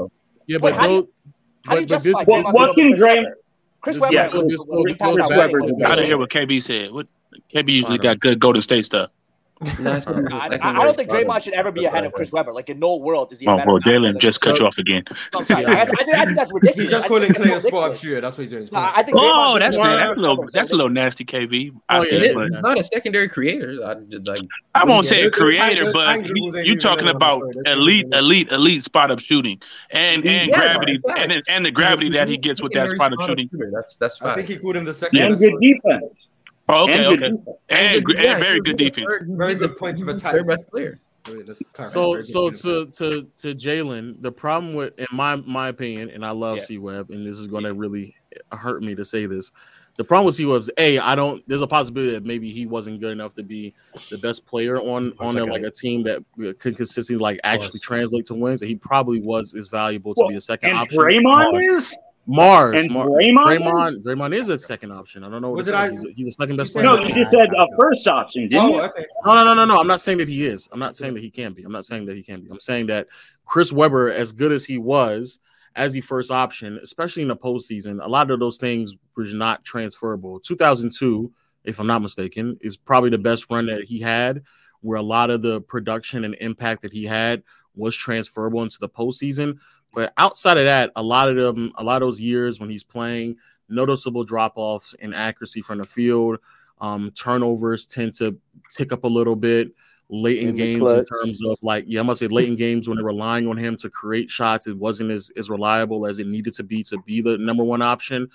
Yeah, 0.47 0.59
but 0.61 0.75
how 0.75 0.87
do 0.87 1.09
you 1.71 1.87
justify 1.87 2.23
what 2.25 2.75
can 2.75 2.93
Draymond? 2.93 3.33
Chris 3.81 3.99
Webber. 3.99 4.17
I 4.17 4.29
didn't 4.29 6.07
hear 6.07 6.19
what 6.19 6.31
KB 6.31 6.63
said. 6.63 6.93
What 6.93 7.07
KB 7.55 7.73
usually 7.73 7.99
got 7.99 8.21
good 8.21 8.39
Golden 8.39 8.63
State 8.63 8.85
stuff. 8.85 9.11
No, 9.79 9.93
I, 10.33 10.59
I, 10.63 10.83
don't 10.83 10.97
think 10.97 11.11
Draymond 11.11 11.43
should 11.43 11.53
ever 11.53 11.71
be 11.71 11.85
ahead 11.85 12.07
of 12.07 12.15
Chris 12.15 12.33
Webber. 12.33 12.53
Like 12.53 12.71
in 12.71 12.79
no 12.79 12.97
world 12.97 13.31
is 13.31 13.41
he. 13.41 13.47
Oh, 13.47 13.63
bro, 13.63 13.79
Jalen 13.79 14.19
just 14.19 14.41
cut 14.41 14.59
you 14.59 14.67
off 14.67 14.79
again. 14.79 15.05
No, 15.33 15.41
I, 15.41 15.43
I, 15.43 15.85
think, 15.85 16.03
I, 16.03 16.25
think, 16.25 16.37
that's 16.37 16.53
ridiculous. 16.53 16.77
He's 16.77 16.91
just 16.91 17.07
calling 17.07 17.31
Klay 17.31 17.55
a 17.55 17.61
spot 17.61 17.97
shooter. 17.97 18.21
That's 18.21 18.37
what 18.37 18.43
he's 18.43 18.53
doing. 18.53 18.69
No, 18.73 18.79
I 18.79 19.03
think 19.03 19.17
oh, 19.21 19.59
that's 19.59 19.77
that's 19.77 20.13
a 20.13 20.17
little 20.17 20.45
that's 20.53 20.73
a 20.73 20.77
little 20.77 20.91
nasty, 20.91 21.25
KB. 21.25 21.73
Oh, 21.89 22.03
yeah, 22.03 22.15
it 22.15 22.23
is. 22.23 22.63
not 22.63 22.79
a 22.79 22.85
secondary 22.85 23.29
creator. 23.29 23.79
I, 23.85 23.95
like, 24.25 24.41
I 24.75 24.85
won't 24.85 25.07
say 25.07 25.23
a 25.23 25.31
creator, 25.31 25.93
but 25.93 26.27
you're 26.27 26.79
talking 26.79 27.09
about 27.09 27.43
elite, 27.67 28.07
elite, 28.13 28.51
elite 28.51 28.83
spot 28.85 29.11
up 29.11 29.21
shooting 29.21 29.61
and 29.91 30.27
and 30.27 30.53
gravity 30.53 31.01
and 31.17 31.43
and 31.49 31.67
the 31.67 31.71
gravity 31.71 32.09
that 32.11 32.29
he 32.29 32.37
gets 32.37 32.63
with 32.63 32.73
that 32.73 32.89
spot 32.89 33.13
up 33.13 33.21
shooting. 33.27 33.49
That's 33.73 33.97
that's 33.97 34.19
fine. 34.19 34.31
I 34.31 34.35
think 34.37 34.49
he 34.49 34.57
called 34.57 34.77
him 34.77 34.85
the 34.85 34.95
second. 34.95 35.23
And 35.23 35.39
good 35.39 35.55
defense. 35.61 36.29
Oh, 36.73 36.85
okay, 36.85 37.05
and 37.05 37.07
okay. 37.07 37.27
And, 37.69 38.05
good, 38.05 38.17
and, 38.17 38.25
yeah, 38.25 38.39
very 38.39 38.61
good 38.61 38.77
defense. 38.77 39.13
Very 39.23 39.57
good 39.57 39.77
points 39.77 40.01
of 40.01 40.09
attack. 40.09 40.33
Very 40.33 40.45
best 40.45 40.71
player. 40.71 41.01
So, 41.89 42.23
so 42.23 42.51
to 42.51 42.87
to 42.87 43.27
to 43.37 43.55
Jalen, 43.55 44.23
the 44.23 44.33
problem 44.33 44.75
with, 44.75 44.99
in 44.99 45.07
my 45.13 45.37
my 45.37 45.69
opinion, 45.69 46.11
and 46.11 46.25
I 46.25 46.31
love 46.31 46.59
yeah. 46.59 46.65
C 46.65 46.79
Web, 46.79 47.11
and 47.11 47.27
this 47.27 47.39
is 47.39 47.47
going 47.47 47.65
to 47.65 47.75
really 47.75 48.15
hurt 48.53 48.83
me 48.83 48.95
to 48.95 49.05
say 49.05 49.27
this. 49.27 49.53
The 49.97 50.05
problem 50.05 50.27
with 50.27 50.37
C 50.37 50.47
Web 50.47 50.63
is, 50.63 50.71
a 50.79 50.99
I 50.99 51.15
don't. 51.15 51.47
There's 51.47 51.61
a 51.61 51.67
possibility 51.67 52.13
that 52.13 52.25
maybe 52.25 52.51
he 52.51 52.65
wasn't 52.67 53.01
good 53.01 53.13
enough 53.13 53.35
to 53.35 53.43
be 53.43 53.75
the 54.11 54.17
best 54.17 54.47
player 54.47 54.79
on 54.79 55.13
on 55.19 55.37
a, 55.37 55.45
like 55.45 55.63
a 55.63 55.71
team 55.71 56.03
that 56.05 56.25
could 56.59 56.77
consistently 56.77 57.21
like 57.21 57.39
actually 57.45 57.81
translate 57.81 58.27
to 58.27 58.35
wins. 58.35 58.63
And 58.63 58.71
he 58.71 58.77
probably 58.77 59.21
was 59.21 59.55
as 59.55 59.67
valuable 59.67 60.15
to 60.15 60.21
well, 60.23 60.31
be 60.31 60.37
a 60.37 60.41
second 60.41 60.71
and 60.71 60.79
option. 60.79 60.99
Draymond 60.99 61.65
is. 61.65 61.95
Marz 62.31 62.79
and 62.79 62.93
Mar- 62.93 63.09
Draymond. 63.09 63.45
Draymond 63.45 63.89
is? 63.89 64.07
Draymond 64.07 64.35
is 64.35 64.49
a 64.49 64.59
second 64.59 64.93
option. 64.93 65.25
I 65.25 65.31
don't 65.31 65.43
know 65.43 65.51
what 65.51 65.65
did 65.65 65.75
I, 65.75 65.91
he's, 65.91 66.05
a, 66.05 66.13
he's 66.13 66.29
a 66.29 66.33
second 66.33 66.57
best 66.57 66.73
player. 66.73 66.85
No, 66.85 66.99
you 66.99 67.15
just 67.15 67.31
said 67.31 67.49
a 67.57 67.67
first 67.79 68.07
option, 68.07 68.49
didn't 68.49 68.73
oh, 68.73 68.81
okay. 68.83 69.01
you? 69.01 69.07
No, 69.27 69.35
no, 69.35 69.45
no, 69.45 69.55
no, 69.55 69.65
no. 69.65 69.81
I'm 69.81 69.87
not 69.87 70.01
saying 70.01 70.19
that 70.19 70.29
he 70.29 70.47
is. 70.47 70.69
I'm 70.73 70.79
not 70.79 70.97
saying 70.97 71.15
that 71.15 71.23
he 71.23 71.31
can 71.31 71.53
be. 71.53 71.65
I'm 71.65 71.73
not 71.73 71.85
saying 71.85 72.07
that 72.07 72.17
he 72.17 72.23
can 72.23 72.43
be. 72.43 72.51
I'm 72.51 72.61
saying 72.61 72.87
that 72.87 73.09
Chris 73.45 73.73
Webber, 73.73 74.11
as 74.11 74.33
good 74.33 74.53
as 74.53 74.65
he 74.65 74.79
was 74.79 75.41
as 75.77 75.93
the 75.93 76.01
first 76.01 76.31
option, 76.31 76.79
especially 76.83 77.23
in 77.23 77.29
the 77.29 77.37
postseason, 77.37 78.05
a 78.05 78.09
lot 78.09 78.31
of 78.31 78.39
those 78.39 78.59
things 78.59 78.95
were 79.17 79.25
not 79.25 79.65
transferable. 79.65 80.39
2002, 80.41 81.33
if 81.65 81.81
I'm 81.81 81.87
not 81.87 82.03
mistaken, 82.03 82.57
is 82.61 82.77
probably 82.77 83.11
the 83.11 83.19
best 83.19 83.47
run 83.51 83.67
that 83.67 83.85
he 83.85 84.01
had, 84.01 84.43
where 84.83 84.99
a 84.99 85.03
lot 85.03 85.31
of 85.31 85.43
the 85.43 85.61
production 85.63 86.25
and 86.25 86.37
impact 86.41 86.83
that 86.83 86.93
he 86.93 87.05
had– 87.05 87.43
was 87.75 87.95
transferable 87.95 88.63
into 88.63 88.79
the 88.81 88.89
postseason. 88.89 89.59
But 89.93 90.13
outside 90.17 90.57
of 90.57 90.65
that, 90.65 90.91
a 90.97 91.03
lot 91.03 91.29
of 91.29 91.37
them, 91.37 91.73
a 91.77 91.85
lot 91.85 92.03
of 92.03 92.07
those 92.07 92.21
years 92.21 92.61
when 92.61 92.71
he's 92.71 92.85
playing, 92.85 93.37
noticeable 93.69 94.25
drop 94.25 94.53
offs 94.57 94.95
in 94.95 95.13
accuracy 95.15 95.63
from 95.63 95.79
the 95.79 95.85
field. 95.85 96.39
Um, 96.81 97.11
turnovers 97.11 97.87
tend 97.87 98.15
to 98.15 98.39
tick 98.73 98.93
up 98.93 99.05
a 99.05 99.09
little 99.09 99.37
bit 99.37 99.73
late 100.09 100.39
in, 100.39 100.51
in 100.51 100.57
games 100.57 100.91
in 100.91 101.05
terms 101.05 101.45
of 101.45 101.57
like 101.63 101.85
yeah, 101.87 102.01
I 102.01 102.03
must 102.03 102.21
say 102.21 102.27
late 102.27 102.49
in 102.49 102.57
games 102.57 102.89
when 102.89 102.97
they're 102.97 103.07
relying 103.07 103.47
on 103.49 103.57
him 103.57 103.77
to 103.79 103.91
create 103.91 104.31
shots, 104.31 104.67
it 104.67 104.77
wasn't 104.77 105.11
as, 105.11 105.31
as 105.37 105.49
reliable 105.49 106.07
as 106.07 106.19
it 106.19 106.27
needed 106.27 106.55
to 106.55 106.65
be 106.65 106.83
to 106.85 106.99
be 107.03 107.21
the 107.21 107.39
number 107.39 107.65
one 107.65 107.83
option. 107.83 108.29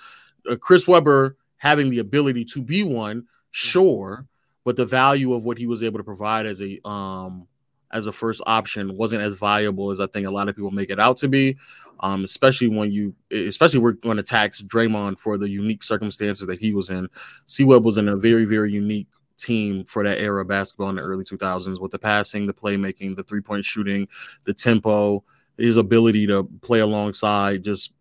Uh, 0.49 0.55
Chris 0.55 0.87
Webber 0.87 1.37
having 1.57 1.89
the 1.89 1.99
ability 1.99 2.45
to 2.45 2.61
be 2.61 2.83
one, 2.83 3.21
mm. 3.21 3.25
sure, 3.51 4.25
but 4.63 4.75
the 4.75 4.85
value 4.85 5.33
of 5.33 5.43
what 5.43 5.57
he 5.57 5.67
was 5.67 5.83
able 5.83 5.99
to 5.99 6.03
provide 6.03 6.45
as 6.45 6.61
a 6.61 6.79
um 6.87 7.47
as 7.91 8.07
a 8.07 8.11
first 8.11 8.41
option 8.45 8.95
wasn't 8.97 9.21
as 9.21 9.37
viable 9.37 9.91
as 9.91 9.99
I 9.99 10.07
think 10.07 10.27
a 10.27 10.31
lot 10.31 10.49
of 10.49 10.55
people 10.55 10.71
make 10.71 10.89
it 10.89 10.99
out 10.99 11.17
to 11.17 11.27
be. 11.27 11.57
Um, 12.01 12.25
especially 12.25 12.67
when 12.67 12.91
you, 12.91 13.15
especially 13.31 13.79
we're 13.79 13.93
going 13.93 14.17
to 14.17 14.23
tax 14.23 14.61
Draymond 14.61 15.17
for 15.17 15.37
the 15.37 15.47
unique 15.47 15.81
circumstances 15.81 16.45
that 16.45 16.59
he 16.59 16.73
was 16.73 16.89
in. 16.89 17.07
C 17.47 17.63
was 17.63 17.97
in 17.97 18.09
a 18.09 18.17
very, 18.17 18.43
very 18.43 18.71
unique 18.71 19.07
team 19.37 19.85
for 19.85 20.03
that 20.03 20.19
era 20.19 20.41
of 20.41 20.47
basketball 20.47 20.89
in 20.89 20.95
the 20.95 21.01
early 21.01 21.23
2000s 21.23 21.79
with 21.79 21.91
the 21.91 21.99
passing, 21.99 22.47
the 22.47 22.53
playmaking, 22.53 23.15
the 23.15 23.23
three 23.23 23.41
point 23.41 23.63
shooting, 23.63 24.07
the 24.43 24.53
tempo, 24.53 25.23
his 25.57 25.77
ability 25.77 26.27
to 26.27 26.43
play 26.61 26.79
alongside 26.79 27.63
just 27.63 27.93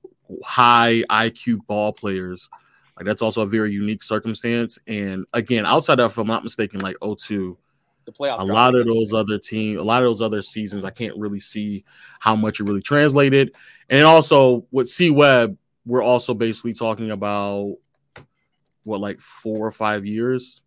high 0.43 1.03
IQ 1.11 1.67
ball 1.67 1.93
players. 1.93 2.51
Like 2.97 3.07
that's 3.07 3.23
also 3.23 3.43
a 3.43 3.47
very 3.47 3.73
unique 3.73 4.03
circumstance. 4.03 4.79
And 4.87 5.27
again, 5.33 5.67
outside 5.67 6.01
of, 6.01 6.13
if 6.13 6.19
I'm 6.19 6.27
not 6.27 6.45
mistaken, 6.45 6.81
like 6.81 6.97
02, 7.01 7.57
the 8.05 8.13
playoff. 8.13 8.41
a 8.41 8.45
lot 8.45 8.75
of 8.75 8.87
those 8.87 9.13
other 9.13 9.39
teams, 9.39 9.81
a 9.81 9.85
lot 9.85 10.03
of 10.03 10.09
those 10.09 10.21
other 10.21 10.43
seasons, 10.43 10.85
I 10.85 10.91
can't 10.91 11.17
really 11.17 11.41
see 11.41 11.85
how 12.21 12.37
much 12.37 12.61
it 12.61 12.65
really 12.65 12.83
translated. 12.83 13.55
And 13.89 14.05
also 14.05 14.67
with 14.71 14.89
C 14.89 15.11
Web, 15.11 15.57
we're 15.87 16.03
also 16.03 16.35
basically 16.35 16.75
talking 16.75 17.11
about 17.11 17.77
what 18.85 19.01
like 19.01 19.21
four 19.21 19.67
or 19.67 19.73
five 19.73 20.07
years 20.07 20.63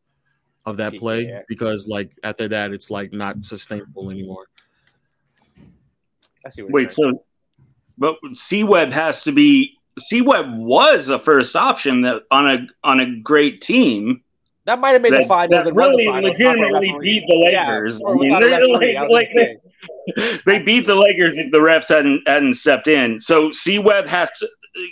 of 0.65 0.77
that 0.77 0.95
play 0.97 1.27
Yeah. 1.27 1.41
because 1.47 1.87
like 1.87 2.11
after 2.23 2.47
that 2.49 2.71
it's 2.73 2.89
like 2.89 3.13
not 3.13 3.45
sustainable 3.45 4.11
anymore. 4.11 4.47
I 6.45 6.49
see 6.49 6.63
what 6.63 6.71
Wait, 6.71 6.91
so 6.91 7.23
but 7.97 8.17
C 8.33 8.63
Web 8.63 8.91
has 8.91 9.23
to 9.23 9.31
be 9.31 9.77
C 9.99 10.21
Web 10.21 10.45
was 10.57 11.09
a 11.09 11.19
first 11.19 11.55
option 11.55 12.01
that 12.01 12.23
on 12.31 12.47
a 12.49 12.67
on 12.83 12.99
a 12.99 13.19
great 13.19 13.61
team. 13.61 14.23
That 14.67 14.79
might 14.79 14.89
have 14.89 15.01
made 15.01 15.13
the 15.13 15.19
that, 15.19 15.27
finals 15.29 15.63
that 15.63 15.67
and 15.67 15.77
won 15.77 15.91
the 15.91 15.97
really 15.97 16.05
finals, 16.07 16.37
legitimately 16.37 16.89
not 16.89 16.95
for 16.95 16.97
a 16.97 16.99
beat 16.99 17.23
the 17.25 17.35
Lakers. 17.35 18.01
or 18.01 18.15
I 18.15 18.19
mean, 18.19 18.37
they're 18.37 18.59
referee, 18.59 18.97
I 18.97 19.01
like, 19.03 19.09
was 19.09 19.13
like 19.13 19.27
just 19.27 19.37
saying. 19.37 20.41
they, 20.45 20.57
they 20.57 20.65
beat 20.65 20.85
the 20.85 20.95
Lakers 20.95 21.37
if 21.37 21.53
the 21.53 21.59
refs 21.59 21.87
hadn't 21.87 22.27
hadn't 22.27 22.55
stepped 22.55 22.87
in. 22.87 23.21
So 23.21 23.49
C 23.53 23.79
Web 23.79 24.07
has 24.07 24.29
to, 24.39 24.49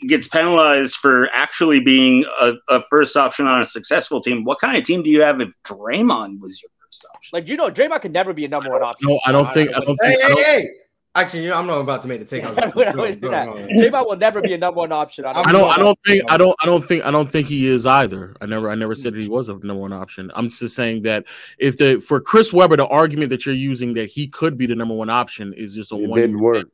gets 0.07 0.30
penalized 0.30 0.95
for 0.95 1.30
actually 1.34 1.81
being 1.81 2.23
a, 2.39 2.53
a 2.69 2.84
first 2.89 3.18
option 3.18 3.47
on 3.47 3.61
a 3.61 3.65
successful 3.65 4.22
team. 4.22 4.45
What 4.45 4.61
kind 4.61 4.77
of 4.77 4.85
team 4.85 5.03
do 5.03 5.10
you 5.10 5.22
have 5.22 5.41
if 5.41 5.49
Draymond 5.65 6.39
was 6.39 6.61
your 6.61 6.72
first 6.81 7.06
option? 7.14 7.31
Like 7.34 7.49
you 7.49 7.57
know, 7.57 7.69
Draymond 7.69 7.99
could 7.99 8.14
never 8.14 8.31
be 8.31 8.45
a 8.45 8.47
number 8.47 8.69
one 8.69 8.81
option. 8.81 9.10
No, 9.10 9.19
I 9.26 9.34
don't 9.34 9.53
think 9.53 9.76
I 9.76 9.81
don't 9.81 9.99
Hey, 10.02 10.15
I 10.23 10.27
don't, 10.30 10.45
hey! 10.45 10.69
Actually, 11.17 11.43
you 11.43 11.49
know, 11.49 11.55
I'm 11.57 11.65
not 11.65 11.79
about 11.79 12.01
to 12.01 12.07
make 12.09 12.19
the 12.19 12.25
take. 12.25 12.43
I 12.45 12.49
was 12.49 12.57
about 12.57 12.71
to- 12.71 12.77
When 12.77 12.87
I 12.89 12.91
go 12.91 13.01
was 13.03 13.15
on, 13.15 13.21
go 13.21 13.31
that, 13.31 13.47
on, 13.47 13.55
go 13.55 13.63
on. 13.63 13.69
Draymond 13.69 14.07
will 14.09 14.17
never 14.17 14.41
be 14.41 14.53
a 14.53 14.57
number 14.57 14.79
one 14.79 14.91
option. 14.91 15.23
On 15.25 15.35
I 15.35 15.51
don't 15.51 15.71
I 15.71 15.77
don't 15.77 15.97
think 16.05 16.23
I 16.31 16.37
don't 16.37 16.55
I 16.61 16.65
don't 16.65 16.85
think 16.85 17.05
I 17.05 17.11
don't 17.11 17.29
think 17.29 17.47
he 17.47 17.67
is 17.67 17.85
either. 17.85 18.35
I 18.41 18.45
never 18.45 18.69
I 18.69 18.75
never 18.75 18.93
said 18.95 19.13
that 19.13 19.21
he 19.21 19.29
was 19.29 19.47
a 19.49 19.53
number 19.53 19.75
one 19.75 19.93
option. 19.93 20.29
I'm 20.35 20.49
just 20.49 20.75
saying 20.75 21.03
that 21.03 21.25
if 21.57 21.77
the 21.77 22.01
for 22.01 22.19
Chris 22.19 22.51
Webber, 22.51 22.75
the 22.75 22.87
argument 22.87 23.29
that 23.29 23.45
you're 23.45 23.55
using 23.55 23.93
that 23.93 24.09
he 24.09 24.27
could 24.27 24.57
be 24.57 24.65
the 24.65 24.75
number 24.75 24.93
one 24.93 25.09
option 25.09 25.53
is 25.53 25.73
just 25.73 25.91
a 25.91 25.95
It 25.95 26.09
one 26.09 26.19
didn't 26.19 26.39
work. 26.39 26.67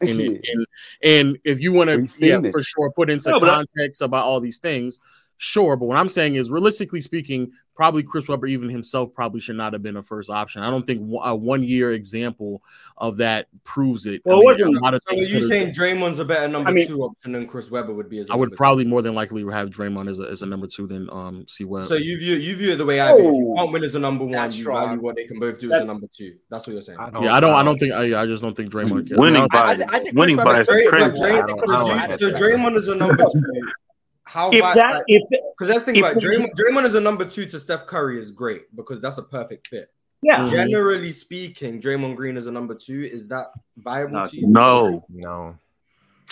and, 0.00 0.10
and 0.20 0.66
and 1.04 1.38
if 1.44 1.60
you 1.60 1.72
want 1.72 1.88
to 1.90 2.26
yeah 2.26 2.40
for 2.50 2.62
sure 2.62 2.90
put 2.90 3.10
into 3.10 3.30
No, 3.30 3.38
but 3.38 3.48
I- 3.48 3.54
context 3.56 4.00
about 4.02 4.24
all 4.24 4.40
these 4.40 4.58
things 4.58 4.98
sure 5.44 5.76
but 5.76 5.84
what 5.86 5.96
i'm 5.96 6.08
saying 6.08 6.36
is 6.36 6.50
realistically 6.50 7.00
speaking 7.00 7.50
probably 7.76 8.02
chris 8.02 8.28
webber 8.28 8.46
even 8.46 8.68
himself 8.70 9.12
probably 9.12 9.40
should 9.40 9.56
not 9.56 9.72
have 9.72 9.82
been 9.82 9.96
a 9.96 10.02
first 10.02 10.30
option 10.30 10.62
i 10.62 10.70
don't 10.70 10.86
think 10.86 11.00
a 11.22 11.34
one 11.36 11.62
year 11.62 11.92
example 11.92 12.62
of 12.98 13.16
that 13.16 13.46
proves 13.64 14.06
it 14.06 14.22
Well, 14.24 14.36
I 14.36 14.38
mean, 14.38 14.44
wasn't, 14.46 14.76
a 14.76 14.80
lot 14.80 14.94
of 14.94 15.00
so 15.08 15.14
are 15.16 15.18
you 15.18 15.26
could've- 15.26 15.46
saying 15.48 15.72
Draymond's 15.74 16.20
a 16.20 16.24
better 16.24 16.46
number 16.48 16.70
I 16.70 16.72
mean- 16.72 16.86
two 16.86 17.02
option 17.02 17.32
than 17.32 17.46
Chris 17.48 17.70
Webber 17.72 17.92
would 17.92 18.08
be 18.08 18.20
as 18.20 18.30
a 18.30 18.32
i 18.32 18.36
would 18.36 18.50
number 18.50 18.56
probably 18.56 18.84
more 18.84 19.02
than 19.02 19.14
likely 19.16 19.42
have 19.52 19.70
Draymond 19.70 20.08
as 20.08 20.20
a, 20.20 20.22
as 20.30 20.42
a 20.42 20.46
number 20.46 20.66
two 20.68 20.86
than 20.86 21.10
um 21.10 21.44
c 21.48 21.64
two? 21.64 21.68
web 21.68 21.88
So 21.88 21.94
you 21.96 22.16
view 22.18 22.36
you 22.36 22.54
view 22.56 22.72
it 22.72 22.76
the 22.76 22.86
way 22.86 23.00
I 23.00 23.16
do. 23.16 23.24
it. 23.24 23.26
If 23.26 23.34
you 23.34 23.50
Oh. 23.50 23.56
can't 23.56 23.72
win 23.72 23.82
as 23.84 23.94
a 23.96 23.98
number 23.98 24.24
one, 24.24 24.32
That's 24.32 24.54
you 24.56 24.62
strong. 24.62 24.86
value 24.86 25.02
what 25.02 25.16
they 25.16 25.24
can 25.24 25.40
both 25.40 25.58
do 25.58 25.72
as 25.72 25.82
a 25.82 25.84
number 25.84 26.06
two. 26.16 26.36
That's 26.50 26.66
what 26.68 26.72
you're 26.74 26.82
saying. 26.82 26.98
yeah 27.22 27.34
i 27.34 27.40
don't 27.40 27.54
i 27.54 27.62
don't 27.64 27.78
think 27.78 27.92
i, 27.92 28.22
I 28.22 28.26
just 28.26 28.40
don't 28.42 28.56
think 28.56 28.70
Draymond 28.72 29.08
can. 29.08 29.18
Winning 29.20 29.46
by 29.52 29.58
I, 29.58 29.70
I 29.72 29.98
think 29.98 30.16
winning 30.16 30.36
by 30.36 30.44
Webber- 30.44 30.60
is 30.60 30.68
Dray, 30.68 30.86
crazy. 30.86 31.10
but 31.10 31.16
Dray, 31.18 31.38
I 31.40 31.44
think 31.44 31.58
so, 31.58 31.66
Chris 31.66 31.76
Webber 31.76 31.84
Dray- 31.88 31.98
had 31.98 32.20
so 32.20 32.26
it. 32.28 32.34
Draymond 32.36 32.76
is 32.76 32.86
a 32.88 32.94
number 32.94 33.24
two. 33.32 33.42
How 34.24 34.50
If 34.50 34.60
vi- 34.60 34.74
that 34.74 34.92
like, 34.94 35.04
if 35.08 35.22
Because 35.28 35.68
that's 35.72 35.84
the 35.84 35.92
thing 35.92 35.98
about 36.02 36.16
we- 36.16 36.22
Draymond. 36.22 36.50
Draymond 36.54 36.84
as 36.84 36.94
a 36.94 37.00
number 37.00 37.24
two 37.24 37.46
to 37.46 37.58
Steph 37.58 37.86
Curry 37.86 38.18
is 38.18 38.30
great 38.30 38.74
because 38.74 39.00
that's 39.00 39.18
a 39.18 39.22
perfect 39.22 39.66
fit. 39.68 39.90
yeah, 40.22 40.46
Generally 40.48 41.12
speaking, 41.12 41.80
Draymond 41.80 42.16
Green 42.16 42.36
as 42.38 42.46
a 42.46 42.50
number 42.50 42.74
two 42.74 43.02
is 43.04 43.28
that 43.28 43.48
viable 43.76 44.14
No. 44.14 44.26
to 44.26 44.36
you? 44.36 44.46
No. 44.46 45.04
No. 45.10 45.58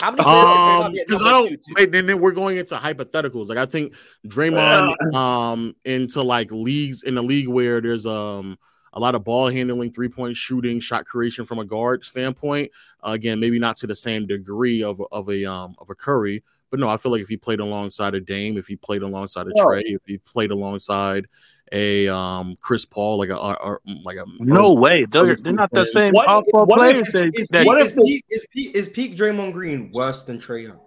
How 0.01 0.10
many 0.10 0.23
players 0.23 0.43
can 0.44 0.56
Draymond 0.56 0.85
Um, 0.86 0.93
because 0.93 1.23
I 1.23 1.31
don't. 1.31 1.48
two? 1.51 1.59
Wait, 1.77 1.93
then, 1.93 2.06
then 2.06 2.19
we're 2.20 2.32
going 2.32 2.56
into 2.56 2.74
hypotheticals. 2.77 3.48
Like 3.48 3.59
I 3.59 3.66
think 3.66 3.93
Draymond, 4.27 5.14
um, 5.14 5.77
into 5.85 6.23
like 6.23 6.51
leagues 6.51 7.02
in 7.02 7.19
a 7.19 7.23
league 7.23 7.48
where 7.48 7.81
there's 7.82 8.06
um 8.06 8.59
a 8.94 9.01
lot 9.01 9.14
of 9.14 9.23
ball 9.24 9.48
handling, 9.48 9.93
three 9.93 10.09
point 10.09 10.35
shooting, 10.36 10.81
shot 10.81 11.05
creation 11.05 11.44
from 11.44 11.59
a 11.59 11.64
guard 11.64 12.05
standpoint. 12.05 12.70
Uh, 13.06 13.10
again, 13.12 13.39
maybe 13.39 13.59
not 13.59 13.77
to 13.77 13.86
the 13.86 13.94
same 13.94 14.27
degree 14.27 14.82
of 14.82 15.01
of 15.12 15.28
a 15.28 15.44
um 15.44 15.74
of 15.78 15.90
a 15.90 15.94
Curry, 15.94 16.43
but 16.73 16.81
no, 16.81 16.89
I 16.89 16.97
feel 16.97 17.12
like 17.12 17.20
if 17.20 17.28
he 17.28 17.36
played 17.36 17.61
alongside 17.61 18.15
a 18.15 18.20
Dame, 18.20 18.57
if 18.57 18.66
he 18.66 18.74
played 18.77 19.03
alongside 19.03 19.47
a 19.47 19.51
Trae, 19.51 19.82
if 19.85 20.01
he 20.07 20.16
played 20.19 20.51
alongside 20.51 21.27
a 21.70 22.09
um 22.09 22.57
Chris 22.61 22.85
Paul, 22.86 23.19
like 23.19 23.28
a, 23.28 23.35
a, 23.36 23.53
a 23.74 23.78
like 24.03 24.16
a 24.16 24.24
No 24.40 24.73
way. 24.73 25.05
They're, 25.11 25.36
they're 25.36 25.53
not 25.53 25.70
the 25.70 25.85
same 25.85 26.12
What- 26.12 26.27
powerful 26.27 26.65
what 26.65 26.81
if- 26.97 27.12
players. 27.12 27.12
That, 27.12 27.39
Is, 27.39 27.49
that, 27.49 27.59
peak, 27.61 27.66
What 27.69 27.81
if 27.81 27.86
is, 27.89 27.93
the- 27.94 28.03
peak, 28.03 28.24
is, 28.31 28.47
peak, 28.51 28.74
is 28.74 28.89
peak 28.89 29.16
Draymond 29.16 29.53
Green 29.53 29.93
worse 29.93 30.23
than 30.23 30.39
Trae 30.39 30.62
Young? 30.65 30.81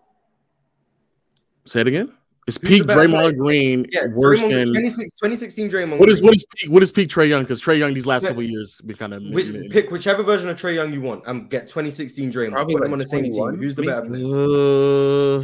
Say 1.66 1.82
it 1.82 1.88
again. 1.88 2.12
Is 2.48 2.58
Who's 2.62 2.70
peak 2.70 2.84
Draymond 2.84 3.12
player? 3.12 3.32
Green 3.34 3.86
Yeah, 3.92 4.06
worse 4.14 4.40
Draymond, 4.42 4.66
than 4.66 4.74
26, 4.74 5.12
2016 5.14 5.70
Draymond. 5.72 5.98
what 6.00 6.10
is 6.10 6.20
Green. 6.20 6.28
what 6.28 6.36
is 6.36 6.46
peak 6.56 6.72
what 6.72 6.84
is 6.84 6.92
peak 6.92 7.10
Trae 7.10 7.28
Young? 7.28 7.42
Because 7.42 7.60
Trae 7.60 7.78
Young 7.80 7.94
these 7.96 8.06
last 8.06 8.22
Yeah. 8.22 8.30
couple 8.30 8.44
of 8.44 8.50
years 8.50 8.80
been 8.86 8.98
kind 8.98 9.14
of 9.16 9.24
Which, 9.32 9.48
pick 9.72 9.90
whichever 9.90 10.22
version 10.22 10.48
of 10.50 10.56
Trae 10.62 10.76
Young 10.76 10.94
you 10.94 11.02
want. 11.02 11.24
and 11.26 11.50
get 11.50 11.68
2016 11.68 12.32
Draymond. 12.32 12.52
Probably 12.52 12.76
Put 12.76 12.84
them 12.84 12.92
like 12.92 12.94
on 12.94 13.00
the 13.00 13.06
same 13.08 13.24
team. 13.24 13.56
Who's 13.58 13.74
the 13.74 13.82
better 13.84 14.06
player? 14.06 14.26
Uh, 14.26 15.40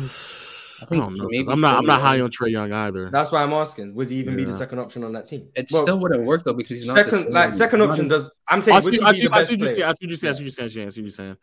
I, 0.83 0.85
think 0.85 1.03
don't 1.03 1.15
know. 1.17 1.23
'cause 1.23 1.27
maybe 1.31 1.47
I'm 1.49 1.59
not. 1.61 1.77
I'm 1.79 1.85
not 1.87 2.01
high 2.01 2.19
on 2.19 2.29
Trae 2.29 2.51
Young 2.51 2.71
either. 2.71 3.09
That's 3.11 3.31
why 3.31 3.41
I'm 3.41 3.53
asking. 3.53 3.95
Would 3.95 4.11
he 4.11 4.17
even 4.17 4.35
be 4.35 4.43
the 4.43 4.53
second 4.53 4.77
option 4.77 5.03
on 5.03 5.13
that 5.13 5.25
team? 5.25 5.47
It 5.55 5.69
Well, 5.71 5.81
still 5.83 5.99
wouldn't 5.99 6.23
work 6.25 6.43
though 6.45 6.53
because 6.53 6.77
he's 6.77 6.85
not 6.85 6.97
second, 6.97 7.23
same- 7.23 7.31
like 7.33 7.51
second 7.53 7.81
option 7.81 8.09
does. 8.09 8.29
I'm 8.47 8.59
I 8.59 8.61
saying 8.61 8.75
would 8.75 8.83
see. 8.93 8.99
he 8.99 9.03
I 9.05 9.11
be 9.11 9.17
see. 9.17 9.27
the 9.27 9.33
I 9.33 9.37
best 9.39 9.49
see 9.49 9.53
what 9.55 9.59
you 9.61 9.65
say. 9.67 9.73
player? 9.73 9.85
I 9.87 9.91
see 9.93 10.05
what 10.05 10.09
you 10.11 10.15
say. 10.17 10.29
I 10.29 10.31
see 10.33 10.37
what 10.39 10.45
you 10.45 10.51
saying. 10.51 10.67
I 10.87 10.89
see 10.91 11.01
what 11.01 11.05
you're 11.05 11.09
saying. 11.09 11.37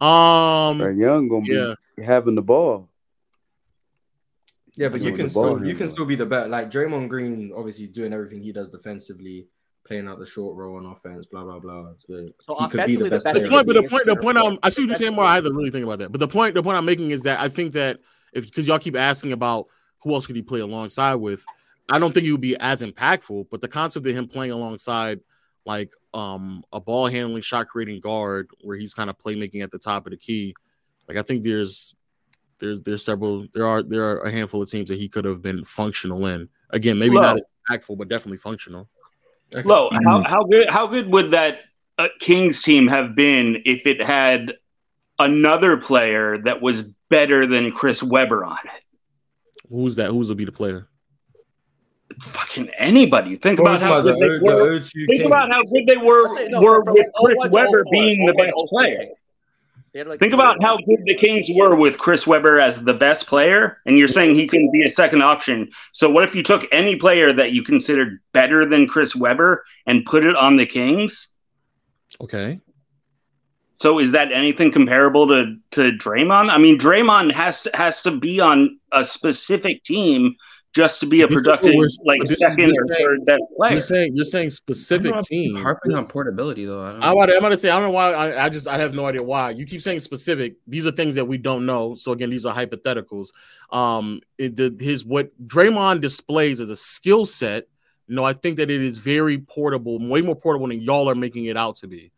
Um. 0.00 0.78
Trae 0.80 0.98
Young 1.00 1.28
gonna 1.28 1.42
be 1.44 1.52
Yeah. 1.52 1.74
having 2.04 2.34
the 2.34 2.42
ball. 2.42 2.89
Yeah, 4.76 4.88
but 4.88 5.00
you 5.00 5.12
can 5.12 5.28
still 5.28 5.64
you 5.64 5.74
can 5.74 5.88
still 5.88 6.04
be 6.04 6.14
the 6.14 6.26
better. 6.26 6.48
Like 6.48 6.70
Draymond 6.70 7.08
Green, 7.08 7.52
obviously 7.56 7.86
doing 7.86 8.12
everything 8.12 8.40
he 8.40 8.52
does 8.52 8.68
defensively, 8.68 9.48
playing 9.86 10.08
out 10.08 10.18
the 10.18 10.26
short 10.26 10.56
role 10.56 10.76
on 10.76 10.86
offense, 10.86 11.26
blah 11.26 11.44
blah 11.44 11.58
blah. 11.58 11.92
So, 11.98 12.28
So 12.40 12.54
he 12.54 12.68
could 12.68 12.86
be 12.86 12.94
offensively, 12.94 12.96
the 12.96 13.04
the 13.04 13.10
best 13.10 13.24
best 13.24 13.34
player. 13.34 13.48
The 13.48 13.50
point, 13.50 13.66
but 13.66 13.72
the 13.74 13.88
point, 13.88 14.06
the 14.06 14.16
point. 14.16 14.38
I'm, 14.38 14.58
I 14.62 14.68
see 14.68 14.82
what 14.82 14.88
you're 14.88 14.96
saying. 14.96 15.14
More. 15.14 15.24
I 15.24 15.34
had 15.34 15.44
to 15.44 15.52
really 15.52 15.70
think 15.70 15.84
about 15.84 15.98
that. 15.98 16.12
But 16.12 16.20
the 16.20 16.28
point, 16.28 16.54
the 16.54 16.62
point 16.62 16.76
I'm 16.76 16.84
making 16.84 17.10
is 17.10 17.22
that 17.22 17.40
I 17.40 17.48
think 17.48 17.72
that 17.72 18.00
if 18.32 18.46
because 18.46 18.66
y'all 18.66 18.78
keep 18.78 18.96
asking 18.96 19.32
about 19.32 19.66
who 20.02 20.14
else 20.14 20.26
could 20.26 20.36
he 20.36 20.42
play 20.42 20.60
alongside 20.60 21.16
with, 21.16 21.44
I 21.90 21.98
don't 21.98 22.14
think 22.14 22.24
he 22.24 22.32
would 22.32 22.40
be 22.40 22.56
as 22.58 22.82
impactful. 22.82 23.46
But 23.50 23.60
the 23.60 23.68
concept 23.68 24.06
of 24.06 24.14
him 24.14 24.28
playing 24.28 24.52
alongside 24.52 25.22
like 25.66 25.92
um 26.14 26.64
a 26.72 26.80
ball 26.80 27.06
handling, 27.06 27.42
shot 27.42 27.68
creating 27.68 28.00
guard 28.00 28.48
where 28.62 28.76
he's 28.76 28.94
kind 28.94 29.10
of 29.10 29.18
playmaking 29.18 29.62
at 29.62 29.70
the 29.70 29.78
top 29.78 30.06
of 30.06 30.12
the 30.12 30.16
key, 30.16 30.54
like 31.08 31.16
I 31.16 31.22
think 31.22 31.42
there's 31.42 31.94
there's 32.60 32.80
there's 32.82 33.04
several 33.04 33.46
there 33.52 33.66
are 33.66 33.82
there 33.82 34.04
are 34.04 34.20
a 34.22 34.30
handful 34.30 34.62
of 34.62 34.70
teams 34.70 34.88
that 34.88 34.98
he 34.98 35.08
could 35.08 35.24
have 35.24 35.42
been 35.42 35.64
functional 35.64 36.26
in. 36.26 36.48
Again, 36.70 36.98
maybe 36.98 37.14
Low. 37.16 37.22
not 37.22 37.36
as 37.36 37.46
impactful, 37.70 37.98
but 37.98 38.08
definitely 38.08 38.38
functional. 38.38 38.88
Lo, 39.64 39.90
how 40.04 40.22
how 40.24 40.44
good 40.44 40.70
how 40.70 40.86
good 40.86 41.10
would 41.12 41.32
that 41.32 41.60
uh, 41.98 42.08
Kings 42.20 42.62
team 42.62 42.86
have 42.86 43.14
been 43.16 43.60
if 43.64 43.86
it 43.86 44.00
had 44.00 44.52
another 45.18 45.76
player 45.76 46.38
that 46.38 46.62
was 46.62 46.82
better 47.08 47.46
than 47.46 47.72
Chris 47.72 48.02
Webber 48.02 48.44
on 48.44 48.58
it? 48.64 48.82
Who's 49.68 49.96
that? 49.96 50.10
Who's 50.10 50.28
will 50.28 50.36
be 50.36 50.44
the 50.44 50.52
player? 50.52 50.86
Fucking 52.22 52.68
anybody. 52.76 53.36
Think 53.36 53.60
What 53.60 53.80
about 53.80 53.80
was 53.80 53.82
how 53.82 54.00
the 54.02 54.12
good 54.14 54.20
they 54.42 54.52
O- 54.52 54.56
the 54.56 54.70
were. 54.70 54.80
Think 54.80 55.08
Kings? 55.10 55.26
about 55.26 55.52
how 55.52 55.62
good 55.62 55.86
they 55.86 55.96
were 55.96 56.22
Let's 56.28 56.36
say- 56.38 56.48
no, 56.48 56.60
were 56.60 56.82
with 56.82 57.06
Chris 57.16 57.36
01 57.38 57.50
Webber 57.50 57.84
being 57.90 58.26
the 58.26 58.34
best 58.34 58.52
04. 58.54 58.68
player. 58.68 59.06
They 59.92 59.98
had, 59.98 60.06
like, 60.06 60.20
Think 60.20 60.32
about 60.32 60.62
how 60.62 60.76
good 60.76 61.00
the 61.04 61.16
Kings 61.16 61.48
were 61.52 61.74
with 61.74 61.98
Chris 61.98 62.26
Webber 62.26 62.60
as 62.60 62.84
the 62.84 62.94
best 62.94 63.26
player, 63.26 63.78
and 63.86 63.98
you're 63.98 64.08
saying 64.08 64.36
he 64.36 64.46
couldn't 64.46 64.70
be 64.70 64.82
a 64.82 64.90
second 64.90 65.22
option. 65.22 65.70
So 65.92 66.08
what 66.08 66.22
if 66.22 66.34
you 66.34 66.44
took 66.44 66.66
any 66.70 66.94
player 66.94 67.32
that 67.32 67.52
you 67.52 67.64
considered 67.64 68.20
better 68.32 68.64
than 68.64 68.86
Chris 68.86 69.16
Webber 69.16 69.64
and 69.86 70.04
put 70.04 70.24
it 70.24 70.36
on 70.36 70.56
the 70.56 70.66
Kings? 70.66 71.28
Okay. 72.20 72.60
So 73.72 73.98
is 73.98 74.12
that 74.12 74.30
anything 74.30 74.70
comparable 74.70 75.26
to 75.28 75.56
to 75.72 75.92
Draymond? 75.92 76.50
I 76.50 76.58
mean, 76.58 76.78
Draymond 76.78 77.32
has 77.32 77.62
to 77.62 77.70
has 77.74 78.02
to 78.02 78.10
be 78.10 78.38
on 78.38 78.78
a 78.92 79.04
specific 79.04 79.82
team 79.84 80.36
just 80.72 81.00
to 81.00 81.06
be 81.06 81.22
a 81.22 81.26
This 81.26 81.40
is 81.40 81.46
what 81.46 81.60
productive, 81.62 81.80
like 82.04 82.20
but 82.20 82.28
this 82.28 82.40
is- 82.40 82.46
second 82.46 82.58
you're 82.58 82.70
or 82.70 82.88
saying- 82.94 83.06
third 83.06 83.24
best 83.26 83.42
player. 83.56 83.72
You're 83.72 83.80
saying 83.80 84.16
you're 84.16 84.24
saying 84.24 84.50
specific 84.50 85.18
team. 85.22 85.56
harping 85.56 85.94
on 85.96 86.06
portability 86.06 86.64
though. 86.64 86.80
I 86.82 86.92
don't 86.92 87.02
I'm 87.02 87.10
know. 87.10 87.12
about, 87.12 87.26
to, 87.26 87.32
I'm 87.32 87.38
about 87.40 87.48
to 87.50 87.58
say 87.58 87.70
I 87.70 87.74
don't 87.74 87.82
know 87.88 87.90
why 87.90 88.12
I, 88.12 88.44
I 88.44 88.48
just 88.48 88.68
I 88.68 88.78
have 88.78 88.94
no 88.94 89.06
idea 89.06 89.22
why 89.22 89.50
you 89.50 89.66
keep 89.66 89.82
saying 89.82 90.00
specific. 90.00 90.54
These 90.66 90.86
are 90.86 90.92
things 90.92 91.14
that 91.16 91.24
we 91.24 91.38
don't 91.38 91.66
know. 91.66 91.94
So 91.96 92.12
again, 92.12 92.30
these 92.30 92.46
are 92.46 92.54
hypotheticals. 92.54 93.28
Um, 93.72 94.20
it, 94.38 94.56
the, 94.56 94.76
his 94.78 95.04
what 95.04 95.30
Draymond 95.46 96.00
displays 96.02 96.60
as 96.60 96.70
a 96.70 96.76
skill 96.76 97.26
set. 97.26 97.66
No, 98.08 98.24
I 98.24 98.32
think 98.32 98.56
that 98.56 98.70
it 98.70 98.82
is 98.82 98.98
very 98.98 99.38
portable, 99.38 99.98
way 100.08 100.20
more 100.20 100.34
portable 100.34 100.66
than 100.66 100.80
y'all 100.80 101.08
are 101.08 101.14
making 101.14 101.44
it 101.44 101.56
out 101.56 101.76
to 101.76 101.86
be. 101.86 102.10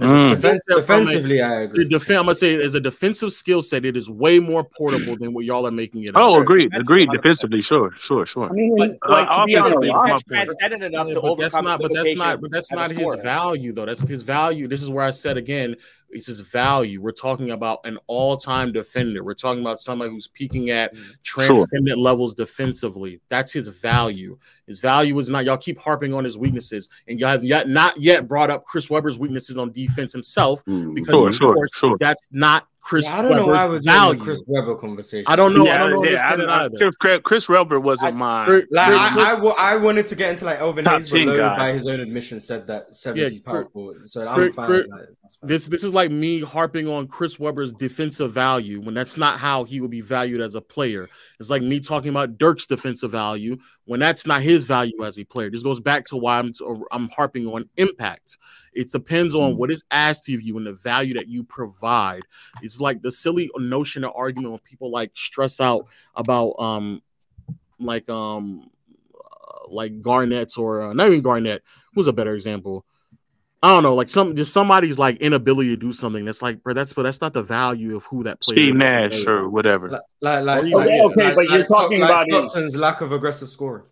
As 0.00 0.08
Mm. 0.08 0.30
Defense, 0.30 0.64
set 0.70 0.84
from 0.84 1.02
a- 1.02 1.04
defensively, 1.06 1.42
I 1.42 1.62
agree. 1.62 1.84
the 1.84 1.96
defen- 1.96 2.16
I'm 2.18 2.26
gonna 2.26 2.34
say 2.36 2.54
as 2.62 2.74
a 2.74 2.80
defensive 2.80 3.32
skill 3.32 3.62
set, 3.62 3.84
it 3.84 3.96
is 3.96 4.08
way 4.08 4.38
more 4.38 4.62
portable 4.62 5.16
than 5.18 5.32
what 5.32 5.44
y'all 5.44 5.66
are 5.66 5.72
making 5.72 6.04
it. 6.04 6.10
oh, 6.14 6.36
out. 6.36 6.42
agreed. 6.42 6.70
Agreed. 6.74 7.10
Defensively, 7.10 7.60
sure, 7.60 7.90
sure, 7.98 8.24
sure. 8.24 8.48
I 8.48 8.52
mean, 8.52 8.76
But, 8.76 8.96
Uh, 9.02 9.10
like, 9.12 9.28
to 9.28 9.46
be 9.46 9.56
on 9.56 9.62
offensively, 9.66 9.88
roster, 9.90 10.06
my 10.06 10.12
point. 10.46 10.50
enough 10.84 11.08
to 11.08 11.20
but 11.20 11.38
that's 11.38 11.60
not 11.60 11.80
but 11.80 11.92
that's 11.92 12.14
not 12.16 12.40
but 12.40 12.50
that's 12.52 12.70
not 12.72 12.90
his 12.92 13.00
scorer. 13.00 13.22
value 13.22 13.72
though 13.72 13.86
that's 13.86 14.02
his 14.08 14.22
value 14.22 14.68
this 14.68 14.82
is 14.82 14.88
where 14.90 15.04
i 15.04 15.10
said 15.10 15.36
again 15.36 15.74
it's 16.10 16.26
his 16.26 16.40
value. 16.40 17.00
We're 17.00 17.12
talking 17.12 17.50
about 17.50 17.84
an 17.84 17.98
all-time 18.06 18.72
defender. 18.72 19.22
We're 19.22 19.34
talking 19.34 19.60
about 19.60 19.80
somebody 19.80 20.10
who's 20.10 20.28
peaking 20.28 20.70
at 20.70 20.94
mm-hmm. 20.94 21.10
transcendent 21.22 21.98
levels 21.98 22.34
defensively. 22.34 23.20
That's 23.28 23.52
his 23.52 23.68
value. 23.68 24.38
His 24.66 24.80
value 24.80 25.18
is 25.18 25.30
not 25.30 25.44
y'all 25.46 25.56
keep 25.56 25.78
harping 25.78 26.12
on 26.12 26.24
his 26.24 26.36
weaknesses 26.36 26.90
and 27.08 27.18
y'all 27.18 27.30
have 27.30 27.42
yet 27.42 27.68
not 27.68 27.96
yet 27.96 28.28
brought 28.28 28.50
up 28.50 28.66
chris 28.66 28.90
webber's 28.90 29.18
weaknesses 29.18 29.56
on 29.56 29.72
defense 29.72 30.12
himself 30.12 30.62
mm, 30.66 30.94
because 30.94 31.18
Sure, 31.18 31.28
of 31.28 31.34
sure, 31.34 31.54
course 31.54 31.70
sure. 31.74 31.96
that's 31.98 32.28
not 32.32 32.68
Chris 32.88 33.04
Yeah, 33.04 33.18
I 33.18 33.22
don't 33.22 33.32
know 33.32 33.46
why 33.48 33.66
Webber's 33.66 33.84
we're 33.86 33.92
value. 33.92 34.18
the 34.18 34.24
Chris 34.24 34.42
Webber 34.46 34.74
conversation. 34.76 35.24
I 35.30 35.36
don't 35.36 35.52
know. 35.52 35.66
Yeah, 35.66 35.74
I 35.84 35.88
don't 35.90 36.02
know. 36.02 36.10
yeah, 36.10 36.22
I, 36.24 36.34
I, 36.42 36.64
either. 36.64 36.78
Chris, 36.78 36.96
Chris, 36.96 37.20
Chris 37.22 37.48
Webber 37.50 37.78
wasn't 37.78 38.16
mine. 38.16 38.48
Like 38.48 38.64
Chris- 38.70 38.78
I, 38.80 39.34
I, 39.36 39.40
wa- 39.40 39.54
I 39.58 39.76
wanted 39.76 40.06
to 40.06 40.14
get 40.14 40.30
into 40.30 40.46
like 40.46 40.58
Elvin 40.60 40.86
Hayes, 40.86 41.10
but 41.10 41.18
10 41.18 41.26
guy. 41.36 41.56
by 41.58 41.72
his 41.72 41.86
own 41.86 42.00
admission, 42.00 42.40
said 42.40 42.66
that 42.68 42.92
70s 42.92 43.16
Yeah, 43.16 43.26
power 43.44 43.64
Chris- 43.64 43.72
forward. 43.74 44.08
So 44.08 44.26
I'm 44.26 44.50
fine. 44.52 44.66
Chris- 44.66 44.86
like, 44.88 45.08
This 45.42 45.66
this 45.66 45.84
is 45.84 45.92
like 45.92 46.10
me 46.10 46.40
harping 46.40 46.88
on 46.88 47.08
Chris 47.08 47.38
Webber's 47.38 47.74
defensive 47.74 48.32
value 48.32 48.80
when 48.80 48.94
that's 48.94 49.18
not 49.18 49.38
how 49.38 49.64
he 49.64 49.82
would 49.82 49.90
be 49.90 50.00
valued 50.00 50.40
as 50.40 50.54
a 50.54 50.62
player. 50.62 51.10
It's 51.38 51.50
like 51.50 51.62
me 51.62 51.80
talking 51.80 52.08
about 52.08 52.38
Dirk's 52.38 52.66
defensive 52.66 53.10
value 53.10 53.58
when 53.88 54.00
that's 54.00 54.26
not 54.26 54.42
his 54.42 54.66
value 54.66 55.02
as 55.02 55.18
a 55.18 55.24
player. 55.24 55.50
This 55.50 55.62
goes 55.62 55.80
back 55.80 56.04
to 56.06 56.16
why 56.18 56.38
I'm 56.38 56.52
I'm 56.92 57.08
harping 57.08 57.46
on 57.46 57.70
impact. 57.78 58.36
It 58.74 58.92
depends 58.92 59.34
on 59.34 59.56
what 59.56 59.70
is 59.70 59.82
asked 59.90 60.28
of 60.28 60.42
you 60.42 60.58
and 60.58 60.66
the 60.66 60.74
value 60.74 61.14
that 61.14 61.26
you 61.26 61.42
provide. 61.42 62.20
It's 62.60 62.82
like 62.82 63.00
the 63.00 63.10
silly 63.10 63.50
notion 63.56 64.04
of 64.04 64.12
argument 64.14 64.50
when 64.50 64.60
people 64.60 64.90
like 64.90 65.12
stress 65.16 65.58
out 65.58 65.86
about 66.14 66.52
um 66.58 67.00
like 67.80 68.10
um 68.10 68.68
uh, 69.14 69.68
like 69.70 70.02
Garnett's 70.02 70.58
or 70.58 70.82
uh, 70.82 70.92
not 70.92 71.06
even 71.06 71.22
Garnett. 71.22 71.62
Who's 71.94 72.08
a 72.08 72.12
better 72.12 72.34
example? 72.34 72.84
I 73.62 73.70
don't 73.74 73.82
know, 73.82 73.94
like 73.96 74.08
some 74.08 74.36
just 74.36 74.52
somebody's 74.52 74.98
like 75.00 75.16
inability 75.16 75.70
to 75.70 75.76
do 75.76 75.92
something. 75.92 76.24
That's 76.24 76.42
like, 76.42 76.62
bro, 76.62 76.74
that's 76.74 76.92
but 76.92 77.02
that's 77.02 77.20
not 77.20 77.32
the 77.32 77.42
value 77.42 77.96
of 77.96 78.04
who 78.04 78.22
that 78.22 78.40
player 78.40 78.56
Steve 78.56 78.74
is. 78.74 78.78
Nash 78.78 79.26
or 79.26 79.48
whatever. 79.48 79.88
like, 79.88 80.00
like, 80.20 80.44
like, 80.44 80.64
Okay, 80.64 80.74
like, 80.74 80.88
okay, 80.88 81.24
like, 81.24 81.34
but 81.34 81.36
like 81.36 81.50
you're 81.50 81.64
Stock- 81.64 81.82
talking 81.82 82.00
like 82.00 82.10
about 82.10 82.26
his- 82.42 82.50
Stockton's 82.52 82.76
lack 82.76 83.00
of 83.00 83.10
aggressive 83.10 83.48
scoring. 83.48 83.82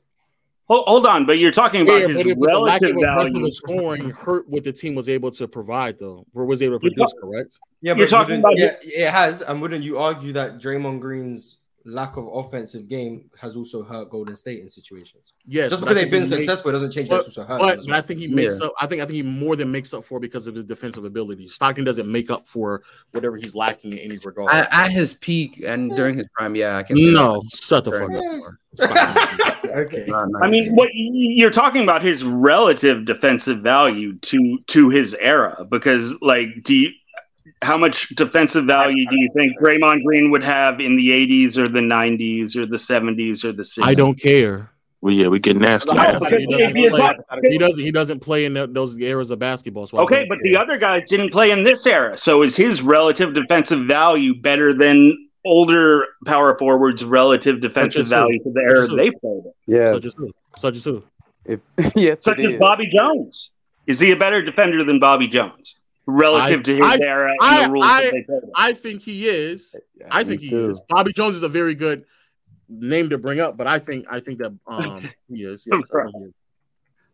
Hold, 0.68 0.84
hold 0.88 1.06
on, 1.06 1.26
but 1.26 1.38
you're 1.38 1.52
talking 1.52 1.82
about 1.82 2.00
Yeah, 2.00 2.08
his 2.08 2.26
it, 2.26 2.38
but 2.40 2.50
the 2.52 2.58
lack 2.58 2.80
relative 2.82 2.96
of 2.96 3.02
aggressive 3.02 3.32
value. 3.34 3.50
scoring 3.52 4.10
hurt 4.10 4.48
what 4.48 4.62
the 4.64 4.72
team 4.72 4.94
was 4.96 5.08
able 5.08 5.30
to 5.32 5.46
provide, 5.48 5.98
though, 5.98 6.26
or 6.34 6.44
was 6.44 6.60
able 6.62 6.78
to 6.78 6.84
You're 6.84 6.92
produce. 6.94 7.12
talk- 7.12 7.20
correct? 7.20 7.58
Yeah, 7.82 7.94
You're 7.94 8.08
talking 8.08 8.38
about 8.40 8.56
yeah, 8.58 8.74
it 8.82 9.10
has. 9.10 9.42
And 9.42 9.60
wouldn't 9.62 9.84
you 9.84 9.98
argue 9.98 10.32
that 10.34 10.58
Draymond 10.60 11.00
Green's 11.00 11.58
lack 11.86 12.16
of 12.16 12.26
offensive 12.32 12.88
game 12.88 13.30
has 13.40 13.56
also 13.56 13.82
hurt 13.82 14.10
Golden 14.10 14.36
State 14.36 14.60
in 14.60 14.68
situations? 14.68 15.32
Yes, 15.46 15.70
just 15.70 15.80
because 15.82 15.94
they've 15.94 16.10
been 16.10 16.24
he 16.24 16.28
makes- 16.28 16.38
successful 16.44 16.72
doesn't 16.72 16.90
change 16.90 17.08
But, 17.08 17.16
that's 17.24 17.28
also 17.38 17.44
hurt. 17.44 17.60
but, 17.60 17.68
them 17.68 17.78
as 17.78 17.86
but 17.86 17.94
I 17.96 18.00
think 18.02 18.20
he 18.20 18.26
makes 18.28 18.60
up. 18.60 18.72
I 18.80 18.86
think 18.86 19.00
I 19.00 19.06
think 19.06 19.16
he 19.16 19.22
more 19.22 19.56
than 19.56 19.70
makes 19.70 19.94
up 19.94 20.04
for 20.04 20.20
because 20.20 20.46
of 20.46 20.54
his 20.54 20.64
defensive 20.64 21.04
ability. 21.04 21.48
Stockton 21.48 21.84
doesn't 21.84 22.10
make 22.10 22.30
up 22.30 22.46
for 22.46 22.82
whatever 23.12 23.36
he's 23.36 23.54
lacking 23.54 23.92
in 23.92 23.98
any 24.00 24.18
regard. 24.18 24.52
At, 24.52 24.68
at 24.72 24.90
his 24.90 25.14
peak 25.14 25.62
and 25.64 25.90
during 25.96 26.16
his 26.18 26.26
prime, 26.34 26.54
yeah, 26.56 26.76
I 26.76 26.82
can. 26.82 26.96
Say 26.96 27.04
no, 27.12 27.42
that. 27.42 27.56
shut 27.56 27.84
the 27.84 27.92
fuck 27.92 28.10
his- 28.10 28.20
up. 28.20 28.52
Okay. 29.66 30.04
No, 30.06 30.24
no, 30.24 30.38
I 30.40 30.48
mean, 30.48 30.74
what 30.74 30.88
you're 30.94 31.50
talking 31.50 31.82
about 31.82 32.00
his 32.00 32.22
relative 32.24 33.04
defensive 33.04 33.58
value 33.60 34.14
to 34.20 34.58
to 34.68 34.88
his 34.90 35.14
era 35.14 35.66
because, 35.68 36.14
like, 36.22 36.48
do 36.62 36.74
you 36.74 36.90
how 37.62 37.76
much 37.76 38.08
defensive 38.10 38.64
value 38.66 39.06
do 39.08 39.16
you 39.16 39.30
think 39.34 39.58
Draymond 39.58 40.04
Green 40.04 40.30
would 40.30 40.44
have 40.44 40.80
in 40.80 40.96
the 40.96 41.08
80s 41.08 41.56
or 41.56 41.68
the 41.68 41.80
90s 41.80 42.54
or 42.54 42.66
the 42.66 42.76
70s 42.76 43.44
or 43.44 43.52
the 43.52 43.62
60s? 43.62 43.82
I 43.82 43.94
don't 43.94 44.20
care. 44.20 44.70
Well, 45.00 45.14
yeah, 45.14 45.28
we 45.28 45.38
get 45.38 45.56
nasty. 45.56 45.94
No, 45.94 46.02
He 46.02 46.46
doesn't, 46.46 46.76
you're 46.76 46.90
play, 46.90 47.14
he 47.48 47.58
doesn't. 47.58 47.84
He 47.84 47.90
doesn't 47.92 48.20
play 48.20 48.44
in 48.44 48.54
those 48.72 48.98
eras 48.98 49.30
of 49.30 49.38
basketball. 49.38 49.86
So 49.86 49.98
Okay, 49.98 50.26
but 50.28 50.36
care. 50.42 50.52
the 50.52 50.56
other 50.56 50.78
guys 50.78 51.08
didn't 51.08 51.30
play 51.30 51.50
in 51.50 51.64
this 51.64 51.86
era. 51.86 52.16
So 52.16 52.42
is 52.42 52.56
his 52.56 52.82
relative 52.82 53.34
defensive 53.34 53.86
value 53.86 54.34
better 54.40 54.74
than 54.74 55.16
older 55.44 56.06
power 56.24 56.58
forwards' 56.58 57.04
relative 57.04 57.60
defensive 57.60 58.06
value 58.06 58.42
to 58.42 58.50
the 58.50 58.60
era 58.60 58.86
they 58.88 59.10
played 59.10 59.44
in? 59.44 59.52
Yeah. 59.66 59.92
such 59.92 60.04
as 60.06 60.14
who? 60.16 60.30
Such 60.58 60.76
as 60.76 60.84
who? 60.84 61.04
If 61.44 61.60
yes, 61.94 62.24
Such 62.24 62.38
as 62.40 62.54
is. 62.54 62.58
Bobby 62.58 62.90
Jones. 62.92 63.52
Is 63.86 64.00
he 64.00 64.10
a 64.10 64.16
better 64.16 64.42
defender 64.42 64.82
than 64.82 64.98
Bobby 64.98 65.28
Jones 65.28 65.78
relative 66.06 66.60
I- 66.60 66.62
to 66.62 66.72
his 66.76 66.82
I- 66.82 66.98
era 67.04 67.30
and 67.30 67.38
I- 67.40 67.66
the 67.66 67.72
rules 67.72 67.84
I- 67.86 68.02
that 68.04 68.12
they 68.12 68.22
played? 68.22 68.40
I 68.54 68.72
think 68.72 69.02
he 69.02 69.28
is. 69.28 69.74
I 70.10 70.24
think 70.24 70.40
he 70.40 70.48
too. 70.48 70.70
is. 70.70 70.80
Bobby 70.88 71.12
Jones 71.12 71.36
is 71.36 71.42
a 71.42 71.48
very 71.48 71.74
good 71.74 72.04
name 72.68 73.10
to 73.10 73.18
bring 73.18 73.40
up, 73.40 73.56
but 73.56 73.66
I 73.66 73.78
think 73.78 74.06
I 74.10 74.20
think 74.20 74.38
that 74.38 74.52
um 74.66 75.08
he 75.28 75.42
is. 75.44 75.66
Yes, 75.70 75.82
I 75.92 76.02
think 76.02 76.16
he 76.16 76.22
is. 76.24 76.32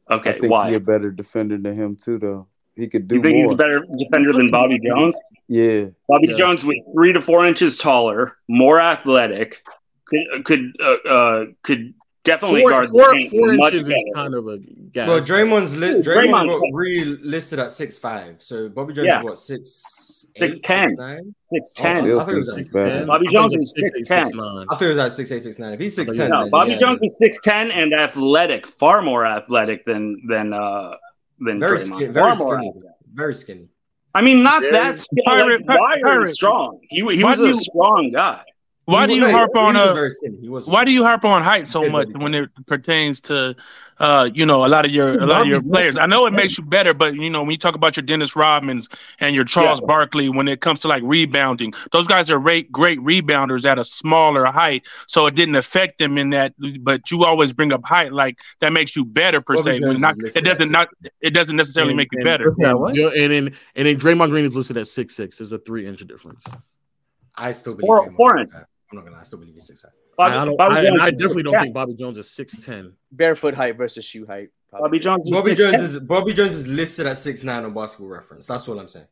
I 0.08 0.14
Okay, 0.16 0.38
think 0.40 0.50
why? 0.52 0.68
he 0.70 0.74
a 0.74 0.80
better 0.80 1.10
defender 1.10 1.56
than 1.58 1.74
him 1.74 1.96
too, 1.96 2.18
though. 2.18 2.48
He 2.74 2.88
could 2.88 3.06
do 3.06 3.16
You 3.16 3.22
think 3.22 3.34
more. 3.36 3.44
he's 3.44 3.52
a 3.52 3.56
better 3.56 3.86
defender 3.98 4.32
than 4.32 4.50
Bobby 4.50 4.78
Jones? 4.84 5.16
Yeah. 5.46 5.86
Bobby 6.08 6.28
Yeah. 6.28 6.36
Jones 6.38 6.64
was 6.64 6.76
three 6.94 7.12
to 7.12 7.20
four 7.20 7.46
inches 7.46 7.76
taller, 7.76 8.36
more 8.48 8.80
athletic, 8.80 9.62
could 10.06 10.44
could 10.44 10.72
uh, 10.80 10.96
uh, 11.08 11.46
could 11.62 11.94
definitely 12.24 12.60
Four, 12.62 12.70
guard 12.70 12.88
four, 12.88 13.02
the 13.10 13.12
paint 13.16 13.30
four 13.30 13.52
much 13.54 13.72
inches 13.74 13.88
is 13.88 14.04
kind 14.14 14.34
of 14.34 14.46
a 14.48 14.58
gap. 14.58 15.08
Well, 15.08 15.20
Draymond's 15.20 15.76
li- 15.76 15.88
Draymond 16.00 16.04
Draymond- 16.30 16.46
got 16.60 16.76
re-listed 16.78 17.58
at 17.58 17.70
six 17.70 17.98
five. 17.98 18.42
So 18.42 18.68
Bobby 18.68 18.94
Jones 18.94 19.06
Yeah. 19.06 19.18
is 19.20 19.24
what 19.24 19.38
six 19.38 20.28
Six 20.34 20.54
eight, 20.56 20.62
ten. 20.62 20.88
six 20.90 20.98
nine? 20.98 21.34
Six 21.52 21.74
Oh, 21.78 21.82
ten. 21.82 22.04
I 22.06 22.08
thought 22.24 22.28
it 22.32 22.38
was 22.38 22.48
at 22.48 22.58
Six 22.58 22.70
six 22.70 22.72
ten. 22.82 22.90
ten. 22.98 23.06
Bobby 23.06 23.26
I 23.26 23.32
thought 23.32 23.32
Jones 23.40 23.52
is 23.52 23.58
was 23.58 23.72
six 23.74 23.88
six 23.90 24.00
eight, 24.00 24.06
ten. 24.14 24.24
six 24.26 24.36
nine. 24.36 24.66
I 24.70 24.74
thought 24.76 24.82
it 24.82 24.88
was 24.88 24.98
at 24.98 25.12
six 25.12 25.32
eight 25.32 25.42
six 25.42 25.58
nine. 25.58 25.72
If 25.74 25.80
he's 25.80 25.94
six 25.96 26.16
ten, 26.16 26.30
No, 26.30 26.46
Bobby 26.50 26.70
yeah. 26.72 26.78
Jones 26.78 27.00
is 27.02 27.16
six 27.18 27.38
ten 27.42 27.70
and 27.70 27.92
athletic, 27.92 28.66
far 28.66 29.02
more 29.02 29.26
athletic 29.26 29.84
than 29.84 30.22
than 30.28 30.52
uh 30.54 30.94
than 31.40 31.58
very 31.60 31.76
Draymond. 31.78 31.80
skinny, 31.96 32.06
very 32.06 32.36
more 32.36 32.56
skinny, 32.56 32.68
athletic. 32.68 32.90
very 33.12 33.34
skinny. 33.34 33.68
I 34.14 34.20
mean, 34.22 34.42
not 34.42 34.60
Very- 34.60 34.72
that 34.72 35.00
skinny, 35.00 35.22
Pirate- 35.26 35.66
like, 35.66 35.80
wiry 35.80 36.02
Pirate. 36.02 36.28
strong. 36.28 36.78
He, 36.90 36.98
he 37.16 37.24
was 37.24 37.40
a 37.40 37.54
strong 37.54 38.10
guy. 38.12 38.42
Why 38.86 39.06
do 39.06 39.14
you 39.14 39.30
harp 39.30 39.50
on 39.56 39.74
he 39.76 39.80
uh, 39.80 39.94
very 39.94 40.10
skinny. 40.10 40.38
He 40.40 40.48
was. 40.48 40.66
Why 40.66 40.84
do 40.84 40.92
you 40.92 41.04
harp 41.04 41.24
on 41.24 41.42
height 41.42 41.68
so 41.68 41.88
much 41.88 42.08
when 42.16 42.34
it 42.34 42.50
pertains 42.66 43.20
to, 43.22 43.54
uh, 44.00 44.28
you 44.34 44.44
know, 44.44 44.64
a 44.64 44.66
lot 44.66 44.84
of 44.84 44.90
your 44.90 45.16
a 45.22 45.24
lot 45.26 45.42
of 45.42 45.46
your 45.46 45.62
players? 45.62 45.96
I 45.96 46.06
know 46.06 46.26
it 46.26 46.32
makes 46.32 46.58
you 46.58 46.64
better, 46.64 46.92
but 46.92 47.14
you 47.14 47.30
know, 47.30 47.42
when 47.42 47.52
you 47.52 47.58
talk 47.58 47.76
about 47.76 47.96
your 47.96 48.02
Dennis 48.02 48.32
Rodmans 48.32 48.92
and 49.20 49.36
your 49.36 49.44
Charles 49.44 49.80
Yeah. 49.80 49.86
Barkley, 49.86 50.28
when 50.30 50.48
it 50.48 50.60
comes 50.60 50.80
to 50.80 50.88
like 50.88 51.02
rebounding, 51.06 51.72
those 51.92 52.08
guys 52.08 52.28
are 52.28 52.40
great 52.40 52.72
great 52.72 52.98
rebounders 52.98 53.64
at 53.64 53.78
a 53.78 53.84
smaller 53.84 54.46
height, 54.46 54.84
so 55.06 55.26
it 55.26 55.36
didn't 55.36 55.54
affect 55.54 55.98
them 55.98 56.18
in 56.18 56.30
that. 56.30 56.52
But 56.80 57.08
you 57.12 57.24
always 57.24 57.52
bring 57.52 57.72
up 57.72 57.84
height, 57.84 58.12
like 58.12 58.40
that 58.60 58.72
makes 58.72 58.96
you 58.96 59.04
better 59.04 59.40
per 59.40 59.54
Bobby 59.54 59.80
se. 59.80 59.86
When 59.86 60.00
not, 60.00 60.16
it 60.18 60.42
doesn't 60.44 60.72
not 60.72 60.88
it 61.20 61.30
doesn't 61.30 61.54
necessarily 61.56 61.92
And- 61.92 61.98
make 61.98 62.08
you 62.10 62.18
and- 62.18 62.24
better. 62.24 62.52
Yeah, 62.58 62.72
And, 62.72 62.96
yeah, 62.96 63.10
and 63.16 63.30
then 63.32 63.54
and 63.76 63.86
then 63.86 63.96
Draymond 63.96 64.30
Green 64.30 64.44
is 64.44 64.56
listed 64.56 64.76
at 64.76 64.88
six 64.88 65.14
six. 65.14 65.38
There's 65.38 65.52
a 65.52 65.58
three 65.58 65.86
inch 65.86 66.04
difference. 66.04 66.44
I 67.38 67.52
still 67.52 67.74
believe 67.74 67.86
Four- 67.86 68.12
four 68.12 68.36
6'5". 68.36 68.40
inch. 68.42 68.50
I'm 68.92 68.96
not 68.98 69.04
gonna 69.04 69.16
lie. 69.16 69.22
I 69.22 69.24
still 69.24 69.38
believe 69.38 69.54
he's 69.54 69.66
six 69.66 69.80
five. 69.80 69.90
Bobby, 70.16 70.36
I, 70.36 70.44
don't, 70.44 70.56
Bobby 70.56 70.74
I, 70.74 70.78
and 70.80 70.86
Jones 70.88 71.00
I 71.00 71.10
definitely 71.10 71.42
don't 71.44 71.54
6'10". 71.54 71.60
think 71.62 71.74
Bobby 71.74 71.94
Jones 71.94 72.18
is 72.18 72.30
six 72.30 72.54
ten. 72.56 72.92
Barefoot 73.10 73.54
height 73.54 73.76
versus 73.76 74.04
shoe 74.04 74.26
height. 74.26 74.50
probably. 74.68 74.86
Bobby 74.88 74.98
Jones. 74.98 75.26
is 75.26 75.30
Bobby 75.30 75.50
6'10". 75.52 75.56
Jones 75.56 75.82
is 75.82 75.98
Bobby 76.00 76.32
Jones 76.34 76.54
is 76.56 76.68
listed 76.68 77.06
at 77.06 77.18
six 77.18 77.42
nine 77.42 77.64
on 77.64 77.72
Basketball 77.72 78.08
Reference. 78.10 78.46
That's 78.46 78.68
all 78.68 78.78
I'm 78.78 78.88
saying. 78.88 79.06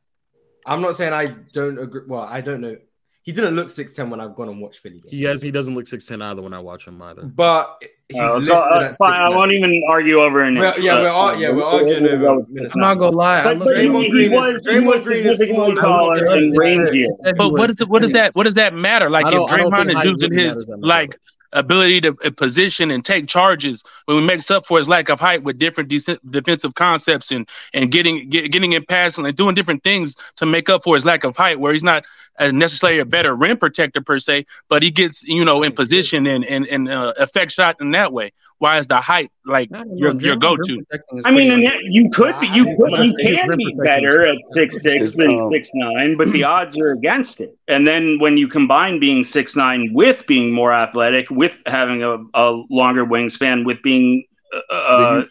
I'm 0.66 0.82
not 0.82 0.94
saying 0.94 1.12
I 1.14 1.26
don't 1.52 1.78
agree. 1.78 2.02
Well, 2.06 2.20
I 2.20 2.40
don't 2.42 2.60
know. 2.60 2.76
He 3.22 3.32
didn't 3.32 3.54
look 3.56 3.70
six 3.70 3.92
ten 3.92 4.10
when 4.10 4.20
I've 4.20 4.34
gone 4.34 4.48
and 4.48 4.60
watched 4.60 4.80
Philly. 4.80 5.00
Games. 5.00 5.10
He 5.10 5.22
has 5.22 5.40
he 5.42 5.50
doesn't 5.50 5.74
look 5.74 5.86
six 5.86 6.06
ten 6.06 6.20
either 6.20 6.42
when 6.42 6.52
I 6.52 6.58
watch 6.58 6.86
him 6.86 7.00
either. 7.00 7.22
But 7.22 7.82
he's 7.82 7.88
Uh, 8.18 8.34
listed 8.36 8.46
so, 8.48 8.54
uh, 8.54 8.92
fine, 8.94 9.20
I 9.20 9.28
won't 9.30 9.52
even 9.52 9.82
argue 9.88 10.20
over 10.20 10.42
an 10.42 10.56
Well, 10.58 10.74
yeah, 10.80 10.94
Uh, 10.96 11.02
we're 11.02 11.08
ar- 11.08 11.36
yeah, 11.36 11.48
we're 11.50 11.56
we'll- 11.56 11.66
arguing 11.66 12.02
we'll 12.02 12.12
over 12.14 12.22
go 12.22 12.46
with. 12.50 12.74
I'm 12.74 12.80
not 12.80 12.94
gonna 12.98 13.16
lie. 13.16 13.42
But, 13.44 13.58
looked 13.58 13.68
but 13.70 13.76
at 13.76 13.82
he, 13.82 13.88
Draymond 13.88 14.02
he 14.04 14.10
Green 14.10 14.32
is- 14.32 14.38
was, 14.40 14.66
he 14.66 14.70
Draymond 14.72 15.04
Green 15.04 15.18
is 15.26 15.38
significantly 15.38 15.76
smaller. 15.76 16.16
taller 16.16 16.26
and 16.38 16.56
rangier. 16.56 17.08
But 17.36 17.50
was 17.52 17.60
what 17.60 17.70
is 17.70 17.80
it? 17.80 17.88
What 17.88 18.02
does 18.02 18.12
that? 18.12 18.34
What 18.34 18.44
does 18.44 18.54
that 18.54 18.74
matter? 18.74 19.08
Like 19.10 19.26
if 19.26 19.32
don't- 19.32 19.52
I 19.52 19.56
don't 19.58 19.70
Draymond 19.72 19.88
is 20.04 20.10
using 20.10 20.32
his 20.32 20.46
matters 20.48 20.66
that 20.66 20.78
much, 20.78 20.88
like 20.88 21.18
ability 21.52 22.00
to 22.00 22.16
uh, 22.24 22.30
position 22.30 22.90
and 22.90 23.04
take 23.04 23.26
charges 23.26 23.82
but 24.06 24.14
he 24.14 24.20
makes 24.20 24.50
up 24.50 24.66
for 24.66 24.78
his 24.78 24.88
lack 24.88 25.08
of 25.08 25.20
height 25.20 25.42
with 25.42 25.58
different 25.58 25.88
de- 25.88 26.18
defensive 26.30 26.74
concepts 26.74 27.30
and 27.30 27.48
and 27.74 27.90
getting 27.90 28.28
get, 28.28 28.50
getting 28.50 28.72
in 28.72 28.84
passing 28.84 29.26
and 29.26 29.36
doing 29.36 29.54
different 29.54 29.82
things 29.82 30.16
to 30.36 30.46
make 30.46 30.68
up 30.68 30.82
for 30.82 30.94
his 30.94 31.04
lack 31.04 31.24
of 31.24 31.36
height, 31.36 31.58
where 31.60 31.72
he's 31.72 31.82
not 31.82 32.04
uh, 32.38 32.50
necessarily 32.50 32.98
a 32.98 33.04
better 33.04 33.34
rim 33.34 33.56
protector 33.56 34.00
per 34.00 34.18
se, 34.18 34.46
but 34.68 34.82
he 34.82 34.90
gets 34.90 35.22
you 35.24 35.44
know 35.44 35.62
in 35.62 35.72
position 35.72 36.26
and 36.26 36.44
and 36.44 36.66
and 36.66 36.88
uh, 36.88 37.12
affect 37.16 37.52
shot 37.52 37.76
in 37.80 37.90
that 37.92 38.12
way. 38.12 38.32
Why 38.60 38.76
is 38.76 38.86
the 38.86 39.00
height 39.00 39.32
like 39.46 39.70
I 39.72 39.84
know, 39.84 39.94
your 39.96 40.20
your 40.20 40.36
go 40.36 40.54
to? 40.54 40.84
I 41.24 41.30
mean, 41.30 41.48
pretty 41.48 41.66
and 41.66 41.94
you 41.94 42.10
could 42.10 42.38
be, 42.40 42.46
you 42.48 42.76
could, 42.76 42.92
I'm 42.92 43.06
you 43.06 43.34
can 43.34 43.56
be 43.56 43.74
better 43.82 44.28
at 44.28 44.36
six 44.50 44.82
six 44.82 45.16
than 45.16 45.32
um, 45.32 45.50
six 45.50 45.66
nine, 45.72 46.18
but 46.18 46.30
the 46.30 46.44
odds 46.56 46.76
are 46.78 46.92
against 46.92 47.40
it. 47.40 47.56
And 47.68 47.88
then 47.88 48.18
when 48.18 48.36
you 48.36 48.48
combine 48.48 49.00
being 49.00 49.24
six 49.24 49.56
nine 49.56 49.94
with 49.94 50.26
being 50.26 50.52
more 50.52 50.74
athletic, 50.74 51.30
with 51.30 51.56
having 51.64 52.02
a, 52.02 52.18
a 52.34 52.62
longer 52.68 53.06
wingspan, 53.06 53.64
with 53.64 53.82
being 53.82 54.24
uh, 54.52 54.74
uh, 54.74 55.24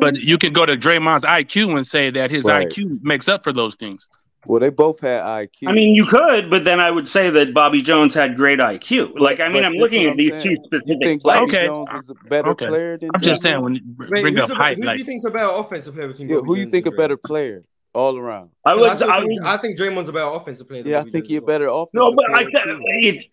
But 0.00 0.16
you 0.16 0.36
can 0.36 0.52
go 0.52 0.66
to 0.66 0.76
Draymond's 0.76 1.24
IQ 1.24 1.76
and 1.76 1.86
say 1.86 2.10
that 2.10 2.30
his 2.30 2.44
Right. 2.44 2.68
IQ 2.68 3.02
makes 3.02 3.26
up 3.26 3.42
for 3.42 3.52
those 3.54 3.74
things. 3.74 4.06
Well, 4.46 4.58
they 4.58 4.70
both 4.70 5.00
had 5.00 5.22
IQ. 5.22 5.68
I 5.68 5.72
mean, 5.72 5.94
you 5.94 6.06
could, 6.06 6.48
but 6.48 6.64
then 6.64 6.80
I 6.80 6.90
would 6.90 7.06
say 7.06 7.28
that 7.28 7.52
Bobby 7.52 7.82
Jones 7.82 8.14
had 8.14 8.36
great 8.36 8.58
IQ. 8.58 9.18
Like, 9.18 9.38
I 9.38 9.48
mean, 9.48 9.62
But 9.62 9.64
I'm 9.66 9.72
looking 9.74 10.06
at 10.06 10.12
I'm 10.12 10.16
these 10.16 10.30
saying. 10.30 10.42
two 10.44 10.50
You 10.50 10.58
specific 10.64 11.02
think 11.02 11.22
players. 11.22 11.40
Bobby 11.40 11.56
Okay. 11.56 11.66
Jones 11.66 11.88
is 12.04 12.10
a 12.10 12.14
better 12.28 12.50
Okay. 12.50 12.66
player 12.68 12.96
than 12.98 13.10
I'm 13.14 13.20
just 13.20 13.42
Draymond? 13.42 13.50
saying 13.50 13.60
when 13.62 13.74
you 13.74 13.80
br- 13.84 14.06
Wait, 14.10 14.22
bring 14.22 14.38
up 14.38 14.48
a, 14.50 14.54
height, 14.54 14.76
who 14.76 14.82
do 14.82 14.86
like 14.88 14.98
you 14.98 15.04
think's 15.04 15.24
a 15.24 15.30
better 15.30 15.52
offensive 15.54 15.94
player 15.94 16.08
between 16.08 16.28
Yeah, 16.30 16.36
Bobby 16.36 16.46
who 16.46 16.54
you 16.56 16.66
think 16.66 16.86
a 16.86 16.90
better 16.90 17.16
player 17.18 17.64
all 17.92 18.16
around? 18.16 18.50
I 18.64 18.70
'Cause 18.72 18.80
would, 18.80 18.90
I, 18.90 18.94
still 18.96 19.10
I 19.10 19.20
think, 19.20 19.40
would, 19.42 19.48
I 19.48 19.56
think 19.58 19.78
Draymond's 19.78 20.08
a 20.08 20.12
better 20.12 20.30
offensive 20.34 20.68
player. 20.68 20.82
Than 20.84 20.92
Yeah, 20.92 20.98
I 21.00 21.02
think 21.02 21.12
Jones 21.12 21.28
he's 21.28 21.38
a 21.38 21.40
well. 21.42 21.46
better 21.46 21.68
off. 21.68 21.88
no, 21.92 22.12
but 22.12 22.24
I 22.34 22.44
player 22.44 22.64
too. 22.64 22.80
it 22.82 23.24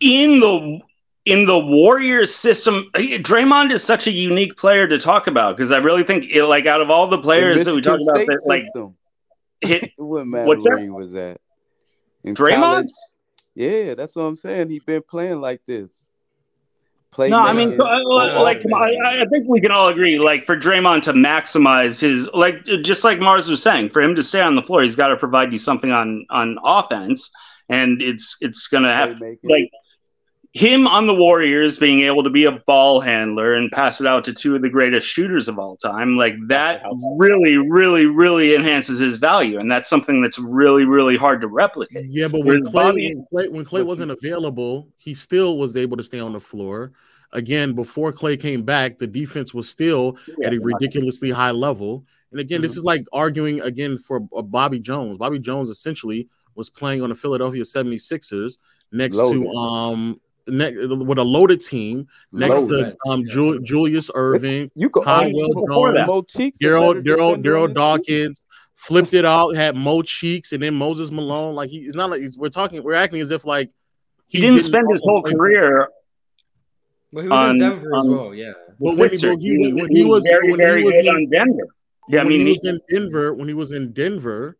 in 0.00 0.40
the 0.40 0.80
in 1.24 1.44
the 1.44 1.58
Warriors 1.58 2.34
system, 2.34 2.88
uh, 2.94 3.00
Draymond 3.00 3.70
is 3.70 3.84
such 3.84 4.06
a 4.06 4.10
unique 4.10 4.56
player 4.56 4.88
to 4.88 4.96
talk 4.98 5.26
about 5.26 5.58
because 5.58 5.70
I 5.70 5.76
really 5.76 6.02
think, 6.02 6.24
it, 6.32 6.44
like, 6.46 6.64
out 6.64 6.80
of 6.80 6.88
all 6.88 7.06
the 7.06 7.18
In 7.18 7.22
players 7.22 7.66
that 7.66 7.74
we 7.74 7.82
talk 7.82 7.98
Michigan 7.98 8.14
about, 8.22 8.26
that 8.28 8.42
like 8.46 8.62
system, 8.62 8.96
hit 9.60 9.84
it 9.84 9.92
wouldn't 9.98 10.30
matter 10.30 10.46
what's 10.46 10.64
where 10.64 10.76
that? 10.76 10.82
he 10.82 10.90
was 10.90 11.14
at. 11.14 11.40
In 12.24 12.34
Draymond? 12.34 12.60
college- 12.60 12.90
yeah, 13.54 13.94
that's 13.94 14.14
what 14.14 14.22
I'm 14.22 14.36
saying. 14.36 14.70
He's 14.70 14.84
been 14.84 15.02
playing 15.02 15.40
like 15.40 15.64
this. 15.66 15.90
Play 17.10 17.30
No, 17.30 17.38
I 17.38 17.52
mean, 17.52 17.80
uh, 17.80 18.42
like, 18.42 18.62
I, 18.72 19.22
I 19.22 19.26
think 19.32 19.48
we 19.48 19.60
can 19.60 19.72
all 19.72 19.88
agree, 19.88 20.18
like, 20.18 20.44
for 20.44 20.56
Draymond 20.56 21.02
to 21.04 21.12
maximize 21.12 21.98
his, 22.00 22.28
like, 22.34 22.64
just 22.64 23.02
like 23.02 23.18
Marz 23.18 23.48
was 23.48 23.62
saying, 23.62 23.88
for 23.88 24.02
him 24.02 24.14
to 24.14 24.22
stay 24.22 24.42
on 24.42 24.54
the 24.54 24.62
floor, 24.62 24.82
he's 24.82 24.94
got 24.94 25.08
to 25.08 25.16
provide 25.16 25.50
you 25.50 25.58
something 25.58 25.90
on 25.90 26.26
on 26.30 26.58
offense, 26.62 27.30
and 27.68 28.00
it's 28.02 28.36
it's 28.40 28.68
gonna 28.68 28.94
have 28.94 29.20
like 29.42 29.70
him 30.58 30.88
on 30.88 31.06
the 31.06 31.14
Warriors 31.14 31.76
being 31.76 32.00
able 32.00 32.24
to 32.24 32.30
be 32.30 32.44
a 32.44 32.50
ball 32.50 33.00
handler 33.00 33.54
and 33.54 33.70
pass 33.70 34.00
it 34.00 34.08
out 34.08 34.24
to 34.24 34.32
two 34.32 34.56
of 34.56 34.62
the 34.62 34.68
greatest 34.68 35.06
shooters 35.06 35.46
of 35.46 35.56
all 35.56 35.76
time, 35.76 36.16
like 36.16 36.34
that 36.48 36.82
really, 37.16 37.56
really, 37.56 38.06
really 38.06 38.56
enhances 38.56 38.98
his 38.98 39.18
value, 39.18 39.60
and 39.60 39.70
that's 39.70 39.88
something 39.88 40.20
that's 40.20 40.36
really, 40.36 40.84
really 40.84 41.16
hard 41.16 41.40
to 41.42 41.46
replicate. 41.46 42.06
Yeah, 42.08 42.26
but 42.26 42.44
when 42.44 42.64
Klay, 42.64 42.72
Bobby- 42.72 43.14
when 43.30 43.46
Klay, 43.46 43.52
when 43.52 43.64
Klay 43.64 43.86
wasn't 43.86 44.10
available, 44.10 44.88
he 44.96 45.14
still 45.14 45.58
was 45.58 45.76
able 45.76 45.96
to 45.96 46.02
stay 46.02 46.18
on 46.18 46.32
the 46.32 46.40
floor. 46.40 46.90
Again, 47.32 47.74
before 47.74 48.10
Klay 48.12 48.40
came 48.40 48.62
back, 48.64 48.98
the 48.98 49.06
defense 49.06 49.54
was 49.54 49.68
still 49.68 50.18
at 50.42 50.52
a 50.52 50.58
ridiculously 50.60 51.30
high 51.30 51.52
level. 51.52 52.04
And 52.32 52.40
again, 52.40 52.62
this 52.62 52.76
is 52.76 52.82
like 52.82 53.04
arguing 53.12 53.60
again 53.60 53.96
for 53.96 54.26
uh, 54.36 54.42
Bobby 54.42 54.80
Jones. 54.80 55.18
Bobby 55.18 55.38
Jones 55.38 55.68
essentially 55.68 56.28
was 56.56 56.68
playing 56.68 57.00
on 57.00 57.10
the 57.10 57.14
Philadelphia 57.14 57.62
76ers 57.62 58.58
next 58.90 59.18
Loaded. 59.18 59.44
to 59.44 59.48
um 59.50 60.16
ne- 60.48 60.86
with 60.96 61.18
a 61.18 61.24
loaded 61.24 61.60
team 61.60 62.06
next 62.32 62.70
Loaded. 62.70 62.96
to 63.04 63.10
um 63.10 63.24
Ju- 63.26 63.60
Julius 63.62 64.10
Erving, 64.10 64.70
You 64.74 64.90
could 64.90 65.04
Caldwell 65.04 65.42
argue 65.48 65.66
before 65.66 65.92
that. 65.92 65.98
Jones, 66.08 66.10
Mo 66.10 66.22
Cheeks 66.22 66.58
Darryl 66.62 67.02
Darryl 67.04 67.42
Darryl 67.42 67.64
on 67.64 67.68
this 67.68 67.74
team. 67.74 67.74
Dawkins 67.74 68.46
flipped 68.74 69.14
it 69.14 69.24
out, 69.24 69.54
had 69.56 69.76
Mo 69.76 70.02
Cheeks, 70.02 70.52
and 70.52 70.62
then 70.62 70.74
Moses 70.74 71.10
Malone. 71.10 71.54
Like 71.54 71.68
he, 71.68 71.78
it's 71.78 71.96
not 71.96 72.10
like 72.10 72.20
he's, 72.20 72.38
we're 72.38 72.48
talking, 72.48 72.82
we're 72.82 72.94
acting 72.94 73.20
as 73.20 73.30
if 73.30 73.44
like 73.44 73.70
He 74.28 74.40
didn't 74.40 74.54
didn't 74.56 74.66
spend 74.66 74.86
his 74.92 75.02
whole 75.04 75.22
career. 75.22 75.88
But 77.12 77.22
he 77.22 77.28
was 77.28 77.38
on- 77.38 77.50
in 77.52 77.58
Denver 77.58 77.96
as 77.96 78.08
well, 78.08 78.34
yeah. 78.34 78.52
But 78.80 78.96
when 78.98 79.10
he, 79.10 79.26
when 79.26 79.40
he 79.40 79.58
was, 79.58 79.74
when 79.74 79.88
he 79.88 79.96
he 79.98 80.04
was 80.04 80.10
was 80.10 80.24
very, 80.24 80.50
when 80.50 80.58
very 80.58 80.80
he 80.80 80.84
was 80.86 80.94
good 80.94 81.06
in, 81.06 81.14
on 81.14 81.30
Denver. 81.30 81.66
Yeah, 82.10 82.20
I 82.20 82.24
mean, 82.24 82.40
he 82.40 82.46
he- 82.46 82.52
was 82.52 82.64
in 82.64 82.80
Denver, 82.90 83.34
when 83.34 83.48
he 83.48 83.54
was 83.54 83.72
in 83.72 83.92
Denver, 83.92 84.56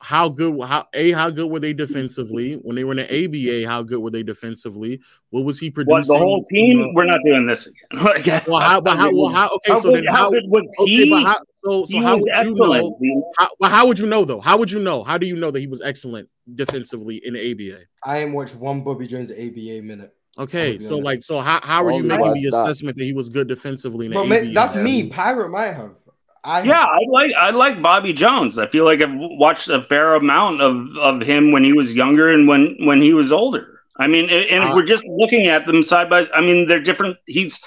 how 0.00 0.28
good? 0.28 0.60
How 0.60 0.86
a 0.94 1.10
how 1.10 1.30
good 1.30 1.50
were 1.50 1.60
they 1.60 1.72
defensively? 1.72 2.54
When 2.54 2.76
they 2.76 2.84
were 2.84 2.92
in 2.92 2.98
the 2.98 3.24
ABA, 3.64 3.68
how 3.70 3.82
good 3.82 3.98
were 3.98 4.10
they 4.10 4.22
defensively? 4.22 5.00
What 5.30 5.44
was 5.44 5.58
he 5.58 5.70
producing? 5.70 5.92
What 5.98 6.06
the 6.06 6.18
whole 6.18 6.44
team? 6.44 6.82
Uh, 6.82 6.86
We're 6.94 7.04
not 7.04 7.20
doing 7.24 7.46
this 7.46 7.66
again. 7.66 8.42
Well, 8.46 8.60
how? 8.60 8.80
But 8.80 8.96
how? 8.96 9.12
Well, 9.12 9.28
how? 9.28 9.48
Okay, 9.56 9.80
so 9.80 9.90
good- 9.90 9.96
then 9.96 10.14
how? 10.14 10.30
good 10.30 10.44
was 10.46 10.64
okay, 10.80 10.90
he? 10.90 11.10
but 11.10 11.22
how? 11.24 11.38
So, 11.64 11.84
so 11.84 12.00
how 12.00 12.16
would 12.16 12.30
you 12.46 12.54
know? 12.54 12.98
How, 13.38 13.48
but 13.58 13.70
how 13.70 13.86
would 13.86 13.98
you 13.98 14.06
know 14.06 14.24
though? 14.24 14.40
How 14.40 14.56
would 14.56 14.70
you 14.70 14.78
know? 14.78 15.02
How 15.02 15.18
do 15.18 15.26
you 15.26 15.36
know 15.36 15.50
that 15.50 15.60
he 15.60 15.66
was 15.66 15.82
excellent 15.82 16.28
defensively 16.54 17.20
in 17.24 17.34
the 17.34 17.50
ABA? 17.50 17.80
I 18.04 18.18
ain't 18.18 18.32
watched 18.32 18.54
one 18.54 18.82
Bobby 18.82 19.06
Jones 19.06 19.30
ABA 19.32 19.82
minute. 19.82 20.14
Okay, 20.38 20.78
so 20.78 20.94
honest. 20.94 21.04
like, 21.04 21.22
so 21.24 21.40
how, 21.40 21.60
how 21.64 21.84
are 21.84 21.90
you 21.90 22.04
making 22.04 22.24
by 22.24 22.32
the 22.32 22.46
assessment 22.46 22.96
that 22.96 23.02
he 23.02 23.12
was 23.12 23.28
good 23.28 23.48
defensively 23.48 24.06
in 24.06 24.12
the 24.12 24.24
But 24.24 24.42
ABA? 24.42 24.52
that's 24.52 24.76
me. 24.76 25.08
Pirate 25.08 25.50
might 25.50 25.72
have. 25.72 25.96
I 26.44 26.62
Yeah, 26.62 26.82
I 26.82 27.00
like 27.10 27.32
I 27.34 27.50
like 27.50 27.82
Bobby 27.82 28.12
Jones. 28.12 28.58
I 28.58 28.66
feel 28.66 28.84
like 28.84 29.02
I've 29.02 29.14
watched 29.14 29.68
a 29.68 29.82
fair 29.82 30.14
amount 30.14 30.60
of, 30.60 30.96
of 30.98 31.20
him 31.22 31.52
when 31.52 31.64
he 31.64 31.72
was 31.72 31.94
younger 31.94 32.30
and 32.30 32.48
when 32.48 32.76
when 32.80 33.02
he 33.02 33.12
was 33.12 33.32
older. 33.32 33.80
I 33.98 34.06
mean, 34.06 34.30
and, 34.30 34.62
Uh, 34.62 34.72
we're 34.74 34.86
just 34.86 35.04
looking 35.06 35.48
at 35.48 35.66
them 35.66 35.82
side 35.82 36.08
by. 36.08 36.28
I 36.34 36.40
mean, 36.40 36.68
they're 36.68 36.80
different. 36.80 37.16
He's. 37.26 37.60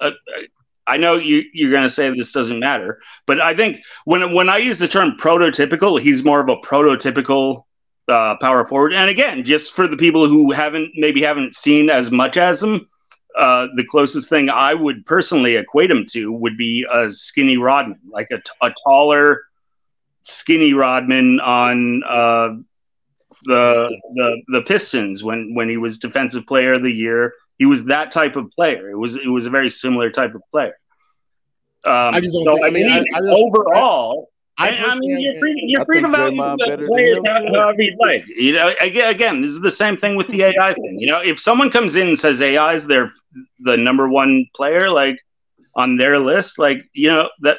Uh, 0.00 0.12
I 0.86 0.96
know 0.96 1.14
you 1.14 1.44
you're 1.52 1.70
going 1.70 1.82
to 1.82 1.90
say 1.90 2.10
this 2.10 2.32
doesn't 2.32 2.58
matter, 2.58 3.00
but 3.26 3.40
I 3.40 3.54
think 3.54 3.80
when 4.04 4.32
when 4.34 4.48
I 4.48 4.58
use 4.58 4.78
the 4.78 4.88
term 4.88 5.16
prototypical, 5.18 6.00
he's 6.00 6.24
more 6.24 6.40
of 6.40 6.48
a 6.48 6.56
prototypical 6.56 7.64
uh, 8.08 8.36
power 8.36 8.66
forward. 8.66 8.92
And 8.92 9.08
again, 9.08 9.44
just 9.44 9.72
for 9.72 9.86
the 9.86 9.96
people 9.96 10.28
who 10.28 10.52
haven't 10.52 10.92
maybe 10.94 11.22
haven't 11.22 11.54
seen 11.54 11.90
as 11.90 12.10
much 12.10 12.36
as 12.36 12.62
him, 12.62 12.86
uh, 13.36 13.68
the 13.76 13.84
closest 13.84 14.28
thing 14.28 14.48
I 14.50 14.74
would 14.74 15.04
personally 15.06 15.56
equate 15.56 15.90
him 15.90 16.06
to 16.12 16.32
would 16.32 16.56
be 16.56 16.86
a 16.92 17.10
skinny 17.10 17.56
Rodman, 17.56 17.98
like 18.08 18.28
a, 18.30 18.36
t- 18.36 18.42
a 18.62 18.72
taller, 18.84 19.42
skinny 20.22 20.72
Rodman 20.74 21.40
on 21.40 22.02
uh, 22.04 22.56
the 23.44 23.90
the 24.14 24.42
the 24.48 24.62
Pistons 24.62 25.22
when 25.24 25.54
when 25.54 25.68
he 25.68 25.76
was 25.76 25.98
Defensive 25.98 26.46
Player 26.46 26.72
of 26.74 26.82
the 26.82 26.92
Year. 26.92 27.34
He 27.58 27.66
was 27.66 27.84
that 27.86 28.10
type 28.10 28.36
of 28.36 28.50
player. 28.50 28.90
It 28.90 28.96
was 28.98 29.16
it 29.16 29.28
was 29.28 29.46
a 29.46 29.50
very 29.50 29.70
similar 29.70 30.10
type 30.10 30.34
of 30.34 30.42
player. 30.50 30.76
Um, 31.86 32.14
I 32.14 32.20
just 32.20 32.32
don't 32.34 32.44
so 32.44 32.52
think- 32.54 32.64
I 32.64 32.68
I 32.68 32.70
mean, 32.70 32.86
mean, 32.86 33.04
I- 33.14 33.18
I 33.18 33.20
just- 33.20 33.44
overall, 33.44 34.30
I 34.58 34.68
I, 34.70 34.70
I 34.92 34.98
mean, 34.98 35.20
you're 35.20 35.34
free, 35.38 35.62
you're 35.66 35.84
free 35.84 36.00
to 36.00 36.08
value 36.08 36.36
the 36.36 36.86
players 36.88 37.18
him, 37.18 37.24
how- 37.26 37.38
too. 37.40 37.54
however 37.54 37.82
you 37.82 37.96
like. 38.00 38.24
You 38.28 38.52
know, 38.54 38.72
again, 38.80 39.10
again, 39.14 39.40
this 39.42 39.50
is 39.50 39.60
the 39.60 39.70
same 39.70 39.96
thing 39.96 40.16
with 40.16 40.28
the 40.28 40.42
AI 40.44 40.72
thing. 40.74 40.98
You 40.98 41.08
know, 41.08 41.20
if 41.20 41.38
someone 41.38 41.70
comes 41.70 41.94
in 41.96 42.08
and 42.08 42.18
says 42.18 42.40
AI 42.40 42.74
is 42.74 42.86
their 42.86 43.12
the 43.60 43.76
number 43.76 44.08
one 44.08 44.46
player, 44.54 44.90
like 44.90 45.18
on 45.74 45.96
their 45.96 46.18
list, 46.18 46.58
like 46.58 46.78
you 46.92 47.08
know 47.08 47.28
that 47.40 47.58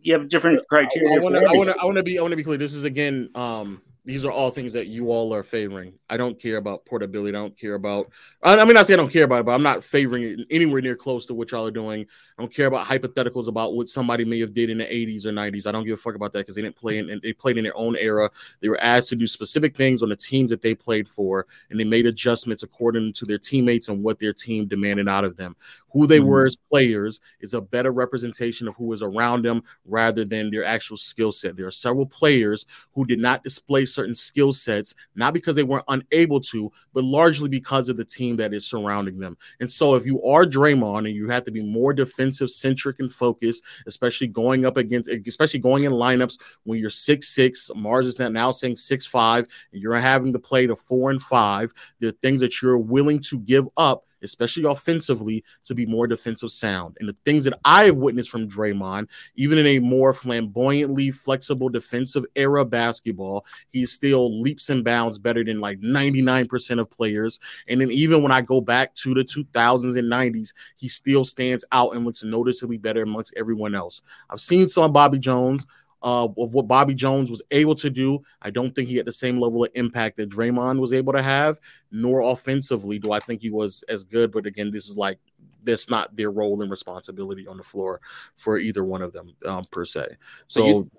you 0.00 0.12
have 0.12 0.28
different 0.28 0.60
criteria. 0.68 1.16
I 1.16 1.18
want 1.18 1.34
to. 1.34 1.44
I 1.44 1.52
want 1.52 1.70
to. 1.70 1.76
I 1.80 1.84
want 1.84 1.96
to 1.96 2.02
be. 2.02 2.18
I 2.18 2.22
want 2.22 2.32
to 2.32 2.36
be 2.36 2.44
clear. 2.44 2.58
This 2.58 2.74
is 2.74 2.84
again. 2.84 3.30
Um, 3.34 3.82
these 4.04 4.24
are 4.26 4.30
all 4.30 4.50
things 4.50 4.72
that 4.74 4.88
you 4.88 5.10
all 5.10 5.32
are 5.32 5.42
favoring. 5.42 5.94
I 6.10 6.18
don't 6.18 6.38
care 6.38 6.58
about 6.58 6.84
portability. 6.84 7.34
I 7.36 7.40
don't 7.40 7.58
care 7.58 7.74
about. 7.74 8.10
I, 8.42 8.58
I 8.58 8.64
mean, 8.66 8.76
I 8.76 8.82
say 8.82 8.92
I 8.92 8.98
don't 8.98 9.10
care 9.10 9.24
about 9.24 9.40
it, 9.40 9.46
but 9.46 9.52
I'm 9.52 9.62
not 9.62 9.82
favoring 9.82 10.24
it 10.24 10.46
anywhere 10.50 10.82
near 10.82 10.94
close 10.94 11.24
to 11.26 11.34
what 11.34 11.50
y'all 11.50 11.66
are 11.66 11.70
doing. 11.70 12.06
I 12.38 12.42
don't 12.42 12.52
care 12.52 12.66
about 12.66 12.86
hypotheticals 12.86 13.48
about 13.48 13.74
what 13.74 13.88
somebody 13.88 14.24
may 14.24 14.40
have 14.40 14.52
did 14.52 14.68
in 14.68 14.78
the 14.78 14.84
80s 14.84 15.24
or 15.24 15.32
90s. 15.32 15.66
I 15.66 15.72
don't 15.72 15.84
give 15.84 15.94
a 15.94 15.96
fuck 15.96 16.16
about 16.16 16.32
that 16.32 16.40
because 16.40 16.56
they 16.56 16.62
didn't 16.62 16.76
play 16.76 16.98
in. 16.98 17.08
and 17.08 17.22
They 17.22 17.32
played 17.32 17.56
in 17.56 17.64
their 17.64 17.76
own 17.76 17.96
era. 17.96 18.30
They 18.60 18.68
were 18.68 18.80
asked 18.80 19.08
to 19.10 19.16
do 19.16 19.26
specific 19.26 19.74
things 19.74 20.02
on 20.02 20.10
the 20.10 20.16
teams 20.16 20.50
that 20.50 20.60
they 20.60 20.74
played 20.74 21.08
for, 21.08 21.46
and 21.70 21.80
they 21.80 21.84
made 21.84 22.04
adjustments 22.04 22.62
according 22.62 23.14
to 23.14 23.24
their 23.24 23.38
teammates 23.38 23.88
and 23.88 24.02
what 24.02 24.18
their 24.18 24.34
team 24.34 24.66
demanded 24.66 25.08
out 25.08 25.24
of 25.24 25.36
them. 25.36 25.56
Who 25.94 26.08
they 26.08 26.18
mm-hmm. 26.18 26.28
were 26.28 26.46
as 26.46 26.56
players 26.56 27.20
is 27.40 27.54
a 27.54 27.60
better 27.60 27.92
representation 27.92 28.66
of 28.66 28.74
who 28.74 28.86
was 28.86 29.00
around 29.00 29.44
them 29.44 29.62
rather 29.86 30.24
than 30.24 30.50
their 30.50 30.64
actual 30.64 30.96
skill 30.96 31.30
set. 31.30 31.56
There 31.56 31.68
are 31.68 31.70
several 31.70 32.04
players 32.04 32.66
who 32.92 33.04
did 33.04 33.20
not 33.20 33.44
display 33.44 33.86
certain 33.94 34.14
skill 34.14 34.52
sets, 34.52 34.94
not 35.14 35.32
because 35.32 35.54
they 35.54 35.62
weren't 35.62 35.84
unable 35.88 36.40
to, 36.40 36.70
but 36.92 37.04
largely 37.04 37.48
because 37.48 37.88
of 37.88 37.96
the 37.96 38.04
team 38.04 38.36
that 38.36 38.52
is 38.52 38.66
surrounding 38.66 39.18
them. 39.18 39.36
And 39.60 39.70
so, 39.70 39.94
if 39.94 40.04
you 40.04 40.22
are 40.24 40.44
Draymond 40.44 41.06
and 41.06 41.14
you 41.14 41.28
have 41.28 41.44
to 41.44 41.50
be 41.50 41.62
more 41.62 41.92
defensive 41.92 42.50
centric 42.50 43.00
and 43.00 43.10
focused, 43.10 43.64
especially 43.86 44.26
going 44.26 44.66
up 44.66 44.76
against, 44.76 45.08
especially 45.08 45.60
going 45.60 45.84
in 45.84 45.92
lineups 45.92 46.38
when 46.64 46.78
you're 46.78 46.90
six 46.90 47.28
six, 47.28 47.70
Marz 47.76 48.04
is 48.04 48.18
now 48.18 48.50
saying 48.50 48.76
six 48.76 49.06
five, 49.06 49.46
and 49.72 49.80
you're 49.80 49.94
having 49.94 50.32
to 50.32 50.38
play 50.38 50.66
the 50.66 50.76
four 50.76 51.10
and 51.10 51.22
five. 51.22 51.72
The 52.00 52.12
things 52.12 52.40
that 52.40 52.60
you're 52.60 52.78
willing 52.78 53.20
to 53.20 53.38
give 53.38 53.68
up 53.76 54.04
especially 54.24 54.64
offensively, 54.64 55.44
to 55.64 55.74
be 55.74 55.86
more 55.86 56.06
defensive 56.06 56.50
sound. 56.50 56.96
And 56.98 57.08
the 57.08 57.16
things 57.24 57.44
that 57.44 57.58
I 57.64 57.84
have 57.84 57.96
witnessed 57.96 58.30
from 58.30 58.48
Draymond, 58.48 59.08
even 59.36 59.58
in 59.58 59.66
a 59.66 59.78
more 59.78 60.12
flamboyantly 60.12 61.10
flexible 61.10 61.68
defensive 61.68 62.24
era 62.34 62.64
basketball, 62.64 63.44
he 63.70 63.86
still 63.86 64.40
leaps 64.40 64.70
and 64.70 64.84
bounds 64.84 65.18
better 65.18 65.44
than 65.44 65.60
like 65.60 65.80
99% 65.80 66.80
of 66.80 66.90
players. 66.90 67.38
And 67.68 67.80
then 67.80 67.90
even 67.90 68.22
when 68.22 68.32
I 68.32 68.40
go 68.40 68.60
back 68.60 68.94
to 68.96 69.14
the 69.14 69.24
2000s 69.24 69.98
and 69.98 70.10
90s, 70.10 70.52
he 70.76 70.88
still 70.88 71.24
stands 71.24 71.64
out 71.72 71.94
and 71.94 72.04
looks 72.04 72.24
noticeably 72.24 72.78
better 72.78 73.02
amongst 73.02 73.34
everyone 73.36 73.74
else. 73.74 74.02
I've 74.30 74.40
seen 74.40 74.66
some 74.66 74.92
Bobby 74.92 75.18
Jones 75.18 75.66
uh, 76.04 76.24
of 76.24 76.54
what 76.54 76.68
Bobby 76.68 76.94
Jones 76.94 77.30
was 77.30 77.42
able 77.50 77.74
to 77.76 77.90
do. 77.90 78.22
I 78.42 78.50
don't 78.50 78.72
think 78.74 78.88
he 78.88 78.96
had 78.96 79.06
the 79.06 79.12
same 79.12 79.40
level 79.40 79.64
of 79.64 79.70
impact 79.74 80.18
that 80.18 80.28
Draymond 80.28 80.78
was 80.78 80.92
able 80.92 81.12
to 81.14 81.22
have, 81.22 81.58
nor 81.90 82.20
offensively 82.20 82.98
do 82.98 83.10
I 83.10 83.18
think 83.18 83.40
he 83.40 83.50
was 83.50 83.82
as 83.88 84.04
good. 84.04 84.30
But 84.30 84.46
again, 84.46 84.70
this 84.70 84.88
is 84.88 84.96
like 84.96 85.18
that's 85.64 85.88
not 85.88 86.14
their 86.14 86.30
role 86.30 86.60
and 86.60 86.70
responsibility 86.70 87.46
on 87.48 87.56
the 87.56 87.62
floor 87.62 88.00
for 88.36 88.58
either 88.58 88.84
one 88.84 89.00
of 89.02 89.12
them 89.12 89.34
um, 89.46 89.66
per 89.70 89.84
se. 89.84 90.06
So 90.46 90.60
So. 90.60 90.66
you- 90.66 90.90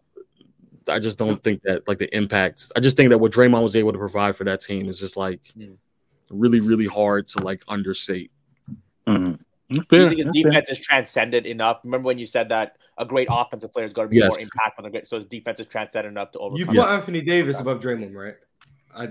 I 0.88 1.00
just 1.00 1.18
don't 1.18 1.44
think 1.44 1.64
that 1.64 1.88
like 1.88 1.98
the 1.98 2.16
impacts. 2.16 2.72
I 2.76 2.80
just 2.80 2.96
think 2.96 3.10
that 3.10 3.18
what 3.18 3.32
Draymond 3.32 3.64
was 3.64 3.76
able 3.76 3.92
to 3.92 3.98
provide 3.98 4.36
for 4.36 4.44
that 4.44 4.62
team 4.62 4.88
is 4.88 5.00
just 5.00 5.18
like 5.18 5.42
really, 6.30 6.60
really 6.60 6.86
hard 6.86 7.26
to 7.30 7.40
like 7.42 7.64
understate. 7.68 8.32
Mm-hmm. 9.08 9.42
Do 9.70 9.82
you 9.92 10.10
think 10.10 10.26
his 10.26 10.44
defense 10.44 10.70
is 10.70 10.80
transcended 10.80 11.46
enough? 11.46 11.80
Remember 11.84 12.06
when 12.08 12.20
you 12.20 12.26
said 12.26 12.50
that 12.50 12.78
a 12.98 13.06
great 13.06 13.28
offensive 13.32 13.74
player 13.74 13.86
is 13.86 13.94
going 13.94 14.08
to 14.08 14.10
be 14.12 14.18
Yes. 14.18 14.30
more 14.30 14.38
impactful 14.38 14.78
than 14.78 14.86
a 14.86 14.90
great, 14.92 15.08
so 15.08 15.18
his 15.18 15.26
defense 15.26 15.60
is 15.60 15.68
transcended 15.68 16.12
enough 16.12 16.32
to 16.32 16.40
overcome. 16.40 16.60
You 16.60 16.66
that? 16.66 16.88
put 16.88 16.94
Anthony 16.94 17.22
Davis 17.22 17.60
above 17.60 17.82
Draymond, 17.82 18.14
right? 18.16 18.36
I, 18.96 19.10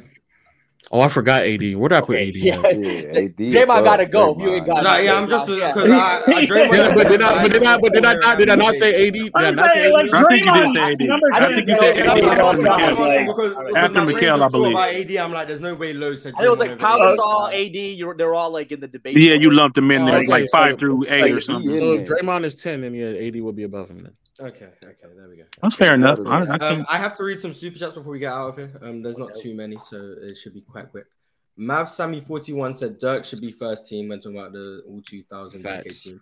Oh, 0.92 1.00
I 1.00 1.08
forgot 1.08 1.42
AD. 1.42 1.60
Where 1.76 1.88
did 1.88 1.92
I 1.92 2.00
put 2.02 2.16
AD? 2.16 2.36
yeah. 2.36 2.56
at? 2.56 2.62
Draymond 3.36 3.84
got 3.84 3.96
to 3.96 4.06
go. 4.06 4.32
If 4.32 4.38
you 4.38 4.54
ain't 4.54 4.66
got, 4.66 4.84
Nah, 4.84 4.96
yeah, 4.98 5.14
I'm 5.14 5.28
just 5.28 5.46
because 5.46 5.90
I, 5.90 6.22
I 6.26 6.44
Draymond. 6.46 6.72
Yeah, 6.76 6.94
but 6.94 7.08
did 7.08 7.22
I? 7.22 7.42
But 7.42 7.52
did 7.52 7.64
I? 7.64 7.78
But 7.78 7.92
did 7.92 8.04
I 8.04 8.12
not? 8.14 8.38
Did 8.38 8.50
I 8.50 8.54
not 8.54 8.74
say 8.74 9.08
AD? 9.08 9.12
Did 9.14 9.34
I 9.34 9.50
not 9.50 9.70
say 9.70 9.92
AD? 9.92 10.08
I 10.12 10.24
think 10.24 10.44
you 10.44 10.52
did 10.52 10.72
say 10.72 10.80
AD. 10.80 11.32
I 11.32 11.54
think 11.54 11.68
you 11.68 11.76
said 11.76 11.98
AD 11.98 12.18
after 12.18 12.62
McHale. 12.62 13.76
After 13.76 14.00
McHale, 14.00 14.42
I 14.42 14.48
believe. 14.48 14.72
About 14.72 14.94
AD, 14.94 15.16
I'm 15.16 15.32
like, 15.32 15.48
there's 15.48 15.60
no 15.60 15.74
way 15.74 15.92
Lowe 15.92 16.14
said. 16.14 16.34
I 16.38 16.48
was 16.48 16.58
like 16.58 16.72
Draymond 16.72 17.16
Pau 17.16 17.42
over 17.42 17.54
AD. 17.54 17.74
You're, 17.74 18.14
they're 18.14 18.34
all 18.34 18.50
like 18.50 18.70
in 18.70 18.80
the 18.80 18.88
debate. 18.88 19.16
Yeah, 19.16 19.34
you 19.34 19.50
lumped 19.50 19.76
them 19.76 19.90
in 19.90 20.04
there 20.04 20.24
like 20.26 20.50
five 20.50 20.78
through 20.78 21.06
eight 21.08 21.32
or 21.32 21.40
something. 21.40 21.72
so 21.72 21.92
if 21.92 22.06
Draymond 22.08 22.44
is 22.44 22.56
ten, 22.56 22.82
then 22.82 22.94
yeah, 22.94 23.26
AD 23.26 23.40
would 23.42 23.56
be 23.56 23.62
above 23.64 23.88
him 23.90 24.02
then. 24.02 24.12
Okay, 24.40 24.66
okay, 24.82 24.96
there 25.16 25.28
we 25.28 25.36
go. 25.36 25.44
That's 25.62 25.76
fair 25.76 25.94
enough. 25.94 26.18
I, 26.26 26.44
I 26.44 26.56
Um, 26.56 26.86
I 26.90 26.98
have 26.98 27.16
to 27.18 27.24
read 27.24 27.38
some 27.38 27.54
super 27.54 27.78
chats 27.78 27.94
before 27.94 28.12
we 28.12 28.18
get 28.18 28.32
out 28.32 28.48
of 28.48 28.56
here. 28.56 28.72
Um, 28.82 29.00
there's 29.00 29.16
not 29.16 29.34
too 29.36 29.54
many, 29.54 29.78
so 29.78 30.14
it 30.22 30.36
should 30.36 30.54
be 30.54 30.60
quite 30.60 30.90
quick. 30.90 31.06
Mav 31.56 31.88
Sammy 31.88 32.20
41 32.20 32.74
said 32.74 32.98
Dirk 32.98 33.24
should 33.24 33.40
be 33.40 33.52
first 33.52 33.88
team 33.88 34.08
when 34.08 34.18
talking 34.18 34.38
about 34.38 34.52
the 34.52 34.82
all 34.88 35.00
2000 35.00 35.62
decade 35.62 35.92
team. 35.92 36.20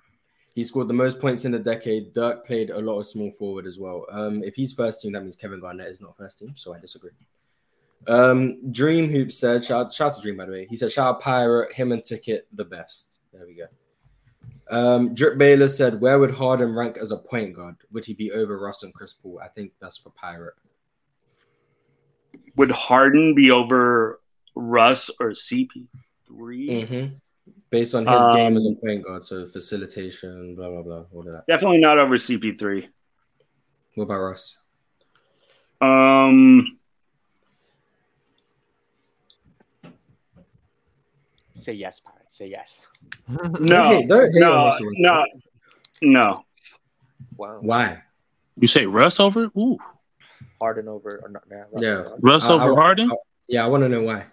He 0.54 0.62
scored 0.62 0.88
the 0.88 0.94
most 0.94 1.18
points 1.18 1.46
in 1.46 1.52
the 1.52 1.58
decade. 1.58 2.12
Dirk 2.12 2.46
played 2.46 2.68
a 2.68 2.78
lot 2.78 2.98
of 2.98 3.06
small 3.06 3.30
forward 3.30 3.66
as 3.66 3.78
well. 3.78 4.04
Um, 4.10 4.42
if 4.42 4.54
he's 4.54 4.74
first 4.74 5.00
team, 5.00 5.12
that 5.12 5.22
means 5.22 5.34
Kevin 5.34 5.60
Garnett 5.60 5.88
is 5.88 6.02
not 6.02 6.14
first 6.14 6.38
team, 6.38 6.52
so 6.54 6.74
I 6.74 6.78
disagree. 6.78 7.12
Um, 8.06 8.70
Dream 8.70 9.08
Hoop 9.08 9.32
said, 9.32 9.64
shout, 9.64 9.92
shout 9.92 10.10
out 10.10 10.16
to 10.16 10.22
Dream 10.22 10.36
by 10.36 10.44
the 10.44 10.52
way. 10.52 10.66
He 10.68 10.76
said, 10.76 10.92
shout 10.92 11.14
out 11.14 11.20
Pirate, 11.22 11.72
him 11.72 11.92
and 11.92 12.04
Ticket 12.04 12.46
the 12.52 12.64
best. 12.64 13.20
There 13.32 13.46
we 13.46 13.54
go. 13.54 13.66
Um, 14.72 15.14
Drip 15.14 15.36
Baylor 15.36 15.68
said, 15.68 16.00
where 16.00 16.18
would 16.18 16.30
Harden 16.30 16.74
rank 16.74 16.96
as 16.96 17.10
a 17.10 17.18
point 17.18 17.54
guard? 17.54 17.76
Would 17.92 18.06
he 18.06 18.14
be 18.14 18.32
over 18.32 18.58
Russ 18.58 18.82
and 18.82 18.92
Chris 18.94 19.12
Paul? 19.12 19.38
I 19.44 19.48
think 19.48 19.72
that's 19.80 19.98
for 19.98 20.08
Pirate. 20.10 20.54
Would 22.56 22.70
Harden 22.70 23.34
be 23.34 23.50
over 23.50 24.20
Russ 24.54 25.10
or 25.20 25.32
CP3? 25.32 25.68
Mm-hmm. 26.30 27.14
Based 27.68 27.94
on 27.94 28.06
his 28.06 28.36
game 28.36 28.56
as 28.56 28.64
a 28.64 28.70
Um, 28.70 28.76
point 28.76 29.04
guard, 29.04 29.24
so 29.24 29.46
facilitation, 29.46 30.54
blah 30.54 30.68
blah 30.70 30.82
blah, 30.82 31.04
all 31.12 31.20
of 31.20 31.26
that. 31.26 31.46
Definitely 31.46 31.78
not 31.78 31.98
over 31.98 32.16
CP3. 32.16 32.88
What 33.94 34.04
about 34.04 34.20
Russ? 34.20 34.60
Um, 35.80 36.78
Say 41.54 41.74
yes, 41.74 42.00
Pirates. 42.00 42.21
Say 42.32 42.46
yes. 42.46 42.86
no, 43.28 43.88
hate- 43.90 44.08
don't 44.08 44.32
hate 44.32 44.40
no, 44.40 44.72
no, 44.96 45.24
no. 46.00 46.44
Wow. 47.36 47.58
Why? 47.60 48.02
you 48.58 48.66
say 48.66 48.86
Russ 48.86 49.20
over? 49.20 49.50
Ooh, 49.58 49.76
Harden 50.58 50.88
over 50.88 51.20
or 51.22 51.28
not? 51.28 51.42
Nah, 51.50 51.64
Russ 51.70 51.82
Yeah, 51.82 51.90
over. 51.98 52.16
Russ 52.20 52.48
I- 52.48 52.54
over 52.54 52.72
I- 52.72 52.76
Harden? 52.82 53.12
I- 53.12 53.16
yeah, 53.48 53.62
I 53.64 53.68
want 53.68 53.82
to 53.82 53.88
know 53.90 54.02
why. 54.02 54.24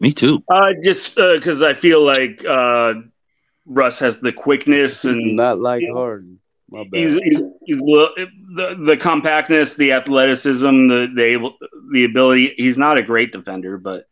Me 0.00 0.10
too. 0.10 0.42
Uh, 0.48 0.72
just 0.82 1.14
because 1.14 1.62
I 1.62 1.74
feel 1.74 2.02
like 2.02 2.44
uh, 2.44 2.94
Russ 3.66 4.00
has 4.00 4.18
the 4.18 4.32
quickness 4.32 5.04
and 5.04 5.36
Not 5.36 5.60
like 5.60 5.84
Harden. 5.92 6.40
My 6.70 6.82
bad. 6.82 6.98
he's 6.98 7.14
he's, 7.22 7.40
he's 7.66 7.78
the 7.78 8.76
the 8.80 8.96
compactness, 8.96 9.74
the 9.74 9.92
athleticism, 9.92 10.88
the 10.88 11.12
the 11.14 11.22
able, 11.22 11.56
the 11.92 12.04
ability. 12.04 12.54
He's 12.56 12.76
not 12.76 12.98
a 12.98 13.02
great 13.02 13.30
defender, 13.30 13.78
but 13.78 13.98
he's, 13.98 14.06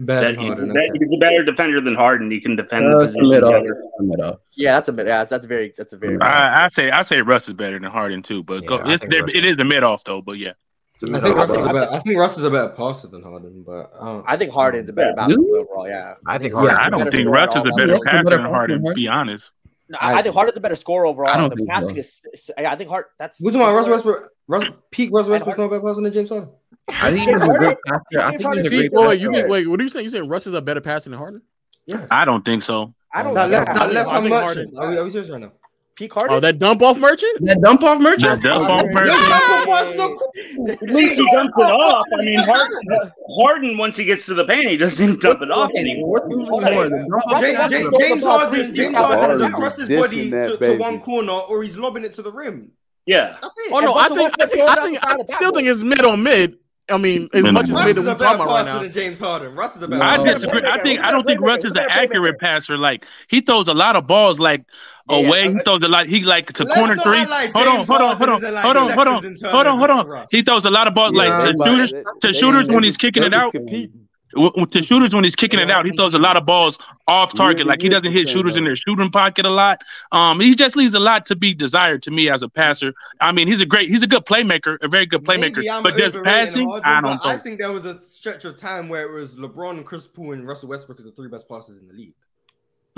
Better 0.00 0.28
that- 0.28 0.36
than 0.36 0.46
Harden, 0.46 0.68
that- 0.68 0.78
okay. 0.90 0.98
he's 1.00 1.12
a 1.12 1.16
better 1.18 1.42
defender 1.44 1.80
than 1.80 1.94
Harden. 1.94 2.30
He 2.30 2.40
can 2.40 2.54
defend 2.56 2.86
the 2.92 2.96
Uh, 2.96 3.00
position 3.00 3.28
mid 3.28 3.42
off. 3.42 3.50
better. 3.52 3.82
Mid 4.00 4.20
off. 4.20 4.36
Yeah, 4.56 4.74
that's 4.74 4.88
a 4.88 4.92
mid. 4.92 5.06
Yeah, 5.06 5.24
that's 5.24 5.46
very. 5.46 5.74
That's 5.76 5.92
a 5.92 5.96
very. 5.96 6.18
I, 6.20 6.64
I 6.64 6.68
say 6.68 6.90
I 6.90 7.02
say 7.02 7.20
Russ 7.20 7.48
is 7.48 7.54
better 7.54 7.78
than 7.78 7.90
Harden 7.90 8.22
too, 8.22 8.42
but 8.44 8.62
Yeah, 8.62 8.68
go, 8.68 8.74
it's, 8.86 9.04
there, 9.08 9.22
Russ- 9.22 9.32
it 9.34 9.44
is 9.44 9.58
a 9.58 9.64
mid 9.64 9.82
off 9.82 10.04
though. 10.04 10.22
But 10.22 10.32
yeah, 10.38 10.52
It's 10.94 11.02
a 11.02 11.06
I 11.08 11.12
mid 11.14 11.22
think 11.22 11.36
Russ 11.36 11.50
is 11.50 11.56
a 11.56 11.72
better. 11.72 11.88
I 11.92 11.98
think 11.98 12.18
Russ 12.18 12.38
is 12.38 12.44
a 12.44 12.50
better 12.50 12.68
passer 12.68 13.08
than 13.08 13.22
Harden, 13.22 13.64
but 13.66 13.90
I 14.00 14.04
don't. 14.06 14.24
I 14.28 14.36
think 14.36 14.52
Harden's 14.52 14.88
a 14.88 14.92
better 14.92 15.10
Yeah. 15.10 15.14
basketball 15.16 15.56
overall. 15.56 15.88
Yeah. 15.88 16.14
I 16.26 16.38
think 16.38 16.54
Yeah, 16.54 16.76
I 16.80 16.90
don't 16.90 17.10
think 17.10 17.28
Russ 17.28 17.56
is 17.56 17.64
a 17.64 17.70
better 17.76 17.98
passer 18.04 18.22
than 18.24 18.38
passer 18.38 18.42
Harden. 18.48 18.84
To 18.84 18.92
be 18.94 19.08
honest, 19.08 19.50
No, 19.90 19.98
I, 20.00 20.14
I 20.18 20.22
think 20.22 20.34
Harden's 20.34 20.56
a 20.56 20.60
better 20.60 20.76
scorer 20.76 21.06
overall. 21.06 21.30
I 21.32 21.36
don't 21.38 21.50
the 21.50 21.56
think 21.56 21.68
passing 21.70 21.94
so. 21.96 22.00
is. 22.00 22.22
is- 22.34 22.50
I 22.58 22.76
think 22.76 22.90
Hard. 22.90 23.06
That's. 23.18 23.38
Who's 23.38 23.52
talking 23.52 23.62
about 23.62 23.74
Russell. 23.76 23.92
Westbrook? 23.92 24.22
Russ, 24.46 24.64
peak 24.90 25.10
Russell 25.12 25.32
Westbrook's 25.32 25.58
not 25.58 25.64
a 25.64 25.68
better 25.70 25.82
passer 25.82 26.00
than 26.02 26.12
James 26.12 26.28
Harden. 26.28 26.50
I 26.88 27.10
think 27.12 27.28
he's 27.28 27.34
a 27.42 27.46
great 27.46 27.76
passer. 27.86 28.20
I 28.20 28.30
think 28.36 28.54
he's 28.54 28.66
a 28.66 28.68
great 28.70 28.92
wait, 28.92 28.92
wait, 28.92 28.92
passer. 28.92 29.14
you 29.14 29.32
think, 29.32 29.48
wait, 29.48 29.66
what 29.66 29.80
are 29.80 29.82
you 29.82 29.88
saying? 29.88 30.04
You 30.04 30.10
saying 30.10 30.28
Russ 30.28 30.46
is 30.46 30.54
a 30.54 30.60
better 30.62 30.80
passer 30.80 31.10
than 31.10 31.18
Harden? 31.18 31.42
Yes. 31.86 32.06
I 32.10 32.24
don't 32.26 32.44
think 32.44 32.62
so. 32.62 32.94
I 33.14 33.22
don't. 33.22 33.32
That 33.34 33.48
yeah, 33.50 33.58
left, 33.60 33.70
I 33.70 33.74
that 33.74 33.80
think 33.82 33.94
left 33.94 34.08
I 34.08 34.12
hand 34.12 34.24
think 34.24 34.34
merchant. 34.34 34.74
Harden- 34.74 34.78
Are 34.78 34.88
we, 34.90 34.98
are 34.98 35.04
we 35.04 35.10
serious 35.10 35.30
right 35.30 35.40
now? 35.40 35.52
Peak 35.98 36.14
Harden. 36.14 36.36
Oh, 36.36 36.38
that 36.38 36.60
dump 36.60 36.80
off 36.80 36.96
merchant? 36.96 37.44
That 37.44 37.60
dump 37.60 37.82
off 37.82 38.00
merchant? 38.00 38.40
That 38.40 38.48
dump 38.48 38.70
off 38.70 38.84
Yo, 38.84 38.92
merchant. 38.92 39.28
Michael 39.28 39.66
Boss 39.66 39.86
is 39.92 40.70
a 40.70 40.72
At 40.84 40.94
least 40.94 41.14
he 41.14 41.30
dumps 41.32 41.54
it 41.58 41.62
off. 41.62 42.06
I 42.12 42.24
mean, 42.24 42.38
Harden, 42.38 43.12
Harden 43.36 43.76
once 43.78 43.96
he 43.96 44.04
gets 44.04 44.24
to 44.26 44.34
the 44.34 44.44
paint, 44.44 44.68
he 44.68 44.76
doesn't 44.76 45.20
dump 45.20 45.42
it 45.42 45.50
off 45.50 45.72
anymore. 45.74 46.22
What's 46.24 46.50
more, 46.50 46.88
the 46.88 46.90
dump 46.90 47.26
off 47.26 47.40
James, 47.40 47.70
James, 47.70 47.98
James 47.98 48.22
Harden, 48.22 48.74
James. 48.76 48.94
Harden 48.94 49.30
is 49.32 49.40
Harden 49.40 49.52
across 49.52 49.76
his 49.76 49.88
body 49.88 50.30
to, 50.30 50.56
to 50.56 50.76
one 50.76 51.00
corner, 51.00 51.32
or 51.32 51.64
he's 51.64 51.76
lobbing 51.76 52.04
it 52.04 52.12
to 52.12 52.22
the 52.22 52.30
rim. 52.30 52.70
Yeah. 53.04 53.36
That's 53.42 53.58
it. 53.58 53.72
Oh 53.72 53.80
no, 53.80 53.94
I 53.94 54.08
think 54.08 54.40
I 54.40 54.46
think 54.46 54.68
I 54.68 54.84
think 54.84 54.98
I 55.02 55.34
still 55.34 55.50
think 55.50 55.66
it's 55.66 55.82
mid 55.82 56.04
on 56.04 56.22
mid. 56.22 56.58
I 56.90 56.96
mean, 56.98 57.28
as 57.34 57.44
No, 57.44 57.52
much 57.52 57.64
as 57.64 57.72
Russ 57.72 57.86
is 57.86 57.96
a 57.96 58.00
we're 58.00 58.06
better 58.06 58.24
talking 58.24 58.40
about 58.42 58.48
right 58.54 58.64
now. 58.66 58.78
than 58.80 58.92
James 58.92 59.20
Harden. 59.20 59.54
Russ 59.54 59.76
is 59.76 59.82
a 59.82 59.88
better 59.88 60.02
I 60.02 60.16
No. 60.16 60.24
passer. 60.24 60.46
disagree. 60.46 60.70
I 60.70 60.82
think 60.82 61.00
I 61.00 61.10
don't 61.10 61.24
think 61.24 61.40
Russ 61.40 61.64
is 61.64 61.72
an 61.74 61.86
accurate 61.90 62.38
passer. 62.38 62.78
Like 62.78 63.04
he 63.28 63.40
throws 63.40 63.68
a 63.68 63.74
lot 63.74 63.94
of 63.96 64.06
balls 64.06 64.38
like 64.38 64.64
Yeah, 65.10 65.18
yeah. 65.18 65.26
away. 65.28 65.46
Uh, 65.46 65.50
he 65.52 65.58
throws 65.64 65.82
a 65.82 65.88
lot. 65.88 66.06
He 66.06 66.22
like 66.22 66.52
to 66.54 66.64
corner 66.66 66.96
three. 66.96 67.26
like 67.26 67.52
Hold 67.52 67.68
on, 67.68 67.76
hold 67.86 68.00
on, 68.00 68.16
hold 68.16 68.28
on, 68.30 68.36
isn't 68.38 68.54
like 68.54 68.64
hold 68.64 68.76
on, 68.76 68.90
hold 68.90 69.08
on, 69.08 69.22
seconds 69.22 69.42
in 69.42 69.48
hold 69.50 69.66
on, 69.66 69.78
hold 69.78 69.90
on. 69.90 70.04
for 70.06 70.10
Russ. 70.12 70.28
He 70.30 70.42
throws 70.42 70.64
a 70.64 70.70
lot 70.70 70.86
of 70.88 70.94
balls 70.94 71.12
like 71.12 71.28
to 71.42 71.54
shooters. 71.66 71.92
they- 71.92 72.28
To 72.28 72.32
shooters 72.34 72.68
when 72.68 72.82
he's 72.82 72.96
kicking 72.96 73.22
it 73.22 73.34
out. 73.34 73.52
compete. 73.52 73.90
W- 74.34 74.50
w- 74.50 74.66
To 74.66 74.82
shooters 74.82 75.14
when 75.14 75.24
he's 75.24 75.34
kicking 75.36 75.60
it 75.60 75.70
out, 75.70 75.84
he 75.86 75.92
throws 75.92 76.14
a 76.14 76.18
lot 76.18 76.36
of 76.36 76.44
balls 76.46 76.78
off 77.06 77.34
target. 77.34 77.66
Like 77.66 77.80
he 77.82 77.88
doesn't 77.88 78.12
hit 78.12 78.28
shooters 78.28 78.56
in 78.56 78.64
their 78.64 78.76
shooting 78.76 79.10
pocket 79.10 79.46
a 79.46 79.50
lot. 79.50 79.82
Um, 80.12 80.40
he 80.40 80.54
just 80.54 80.76
leaves 80.76 80.94
a 80.94 80.98
lot 81.00 81.26
to 81.26 81.36
be 81.36 81.54
desired 81.54 82.02
to 82.04 82.10
me 82.10 82.28
as 82.30 82.42
a 82.42 82.48
passer. 82.48 82.92
I 83.20 83.32
mean, 83.32 83.46
he's 83.48 83.60
a 83.60 83.66
great, 83.66 83.88
he's 83.88 84.02
a 84.02 84.06
good 84.06 84.24
playmaker, 84.26 84.76
a 84.82 84.88
very 84.88 85.06
good 85.06 85.24
playmaker. 85.24 85.62
But 85.82 85.96
just 85.96 86.16
overrating 86.16 86.24
passing, 86.24 86.68
Harden, 86.68 86.84
I 86.84 87.00
don't 87.00 87.26
I 87.26 87.30
think. 87.32 87.42
think 87.44 87.58
there 87.60 87.72
was 87.72 87.84
a 87.84 88.00
stretch 88.00 88.44
of 88.44 88.56
time 88.56 88.88
where 88.88 89.02
it 89.02 89.12
was 89.12 89.36
LeBron, 89.36 89.84
Chris 89.84 90.06
Paul, 90.06 90.32
and 90.32 90.46
Russell 90.46 90.68
Westbrook 90.68 90.98
as 90.98 91.04
the 91.04 91.12
three 91.12 91.28
best 91.28 91.48
passers 91.48 91.78
in 91.78 91.88
the 91.88 91.94
league. 91.94 92.14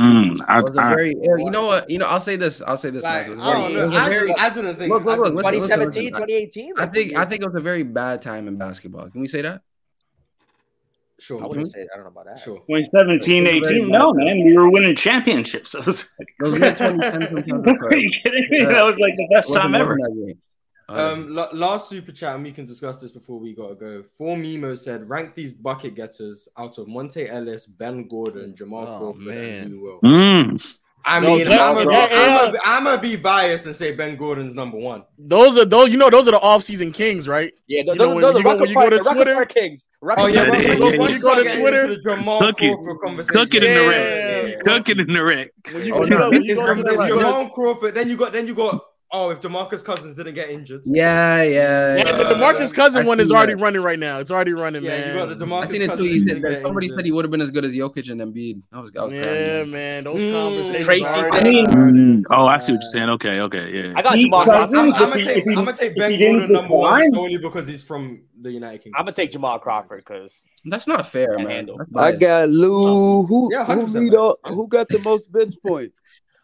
Mm, 0.00 0.40
I, 0.48 0.60
It 0.60 0.64
was 0.64 0.76
a 0.78 0.82
I- 0.82 0.88
very, 0.88 1.14
yeah, 1.20 1.36
you 1.36 1.50
know 1.50 1.66
what? 1.66 1.90
You 1.90 1.98
know, 1.98 2.06
I'll 2.06 2.20
say 2.20 2.36
this. 2.36 2.62
I'll 2.62 2.78
say 2.78 2.88
this. 2.88 3.04
Like, 3.04 3.28
Miles. 3.28 3.40
I 3.42 3.52
don't 3.52 3.74
know. 3.74 3.86
was 3.88 3.94
a 3.96 4.00
I, 4.00 4.08
very- 4.08 4.28
just, 4.28 4.40
I 4.40 4.48
didn't 4.50 4.76
think. 4.76 4.90
Look, 4.92 5.04
look, 5.04 5.18
look, 5.18 5.26
didn't- 5.44 5.44
listen, 5.60 5.78
listen, 5.78 5.92
2017, 5.92 6.12
2018. 6.14 6.72
I 6.78 6.86
think 6.86 7.18
I 7.18 7.24
think 7.26 7.42
it 7.42 7.46
was 7.46 7.54
a 7.56 7.60
very 7.60 7.82
bad 7.82 8.22
time 8.22 8.48
in 8.48 8.56
basketball. 8.56 9.10
Can 9.10 9.20
we 9.20 9.28
say 9.28 9.42
that? 9.42 9.60
Sure. 11.20 11.42
I 11.42 11.46
wouldn't 11.46 11.70
say. 11.70 11.82
I 11.92 11.96
don't 11.96 12.04
know 12.04 12.10
about 12.10 12.26
that. 12.26 12.38
Sure. 12.38 12.56
2017, 12.68 13.46
It 13.46 13.60
was 13.60 13.68
18. 13.70 13.90
bad. 13.90 13.98
No, 13.98 14.12
man, 14.14 14.44
we 14.44 14.56
were 14.56 14.70
winning 14.70 14.96
championships. 14.96 15.72
That 15.78 15.86
was, 15.86 16.08
Those 16.38 16.58
mid 16.58 16.76
2010s. 16.76 17.82
Are 17.92 17.96
you 17.98 18.10
kidding 18.10 18.46
me? 18.50 18.64
That 18.64 18.82
was 18.84 18.98
like 18.98 19.14
the 19.16 19.28
best 19.34 19.52
time 19.52 19.74
ever. 19.74 19.98
Um, 20.88 21.32
la- 21.34 21.50
last 21.52 21.88
super 21.88 22.10
chat, 22.10 22.34
and 22.34 22.42
we 22.42 22.50
can 22.50 22.64
discuss 22.64 22.98
this 22.98 23.12
before 23.12 23.38
we 23.38 23.54
gotta 23.54 23.76
go. 23.76 24.02
Four 24.18 24.36
Mimo 24.36 24.76
said, 24.76 25.08
rank 25.08 25.36
these 25.36 25.52
bucket 25.52 25.94
getters 25.94 26.48
out 26.58 26.78
of 26.78 26.88
Monta 26.88 27.28
Ellis, 27.30 27.66
Ben 27.66 28.08
Gordon, 28.08 28.56
Jamal 28.56 28.88
Oh, 28.88 28.98
Crawford, 29.12 29.22
man. 29.22 29.62
and 29.64 29.72
Lou 29.74 29.82
Will. 29.82 30.00
Mm. 30.00 30.76
I 31.04 31.18
No, 31.20 31.36
mean, 31.36 31.48
that- 31.48 31.60
I'm 31.60 31.74
gonna 31.76 31.90
that- 31.90 32.10
yeah. 32.10 32.50
be, 32.50 32.58
I'm 32.64 32.84
gonna 32.84 33.00
be 33.00 33.16
biased 33.16 33.66
and 33.66 33.74
say 33.74 33.92
Ben 33.94 34.16
Gordon's 34.16 34.54
number 34.54 34.76
one. 34.76 35.02
Those 35.18 35.56
are 35.58 35.64
those. 35.64 35.90
You 35.90 35.96
know, 35.96 36.10
those 36.10 36.28
are 36.28 36.32
the 36.32 36.40
off-season 36.40 36.92
kings, 36.92 37.26
right? 37.26 37.52
Yeah, 37.66 37.80
You 37.80 37.84
those, 37.86 37.96
know, 37.96 38.04
those, 38.04 38.14
when 38.14 38.22
those 38.22 38.34
are 38.34 38.38
you 38.66 38.74
go 38.74 38.90
to 38.90 38.96
the 38.98 39.02
Twitter- 39.02 39.20
Rucker 39.30 39.34
Park 39.34 39.48
Kings. 39.54 39.84
Oh 40.02 40.26
yeah, 40.26 40.44
Park 40.44 40.50
but, 40.58 40.60
Kings. 40.66 40.80
but, 40.80 40.84
yeah, 40.84 40.90
yeah. 40.90 41.08
you 41.08 41.20
go 41.22 41.34
to 41.34 41.42
Twitter- 41.42 41.96
Twitter, 41.96 42.38
Cook 42.38 42.62
it. 42.62 43.28
Cook 43.28 43.54
it 43.54 43.64
in 43.64 43.74
the 43.74 43.80
Yeah. 43.80 43.88
red. 43.88 44.60
Cook 44.64 44.88
it 44.88 45.00
in 45.00 45.12
the 45.12 45.22
red. 45.24 45.50
When 45.72 45.84
you, 45.86 45.94
Oh, 45.94 46.00
when 46.00 46.08
you 46.08 46.14
no. 46.14 46.20
go, 46.20 46.30
when 46.30 46.42
you 46.44 46.52
It's, 46.52 46.60
go 46.60 46.66
Jam- 46.66 46.76
to 46.84 46.90
it's 46.90 47.00
the- 47.00 47.06
Jamal 47.08 47.48
Crawford. 47.50 47.94
Then 47.94 48.08
you 48.08 48.16
got 48.16 48.32
then 48.32 48.46
you 48.46 48.54
got 48.54 48.82
oh 49.12 49.30
if 49.30 49.40
Demarcus 49.40 49.82
Cousins 49.84 50.16
didn't 50.16 50.34
get 50.34 50.50
injured. 50.50 50.82
Yeah, 50.84 51.42
yeah. 51.42 51.96
Yeah, 51.96 52.04
the 52.16 52.28
Uh, 52.28 52.34
Demarcus 52.34 52.72
Cousin 52.72 53.04
I 53.04 53.06
one 53.08 53.18
is 53.20 53.30
already 53.30 53.54
that. 53.54 53.60
running 53.62 53.82
right 53.82 53.98
now. 53.98 54.18
It's 54.20 54.30
already 54.30 54.52
running, 54.52 54.82
Yeah, 54.84 54.90
man. 54.98 55.08
you 55.08 55.14
got 55.26 55.38
the 55.38 55.44
Demarcus 55.44 55.62
I 55.64 55.68
seen 55.68 55.82
it 55.82 55.96
too. 55.96 56.02
He 56.04 56.18
said 56.20 56.42
that 56.42 56.62
somebody 56.62 56.86
injured. 56.86 56.98
said 56.98 57.04
he 57.06 57.12
would 57.12 57.24
have 57.24 57.30
been 57.30 57.40
as 57.40 57.50
good 57.50 57.64
as 57.64 57.72
Jokic 57.72 58.10
and 58.10 58.20
Embiid. 58.20 58.62
I 58.72 58.80
was, 58.80 58.90
I 58.96 59.02
was 59.04 59.12
Yeah, 59.12 59.22
crying. 59.22 59.70
man, 59.70 60.04
those 60.04 60.20
Mm. 60.22 60.32
conversations. 60.32 60.84
Tracy 60.84 61.04
are 61.06 61.24
Fitz. 61.24 61.36
already- 61.36 61.62
Mm. 61.64 62.22
Oh, 62.30 62.46
I 62.46 62.58
see 62.58 62.72
what 62.72 62.82
you're 62.82 62.90
saying. 62.90 63.08
Okay, 63.10 63.40
okay, 63.40 63.70
yeah. 63.72 63.92
I 63.96 64.02
got 64.02 64.14
He 64.16 64.22
Jamal 64.24 64.44
Crawford. 64.44 64.76
I'm, 64.78 64.86
I'm, 64.86 64.94
I'm 64.94 65.10
gonna 65.10 65.24
take 65.24 65.36
if 65.38 65.44
he- 65.44 65.50
I'm 65.50 65.64
gonna 65.64 65.76
take 65.76 65.96
Ben 65.96 66.18
Gordon 66.20 66.52
number 66.52 66.74
one 66.76 66.92
decline- 67.00 67.14
solely 67.14 67.36
because 67.38 67.68
he's 67.68 67.82
from 67.82 68.22
the 68.40 68.52
United 68.52 68.78
Kingdom. 68.82 68.98
I'm 68.98 69.04
gonna 69.04 69.12
take 69.14 69.32
Jamal 69.32 69.58
Crawford 69.58 69.98
because 70.06 70.44
That's 70.64 70.86
not 70.86 71.08
fair, 71.08 71.36
man. 71.38 71.48
handle. 71.48 71.78
That's 71.90 72.14
I 72.16 72.16
got 72.18 72.48
Lou. 72.50 73.22
Who 73.26 73.48
Yeah, 73.52 73.64
who 73.64 73.72
100% 73.72 73.94
lead 74.10 74.14
all, 74.14 74.38
Who 74.46 74.68
got 74.68 74.88
the 74.88 74.98
most 75.00 75.30
bench 75.32 75.54
points? 75.66 75.94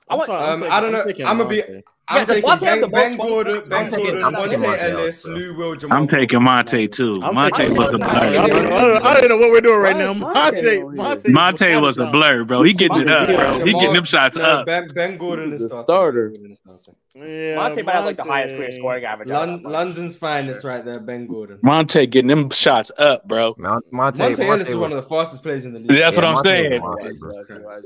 I'm 0.09 0.19
want- 0.19 0.27
sorry, 0.29 0.45
I'm 0.53 0.63
Um, 0.63 0.69
I 0.73 0.81
don't 0.81 0.93
know. 0.93 1.05
taking 1.05 1.27
I'm 1.27 1.39
gonna 1.39 1.49
be. 1.51 1.63
Monta. 2.09 2.15
I'm 2.15 2.19
Yeah, 2.19 2.25
taking 2.25 2.51
Monta 2.51 2.61
Ben, 2.61 2.91
ben? 2.91 3.17
Gordon, 3.17 3.57
I'm 3.57 3.69
Ben 3.69 3.91
taking- 3.91 4.05
Gordon, 4.21 4.23
Monta 4.33 4.79
Ellis. 4.83 5.25
Lou 5.27 5.57
Will, 5.57 5.75
Jamal. 5.75 5.99
I'm 5.99 6.07
taking 6.09 6.39
Monta 6.41 6.91
too. 6.93 7.21
I'm 7.23 7.35
Monta 7.35 7.51
taking 7.57 7.77
was 7.77 7.89
a 7.89 7.99
Monta. 7.99 8.05
I 8.07 8.31
blur. 8.31 8.47
don't, 8.49 8.73
I 8.73 8.81
don't- 8.81 9.05
I 9.07 9.21
don't 9.21 9.29
know 9.29 9.37
what 9.39 9.51
we're 9.51 9.61
doing 9.61 9.81
right 9.81 9.97
now. 9.97 10.15
Monta 10.15 10.53
Monta. 10.53 10.95
Monta, 10.95 11.23
Monta 11.33 11.83
was 11.83 11.99
a 11.99 12.07
blur, 12.11 12.45
bro. 12.45 12.63
He 12.63 12.73
getting 12.75 12.99
it 13.01 13.09
up, 13.11 13.27
bro. 13.27 13.65
He 13.65 13.73
getting 13.73 13.93
them 13.95 14.05
shots 14.05 14.37
up. 14.37 14.67
Ben, 14.67 14.89
ben 14.95 15.17
Gordon 15.19 15.53
is 15.53 15.63
The 15.69 15.83
starter. 15.83 16.31
Ben 16.31 16.35
Gordon 16.35 16.53
is 16.53 16.59
starting. 16.59 16.95
Yeah, 17.17 17.57
Monta 17.57 17.85
might 17.85 17.95
have 17.95 18.05
like 18.05 18.17
the 18.19 18.23
highest 18.25 18.55
career 18.55 18.69
Monta. 18.69 18.75
scoring 18.77 19.05
average. 19.05 19.31
out 19.31 19.49
of 19.49 19.63
Lon- 19.63 19.73
London's 19.73 20.15
finest 20.17 20.65
right 20.65 20.85
there, 20.85 21.01
Ben 21.01 21.27
Gordon. 21.27 21.59
Monta 21.65 22.09
getting 22.09 22.29
them 22.29 22.51
shots 22.51 22.93
up, 22.99 23.27
bro. 23.27 23.55
Mon- 23.59 23.81
Monta, 23.93 24.19
Monta 24.19 24.41
Ellis 24.47 24.69
is 24.69 24.77
one 24.77 24.93
of 24.93 24.97
the 24.97 25.09
fastest 25.09 25.43
players 25.43 25.65
in 25.65 25.73
the 25.73 25.81
league. 25.81 25.91
That's 25.91 26.15
what 26.15 26.25
I'm 26.25 26.37
Monta 26.37 26.43
saying. 26.43 26.83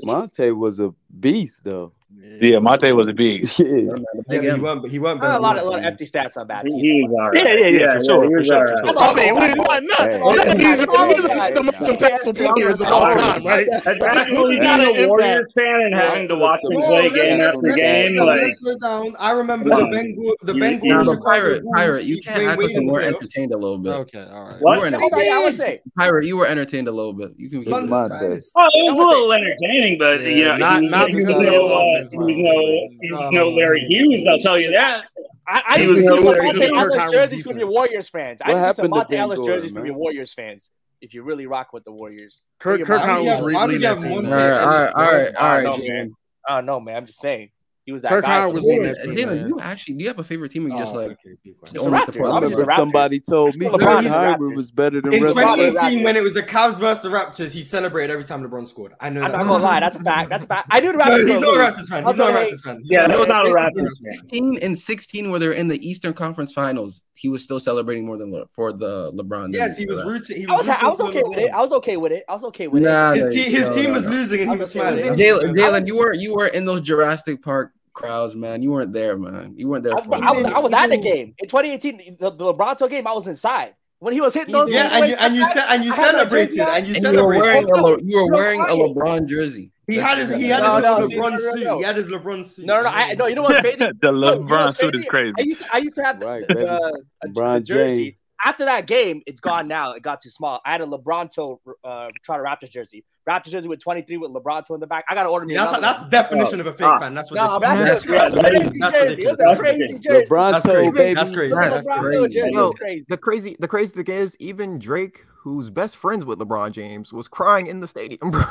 Monta 0.05 0.55
was 0.55 0.79
a 0.79 0.93
beast 1.19 1.63
though. 1.63 1.93
Yeah, 2.41 2.57
Monta 2.57 2.91
was 2.95 3.07
a 3.07 3.13
big. 3.13 3.47
Yeah, 3.59 3.93
but 4.27 4.41
he 4.43 4.59
weren't. 4.59 4.89
He 4.89 4.97
weren't. 4.99 5.21
Uh, 5.23 5.37
a 5.37 5.39
lot 5.39 5.57
of 5.57 5.63
a 5.63 5.69
lot 5.69 5.77
of 5.79 5.85
empty 5.85 6.05
stats 6.05 6.37
on 6.37 6.47
bad 6.47 6.65
He, 6.65 6.71
teams. 6.71 6.81
he 6.81 7.03
was 7.03 7.19
all 7.21 7.29
right. 7.29 7.45
Yeah, 7.45 7.67
yeah, 7.69 7.79
yeah, 7.85 7.93
for 7.93 7.99
sure, 7.99 8.31
for 8.31 8.43
sure, 8.43 8.67
for 8.67 8.77
sure. 8.87 8.97
I 8.99 9.13
mean, 9.13 9.35
we- 9.35 9.41
not, 9.61 9.83
not, 9.83 10.09
Hey. 10.09 10.57
he's, 10.57 10.79
he's 10.79 10.85
the 10.87 11.63
most 11.63 11.89
impactful 11.89 12.55
players 12.55 12.81
of 12.81 12.87
all 12.87 13.13
time, 13.13 13.45
right? 13.45 13.67
That's 13.83 14.27
He's 14.29 14.37
really 14.37 14.57
being 14.59 15.05
a 15.05 15.07
Warriors 15.07 15.53
fan 15.55 15.81
and 15.81 15.95
having 15.95 16.27
to 16.29 16.35
watch 16.35 16.61
him 16.63 16.81
play 16.81 17.09
game 17.11 17.41
after 17.41 17.61
game. 17.75 18.15
Like, 18.15 18.53
down. 18.81 19.15
I 19.19 19.31
remember 19.31 19.69
the 19.69 19.75
on. 19.75 19.91
Bengal, 19.91 20.33
the 20.41 20.53
You- 20.53 20.59
Bengal, 20.59 20.87
you- 20.87 20.93
Nah, 20.95 21.03
Chicago 21.03 21.19
but 21.19 21.25
pirate, 21.25 21.63
pirate, 21.73 22.03
you 22.05 22.21
can't 22.21 22.41
Dwyane 22.41 22.47
act 22.47 22.57
Wade 22.59 22.71
like 22.73 22.81
you 22.83 22.91
weren't 22.91 23.15
entertained 23.15 23.53
a 23.53 23.57
little 23.57 23.77
bit. 23.77 23.91
Okay, 23.91 24.25
all 24.31 24.45
right. 24.45 24.53
You 24.55 24.59
What? 24.61 24.79
were 24.79 24.85
I 24.87 24.89
would 24.97 25.13
say, 25.15 25.31
I 25.31 25.43
would 25.43 25.55
say. 25.55 25.81
Pirate, 25.97 26.25
you 26.25 26.37
were 26.37 26.47
entertained 26.47 26.87
a 26.87 26.91
little 26.91 27.13
bit. 27.13 27.31
You 27.37 27.49
can. 27.49 27.61
You 27.61 27.69
London's 27.69 28.51
oh, 28.55 28.65
it 28.73 28.95
was 28.95 28.97
a 28.97 29.07
little 29.07 29.31
entertaining, 29.33 29.99
but 29.99 30.21
you 30.23 30.45
know, 30.45 30.57
not- 30.57 30.81
he, 30.81 30.87
not 30.89 31.11
was 31.11 31.17
because 31.25 31.45
of 31.45 32.00
no, 32.13 32.25
the 32.25 32.33
offense, 32.33 32.43
was 32.43 32.91
no, 32.91 32.97
he 33.01 33.11
was 33.11 33.33
no 33.33 33.49
Larry 33.49 33.81
Hughes. 33.81 34.25
I'll 34.27 34.39
tell 34.39 34.59
you 34.59 34.71
that. 34.71 35.03
I, 35.47 35.61
I 35.67 35.77
He 35.79 35.83
used 35.85 35.95
to 35.95 36.01
see 36.01 36.07
some 36.07 36.23
Monta 36.23 36.69
Ellis 36.77 37.11
jerseys 37.11 37.43
from 37.43 37.57
your 37.57 37.67
defense. 37.67 37.73
Warriors 37.73 38.09
fans. 38.09 38.41
I 38.43 38.51
What 38.53 38.57
used 38.57 38.67
to 38.67 38.73
see 38.73 38.81
some 38.83 38.91
Monta 38.91 39.11
Ellis 39.13 39.39
jerseys 39.45 39.71
from 39.71 39.83
man? 39.83 39.85
your 39.87 39.95
Warriors 39.95 40.33
fans. 40.33 40.69
If 41.01 41.13
you 41.13 41.23
really 41.23 41.47
rock 41.47 41.73
with 41.73 41.83
the 41.83 41.91
Warriors. 41.91 42.45
Kirk, 42.59 42.77
Your 42.77 42.85
Kirk 42.85 43.01
Howard 43.01 43.25
was 43.25 43.39
Why 43.41 43.45
re- 43.45 43.53
do 43.53 43.59
you 43.59 43.67
leading 43.67 43.81
that 43.81 43.97
team. 43.99 44.23
Monta 44.23 44.31
All 44.31 44.37
right, 44.37 44.61
all 44.61 44.67
right, 44.67 44.93
all 44.93 45.03
right, 45.03 45.35
all 45.35 45.45
I 45.45 45.55
right, 45.57 45.63
don't 45.63 45.79
know, 45.79 45.83
Jalen. 45.83 45.97
man. 45.97 46.15
I 46.47 46.55
don't 46.55 46.65
know, 46.67 46.79
man. 46.79 46.95
I'm 46.95 47.05
just 47.05 47.19
saying. 47.19 47.49
He 47.91 47.93
was 47.93 48.01
that 48.03 48.09
Kirk 48.09 48.23
guy. 48.23 48.29
Howard 48.39 48.53
was 48.55 48.63
the 48.63 48.69
leading 48.69 48.83
Warriors. 48.83 49.01
that 49.03 49.07
team. 49.15 49.17
Jalen, 49.27 49.35
man. 49.41 49.47
you 49.49 49.59
actually 49.59 49.93
do 49.95 50.01
you 50.03 50.07
have 50.07 50.19
a 50.19 50.23
favorite 50.23 50.49
team? 50.51 50.65
Or 50.65 50.69
you 50.69 50.77
just 50.77 50.93
Oh, 50.93 50.97
like 50.97 51.11
okay, 51.11 51.35
be 51.43 51.51
quiet. 51.51 51.61
It's 51.61 51.71
the 51.73 51.79
only 51.79 51.99
Raptors. 51.99 52.05
support 52.05 52.31
I 52.31 52.35
I 52.35 52.39
was 52.39 52.49
the 52.49 52.55
just 52.55 52.61
remember 52.61 52.71
the 52.71 52.75
somebody 52.77 53.19
told 53.19 53.57
me 53.57 53.65
LeBron 53.67 53.79
Derrick 53.79 53.99
is 53.99 54.05
the 54.05 54.09
Henry 54.19 54.33
Raptors. 54.51 54.55
was 54.55 54.71
better 54.71 55.01
than 55.01 55.13
In 55.13 55.23
LeBron 55.23 55.55
2018, 55.55 56.03
when 56.03 56.15
it 56.15 56.23
was 56.23 56.33
the 56.33 56.43
Cavs 56.43 56.79
versus 56.79 57.03
the 57.03 57.09
Raptors, 57.09 57.53
he 57.53 57.61
celebrated 57.61 58.13
every 58.13 58.23
time 58.23 58.43
LeBron 58.43 58.67
scored. 58.67 58.93
I 59.01 59.09
know 59.09 59.21
I'm 59.23 59.31
that. 59.33 59.37
not 59.39 59.47
gonna 59.47 59.63
lie. 59.63 59.79
That's 59.81 59.95
a 59.97 59.99
fact. 60.03 60.29
That's 60.29 60.43
a 60.45 60.47
fact. 60.47 60.67
I 60.71 60.79
knew 60.79 60.91
the 60.93 60.97
No, 60.97 61.03
Raptors. 61.05 61.27
he's 61.27 61.35
were 61.35 61.41
not 61.41 61.55
a. 61.55 61.59
Raptors 61.59 61.87
fan. 61.89 62.03
I 62.03 62.07
was 62.07 62.15
He's 62.15 62.17
not 62.17 62.31
a 62.31 62.33
Raptors 62.33 62.63
fan. 62.63 62.79
He's 62.81 62.91
Yeah, 62.91 63.01
not 63.01 63.07
that 63.09 63.19
was 63.19 63.27
not 63.27 63.45
a 63.45 63.49
in 63.49 63.55
Raptors 63.55 63.97
fan. 64.03 64.13
16 64.13 64.57
and 64.61 64.79
16 64.79 65.29
where 65.31 65.39
they're 65.39 65.51
in 65.51 65.67
the 65.67 65.85
Eastern 65.87 66.13
Conference 66.13 66.53
Finals, 66.53 67.03
he 67.15 67.27
was 67.29 67.43
still 67.43 67.59
celebrating 67.59 68.05
more 68.05 68.17
than 68.17 68.31
Le- 68.31 68.45
for 68.51 68.71
the 68.73 69.11
LeBron. 69.13 69.53
Yes, 69.53 69.77
he 69.77 69.85
was 69.85 70.01
for 70.01 70.07
rooting. 70.09 70.37
He 70.37 70.45
I 70.47 70.51
was, 70.53 70.67
was, 70.67 70.77
I 70.81 70.87
was 70.87 70.99
okay 71.01 71.23
with 71.23 71.37
it. 71.39 71.51
I 71.53 71.61
was 71.61 71.71
okay 71.73 71.97
with 71.97 72.11
it. 72.13 72.23
I 72.29 72.33
was 72.33 72.43
okay 72.45 72.67
with 72.67 72.83
Nah, 72.83 73.11
it. 73.11 73.17
His, 73.17 73.33
te- 73.33 73.51
his 73.51 73.75
team 73.75 73.91
was 73.93 74.05
losing 74.05 74.41
and 74.41 74.51
he 74.51 74.57
was 74.57 74.73
was 74.73 74.75
okay 74.75 75.05
with 75.05 75.15
smiling. 75.15 75.19
it. 75.19 75.53
Jalen, 75.55 75.55
Jalen, 75.57 75.87
you 75.87 75.97
were 75.97 76.13
you 76.13 76.33
were 76.35 76.47
in 76.47 76.65
those 76.65 76.81
Jurassic 76.81 77.41
Park 77.43 77.73
crowds, 77.93 78.35
man. 78.35 78.61
You 78.61 78.71
weren't 78.71 78.93
there, 78.93 79.17
man. 79.17 79.53
You 79.55 79.67
weren't 79.69 79.83
there 79.83 79.95
I, 79.97 80.01
for 80.01 80.15
I 80.15 80.31
was. 80.31 80.43
I 80.45 80.59
was 80.59 80.73
at 80.73 80.89
the 80.89 80.97
game 80.97 81.33
in 81.39 81.47
2018. 81.47 82.17
The, 82.19 82.31
the 82.31 82.53
LeBronto 82.53 82.89
game, 82.89 83.07
I 83.07 83.13
was 83.13 83.27
inside 83.27 83.75
when 83.99 84.13
he 84.13 84.21
was 84.21 84.33
hitting 84.33 84.53
those. 84.53 84.69
Yeah, 84.69 84.89
and 84.91 85.09
you 85.09 85.15
and 85.19 85.35
you 85.35 85.45
ce- 85.45 85.65
and 85.69 85.83
you 85.83 85.93
I 85.93 85.95
had 85.95 86.15
my 86.15 86.25
jersey 86.25 86.55
celebrated 86.55 86.59
and 86.59 86.87
you 86.87 86.95
And 86.95 87.03
you 87.15 87.21
were 87.25 87.27
wearing 87.27 87.67
celebrated. 87.67 87.79
a 87.79 87.81
Le- 87.87 88.01
you 88.03 88.17
were 88.25 88.31
wearing 88.31 88.61
a. 88.61 88.63
LeBron 88.65 89.27
jersey. 89.27 89.71
He 89.87 89.97
had 89.97 90.17
his 90.19 90.29
he 90.29 90.45
had 90.47 90.63
No, 90.63 90.75
his 90.75 90.83
no, 90.83 90.93
little 90.93 91.09
see, 91.09 91.15
LeBron 91.17 91.31
no, 91.31 91.37
no, 91.37 91.51
suit. 91.55 91.63
no. 91.65 91.77
He 91.79 91.83
had 91.83 91.95
his 91.97 92.09
LeBron 92.09 92.45
suit. 92.45 92.65
No, 92.65 92.75
no, 92.77 92.83
no. 92.83 92.89
I, 92.89 93.13
no, 93.13 93.25
you 93.27 93.35
know 93.35 93.41
what's 93.41 93.59
crazy? 93.59 93.75
the 94.01 94.11
Look, 94.11 94.39
you 94.39 94.45
know 94.45 94.55
LeBron 94.55 94.65
what's 94.65 94.77
suit 94.77 94.95
is 94.95 95.05
crazy? 95.05 95.33
crazy. 95.33 95.35
I 95.37 95.41
used 95.43 95.59
to, 95.61 95.65
I 95.73 95.77
used 95.79 95.95
to 95.95 96.03
have 96.03 96.19
the, 96.21 96.27
Right, 96.27 96.47
the, 96.47 96.53
baby. 96.55 96.65
the, 96.67 97.03
the 97.23 97.27
LeBron 97.29 97.63
jersey. 97.63 98.03
James. 98.05 98.15
After 98.43 98.65
that 98.65 98.87
game, 98.87 99.21
it's 99.27 99.39
gone 99.39 99.67
now. 99.67 99.91
It 99.91 100.01
got 100.01 100.21
too 100.21 100.29
small. 100.29 100.61
I 100.65 100.71
had 100.71 100.81
a 100.81 100.85
LeBronto 100.87 101.59
uh, 101.83 102.07
Toronto 102.25 102.43
Raptors 102.45 102.69
jersey. 102.71 103.03
Raptors 103.29 103.49
jersey 103.51 103.67
with 103.67 103.79
23 103.79 104.17
with 104.17 104.31
LeBronto 104.31 104.71
in 104.73 104.79
the 104.79 104.87
back. 104.87 105.05
I 105.07 105.13
gotta 105.13 105.29
order 105.29 105.43
See, 105.43 105.49
me. 105.49 105.53
that's 105.55 105.77
that's 105.79 105.99
one. 106.01 106.09
definition 106.09 106.59
of 106.59 106.65
a 106.67 106.73
fake 106.73 106.87
Ah. 106.87 106.99
fan. 106.99 107.13
That's 107.13 107.29
what 107.29 107.37
No, 107.37 107.43
they 107.43 107.47
but 107.59 107.65
call 107.67 107.85
that's 107.85 108.05
That's 108.05 108.33
crazy. 108.35 108.39
crazy 108.39 108.79
That's 108.79 108.93
jersey. 108.97 109.21
It 109.21 109.29
was 109.29 109.39
a 109.39 109.55
crazy 109.61 109.93
jersey. 109.99 110.07
That's 110.09 110.31
LeBronto, 110.31 110.61
crazy. 110.71 110.91
baby. 110.97 111.13
That's 111.13 111.31
crazy. 111.31 111.53
It 111.53 111.55
That's 111.55 111.87
LeBronto 111.87 111.99
crazy. 111.99 112.27
jersey. 112.27 112.39
It 112.47 112.53
Yo, 112.53 112.65
was 112.65 112.73
crazy. 112.75 113.05
the 113.09 113.17
crazy, 113.17 113.55
the 113.59 113.67
crazy 113.67 114.03
thing 114.03 114.15
is, 114.15 114.35
even 114.39 114.79
Drake, 114.79 115.23
who's 115.37 115.69
best 115.69 115.97
friends 115.97 116.25
with 116.25 116.39
LeBron 116.39 116.71
James, 116.71 117.13
was 117.13 117.27
crying 117.27 117.67
in 117.67 117.79
the 117.79 117.87
stadium, 117.87 118.31
bro. 118.31 118.41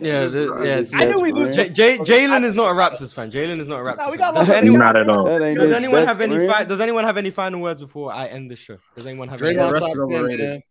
Yeah, 0.00 0.24
Just 0.26 0.36
yeah. 0.36 0.76
His 0.76 0.94
I 0.94 1.04
knew 1.04 1.20
we 1.20 1.32
lose. 1.32 1.54
J- 1.54 1.68
J- 1.68 1.98
Jalen 1.98 2.44
is 2.44 2.54
not 2.54 2.70
a 2.70 2.74
Raptors 2.74 3.14
fan. 3.14 3.30
Jalen 3.30 3.60
is 3.60 3.66
not 3.68 3.80
a 3.80 3.84
Raptors 3.84 3.98
No, 3.98 4.10
we 4.10 4.16
got 4.16 4.34
Does 4.34 4.48
lost. 4.48 4.58
anyone, 4.58 4.78
Not 4.80 4.96
at 4.96 5.08
all. 5.10 5.24
Does 5.26 5.72
anyone 5.72 6.06
have 6.06 6.20
any 6.22 6.34
friend. 6.36 6.50
fi- 6.50 6.64
Does 6.64 6.80
anyone 6.80 7.04
have 7.04 7.18
any 7.18 7.30
final 7.30 7.60
words 7.60 7.82
before 7.82 8.10
I 8.10 8.26
end 8.28 8.50
this 8.50 8.58
show? 8.58 8.78
Does 8.96 9.06
anyone 9.06 9.28
have 9.28 9.42
any? 9.42 9.54
Draymond 9.54 9.70
rest 9.72 9.82
top 9.82 9.88
is 9.90 9.94
10, 9.94 10.02
overrated. 10.02 10.62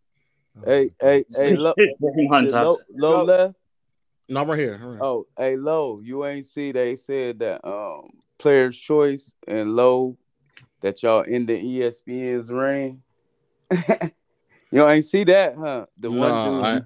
Man. 0.54 0.64
Hey, 0.66 0.90
hey, 1.00 1.24
hey, 1.34 1.56
low, 1.56 1.74
Draymond 1.78 2.44
did 2.44 2.50
top 2.50 2.64
low, 2.64 2.78
low 2.94 3.24
left. 3.24 3.54
No, 4.28 4.40
I'm 4.40 4.50
right 4.50 4.58
here. 4.58 4.74
I'm 4.80 4.92
right. 4.92 5.02
Oh, 5.02 5.26
hey, 5.36 5.56
low. 5.56 6.00
You 6.02 6.24
ain't 6.24 6.46
see 6.46 6.72
they 6.72 6.96
said 6.96 7.38
that 7.40 7.66
um 7.66 8.10
player's 8.38 8.78
choice 8.78 9.34
and 9.46 9.74
low 9.76 10.16
that 10.80 11.02
y'all 11.02 11.22
in 11.22 11.46
the 11.46 11.60
ESPN's 11.60 12.50
reign. 12.50 13.02
you 14.70 14.88
ain't 14.88 15.04
see 15.04 15.24
that, 15.24 15.56
huh? 15.56 15.86
The 15.98 16.10
one 16.10 16.44
dude. 16.44 16.64
I- 16.64 16.80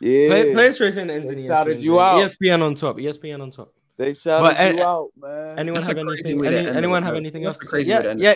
yeah. 0.00 0.28
Play, 0.28 0.52
play 0.52 0.72
straight 0.72 0.96
in 0.96 1.06
the 1.06 1.12
They 1.14 1.20
Anthony. 1.20 1.46
shouted 1.46 1.80
you 1.80 2.00
out. 2.00 2.20
ESPN 2.20 2.62
on 2.62 2.74
top. 2.74 2.96
ESPN 2.96 3.40
on 3.40 3.50
top. 3.50 3.72
They 3.96 4.14
shouted 4.14 4.56
But, 4.56 4.74
you 4.74 4.82
uh, 4.82 4.86
out, 4.86 5.10
man. 5.16 5.58
Anyone 5.58 5.80
That's 5.80 5.88
have 5.88 5.98
anything? 5.98 6.44
Any, 6.44 6.68
anyone 6.68 7.02
it, 7.02 7.06
have 7.06 7.14
man. 7.14 7.22
anything 7.22 7.42
That's 7.44 7.58
else 7.58 7.70
to 7.70 7.78
say? 7.78 7.82
Yeah, 7.82 7.98
way 7.98 8.02
to 8.02 8.10
end 8.10 8.20
yeah. 8.20 8.32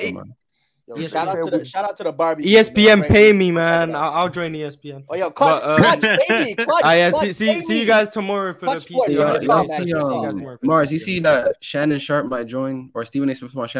It, 0.88 0.90
Yo, 0.90 0.96
Yes, 0.98 1.10
shout 1.12 1.26
out 1.26 1.44
to 1.44 1.50
the 1.58 1.64
shout 1.64 1.84
out 1.84 1.96
to 1.96 2.04
the 2.04 2.12
Barbie. 2.12 2.44
ESPN 2.44 3.08
pay 3.08 3.32
me, 3.32 3.50
man. 3.50 3.94
I'll, 3.94 4.12
I'll 4.12 4.28
join 4.28 4.52
ESPN. 4.52 5.04
Oh, 5.08 5.16
yo, 5.16 5.30
clutch, 5.30 5.62
But, 5.62 5.68
uh, 5.68 5.76
clutch, 5.78 6.18
baby, 6.28 6.54
clutch, 6.64 6.82
Ah, 6.84 6.92
yeah, 6.92 7.10
clutch, 7.10 7.24
see, 7.24 7.32
see, 7.32 7.60
see 7.60 7.80
you 7.80 7.86
guys 7.86 8.08
tomorrow 8.08 8.54
for 8.54 8.66
Clutch 8.66 8.86
the 8.86 8.92
sports, 8.92 9.10
PC. 9.10 9.14
Yo, 9.14 9.24
man. 9.24 9.32
match. 9.32 9.42
yo, 9.42 9.48
see, 9.48 9.66
match, 9.66 9.80
See 9.80 9.88
you 9.88 9.94
guys 9.94 10.04
um, 10.04 10.38
tomorrow 10.38 10.56
for 10.58 10.66
the 10.66 10.68
Marz, 10.68 10.90
you 10.92 10.98
see 11.00 11.18
that 11.20 11.56
Shannon 11.60 11.98
Sharpe 11.98 12.26
might 12.26 12.46
join, 12.46 12.90
or 12.94 13.04
Stephen 13.04 13.28
A. 13.28 13.34
Smith 13.34 13.52
might 13.56 13.68
Shannon 13.68 13.70